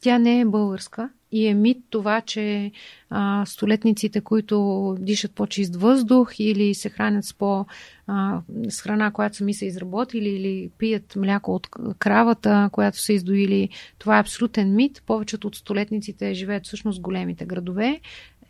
Тя 0.00 0.18
не 0.18 0.40
е 0.40 0.44
българска 0.44 1.10
и 1.32 1.46
е 1.46 1.54
мит 1.54 1.78
това, 1.90 2.20
че 2.20 2.72
а, 3.10 3.44
столетниците, 3.46 4.20
които 4.20 4.96
дишат 5.00 5.34
по-чист 5.34 5.76
въздух 5.76 6.32
или 6.38 6.74
се 6.74 6.88
хранят 6.88 7.24
с, 7.24 7.34
по, 7.34 7.66
а, 8.06 8.40
с 8.68 8.80
храна, 8.80 9.10
която 9.10 9.36
сами 9.36 9.54
са 9.54 9.64
изработили 9.64 10.28
или 10.28 10.70
пият 10.78 11.16
мляко 11.16 11.54
от 11.54 11.68
кравата, 11.98 12.68
която 12.72 13.00
са 13.00 13.12
издоили, 13.12 13.68
това 13.98 14.16
е 14.16 14.20
абсолютен 14.20 14.74
мит. 14.74 15.02
Повечето 15.06 15.46
от 15.46 15.56
столетниците 15.56 16.34
живеят 16.34 16.66
всъщност 16.66 16.98
в 16.98 17.02
големите 17.02 17.44
градове. 17.44 18.00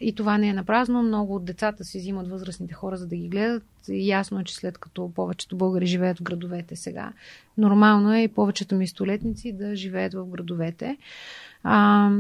И 0.01 0.15
това 0.15 0.39
не 0.39 0.49
е 0.49 0.53
напразно. 0.53 1.03
Много 1.03 1.35
от 1.35 1.45
децата 1.45 1.85
си 1.85 1.99
взимат 1.99 2.29
възрастните 2.29 2.75
хора, 2.75 2.97
за 2.97 3.07
да 3.07 3.17
ги 3.17 3.29
гледат. 3.29 3.65
Ясно 3.89 4.41
е, 4.41 4.45
че 4.45 4.55
след 4.55 4.79
като 4.79 5.13
повечето 5.15 5.57
българи 5.57 5.87
живеят 5.87 6.19
в 6.19 6.23
градовете 6.23 6.77
сега, 6.77 7.13
нормално 7.59 8.15
е 8.15 8.23
и 8.23 8.29
повечето 8.29 8.75
ми 8.75 8.87
столетници 8.87 9.53
да 9.53 9.77
живеят 9.77 10.15
в 10.15 10.27
градовете. 10.27 10.97
А, 11.63 12.11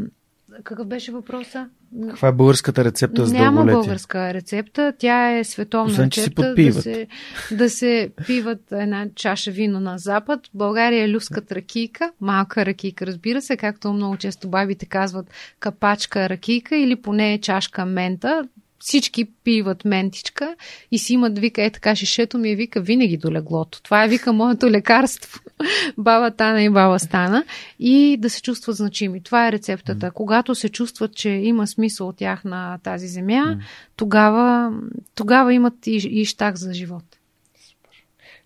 какъв 0.64 0.86
беше 0.86 1.12
въпроса? 1.12 1.68
Каква 2.08 2.28
е 2.28 2.32
българската 2.32 2.84
рецепта 2.84 3.26
за 3.26 3.34
Няма 3.34 3.44
дълголетие? 3.44 3.74
българска 3.74 4.34
рецепта. 4.34 4.92
Тя 4.98 5.39
е 5.39 5.44
световна 5.44 5.92
Освен, 5.92 6.06
рецепта. 6.06 6.55
Да, 6.55 6.72
се, 6.72 7.06
да 7.52 7.70
се 7.70 8.10
пиват 8.26 8.72
една 8.72 9.06
чаша 9.14 9.50
вино 9.50 9.81
на 9.81 9.98
запад. 9.98 10.40
България 10.55 11.05
е 11.05 11.10
люскат 11.10 11.52
ракийка, 11.52 12.12
малка 12.20 12.66
ракийка, 12.66 13.06
разбира 13.06 13.42
се, 13.42 13.56
както 13.56 13.92
много 13.92 14.16
често 14.16 14.48
бабите 14.48 14.86
казват 14.86 15.26
капачка 15.60 16.28
ракийка 16.28 16.76
или 16.76 16.97
поне 16.97 17.39
чашка 17.42 17.86
мента 17.86 18.48
всички 18.83 19.25
пиват 19.25 19.85
ментичка 19.85 20.57
и 20.91 20.99
си 20.99 21.12
имат, 21.15 21.39
вика, 21.39 21.62
е 21.62 21.70
така, 21.70 21.97
шишето 21.97 22.39
ми 22.39 22.51
е, 22.51 22.57
вика, 22.57 22.81
винаги 22.81 23.17
до 23.17 23.33
леглото. 23.33 23.83
Това 23.83 24.05
е, 24.05 24.09
вика, 24.09 24.33
моето 24.33 24.70
лекарство. 24.70 25.41
баба 25.99 26.31
Тана 26.31 26.62
и 26.62 26.70
баба 26.70 26.99
Стана. 26.99 27.44
И 27.78 28.17
да 28.20 28.31
се 28.31 28.43
чувстват 28.43 28.77
значими. 28.77 29.23
Това 29.23 29.49
е 29.49 29.52
рецептата. 29.52 30.07
Mm. 30.07 30.12
Когато 30.12 30.55
се 30.55 30.69
чувстват, 30.69 31.15
че 31.15 31.28
има 31.28 31.67
смисъл 31.67 32.09
от 32.09 32.17
тях 32.17 32.44
на 32.44 32.78
тази 32.78 33.09
земя, 33.09 33.44
mm. 33.44 33.61
тогава, 33.97 34.73
тогава 35.15 35.55
имат 35.55 35.86
и, 35.86 35.97
и 35.97 36.25
щак 36.25 36.57
за 36.57 36.75
живот. 36.75 37.05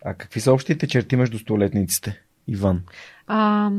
А 0.05 0.15
какви 0.15 0.40
са 0.40 0.52
общите 0.52 0.86
черти 0.86 1.16
между 1.16 1.39
столетниците, 1.39 2.20
Иван? 2.48 2.82
А, 3.26 3.70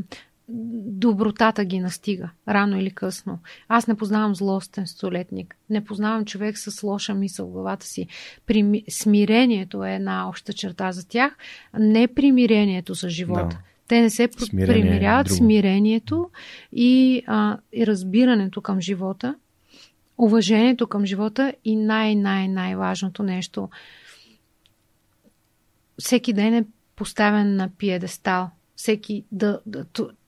добротата 0.49 1.65
ги 1.65 1.79
настига, 1.79 2.29
рано 2.47 2.79
или 2.79 2.91
късно. 2.91 3.39
Аз 3.67 3.87
не 3.87 3.95
познавам 3.95 4.35
злостен 4.35 4.87
столетник. 4.87 5.55
Не 5.69 5.83
познавам 5.83 6.25
човек 6.25 6.57
с 6.57 6.83
лоша 6.83 7.13
мисъл 7.13 7.47
в 7.47 7.51
главата 7.51 7.85
си. 7.85 8.07
При... 8.45 8.83
Смирението 8.89 9.83
е 9.83 9.93
една 9.93 10.29
обща 10.29 10.53
черта 10.53 10.91
за 10.91 11.07
тях, 11.07 11.37
не 11.79 12.07
примирението 12.07 12.95
с 12.95 13.09
живота. 13.09 13.47
Да. 13.47 13.57
Те 13.87 14.01
не 14.01 14.09
се 14.09 14.29
Смирение 14.37 14.79
е 14.79 14.81
примиряват, 14.81 15.29
е 15.29 15.33
смирението 15.33 16.29
и, 16.71 17.23
а, 17.27 17.57
и 17.73 17.87
разбирането 17.87 18.61
към 18.61 18.81
живота, 18.81 19.35
уважението 20.17 20.87
към 20.87 21.05
живота 21.05 21.53
и 21.65 21.75
най-най-най-важното 21.75 23.23
нещо. 23.23 23.69
Всеки 25.99 26.33
ден 26.33 26.53
е 26.53 26.65
поставен 26.95 27.55
на 27.55 27.69
пиедестал. 27.69 28.49
Всеки 28.75 29.23
да, 29.31 29.59
да, 29.65 29.85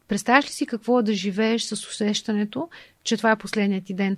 Представяш 0.09 0.45
ли 0.45 0.49
си 0.49 0.65
какво 0.65 0.99
е 0.99 1.03
да 1.03 1.13
живееш 1.13 1.63
с 1.63 1.71
усещането, 1.71 2.69
че 3.03 3.17
това 3.17 3.31
е 3.31 3.35
последният 3.35 3.85
ти 3.85 3.93
ден? 3.93 4.17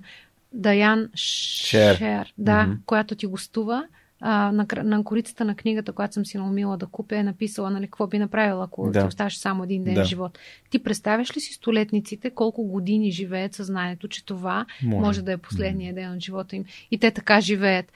Даян 0.52 1.08
Шер, 1.14 1.96
Шер 1.96 2.32
да, 2.38 2.52
mm-hmm. 2.52 2.78
която 2.86 3.14
ти 3.14 3.26
гостува, 3.26 3.84
а, 4.20 4.52
на, 4.52 4.66
на 4.84 5.04
корицата 5.04 5.44
на 5.44 5.54
книгата, 5.54 5.92
която 5.92 6.14
съм 6.14 6.26
си 6.26 6.38
наумила 6.38 6.76
да 6.76 6.86
купя, 6.86 7.16
е 7.16 7.22
написала, 7.22 7.70
нали, 7.70 7.86
какво 7.86 8.06
би 8.06 8.18
направила, 8.18 8.64
ако 8.64 8.90
да. 8.90 9.00
ти 9.00 9.06
оставаш 9.06 9.38
само 9.38 9.64
един 9.64 9.84
ден 9.84 9.94
да. 9.94 10.04
живот. 10.04 10.38
Ти 10.70 10.78
представяш 10.78 11.36
ли 11.36 11.40
си 11.40 11.52
столетниците 11.52 12.30
колко 12.30 12.64
години 12.64 13.10
живеят 13.10 13.54
съзнанието, 13.54 14.08
че 14.08 14.24
това 14.24 14.66
може, 14.82 15.00
може 15.00 15.22
да 15.22 15.32
е 15.32 15.36
последния 15.36 15.94
ден 15.94 16.12
от 16.12 16.20
живота 16.20 16.56
им? 16.56 16.64
И 16.90 16.98
те 16.98 17.10
така 17.10 17.40
живеят 17.40 17.92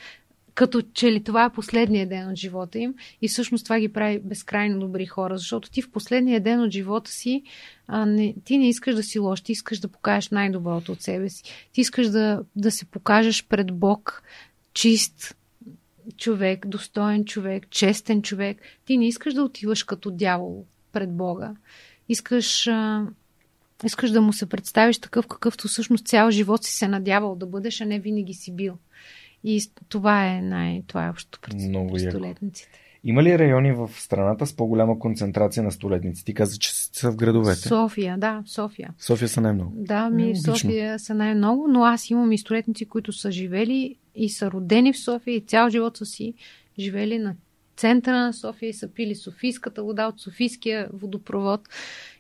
като 0.56 0.82
че 0.82 1.12
ли 1.12 1.24
това 1.24 1.44
е 1.44 1.52
последния 1.52 2.08
ден 2.08 2.28
от 2.28 2.36
живота 2.36 2.78
им 2.78 2.94
и 3.22 3.28
всъщност 3.28 3.64
това 3.64 3.80
ги 3.80 3.92
прави 3.92 4.18
безкрайно 4.18 4.80
добри 4.80 5.06
хора, 5.06 5.38
защото 5.38 5.70
ти 5.70 5.82
в 5.82 5.90
последния 5.90 6.40
ден 6.40 6.60
от 6.60 6.70
живота 6.70 7.10
си 7.10 7.42
а, 7.86 8.06
не, 8.06 8.34
ти 8.44 8.58
не 8.58 8.68
искаш 8.68 8.94
да 8.94 9.02
си 9.02 9.18
лош, 9.18 9.40
ти 9.40 9.52
искаш 9.52 9.78
да 9.78 9.88
покажеш 9.88 10.30
най-доброто 10.30 10.92
от 10.92 11.02
себе 11.02 11.28
си. 11.28 11.42
Ти 11.72 11.80
искаш 11.80 12.08
да, 12.08 12.42
да 12.56 12.70
се 12.70 12.84
покажеш 12.84 13.46
пред 13.46 13.78
Бог 13.78 14.22
чист 14.74 15.36
човек, 16.16 16.66
достоен 16.66 17.24
човек, 17.24 17.70
честен 17.70 18.22
човек. 18.22 18.58
Ти 18.84 18.98
не 18.98 19.08
искаш 19.08 19.34
да 19.34 19.42
отиваш 19.42 19.82
като 19.82 20.10
дявол 20.10 20.64
пред 20.92 21.16
Бога. 21.16 21.54
Искаш, 22.08 22.66
а, 22.66 23.06
искаш 23.84 24.10
да 24.10 24.20
му 24.20 24.32
се 24.32 24.46
представиш 24.46 24.98
такъв, 24.98 25.26
какъвто 25.26 25.68
всъщност 25.68 26.06
цял 26.06 26.30
живот 26.30 26.64
си 26.64 26.72
се 26.72 26.88
надявал 26.88 27.36
да 27.36 27.46
бъдеш, 27.46 27.80
а 27.80 27.84
не 27.84 27.98
винаги 27.98 28.34
си 28.34 28.52
бил. 28.52 28.78
И 29.48 29.62
това 29.88 30.26
е 30.26 30.40
най- 30.42 30.82
това 30.86 31.06
е 31.06 31.10
общо 31.10 31.38
пред 31.42 31.60
столетниците. 32.10 32.78
Има 33.04 33.22
ли 33.22 33.38
райони 33.38 33.72
в 33.72 33.90
страната 33.96 34.46
с 34.46 34.56
по-голяма 34.56 34.98
концентрация 34.98 35.62
на 35.62 35.72
столетници? 35.72 36.24
Ти 36.24 36.34
каза, 36.34 36.58
че 36.58 36.74
са 36.74 37.12
в 37.12 37.16
градовете. 37.16 37.68
София, 37.68 38.18
да, 38.18 38.42
София. 38.46 38.94
София 38.98 39.28
са 39.28 39.40
най-много. 39.40 39.72
Да, 39.74 40.10
ми 40.10 40.34
в 40.34 40.42
София 40.42 40.98
са 40.98 41.14
най-много, 41.14 41.68
но 41.68 41.84
аз 41.84 42.10
имам 42.10 42.32
и 42.32 42.38
столетници, 42.38 42.84
които 42.84 43.12
са 43.12 43.30
живели 43.30 43.96
и 44.14 44.28
са 44.28 44.50
родени 44.50 44.92
в 44.92 44.98
София 44.98 45.36
и 45.36 45.40
цял 45.40 45.70
живот 45.70 45.96
са 45.96 46.06
си 46.06 46.34
живели 46.78 47.18
на 47.18 47.34
центъра 47.76 48.16
на 48.16 48.32
София 48.32 48.68
и 48.68 48.74
са 48.74 48.88
пили 48.88 49.14
софийската 49.14 49.82
вода 49.82 50.06
от 50.06 50.20
софийския 50.20 50.88
водопровод 50.92 51.60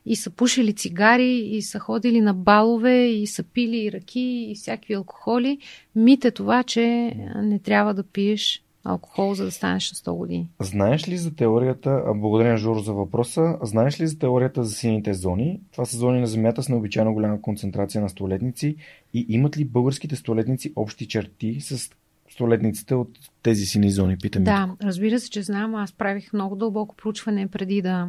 и 0.06 0.16
са 0.16 0.30
пушили 0.30 0.72
цигари 0.72 1.38
и 1.38 1.62
са 1.62 1.78
ходили 1.78 2.20
на 2.20 2.34
балове 2.34 3.06
и 3.06 3.26
са 3.26 3.42
пили 3.42 3.76
и 3.76 3.92
ръки 3.92 4.46
и 4.50 4.54
всякакви 4.54 4.94
алкохоли. 4.94 5.58
Мите 5.94 6.30
това, 6.30 6.62
че 6.62 7.12
не 7.42 7.58
трябва 7.58 7.94
да 7.94 8.02
пиеш 8.02 8.62
алкохол, 8.84 9.34
за 9.34 9.44
да 9.44 9.50
станеш 9.50 9.92
на 9.92 10.12
100 10.12 10.16
години. 10.16 10.48
Знаеш 10.60 11.08
ли 11.08 11.16
за 11.16 11.34
теорията, 11.34 12.02
благодаря 12.14 12.56
Жоро 12.56 12.78
за 12.78 12.92
въпроса, 12.92 13.58
знаеш 13.62 14.00
ли 14.00 14.06
за 14.06 14.18
теорията 14.18 14.64
за 14.64 14.74
сините 14.74 15.14
зони? 15.14 15.60
Това 15.72 15.84
са 15.84 15.96
зони 15.96 16.20
на 16.20 16.26
Земята 16.26 16.62
с 16.62 16.68
необичайно 16.68 17.14
голяма 17.14 17.40
концентрация 17.40 18.00
на 18.00 18.08
столетници 18.08 18.76
и 19.14 19.26
имат 19.28 19.58
ли 19.58 19.64
българските 19.64 20.16
столетници 20.16 20.72
общи 20.76 21.08
черти 21.08 21.60
с 21.60 21.90
столетниците 22.30 22.94
от 22.94 23.08
тези 23.42 23.64
сини 23.64 23.90
зони? 23.90 24.18
Питам 24.18 24.44
да, 24.44 24.76
разбира 24.82 25.20
се, 25.20 25.30
че 25.30 25.42
знам. 25.42 25.74
Аз 25.74 25.92
правих 25.92 26.32
много 26.32 26.56
дълбоко 26.56 26.96
проучване 26.96 27.46
преди 27.46 27.82
да, 27.82 28.08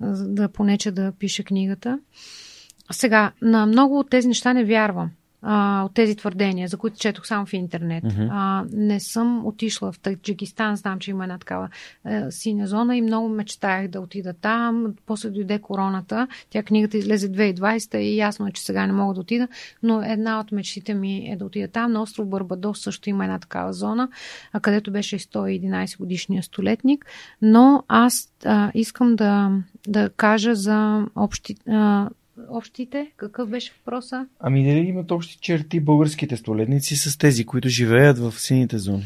да 0.00 0.48
понече 0.48 0.90
да 0.90 1.12
пиша 1.12 1.44
книгата. 1.44 2.00
Сега, 2.92 3.32
на 3.42 3.66
много 3.66 3.98
от 3.98 4.10
тези 4.10 4.28
неща 4.28 4.52
не 4.52 4.64
вярвам 4.64 5.10
а, 5.42 5.82
от 5.84 5.94
тези 5.94 6.16
твърдения, 6.16 6.68
за 6.68 6.76
които 6.76 6.98
четох 6.98 7.26
само 7.26 7.46
в 7.46 7.52
интернет. 7.52 8.04
Uh-huh. 8.04 8.28
А, 8.32 8.64
не 8.72 9.00
съм 9.00 9.46
отишла 9.46 9.92
в 9.92 9.98
Таджикистан, 9.98 10.76
знам, 10.76 10.98
че 10.98 11.10
има 11.10 11.24
една 11.24 11.38
такава 11.38 11.68
а, 12.04 12.30
синя 12.30 12.66
зона 12.66 12.96
и 12.96 13.02
много 13.02 13.28
мечтаях 13.28 13.88
да 13.88 14.00
отида 14.00 14.34
там. 14.34 14.94
После 15.06 15.30
дойде 15.30 15.58
короната. 15.58 16.28
Тя 16.50 16.62
книгата 16.62 16.98
излезе 16.98 17.32
2020 17.32 17.96
и 17.96 18.16
ясно 18.16 18.46
е, 18.46 18.52
че 18.52 18.62
сега 18.62 18.86
не 18.86 18.92
мога 18.92 19.14
да 19.14 19.20
отида, 19.20 19.48
но 19.82 20.02
една 20.02 20.40
от 20.40 20.52
мечтите 20.52 20.94
ми 20.94 21.30
е 21.30 21.36
да 21.36 21.44
отида 21.44 21.68
там. 21.68 21.92
На 21.92 22.02
остров 22.02 22.28
Барбадос 22.28 22.80
също 22.80 23.10
има 23.10 23.24
една 23.24 23.38
такава 23.38 23.72
зона, 23.72 24.08
а, 24.52 24.60
където 24.60 24.92
беше 24.92 25.18
111 25.18 25.98
годишния 25.98 26.42
столетник. 26.42 27.06
Но 27.42 27.82
аз 27.88 28.32
а, 28.44 28.70
искам 28.74 29.16
да, 29.16 29.50
да 29.88 30.10
кажа 30.10 30.54
за 30.54 31.06
общи, 31.16 31.56
а, 31.68 32.08
общите? 32.48 33.12
Какъв 33.16 33.48
беше 33.48 33.72
въпроса? 33.78 34.26
Ами 34.40 34.64
дали 34.64 34.78
имат 34.78 35.10
общи 35.10 35.38
черти 35.40 35.80
българските 35.80 36.36
столетници 36.36 36.96
с 36.96 37.18
тези, 37.18 37.44
които 37.44 37.68
живеят 37.68 38.18
в 38.18 38.40
сините 38.40 38.78
зони? 38.78 39.04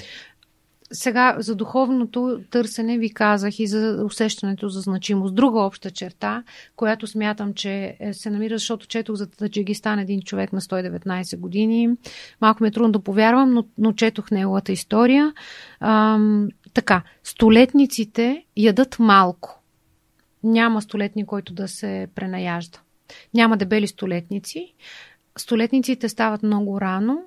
сега 0.93 1.37
за 1.39 1.55
духовното 1.55 2.41
търсене 2.51 2.99
ви 2.99 3.15
казах 3.15 3.59
и 3.59 3.67
за 3.67 4.03
усещането 4.07 4.69
за 4.69 4.81
значимост. 4.81 5.35
Друга 5.35 5.61
обща 5.61 5.91
черта, 5.91 6.43
която 6.77 7.07
смятам, 7.07 7.55
че 7.55 7.97
е, 8.01 8.13
се 8.13 8.31
намира, 8.31 8.59
защото 8.59 8.87
четох 8.87 9.17
за 9.17 9.31
Таджикистан 9.31 9.99
един 9.99 10.23
човек 10.23 10.53
на 10.53 10.61
119 10.61 11.39
години. 11.39 11.89
Малко 12.41 12.63
ми 12.63 12.69
е 12.69 12.73
трудно 12.73 12.93
да 12.93 12.99
повярвам, 12.99 13.53
но, 13.53 13.65
но 13.79 13.93
четох 13.93 14.31
неговата 14.31 14.73
история. 14.73 15.33
Ам, 15.81 16.49
така, 16.75 17.03
столетниците 17.25 18.45
ядат 18.57 18.97
малко. 18.99 19.59
Няма 20.45 20.83
столетни, 20.83 21.27
който 21.27 21.53
да 21.53 21.69
се 21.69 22.09
пренаяжда. 22.15 22.79
Няма 23.35 23.57
дебели 23.57 23.87
столетници. 23.87 24.75
Столетниците 25.37 26.09
стават 26.09 26.43
много 26.43 26.81
рано, 26.81 27.23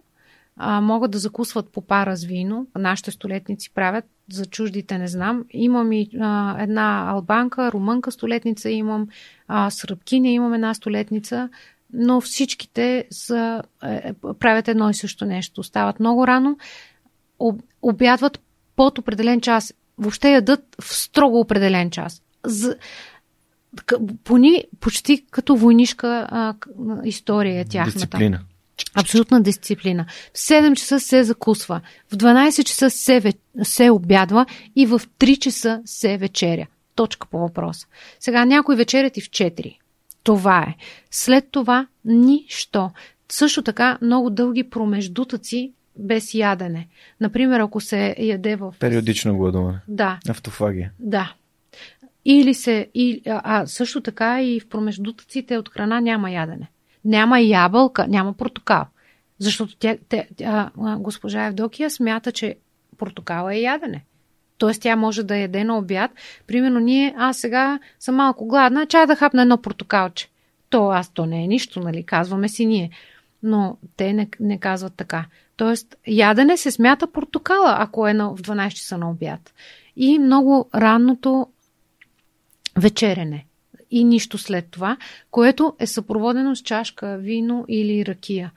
а, 0.58 0.82
могат 0.82 1.12
да 1.12 1.18
закусват 1.18 1.70
по 1.70 1.82
пара 1.82 2.16
с 2.16 2.24
вино. 2.24 2.68
Нашите 2.78 3.12
столетници 3.12 3.74
правят, 3.74 4.06
за 4.32 4.46
чуждите 4.46 4.98
не 4.98 5.08
знам. 5.08 5.46
Имам 5.52 5.92
и 5.92 6.10
а, 6.22 6.56
една 6.64 7.10
албанка, 7.10 7.72
румънка 7.72 8.12
столетница, 8.12 8.70
имам 8.70 9.08
а, 9.48 9.70
сръбкиня, 9.70 10.30
имам 10.30 10.54
една 10.54 10.74
столетница, 10.74 11.50
но 11.94 12.22
всичките 12.22 13.08
са, 13.12 13.64
е, 13.84 14.14
правят 14.40 14.68
едно 14.68 14.90
и 14.90 14.94
също 14.94 15.26
нещо. 15.26 15.64
Стават 15.64 16.00
много 16.00 16.28
рано, 16.28 16.58
об, 17.40 17.62
обядват 17.82 18.40
под 18.76 18.98
определен 18.98 19.42
час. 19.42 19.74
Въобще 19.98 20.32
ядат 20.32 20.76
в 20.82 20.94
строго 20.94 21.40
определен 21.40 21.92
час. 21.92 22.22
За, 22.44 22.76
пони 24.24 24.64
почти 24.80 25.26
като 25.32 25.56
войнишка 25.56 26.28
а, 26.32 26.54
история 27.04 27.60
е 27.62 27.66
тяхната. 27.66 28.00
Дисциплина. 28.00 28.40
Абсолютна 28.94 29.42
дисциплина. 29.42 30.06
В 30.34 30.38
7 30.38 30.76
часа 30.76 31.00
се 31.00 31.24
закусва, 31.24 31.82
в 32.12 32.16
12 32.16 32.64
часа 32.64 32.90
се, 32.90 33.34
се 33.64 33.90
обядва 33.90 34.46
и 34.76 34.86
в 34.86 35.02
3 35.20 35.40
часа 35.40 35.82
се 35.86 36.18
вечеря. 36.18 36.68
Точка 36.96 37.28
по 37.28 37.40
въпроса. 37.40 37.88
Сега 38.20 38.46
някой 38.46 38.76
вечерят 38.76 39.18
и 39.18 39.22
в 39.22 39.30
4. 39.30 39.78
Това 40.24 40.62
е. 40.62 40.76
След 41.12 41.48
това 41.52 41.88
нищо. 42.06 42.92
Също 43.30 43.62
така 43.62 43.98
много 44.02 44.30
дълги 44.30 44.64
промеждутъци 44.64 45.72
без 45.98 46.34
ядене. 46.34 46.88
Например, 47.22 47.60
ако 47.60 47.82
се 47.82 48.16
яде 48.20 48.56
в... 48.56 48.74
Периодично 48.80 49.38
гладуване. 49.38 49.80
Да. 49.88 50.20
Автофагия. 50.30 50.92
Да. 51.00 51.34
Или 52.26 52.54
се... 52.54 52.88
И, 52.94 53.22
а 53.26 53.66
също 53.66 54.02
така 54.02 54.42
и 54.42 54.60
в 54.60 54.68
промеждутъците 54.70 55.58
от 55.58 55.70
храна 55.70 56.02
няма 56.02 56.32
ядене 56.32 56.70
няма 57.06 57.40
ябълка, 57.40 58.08
няма 58.08 58.34
портокал. 58.34 58.86
Защото 59.40 59.76
тя, 59.76 59.98
тя, 60.10 60.24
тя, 60.38 60.72
госпожа 60.98 61.46
Евдокия 61.46 61.90
смята, 61.90 62.32
че 62.32 62.56
портокала 62.98 63.56
е 63.56 63.62
ядене. 63.62 64.06
Тоест 64.58 64.82
тя 64.82 64.96
може 64.96 65.24
да 65.24 65.38
яде 65.38 65.64
на 65.64 65.78
обяд. 65.78 66.12
Примерно 66.48 66.80
ние, 66.80 67.16
аз 67.18 67.38
сега 67.38 67.80
съм 68.00 68.16
малко 68.16 68.48
гладна, 68.48 68.86
чай 68.86 69.06
да 69.06 69.16
хапна 69.16 69.42
едно 69.42 69.58
портокалче. 69.58 70.30
То 70.70 70.90
аз, 70.90 71.10
то 71.10 71.26
не 71.26 71.44
е 71.44 71.48
нищо, 71.48 71.80
нали, 71.80 72.04
казваме 72.04 72.50
си 72.50 72.66
ние. 72.66 72.90
Но 73.44 73.78
те 73.98 74.14
не, 74.14 74.30
не 74.40 74.60
казват 74.60 74.94
така. 74.98 75.26
Тоест, 75.58 75.96
ядене 76.08 76.58
се 76.58 76.72
смята 76.72 77.08
портокала, 77.08 77.76
ако 77.80 78.08
е 78.08 78.14
на, 78.14 78.30
в 78.30 78.42
12 78.42 78.70
часа 78.70 78.98
на 78.98 79.10
обяд. 79.10 79.54
И 79.96 80.20
много 80.20 80.70
ранното 80.76 81.48
вечерене 82.80 83.46
и 83.92 84.04
нищо 84.04 84.38
след 84.38 84.66
това, 84.72 84.98
което 85.32 85.76
е 85.80 85.88
съпроводено 85.88 86.56
с 86.56 86.62
чашка 86.62 87.18
вино 87.18 87.66
или 87.68 88.06
ракия. 88.06 88.52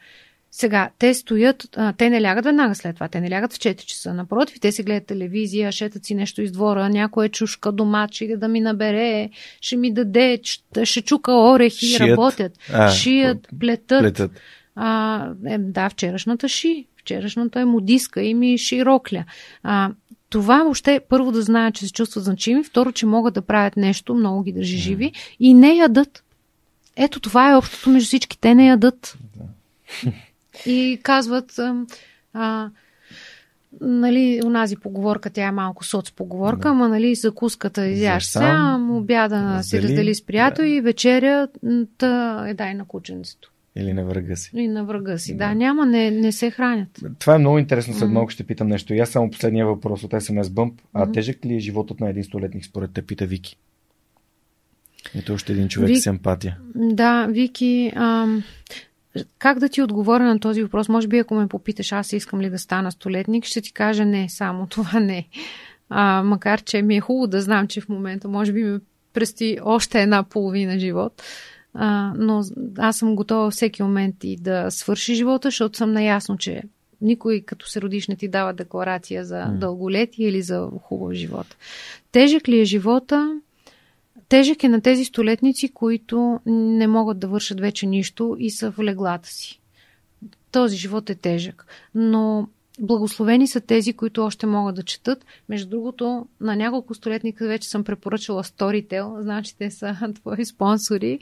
Сега, 0.51 0.91
те 0.99 1.15
стоят, 1.15 1.69
а, 1.77 1.93
те 1.93 2.11
не 2.11 2.23
лягат 2.23 2.45
веднага 2.45 2.75
след 2.75 2.95
това, 2.95 3.09
те 3.09 3.21
не 3.21 3.31
лягат 3.31 3.53
в 3.53 3.59
4 3.59 3.85
часа. 3.85 4.15
Напротив, 4.15 4.61
те 4.61 4.73
си 4.73 4.83
гледат 4.83 5.07
телевизия, 5.07 5.73
шетат 5.73 6.05
си 6.05 6.15
нещо 6.15 6.43
из 6.43 6.53
двора, 6.53 6.89
някоя 6.89 7.29
чушка 7.29 7.73
дома, 7.73 8.09
че 8.09 8.37
да 8.37 8.49
ми 8.49 8.61
набере, 8.61 9.31
ще 9.61 9.77
ми 9.77 9.93
даде, 9.93 10.41
ще, 10.43 10.85
ще 10.85 11.03
чука 11.03 11.33
орехи, 11.33 11.87
Шият. 11.87 12.01
работят, 12.01 12.53
а, 12.73 12.91
шият, 12.91 13.49
плетат. 13.61 14.01
плетат. 14.01 14.31
А, 14.75 15.31
е, 15.47 15.59
да, 15.59 15.89
вчерашната 15.89 16.49
ши, 16.49 16.87
вчерашната 16.97 17.61
е 17.61 17.65
модиска 17.65 18.23
и 18.23 18.35
ми 18.35 18.59
широкля. 18.59 19.25
А, 19.63 19.91
това 20.31 20.63
въобще 20.63 21.01
първо 21.09 21.33
да 21.33 21.43
знаят, 21.43 21.75
че 21.75 21.87
се 21.87 21.93
чувстват 21.93 22.25
значими, 22.25 22.65
второ, 22.65 22.93
че 22.93 23.07
могат 23.07 23.35
да 23.35 23.43
правят 23.43 23.77
нещо, 23.77 24.15
много 24.15 24.43
ги 24.43 24.53
държи 24.53 24.77
живи 24.77 25.13
и 25.41 25.55
не 25.55 25.75
ядат. 25.75 26.25
Ето 26.97 27.21
това 27.21 27.51
е 27.51 27.57
общото 27.57 27.91
между 27.91 28.07
всички. 28.07 28.39
Те 28.39 28.55
не 28.55 28.67
ядат. 28.67 29.19
И 30.67 31.01
казват, 31.03 31.61
а, 32.33 32.71
нали, 33.81 34.41
унази 34.45 34.77
поговорка, 34.77 35.31
тя 35.31 35.47
е 35.47 35.53
малко 35.53 35.85
соц 35.85 36.11
поговорка, 36.11 36.69
ама 36.69 36.89
нали, 36.89 37.15
закуската 37.15 37.87
изяш 37.87 38.27
сам, 38.27 38.97
обяда 38.97 39.37
раздели, 39.37 39.83
си 39.83 39.89
раздели 39.89 40.15
с 40.15 40.27
приятел 40.27 40.65
да. 40.65 40.69
и 40.69 40.81
вечерята 40.81 42.45
е 42.49 42.55
дай 42.55 42.75
на 42.75 42.85
кученцето. 42.85 43.53
Или 43.77 43.93
на 43.93 44.05
врага 44.05 44.37
си. 44.37 44.51
Или 44.55 44.69
на 44.69 44.85
врага 44.85 45.19
си. 45.19 45.37
Да, 45.37 45.49
да 45.49 45.55
няма, 45.55 45.87
не, 45.87 46.11
не 46.11 46.33
се 46.33 46.51
хранят. 46.51 47.01
Това 47.19 47.35
е 47.35 47.39
много 47.39 47.59
интересно. 47.59 47.95
След 47.95 48.09
mm-hmm. 48.09 48.13
малко 48.13 48.31
ще 48.31 48.45
питам 48.45 48.69
нещо. 48.69 48.95
И 48.95 48.99
аз 48.99 49.09
само 49.09 49.31
последния 49.31 49.67
въпрос 49.67 50.05
от 50.05 50.11
SMS 50.11 50.43
Bump. 50.43 50.73
А 50.93 51.07
mm-hmm. 51.07 51.15
тежък 51.15 51.45
ли 51.45 51.55
е 51.55 51.59
животът 51.59 52.01
на 52.01 52.09
един 52.09 52.25
столетник 52.25 52.65
според 52.65 52.91
те, 52.93 53.03
пита 53.03 53.27
Вики? 53.27 53.57
Ето 55.15 55.33
още 55.33 55.53
един 55.53 55.69
човек 55.69 55.89
Вик... 55.89 56.03
с 56.03 56.07
емпатия. 56.07 56.59
Да, 56.75 57.27
Вики, 57.31 57.93
ам... 57.97 58.43
как 59.39 59.59
да 59.59 59.69
ти 59.69 59.83
отговоря 59.83 60.25
на 60.25 60.41
този 60.41 60.63
въпрос? 60.63 60.89
Може 60.89 61.09
би 61.09 61.19
ако 61.19 61.35
ме 61.35 61.49
попиташ 61.49 61.93
аз 61.93 62.13
искам 62.13 62.41
ли 62.41 62.51
да 62.51 62.59
стана 62.59 62.93
столетник, 62.93 63.45
ще 63.45 63.61
ти 63.61 63.73
кажа 63.73 64.05
не, 64.05 64.29
само 64.29 64.67
това 64.71 65.01
не. 65.01 65.29
А, 65.89 66.23
макар, 66.23 66.63
че 66.63 66.83
ми 66.83 66.97
е 66.97 67.01
хубаво 67.01 67.27
да 67.27 67.41
знам, 67.41 67.67
че 67.67 67.81
в 67.81 67.89
момента 67.89 68.29
може 68.29 68.53
би 68.53 68.65
ме 68.65 68.81
прести 69.13 69.59
още 69.63 70.03
една 70.03 70.23
половина 70.23 70.79
живот. 70.79 71.23
А, 71.75 72.13
но 72.17 72.43
аз 72.79 72.97
съм 72.97 73.17
готова 73.17 73.51
всеки 73.51 73.83
момент 73.83 74.25
и 74.25 74.37
да 74.37 74.71
свърши 74.71 75.15
живота, 75.15 75.49
защото 75.49 75.79
съм 75.79 75.93
наясно, 75.93 76.37
че 76.37 76.63
никой 77.01 77.41
като 77.41 77.69
се 77.69 77.81
родиш 77.81 78.09
не 78.09 78.17
ти 78.17 78.29
дава 78.29 78.53
декларация 78.53 79.25
за 79.25 79.45
дълголетие 79.45 80.29
или 80.29 80.43
за 80.43 80.69
хубав 80.83 81.13
живот. 81.13 81.57
Тежък 82.13 82.49
ли 82.49 82.61
е 82.61 82.65
живота? 82.65 83.41
Тежък 84.29 84.65
е 84.65 84.69
на 84.69 84.81
тези 84.81 85.05
столетници, 85.05 85.69
които 85.69 86.41
не 86.47 86.87
могат 86.87 87.19
да 87.19 87.29
вършат 87.29 87.61
вече 87.61 87.87
нищо 87.87 88.37
и 88.39 88.51
са 88.51 88.71
в 88.73 88.79
леглата 88.79 89.29
си. 89.29 89.61
Този 90.53 90.77
живот 90.77 91.11
е 91.11 91.15
тежък. 91.15 91.67
Но 91.95 92.49
Благословени 92.81 93.49
са 93.49 93.61
тези, 93.61 93.93
които 93.93 94.25
още 94.25 94.47
могат 94.47 94.75
да 94.75 94.83
четат. 94.83 95.27
Между 95.49 95.71
другото, 95.71 96.27
на 96.41 96.57
няколко 96.57 96.95
столетника 96.95 97.49
вече 97.49 97.69
съм 97.69 97.85
препоръчала 97.85 98.45
Storytel, 98.45 99.21
значи 99.21 99.57
те 99.59 99.71
са 99.71 99.97
твои 100.15 100.45
спонсори, 100.45 101.19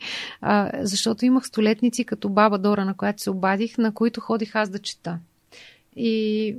защото 0.80 1.24
имах 1.24 1.46
столетници 1.46 2.04
като 2.04 2.28
баба 2.28 2.58
Дора, 2.58 2.84
на 2.84 2.94
която 2.94 3.22
се 3.22 3.30
обадих, 3.30 3.78
на 3.78 3.94
които 3.94 4.20
ходих 4.20 4.56
аз 4.56 4.68
да 4.68 4.78
чета. 4.78 5.18
И 5.96 6.56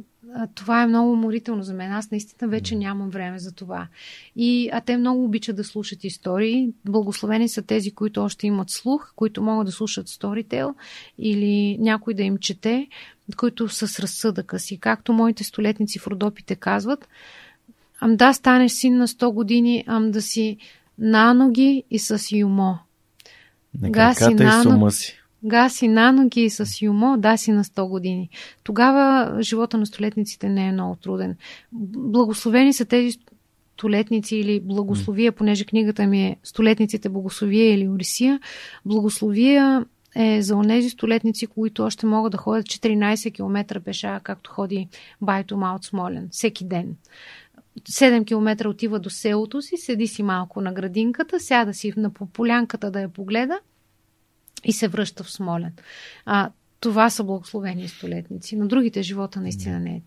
това 0.55 0.83
е 0.83 0.87
много 0.87 1.11
уморително 1.11 1.63
за 1.63 1.73
мен. 1.73 1.91
Аз 1.91 2.11
наистина 2.11 2.49
вече 2.49 2.75
нямам 2.75 3.09
време 3.09 3.39
за 3.39 3.51
това. 3.51 3.87
И, 4.35 4.69
а 4.73 4.81
те 4.81 4.97
много 4.97 5.23
обичат 5.23 5.55
да 5.55 5.63
слушат 5.63 6.03
истории. 6.03 6.69
Благословени 6.85 7.49
са 7.49 7.61
тези, 7.61 7.91
които 7.91 8.23
още 8.23 8.47
имат 8.47 8.69
слух, 8.69 9.13
които 9.15 9.41
могат 9.41 9.65
да 9.65 9.71
слушат 9.71 10.07
Storytel 10.07 10.73
или 11.17 11.77
някой 11.79 12.13
да 12.13 12.23
им 12.23 12.37
чете, 12.37 12.87
които 13.37 13.69
са 13.69 13.87
с 13.87 13.99
разсъдъка 13.99 14.59
си. 14.59 14.79
Както 14.79 15.13
моите 15.13 15.43
столетници 15.43 15.99
в 15.99 16.07
Родопите 16.07 16.55
казват, 16.55 17.07
ам 17.99 18.15
да 18.15 18.33
станеш 18.33 18.71
син 18.71 18.97
на 18.97 19.07
100 19.07 19.33
години, 19.33 19.83
ам 19.87 20.11
да 20.11 20.21
си 20.21 20.57
на 20.97 21.33
ноги 21.33 21.83
и 21.91 21.99
с 21.99 22.31
юмо. 22.31 22.77
На 23.81 23.89
Гаси 23.89 24.33
на, 24.33 24.59
и 24.59 24.63
с 24.63 24.65
ума 24.65 24.91
си. 24.91 25.19
Гаси 25.43 25.87
на 25.87 26.11
ноги 26.11 26.49
с 26.49 26.81
юмо, 26.81 27.17
да 27.17 27.37
си 27.37 27.51
на 27.51 27.63
100 27.63 27.89
години. 27.89 28.29
Тогава 28.63 29.37
живота 29.41 29.77
на 29.77 29.85
столетниците 29.85 30.49
не 30.49 30.67
е 30.67 30.71
много 30.71 30.95
труден. 30.95 31.35
Благословени 31.71 32.73
са 32.73 32.85
тези 32.85 33.17
столетници 33.77 34.35
или 34.35 34.59
благословия, 34.59 35.31
понеже 35.31 35.65
книгата 35.65 36.07
ми 36.07 36.23
е 36.25 36.37
Столетниците 36.43 37.09
благословия 37.09 37.73
или 37.73 37.87
Орисия. 37.87 38.39
Благословия 38.85 39.85
е 40.15 40.41
за 40.41 40.55
онези 40.55 40.89
столетници, 40.89 41.47
които 41.47 41.83
още 41.83 42.05
могат 42.05 42.31
да 42.31 42.37
ходят 42.37 42.65
14 42.65 43.33
км 43.33 43.81
пеша, 43.81 44.19
както 44.23 44.51
ходи 44.51 44.87
Байто 45.21 45.57
Малт 45.57 45.83
Смолен, 45.83 46.27
всеки 46.31 46.65
ден. 46.65 46.95
7 47.89 48.25
км 48.25 48.69
отива 48.69 48.99
до 48.99 49.09
селото 49.09 49.61
си, 49.61 49.77
седи 49.77 50.07
си 50.07 50.23
малко 50.23 50.61
на 50.61 50.73
градинката, 50.73 51.39
сяда 51.39 51.73
си 51.73 51.93
на 51.97 52.09
полянката 52.09 52.91
да 52.91 53.01
я 53.01 53.09
погледа 53.09 53.59
и 54.63 54.73
се 54.73 54.87
връща 54.87 55.23
в 55.23 55.31
Смолен. 55.31 55.73
А, 56.25 56.49
това 56.79 57.09
са 57.09 57.23
благословени 57.23 57.87
столетници. 57.87 58.55
На 58.55 58.67
другите 58.67 59.01
живота 59.01 59.41
наистина 59.41 59.79
не 59.79 59.95
е 59.95 60.01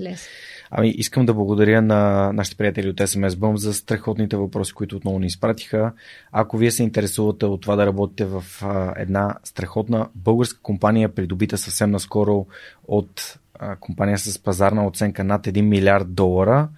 лесно. 0.00 0.28
Ами, 0.70 0.88
искам 0.88 1.26
да 1.26 1.34
благодаря 1.34 1.82
на 1.82 2.32
нашите 2.32 2.56
приятели 2.56 2.88
от 2.88 2.96
SMS 2.96 3.28
Bump 3.28 3.54
за 3.54 3.74
страхотните 3.74 4.36
въпроси, 4.36 4.72
които 4.72 4.96
отново 4.96 5.18
ни 5.18 5.26
изпратиха. 5.26 5.92
Ако 6.32 6.58
вие 6.58 6.70
се 6.70 6.82
интересувате 6.82 7.46
от 7.46 7.60
това 7.60 7.76
да 7.76 7.86
работите 7.86 8.24
в 8.24 8.44
а, 8.62 8.94
една 8.96 9.34
страхотна 9.44 10.08
българска 10.14 10.60
компания, 10.62 11.14
придобита 11.14 11.58
съвсем 11.58 11.90
наскоро 11.90 12.46
от 12.88 13.38
а, 13.54 13.76
компания 13.76 14.18
с 14.18 14.38
пазарна 14.38 14.86
оценка 14.86 15.24
над 15.24 15.46
1 15.46 15.60
милиард 15.60 16.14
долара, 16.14 16.68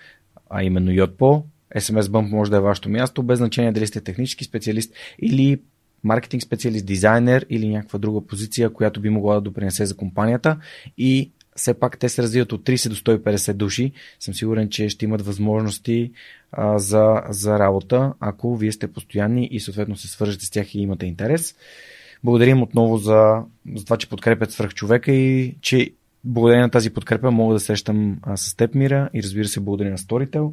а 0.50 0.62
именно 0.62 0.90
Yotpo. 0.90 1.42
SMS 1.76 2.00
Bump 2.00 2.30
може 2.30 2.50
да 2.50 2.56
е 2.56 2.60
вашето 2.60 2.88
място, 2.88 3.22
без 3.22 3.38
значение 3.38 3.72
дали 3.72 3.86
сте 3.86 4.00
технически 4.00 4.44
специалист 4.44 4.94
или 5.22 5.60
маркетинг 6.04 6.42
специалист, 6.42 6.86
дизайнер 6.86 7.46
или 7.50 7.68
някаква 7.68 7.98
друга 7.98 8.26
позиция, 8.26 8.70
която 8.70 9.00
би 9.00 9.10
могла 9.10 9.34
да 9.34 9.40
допринесе 9.40 9.86
за 9.86 9.96
компанията. 9.96 10.56
И 10.98 11.30
все 11.56 11.74
пак 11.74 11.98
те 11.98 12.08
се 12.08 12.22
развиват 12.22 12.52
от 12.52 12.64
30 12.64 12.88
до 12.88 12.94
150 12.94 13.52
души. 13.52 13.92
Съм 14.20 14.34
сигурен, 14.34 14.68
че 14.68 14.88
ще 14.88 15.04
имат 15.04 15.26
възможности 15.26 16.12
а, 16.52 16.78
за, 16.78 17.22
за 17.28 17.58
работа, 17.58 18.12
ако 18.20 18.56
вие 18.56 18.72
сте 18.72 18.92
постоянни 18.92 19.48
и 19.50 19.60
съответно 19.60 19.96
се 19.96 20.08
свържете 20.08 20.46
с 20.46 20.50
тях 20.50 20.74
и 20.74 20.80
имате 20.80 21.06
интерес. 21.06 21.54
Благодарим 22.24 22.62
отново 22.62 22.96
за, 22.96 23.42
за 23.76 23.84
това, 23.84 23.96
че 23.96 24.08
подкрепят 24.08 24.52
свръх 24.52 24.74
човека 24.74 25.12
и 25.12 25.54
че 25.60 25.90
благодарение 26.24 26.62
на 26.62 26.70
тази 26.70 26.90
подкрепа 26.90 27.30
мога 27.30 27.54
да 27.54 27.60
срещам 27.60 28.18
а, 28.22 28.36
с 28.36 28.54
теб, 28.54 28.74
Мира, 28.74 29.10
и 29.14 29.22
разбира 29.22 29.48
се, 29.48 29.60
благодаря 29.60 29.90
на 29.90 29.98
Storytel. 29.98 30.52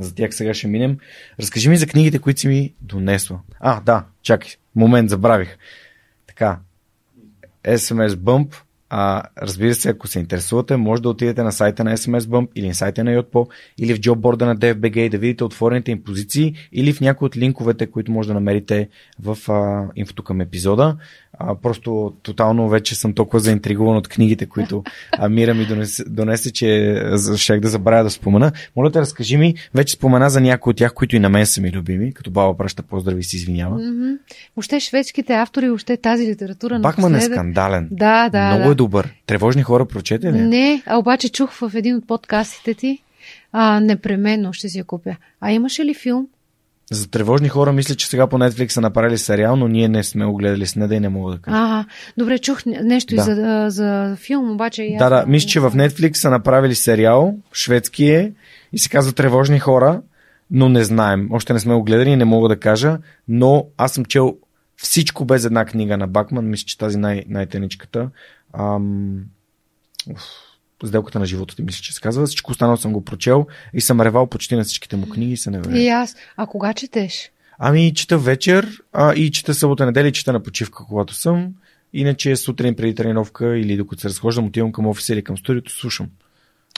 За 0.00 0.14
тях 0.14 0.34
сега 0.34 0.54
ще 0.54 0.68
минем. 0.68 0.98
Разкажи 1.40 1.68
ми 1.68 1.76
за 1.76 1.86
книгите, 1.86 2.18
които 2.18 2.40
си 2.40 2.48
ми 2.48 2.74
донесла. 2.80 3.40
А, 3.60 3.80
да, 3.80 4.04
чакай. 4.22 4.50
Момент, 4.74 5.10
забравих. 5.10 5.58
Така. 6.26 6.58
SMS 7.64 8.08
Bump 8.08 8.54
а, 8.90 9.22
разбира 9.42 9.74
се, 9.74 9.88
ако 9.88 10.08
се 10.08 10.18
интересувате, 10.18 10.76
може 10.76 11.02
да 11.02 11.08
отидете 11.08 11.42
на 11.42 11.52
сайта 11.52 11.84
на 11.84 11.96
SMS 11.96 12.20
Bump 12.20 12.48
или 12.54 12.68
на 12.68 12.74
сайта 12.74 13.04
на 13.04 13.10
Yotpo 13.10 13.50
или 13.78 13.94
в 13.94 14.00
джобборда 14.00 14.46
на 14.46 14.56
DFBG 14.56 14.98
и 14.98 15.08
да 15.08 15.18
видите 15.18 15.44
отворените 15.44 15.90
им 15.90 16.02
позиции 16.04 16.54
или 16.72 16.92
в 16.92 17.00
някои 17.00 17.26
от 17.26 17.36
линковете, 17.36 17.86
които 17.86 18.12
може 18.12 18.28
да 18.28 18.34
намерите 18.34 18.88
в 19.22 19.38
а, 19.52 19.88
инфото 19.96 20.22
към 20.22 20.40
епизода. 20.40 20.96
А, 21.32 21.54
просто 21.54 22.12
тотално 22.22 22.68
вече 22.68 22.94
съм 22.94 23.12
толкова 23.12 23.40
заинтригуван 23.40 23.96
от 23.96 24.08
книгите, 24.08 24.46
които 24.46 24.84
Амира 25.18 25.54
ми 25.54 25.66
донесе, 25.66 26.04
донесе 26.06 26.52
че 26.52 27.00
щех 27.36 27.60
да 27.60 27.68
забравя 27.68 28.04
да 28.04 28.10
спомена. 28.10 28.52
Моля 28.76 28.90
те, 28.90 29.00
разкажи 29.00 29.36
ми, 29.36 29.54
вече 29.74 29.94
спомена 29.94 30.30
за 30.30 30.40
някои 30.40 30.70
от 30.70 30.76
тях, 30.76 30.94
които 30.94 31.16
и 31.16 31.18
на 31.18 31.28
мен 31.28 31.46
са 31.46 31.60
ми 31.60 31.72
любими, 31.72 32.14
като 32.14 32.30
баба 32.30 32.56
праща 32.56 32.82
поздрави 32.82 33.20
и 33.20 33.24
се 33.24 33.36
извинява. 33.36 33.76
Mm-hmm. 33.76 34.18
Още 34.56 34.80
шведските 34.80 35.32
автори, 35.32 35.70
още 35.70 35.96
тази 35.96 36.26
литература. 36.26 36.78
Бахман 36.78 37.14
е 37.14 37.20
скандален. 37.20 37.88
Да, 37.90 38.28
да. 38.28 38.46
Много 38.46 38.64
да. 38.64 38.70
е 38.70 38.74
добър. 38.80 39.14
Тревожни 39.26 39.62
хора 39.62 39.86
прочете 39.86 40.32
ли? 40.32 40.40
Не, 40.40 40.82
а 40.86 40.98
обаче 40.98 41.28
чух 41.28 41.52
в 41.52 41.70
един 41.74 41.96
от 41.96 42.06
подкастите 42.06 42.74
ти. 42.74 42.98
А, 43.52 43.80
непременно 43.80 44.52
ще 44.52 44.68
си 44.68 44.78
я 44.78 44.84
купя. 44.84 45.16
А 45.40 45.52
имаше 45.52 45.84
ли 45.84 45.94
филм? 45.94 46.26
За 46.92 47.10
тревожни 47.10 47.48
хора 47.48 47.72
мисля, 47.72 47.94
че 47.94 48.06
сега 48.06 48.26
по 48.26 48.38
Netflix 48.38 48.68
са 48.68 48.80
направили 48.80 49.18
сериал, 49.18 49.56
но 49.56 49.68
ние 49.68 49.88
не 49.88 50.02
сме 50.04 50.24
го 50.26 50.34
гледали 50.34 50.66
с 50.66 50.76
неда 50.76 50.94
и 50.94 51.00
не 51.00 51.08
мога 51.08 51.32
да 51.32 51.38
кажа. 51.38 51.56
А, 51.56 51.84
добре, 52.18 52.38
чух 52.38 52.62
нещо 52.66 53.14
Да. 53.14 53.20
и 53.20 53.24
за, 53.24 53.66
за 53.68 54.16
филм, 54.20 54.50
обаче 54.50 54.96
Да, 54.98 55.08
да, 55.08 55.24
мисля, 55.26 55.48
че 55.48 55.60
в 55.60 55.70
Netflix 55.70 56.14
са 56.14 56.30
направили 56.30 56.74
сериал, 56.74 57.34
шведски 57.52 58.04
е 58.04 58.32
и 58.72 58.78
се 58.78 58.88
казва 58.88 59.12
Тревожни 59.12 59.58
хора, 59.58 60.02
но 60.50 60.68
не 60.68 60.84
знаем. 60.84 61.28
Още 61.32 61.52
не 61.52 61.60
сме 61.60 61.74
го 61.74 61.82
гледали 61.82 62.10
и 62.10 62.16
не 62.16 62.24
мога 62.24 62.48
да 62.48 62.56
кажа, 62.60 62.98
но 63.28 63.66
аз 63.76 63.92
съм 63.92 64.04
чел 64.04 64.36
всичко 64.76 65.24
без 65.24 65.44
една 65.44 65.64
книга 65.64 65.96
на 65.96 66.06
Бакман. 66.06 66.48
Мисля, 66.50 66.64
че 66.66 66.78
тази 66.78 66.98
най- 66.98 67.24
най-теничката. 67.28 68.08
Ам... 68.52 69.24
Сделката 70.84 71.18
на 71.18 71.26
живота 71.26 71.56
ти, 71.56 71.62
мисля, 71.62 71.82
че 71.82 71.94
се 71.94 72.00
казва. 72.00 72.26
Всичко 72.26 72.50
останало 72.50 72.76
съм 72.76 72.92
го 72.92 73.04
прочел 73.04 73.46
и 73.74 73.80
съм 73.80 74.00
ревал 74.00 74.26
почти 74.26 74.56
на 74.56 74.64
всичките 74.64 74.96
му 74.96 75.08
книги 75.08 75.32
и 75.32 75.36
се 75.36 75.50
не 75.50 75.80
И 75.80 75.88
аз. 75.88 76.16
А 76.36 76.46
кога 76.46 76.74
четеш? 76.74 77.30
Ами, 77.58 77.94
чета 77.94 78.18
вечер 78.18 78.82
а, 78.92 79.14
и 79.14 79.30
чета 79.30 79.54
събота 79.54 79.86
неделя 79.86 80.08
и 80.08 80.12
чета 80.12 80.32
на 80.32 80.42
почивка, 80.42 80.84
когато 80.88 81.14
съм. 81.14 81.54
Иначе 81.92 82.36
сутрин 82.36 82.76
преди 82.76 82.94
тренировка 82.94 83.58
или 83.58 83.76
докато 83.76 84.00
се 84.02 84.08
разхождам, 84.08 84.46
отивам 84.46 84.72
към 84.72 84.86
офиса 84.86 85.12
или 85.12 85.24
към 85.24 85.38
студиото, 85.38 85.72
слушам. 85.72 86.08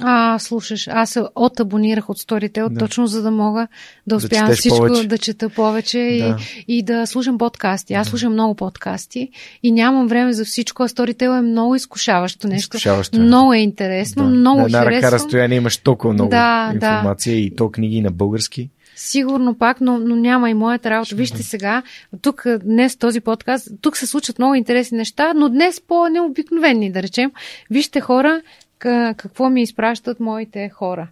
А, 0.00 0.38
слушаш, 0.38 0.88
аз 0.88 1.10
се 1.10 1.22
отабонирах 1.34 2.10
от 2.10 2.18
Storytel, 2.18 2.68
Да. 2.68 2.78
точно 2.80 3.06
за 3.06 3.22
да 3.22 3.30
мога 3.30 3.68
да 4.06 4.16
успявам 4.16 4.46
четеш 4.46 4.58
всичко, 4.58 4.76
повече. 4.78 5.08
да 5.08 5.18
чета 5.18 5.48
повече 5.48 5.98
и, 5.98 6.18
Да. 6.18 6.38
и 6.68 6.82
да 6.82 7.06
слушам 7.06 7.38
подкасти. 7.38 7.94
Аз 7.94 8.08
слушам 8.08 8.32
много 8.32 8.54
подкасти 8.54 9.28
и 9.62 9.72
нямам 9.72 10.06
време 10.06 10.32
за 10.32 10.44
всичко, 10.44 10.82
а 10.82 10.88
Storytel 10.88 11.38
е 11.38 11.42
много 11.42 11.74
изкушаващо 11.74 12.48
нещо. 12.48 12.58
Изкушаващо 12.76 13.16
е. 13.16 13.20
Много 13.20 13.52
е 13.52 13.58
интересно, 13.58 14.24
Да. 14.24 14.30
много 14.30 14.60
На 14.60 14.64
една 14.66 14.86
ръка 14.86 15.12
разстояние 15.12 15.56
имаш 15.56 15.76
толкова 15.76 16.12
много 16.14 16.30
Да, 16.30 16.68
да. 16.68 16.74
информация 16.74 17.38
и 17.38 17.54
то 17.56 17.70
книги 17.70 18.00
на 18.00 18.10
български. 18.10 18.70
Сигурно 18.96 19.54
пак, 19.58 19.80
но, 19.80 19.98
но 19.98 20.16
няма 20.16 20.50
и 20.50 20.54
моята 20.54 20.90
работа. 20.90 21.14
Вижте 21.14 21.42
сега, 21.42 21.82
тук 22.22 22.44
днес 22.64 22.96
този 22.96 23.20
подкаст, 23.20 23.68
тук 23.80 23.96
се 23.96 24.06
случват 24.06 24.38
много 24.38 24.54
интересни 24.54 24.98
неща, 24.98 25.32
но 25.34 25.48
днес 25.48 25.80
по-необикновени, 25.88 26.92
да 26.92 27.02
речем. 27.02 27.30
Вижте 27.70 28.00
хора, 28.00 28.40
какво 29.16 29.50
ми 29.50 29.62
изпращат 29.62 30.20
моите 30.20 30.68
хора 30.68 31.08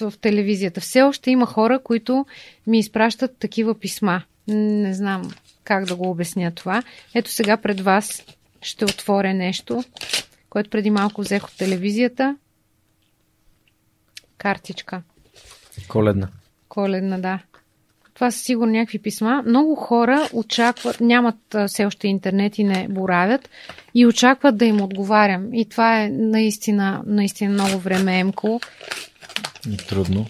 в, 0.00 0.10
в 0.10 0.18
телевизията. 0.18 0.80
Все 0.80 1.02
още 1.02 1.30
има 1.30 1.46
хора, 1.46 1.78
които 1.78 2.26
ми 2.66 2.78
изпращат 2.78 3.38
такива 3.38 3.78
писма. 3.78 4.22
Не 4.48 4.94
знам 4.94 5.30
как 5.64 5.84
да 5.84 5.96
го 5.96 6.10
обясня 6.10 6.50
това. 6.50 6.82
Ето 7.14 7.30
сега 7.30 7.56
пред 7.56 7.80
вас 7.80 8.22
ще 8.62 8.84
отворя 8.84 9.34
нещо, 9.34 9.84
което 10.50 10.70
преди 10.70 10.90
малко 10.90 11.20
взех 11.20 11.44
от 11.44 11.56
телевизията. 11.56 12.36
Картичка. 14.38 15.02
Коледна. 15.88 16.28
Коледна, 16.68 17.18
да. 17.18 17.38
Това 18.20 18.30
са 18.30 18.38
сигурно 18.38 18.72
някакви 18.72 18.98
писма. 18.98 19.42
Много 19.46 19.74
хора 19.74 20.28
очакват, 20.32 21.00
нямат 21.00 21.36
все 21.66 21.84
още 21.84 22.08
интернет 22.08 22.58
и 22.58 22.64
не 22.64 22.86
боравят 22.90 23.48
и 23.94 24.06
очакват 24.06 24.56
да 24.56 24.64
им 24.64 24.80
отговарям. 24.80 25.54
И 25.54 25.68
това 25.68 26.02
е 26.02 26.08
наистина, 26.08 27.02
наистина 27.06 27.52
много 27.52 27.78
времеемко. 27.78 28.60
И 29.70 29.76
трудно. 29.76 30.26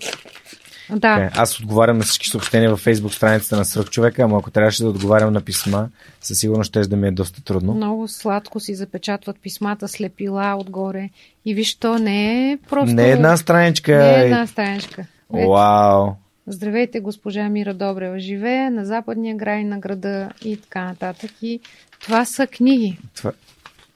Да, 0.91 1.21
Е, 1.21 1.31
аз 1.35 1.61
отговарям 1.61 1.99
на 1.99 2.05
всички 2.05 2.29
съобщения 2.29 2.71
във 2.71 2.85
Facebook 2.85 3.13
страницата 3.13 3.57
на 3.57 3.65
Сръх 3.65 3.91
човека, 3.91 4.23
ама 4.23 4.39
ако 4.39 4.51
трябваше 4.51 4.83
да 4.83 4.89
отговарям 4.89 5.33
на 5.33 5.41
писма, 5.41 5.89
със 6.21 6.39
сигурност 6.39 6.69
ще 6.69 6.81
да 6.81 6.97
ми 6.97 7.09
е 7.09 7.11
доста 7.11 7.45
трудно. 7.45 7.75
много 7.75 8.09
сладко 8.09 8.61
си 8.61 8.75
запечатват 8.75 9.37
писмата, 9.43 9.89
слепила 9.89 10.57
отгоре. 10.57 11.11
И 11.45 11.55
виж, 11.55 11.75
то 11.75 11.99
не 11.99 12.53
е 12.53 12.59
просто... 12.69 12.95
Не 12.95 13.09
е 13.09 13.11
една 13.11 13.37
страничка. 13.37 13.99
Не 13.99 14.21
е 14.21 14.25
една 14.25 14.47
страничка. 14.47 15.07
Вау. 15.31 16.15
Здравейте, 16.53 17.01
госпожа 17.01 17.49
Мира 17.49 17.75
Добрева. 17.75 18.19
Живее 18.19 18.71
на 18.71 18.85
западния 18.85 19.37
край 19.37 19.65
на 19.65 19.79
града 19.79 20.31
и 20.45 20.57
така 20.57 20.85
нататък. 20.85 21.31
И 21.43 21.61
това 22.01 22.25
са 22.25 22.47
книги. 22.47 22.99
Това, 23.15 23.33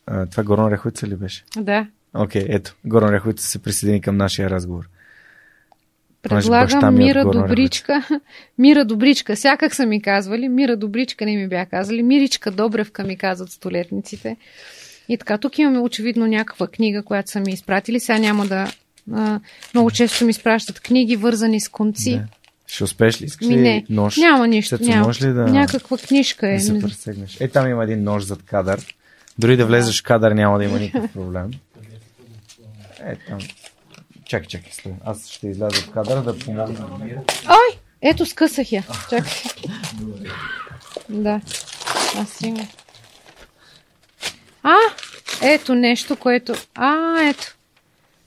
а, 0.07 0.27
това 0.27 0.43
Горна 0.43 0.71
Реховица 0.71 1.07
ли 1.07 1.17
беше? 1.17 1.45
Да. 1.57 1.87
Окей, 2.15 2.47
ето. 2.49 2.75
Горна 2.85 3.13
Реховица 3.13 3.47
се 3.47 3.63
присъедини 3.63 4.01
към 4.01 4.17
нашия 4.17 4.51
разговор. 4.51 4.89
Предлагам 6.23 6.85
е 6.85 6.89
от 6.89 6.95
Мира 6.95 7.25
Добричка. 7.25 8.09
Мира 8.59 8.85
Добричка. 8.85 9.37
Всякак 9.37 9.75
са 9.75 9.87
ми 9.87 10.03
казвали. 10.03 10.49
Мира 10.49 10.77
Добричка 10.77 11.25
не 11.25 11.37
ми 11.37 11.49
бяха 11.49 11.71
казали. 11.71 12.03
Миричка 12.03 12.51
Добревка 12.51 13.05
ми 13.05 13.17
казват 13.17 13.51
столетниците. 13.51 14.37
И 15.09 15.19
така, 15.19 15.39
тук 15.39 15.59
имаме 15.59 15.79
очевидно 15.79 16.27
някаква 16.27 16.67
книга, 16.67 17.03
която 17.03 17.31
са 17.31 17.41
ми 17.41 17.53
изпратили. 17.53 18.01
Сега 18.01 18.19
няма 18.19 18.47
да... 18.47 18.73
А, 19.13 19.41
много 19.75 19.91
често 19.91 20.25
ми 20.25 20.31
изпращат 20.31 20.81
книги, 20.81 21.17
вързани 21.17 21.61
с 21.61 21.69
конци. 21.69 22.17
Да. 22.17 22.27
Ще 22.67 22.85
успееш 22.85 23.21
ли? 23.21 23.25
Искаш 23.25 23.47
Ми 23.49 23.57
ли 23.57 23.61
не, 23.61 23.85
нож? 23.91 24.17
няма 24.17 24.49
нищо. 24.49 24.79
Цецо, 24.79 24.91
Няма. 24.91 25.13
ли 25.13 25.33
да... 25.33 25.45
Някаква 25.45 25.99
книжка 25.99 26.49
е. 26.49 26.55
да 26.55 26.61
се 26.61 26.81
пресегнеш? 26.81 27.41
Е, 27.41 27.49
там 27.49 27.69
има 27.71 27.85
един 27.85 28.03
нож 28.05 28.23
зад 28.25 28.43
кадър. 28.43 28.95
Дори 29.39 29.57
да 29.57 29.67
влезеш 29.67 30.01
в 30.01 30.05
кадър 30.05 30.33
няма 30.33 30.59
да 30.59 30.65
има 30.65 30.79
никакъв 30.79 31.13
проблем. 31.13 31.51
Е, 33.01 33.17
там. 33.29 33.39
Чакай, 34.25 34.47
чакай, 34.47 34.73
стой. 34.73 34.93
Аз 35.05 35.29
ще 35.29 35.49
изляза 35.49 35.77
в 35.77 35.91
кадър 35.91 36.23
да 36.23 36.39
помогна. 36.39 36.89
Ой, 37.49 37.79
ето 38.03 38.27
скъсах 38.27 38.73
я. 38.73 38.85
Чакай. 39.11 39.43
Да. 41.09 41.41
Аз 42.17 42.41
имам. 42.41 42.69
А, 44.63 44.77
ето 45.43 45.75
нещо, 45.75 46.17
което... 46.17 46.55
А, 46.75 47.23
ето. 47.23 47.57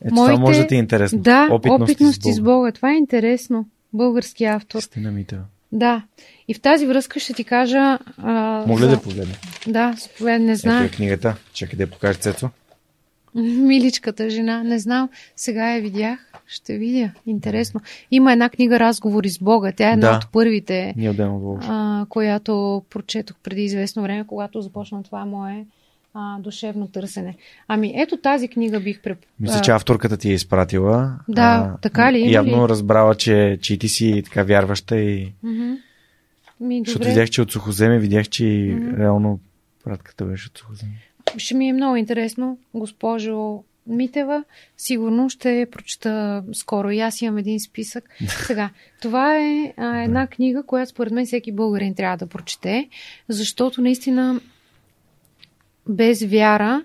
Ето 0.06 0.16
това 0.16 0.38
може 0.38 0.59
да 0.59 0.67
ти 0.67 0.75
е 0.75 0.77
интересно. 0.77 1.19
Да, 1.19 1.48
Опитности, 1.51 1.83
опитности, 1.83 2.33
с. 2.33 2.41
Бога. 2.41 2.72
Това 2.72 2.91
е 2.91 2.95
интересно. 2.95 3.66
Български 3.93 4.45
автор. 4.45 4.82
Стина 4.82 5.11
Митева. 5.11 5.43
Да. 5.72 6.03
И 6.48 6.53
в 6.53 6.61
тази 6.61 6.88
връзка 6.88 7.19
ще 7.19 7.33
ти 7.33 7.43
кажа... 7.43 7.99
А, 8.17 8.64
Мога 8.67 8.82
ли 8.82 8.85
за- 8.85 8.90
да 8.90 9.01
погледна? 9.01 9.33
Да, 9.67 9.95
заповядай, 9.98 10.40
не 10.40 10.51
Ето 10.51 10.59
знам. 10.59 10.83
е 10.83 10.90
книгата. 10.90 11.35
Чакай 11.53 11.77
да 11.77 11.83
я 11.83 11.90
покажа 11.90 12.19
Цецо. 12.19 12.49
Миличката 13.35 14.30
жена, 14.30 14.64
не 14.64 14.80
знам. 14.80 15.09
Сега 15.35 15.69
я 15.69 15.82
видях. 15.82 16.19
Ще 16.48 16.77
видя. 16.77 17.11
Интересно. 17.25 17.80
Има 18.11 18.32
една 18.33 18.49
книга 18.49 18.80
Разговори 18.80 19.30
с 19.30 19.40
Бога. 19.40 19.72
Тя 19.72 19.90
е 19.90 19.93
една 19.93 20.09
Да. 20.09 20.17
от 20.17 20.32
първите. 20.32 20.93
А, 21.61 22.06
която 22.09 22.83
прочетох 22.90 23.38
преди 23.43 23.64
известно 23.64 24.01
време, 24.01 24.27
когато 24.27 24.61
започна 24.61 25.03
това 25.03 25.25
мое 25.25 25.66
а, 26.14 26.40
душевно 26.40 26.88
търсене. 26.88 27.36
Ами 27.68 27.94
ето 27.95 28.18
тази 28.18 28.48
книга 28.48 28.80
бих 28.80 29.02
преп... 29.02 29.18
Мисля, 29.40 29.58
а, 29.58 29.61
че 29.61 29.72
авторката 29.72 30.18
ти 30.18 30.30
е 30.30 30.34
изпратила. 30.34 31.19
Да, 31.27 31.77
така 31.82 32.14
ли? 32.14 32.32
Явно 32.32 32.66
ли? 32.66 32.69
разбрала, 32.69 33.16
че, 33.16 33.60
че 33.61 33.77
ти 33.77 33.90
си 33.90 34.22
така 34.26 34.44
вярваща 34.44 35.00
и... 35.00 35.34
Ми, 36.60 36.82
Защото 36.86 37.00
добре. 37.00 37.10
видях, 37.10 37.30
че 37.30 37.42
от 37.42 37.52
Сухоземе, 37.52 38.00
видях, 38.00 38.30
че 38.30 38.45
и 38.45 38.77
реално 38.98 39.40
пратката 39.84 40.26
беше 40.26 40.48
от 40.48 40.58
Сухоземе. 40.58 40.92
Ще 41.38 41.56
ми 41.56 41.69
е 41.69 41.74
много 41.74 41.95
интересно, 41.95 42.58
госпожо 42.74 43.64
Митева. 43.88 44.44
Сигурно 44.77 45.30
ще 45.30 45.68
прочета 45.72 46.44
скоро. 46.53 46.92
И 46.92 47.00
аз 47.00 47.22
имам 47.22 47.38
един 47.38 47.60
списък. 47.60 48.10
Сега, 48.45 48.69
това 49.02 49.38
е 49.38 49.74
а, 49.77 50.03
една 50.03 50.27
книга, 50.27 50.64
която 50.64 50.90
според 50.90 51.14
мен 51.14 51.26
всеки 51.26 51.52
българин 51.52 51.95
трябва 51.95 52.18
да 52.18 52.27
прочете, 52.27 52.90
защото 53.30 53.82
наистина 53.82 54.42
без 55.90 56.24
вяра 56.24 56.83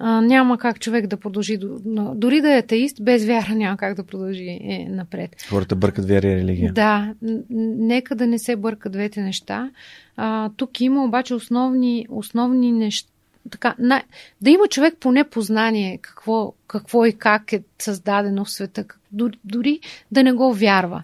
а, 0.00 0.20
няма 0.20 0.58
как 0.58 0.80
човек 0.80 1.06
да 1.06 1.16
продължи. 1.16 1.58
Дори 2.14 2.40
да 2.40 2.54
е 2.54 2.58
атеист, 2.58 3.04
без 3.04 3.24
вяра 3.24 3.48
няма 3.54 3.76
как 3.76 3.94
да 3.94 4.04
продължи 4.04 4.58
е, 4.62 4.86
напред. 4.90 5.36
Хората 5.48 5.76
бъркат 5.76 6.08
вяра 6.08 6.28
и 6.28 6.36
религия. 6.36 6.72
Да, 6.72 7.14
нека 7.50 8.14
да 8.14 8.26
не 8.26 8.38
се 8.38 8.56
бъркат 8.56 8.92
двете 8.92 9.20
неща. 9.20 9.70
А, 10.16 10.50
тук 10.56 10.80
има 10.80 11.04
обаче 11.04 11.34
основни, 11.34 12.06
основни 12.10 12.72
неща. 12.72 13.10
Така, 13.50 13.74
на, 13.78 14.02
да 14.40 14.50
има 14.50 14.68
човек 14.68 14.94
поне 15.00 15.24
познание 15.24 15.98
какво, 15.98 16.52
какво 16.66 17.06
и 17.06 17.12
как 17.12 17.52
е 17.52 17.62
създадено 17.78 18.44
в 18.44 18.50
света, 18.50 18.84
дори, 19.12 19.38
дори 19.44 19.80
да 20.12 20.22
не 20.22 20.32
го 20.32 20.52
вярва 20.52 21.02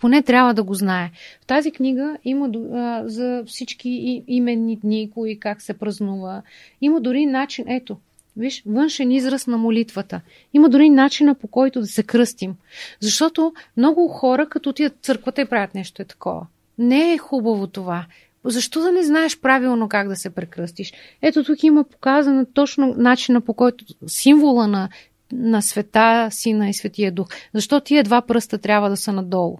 поне 0.00 0.22
трябва 0.22 0.54
да 0.54 0.62
го 0.62 0.74
знае. 0.74 1.10
В 1.42 1.46
тази 1.46 1.70
книга 1.70 2.16
има 2.24 2.50
а, 2.74 3.02
за 3.08 3.44
всички 3.46 4.24
именни 4.28 4.76
дни, 4.76 5.10
кои 5.14 5.40
как 5.40 5.62
се 5.62 5.74
празнува. 5.74 6.42
Има 6.80 7.00
дори 7.00 7.26
начин, 7.26 7.64
ето, 7.68 7.96
Виж, 8.36 8.62
външен 8.66 9.10
израз 9.10 9.46
на 9.46 9.58
молитвата. 9.58 10.20
Има 10.52 10.68
дори 10.68 10.90
начина 10.90 11.34
по 11.34 11.46
който 11.46 11.80
да 11.80 11.86
се 11.86 12.02
кръстим. 12.02 12.54
Защото 13.00 13.52
много 13.76 14.08
хора, 14.08 14.48
като 14.48 14.70
отидат 14.70 14.96
в 14.96 15.04
църквата 15.04 15.40
и 15.40 15.44
правят 15.44 15.74
нещо 15.74 16.02
е 16.02 16.04
такова. 16.04 16.46
Не 16.78 17.12
е 17.12 17.18
хубаво 17.18 17.66
това. 17.66 18.06
Защо 18.44 18.80
да 18.80 18.92
не 18.92 19.02
знаеш 19.02 19.40
правилно 19.40 19.88
как 19.88 20.08
да 20.08 20.16
се 20.16 20.30
прекръстиш? 20.30 20.92
Ето 21.22 21.44
тук 21.44 21.62
има 21.62 21.84
показана 21.84 22.46
точно 22.54 22.94
начина 22.98 23.40
по 23.40 23.54
който 23.54 23.84
символа 24.06 24.66
на, 24.66 24.88
на 25.32 25.62
света, 25.62 26.28
сина 26.30 26.68
и 26.68 26.74
светия 26.74 27.12
дух. 27.12 27.28
Защо 27.54 27.80
тия 27.80 28.04
два 28.04 28.22
пръста 28.22 28.58
трябва 28.58 28.90
да 28.90 28.96
са 28.96 29.12
надолу? 29.12 29.58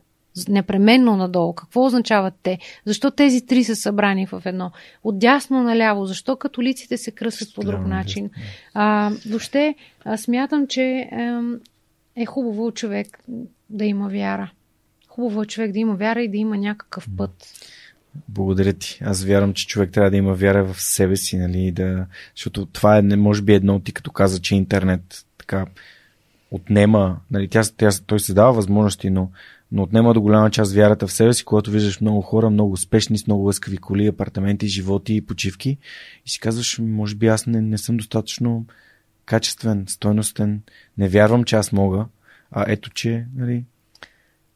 непременно 0.48 1.16
надолу. 1.16 1.52
Какво 1.52 1.84
означават 1.84 2.34
те? 2.42 2.58
Защо 2.84 3.10
тези 3.10 3.46
три 3.46 3.64
са 3.64 3.76
събрани 3.76 4.26
в 4.26 4.42
едно? 4.44 4.70
Отдясно 5.04 5.62
наляво. 5.62 6.06
Защо 6.06 6.36
католиците 6.36 6.96
се 6.96 7.10
кръсят 7.10 7.54
по 7.54 7.60
друг 7.60 7.86
начин? 7.86 8.30
А, 8.74 9.12
въобще, 9.28 9.74
а, 10.04 10.16
смятам, 10.16 10.66
че 10.66 10.82
е, 10.82 11.08
е 12.16 12.26
хубаво 12.26 12.72
човек 12.72 13.18
да 13.70 13.84
има 13.84 14.08
вяра. 14.08 14.50
Хубаво 15.08 15.42
е 15.42 15.46
човек 15.46 15.72
да 15.72 15.78
има 15.78 15.94
вяра 15.94 16.22
и 16.22 16.28
да 16.28 16.36
има 16.36 16.56
някакъв 16.56 17.08
път. 17.16 17.30
Благодаря 18.28 18.72
ти. 18.72 18.98
Аз 19.04 19.24
вярвам, 19.24 19.54
че 19.54 19.66
човек 19.66 19.90
трябва 19.92 20.10
да 20.10 20.16
има 20.16 20.34
вяра 20.34 20.64
в 20.64 20.82
себе 20.82 21.16
си, 21.16 21.38
нали, 21.38 21.72
да... 21.72 22.06
защото 22.36 22.66
това 22.66 22.98
е, 22.98 23.02
може 23.02 23.42
би, 23.42 23.54
едно, 23.54 23.80
ти 23.80 23.92
като 23.92 24.10
каза, 24.10 24.40
че 24.40 24.54
интернет 24.56 25.26
така 25.50 25.66
отнема, 26.50 27.16
нали, 27.30 27.48
тя, 27.48 27.62
тя, 27.76 27.90
той 28.06 28.20
се 28.20 28.34
дава 28.34 28.52
възможности, 28.52 29.10
но 29.10 29.30
но 29.72 29.82
отнема 29.82 30.14
до 30.14 30.20
голяма 30.20 30.50
част 30.50 30.74
вярата 30.74 31.06
в 31.06 31.12
себе 31.12 31.32
си, 31.32 31.44
когато 31.44 31.70
виждаш 31.70 32.00
много 32.00 32.20
хора, 32.20 32.50
много 32.50 32.72
успешни, 32.72 33.18
с 33.18 33.26
много 33.26 33.44
лъскави 33.44 33.78
коли, 33.78 34.06
апартаменти, 34.06 34.68
животи 34.68 35.14
и 35.14 35.26
почивки 35.26 35.78
и 36.26 36.30
си 36.30 36.40
казваш, 36.40 36.78
може 36.78 37.14
би 37.14 37.26
аз 37.26 37.46
не, 37.46 37.60
не 37.60 37.78
съм 37.78 37.96
достатъчно 37.96 38.66
качествен, 39.24 39.84
стойностен, 39.88 40.62
не 40.98 41.08
вярвам, 41.08 41.44
че 41.44 41.56
аз 41.56 41.72
мога, 41.72 42.06
а 42.50 42.64
ето, 42.68 42.90
че, 42.90 43.26
нали, 43.36 43.64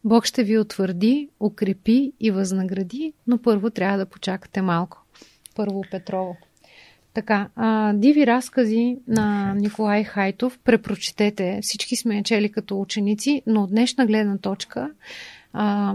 Бог 0.05 0.27
ще 0.27 0.45
ви 0.45 0.59
утвърди, 0.59 1.29
укрепи 1.41 2.13
и 2.21 2.31
възнагради, 2.31 3.13
но 3.27 3.39
първо 3.39 3.71
трябва 3.71 3.99
да 3.99 4.07
почакате 4.07 4.63
малко. 4.63 5.05
Първо 5.57 5.85
Петрово. 5.91 6.37
Така, 7.15 7.49
а, 7.57 7.93
диви 7.93 8.27
разкази 8.27 8.97
на 9.09 9.55
Николай 9.55 10.05
Хайтов, 10.05 10.59
препрочетете. 10.65 11.59
Всички 11.63 11.97
сме 11.97 12.17
я 12.17 12.23
чели 12.23 12.53
като 12.53 12.81
ученици, 12.81 13.43
но 13.47 13.63
от 13.63 13.71
днешна 13.71 14.07
гледна 14.07 14.39
точка 14.39 14.91
а, 15.53 15.95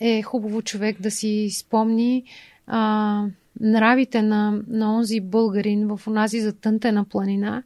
е 0.00 0.22
хубаво 0.22 0.62
човек 0.62 1.00
да 1.00 1.10
си 1.10 1.50
спомни 1.58 2.24
а, 2.66 3.26
нравите 3.60 4.22
на, 4.22 4.62
на 4.68 4.96
онзи 4.96 5.20
българин 5.20 5.86
в 5.86 6.06
онази 6.06 6.40
затънтена 6.40 7.04
планина, 7.04 7.62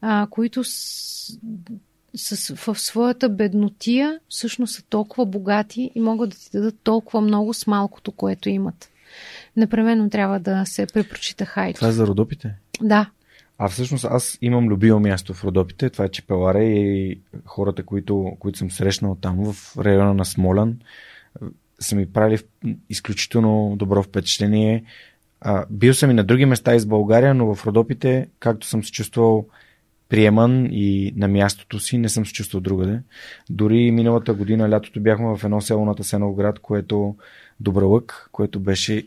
а, 0.00 0.26
които 0.30 0.64
с, 0.64 1.38
с, 2.14 2.54
в 2.54 2.80
своята 2.80 3.28
беднотия 3.28 4.20
всъщност 4.28 4.74
са 4.74 4.82
толкова 4.82 5.26
богати 5.26 5.90
и 5.94 6.00
могат 6.00 6.30
да 6.30 6.36
ти 6.36 6.50
дадат 6.52 6.76
толкова 6.82 7.20
много 7.20 7.54
с 7.54 7.66
малкото, 7.66 8.12
което 8.12 8.48
имат 8.48 8.91
непременно 9.56 10.10
трябва 10.10 10.40
да 10.40 10.64
се 10.66 10.86
препрочита 10.86 11.44
Хайто. 11.44 11.78
Това 11.78 11.88
е 11.88 11.92
за 11.92 12.06
родопите? 12.06 12.54
Да. 12.80 13.10
А 13.58 13.68
всъщност 13.68 14.04
аз 14.04 14.38
имам 14.42 14.68
любимо 14.68 15.00
място 15.00 15.34
в 15.34 15.44
Родопите, 15.44 15.90
това 15.90 16.04
е 16.04 16.08
Чепеларе 16.08 16.64
и 16.64 17.18
хората, 17.44 17.82
които, 17.82 18.36
които 18.38 18.58
съм 18.58 18.70
срещнал 18.70 19.14
там 19.20 19.52
в 19.52 19.76
района 19.78 20.14
на 20.14 20.24
Смолян, 20.24 20.78
са 21.80 21.96
ми 21.96 22.12
правили 22.12 22.38
изключително 22.90 23.76
добро 23.76 24.02
впечатление. 24.02 24.84
А, 25.40 25.64
бил 25.70 25.94
съм 25.94 26.10
и 26.10 26.14
на 26.14 26.24
други 26.24 26.46
места 26.46 26.74
из 26.74 26.86
България, 26.86 27.34
но 27.34 27.54
в 27.54 27.66
Родопите, 27.66 28.28
както 28.38 28.66
съм 28.66 28.84
се 28.84 28.92
чувствал 28.92 29.46
приеман 30.08 30.68
и 30.70 31.12
на 31.16 31.28
мястото 31.28 31.80
си, 31.80 31.98
не 31.98 32.08
съм 32.08 32.26
се 32.26 32.32
чувствал 32.32 32.60
другаде. 32.60 33.00
Дори 33.50 33.90
миналата 33.90 34.34
година, 34.34 34.70
лятото, 34.70 35.00
бяхме 35.00 35.36
в 35.36 35.44
едно 35.44 35.60
село 35.60 35.84
на 35.84 35.94
Тасеновград, 35.94 36.58
което 36.58 37.16
Добралък, 37.60 38.28
което 38.32 38.60
беше 38.60 39.06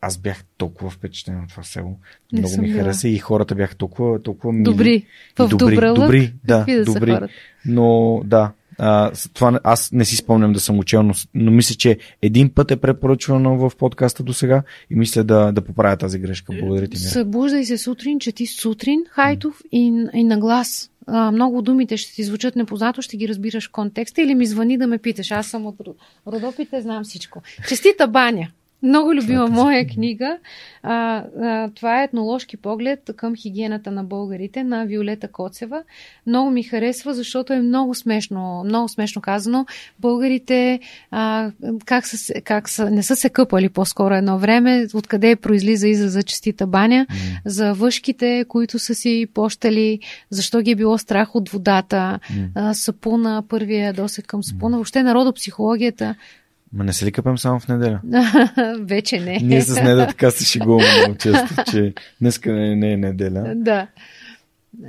аз 0.00 0.18
бях 0.18 0.44
толкова 0.56 0.90
впечатлен 0.90 1.42
от 1.42 1.48
това 1.48 1.62
село. 1.62 1.98
Не 2.32 2.40
Много 2.40 2.62
ми 2.62 2.70
хареса 2.70 3.08
и 3.08 3.18
хората 3.18 3.54
бяха 3.54 3.74
толкова, 3.74 4.22
толкова 4.22 4.52
мили. 4.52 4.64
Добри. 4.64 5.06
В 5.38 5.48
добри, 5.48 5.74
Добралък? 5.74 6.00
добри, 6.00 6.34
да, 6.44 6.64
да 6.64 6.84
добри. 6.84 7.18
Но 7.66 8.20
да, 8.24 8.52
а, 8.78 9.12
това 9.34 9.60
аз 9.64 9.92
не 9.92 10.04
си 10.04 10.16
спомням 10.16 10.52
да 10.52 10.60
съм 10.60 10.78
учил, 10.78 11.02
но, 11.02 11.14
но 11.34 11.50
мисля, 11.50 11.74
че 11.74 11.98
един 12.22 12.50
път 12.50 12.70
е 12.70 12.76
препоръчвано 12.76 13.56
в 13.56 13.76
подкаста 13.78 14.22
до 14.22 14.32
сега 14.32 14.62
и 14.90 14.94
мисля 14.94 15.24
да, 15.24 15.52
да 15.52 15.62
поправя 15.62 15.96
тази 15.96 16.18
грешка. 16.18 16.52
Благодаря 16.60 16.88
ти. 16.88 16.96
Събуждай 16.96 17.64
се 17.64 17.78
сутрин, 17.78 18.18
че 18.18 18.32
ти 18.32 18.46
сутрин, 18.46 19.00
Хайтов 19.10 19.60
и, 19.72 20.06
и 20.14 20.24
на 20.24 20.38
глас. 20.38 20.90
А, 21.06 21.30
много 21.30 21.62
думите 21.62 21.96
ще 21.96 22.14
ти 22.14 22.24
звучат 22.24 22.56
непознато, 22.56 23.02
ще 23.02 23.16
ги 23.16 23.28
разбираш 23.28 23.68
в 23.68 23.72
контекста 23.72 24.22
или 24.22 24.34
ми 24.34 24.46
звъни 24.46 24.78
да 24.78 24.86
ме 24.86 24.98
питаш. 24.98 25.30
Аз 25.30 25.46
съм 25.46 25.66
от 25.66 25.76
Родопите, 26.26 26.80
знам 26.80 27.04
всичко. 27.04 27.42
Честита 27.68 28.08
баня! 28.08 28.48
Много 28.82 29.14
любима 29.14 29.48
моя 29.48 29.86
книга. 29.86 30.38
А, 30.82 31.24
а, 31.42 31.70
това 31.74 32.00
е 32.00 32.04
етноложки 32.04 32.56
поглед 32.56 33.10
към 33.16 33.36
хигиената 33.36 33.90
на 33.90 34.04
българите 34.04 34.64
на 34.64 34.84
Виолета 34.84 35.28
Коцева. 35.28 35.82
Много 36.26 36.50
ми 36.50 36.62
харесва, 36.62 37.14
защото 37.14 37.52
е 37.52 37.60
много 37.60 37.94
смешно, 37.94 38.64
много 38.64 38.88
смешно 38.88 39.22
казано. 39.22 39.66
Българите 40.00 40.80
а, 41.10 41.50
как, 41.84 42.06
са, 42.06 42.34
как 42.44 42.68
са, 42.68 42.90
не 42.90 43.02
са 43.02 43.16
се 43.16 43.30
къпали 43.30 43.68
по-скоро 43.68 44.14
едно 44.14 44.38
време, 44.38 44.86
откъде 44.94 45.30
е 45.30 45.36
произлиза 45.36 45.88
израза 45.88 46.22
честита 46.22 46.66
баня, 46.66 47.06
mm. 47.10 47.40
за 47.44 47.74
въшките, 47.74 48.44
които 48.48 48.78
са 48.78 48.94
си 48.94 49.26
пощали, 49.34 50.00
защо 50.30 50.60
ги 50.60 50.70
е 50.70 50.76
било 50.76 50.98
страх 50.98 51.34
от 51.34 51.48
водата, 51.48 52.18
mm. 52.22 52.48
а, 52.54 52.74
сапуна, 52.74 53.42
първия 53.48 53.92
досек 53.92 54.26
към 54.26 54.42
сапуна, 54.42 54.76
въобще 54.76 55.02
народопсихологията 55.02 56.14
Ма 56.72 56.84
не 56.84 56.92
се 56.92 57.06
ли 57.06 57.12
къпем 57.12 57.38
само 57.38 57.60
в 57.60 57.68
неделя? 57.68 58.00
Вече 58.80 59.20
не. 59.20 59.38
Ние 59.42 59.62
с 59.62 59.76
неделя 59.76 60.06
така 60.08 60.30
се 60.30 60.44
шегуваме 60.44 60.86
много 60.98 61.18
често, 61.18 61.54
че 61.70 61.94
днеска 62.20 62.52
не, 62.52 62.76
не 62.76 62.92
е 62.92 62.96
неделя. 62.96 63.52
Да. 63.56 63.86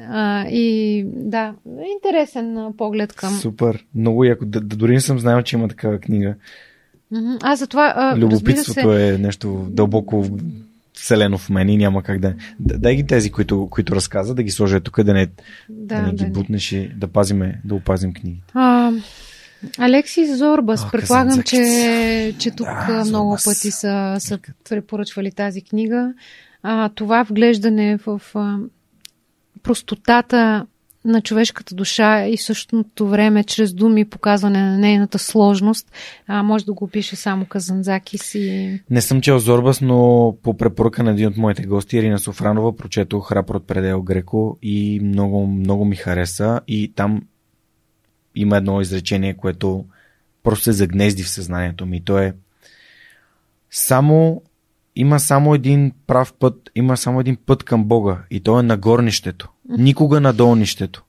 А, 0.09 0.47
и 0.47 1.05
да, 1.05 1.53
интересен 1.95 2.73
поглед 2.77 3.13
към. 3.13 3.33
Супер. 3.33 3.85
Много 3.95 4.23
яко. 4.23 4.45
Да, 4.45 4.61
дори 4.61 4.93
не 4.93 5.01
съм 5.01 5.19
знаел, 5.19 5.41
че 5.41 5.55
има 5.55 5.67
такава 5.67 5.99
книга. 5.99 6.35
А, 7.41 7.55
затова. 7.55 7.93
А, 7.95 8.17
Любопитството 8.17 8.81
се... 8.81 9.09
е 9.09 9.17
нещо 9.17 9.67
дълбоко 9.69 10.25
вселено 10.93 11.37
в 11.37 11.49
мен 11.49 11.69
и 11.69 11.77
няма 11.77 12.03
как 12.03 12.19
да. 12.19 12.33
Дай 12.59 12.95
ги 12.95 13.07
тези, 13.07 13.31
които, 13.31 13.67
които 13.71 13.95
разказа, 13.95 14.35
да 14.35 14.43
ги 14.43 14.51
сложа 14.51 14.79
тук, 14.79 15.03
да 15.03 15.13
не, 15.13 15.25
да, 15.25 15.95
да 15.95 16.01
не 16.01 16.11
ги 16.11 16.25
да 16.25 16.31
бутнеш 16.31 16.71
и 16.71 16.91
да 16.95 17.07
пазиме, 17.07 17.61
да 17.65 17.75
опазим 17.75 18.13
книги. 18.13 18.41
А, 18.53 18.91
Алексис 19.77 20.37
Зорбас, 20.37 20.83
О, 20.83 20.91
предполагам, 20.91 21.43
че, 21.43 22.35
че 22.39 22.51
тук 22.51 22.67
да, 22.67 23.03
много 23.05 23.29
Зорбас. 23.29 23.45
пъти 23.45 23.71
са, 23.71 24.15
са 24.19 24.39
препоръчвали 24.69 25.31
тази 25.31 25.61
книга. 25.61 26.13
А, 26.63 26.89
това 26.89 27.23
вглеждане 27.23 27.97
в 27.97 28.21
а, 28.35 28.57
простотата 29.63 30.65
на 31.05 31.21
човешката 31.21 31.75
душа 31.75 32.27
и 32.27 32.37
в 32.37 32.43
същото 32.43 33.07
време 33.07 33.43
чрез 33.43 33.73
думи 33.73 34.05
показване 34.05 34.61
на 34.61 34.77
нейната 34.77 35.19
сложност, 35.19 35.91
а, 36.27 36.43
може 36.43 36.65
да 36.65 36.73
го 36.73 36.87
пише 36.87 37.15
само 37.15 37.45
Казанзаки 37.45 38.17
си. 38.17 38.79
Не 38.89 39.01
съм 39.01 39.21
чел 39.21 39.39
Зорбас, 39.39 39.81
но 39.81 40.35
по 40.43 40.57
препоръка 40.57 41.03
на 41.03 41.11
един 41.11 41.27
от 41.27 41.37
моите 41.37 41.63
гости, 41.63 41.97
Ирина 41.97 42.19
Софранова, 42.19 42.75
прочетох 42.75 43.31
Рапор 43.31 43.55
от 43.55 43.67
предел 43.67 44.01
Греко 44.01 44.57
и 44.61 44.99
много, 45.03 45.47
много 45.47 45.85
ми 45.85 45.95
хареса 45.95 46.59
и 46.67 46.93
там 46.95 47.21
има 48.41 48.57
едно 48.57 48.81
изречение, 48.81 49.33
което 49.33 49.85
просто 50.43 50.63
се 50.63 50.71
загнезди 50.71 51.23
в 51.23 51.29
съзнанието 51.29 51.85
ми. 51.85 52.03
То 52.03 52.17
е 52.17 52.33
само 53.71 54.41
има 54.95 55.19
само 55.19 55.55
един 55.55 55.91
прав 56.07 56.33
път, 56.33 56.69
има 56.75 56.97
само 56.97 57.19
един 57.19 57.37
път 57.45 57.63
към 57.63 57.83
Бога 57.85 58.17
и 58.31 58.39
то 58.39 58.59
е 58.59 58.63
на 58.63 58.77
горнището. 58.77 59.49
Никога 59.69 60.21
на 60.21 60.33
долнището. 60.33 61.03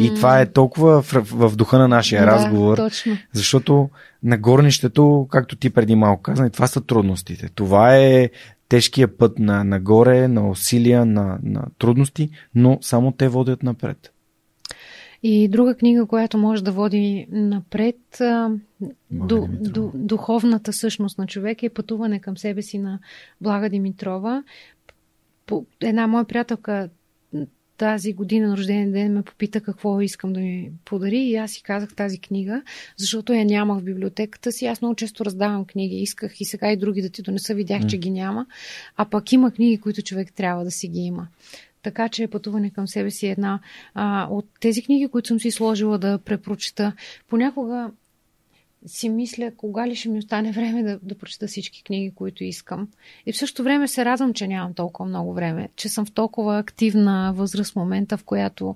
И 0.00 0.12
това 0.16 0.40
е 0.40 0.52
толкова 0.52 1.02
в, 1.02 1.26
в 1.30 1.56
духа 1.56 1.78
на 1.78 1.88
нашия 1.88 2.24
да, 2.24 2.26
разговор, 2.26 2.76
точно. 2.76 3.16
защото 3.32 3.90
на 4.22 4.38
горнището, 4.38 5.26
както 5.30 5.56
ти 5.56 5.70
преди 5.70 5.94
малко 5.94 6.22
каза, 6.22 6.46
и 6.46 6.50
това 6.50 6.66
са 6.66 6.80
трудностите. 6.80 7.48
Това 7.54 7.96
е 7.96 8.30
тежкия 8.68 9.16
път 9.18 9.38
на 9.38 9.64
нагоре, 9.64 10.28
на 10.28 10.48
усилия, 10.48 11.04
на, 11.04 11.38
на 11.42 11.62
трудности, 11.78 12.30
но 12.54 12.78
само 12.80 13.12
те 13.12 13.28
водят 13.28 13.62
напред. 13.62 14.12
И 15.22 15.48
друга 15.48 15.74
книга, 15.74 16.06
която 16.06 16.38
може 16.38 16.64
да 16.64 16.72
води 16.72 17.26
напред, 17.30 18.20
а, 18.20 18.50
до, 19.10 19.48
до, 19.50 19.90
духовната 19.94 20.72
същност 20.72 21.18
на 21.18 21.26
човека 21.26 21.66
е 21.66 21.70
Пътуване 21.70 22.20
към 22.20 22.36
себе 22.36 22.62
си 22.62 22.78
на 22.78 22.98
Блага 23.40 23.68
Димитрова. 23.68 24.44
По, 25.46 25.66
една 25.80 26.06
моя 26.06 26.24
приятелка 26.24 26.88
тази 27.80 28.12
година 28.12 28.48
на 28.48 28.56
рожден 28.56 28.92
ден 28.92 29.12
ме 29.12 29.22
попита 29.22 29.60
какво 29.60 30.00
искам 30.00 30.32
да 30.32 30.40
ми 30.40 30.72
подари 30.84 31.18
и 31.18 31.36
аз 31.36 31.50
си 31.50 31.62
казах 31.62 31.94
тази 31.94 32.18
книга, 32.18 32.62
защото 32.96 33.32
я 33.32 33.44
нямах 33.44 33.78
в 33.78 33.84
библиотеката 33.84 34.52
си. 34.52 34.66
Аз 34.66 34.82
много 34.82 34.94
често 34.94 35.24
раздавам 35.24 35.64
книги. 35.64 35.96
Исках 35.96 36.40
и 36.40 36.44
сега 36.44 36.72
и 36.72 36.76
други 36.76 37.02
да 37.02 37.10
ти 37.10 37.22
донеса. 37.22 37.54
Видях, 37.54 37.86
че 37.86 37.98
ги 37.98 38.10
няма. 38.10 38.46
А 38.96 39.04
пък 39.04 39.32
има 39.32 39.50
книги, 39.50 39.80
които 39.80 40.02
човек 40.02 40.32
трябва 40.32 40.64
да 40.64 40.70
си 40.70 40.88
ги 40.88 41.00
има. 41.00 41.28
Така 41.82 42.08
че 42.08 42.26
пътуване 42.26 42.70
към 42.70 42.88
себе 42.88 43.10
си 43.10 43.26
е 43.26 43.30
една 43.30 43.60
а, 43.94 44.28
от 44.30 44.46
тези 44.60 44.82
книги, 44.82 45.08
които 45.08 45.28
съм 45.28 45.40
си 45.40 45.50
сложила 45.50 45.98
да 45.98 46.18
препрочета. 46.18 46.92
Понякога 47.28 47.90
си 48.86 49.08
мисля, 49.08 49.50
кога 49.56 49.88
ли 49.88 49.96
ще 49.96 50.08
ми 50.08 50.18
остане 50.18 50.52
време 50.52 50.82
да, 50.82 50.98
да 51.02 51.18
прочета 51.18 51.46
всички 51.46 51.84
книги, 51.84 52.12
които 52.14 52.44
искам. 52.44 52.88
И 53.26 53.32
в 53.32 53.36
същото 53.36 53.64
време 53.64 53.88
се 53.88 54.04
радвам, 54.04 54.34
че 54.34 54.46
нямам 54.46 54.74
толкова 54.74 55.08
много 55.08 55.34
време, 55.34 55.68
че 55.76 55.88
съм 55.88 56.06
в 56.06 56.12
толкова 56.12 56.58
активна 56.58 57.32
възраст 57.36 57.76
момента, 57.76 58.16
в 58.16 58.24
която 58.24 58.74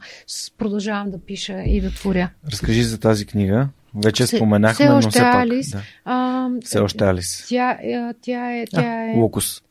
продължавам 0.59 1.11
да 1.11 1.19
пиша 1.19 1.63
и 1.67 1.81
да 1.81 1.91
творя. 1.91 2.31
Разкажи 2.53 2.83
за 2.83 3.01
тази 3.01 3.27
книга. 3.27 3.69
Вече 4.05 4.27
се, 4.27 4.37
споменахме, 4.37 4.85
все 4.85 4.95
но 4.95 5.11
все 5.11 5.19
пак. 5.19 5.35
Алис, 5.35 5.71
да. 5.71 5.83
а, 6.05 6.49
все 6.65 6.79
още 6.79 7.05
Алис. 7.05 7.47
Тя, 7.49 7.79
тя 8.21 8.53
е... 8.53 8.65
Тя 8.67 9.13
е... 9.13 9.17
Лукус. 9.17 9.63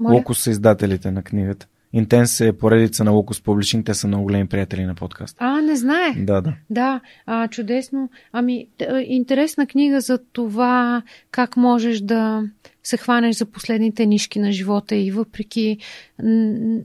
Моля? 0.00 0.14
Лукус 0.14 0.42
са 0.42 0.50
издателите 0.50 1.10
на 1.10 1.22
книгата. 1.22 1.66
Интенс 1.92 2.40
е 2.40 2.52
поредица 2.52 3.04
на 3.04 3.10
Лукус 3.10 3.40
Publishing. 3.40 3.86
Те 3.86 3.94
са 3.94 4.08
много 4.08 4.24
големи 4.24 4.48
приятели 4.48 4.84
на 4.84 4.94
подкаст. 4.94 5.36
А, 5.38 5.60
не 5.60 5.76
знае. 5.76 6.12
Да, 6.16 6.40
да. 6.40 6.54
Да, 6.70 7.00
а, 7.26 7.48
чудесно. 7.48 8.10
Ами, 8.32 8.66
интересна 9.04 9.66
книга 9.66 10.00
за 10.00 10.18
това 10.32 11.02
как 11.30 11.56
можеш 11.56 12.00
да 12.00 12.42
се 12.82 12.96
хванеш 12.96 13.36
за 13.36 13.46
последните 13.46 14.06
нишки 14.06 14.38
на 14.38 14.52
живота 14.52 14.96
и 14.96 15.10
въпреки 15.10 15.78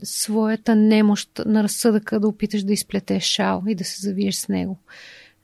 своята 0.02 0.76
немощ 0.76 1.30
на 1.46 1.62
разсъдъка 1.62 2.20
да 2.20 2.28
опиташ 2.28 2.62
да 2.62 2.72
изплетеш 2.72 3.22
шал 3.22 3.62
и 3.68 3.74
да 3.74 3.84
се 3.84 4.00
завиеш 4.00 4.34
с 4.34 4.48
него. 4.48 4.78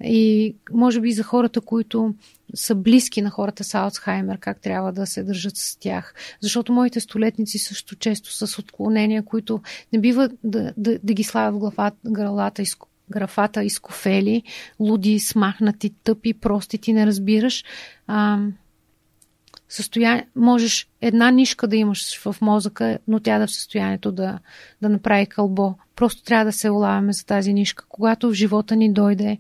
И 0.05 0.55
може 0.73 1.01
би 1.01 1.13
за 1.13 1.23
хората, 1.23 1.61
които 1.61 2.15
са 2.55 2.75
близки 2.75 3.23
на 3.23 3.31
хората 3.31 3.65
с 3.65 3.75
Алцхаймер, 3.75 4.39
как 4.39 4.61
трябва 4.61 4.93
да 4.93 5.07
се 5.07 5.23
държат 5.23 5.57
с 5.57 5.77
тях. 5.77 6.15
Защото 6.41 6.73
моите 6.73 7.01
столетници 7.01 7.59
също 7.59 7.97
често 7.97 8.33
са 8.33 8.47
с 8.47 8.59
отклонения, 8.59 9.25
които 9.25 9.61
не 9.93 10.01
бива 10.01 10.31
да, 10.45 10.73
да, 10.77 10.99
да 11.03 11.15
ги 11.15 11.25
славят 11.25 11.55
в 11.55 11.59
главата, 11.59 11.97
гралата 12.07 12.63
и 12.63 12.67
графата 13.11 13.65
изкофели, 13.65 14.43
луди, 14.81 15.21
смахнати, 15.21 15.91
тъпи, 16.05 16.35
прости, 16.35 16.79
ти 16.79 16.93
не 16.93 17.07
разбираш. 17.07 17.65
А, 18.07 18.39
състояние, 19.69 20.29
можеш 20.37 20.89
една 21.01 21.31
нишка 21.31 21.69
да 21.69 21.77
имаш 21.77 22.21
в 22.21 22.37
мозъка, 22.41 22.99
но 23.09 23.21
тя 23.21 23.39
да 23.39 23.45
е 23.45 23.47
в 23.47 23.51
състоянието 23.51 24.13
да, 24.13 24.39
да 24.83 24.89
направи 24.89 25.27
кълбо. 25.27 25.75
Просто 25.97 26.23
трябва 26.23 26.45
да 26.45 26.53
се 26.53 26.71
улавяме 26.71 27.13
за 27.13 27.27
тази 27.27 27.53
нишка. 27.53 27.85
Когато 27.89 28.29
в 28.31 28.35
живота 28.35 28.77
ни 28.77 28.93
дойде 28.93 29.39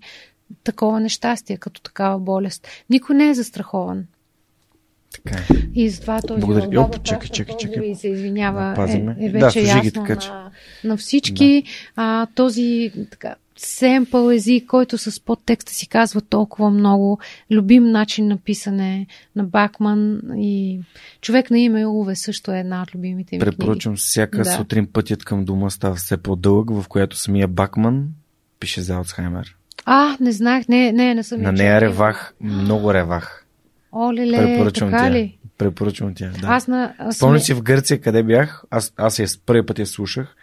такова 0.64 1.00
нещастие, 1.00 1.56
като 1.56 1.81
такава 1.81 2.18
болест. 2.18 2.68
Никой 2.90 3.16
не 3.16 3.28
е 3.28 3.34
застрахован. 3.34 4.05
Така 5.12 5.36
е. 5.36 5.47
И 5.74 5.90
затова 5.90 6.20
този 6.23 6.40
Благодаря. 6.40 6.81
Оп, 6.81 7.02
чакай, 7.02 7.28
чакай, 7.28 7.56
чакай. 7.56 7.86
И 7.86 7.94
се 7.94 8.08
извинява 8.08 8.73
Пазиме. 8.76 9.16
е, 9.20 9.24
е 9.24 9.28
Да, 9.32 9.39
вече 9.39 9.60
ги 9.60 9.66
ясно 9.66 9.90
така, 9.92 10.16
че- 10.16 10.28
на, 10.28 10.50
на 10.84 10.97
всички. 10.97 11.64
А, 11.97 12.26
този 12.34 12.92
така, 13.10 13.34
семпъл 13.56 14.31
език, 14.31 14.66
който 14.66 14.98
с 14.98 15.20
подтекста 15.20 15.73
си 15.73 15.89
казва 15.89 16.20
толкова 16.20 16.70
много. 16.70 17.18
Любим 17.50 17.84
начин 17.84 18.28
на 18.28 18.36
писане 18.36 19.06
на 19.36 19.44
Бакман 19.44 20.20
и 20.36 20.81
човек 21.20 21.50
на 21.50 21.58
име 21.58 21.86
Уве 21.86 22.16
също 22.16 22.52
е 22.52 22.58
една 22.58 22.82
от 22.82 22.94
любимите 22.94 23.36
ми 23.36 23.40
книги. 23.40 23.56
Препоръчвам 23.56 23.97
всяка 23.97 24.39
Да. 24.39 24.52
сутрин 24.52 24.86
пътят 24.86 25.24
към 25.24 25.44
дома 25.44 25.70
става 25.70 25.94
все 25.94 26.16
по-дълъг, 26.16 26.70
в 26.70 26.89
която 26.89 27.16
самия 27.16 27.48
Бакман 27.48 28.08
пише 28.60 28.81
за 28.81 28.94
Алцхаймер. 28.94 29.56
А, 29.85 30.17
не 30.20 30.33
знаех, 30.33 30.69
не, 30.69 30.93
не, 30.93 31.15
не 31.15 31.23
съм 31.23 31.43
На 31.43 31.53
нея 31.53 31.81
ревах, 31.81 32.35
много 32.41 32.94
ревах. 32.94 33.47
Оле-ле, 33.93 34.36
Препоръчвам 34.36 34.91
така 34.91 35.05
тя. 35.05 35.11
ли? 35.11 35.39
Препоръчвам 35.59 36.15
тя. 36.15 36.31
Да. 36.41 36.47
Аз 36.47 36.69
на... 36.69 36.94
аз 36.99 37.17
Спомням 37.17 37.41
си 37.41 37.55
в 37.55 37.62
Гърция 37.62 38.01
къде 38.01 38.23
бях, 38.23 38.65
аз, 38.70 38.93
аз 38.97 39.19
я 39.19 39.27
първи 39.47 39.67
път 39.67 39.78
я 39.78 39.86
слушах 39.86 40.36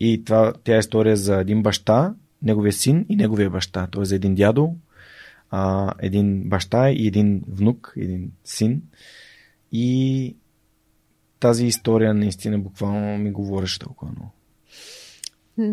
и 0.00 0.24
това, 0.24 0.52
тя 0.64 0.76
е 0.76 0.78
история 0.78 1.16
за 1.16 1.40
един 1.40 1.62
баща, 1.62 2.14
неговия 2.42 2.72
син 2.72 3.06
и 3.08 3.16
неговия 3.16 3.50
баща. 3.50 3.86
Той 3.86 4.02
е 4.02 4.04
за 4.04 4.14
един 4.14 4.34
дядо, 4.34 4.74
а, 5.50 5.92
един 6.02 6.48
баща 6.48 6.90
и 6.90 7.06
един 7.06 7.42
внук, 7.48 7.92
един 7.96 8.30
син. 8.44 8.82
И 9.72 10.36
тази 11.40 11.66
история 11.66 12.14
наистина 12.14 12.58
буквално 12.58 13.18
ми 13.18 13.30
говореше 13.30 13.78
толкова 13.78 14.12
много. 14.12 14.33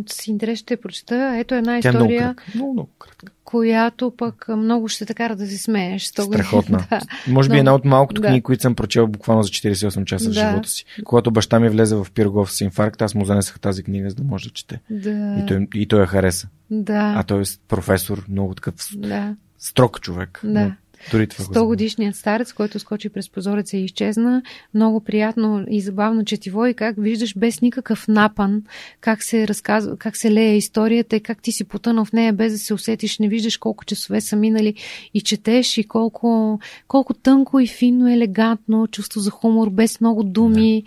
С 0.09 0.27
интерес 0.27 0.59
ще 0.59 0.77
прочета. 0.77 1.35
Ето 1.37 1.55
една 1.55 1.79
Тя 1.81 1.89
е 1.89 1.91
много 1.91 2.11
история, 2.11 2.35
кратка. 2.35 2.51
Много, 2.55 2.73
много 2.73 2.89
кратка. 2.99 3.31
която 3.43 4.13
пък 4.17 4.45
много 4.47 4.87
ще 4.87 5.05
те 5.05 5.13
кара 5.13 5.35
да 5.35 5.47
се 5.47 5.57
смееш. 5.57 6.03
Страхотна. 6.05 6.77
да. 6.89 6.99
Може 7.27 7.49
би 7.49 7.53
Много. 7.53 7.59
една 7.59 7.75
от 7.75 7.85
малкото 7.85 8.21
Да. 8.21 8.27
книги, 8.27 8.41
които 8.41 8.61
съм 8.61 8.75
прочел 8.75 9.07
буквално 9.07 9.43
за 9.43 9.49
48 9.49 10.05
часа 10.05 10.25
в 10.25 10.33
Да. 10.33 10.39
живота 10.49 10.69
си. 10.69 10.85
Когато 11.03 11.31
баща 11.31 11.59
ми 11.59 11.69
влезе 11.69 11.95
в 11.95 12.07
Пирогов 12.13 12.51
с 12.51 12.61
инфаркт, 12.61 13.01
аз 13.01 13.15
му 13.15 13.25
занесах 13.25 13.59
тази 13.59 13.83
книга, 13.83 14.09
за 14.09 14.15
да 14.15 14.23
може 14.23 14.47
да 14.49 14.53
чете. 14.53 14.79
Да. 14.89 15.35
И 15.39 15.45
той, 15.47 15.67
и 15.75 15.87
той 15.87 15.99
я 15.99 16.07
хареса. 16.07 16.47
да. 16.71 17.13
А 17.17 17.23
той 17.23 17.41
е 17.41 17.45
професор, 17.67 18.25
много 18.29 18.55
такъв 18.55 18.73
да. 18.95 19.35
строг 19.59 20.01
човек. 20.01 20.39
Да. 20.43 20.49
Но 20.49 20.71
Дори 21.11 21.27
това 21.27 21.45
го 21.45 21.53
100 21.53 21.65
годишният 21.65 22.15
старец, 22.15 22.53
който 22.53 22.79
скочи 22.79 23.09
през 23.09 23.29
прозореца 23.29 23.77
и 23.77 23.85
изчезна. 23.85 24.41
Много 24.73 24.99
приятно 24.99 25.65
и 25.69 25.81
забавно 25.81 26.25
четиво 26.25 26.65
и 26.65 26.73
как 26.73 26.95
виждаш 26.97 27.37
без 27.37 27.61
никакъв 27.61 28.07
напън 28.07 28.63
как 29.01 29.23
се 29.23 29.47
разказва, 29.47 29.97
как 29.97 30.17
се 30.17 30.31
лее 30.31 30.57
историята 30.57 31.15
и 31.15 31.19
как 31.19 31.41
ти 31.41 31.51
си 31.51 31.63
потънал 31.63 32.05
в 32.05 32.13
нея 32.13 32.33
без 32.33 32.51
да 32.51 32.57
се 32.59 32.73
усетиш. 32.73 33.19
Не 33.19 33.27
виждаш 33.27 33.57
колко 33.57 33.85
часове 33.85 34.21
са 34.21 34.35
минали 34.35 34.73
и 35.13 35.21
четеш 35.21 35.77
и 35.77 35.83
колко, 35.83 36.59
колко 36.87 37.13
тънко 37.13 37.59
и 37.59 37.67
финно, 37.67 38.09
елегантно, 38.13 38.87
чувство 38.87 39.19
за 39.19 39.31
хумор, 39.31 39.69
без 39.69 40.01
много 40.01 40.23
думи, 40.23 40.83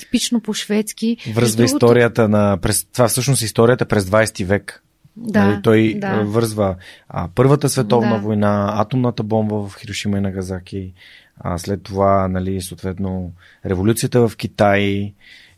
типично 0.00 0.40
по-шведски. 0.40 1.16
Връзва 1.34 1.56
другото- 1.56 1.76
историята 1.76 2.28
на... 2.28 2.58
През, 2.62 2.84
това 2.84 3.08
всъщност 3.08 3.42
е 3.42 3.44
историята 3.44 3.86
през 3.86 4.04
20 4.04 4.44
век. 4.44 4.84
Да, 5.16 5.46
нали, 5.46 5.62
той 5.62 5.94
да. 5.96 6.06
а, 6.06 6.22
вързва 6.24 6.76
а, 7.08 7.28
Първата 7.34 7.68
световна 7.68 8.14
Да. 8.14 8.18
война, 8.18 8.72
атомната 8.76 9.22
бомба 9.22 9.68
в 9.68 9.76
Хирошима 9.80 10.18
и 10.18 10.20
Нагазаки, 10.20 10.92
а, 11.40 11.58
след 11.58 11.82
това, 11.82 12.28
нали, 12.28 12.60
съответно, 12.60 13.32
революцията 13.66 14.28
в 14.28 14.36
Китай 14.36 15.12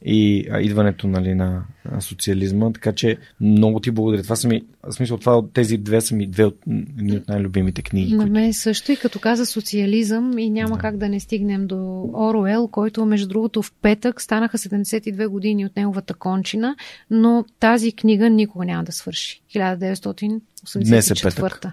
и 0.09 0.49
идването 0.60 1.07
нали, 1.07 1.35
на, 1.35 1.62
социализма. 2.01 2.73
Така 2.73 2.93
че 2.93 3.17
много 3.41 3.81
ти 3.81 3.91
благодаря. 3.91 4.23
Това 4.23 4.36
са 4.36 4.49
ми, 4.49 4.62
в 4.83 4.93
смисъл, 4.93 5.18
това 5.18 5.39
от 5.39 5.52
тези 5.52 5.76
две 5.76 6.01
са 6.01 6.15
ми 6.15 6.26
две 6.26 6.44
от, 6.44 6.59
от 7.12 7.28
най-любимите 7.28 7.83
книги. 7.83 8.12
На 8.12 8.18
които... 8.18 8.33
мен 8.33 8.52
също 8.52 8.93
и 8.93 8.97
като 8.97 9.18
каза 9.18 9.47
социализъм 9.47 10.39
и 10.39 10.51
няма 10.51 10.76
Да. 10.76 10.81
как 10.81 10.97
да 10.97 11.09
не 11.09 11.20
стигнем 11.20 11.67
до 11.67 12.10
Оруел, 12.15 12.68
който 12.68 13.07
между 13.07 13.28
другото 13.28 13.62
в 13.62 13.73
петък 13.83 14.20
станаха 14.20 14.59
72 14.59 15.28
години 15.28 15.67
от 15.67 15.76
неговата 15.76 16.15
кончина, 16.15 16.76
но 17.10 17.44
тази 17.60 17.93
книга 17.93 18.31
никога 18.31 18.65
няма 18.65 18.85
да 18.85 18.93
свърши. 18.93 19.43
1984. 19.55 20.41
Днес 20.85 21.10
е 21.10 21.15
петък. 21.23 21.67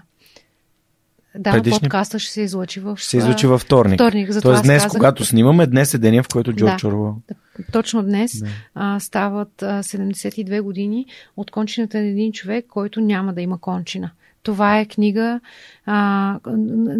Да, 1.36 1.52
Предишни- 1.52 1.80
подкаста 1.80 2.18
ще 2.18 2.32
се 2.32 2.40
излъчи 2.40 2.80
в... 2.80 2.96
Ще 2.96 3.08
се 3.08 3.16
излучи 3.16 3.46
във 3.46 3.60
вторник. 3.60 3.94
вторник, 3.94 4.30
затова 4.30 4.50
Тоест 4.50 4.62
днес, 4.62 4.82
казах- 4.82 4.92
когато 4.92 5.24
снимаме, 5.24 5.66
днес 5.66 5.94
е 5.94 5.98
деня, 5.98 6.22
в 6.22 6.28
който 6.28 6.52
Джордж 6.52 6.82
Да. 6.82 6.88
Оруел. 6.88 7.16
Точно 7.72 8.02
днес 8.02 8.40
Да. 8.40 8.46
а, 8.74 9.00
стават 9.00 9.62
а, 9.62 9.82
72 9.82 10.60
години 10.60 11.06
от 11.36 11.50
кончината 11.50 11.98
на 11.98 12.04
един 12.04 12.32
човек, 12.32 12.66
който 12.68 13.00
няма 13.00 13.32
да 13.32 13.40
има 13.40 13.58
кончина. 13.58 14.10
Това 14.44 14.78
е 14.78 14.86
книга. 14.86 15.40
А, 15.86 16.38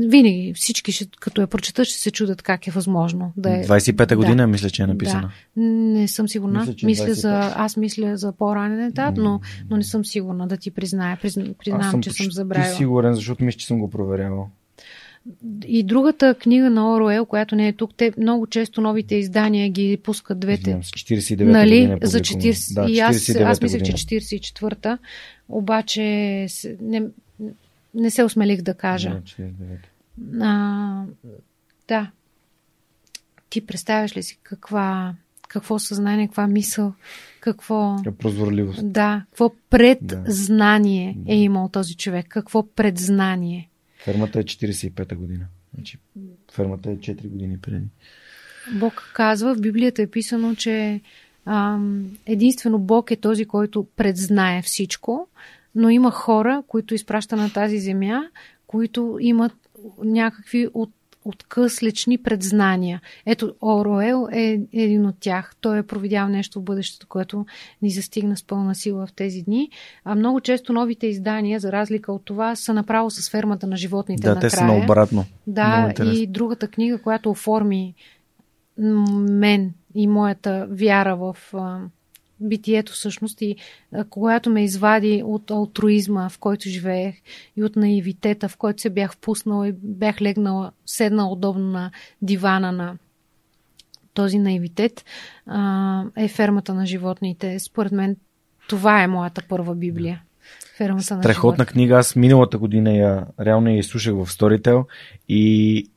винаги 0.08 0.52
всички, 0.56 0.92
ще, 0.92 1.06
като 1.20 1.40
я 1.40 1.46
прочетат, 1.46 1.86
ще 1.86 1.98
се 1.98 2.10
чудят 2.10 2.42
как 2.42 2.66
е 2.66 2.70
възможно 2.70 3.32
да 3.36 3.50
е. 3.60 3.64
25-та 3.64 4.16
година, 4.16 4.36
Да. 4.36 4.46
мисля, 4.46 4.70
че 4.70 4.82
е 4.82 4.86
написана. 4.86 5.30
Да. 5.56 5.62
Не 5.62 6.08
съм 6.08 6.28
сигурна. 6.28 6.58
Мисля, 6.58 6.70
Мисля, 6.70 6.76
че 6.76 6.86
мисля 6.86 7.06
25. 7.06 7.12
за, 7.12 7.52
аз 7.56 7.76
мисля 7.76 8.16
за 8.16 8.32
по-ранен 8.32 8.84
етап, 8.84 9.14
но, 9.16 9.40
но 9.70 9.76
не 9.76 9.84
съм 9.84 10.04
сигурна 10.04 10.48
да 10.48 10.56
ти 10.56 10.70
призная. 10.70 11.18
Призна, 11.22 11.44
признавам, 11.58 12.02
че 12.02 12.10
съм 12.10 12.26
забравила. 12.30 12.74
сигурен, 12.74 13.14
защото 13.14 13.44
мисля, 13.44 13.58
че 13.58 13.66
съм 13.66 13.78
го 13.80 13.90
проверявал. 13.90 14.48
И 15.66 15.82
другата 15.82 16.34
книга 16.34 16.70
на 16.70 16.94
Оруел, 16.94 17.26
която 17.26 17.56
не 17.56 17.68
е 17.68 17.72
тук, 17.72 17.94
те 17.96 18.12
много 18.18 18.46
често 18.46 18.80
новите 18.80 19.14
издания 19.14 19.68
ги 19.70 19.98
пускат 20.02 20.40
двете. 20.40 20.70
49 20.76 21.44
нали? 21.44 21.78
е 21.78 22.06
За 22.06 22.18
публикувано. 22.18 22.52
40. 22.52 22.74
Да, 22.74 22.90
и 22.90 22.98
аз, 23.00 23.16
49 23.16 23.44
аз 23.44 23.60
мислех, 23.60 23.82
че 23.82 23.92
година. 23.92 24.20
44-та, 24.20 24.98
обаче 25.48 26.02
не, 26.80 27.02
не 27.94 28.10
се 28.10 28.24
осмелих 28.24 28.62
да 28.62 28.74
кажа. 28.74 29.10
Да, 29.10 29.20
49. 29.20 29.78
А, 30.40 31.04
да. 31.88 32.10
Ти 33.50 33.66
представяш 33.66 34.16
ли 34.16 34.22
си 34.22 34.38
каква, 34.42 35.14
какво 35.48 35.78
съзнание, 35.78 36.26
каква 36.26 36.46
мисъл, 36.46 36.94
какво... 37.40 37.96
Прозорливост. 38.18 38.92
Да, 38.92 39.24
какво 39.30 39.52
предзнание 39.70 41.18
е 41.26 41.36
имал 41.36 41.68
този 41.68 41.96
човек, 41.96 42.26
какво 42.28 42.66
предзнание. 42.66 43.70
Фермата 44.04 44.38
е 44.38 44.42
45-та 44.42 45.16
година. 45.16 45.46
Значи, 45.74 45.98
фермата 46.52 46.90
е 46.90 46.96
4 46.96 47.28
години 47.28 47.58
преди. 47.58 47.86
Бог 48.72 49.10
казва, 49.14 49.54
в 49.54 49.60
Библията 49.60 50.02
е 50.02 50.06
писано, 50.06 50.54
че 50.54 51.00
ам, 51.44 52.10
единствено 52.26 52.78
Бог 52.78 53.10
е 53.10 53.16
този, 53.16 53.44
който 53.44 53.86
предзнае 53.96 54.62
всичко, 54.62 55.28
но 55.74 55.88
има 55.88 56.10
хора, 56.10 56.62
които 56.68 56.94
изпраща 56.94 57.36
на 57.36 57.52
тази 57.52 57.78
земя, 57.78 58.22
които 58.66 59.16
имат 59.20 59.52
някакви 60.04 60.68
от, 60.74 60.90
откъслечни 61.24 62.18
предзнания. 62.18 63.00
Ето, 63.26 63.54
Ороел 63.60 64.28
е 64.32 64.60
един 64.72 65.06
от 65.06 65.16
тях. 65.20 65.54
Той 65.60 65.78
е 65.78 65.82
провидял 65.82 66.28
нещо 66.28 66.60
в 66.60 66.64
бъдещето, 66.64 67.06
което 67.08 67.46
ни 67.82 67.90
застигна 67.90 68.36
с 68.36 68.44
пълна 68.44 68.74
сила 68.74 69.06
в 69.06 69.12
тези 69.12 69.42
дни. 69.42 69.70
А 70.04 70.14
много 70.14 70.40
често 70.40 70.72
новите 70.72 71.06
издания, 71.06 71.60
за 71.60 71.72
разлика 71.72 72.12
от 72.12 72.24
това, 72.24 72.56
са 72.56 72.74
направо 72.74 73.10
с 73.10 73.30
фермата 73.30 73.66
на 73.66 73.76
животните 73.76 74.22
Да, 74.22 74.34
накрая. 74.34 74.50
те 74.50 74.56
са 74.56 74.64
наобратно. 74.64 75.24
Да, 75.46 75.92
и 76.04 76.26
другата 76.26 76.68
книга, 76.68 76.98
която 76.98 77.30
оформи 77.30 77.94
мен 78.78 79.72
и 79.94 80.06
моята 80.06 80.66
вяра 80.70 81.16
в 81.16 81.36
битието 82.40 82.92
всъщност 82.92 83.42
и 83.42 83.56
а, 83.92 84.04
която 84.04 84.50
ме 84.50 84.64
извади 84.64 85.22
от 85.24 85.50
алтруизма, 85.50 86.28
в 86.28 86.38
който 86.38 86.68
живеех 86.68 87.14
и 87.56 87.64
от 87.64 87.76
наивитета, 87.76 88.48
в 88.48 88.56
който 88.56 88.82
се 88.82 88.90
бях 88.90 89.12
впуснала 89.12 89.68
и 89.68 89.74
бях 89.82 90.22
легнала, 90.22 90.72
седнала 90.86 91.32
удобно 91.32 91.66
на 91.66 91.90
дивана 92.22 92.72
на 92.72 92.96
този 94.14 94.38
наивитет, 94.38 95.04
е 96.16 96.28
фермата 96.28 96.74
на 96.74 96.86
животните. 96.86 97.58
Според 97.58 97.92
мен 97.92 98.16
това 98.68 99.02
е 99.02 99.06
моята 99.06 99.42
първа 99.48 99.74
Библия. 99.74 100.22
Фермата 100.76 101.16
на 101.16 101.22
Страхотна 101.22 101.66
книга. 101.66 101.94
Аз 101.96 102.16
миналата 102.16 102.58
година 102.58 102.92
я 102.92 103.26
реално 103.40 103.70
я 103.70 103.78
изслушах 103.78 104.14
в 104.14 104.26
Storytel 104.26 104.84
и 105.28 105.90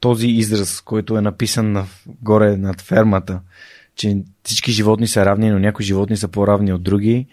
този 0.00 0.28
израз, 0.28 0.80
който 0.80 1.16
е 1.16 1.20
написан 1.20 1.72
на, 1.72 1.86
горе 2.22 2.56
над 2.56 2.80
фермата, 2.80 3.40
че 3.94 4.22
всички 4.42 4.72
животни 4.72 5.06
са 5.06 5.26
равни, 5.26 5.50
но 5.50 5.58
някои 5.58 5.84
животни 5.84 6.16
са 6.16 6.28
по-равни 6.28 6.72
от 6.72 6.82
други, 6.82 7.26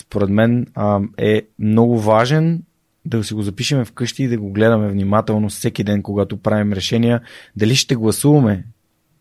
според 0.00 0.28
мен 0.28 0.66
а, 0.74 1.00
е 1.18 1.42
много 1.58 2.00
важен 2.00 2.62
да 3.04 3.24
си 3.24 3.34
го 3.34 3.42
запишеме 3.42 3.84
вкъщи 3.84 4.22
и 4.24 4.28
да 4.28 4.38
го 4.38 4.52
гледаме 4.52 4.88
внимателно 4.88 5.48
всеки 5.48 5.84
ден, 5.84 6.02
когато 6.02 6.36
правим 6.36 6.72
решения. 6.72 7.20
Дали 7.56 7.76
ще 7.76 7.96
гласуваме, 7.96 8.64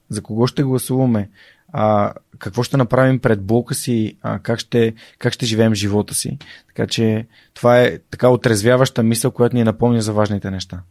за 0.10 0.22
кого 0.22 0.48
ще 0.48 0.64
гласуваме, 0.64 1.30
а, 1.74 2.14
какво 2.40 2.64
ще 2.64 2.78
направим 2.78 3.20
пред 3.20 3.42
блока 3.42 3.76
си, 3.76 4.18
а, 4.22 4.40
как, 4.40 4.60
ще, 4.60 4.94
как 5.20 5.34
ще 5.34 5.46
живеем 5.46 5.76
живота 5.76 6.14
си. 6.14 6.38
Така 6.68 6.88
че 6.88 7.26
това 7.54 7.82
е 7.82 8.00
така 8.12 8.30
отрезвяваща 8.30 9.04
мисъл, 9.04 9.32
която 9.32 9.56
ни 9.56 9.64
напомня 9.64 10.02
за 10.02 10.14
важните 10.14 10.52
неща. 10.52 10.82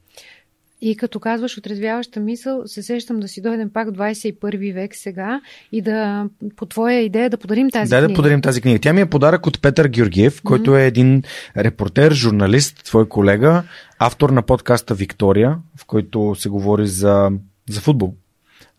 И 0.86 0.96
като 0.96 1.20
казваш 1.20 1.58
отрезвяваща 1.58 2.20
мисъл, 2.20 2.62
се 2.66 2.82
сещам 2.82 3.20
да 3.20 3.28
си 3.28 3.40
дойдем 3.42 3.70
пак 3.70 3.88
в 3.88 3.92
21 3.92 4.74
век 4.74 4.94
сега 4.94 5.40
и 5.72 5.82
да, 5.82 6.26
по 6.56 6.66
твоя 6.66 7.00
идея, 7.00 7.30
да 7.30 7.36
подарим 7.36 7.70
тази 7.70 7.90
Дай 7.90 8.00
книга. 8.00 8.12
да 8.12 8.16
подарим 8.16 8.40
тази 8.40 8.60
книга. 8.60 8.78
Тя 8.78 8.92
ми 8.92 9.00
е 9.00 9.06
подарък 9.06 9.46
от 9.46 9.62
Петър 9.62 9.88
Георгиев, 9.88 10.42
който 10.42 10.76
е 10.76 10.86
един 10.86 11.22
репортер, 11.56 12.12
журналист, 12.12 12.84
твой 12.84 13.08
колега, 13.08 13.62
автор 13.98 14.30
на 14.30 14.42
подкаста 14.42 14.94
Виктория, 14.94 15.58
в 15.76 15.84
който 15.84 16.34
се 16.34 16.48
говори 16.48 16.86
за, 16.86 17.30
за 17.70 17.80
футбол. 17.80 18.14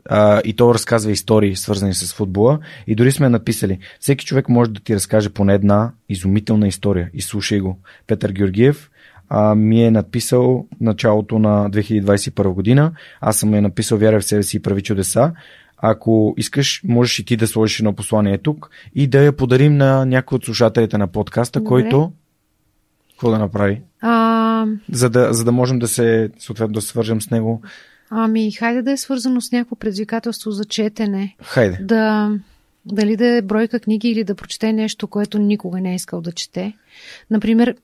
А, 0.09 0.41
и 0.45 0.53
той 0.53 0.73
разказва 0.73 1.11
истории, 1.11 1.55
свързани 1.55 1.93
с 1.93 2.13
футбола. 2.13 2.59
И 2.87 2.95
дори 2.95 3.11
сме 3.11 3.29
написали, 3.29 3.79
всеки 3.99 4.25
човек 4.25 4.49
може 4.49 4.71
да 4.71 4.79
ти 4.79 4.95
разкаже 4.95 5.29
поне 5.29 5.53
една 5.53 5.91
изумителна 6.09 6.67
история. 6.67 7.09
И 7.13 7.21
слушай 7.21 7.59
го. 7.59 7.79
Петър 8.07 8.31
Георгиев 8.31 8.89
а, 9.29 9.55
ми 9.55 9.83
е 9.83 9.91
написал 9.91 10.65
началото 10.81 11.39
на 11.39 11.71
2021 11.71 12.53
година. 12.53 12.91
Аз 13.21 13.37
съм 13.37 13.53
е 13.53 13.61
написал 13.61 13.97
Вяра 13.97 14.19
в 14.19 14.25
себе 14.25 14.43
си 14.43 14.57
и 14.57 14.61
прави 14.61 14.81
чудеса. 14.81 15.33
Ако 15.77 16.33
искаш, 16.37 16.81
можеш 16.83 17.19
и 17.19 17.25
ти 17.25 17.37
да 17.37 17.47
сложиш 17.47 17.79
едно 17.79 17.93
послание 17.93 18.37
тук 18.37 18.69
и 18.95 19.07
да 19.07 19.21
я 19.21 19.33
подарим 19.35 19.77
на 19.77 20.05
някой 20.05 20.35
от 20.35 20.45
слушателите 20.45 20.97
на 20.97 21.07
подкаста, 21.07 21.59
Добре. 21.59 21.67
който 21.69 22.11
какво 23.11 23.31
да 23.31 23.39
направи, 23.39 23.81
А, 24.01 24.65
за 24.91 25.09
да, 25.09 25.33
за 25.33 25.43
да 25.43 25.51
можем 25.51 25.79
да 25.79 25.87
се, 25.87 26.29
съответно, 26.39 26.73
да 26.73 26.81
свържем 26.81 27.21
с 27.21 27.29
него. 27.29 27.61
ами, 28.09 28.51
хайде 28.51 28.81
да 28.81 28.91
е 28.91 28.97
свързано 28.97 29.41
с 29.41 29.51
някакво 29.51 29.75
предизвикателство 29.75 30.51
за 30.51 30.65
четене. 30.65 31.35
Хайде. 31.43 31.77
Да, 31.81 32.31
дали 32.85 33.17
да 33.17 33.27
е 33.27 33.41
бройка 33.41 33.79
книги 33.79 34.09
или 34.09 34.23
да 34.23 34.35
прочете 34.35 34.73
нещо, 34.73 35.07
което 35.07 35.39
никога 35.39 35.81
не 35.81 35.91
е 35.91 35.95
искал 35.95 36.21
да 36.21 36.31
чете. 36.31 36.73
Например, 37.29 37.75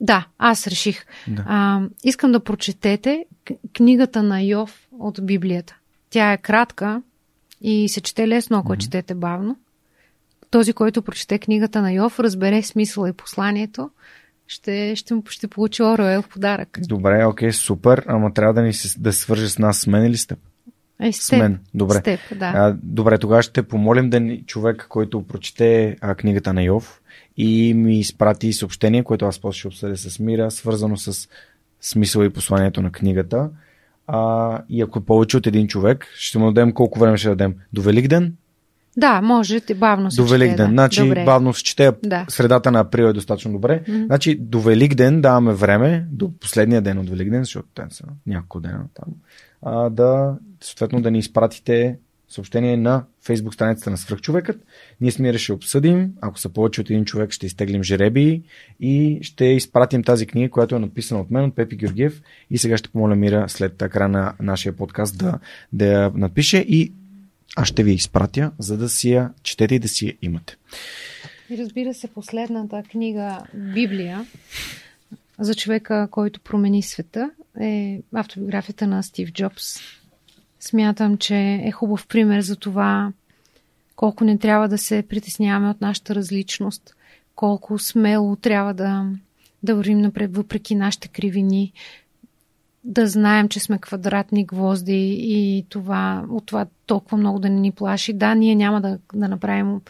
да, 0.00 0.26
аз 0.38 0.66
реших. 0.66 1.06
Да. 1.28 1.44
А, 1.46 1.80
искам 2.04 2.32
да 2.32 2.40
прочетете 2.40 3.24
книгата 3.76 4.22
на 4.22 4.42
Йов 4.42 4.88
от 4.98 5.18
Библията. 5.22 5.76
Тя 6.10 6.32
е 6.32 6.38
кратка 6.38 7.02
и 7.60 7.88
се 7.88 8.00
чете 8.00 8.28
лесно, 8.28 8.58
ако 8.58 8.72
mm-hmm. 8.72 8.78
четете 8.78 9.14
бавно. 9.14 9.56
Този, 10.50 10.72
който 10.72 11.02
прочете 11.02 11.38
книгата 11.38 11.82
на 11.82 11.92
Йов, 11.92 12.20
разбере 12.20 12.62
смисъла 12.62 13.08
и 13.08 13.12
посланието, 13.12 13.90
ще, 14.46 14.96
ще, 14.96 15.14
ще 15.28 15.48
получи 15.48 15.82
Ороел 15.82 16.22
в 16.22 16.28
подарък. 16.28 16.78
Добре, 16.88 17.24
окей, 17.24 17.52
супер, 17.52 18.04
ама 18.06 18.34
трябва 18.34 18.54
да 18.54 18.62
ни 18.62 18.72
се, 18.72 19.00
да 19.00 19.12
се 19.12 19.18
свърже 19.18 19.48
с 19.48 19.58
нас, 19.58 19.78
с 19.78 19.86
мен 19.86 20.04
или 20.04 20.16
с 20.16 20.26
теб? 20.26 20.38
Е, 21.00 21.12
с 21.12 21.22
С 21.22 21.32
мен. 21.32 21.58
Добре. 21.74 21.94
С 21.94 22.02
теб, 22.02 22.20
да. 22.36 22.52
А, 22.56 22.76
добре, 22.82 23.18
тогава 23.18 23.42
ще 23.42 23.62
помолим 23.62 24.10
да 24.10 24.20
ни, 24.20 24.42
човек, 24.46 24.86
който 24.88 25.22
прочете 25.22 25.96
а, 26.00 26.14
книгата 26.14 26.52
на 26.52 26.62
Йов 26.62 27.00
и 27.36 27.74
ми 27.74 27.98
изпрати 27.98 28.52
съобщение, 28.52 29.04
което 29.04 29.24
аз 29.26 29.38
после 29.38 29.58
ще 29.58 29.68
обсъдя 29.68 29.96
с 29.96 30.18
Мира, 30.18 30.50
свързано 30.50 30.96
с 30.96 31.28
смисъл 31.80 32.22
и 32.22 32.30
посланието 32.30 32.82
на 32.82 32.92
книгата. 32.92 33.50
А, 34.06 34.62
и 34.68 34.82
ако 34.82 35.00
повече 35.00 35.36
от 35.36 35.46
един 35.46 35.68
човек, 35.68 36.06
ще 36.14 36.38
му 36.38 36.52
дадем 36.52 36.72
колко 36.72 36.98
време 36.98 37.16
ще 37.16 37.28
дадем? 37.28 37.54
До 37.72 37.82
Великден? 37.82 38.34
Да, 38.96 39.20
може, 39.22 39.60
бавно 39.76 40.10
се 40.10 40.16
До 40.16 40.26
чете, 40.26 40.38
Великден. 40.38 40.66
да. 40.66 40.72
Значи 40.72 41.02
Добре. 41.02 41.24
бавно 41.24 41.54
се 41.54 41.62
чете, 41.62 41.92
Да. 42.04 42.26
средата 42.28 42.70
на 42.70 42.80
април 42.80 43.04
е 43.04 43.12
достатъчно 43.12 43.52
добре. 43.52 43.82
Мгм. 43.88 44.04
Значи 44.06 44.34
до 44.40 44.60
Великден 44.60 45.20
даваме 45.20 45.52
време, 45.52 46.06
до 46.10 46.32
последния 46.40 46.82
ден 46.82 46.98
от 46.98 47.10
Великден, 47.10 47.44
защото 47.44 47.68
те 47.74 47.82
са 47.90 48.04
няколко 48.26 48.60
дена 48.60 48.84
там, 48.94 49.14
а, 49.62 49.90
да, 49.90 50.34
съответно 50.60 51.02
да 51.02 51.10
ни 51.10 51.18
изпратите 51.18 51.98
съобщение 52.28 52.76
на 52.76 53.04
фейсбук 53.22 53.54
страницата 53.54 53.90
на 53.90 53.96
Свръхчовекът. 53.96 54.64
Ние 55.00 55.10
с 55.10 55.18
Мира 55.18 55.38
обсъдим. 55.52 56.12
Ако 56.20 56.38
са 56.38 56.48
повече 56.48 56.80
от 56.80 56.90
един 56.90 57.04
човек, 57.04 57.30
ще 57.30 57.46
изтеглим 57.46 57.82
жеребии 57.82 58.42
и 58.80 59.18
ще 59.22 59.44
изпратим 59.44 60.02
тази 60.02 60.26
книга, 60.26 60.50
която 60.50 60.76
е 60.76 60.78
написана 60.78 61.20
от 61.20 61.30
мен, 61.30 61.44
от 61.44 61.56
Пепи 61.56 61.76
Георгиев. 61.76 62.22
И 62.50 62.58
сега 62.58 62.76
ще 62.76 62.88
помоля 62.88 63.16
Мира 63.16 63.48
след 63.48 63.78
края 63.78 64.08
на 64.08 64.34
нашия 64.40 64.76
подкаст 64.76 65.18
да, 65.18 65.38
да 65.72 65.86
я 65.86 66.10
напише 66.14 66.58
и 66.58 66.92
аз 67.56 67.68
ще 67.68 67.84
ви 67.84 67.92
изпратя, 67.92 68.52
за 68.58 68.76
да 68.76 68.88
си 68.88 69.10
я 69.10 69.30
четете 69.42 69.74
и 69.74 69.78
да 69.78 69.88
си 69.88 70.06
я 70.06 70.14
имате. 70.22 70.56
И 71.50 71.58
разбира 71.58 71.94
се, 71.94 72.08
последната 72.08 72.82
книга 72.82 73.42
Библия 73.54 74.26
за 75.38 75.54
човека, 75.54 76.08
който 76.10 76.40
промени 76.40 76.82
света 76.82 77.30
е 77.60 78.00
автобиографията 78.14 78.86
на 78.86 79.02
Стив 79.02 79.32
Джобс. 79.32 79.78
Смятам, 80.66 81.18
че 81.18 81.36
е 81.64 81.70
хубав 81.70 82.06
пример 82.06 82.40
за 82.40 82.56
това 82.56 83.12
колко 83.96 84.24
не 84.24 84.38
трябва 84.38 84.68
да 84.68 84.78
се 84.78 85.02
притесняваме 85.08 85.70
от 85.70 85.80
нашата 85.80 86.14
различност, 86.14 86.96
колко 87.34 87.78
смело 87.78 88.36
трябва 88.36 88.74
да, 88.74 89.10
да 89.62 89.74
вървим 89.74 89.98
напред 89.98 90.36
въпреки 90.36 90.74
нашите 90.74 91.08
кривини, 91.08 91.72
да 92.84 93.06
знаем, 93.06 93.48
че 93.48 93.60
сме 93.60 93.78
квадратни 93.78 94.44
гвозди 94.44 95.16
и 95.18 95.64
това, 95.68 96.24
от 96.30 96.46
това 96.46 96.66
толкова 96.86 97.18
много 97.18 97.38
да 97.38 97.50
не 97.50 97.60
ни 97.60 97.72
плаши. 97.72 98.12
Да, 98.12 98.34
ние 98.34 98.54
няма 98.54 98.80
да, 98.80 98.98
да 99.14 99.28
направим 99.28 99.80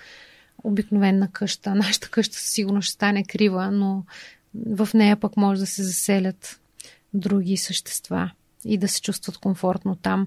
обикновена 0.65 1.29
къща. 1.33 1.75
Нашата 1.75 2.11
къща 2.11 2.37
със 2.37 2.49
сигурност 2.49 2.87
ще 2.87 2.95
стане 2.95 3.25
крива, 3.25 3.71
но 3.71 4.05
в 4.67 4.89
нея 4.95 5.17
пък 5.17 5.37
може 5.37 5.61
да 5.61 5.67
се 5.67 5.83
заселят 5.83 6.61
други 7.15 7.57
същества 7.57 8.31
и 8.67 8.79
да 8.79 8.89
се 8.89 9.01
чувстват 9.01 9.39
комфортно 9.39 9.97
там. 9.97 10.27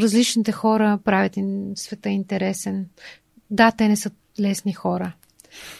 Различните 0.00 0.52
хора 0.52 0.98
правят 1.04 1.38
света 1.74 2.08
интересен. 2.08 2.86
Да, 3.50 3.72
те 3.72 3.88
не 3.88 3.96
са 3.96 4.10
лесни 4.40 4.72
хора. 4.72 5.12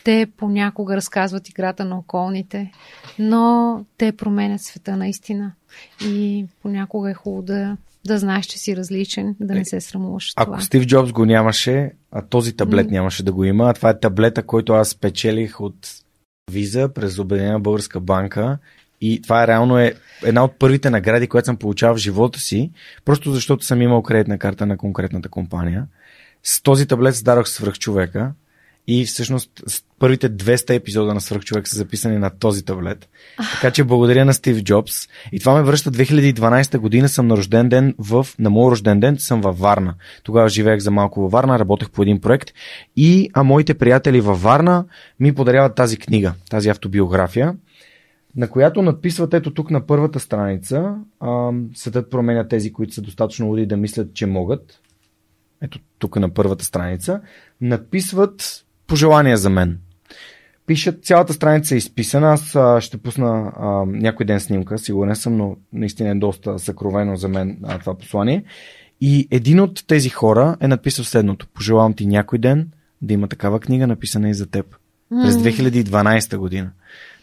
Те 0.05 0.27
понякога 0.37 0.97
разказват 0.97 1.49
играта 1.49 1.85
на 1.85 1.99
околните, 1.99 2.73
но 3.19 3.85
те 3.99 4.13
променят 4.13 4.63
света 4.63 4.97
наистина. 4.97 5.53
И 6.05 6.47
понякога 6.63 7.11
е 7.11 7.15
хубаво 7.15 7.43
да, 7.43 7.77
да 8.07 8.19
знаеш, 8.19 8.47
че 8.47 8.59
си 8.59 8.77
различен, 8.77 9.37
да 9.41 9.55
не 9.55 9.65
се 9.65 9.81
срамуваш. 9.81 10.33
Ако 10.37 10.51
това. 10.51 10.61
Стив 10.61 10.87
Джобс 10.87 11.13
го 11.13 11.25
нямаше, 11.25 11.93
а 12.13 12.23
този 12.23 12.57
таблет 12.57 12.87
mm. 12.87 12.91
нямаше 12.91 13.23
да 13.23 13.33
го 13.33 13.45
има, 13.45 13.71
а 13.71 13.75
това 13.75 13.91
е 13.91 14.01
таблета, 14.01 14.43
който 14.43 14.73
аз 14.73 14.95
печелих 14.95 15.61
от 15.61 15.89
виза 16.51 16.89
през 16.95 17.19
Обединена 17.19 17.61
българска 17.61 18.01
банка 18.01 18.59
и 19.01 19.23
това 19.23 19.43
е 19.43 19.47
реално 19.47 19.79
е 19.79 19.95
една 20.25 20.45
от 20.45 20.59
първите 20.59 20.91
награди, 20.91 21.27
която 21.27 21.47
съм 21.47 21.57
получавал 21.57 21.97
в 21.97 21.99
живота 21.99 22.41
си, 22.41 22.71
просто 23.05 23.33
защото 23.33 23.65
съм 23.65 23.83
имал 23.83 24.03
кредитна 24.03 24.39
карта 24.39 24.67
на 24.67 24.77
конкретната 24.77 25.29
компания. 25.29 25.87
С 26.43 26.63
този 26.63 26.87
таблет 26.87 27.15
създадох 27.15 27.49
свръхчовека 27.49 28.33
и 28.87 29.05
всъщност 29.05 29.51
първите 29.99 30.31
200 30.31 30.71
епизода 30.71 31.15
на 31.15 31.21
Свърхчовек 31.21 31.69
са 31.69 31.77
записани 31.77 32.19
на 32.19 32.31
този 32.31 32.65
таблет. 32.65 33.09
Така 33.53 33.71
че 33.71 33.85
благодаря 33.85 34.25
на 34.25 34.35
Стив 34.35 34.63
Джобс. 34.63 35.09
И 35.33 35.41
това 35.41 35.55
ме 35.55 35.63
връща 35.63 35.91
2012 35.91 36.79
година. 36.79 37.09
Съм 37.09 37.27
на 37.27 37.37
рожден 37.37 37.69
ден 37.69 37.95
в, 37.99 38.27
на 38.39 38.51
моят 38.51 38.71
рожден 38.71 39.01
ден 39.01 39.17
съм 39.19 39.41
във 39.41 39.59
Варна. 39.59 39.95
Тогава 40.23 40.49
живеех 40.49 40.81
за 40.81 40.91
малко 40.91 41.21
във 41.21 41.33
Варна, 41.33 41.59
работех 41.59 41.91
по 41.91 42.03
един 42.03 42.21
проект 42.21 42.51
и 42.97 43.31
а 43.33 43.43
моите 43.43 43.75
приятели 43.75 44.21
във 44.21 44.43
Варна 44.43 44.85
ми 45.21 45.35
подаряват 45.35 45.75
тази 45.75 45.97
книга, 45.97 46.33
тази 46.51 46.69
автобиография 46.69 47.55
на 48.37 48.51
която 48.51 48.83
надписват 48.83 49.35
ето 49.35 49.55
тук 49.55 49.71
на 49.71 49.87
първата 49.87 50.21
страница. 50.21 50.95
Съдът 51.75 52.11
променя 52.11 52.49
тези, 52.49 52.73
които 52.73 52.95
са 52.95 53.03
достатъчно 53.03 53.47
луди 53.47 53.67
да 53.67 53.77
мислят, 53.77 54.15
че 54.15 54.27
могат. 54.27 54.81
Ето 55.63 55.79
тук 55.99 56.17
на 56.17 56.35
първата 56.35 56.65
страница. 56.65 57.21
Надписват 57.61 58.65
пожелания 58.87 59.37
за 59.37 59.51
мен. 59.51 59.79
Пишат, 60.67 61.05
цялата 61.05 61.33
страница 61.33 61.75
е 61.75 61.79
изписана. 61.79 62.33
Аз 62.33 62.57
а, 62.57 62.81
ще 62.81 62.99
пусна 62.99 63.53
а, 63.57 63.85
някой 63.87 64.27
ден 64.27 64.41
снимка, 64.41 64.79
сигурен 64.79 65.17
съм, 65.17 65.37
но 65.37 65.57
наистина 65.73 66.11
е 66.11 66.15
доста 66.15 66.59
съкровено 66.59 67.17
за 67.17 67.29
мен 67.29 67.59
а, 67.63 67.79
това 67.79 67.99
послание. 67.99 68.45
И 69.01 69.29
един 69.31 69.61
от 69.61 69.87
тези 69.87 70.09
хора 70.09 70.57
е 70.61 70.69
написал 70.69 71.05
следното. 71.05 71.47
Пожелавам 71.55 71.95
ти 71.95 72.07
някой 72.07 72.39
ден 72.39 72.71
да 73.03 73.15
има 73.15 73.29
такава 73.29 73.61
книга, 73.61 73.87
написана 73.87 74.31
и 74.31 74.35
за 74.35 74.47
теб. 74.47 74.77
През 75.11 75.35
2012 75.35 76.37
година. 76.37 76.71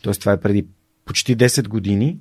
Тоест 0.02 0.20
това 0.20 0.32
е 0.32 0.40
преди 0.40 0.68
почти 1.08 1.38
10 1.38 1.68
години. 1.68 2.20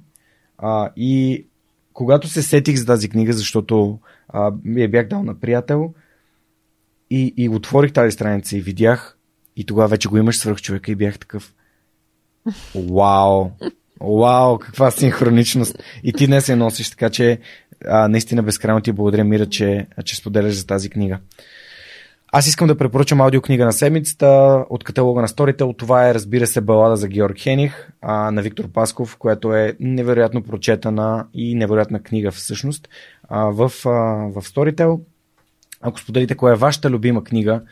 А, 0.58 0.90
и 0.96 1.46
когато 1.92 2.28
се 2.28 2.42
сетих 2.42 2.76
за 2.76 2.86
тази 2.86 3.08
книга, 3.08 3.32
защото 3.32 3.98
а, 4.28 4.52
я 4.66 4.88
бях 4.88 5.08
дал 5.08 5.22
на 5.22 5.40
приятел 5.40 5.94
и, 7.10 7.34
и 7.36 7.48
отворих 7.48 7.92
тази 7.92 8.10
страница 8.10 8.56
и 8.56 8.60
видях 8.60 9.18
и 9.56 9.66
тогава 9.66 9.88
вече 9.88 10.08
го 10.08 10.16
имаш 10.16 10.38
свърх 10.38 10.60
човека 10.60 10.92
и 10.92 10.94
бях 10.94 11.18
такъв 11.18 11.54
Вау! 12.74 13.50
Вау, 14.00 14.58
каква 14.58 14.90
синхроничност! 14.90 15.78
И 16.02 16.12
ти 16.12 16.26
днес 16.26 16.48
я 16.48 16.56
носиш, 16.56 16.90
така 16.90 17.10
че 17.10 17.38
а, 17.86 18.08
наистина 18.08 18.42
безкрайно 18.42 18.80
ти 18.80 18.92
благодаря, 18.92 19.24
Мира, 19.24 19.46
че, 19.46 19.86
че 20.04 20.16
споделяш 20.16 20.54
за 20.54 20.66
тази 20.66 20.90
книга. 20.90 21.18
Аз 22.32 22.46
искам 22.46 22.66
да 22.66 22.78
препоръчам 22.78 23.20
аудиокнига 23.20 23.64
на 23.64 23.72
седмицата 23.72 24.64
от 24.70 24.84
каталога 24.84 25.20
на 25.20 25.28
Storytel. 25.28 25.78
Това 25.78 26.08
е, 26.08 26.14
разбира 26.14 26.46
се, 26.46 26.60
балада 26.60 26.96
за 26.96 27.08
Георг 27.08 27.38
Хених 27.38 27.88
а, 28.02 28.30
на 28.30 28.42
Виктор 28.42 28.68
Пасков, 28.68 29.16
която 29.16 29.54
е 29.54 29.76
невероятно 29.80 30.42
прочетена 30.42 31.26
и 31.34 31.54
невероятна 31.54 32.02
книга 32.02 32.30
всъщност 32.30 32.88
а, 33.28 33.44
в, 33.44 33.62
а, 33.62 33.90
в 34.30 34.42
Storytel. 34.42 35.00
Ако 35.80 36.00
споделите 36.00 36.34
коя 36.34 36.52
е 36.52 36.56
вашата 36.56 36.90
любима 36.90 37.24
книга, 37.24 37.62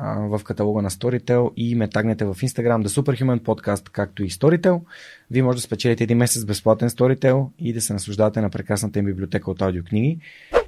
в 0.00 0.40
каталога 0.44 0.82
на 0.82 0.90
Storytel 0.90 1.54
и 1.56 1.74
ме 1.74 1.88
тагнете 1.88 2.24
в 2.24 2.34
Instagram 2.34 2.86
The 2.86 2.86
Superhuman 2.86 3.40
Podcast, 3.40 3.88
както 3.90 4.24
и 4.24 4.30
Storytel. 4.30 4.80
Вие 5.30 5.42
може 5.42 5.56
да 5.56 5.62
спечелите 5.62 6.04
един 6.04 6.18
месец 6.18 6.44
безплатен 6.44 6.88
Storytel 6.88 7.46
и 7.58 7.72
да 7.72 7.80
се 7.80 7.92
наслаждавате 7.92 8.40
на 8.40 8.50
прекрасната 8.50 8.98
им 8.98 9.04
библиотека 9.04 9.50
от 9.50 9.62
аудиокниги. 9.62 10.18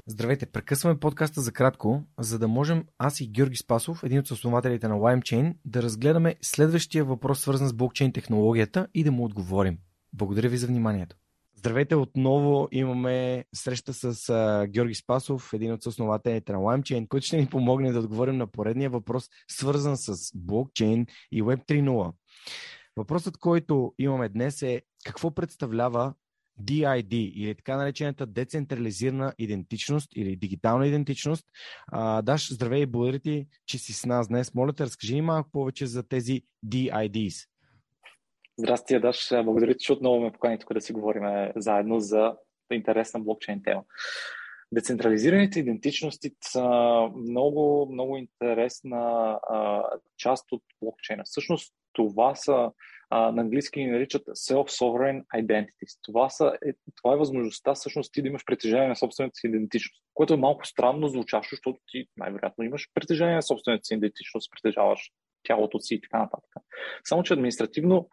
Здравейте, 0.09 0.45
прекъсваме 0.45 0.99
подкаста 0.99 1.41
за 1.41 1.51
кратко, 1.51 2.03
за 2.19 2.39
да 2.39 2.47
можем 2.47 2.85
аз 2.97 3.21
и 3.21 3.27
Георги 3.27 3.55
Спасов, 3.55 4.03
един 4.03 4.19
от 4.19 4.31
основателите 4.31 4.87
на 4.87 4.95
LimeChain, 4.95 5.55
да 5.65 5.81
разгледаме 5.81 6.35
следващия 6.41 7.05
въпрос, 7.05 7.39
свързан 7.39 7.67
с 7.67 7.73
блокчейн 7.73 8.13
технологията 8.13 8.87
и 8.93 9.03
да 9.03 9.11
му 9.11 9.25
отговорим. 9.25 9.77
Благодаря 10.13 10.49
ви 10.49 10.57
за 10.57 10.67
вниманието. 10.67 11.15
Здравейте, 11.55 11.95
отново 11.95 12.67
имаме 12.71 13.45
среща 13.55 13.93
с 13.93 14.29
а, 14.29 14.67
Георги 14.67 14.95
Спасов, 14.95 15.53
един 15.53 15.73
от 15.73 15.85
основателите 15.85 16.51
на 16.51 16.57
LimeChain, 16.57 17.07
който 17.07 17.25
ще 17.25 17.37
ни 17.37 17.47
помогне 17.47 17.91
да 17.91 17.99
отговорим 17.99 18.37
на 18.37 18.47
поредния 18.47 18.89
въпрос, 18.89 19.29
свързан 19.47 19.97
с 19.97 20.31
блокчейн 20.35 21.05
и 21.31 21.43
Web 21.43 21.67
3.0. 21.67 22.13
Въпросът, 22.97 23.37
който 23.37 23.93
имаме 23.99 24.29
днес 24.29 24.61
е 24.61 24.81
какво 25.05 25.31
представлява 25.31 26.13
DID 26.63 27.13
или 27.13 27.55
така 27.55 27.77
наречената 27.77 28.25
децентрализирана 28.25 29.33
идентичност 29.37 30.09
или 30.15 30.35
дигитална 30.35 30.87
идентичност. 30.87 31.45
А, 31.87 32.21
Даш, 32.21 32.53
здравей 32.53 32.81
и 32.81 32.85
благодаря 32.85 33.19
ти, 33.19 33.47
че 33.65 33.77
си 33.77 33.93
с 33.93 34.05
нас 34.05 34.27
днес. 34.27 34.53
Моля 34.53 34.73
те, 34.73 34.83
разкажи 34.83 35.15
ни 35.15 35.21
малко 35.21 35.49
повече 35.51 35.85
за 35.85 36.07
тези 36.07 36.41
DIDs. 36.65 37.47
Здрасти, 38.57 38.99
Даш. 38.99 39.29
Благодаря 39.31 39.73
ти, 39.73 39.79
че 39.79 39.93
отново 39.93 40.19
ме 40.19 40.31
покани 40.31 40.59
тук 40.59 40.73
да 40.73 40.81
си 40.81 40.93
говорим 40.93 41.23
заедно 41.55 41.99
за 41.99 42.33
интересна 42.73 43.19
блокчейн 43.19 43.63
тема. 43.63 43.83
Децентрализираните 44.71 45.59
идентичности 45.59 46.31
са 46.43 46.63
много, 47.15 47.89
много 47.91 48.17
интересна 48.17 48.99
а, 49.49 49.83
част 50.17 50.51
от 50.51 50.63
блокчейна. 50.81 51.23
Всъщност 51.25 51.73
това 51.93 52.35
са, 52.35 52.71
а, 53.09 53.31
на 53.31 53.41
английски 53.41 53.79
ни 53.79 53.91
наричат 53.91 54.25
self-sovereign 54.25 55.23
identities. 55.35 55.99
Това, 56.03 56.29
са, 56.29 56.57
е, 56.67 56.73
това 56.95 57.13
е 57.13 57.17
възможността 57.17 57.73
всъщност 57.73 58.13
ти 58.13 58.21
да 58.21 58.27
имаш 58.27 58.45
притежание 58.45 58.87
на 58.87 58.95
собствената 58.95 59.35
си 59.35 59.47
идентичност, 59.47 60.03
което 60.13 60.33
е 60.33 60.37
малко 60.37 60.65
странно 60.65 61.07
звучащо, 61.07 61.55
защото 61.55 61.79
ти 61.87 62.07
най-вероятно 62.17 62.63
имаш 62.63 62.89
притежание 62.93 63.35
на 63.35 63.43
собствената 63.43 63.85
си 63.85 63.93
идентичност, 63.93 64.51
притежаваш 64.51 65.11
тялото 65.43 65.79
си 65.79 65.95
и 65.95 66.01
така 66.01 66.19
нататък. 66.19 66.49
Само, 67.03 67.23
че 67.23 67.33
административно 67.33 68.09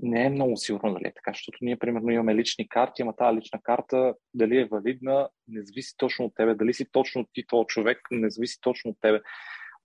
не 0.00 0.24
е 0.26 0.30
много 0.30 0.56
сигурно 0.56 0.94
дали 0.94 1.06
е 1.06 1.14
така, 1.14 1.32
защото 1.32 1.58
ние, 1.60 1.76
примерно, 1.76 2.10
имаме 2.10 2.34
лични 2.34 2.68
карти, 2.68 3.02
ама 3.02 3.16
тази 3.16 3.36
лична 3.36 3.60
карта 3.62 4.14
дали 4.34 4.58
е 4.58 4.64
валидна, 4.64 5.28
не 5.48 5.62
зависи 5.62 5.94
точно 5.96 6.24
от 6.24 6.34
тебе, 6.34 6.54
дали 6.54 6.74
си 6.74 6.86
точно 6.92 7.26
ти 7.32 7.46
този 7.46 7.66
човек, 7.66 7.98
не 8.10 8.30
зависи 8.30 8.58
точно 8.60 8.90
от 8.90 8.96
тебе. 9.00 9.20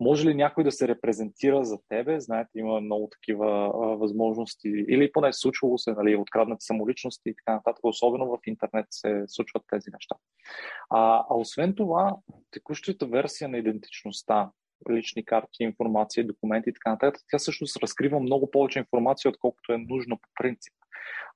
Може 0.03 0.27
ли 0.27 0.35
някой 0.35 0.63
да 0.63 0.71
се 0.71 0.87
репрезентира 0.87 1.63
за 1.63 1.77
тебе? 1.89 2.19
Знаете, 2.19 2.49
има 2.55 2.81
много 2.81 3.09
такива 3.11 3.47
а, 3.47 3.77
възможности. 3.77 4.67
Или 4.67 5.11
поне 5.11 5.33
случвало 5.33 5.77
се, 5.77 5.91
нали, 5.91 6.15
откраднати 6.15 6.65
самоличности 6.65 7.29
и 7.29 7.35
така 7.35 7.55
нататък. 7.55 7.79
Особено 7.83 8.25
в 8.25 8.37
интернет 8.47 8.85
се 8.89 9.23
случват 9.27 9.63
тези 9.69 9.89
неща. 9.93 10.15
А, 10.89 11.25
а 11.29 11.35
освен 11.35 11.75
това, 11.75 12.15
текущата 12.51 13.05
версия 13.05 13.49
на 13.49 13.57
идентичността, 13.57 14.51
лични 14.91 15.25
карти, 15.25 15.63
информация, 15.63 16.27
документи 16.27 16.69
и 16.69 16.73
така 16.73 16.89
нататък, 16.89 17.21
тя 17.31 17.37
всъщност 17.37 17.77
разкрива 17.77 18.19
много 18.19 18.51
повече 18.51 18.79
информация, 18.79 19.29
отколкото 19.29 19.73
е 19.73 19.77
нужно 19.77 20.17
по 20.17 20.29
принцип. 20.41 20.73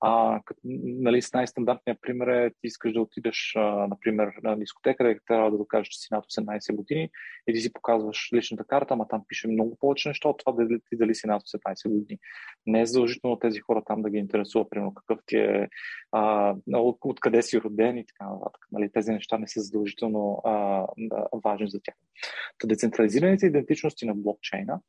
А, 0.02 0.42
като, 0.46 0.60
нали, 0.84 1.22
с 1.22 1.34
най-стандартния 1.34 1.98
пример 2.02 2.28
е, 2.28 2.50
ти 2.50 2.58
искаш 2.64 2.94
да 2.94 3.02
отидеш, 3.02 3.54
а, 3.56 3.88
например, 3.88 4.32
на 4.44 4.60
дискотека, 4.60 5.04
да 5.04 5.16
трябва 5.28 5.52
да 5.52 5.58
докажеш, 5.58 5.88
че 5.88 6.00
си 6.00 6.08
над 6.12 6.26
18 6.26 6.76
години 6.76 7.10
и 7.48 7.54
ти 7.54 7.60
си 7.60 7.74
показваш 7.74 8.30
личната 8.34 8.64
карта, 8.64 8.94
ама 8.94 9.08
там 9.08 9.24
пише 9.28 9.48
много 9.48 9.78
повече 9.80 10.10
неща 10.10 10.30
от 10.30 10.40
това 10.40 10.52
дали, 10.52 10.80
ти 10.90 10.98
дали 10.98 11.16
си 11.16 11.28
над 11.28 11.42
18 11.42 11.90
години. 11.90 12.20
Не 12.66 12.82
е 12.82 12.86
задължително 12.86 13.40
тези 13.40 13.60
хора 13.60 13.84
там 13.86 14.02
да 14.02 14.10
ги 14.10 14.18
интересува, 14.18 14.70
примерно, 14.70 14.94
какъв 14.94 15.20
ти 15.26 15.38
е, 15.38 15.68
а, 16.12 16.56
от, 16.74 16.98
откъде 17.04 17.42
си 17.42 17.62
роден 17.62 17.98
и 17.98 18.06
така 18.06 18.30
нататък. 18.30 18.68
Нали, 18.72 18.90
тези 18.94 19.12
неща 19.12 19.38
не 19.38 19.48
са 19.48 19.62
задължително 19.62 20.42
а, 20.46 20.86
важни 21.46 21.70
за 21.70 21.80
тях. 21.84 21.96
Та 22.60 22.68
децентрализираните 22.68 23.46
идентичности 23.46 24.06
на 24.06 24.16
блокчейна 24.16 24.80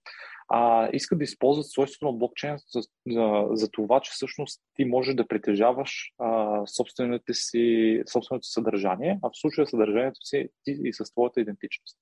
а, 0.49 0.89
искат 0.93 1.19
да 1.19 1.25
използват 1.25 1.67
свойството 1.67 2.13
на 2.13 2.19
блокчейн 2.19 2.57
за, 2.73 2.81
за, 3.07 3.47
за 3.51 3.71
това, 3.71 4.01
че 4.01 4.11
всъщност 4.11 4.61
ти 4.75 4.85
можеш 4.85 5.15
да 5.15 5.29
притежаваш 5.29 6.13
а, 6.19 6.63
собственото 6.67 7.35
си, 7.35 8.03
съдържание, 8.43 9.19
а 9.23 9.29
в 9.29 9.39
случая 9.39 9.67
съдържанието 9.67 10.21
си 10.21 10.49
ти 10.65 10.79
и 10.85 10.93
с 10.93 11.13
твоята 11.13 11.41
идентичност. 11.41 11.99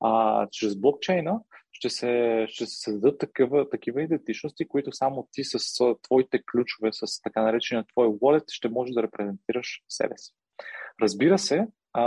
А, 0.00 0.46
чрез 0.50 0.76
блокчейна 0.76 1.40
ще 1.72 1.90
се, 1.90 2.44
ще 2.48 2.66
се 2.66 2.76
създадат 2.76 3.18
такива, 3.18 3.70
такива 3.70 4.02
идентичности, 4.02 4.68
които 4.68 4.92
само 4.92 5.28
ти 5.32 5.44
с 5.44 5.58
твоите 6.02 6.42
ключове, 6.52 6.90
с 6.92 7.22
така 7.22 7.42
наречения 7.42 7.84
твой 7.86 8.06
wallet, 8.06 8.44
ще 8.50 8.68
можеш 8.68 8.94
да 8.94 9.02
репрезентираш 9.02 9.82
себе 9.88 10.18
си. 10.18 10.32
Разбира 11.02 11.38
се, 11.38 11.66
а, 11.92 12.04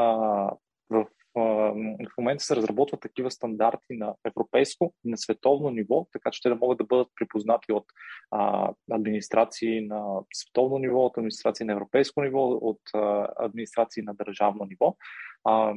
в 0.90 1.06
в 1.36 2.18
момента 2.18 2.44
се 2.44 2.56
разработват 2.56 3.02
такива 3.02 3.32
стандарти 3.32 3.94
на 3.94 4.16
европейско 4.26 4.94
и 5.06 5.10
на 5.10 5.18
световно 5.18 5.70
ниво, 5.70 6.08
така 6.14 6.32
че 6.32 6.42
те 6.42 6.50
да 6.50 6.56
могат 6.56 6.78
да 6.78 6.84
бъдат 6.84 7.08
припознати 7.16 7.72
от 7.72 7.86
а, 8.32 8.72
администрации 8.92 9.88
на 9.88 10.20
световно 10.34 10.78
ниво, 10.78 11.06
от 11.06 11.18
администрации 11.18 11.66
на 11.66 11.74
европейско 11.74 12.22
ниво, 12.22 12.48
от 12.48 12.80
а, 12.94 13.28
администрации 13.40 14.04
на 14.04 14.14
държавно 14.14 14.66
ниво. 14.66 14.96
А, 15.44 15.74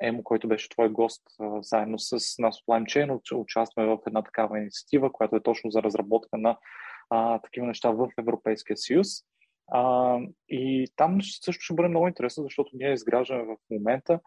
Емо, 0.00 0.22
който 0.24 0.48
беше 0.48 0.68
твой 0.68 0.88
гост, 0.88 1.22
заедно 1.60 1.98
с 1.98 2.38
нас 2.38 2.58
от 2.58 2.66
LimeChain, 2.66 3.34
участваме 3.34 3.88
в 3.88 3.98
една 4.06 4.22
такава 4.22 4.58
инициатива, 4.58 5.12
която 5.12 5.36
е 5.36 5.42
точно 5.42 5.70
за 5.70 5.82
разработка 5.82 6.38
на 6.38 6.56
а, 7.10 7.38
такива 7.38 7.66
неща 7.66 7.90
в 7.90 8.08
Европейския 8.18 8.76
съюз. 8.76 9.08
А, 9.68 10.18
и 10.48 10.88
там 10.96 11.22
също 11.22 11.64
ще 11.64 11.74
бъде 11.74 11.88
много 11.88 12.08
интересно, 12.08 12.44
защото 12.44 12.70
ние 12.74 12.92
изграждаме 12.92 13.42
в 13.42 13.56
момента 13.70 14.20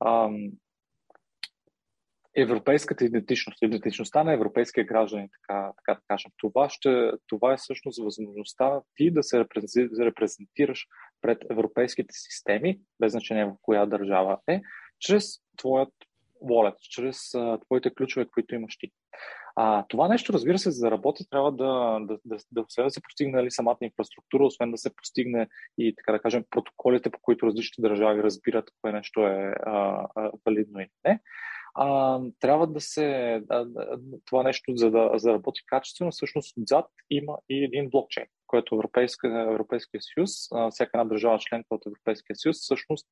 а, 0.00 0.30
европейската 2.36 3.04
идентичност, 3.04 3.62
идентичността 3.62 4.24
на 4.24 4.32
европейския 4.32 4.84
гражданин, 4.84 5.28
така, 5.32 5.72
така 5.76 5.94
да 5.94 6.00
кажем. 6.08 6.30
Това, 6.36 6.70
ще, 6.70 7.12
това 7.26 7.52
е 7.52 7.56
всъщност 7.56 8.04
възможността 8.04 8.80
ти 8.94 9.10
да 9.10 9.22
се 9.22 9.44
репрезентираш 10.00 10.86
пред 11.20 11.38
европейските 11.50 12.12
системи, 12.12 12.80
без 13.00 13.12
значение 13.12 13.44
в 13.44 13.54
коя 13.62 13.86
държава 13.86 14.38
е, 14.46 14.60
чрез 14.98 15.40
твоят 15.56 15.92
wallet, 16.42 16.76
чрез 16.80 17.34
а, 17.34 17.58
твоите 17.58 17.94
ключове, 17.94 18.26
които 18.26 18.54
имаш 18.54 18.78
ти. 18.78 18.92
А, 19.56 19.84
това 19.88 20.08
нещо, 20.08 20.32
разбира 20.32 20.58
се, 20.58 20.70
за 20.70 20.86
да 20.86 20.90
работи, 20.90 21.24
трябва 21.30 21.52
да, 21.52 21.98
да, 22.00 22.18
да, 22.24 22.36
да, 22.52 22.60
освен 22.60 22.86
да 22.86 22.90
се 22.90 23.02
постигне 23.02 23.36
нали, 23.36 23.50
самата 23.50 23.76
инфраструктура, 23.80 24.46
освен 24.46 24.70
да 24.70 24.78
се 24.78 24.96
постигне 24.96 25.48
и, 25.78 25.94
така 25.96 26.12
да 26.12 26.18
кажем, 26.18 26.44
протоколите, 26.50 27.10
по 27.10 27.18
които 27.22 27.46
различните 27.46 27.88
държави 27.88 28.22
разбират 28.22 28.70
кое 28.80 28.92
нещо 28.92 29.26
е 29.26 29.54
а, 29.66 30.06
а, 30.14 30.30
валидно 30.46 30.80
и 30.80 30.86
не 31.04 31.20
а, 31.74 32.20
трябва 32.40 32.66
да 32.66 32.80
се. 32.80 33.06
А, 33.48 33.66
това 34.24 34.42
нещо, 34.42 34.72
за 34.76 34.90
да 34.90 35.10
заработи 35.14 35.60
качествено, 35.66 36.10
всъщност 36.10 36.56
отзад 36.56 36.86
има 37.10 37.38
и 37.48 37.64
един 37.64 37.90
блокчейн, 37.90 38.26
който 38.46 38.74
Европейска, 38.74 39.46
Европейския 39.52 40.00
съюз, 40.02 40.30
а, 40.52 40.70
всяка 40.70 40.90
една 40.94 41.04
държава 41.04 41.38
членка 41.38 41.66
от 41.70 41.86
Европейския 41.86 42.36
съюз, 42.36 42.56
всъщност 42.60 43.06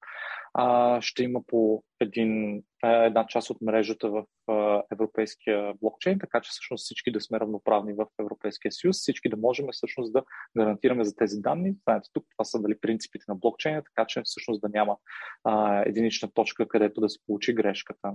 а, 0.54 1.00
ще 1.00 1.22
има 1.22 1.40
по 1.46 1.82
един, 2.00 2.62
една 2.82 3.26
част 3.26 3.50
от 3.50 3.62
мрежата 3.62 4.10
в 4.10 4.24
а, 4.46 4.82
европейския 4.92 5.74
блокчейн, 5.80 6.18
така 6.18 6.40
че 6.40 6.50
всъщност 6.50 6.84
всички 6.84 7.12
да 7.12 7.20
сме 7.20 7.40
равноправни 7.40 7.92
в 7.92 8.06
Европейския 8.20 8.72
съюз, 8.72 8.96
всички 8.96 9.28
да 9.28 9.36
можем 9.36 9.66
всъщност 9.72 10.12
да 10.12 10.22
гарантираме 10.56 11.04
за 11.04 11.16
тези 11.16 11.40
данни. 11.40 11.74
Знаете, 11.84 12.08
тук 12.12 12.24
това 12.36 12.44
са 12.44 12.62
дали 12.62 12.80
принципите 12.80 13.24
на 13.28 13.34
блокчейна, 13.34 13.82
така 13.82 14.06
че 14.06 14.22
всъщност 14.24 14.60
да 14.60 14.68
няма 14.68 14.96
а, 15.44 15.82
единична 15.86 16.30
точка, 16.34 16.68
където 16.68 17.00
да 17.00 17.08
се 17.08 17.18
получи 17.26 17.54
грешката. 17.54 18.12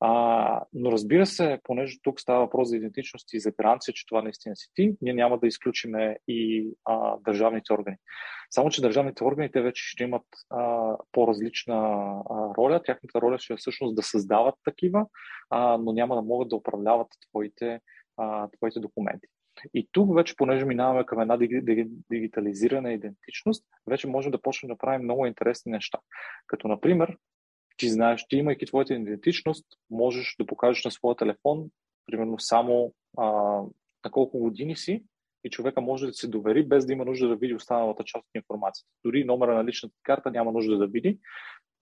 А, 0.00 0.60
но 0.72 0.92
разбира 0.92 1.26
се, 1.26 1.60
понеже 1.64 1.98
тук 2.02 2.20
става 2.20 2.40
въпрос 2.40 2.68
за 2.68 2.76
идентичност 2.76 3.32
и 3.32 3.40
за 3.40 3.50
гаранция, 3.50 3.94
че 3.94 4.06
това 4.06 4.22
наистина 4.22 4.56
си 4.56 4.70
ти, 4.74 4.94
ние 5.02 5.14
няма 5.14 5.38
да 5.38 5.46
изключиме 5.46 6.16
и 6.28 6.70
а, 6.84 7.16
държавните 7.24 7.72
органи. 7.72 7.96
Само, 8.50 8.70
че 8.70 8.82
държавните 8.82 9.24
органи 9.24 9.50
те 9.50 9.62
вече 9.62 9.82
ще 9.86 10.04
имат 10.04 10.26
а, 10.50 10.92
по-различна 11.12 11.76
а, 11.76 12.54
роля. 12.58 12.82
Тяхната 12.82 13.20
роля 13.20 13.38
ще 13.38 13.52
е 13.52 13.56
всъщност 13.56 13.83
да 13.92 14.02
създават 14.02 14.54
такива, 14.64 15.06
а, 15.50 15.78
но 15.78 15.92
няма 15.92 16.14
да 16.14 16.22
могат 16.22 16.48
да 16.48 16.56
управляват 16.56 17.08
твоите, 17.30 17.80
а, 18.16 18.48
твоите 18.48 18.80
документи. 18.80 19.26
И 19.74 19.88
тук 19.92 20.14
вече, 20.14 20.36
понеже 20.36 20.64
минаваме 20.64 21.06
към 21.06 21.20
една 21.20 21.36
дигитализирана 22.10 22.92
идентичност, 22.92 23.64
вече 23.86 24.08
можем 24.08 24.32
да 24.32 24.42
почнем 24.42 24.68
да 24.68 24.78
правим 24.78 25.02
много 25.02 25.26
интересни 25.26 25.72
неща. 25.72 25.98
Като, 26.46 26.68
например, 26.68 27.16
ти 27.76 27.88
знаеш, 27.88 28.26
ти 28.28 28.36
имайки 28.36 28.66
твоята 28.66 28.94
идентичност, 28.94 29.66
можеш 29.90 30.36
да 30.38 30.46
покажеш 30.46 30.84
на 30.84 30.90
своя 30.90 31.16
телефон, 31.16 31.70
примерно 32.06 32.38
само 32.38 32.94
а, 33.18 33.24
на 34.04 34.10
колко 34.10 34.38
години 34.38 34.76
си 34.76 35.04
и 35.44 35.50
човека 35.50 35.80
може 35.80 36.06
да 36.06 36.12
се 36.12 36.28
довери, 36.28 36.66
без 36.66 36.86
да 36.86 36.92
има 36.92 37.04
нужда 37.04 37.28
да 37.28 37.36
види 37.36 37.54
останалата 37.54 38.04
част 38.04 38.24
от 38.24 38.34
информацията. 38.34 38.90
Дори 39.04 39.24
номера 39.24 39.54
на 39.54 39.64
личната 39.64 39.94
карта 40.02 40.30
няма 40.30 40.52
нужда 40.52 40.78
да 40.78 40.86
види, 40.86 41.18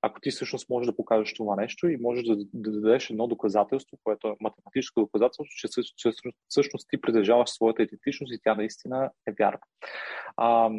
ако 0.03 0.21
ти 0.21 0.31
всъщност 0.31 0.69
можеш 0.69 0.87
да 0.87 0.97
покажеш 0.97 1.35
това 1.35 1.57
нещо 1.57 1.89
и 1.89 1.97
можеш 1.97 2.25
да, 2.25 2.37
да 2.55 2.81
дадеш 2.81 3.11
едно 3.11 3.27
доказателство, 3.27 3.99
което 4.05 4.29
е 4.29 4.37
математическо 4.41 5.01
доказателство, 5.01 5.45
че, 5.57 5.69
че 5.97 6.11
всъщност 6.49 6.89
ти 6.91 7.01
придържаваш 7.01 7.51
своята 7.51 7.83
идентичност 7.83 8.33
и 8.35 8.41
тя 8.45 8.55
наистина 8.55 9.11
е 9.27 9.33
вярна. 9.39 9.61
А, 10.37 10.71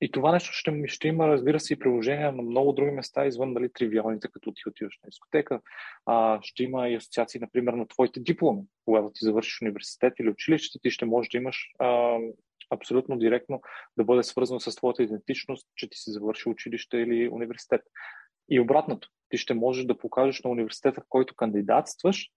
и 0.00 0.10
това 0.10 0.32
нещо 0.32 0.52
ще, 0.52 0.82
ще 0.86 1.08
има, 1.08 1.28
разбира 1.28 1.60
се, 1.60 1.72
и 1.74 1.78
приложения 1.78 2.32
на 2.32 2.42
много 2.42 2.72
други 2.72 2.90
места, 2.90 3.26
извън 3.26 3.54
дали 3.54 3.72
тривиалните, 3.72 4.28
като 4.32 4.52
ти 4.52 4.68
отиваш 4.68 4.98
на 5.02 5.06
дискотека. 5.06 5.60
А, 6.06 6.38
ще 6.42 6.62
има 6.62 6.88
и 6.88 6.94
асоциации, 6.94 7.40
например, 7.40 7.72
на 7.72 7.88
твоите 7.88 8.20
дипломи. 8.20 8.62
Когато 8.84 9.10
ти 9.10 9.24
завършиш 9.24 9.62
университет 9.62 10.12
или 10.20 10.30
училище, 10.30 10.78
ти 10.82 10.90
ще 10.90 11.04
можеш 11.04 11.30
да 11.30 11.38
имаш 11.38 11.56
а, 11.78 12.18
абсолютно 12.70 13.18
директно 13.18 13.62
да 13.96 14.04
бъде 14.04 14.22
свързано 14.22 14.60
с 14.60 14.76
твоята 14.76 15.02
идентичност, 15.02 15.68
че 15.76 15.90
ти 15.90 15.98
си 15.98 16.10
завършил 16.10 16.52
училище 16.52 16.96
или 16.96 17.28
университет. 17.28 17.80
И 18.52 18.60
обратното, 18.60 19.08
ти 19.28 19.36
ще 19.36 19.54
можеш 19.54 19.84
да 19.84 19.98
покажеш 19.98 20.42
на 20.42 20.50
университета, 20.50 21.00
в 21.00 21.04
който 21.08 21.34
кандидатстваш, 21.34 22.30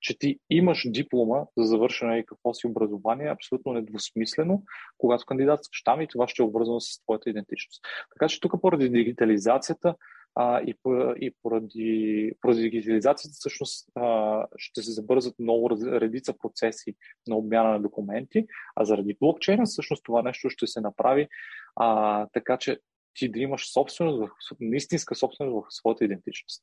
че 0.00 0.18
ти 0.18 0.38
имаш 0.50 0.86
диплома 0.90 1.44
за 1.56 1.64
завършено 1.64 2.16
и 2.16 2.26
какво 2.26 2.54
си 2.54 2.66
образование, 2.66 3.30
абсолютно 3.30 3.72
недвусмислено, 3.72 4.62
когато 4.98 5.26
кандидатстваш 5.26 5.82
там 5.82 6.00
и 6.00 6.08
това 6.08 6.28
ще 6.28 6.42
е 6.42 6.44
обвързано 6.44 6.80
с 6.80 7.02
твоята 7.02 7.30
идентичност. 7.30 7.84
Така 8.14 8.28
че 8.28 8.40
тук 8.40 8.60
поради 8.62 8.88
дигитализацията 8.88 9.94
а, 10.34 10.60
и, 10.60 10.74
и 11.20 11.34
поради, 11.42 12.32
поради 12.40 12.62
дигитализацията 12.62 13.34
всъщност 13.34 13.88
а, 13.94 14.46
ще 14.56 14.82
се 14.82 14.90
забързат 14.90 15.38
много 15.38 15.70
редица 16.00 16.34
процеси 16.38 16.94
на 17.26 17.36
обмяна 17.36 17.70
на 17.70 17.80
документи, 17.80 18.46
а 18.76 18.84
заради 18.84 19.16
блокчейна 19.20 19.64
всъщност 19.64 20.04
това 20.04 20.22
нещо 20.22 20.50
ще 20.50 20.66
се 20.66 20.80
направи 20.80 21.28
а, 21.76 22.26
така, 22.32 22.58
че 22.58 22.78
ти 23.16 23.28
да 23.28 23.38
имаш 23.38 23.72
собственост, 23.72 24.32
истинска 24.60 25.14
собственост 25.14 25.66
в 25.68 25.74
своята 25.74 26.04
идентичност 26.04 26.62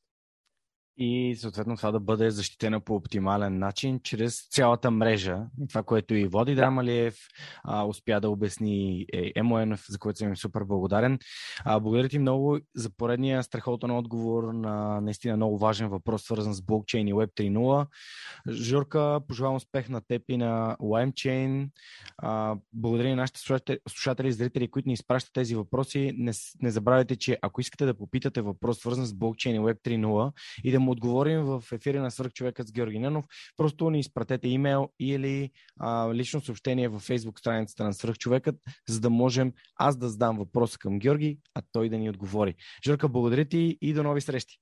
и 0.97 1.35
съответно 1.35 1.77
това 1.77 1.91
да 1.91 1.99
бъде 1.99 2.29
защитено 2.29 2.81
по 2.81 2.95
оптимален 2.95 3.59
начин 3.59 3.99
чрез 4.03 4.47
цялата 4.51 4.91
мрежа. 4.91 5.37
Това, 5.69 5.83
което 5.83 6.13
и 6.13 6.27
Води 6.27 6.55
Драмалиев 6.55 7.17
а, 7.63 7.85
успя 7.85 8.21
да 8.21 8.29
обясни 8.29 9.05
е, 9.13 9.31
Емоенов, 9.35 9.85
за 9.89 9.99
което 9.99 10.17
съм 10.17 10.27
им 10.27 10.35
супер 10.35 10.63
благодарен. 10.63 11.19
А, 11.65 11.79
благодаря 11.79 12.09
ти 12.09 12.19
много 12.19 12.59
за 12.75 12.89
поредния 12.97 13.43
страхотен 13.43 13.91
отговор 13.91 14.53
на 14.53 15.01
наистина 15.01 15.35
много 15.35 15.57
важен 15.57 15.89
въпрос, 15.89 16.23
свързан 16.23 16.53
с 16.53 16.61
блокчейн 16.61 17.07
и 17.07 17.13
Web 17.13 17.33
3.0. 17.33 17.87
Журка, 18.49 19.19
пожелавам 19.27 19.55
успех 19.55 19.89
на 19.89 20.01
теб 20.01 20.21
и 20.29 20.37
на 20.37 20.77
LimeChain. 20.79 21.69
А, 22.17 22.55
благодаря 22.73 23.09
на 23.09 23.15
нашите 23.15 23.79
слушатели 23.89 24.27
и 24.27 24.31
зрители, 24.31 24.71
които 24.71 24.89
ни 24.89 24.93
изпращат 24.93 25.33
тези 25.33 25.55
въпроси. 25.55 26.11
Не, 26.17 26.31
не 26.61 26.71
забравяйте, 26.71 27.15
че 27.15 27.37
ако 27.41 27.61
искате 27.61 27.85
да 27.85 27.97
попитате 27.97 28.41
въпрос, 28.41 28.79
свързан 28.79 29.05
с 29.05 29.13
блокчейн 29.13 29.55
и 29.55 29.59
Web 29.59 29.81
3.0 29.81 30.31
и 30.63 30.71
да 30.71 30.82
му 30.83 30.91
отговорим 30.91 31.41
в 31.41 31.63
ефира 31.71 32.01
на 32.01 32.11
Свърхчовекът 32.11 32.67
с 32.67 32.71
Георги 32.71 32.99
Ненов, 32.99 33.25
просто 33.57 33.89
ни 33.89 33.99
изпратете 33.99 34.47
имейл 34.47 34.89
или 34.99 35.51
а, 35.79 36.13
лично 36.13 36.41
съобщение 36.41 36.87
във 36.87 37.07
Facebook 37.07 37.39
страницата 37.39 37.83
на 37.83 37.93
Свърхчовекът, 37.93 38.55
за 38.89 38.99
да 38.99 39.09
можем 39.09 39.53
аз 39.75 39.97
да 39.97 40.09
задам 40.09 40.37
въпроса 40.37 40.79
към 40.79 40.99
Георги, 40.99 41.37
а 41.55 41.61
той 41.71 41.89
да 41.89 41.97
ни 41.97 42.09
отговори. 42.09 42.55
Жорка, 42.85 43.09
благодаря 43.09 43.45
ти 43.45 43.77
и 43.81 43.93
до 43.93 44.03
нови 44.03 44.21
срещи. 44.21 44.59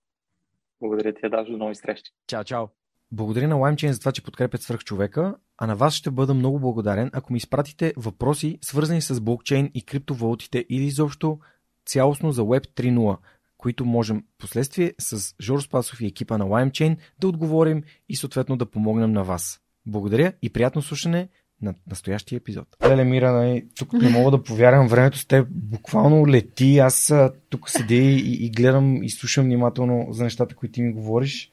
Благодаря 0.80 1.14
ти, 1.14 1.30
даже 1.30 1.52
до 1.52 1.58
нови 1.58 1.76
срещи. 1.76 2.12
Чао, 2.28 2.44
чао. 2.44 2.68
Благодаря 3.12 3.48
на 3.48 3.56
LimeChain 3.56 3.92
за 3.92 4.00
това, 4.00 4.12
че 4.12 4.24
подкрепят 4.24 4.62
свръхчовека, 4.62 5.36
а 5.58 5.68
на 5.68 5.76
вас 5.76 5.94
ще 5.94 6.12
бъда 6.12 6.34
много 6.34 6.60
благодарен, 6.60 7.10
ако 7.14 7.34
ми 7.34 7.38
изпратите 7.38 7.94
въпроси, 7.98 8.60
свързани 8.62 9.02
с 9.02 9.22
блокчейн 9.22 9.72
и 9.74 9.86
криптовалутите 9.86 10.66
или 10.70 10.84
изобщо 10.84 11.40
цялостно 11.86 12.32
за 12.32 12.42
Web 12.42 12.68
3.0 12.68 13.18
които 13.62 13.86
можем 13.86 14.24
последствие 14.38 14.94
с 15.00 15.36
Жор 15.42 15.62
Спасов 15.62 16.02
и 16.02 16.06
екипа 16.06 16.38
на 16.38 16.46
LimeChain 16.46 16.98
да 17.20 17.28
отговорим 17.28 17.84
и 18.10 18.16
съответно 18.16 18.58
да 18.58 18.66
помогнем 18.66 19.12
на 19.12 19.24
вас. 19.24 19.60
Благодаря 19.86 20.34
и 20.42 20.50
приятно 20.50 20.82
слушане 20.82 21.28
на 21.62 21.74
настоящия 21.90 22.38
епизод. 22.38 22.68
Леле, 22.84 23.04
Мира, 23.04 23.32
нали, 23.32 23.66
тук 23.76 23.94
не 23.94 24.10
мога 24.10 24.32
да 24.32 24.44
повярвам, 24.44 24.88
времето 24.88 25.18
с 25.18 25.26
теб 25.26 25.48
буквално 25.50 26.28
лети. 26.28 26.80
Аз 26.80 27.14
тук 27.50 27.70
седя 27.70 27.96
и, 27.96 28.46
и 28.46 28.50
гледам 28.50 29.04
и 29.04 29.10
слушам 29.10 29.46
внимателно 29.46 30.08
за 30.12 30.24
нещата, 30.24 30.56
които 30.56 30.74
ти 30.74 30.82
ми 30.82 30.94
говориш. 30.94 31.52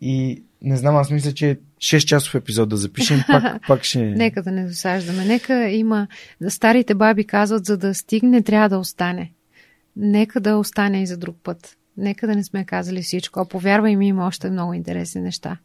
И 0.00 0.42
не 0.62 0.76
знам, 0.76 0.96
аз 0.96 1.10
мисля, 1.10 1.32
че 1.32 1.60
6 1.78 2.04
часов 2.04 2.34
епизод 2.34 2.68
да 2.68 2.76
запишем, 2.76 3.20
пак, 3.26 3.62
пак 3.66 3.84
ще... 3.84 3.98
Нека 3.98 4.42
да 4.42 4.50
не 4.52 4.66
досаждаме. 4.66 5.24
Нека 5.24 5.68
има... 5.68 6.08
Старите 6.48 6.94
баби 6.94 7.24
казват, 7.24 7.64
за 7.64 7.76
да 7.76 7.94
стигне, 7.94 8.42
трябва 8.42 8.68
да 8.68 8.78
остане 8.78 9.32
нека 9.96 10.40
да 10.40 10.56
остане 10.56 11.02
и 11.02 11.06
за 11.06 11.16
друг 11.16 11.36
път. 11.42 11.76
Нека 11.96 12.26
да 12.26 12.34
не 12.34 12.44
сме 12.44 12.64
казали 12.64 13.02
всичко. 13.02 13.40
А 13.40 13.44
повярвай 13.44 13.96
ми, 13.96 14.08
има 14.08 14.26
още 14.26 14.50
много 14.50 14.74
интересни 14.74 15.20
неща. 15.20 15.58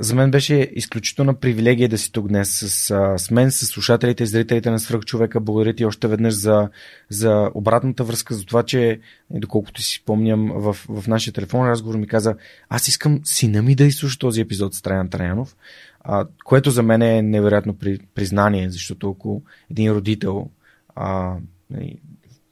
За 0.00 0.14
мен 0.14 0.30
беше 0.30 0.70
изключителна 0.74 1.34
привилегия 1.34 1.88
да 1.88 1.98
си 1.98 2.12
тук 2.12 2.28
днес 2.28 2.50
с, 2.50 3.14
с 3.18 3.30
мен, 3.30 3.50
с 3.50 3.66
слушателите 3.66 4.22
и 4.22 4.26
зрителите 4.26 4.70
на 4.70 4.78
Свръхчовека. 4.78 5.40
Благодаря 5.40 5.74
ти 5.74 5.84
още 5.84 6.08
веднъж 6.08 6.34
за, 6.34 6.68
за 7.10 7.50
обратната 7.54 8.04
връзка, 8.04 8.34
за 8.34 8.44
това, 8.44 8.62
че, 8.62 9.00
доколкото 9.30 9.82
си 9.82 9.94
спомням, 10.02 10.52
в, 10.54 10.76
в 10.88 11.08
нашия 11.08 11.34
телефон 11.34 11.68
разговор 11.68 11.96
ми 11.96 12.06
каза, 12.06 12.36
аз 12.68 12.88
искам 12.88 13.20
сина 13.24 13.62
ми 13.62 13.74
да 13.74 13.84
изслуша 13.84 14.18
този 14.18 14.40
епизод 14.40 14.74
с 14.74 14.82
Траян 14.82 15.10
Траянов, 15.10 15.56
а, 16.00 16.26
което 16.44 16.70
за 16.70 16.82
мен 16.82 17.02
е 17.02 17.22
невероятно 17.22 17.74
при, 17.74 17.98
признание, 18.14 18.70
защото 18.70 19.10
ако 19.10 19.42
един 19.70 19.92
родител 19.92 20.50
а, 20.94 21.36
нали, 21.70 21.98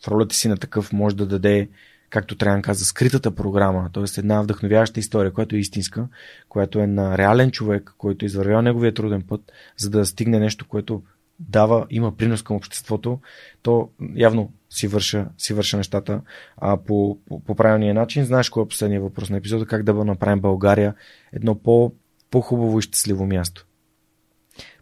в 0.07 0.09
ролята 0.09 0.35
си 0.35 0.49
на 0.49 0.57
такъв 0.57 0.93
може 0.93 1.17
да 1.17 1.27
даде 1.27 1.69
както 2.11 2.37
трябва 2.37 2.59
да 2.59 2.63
каза, 2.63 2.85
скритата 2.85 3.31
програма, 3.31 3.91
т.е. 3.93 4.05
една 4.19 4.43
вдъхновяваща 4.43 5.01
история, 5.01 5.33
която 5.33 5.57
е 5.57 5.59
истинска, 5.59 6.09
която 6.49 6.79
е 6.79 6.87
на 6.87 7.19
реален 7.19 7.51
човек, 7.51 7.95
който 7.99 8.25
е 8.25 8.27
извървял 8.27 8.63
неговия 8.63 8.95
труден 8.95 9.23
път, 9.23 9.53
за 9.77 9.91
да 9.91 10.07
стигне 10.07 10.39
нещо, 10.39 10.69
което 10.69 11.03
дава, 11.41 11.87
има 11.91 12.17
принос 12.17 12.43
към 12.43 12.57
обществото, 12.57 13.21
то 13.63 13.91
явно 14.15 14.53
си 14.71 14.89
върша, 14.89 15.27
си 15.39 15.55
върша 15.55 15.77
нещата 15.77 16.21
а, 16.57 16.77
по, 16.77 17.19
по, 17.29 17.41
по 17.41 17.55
правилния 17.55 17.95
начин. 17.95 18.25
Знаеш 18.25 18.49
кой 18.49 18.63
е 18.63 18.69
последния 18.69 19.01
въпрос 19.01 19.31
на 19.31 19.37
епизода? 19.37 19.67
Как 19.67 19.83
да 19.83 20.05
направим 20.05 20.41
България 20.41 20.95
едно 21.33 21.55
по, 21.55 21.93
по-хубаво 22.31 22.79
и 22.79 22.83
щастливо 22.83 23.27
място? 23.27 23.67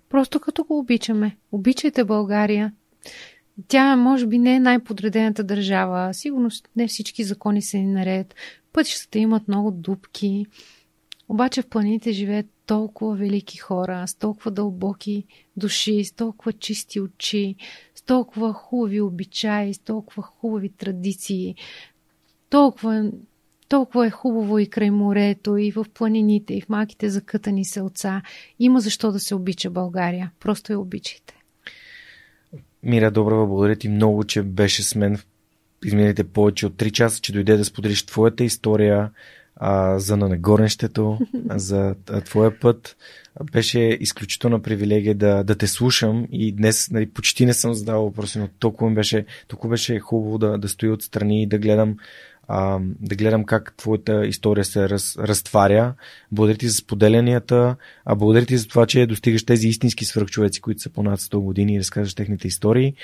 Просто 0.09 0.41
като 0.41 0.65
го 0.65 0.79
обичаме. 0.79 1.37
Обичайте 1.53 2.05
България. 2.05 2.73
Тя, 3.69 3.97
може 3.97 4.27
би, 4.27 4.39
не 4.39 4.55
е 4.55 4.61
най-подредената 4.61 5.45
държава. 5.45 6.15
Сигурно 6.15 6.51
не 6.77 6.89
всички 6.89 7.25
закони 7.25 7.63
са 7.63 7.77
ни 7.77 7.87
наред. 7.87 8.35
Пътищата 8.73 9.19
имат 9.19 9.49
много 9.49 9.71
дупки. 9.71 10.47
Обаче 11.29 11.63
в 11.63 11.67
планините 11.67 12.13
живеят 12.13 12.47
толкова 12.67 13.17
велики 13.17 13.59
хора, 13.59 14.05
с 14.07 14.15
толкова 14.15 14.51
дълбоки 14.51 15.25
души, 15.57 16.05
с 16.05 16.13
толкова 16.13 16.53
чисти 16.53 17.01
очи, 17.01 17.57
с 17.95 18.03
толкова 18.03 18.53
хубави 18.53 19.01
обичаи, 19.01 19.75
с 19.75 19.79
толкова 19.79 20.23
хубави 20.23 20.69
традиции. 20.69 21.55
Толкова, 22.51 23.11
толкова 23.69 24.07
е 24.07 24.11
хубаво 24.11 24.59
и 24.59 24.67
край 24.67 24.91
морето, 24.91 25.57
и 25.57 25.71
в 25.71 25.87
планините, 25.95 26.55
и 26.55 26.61
в 26.61 26.69
малките 26.69 27.11
закътани 27.11 27.65
селца. 27.65 28.23
Има 28.59 28.81
защо 28.81 29.13
да 29.13 29.21
се 29.21 29.35
обича 29.35 29.71
България. 29.71 30.33
Просто 30.41 30.73
я 30.73 30.81
обичайте. 30.81 31.34
Мира 32.85 33.11
Добрава, 33.11 33.47
благодаря 33.47 33.77
ти 33.77 33.89
много, 33.89 34.25
че 34.25 34.43
беше 34.43 34.83
с 34.83 34.95
мен 34.95 35.17
в 35.17 35.27
изминалите 35.85 36.25
повече 36.25 36.67
от 36.67 36.73
3 36.73 36.93
часа, 36.93 37.21
че 37.21 37.33
дойде 37.33 37.57
да 37.57 37.65
споделиш 37.65 38.07
твоята 38.07 38.45
история 38.45 39.11
а, 39.57 39.99
за 39.99 40.17
нанегорнещето, 40.17 41.19
за 41.51 41.95
твоя 42.25 42.61
път. 42.61 42.97
Беше 43.53 43.79
изключителна 43.81 44.63
привилегия 44.63 45.15
да, 45.15 45.45
да 45.45 45.55
те 45.55 45.67
слушам 45.67 46.27
и 46.33 46.53
днес 46.53 46.91
нали, 46.91 47.11
почти 47.11 47.47
не 47.47 47.55
съм 47.55 47.75
задавал 47.75 48.05
въпроси, 48.05 48.39
но 48.39 48.49
толкова 48.59 48.91
беше, 48.91 49.25
толкова 49.49 49.71
беше 49.71 49.99
хубаво 49.99 50.39
да, 50.39 50.59
да 50.59 50.69
стоя 50.69 50.93
отстрани 50.93 51.43
и 51.43 51.47
да 51.47 51.59
гледам 51.59 51.97
а, 52.49 52.79
да 53.01 53.17
гледам 53.17 53.45
как 53.45 53.75
твоята 53.77 54.27
история 54.27 54.65
се 54.65 54.89
раз, 54.89 55.17
разтваря. 55.19 55.95
Благодаря 56.33 56.59
ти 56.59 56.69
за 56.69 56.75
споделянията, 56.75 57.77
а 58.05 58.15
благодаря 58.15 58.47
ти 58.47 58.57
за 58.57 58.69
това, 58.69 58.87
че 58.87 59.07
достигаш 59.07 59.45
тези 59.45 59.69
истински 59.69 60.05
свръхчовеци, 60.05 60.61
които 60.61 60.81
са 60.81 60.91
по 60.91 61.03
над 61.03 61.21
100 61.21 61.39
години 61.39 61.75
и 61.75 61.79
разказваш 61.79 62.15
техните 62.15 62.49
истории. 62.49 62.95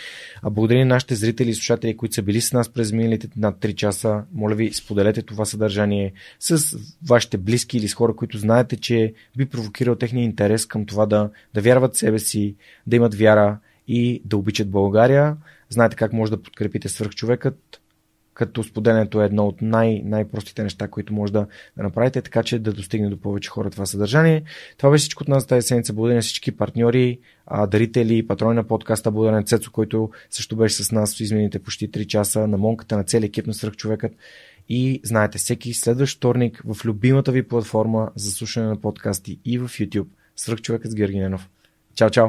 А 0.43 0.51
благодаря 0.51 0.78
на 0.78 0.85
нашите 0.85 1.15
зрители 1.15 1.51
и 1.51 1.55
слушатели, 1.55 1.97
които 1.97 2.15
са 2.15 2.23
били 2.23 2.41
с 2.41 2.52
нас 2.52 2.69
през 2.69 2.93
миналите 2.93 3.28
над 3.36 3.57
3 3.60 3.75
часа. 3.75 4.23
Моля 4.33 4.55
ви, 4.55 4.73
споделете 4.73 5.23
това 5.23 5.44
съдържание 5.44 6.12
с 6.39 6.78
вашите 7.09 7.39
близки 7.39 7.78
или 7.78 7.89
с 7.89 7.94
хора, 7.94 8.17
които 8.17 8.39
знаете, 8.39 8.77
че 8.77 9.15
би 9.36 9.47
провокирал 9.47 9.94
техния 9.94 10.25
интерес 10.25 10.67
към 10.67 10.86
това 10.86 11.07
да, 11.07 11.31
да 11.55 11.60
вярват 11.60 11.94
в 11.94 11.99
себе 11.99 12.19
си, 12.19 12.55
да 12.86 12.97
имат 12.97 13.15
вяра 13.15 13.59
и 13.89 14.23
да 14.25 14.36
обичат 14.36 14.70
България. 14.70 15.36
Знаете 15.69 15.97
как 15.97 16.12
може 16.12 16.31
да 16.31 16.43
подкрепите 16.43 16.89
свръхчовекът 16.89 17.81
като 18.41 18.62
споделянето 18.62 19.23
е 19.23 19.25
едно 19.25 19.47
от 19.47 19.62
най- 19.62 20.02
най-простите 20.05 20.62
неща, 20.62 20.89
които 20.89 21.15
може 21.15 21.33
да, 21.33 21.47
направите, 21.77 22.23
така 22.23 22.43
че 22.43 22.59
да 22.59 22.73
достигне 22.73 23.10
до 23.10 23.20
повече 23.20 23.51
хора 23.51 23.70
това 23.70 23.86
съдържание. 23.86 24.43
Това 24.78 24.91
беше 24.91 25.02
всичко 25.02 25.23
от 25.23 25.28
нас 25.28 25.47
тази 25.47 25.67
седмица. 25.67 25.93
Благодаря 25.93 26.17
на 26.17 26.23
всички 26.23 26.57
партньори, 26.57 27.19
дарители, 27.69 28.27
патрони 28.27 28.55
на 28.55 28.65
подкаста. 28.65 29.10
Благодаря 29.10 29.36
на 29.36 29.43
Цецо, 29.43 29.73
който 29.73 30.10
също 30.31 30.57
беше 30.57 30.85
с 30.85 30.93
нас 30.93 31.17
в 31.17 31.20
изминалите 31.20 31.59
почти 31.59 31.91
3 31.91 32.07
часа, 32.07 32.47
на 32.47 32.59
Монката, 32.59 32.97
на 32.97 33.05
целия 33.05 33.27
екип 33.27 33.47
на 33.47 33.55
Свърхчовекът. 33.55 34.12
И 34.69 35.01
знаете, 35.05 35.39
всеки 35.39 35.75
следващ 35.75 36.17
вторник 36.17 36.62
в 36.65 36.85
любимата 36.85 37.33
ви 37.33 37.49
платформа 37.49 38.10
за 38.17 38.31
слушане 38.31 38.67
на 38.67 38.77
подкасти 38.77 39.39
и 39.44 39.59
в 39.59 39.69
YouTube. 39.69 40.09
Свърхчовекът 40.36 40.91
с 40.91 40.94
Георги 40.94 41.19
Ненов. 41.19 41.49
Чао, 41.94 42.10
чао! 42.10 42.28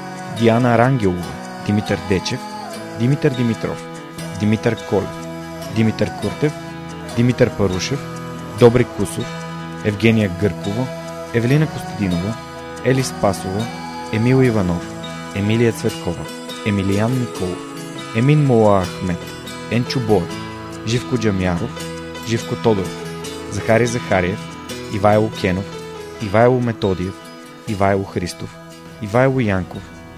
Диана 0.41 0.77
Рангелова, 0.77 1.25
Димитър 1.65 1.99
Дечев, 2.09 2.39
Димитър 2.99 3.31
Димитров, 3.31 3.85
Димитър 4.39 4.87
Колев, 4.89 5.27
Димитър 5.75 6.11
Куртев, 6.21 6.53
Димитър 7.15 7.49
Парушев, 7.57 7.99
Добри 8.59 8.83
Кусов, 8.83 9.25
Евгения 9.85 10.31
Гъркова, 10.39 10.87
Евелина 11.33 11.67
Костадинова, 11.67 12.33
Ели 12.85 13.03
Спасова, 13.03 13.65
Емил 14.13 14.43
Иванов, 14.43 14.93
Емилия 15.35 15.73
Цветкова, 15.73 16.25
Емилиян 16.67 17.19
Николов, 17.19 17.59
Емин 18.15 18.45
Мола 18.45 18.85
Ахмет, 18.85 19.25
Енчо 19.71 19.99
Боев, 19.99 20.33
Живко 20.87 21.17
Джамяров, 21.17 21.85
Живко 22.27 22.55
Тодоров, 22.55 23.05
Захари 23.51 23.85
Захариев, 23.87 24.39
Ивайло 24.93 25.31
Кенов, 25.41 25.65
Ивайло 26.23 26.59
Методиев, 26.59 27.13
Ивайло 27.67 28.03
Христов, 28.03 28.55
Ивайло 29.01 29.39
Янков, 29.39 30.00